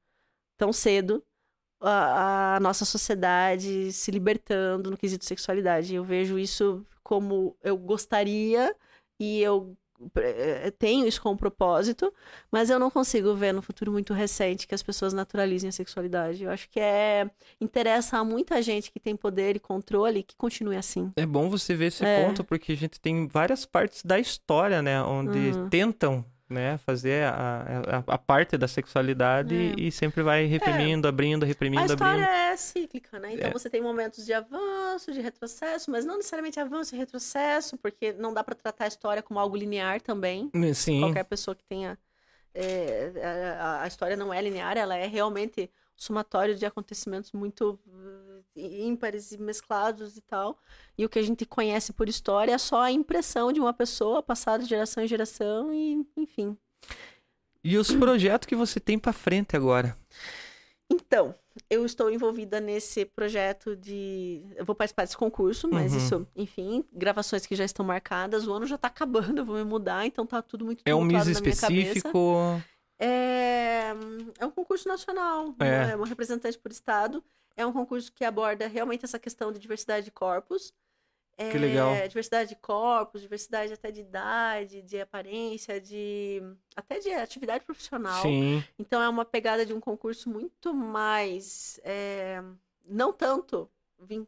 tão 0.58 0.74
cedo 0.74 1.24
a, 1.86 2.56
a, 2.56 2.60
nossa 2.60 2.86
sociedade 2.86 3.92
se 3.92 4.12
libertando 4.12 4.92
no 4.92 4.98
quesito 4.98 5.26
sexualidade. 5.26 5.96
Eu 5.96 6.04
vejo 6.04 6.40
isso 6.40 6.86
como 7.04 7.56
eu 7.64 7.78
gostaria 7.78 8.76
e 9.20 9.42
eu 9.42 9.78
eh, 10.18 10.72
tenho 10.78 11.08
isso 11.08 11.22
como 11.22 11.38
propósito, 11.38 12.14
mas 12.52 12.70
eu 12.70 12.78
não 12.78 12.92
consigo 12.92 13.34
ver 13.34 13.54
no 13.54 13.62
futuro 13.62 13.92
muito 13.92 14.14
recente 14.14 14.68
que 14.68 14.76
as 14.76 14.84
pessoas 14.84 15.14
naturalizem 15.14 15.70
a 15.70 15.72
sexualidade. 15.72 16.44
Eu 16.44 16.52
acho 16.52 16.70
que 16.70 16.80
é 16.80 17.30
interessa 17.62 18.18
a 18.18 18.24
muita 18.24 18.62
gente 18.62 18.92
que 18.92 19.00
tem 19.00 19.16
poder 19.16 19.56
e 19.56 19.60
controle 19.60 20.24
que 20.24 20.36
continue 20.36 20.76
assim. 20.76 21.12
É 21.16 21.26
bom 21.26 21.50
você 21.50 21.76
ver 21.76 21.86
esse 21.86 22.04
é. 22.04 22.26
ponto 22.26 22.44
porque 22.44 22.74
a 22.74 22.78
gente 22.78 23.00
tem 23.00 23.28
várias 23.28 23.66
partes 23.66 24.04
da 24.04 24.20
história, 24.20 24.82
né, 24.82 25.02
onde 25.02 25.38
uhum. 25.38 25.70
tentam 25.70 26.26
né, 26.50 26.78
fazer 26.78 27.26
a, 27.26 28.04
a, 28.08 28.14
a, 28.14 28.18
parte 28.18 28.56
da 28.58 28.68
sexualidade 28.68 29.56
é. 29.56 29.74
e 29.80 29.92
sempre 29.92 30.22
vai 30.22 30.46
reprimindo, 30.46 31.08
é. 31.08 31.10
abrindo, 31.10 31.46
reprimindo, 31.46 31.92
abrindo. 31.92 32.04
A 32.04 32.06
história 32.06 32.24
abrindo. 32.24 32.54
é 32.54 32.58
cíclica, 32.58 33.20
né? 33.20 33.34
Então 33.34 33.50
é. 33.50 33.52
você 33.54 33.70
tem 33.70 33.82
momentos 33.82 34.24
de 34.26 34.34
avanço, 34.34 35.12
de 35.12 35.22
retrocesso, 35.22 35.90
mas 35.90 36.06
não 36.06 36.18
necessariamente 36.18 36.60
avanço 36.60 36.94
e 36.94 36.98
retrocesso, 36.98 37.78
porque 37.78 38.14
não 38.14 38.34
dá 38.34 38.44
para 38.44 38.54
tratar 38.54 38.86
a 38.86 38.88
história 38.88 39.24
como 39.24 39.40
algo 39.40 39.56
linear 39.56 40.00
também. 40.02 40.52
Sim. 40.74 41.02
Qualquer 41.02 41.24
pessoa 41.26 41.56
que 41.56 41.64
tenha 41.64 41.98
é, 42.56 43.12
a, 43.60 43.82
a 43.84 43.88
história 43.88 44.16
não 44.16 44.34
é 44.34 44.42
linear, 44.42 44.78
ela 44.78 44.96
é 44.96 45.08
realmente 45.08 45.70
somatório 45.96 46.56
de 46.56 46.66
acontecimentos 46.66 47.32
muito 47.32 47.80
ímpares 48.56 49.32
e 49.32 49.38
mesclados 49.38 50.18
e 50.18 50.22
tal. 50.22 50.58
E 50.98 51.06
o 51.06 51.10
que 51.10 51.20
a 51.20 51.24
gente 51.24 51.46
conhece 51.46 51.94
por 51.94 52.08
história 52.08 52.54
é 52.54 52.58
só 52.58 52.82
a 52.82 52.92
impressão 52.92 53.52
de 53.52 53.60
uma 53.60 53.74
pessoa 53.74 54.22
passada 54.22 54.64
de 54.64 54.70
geração 54.70 55.04
em 55.04 55.08
geração 55.08 55.74
e, 55.74 56.06
enfim. 56.16 56.58
E 57.64 57.78
os 57.78 57.92
projetos 57.92 58.46
que 58.46 58.56
você 58.56 58.80
tem 58.80 59.00
para 59.00 59.12
frente 59.12 59.56
agora? 59.56 59.98
Então, 60.90 61.34
eu 61.70 61.86
estou 61.86 62.12
envolvida 62.12 62.60
nesse 62.60 63.06
projeto 63.06 63.76
de. 63.76 64.44
Eu 64.56 64.66
vou 64.66 64.76
participar 64.76 65.04
desse 65.04 65.18
concurso, 65.18 65.68
mas 65.68 65.94
uhum. 65.94 65.98
isso, 65.98 66.28
enfim, 66.36 66.86
gravações 66.94 67.46
que 67.46 67.56
já 67.56 67.66
estão 67.66 67.86
marcadas. 67.86 68.46
O 68.46 68.54
ano 68.54 68.68
já 68.68 68.76
está 68.76 68.88
acabando, 68.88 69.40
eu 69.40 69.46
vou 69.46 69.56
me 69.56 69.64
mudar, 69.64 70.06
então 70.06 70.26
tá 70.26 70.42
tudo 70.42 70.66
muito 70.66 70.84
É 70.86 70.94
um 70.94 71.04
mês 71.04 71.28
específico? 71.28 72.62
É, 73.00 73.94
é 74.40 74.46
um 74.46 74.52
concurso 74.52 74.88
nacional, 74.88 75.54
é. 75.60 75.92
é 75.92 75.96
uma 75.96 76.08
representante 76.08 76.58
por 76.58 76.72
estado. 76.72 77.24
É 77.58 77.66
um 77.66 77.72
concurso 77.72 78.12
que 78.12 78.26
aborda 78.26 78.68
realmente 78.68 79.06
essa 79.06 79.20
questão 79.20 79.52
de 79.52 79.60
diversidade 79.60 80.06
de 80.06 80.12
corpos. 80.12 80.74
É, 81.38 81.52
que 81.52 81.58
legal. 81.58 81.94
Diversidade 82.08 82.50
de 82.50 82.56
corpos, 82.56 83.22
diversidade 83.22 83.74
até 83.74 83.92
de 83.92 84.02
idade, 84.02 84.82
de 84.82 85.02
aparência, 85.02 85.80
de 85.82 86.42
até 86.76 87.00
de 87.00 87.12
atividade 87.12 87.66
profissional. 87.66 88.22
Sim. 88.22 88.64
Então 88.80 89.02
é 89.02 89.10
uma 89.10 89.26
pegada 89.26 89.66
de 89.66 89.74
um 89.74 89.80
concurso 89.80 90.30
muito 90.30 90.74
mais 90.74 91.80
é, 91.84 92.42
não 92.86 93.12
tanto 93.12 93.70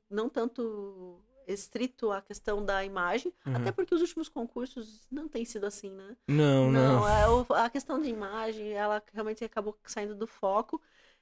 não 0.10 0.30
tanto 0.30 1.20
estrito 1.48 2.12
à 2.12 2.22
questão 2.22 2.64
da 2.64 2.84
imagem, 2.84 3.34
uhum. 3.46 3.56
até 3.56 3.72
porque 3.72 3.96
os 3.96 4.02
últimos 4.02 4.28
concursos 4.28 5.08
não 5.10 5.28
tem 5.28 5.46
sido 5.46 5.66
assim, 5.66 5.90
né? 5.90 6.16
Não, 6.28 6.72
não. 6.72 7.02
não. 7.02 7.08
É, 7.08 7.64
a 7.64 7.70
questão 7.70 8.02
de 8.02 8.10
imagem, 8.10 8.74
ela 8.74 9.02
realmente 9.14 9.44
acabou 9.44 9.78
saindo 9.86 10.14
do 10.14 10.28
foco 10.28 10.82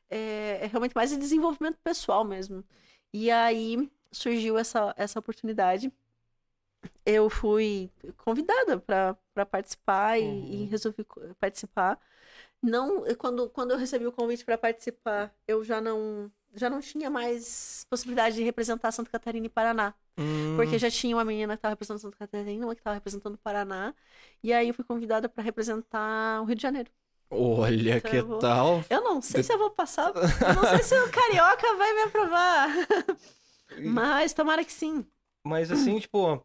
é, 0.09 0.59
é 0.61 0.65
realmente 0.67 0.95
mais 0.95 1.09
de 1.09 1.17
desenvolvimento 1.17 1.77
pessoal 1.83 2.23
mesmo. 2.23 2.63
E 3.13 3.31
aí 3.31 3.89
surgiu 4.11 4.57
essa, 4.57 4.93
essa 4.97 5.19
oportunidade. 5.19 5.91
Eu 7.05 7.29
fui 7.29 7.89
convidada 8.17 8.79
para 8.79 9.45
participar 9.45 10.19
uhum. 10.19 10.25
e, 10.25 10.55
e, 10.55 10.61
uhum. 10.63 10.69
resolvi 10.69 11.05
participar. 11.39 11.99
Não, 12.61 13.03
quando, 13.17 13.49
quando 13.49 13.71
eu 13.71 13.77
recebi 13.77 14.05
o 14.07 14.11
convite 14.11 14.45
para 14.45 14.57
participar, 14.57 15.33
eu 15.47 15.63
já 15.63 15.81
não 15.81 16.31
já 16.55 16.69
não 16.69 16.79
tinha 16.79 17.09
mais 17.09 17.85
possibilidade 17.89 18.35
de 18.35 18.43
representar 18.43 18.91
Santa 18.91 19.11
Catarina 19.11 19.45
e 19.45 19.49
Paraná. 19.49 19.93
Hum. 20.17 20.55
Porque 20.55 20.79
já 20.79 20.89
tinha 20.89 21.15
uma 21.15 21.25
menina 21.25 21.53
que 21.53 21.59
estava 21.59 21.73
representando 21.73 21.99
Santa 21.99 22.17
Catarina, 22.17 22.65
uma 22.65 22.73
que 22.73 22.81
estava 22.81 22.93
representando 22.93 23.35
o 23.35 23.37
Paraná. 23.37 23.93
E 24.41 24.53
aí 24.53 24.67
eu 24.67 24.73
fui 24.73 24.85
convidada 24.85 25.27
para 25.27 25.43
representar 25.43 26.41
o 26.41 26.45
Rio 26.45 26.55
de 26.55 26.61
Janeiro. 26.61 26.89
Olha, 27.29 27.97
então 27.97 28.11
que 28.11 28.17
eu 28.17 28.25
vou... 28.25 28.39
tal? 28.39 28.83
Eu 28.89 29.01
não 29.03 29.21
sei 29.21 29.43
se 29.43 29.51
eu 29.51 29.57
vou 29.57 29.71
passar. 29.71 30.13
Eu 30.15 30.53
não 30.55 30.63
sei 30.69 30.83
se 30.83 30.95
o 30.95 31.11
carioca 31.11 31.75
vai 31.75 31.93
me 31.93 32.01
aprovar. 32.03 32.69
Mas 33.83 34.33
tomara 34.33 34.63
que 34.63 34.71
sim. 34.71 35.05
Mas 35.43 35.71
assim, 35.71 35.99
tipo, 35.99 36.41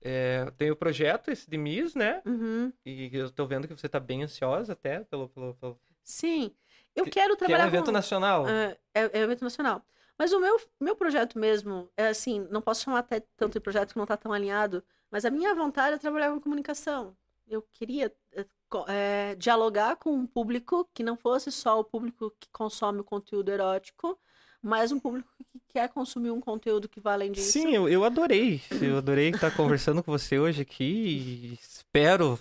é, 0.00 0.50
tem 0.56 0.70
o 0.70 0.76
projeto, 0.76 1.30
esse 1.30 1.48
de 1.48 1.58
Miss, 1.58 1.94
né? 1.94 2.22
Uhum. 2.24 2.72
E 2.84 3.10
eu 3.12 3.30
tô 3.30 3.46
vendo 3.46 3.66
que 3.66 3.74
você 3.74 3.88
tá 3.88 3.98
bem 3.98 4.22
ansiosa 4.22 4.72
até 4.72 5.00
pelo. 5.00 5.28
pelo, 5.28 5.54
pelo... 5.54 5.78
Sim. 6.04 6.52
Eu 6.98 7.04
que, 7.04 7.10
quero 7.10 7.36
trabalhar. 7.36 7.58
Que 7.58 7.62
é 7.62 7.64
um 7.64 7.68
evento 7.68 7.86
com... 7.86 7.92
nacional. 7.92 8.44
Uh, 8.44 8.76
é, 8.94 9.10
é 9.12 9.20
um 9.20 9.24
evento 9.24 9.44
nacional. 9.44 9.82
Mas 10.18 10.32
o 10.32 10.40
meu, 10.40 10.60
meu 10.80 10.96
projeto 10.96 11.38
mesmo, 11.38 11.88
é 11.96 12.08
assim, 12.08 12.46
não 12.50 12.60
posso 12.60 12.82
chamar 12.82 12.98
até 12.98 13.20
tanto 13.36 13.52
de 13.52 13.60
projeto 13.60 13.92
que 13.92 13.96
não 13.96 14.04
está 14.04 14.16
tão 14.16 14.32
alinhado, 14.32 14.82
mas 15.10 15.24
a 15.24 15.30
minha 15.30 15.54
vontade 15.54 15.94
é 15.94 15.98
trabalhar 15.98 16.30
com 16.32 16.40
comunicação. 16.40 17.16
Eu 17.46 17.62
queria 17.72 18.12
é, 18.32 18.44
é, 18.88 19.34
dialogar 19.36 19.96
com 19.96 20.12
um 20.12 20.26
público 20.26 20.88
que 20.92 21.04
não 21.04 21.16
fosse 21.16 21.52
só 21.52 21.78
o 21.78 21.84
público 21.84 22.32
que 22.38 22.48
consome 22.50 23.00
o 23.00 23.04
conteúdo 23.04 23.50
erótico, 23.50 24.18
mas 24.62 24.90
um 24.90 24.98
público 24.98 25.28
que 25.52 25.60
quer 25.68 25.88
consumir 25.88 26.30
um 26.30 26.40
conteúdo 26.40 26.88
que 26.88 27.00
vai 27.00 27.14
além 27.14 27.32
disso. 27.32 27.52
Sim, 27.52 27.74
eu, 27.74 27.88
eu 27.88 28.04
adorei. 28.04 28.60
Eu 28.82 28.98
adorei 28.98 29.30
estar 29.30 29.54
conversando 29.54 30.02
com 30.02 30.10
você 30.10 30.38
hoje 30.38 30.62
aqui. 30.62 31.56
espero 31.62 32.38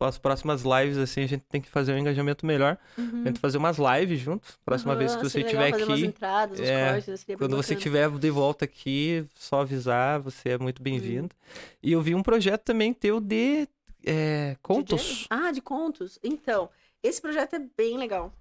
as 0.00 0.18
próximas 0.18 0.62
lives 0.62 0.98
assim 0.98 1.22
a 1.22 1.26
gente 1.26 1.44
tem 1.48 1.60
que 1.60 1.68
fazer 1.68 1.92
um 1.92 1.98
engajamento 1.98 2.44
melhor. 2.44 2.76
Uhum. 2.98 3.22
A 3.22 3.28
gente 3.28 3.40
fazer 3.40 3.58
umas 3.58 3.78
lives 3.78 4.20
juntos. 4.20 4.58
Próxima 4.64 4.92
uhum, 4.92 4.98
vez 4.98 5.14
que 5.14 5.22
você 5.22 5.40
estiver 5.40 5.72
aqui, 5.72 6.04
entradas, 6.04 6.60
é, 6.60 6.92
cortes, 6.92 7.24
quando 7.38 7.56
você 7.56 7.74
estiver 7.74 8.10
de 8.10 8.30
volta 8.30 8.64
aqui, 8.64 9.24
só 9.36 9.60
avisar. 9.60 10.20
Você 10.20 10.50
é 10.50 10.58
muito 10.58 10.82
bem-vindo. 10.82 11.30
Uhum. 11.34 11.60
E 11.82 11.92
eu 11.92 12.02
vi 12.02 12.14
um 12.14 12.22
projeto 12.22 12.62
também 12.62 12.92
teu 12.92 13.20
de 13.20 13.68
é, 14.04 14.56
contos. 14.62 15.02
De 15.02 15.26
ah, 15.30 15.52
de 15.52 15.60
contos. 15.60 16.18
Então, 16.22 16.68
esse 17.02 17.20
projeto 17.20 17.54
é 17.54 17.60
bem 17.76 17.96
legal. 17.96 18.32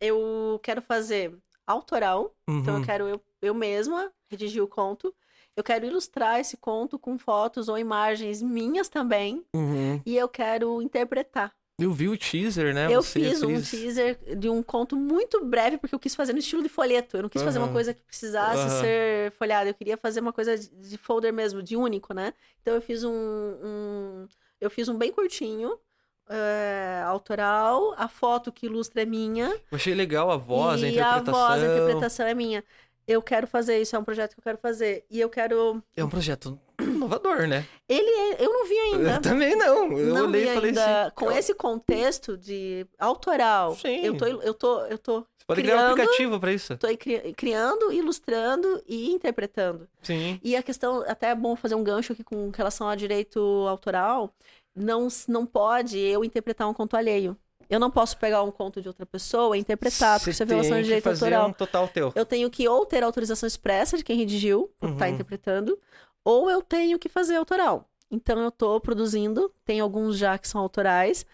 Eu 0.00 0.58
quero 0.62 0.82
fazer 0.82 1.34
autoral. 1.66 2.34
Uhum. 2.48 2.58
Então 2.58 2.74
eu 2.74 2.80
uhum. 2.80 2.86
quero 2.86 3.08
eu, 3.08 3.20
eu 3.42 3.54
mesma 3.54 4.12
redigir 4.30 4.62
o 4.62 4.68
conto. 4.68 5.14
Eu 5.56 5.62
quero 5.62 5.86
ilustrar 5.86 6.40
esse 6.40 6.56
conto 6.56 6.98
com 6.98 7.16
fotos 7.16 7.68
ou 7.68 7.78
imagens 7.78 8.42
minhas 8.42 8.88
também. 8.88 9.44
Uhum. 9.54 10.00
E 10.04 10.16
eu 10.16 10.28
quero 10.28 10.82
interpretar. 10.82 11.54
Eu 11.78 11.92
vi 11.92 12.08
o 12.08 12.16
teaser, 12.16 12.72
né? 12.72 12.86
Eu 12.86 13.02
Você 13.02 13.18
fiz 13.18 13.42
um 13.42 13.60
teaser 13.60 14.36
de 14.36 14.48
um 14.48 14.62
conto 14.62 14.96
muito 14.96 15.44
breve, 15.44 15.76
porque 15.76 15.94
eu 15.94 15.98
quis 15.98 16.14
fazer 16.14 16.32
no 16.32 16.38
estilo 16.38 16.62
de 16.62 16.68
folheto. 16.68 17.16
Eu 17.16 17.22
não 17.22 17.28
quis 17.28 17.40
uhum. 17.40 17.46
fazer 17.46 17.58
uma 17.58 17.72
coisa 17.72 17.92
que 17.92 18.02
precisasse 18.02 18.62
uhum. 18.62 18.80
ser 18.80 19.32
folhada. 19.32 19.70
Eu 19.70 19.74
queria 19.74 19.96
fazer 19.96 20.20
uma 20.20 20.32
coisa 20.32 20.56
de 20.56 20.96
folder 20.96 21.32
mesmo, 21.32 21.62
de 21.62 21.76
único, 21.76 22.14
né? 22.14 22.32
Então 22.62 22.74
eu 22.74 22.80
fiz 22.80 23.02
um, 23.02 23.10
um 23.12 24.28
eu 24.60 24.70
fiz 24.70 24.88
um 24.88 24.96
bem 24.96 25.12
curtinho, 25.12 25.76
é, 26.28 27.02
autoral, 27.06 27.94
a 27.96 28.08
foto 28.08 28.52
que 28.52 28.66
ilustra 28.66 29.02
é 29.02 29.04
minha. 29.04 29.48
Eu 29.70 29.76
achei 29.76 29.94
legal 29.94 30.30
a 30.30 30.36
voz, 30.36 30.82
a 30.82 30.88
interpretação. 30.88 31.34
a 31.34 31.48
voz, 31.48 31.62
a 31.62 31.66
interpretação 31.66 32.26
é 32.26 32.34
minha. 32.34 32.64
Eu 33.06 33.20
quero 33.20 33.46
fazer 33.46 33.80
isso, 33.80 33.94
é 33.94 33.98
um 33.98 34.04
projeto 34.04 34.32
que 34.32 34.40
eu 34.40 34.44
quero 34.44 34.58
fazer. 34.58 35.04
E 35.10 35.20
eu 35.20 35.28
quero. 35.28 35.82
É 35.94 36.02
um 36.02 36.08
projeto 36.08 36.58
inovador, 36.80 37.46
né? 37.46 37.66
Ele 37.86 38.08
é... 38.08 38.42
Eu 38.42 38.50
não 38.50 38.66
vi 38.66 38.78
ainda. 38.78 39.10
Eu 39.16 39.20
também 39.20 39.54
não. 39.54 39.92
Eu 39.92 40.14
não 40.14 40.26
olhei 40.26 40.44
e 40.44 40.54
falei 40.54 40.70
ainda. 40.70 41.02
assim. 41.02 41.14
Com 41.14 41.30
esse 41.30 41.54
contexto 41.54 42.36
de 42.36 42.86
autoral. 42.98 43.76
Sim. 43.76 44.00
Eu 44.02 44.16
tô. 44.16 44.26
Eu 44.26 44.54
tô, 44.54 44.86
eu 44.86 44.96
tô 44.96 45.20
Você 45.20 45.26
pode 45.46 45.62
criando, 45.62 45.76
criar 45.76 45.88
um 45.88 45.92
aplicativo 45.92 46.40
para 46.40 46.52
isso. 46.52 46.78
Tô 46.78 46.88
criando, 47.36 47.92
ilustrando 47.92 48.82
e 48.86 49.10
interpretando. 49.12 49.86
Sim. 50.02 50.40
E 50.42 50.56
a 50.56 50.62
questão, 50.62 51.04
até 51.06 51.28
é 51.28 51.34
bom 51.34 51.54
fazer 51.54 51.74
um 51.74 51.84
gancho 51.84 52.14
aqui 52.14 52.24
com 52.24 52.50
relação 52.56 52.88
a 52.88 52.96
direito 52.96 53.38
autoral 53.68 54.34
não, 54.74 55.08
não 55.28 55.46
pode 55.46 55.98
eu 55.98 56.24
interpretar 56.24 56.68
um 56.68 56.74
conto 56.74 56.96
alheio. 56.96 57.36
Eu 57.68 57.80
não 57.80 57.90
posso 57.90 58.16
pegar 58.18 58.42
um 58.42 58.50
conto 58.50 58.82
de 58.82 58.88
outra 58.88 59.06
pessoa 59.06 59.56
e 59.56 59.60
interpretar, 59.60 60.18
porque 60.18 60.30
isso 60.30 60.42
é 60.42 60.46
violação 60.46 60.76
de 60.76 60.84
direito 60.84 61.04
fazer 61.04 61.32
autoral. 61.32 61.48
Um 61.48 61.52
total 61.52 61.88
teu. 61.88 62.12
Eu 62.14 62.26
tenho 62.26 62.50
que 62.50 62.68
ou 62.68 62.84
ter 62.84 63.02
autorização 63.02 63.46
expressa 63.46 63.96
de 63.96 64.04
quem 64.04 64.16
redigiu, 64.16 64.70
por 64.78 64.88
uhum. 64.88 64.92
estar 64.94 65.08
interpretando, 65.08 65.78
ou 66.22 66.50
eu 66.50 66.62
tenho 66.62 66.98
que 66.98 67.08
fazer 67.08 67.36
autoral. 67.36 67.88
Então 68.10 68.38
eu 68.40 68.48
estou 68.48 68.80
produzindo, 68.80 69.52
tem 69.64 69.80
alguns 69.80 70.16
já 70.18 70.38
que 70.38 70.46
são 70.46 70.60
autorais, 70.60 71.24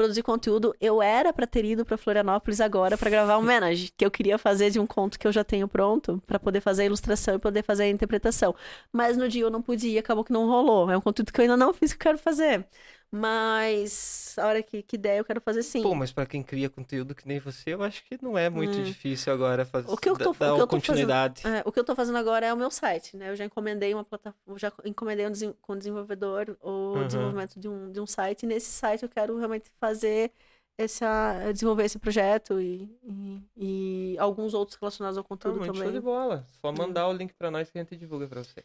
produzir 0.00 0.22
conteúdo. 0.22 0.74
Eu 0.80 1.02
era 1.02 1.30
para 1.30 1.46
ter 1.46 1.62
ido 1.64 1.84
para 1.84 1.98
Florianópolis 1.98 2.58
agora 2.60 2.96
para 2.96 3.10
gravar 3.10 3.36
um 3.36 3.42
menage, 3.42 3.92
que 3.94 4.04
eu 4.04 4.10
queria 4.10 4.38
fazer 4.38 4.70
de 4.70 4.80
um 4.80 4.86
conto 4.86 5.18
que 5.18 5.26
eu 5.26 5.32
já 5.32 5.44
tenho 5.44 5.68
pronto, 5.68 6.22
para 6.26 6.38
poder 6.38 6.60
fazer 6.62 6.82
a 6.82 6.86
ilustração 6.86 7.34
e 7.34 7.38
poder 7.38 7.62
fazer 7.62 7.84
a 7.84 7.88
interpretação. 7.88 8.54
Mas 8.90 9.16
no 9.16 9.28
dia 9.28 9.42
eu 9.42 9.50
não 9.50 9.60
podia, 9.60 10.00
acabou 10.00 10.24
que 10.24 10.32
não 10.32 10.46
rolou. 10.46 10.90
É 10.90 10.96
um 10.96 11.00
conteúdo 11.02 11.32
que 11.32 11.40
eu 11.40 11.42
ainda 11.42 11.56
não 11.56 11.74
fiz 11.74 11.92
que 11.92 11.96
eu 11.98 12.00
quero 12.00 12.18
fazer. 12.18 12.66
Mas 13.12 14.36
a 14.38 14.46
hora 14.46 14.62
que, 14.62 14.82
que 14.82 14.96
der, 14.96 15.18
eu 15.18 15.24
quero 15.24 15.40
fazer 15.40 15.64
sim. 15.64 15.82
Pô, 15.82 15.96
mas 15.96 16.12
para 16.12 16.26
quem 16.26 16.44
cria 16.44 16.70
conteúdo 16.70 17.12
que 17.12 17.26
nem 17.26 17.40
você, 17.40 17.74
eu 17.74 17.82
acho 17.82 18.04
que 18.04 18.16
não 18.22 18.38
é 18.38 18.48
muito 18.48 18.78
hum. 18.78 18.84
difícil 18.84 19.32
agora 19.32 19.64
fazer 19.64 19.90
o 19.90 19.96
que 19.96 20.08
eu 20.08 20.16
tô, 20.16 20.32
dar 20.32 20.54
o 20.54 20.56
que 20.56 20.62
eu 20.62 20.68
continuidade. 20.68 21.42
Fazendo, 21.42 21.58
é, 21.58 21.62
o 21.64 21.72
que 21.72 21.80
eu 21.80 21.84
tô 21.84 21.96
fazendo 21.96 22.18
agora 22.18 22.46
é 22.46 22.54
o 22.54 22.56
meu 22.56 22.70
site, 22.70 23.16
né? 23.16 23.30
Eu 23.30 23.36
já 23.36 23.44
encomendei 23.44 23.92
uma 23.92 24.04
plataforma, 24.04 24.56
já 24.58 24.72
encomendei 24.84 25.26
um, 25.26 25.32
com 25.60 25.72
um 25.72 25.78
desenvolvedor 25.78 26.56
o 26.62 26.70
uhum. 26.70 27.06
desenvolvimento 27.06 27.58
de 27.58 27.68
um, 27.68 27.90
de 27.90 28.00
um 28.00 28.06
site. 28.06 28.44
E 28.44 28.46
nesse 28.46 28.70
site 28.70 29.02
eu 29.02 29.08
quero 29.08 29.36
realmente 29.36 29.72
fazer 29.80 30.30
essa, 30.78 31.50
desenvolver 31.52 31.86
esse 31.86 31.98
projeto 31.98 32.60
e, 32.60 32.88
e, 33.02 33.42
e 33.56 34.18
alguns 34.18 34.54
outros 34.54 34.78
relacionados 34.78 35.18
ao 35.18 35.24
conteúdo 35.24 35.56
ah, 35.56 35.58
muito 35.58 35.72
também. 35.72 35.88
Show 35.88 35.92
de 35.92 36.00
bola. 36.00 36.46
Só 36.60 36.70
mandar 36.70 37.08
hum. 37.08 37.10
o 37.10 37.16
link 37.16 37.34
para 37.34 37.50
nós 37.50 37.68
que 37.68 37.76
a 37.76 37.82
gente 37.82 37.96
divulga 37.96 38.28
para 38.28 38.44
você. 38.44 38.64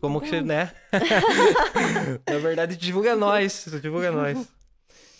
Como 0.00 0.20
que, 0.20 0.40
né? 0.40 0.72
Na 2.28 2.38
verdade, 2.38 2.76
divulga 2.76 3.16
nós. 3.16 3.66
Divulga 3.80 4.12
nós. 4.12 4.48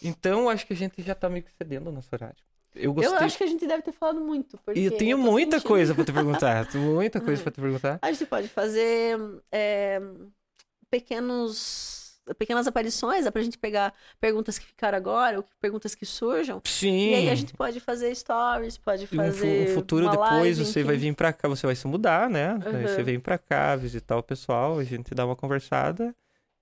Então, 0.03 0.49
acho 0.49 0.67
que 0.67 0.73
a 0.73 0.77
gente 0.77 1.03
já 1.03 1.15
tá 1.15 1.29
meio 1.29 1.45
que 1.45 1.51
cedendo 1.53 1.89
o 1.89 1.93
nosso 1.93 2.09
horário. 2.13 2.37
Eu, 2.75 2.93
gostei... 2.93 3.13
eu 3.13 3.19
acho 3.19 3.37
que 3.37 3.45
a 3.45 3.49
gente 3.49 3.67
deve 3.67 3.83
ter 3.83 3.93
falado 3.93 4.21
muito. 4.21 4.59
E 4.75 4.85
eu 4.85 4.97
tenho 4.97 5.15
eu 5.15 5.19
muita 5.19 5.57
sentindo... 5.57 5.69
coisa 5.69 5.95
pra 5.95 6.05
te 6.05 6.13
perguntar. 6.13 6.69
muita 6.75 7.21
coisa 7.21 7.43
pra 7.43 7.53
te 7.53 7.61
perguntar. 7.61 7.99
A 8.01 8.13
gente 8.13 8.27
pode 8.27 8.49
fazer 8.49 9.19
é, 9.51 10.01
pequenos 10.89 12.00
pequenas 12.39 12.67
aparições, 12.67 13.27
é 13.27 13.31
pra 13.31 13.43
gente 13.43 13.59
pegar 13.59 13.93
perguntas 14.21 14.59
que 14.59 14.67
ficaram 14.67 14.97
agora, 14.97 15.39
ou 15.39 15.45
perguntas 15.61 15.95
que 15.95 16.07
surjam. 16.07 16.61
Sim. 16.65 17.11
E 17.11 17.15
aí 17.15 17.29
a 17.29 17.35
gente 17.35 17.55
pode 17.55 17.81
fazer 17.81 18.15
stories, 18.15 18.79
pode 18.79 19.07
fazer. 19.07 19.69
No 19.69 19.75
futuro, 19.75 20.09
depois, 20.09 20.59
você 20.59 20.83
vai 20.83 20.97
vir 20.97 21.15
pra 21.15 21.33
cá, 21.33 21.49
você 21.49 21.67
vai 21.67 21.75
se 21.75 21.87
mudar, 21.87 22.29
né? 22.29 22.55
Uhum. 22.55 22.83
Você 22.83 23.03
vem 23.03 23.19
pra 23.19 23.39
cá 23.39 23.77
visitar 23.77 24.17
o 24.17 24.23
pessoal, 24.23 24.79
a 24.79 24.85
gente 24.85 25.15
dá 25.15 25.25
uma 25.27 25.37
conversada. 25.37 26.15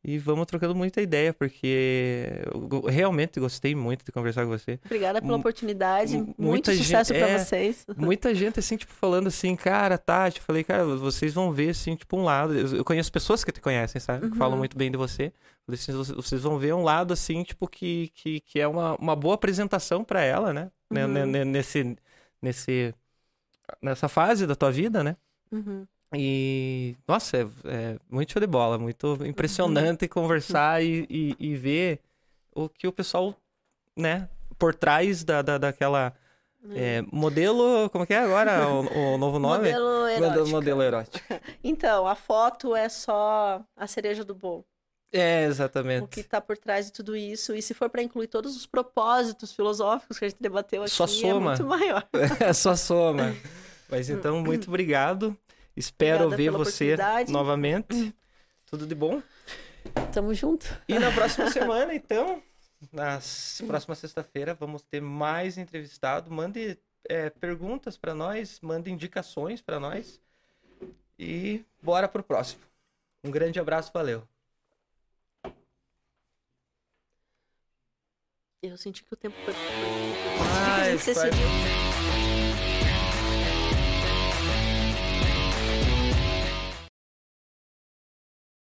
E 0.09 0.17
vamos 0.17 0.47
trocando 0.47 0.75
muita 0.75 1.03
ideia, 1.03 1.35
porque 1.35 2.41
eu 2.51 2.81
realmente 2.87 3.39
gostei 3.39 3.75
muito 3.75 4.07
de 4.07 4.11
conversar 4.11 4.45
com 4.47 4.49
você. 4.49 4.81
Obrigada 4.87 5.21
pela 5.21 5.37
oportunidade. 5.37 6.27
Muito 6.39 6.73
sucesso 6.73 7.13
para 7.13 7.29
é, 7.29 7.39
vocês. 7.39 7.85
Muita 7.95 8.35
gente, 8.35 8.59
assim, 8.59 8.79
tipo, 8.79 8.95
falando 8.95 9.27
assim, 9.27 9.55
cara, 9.55 9.99
Tati, 9.99 10.39
eu 10.39 10.45
falei, 10.47 10.65
cara, 10.65 10.87
vocês 10.87 11.35
vão 11.35 11.53
ver, 11.53 11.69
assim, 11.69 11.95
tipo, 11.95 12.17
um 12.17 12.25
lado. 12.25 12.55
Eu 12.57 12.83
conheço 12.87 13.13
pessoas 13.13 13.45
que 13.45 13.53
te 13.53 13.61
conhecem, 13.61 14.01
sabe? 14.01 14.25
Uhum. 14.25 14.31
Que 14.31 14.39
falam 14.39 14.57
muito 14.57 14.79
bem 14.79 14.91
de 14.91 14.97
você. 14.97 15.31
Assim, 15.71 15.93
vocês 15.93 16.43
vão 16.43 16.59
ver 16.59 16.73
um 16.73 16.83
lado, 16.83 17.13
assim, 17.13 17.43
tipo, 17.43 17.69
que, 17.69 18.11
que, 18.15 18.41
que 18.41 18.59
é 18.59 18.67
uma, 18.67 18.95
uma 18.95 19.15
boa 19.15 19.35
apresentação 19.35 20.03
para 20.03 20.23
ela, 20.23 20.55
né? 20.55 20.71
Uhum. 20.91 21.45
Nesse, 21.45 21.99
nesse, 22.41 22.95
nessa 23.83 24.09
fase 24.09 24.47
da 24.47 24.57
tua 24.57 24.73
vida, 24.73 25.05
né? 25.05 25.19
Uhum. 25.53 25.87
E, 26.15 26.97
nossa, 27.07 27.37
é, 27.37 27.47
é, 27.67 27.99
muito 28.09 28.33
show 28.33 28.41
de 28.41 28.47
bola, 28.47 28.79
muito 28.79 29.19
impressionante 29.27 30.05
uhum. 30.05 30.09
conversar 30.09 30.83
e, 30.83 31.07
e, 31.11 31.37
e, 31.39 31.55
ver 31.55 32.01
o 32.55 32.69
que 32.69 32.89
o 32.89 32.93
pessoal, 32.93 33.35
né, 33.97 34.29
por 34.59 34.75
trás 34.75 35.23
da, 35.23 35.43
da, 35.43 35.59
daquela. 35.59 36.15
É, 36.75 37.03
modelo, 37.13 37.89
como 37.91 38.05
que 38.05 38.13
é 38.13 38.19
agora 38.19 38.69
o, 38.69 39.15
o 39.15 39.19
novo 39.19 39.39
nome? 39.39 39.71
modelo 39.71 40.09
erótico. 40.09 40.49
Modelo 40.49 40.83
erótico. 40.83 41.35
então, 41.63 42.07
a 42.07 42.17
foto 42.17 42.75
é 42.75 42.89
só 42.89 43.63
a 43.77 43.87
cereja 43.87 44.25
do 44.25 44.35
bolo. 44.35 44.67
É, 45.13 45.45
exatamente. 45.45 46.05
O 46.05 46.09
que 46.09 46.21
está 46.21 46.41
por 46.41 46.59
trás 46.59 46.87
de 46.87 46.93
tudo 46.93 47.17
isso. 47.17 47.55
E 47.55 47.63
se 47.63 47.73
for 47.75 47.89
para 47.89 48.03
incluir 48.03 48.27
todos 48.27 48.57
os 48.57 48.67
propósitos 48.67 49.53
filosóficos 49.53 50.19
que 50.19 50.25
a 50.25 50.29
gente 50.29 50.41
debateu 50.41 50.83
aqui, 50.83 50.91
só 50.91 51.07
soma. 51.07 51.55
é 51.55 51.57
muito 51.57 51.65
maior. 51.65 52.09
É, 52.41 52.53
só 52.53 52.77
soma. 52.77 53.35
Mas 53.89 54.11
então, 54.11 54.41
muito 54.43 54.69
obrigado. 54.69 55.37
Espero 55.79 56.27
Obrigada 56.27 56.59
ver 56.59 56.65
você 56.65 56.97
novamente. 57.29 57.95
Hum. 57.95 58.13
Tudo 58.67 58.85
de 58.85 58.97
bom. 58.97 59.23
Tamo 60.13 60.35
junto. 60.35 60.67
E 60.89 60.99
na 60.99 61.13
próxima 61.13 61.49
semana, 61.53 61.95
então, 61.95 62.43
na 62.93 63.21
próxima 63.65 63.95
sexta-feira, 63.95 64.55
vamos 64.55 64.83
ter 64.83 65.01
mais 65.01 65.57
entrevistado. 65.57 66.33
Mande 66.33 66.77
é, 67.09 67.31
perguntas 67.31 67.97
para 67.97 68.13
nós, 68.13 68.59
mande 68.61 68.91
indicações 68.91 69.63
para 69.63 69.79
nós. 69.79 70.21
E 71.17 71.65
bora 71.81 72.09
pro 72.09 72.25
próximo. 72.25 72.63
Um 73.23 73.31
grande 73.31 73.61
abraço, 73.61 73.93
valeu. 73.95 74.27
Eu 78.61 78.77
senti 78.77 79.05
que 79.05 79.15
o 79.15 79.17
tempo 79.17 79.37
foi. 79.45 79.55
Ai, 80.81 80.99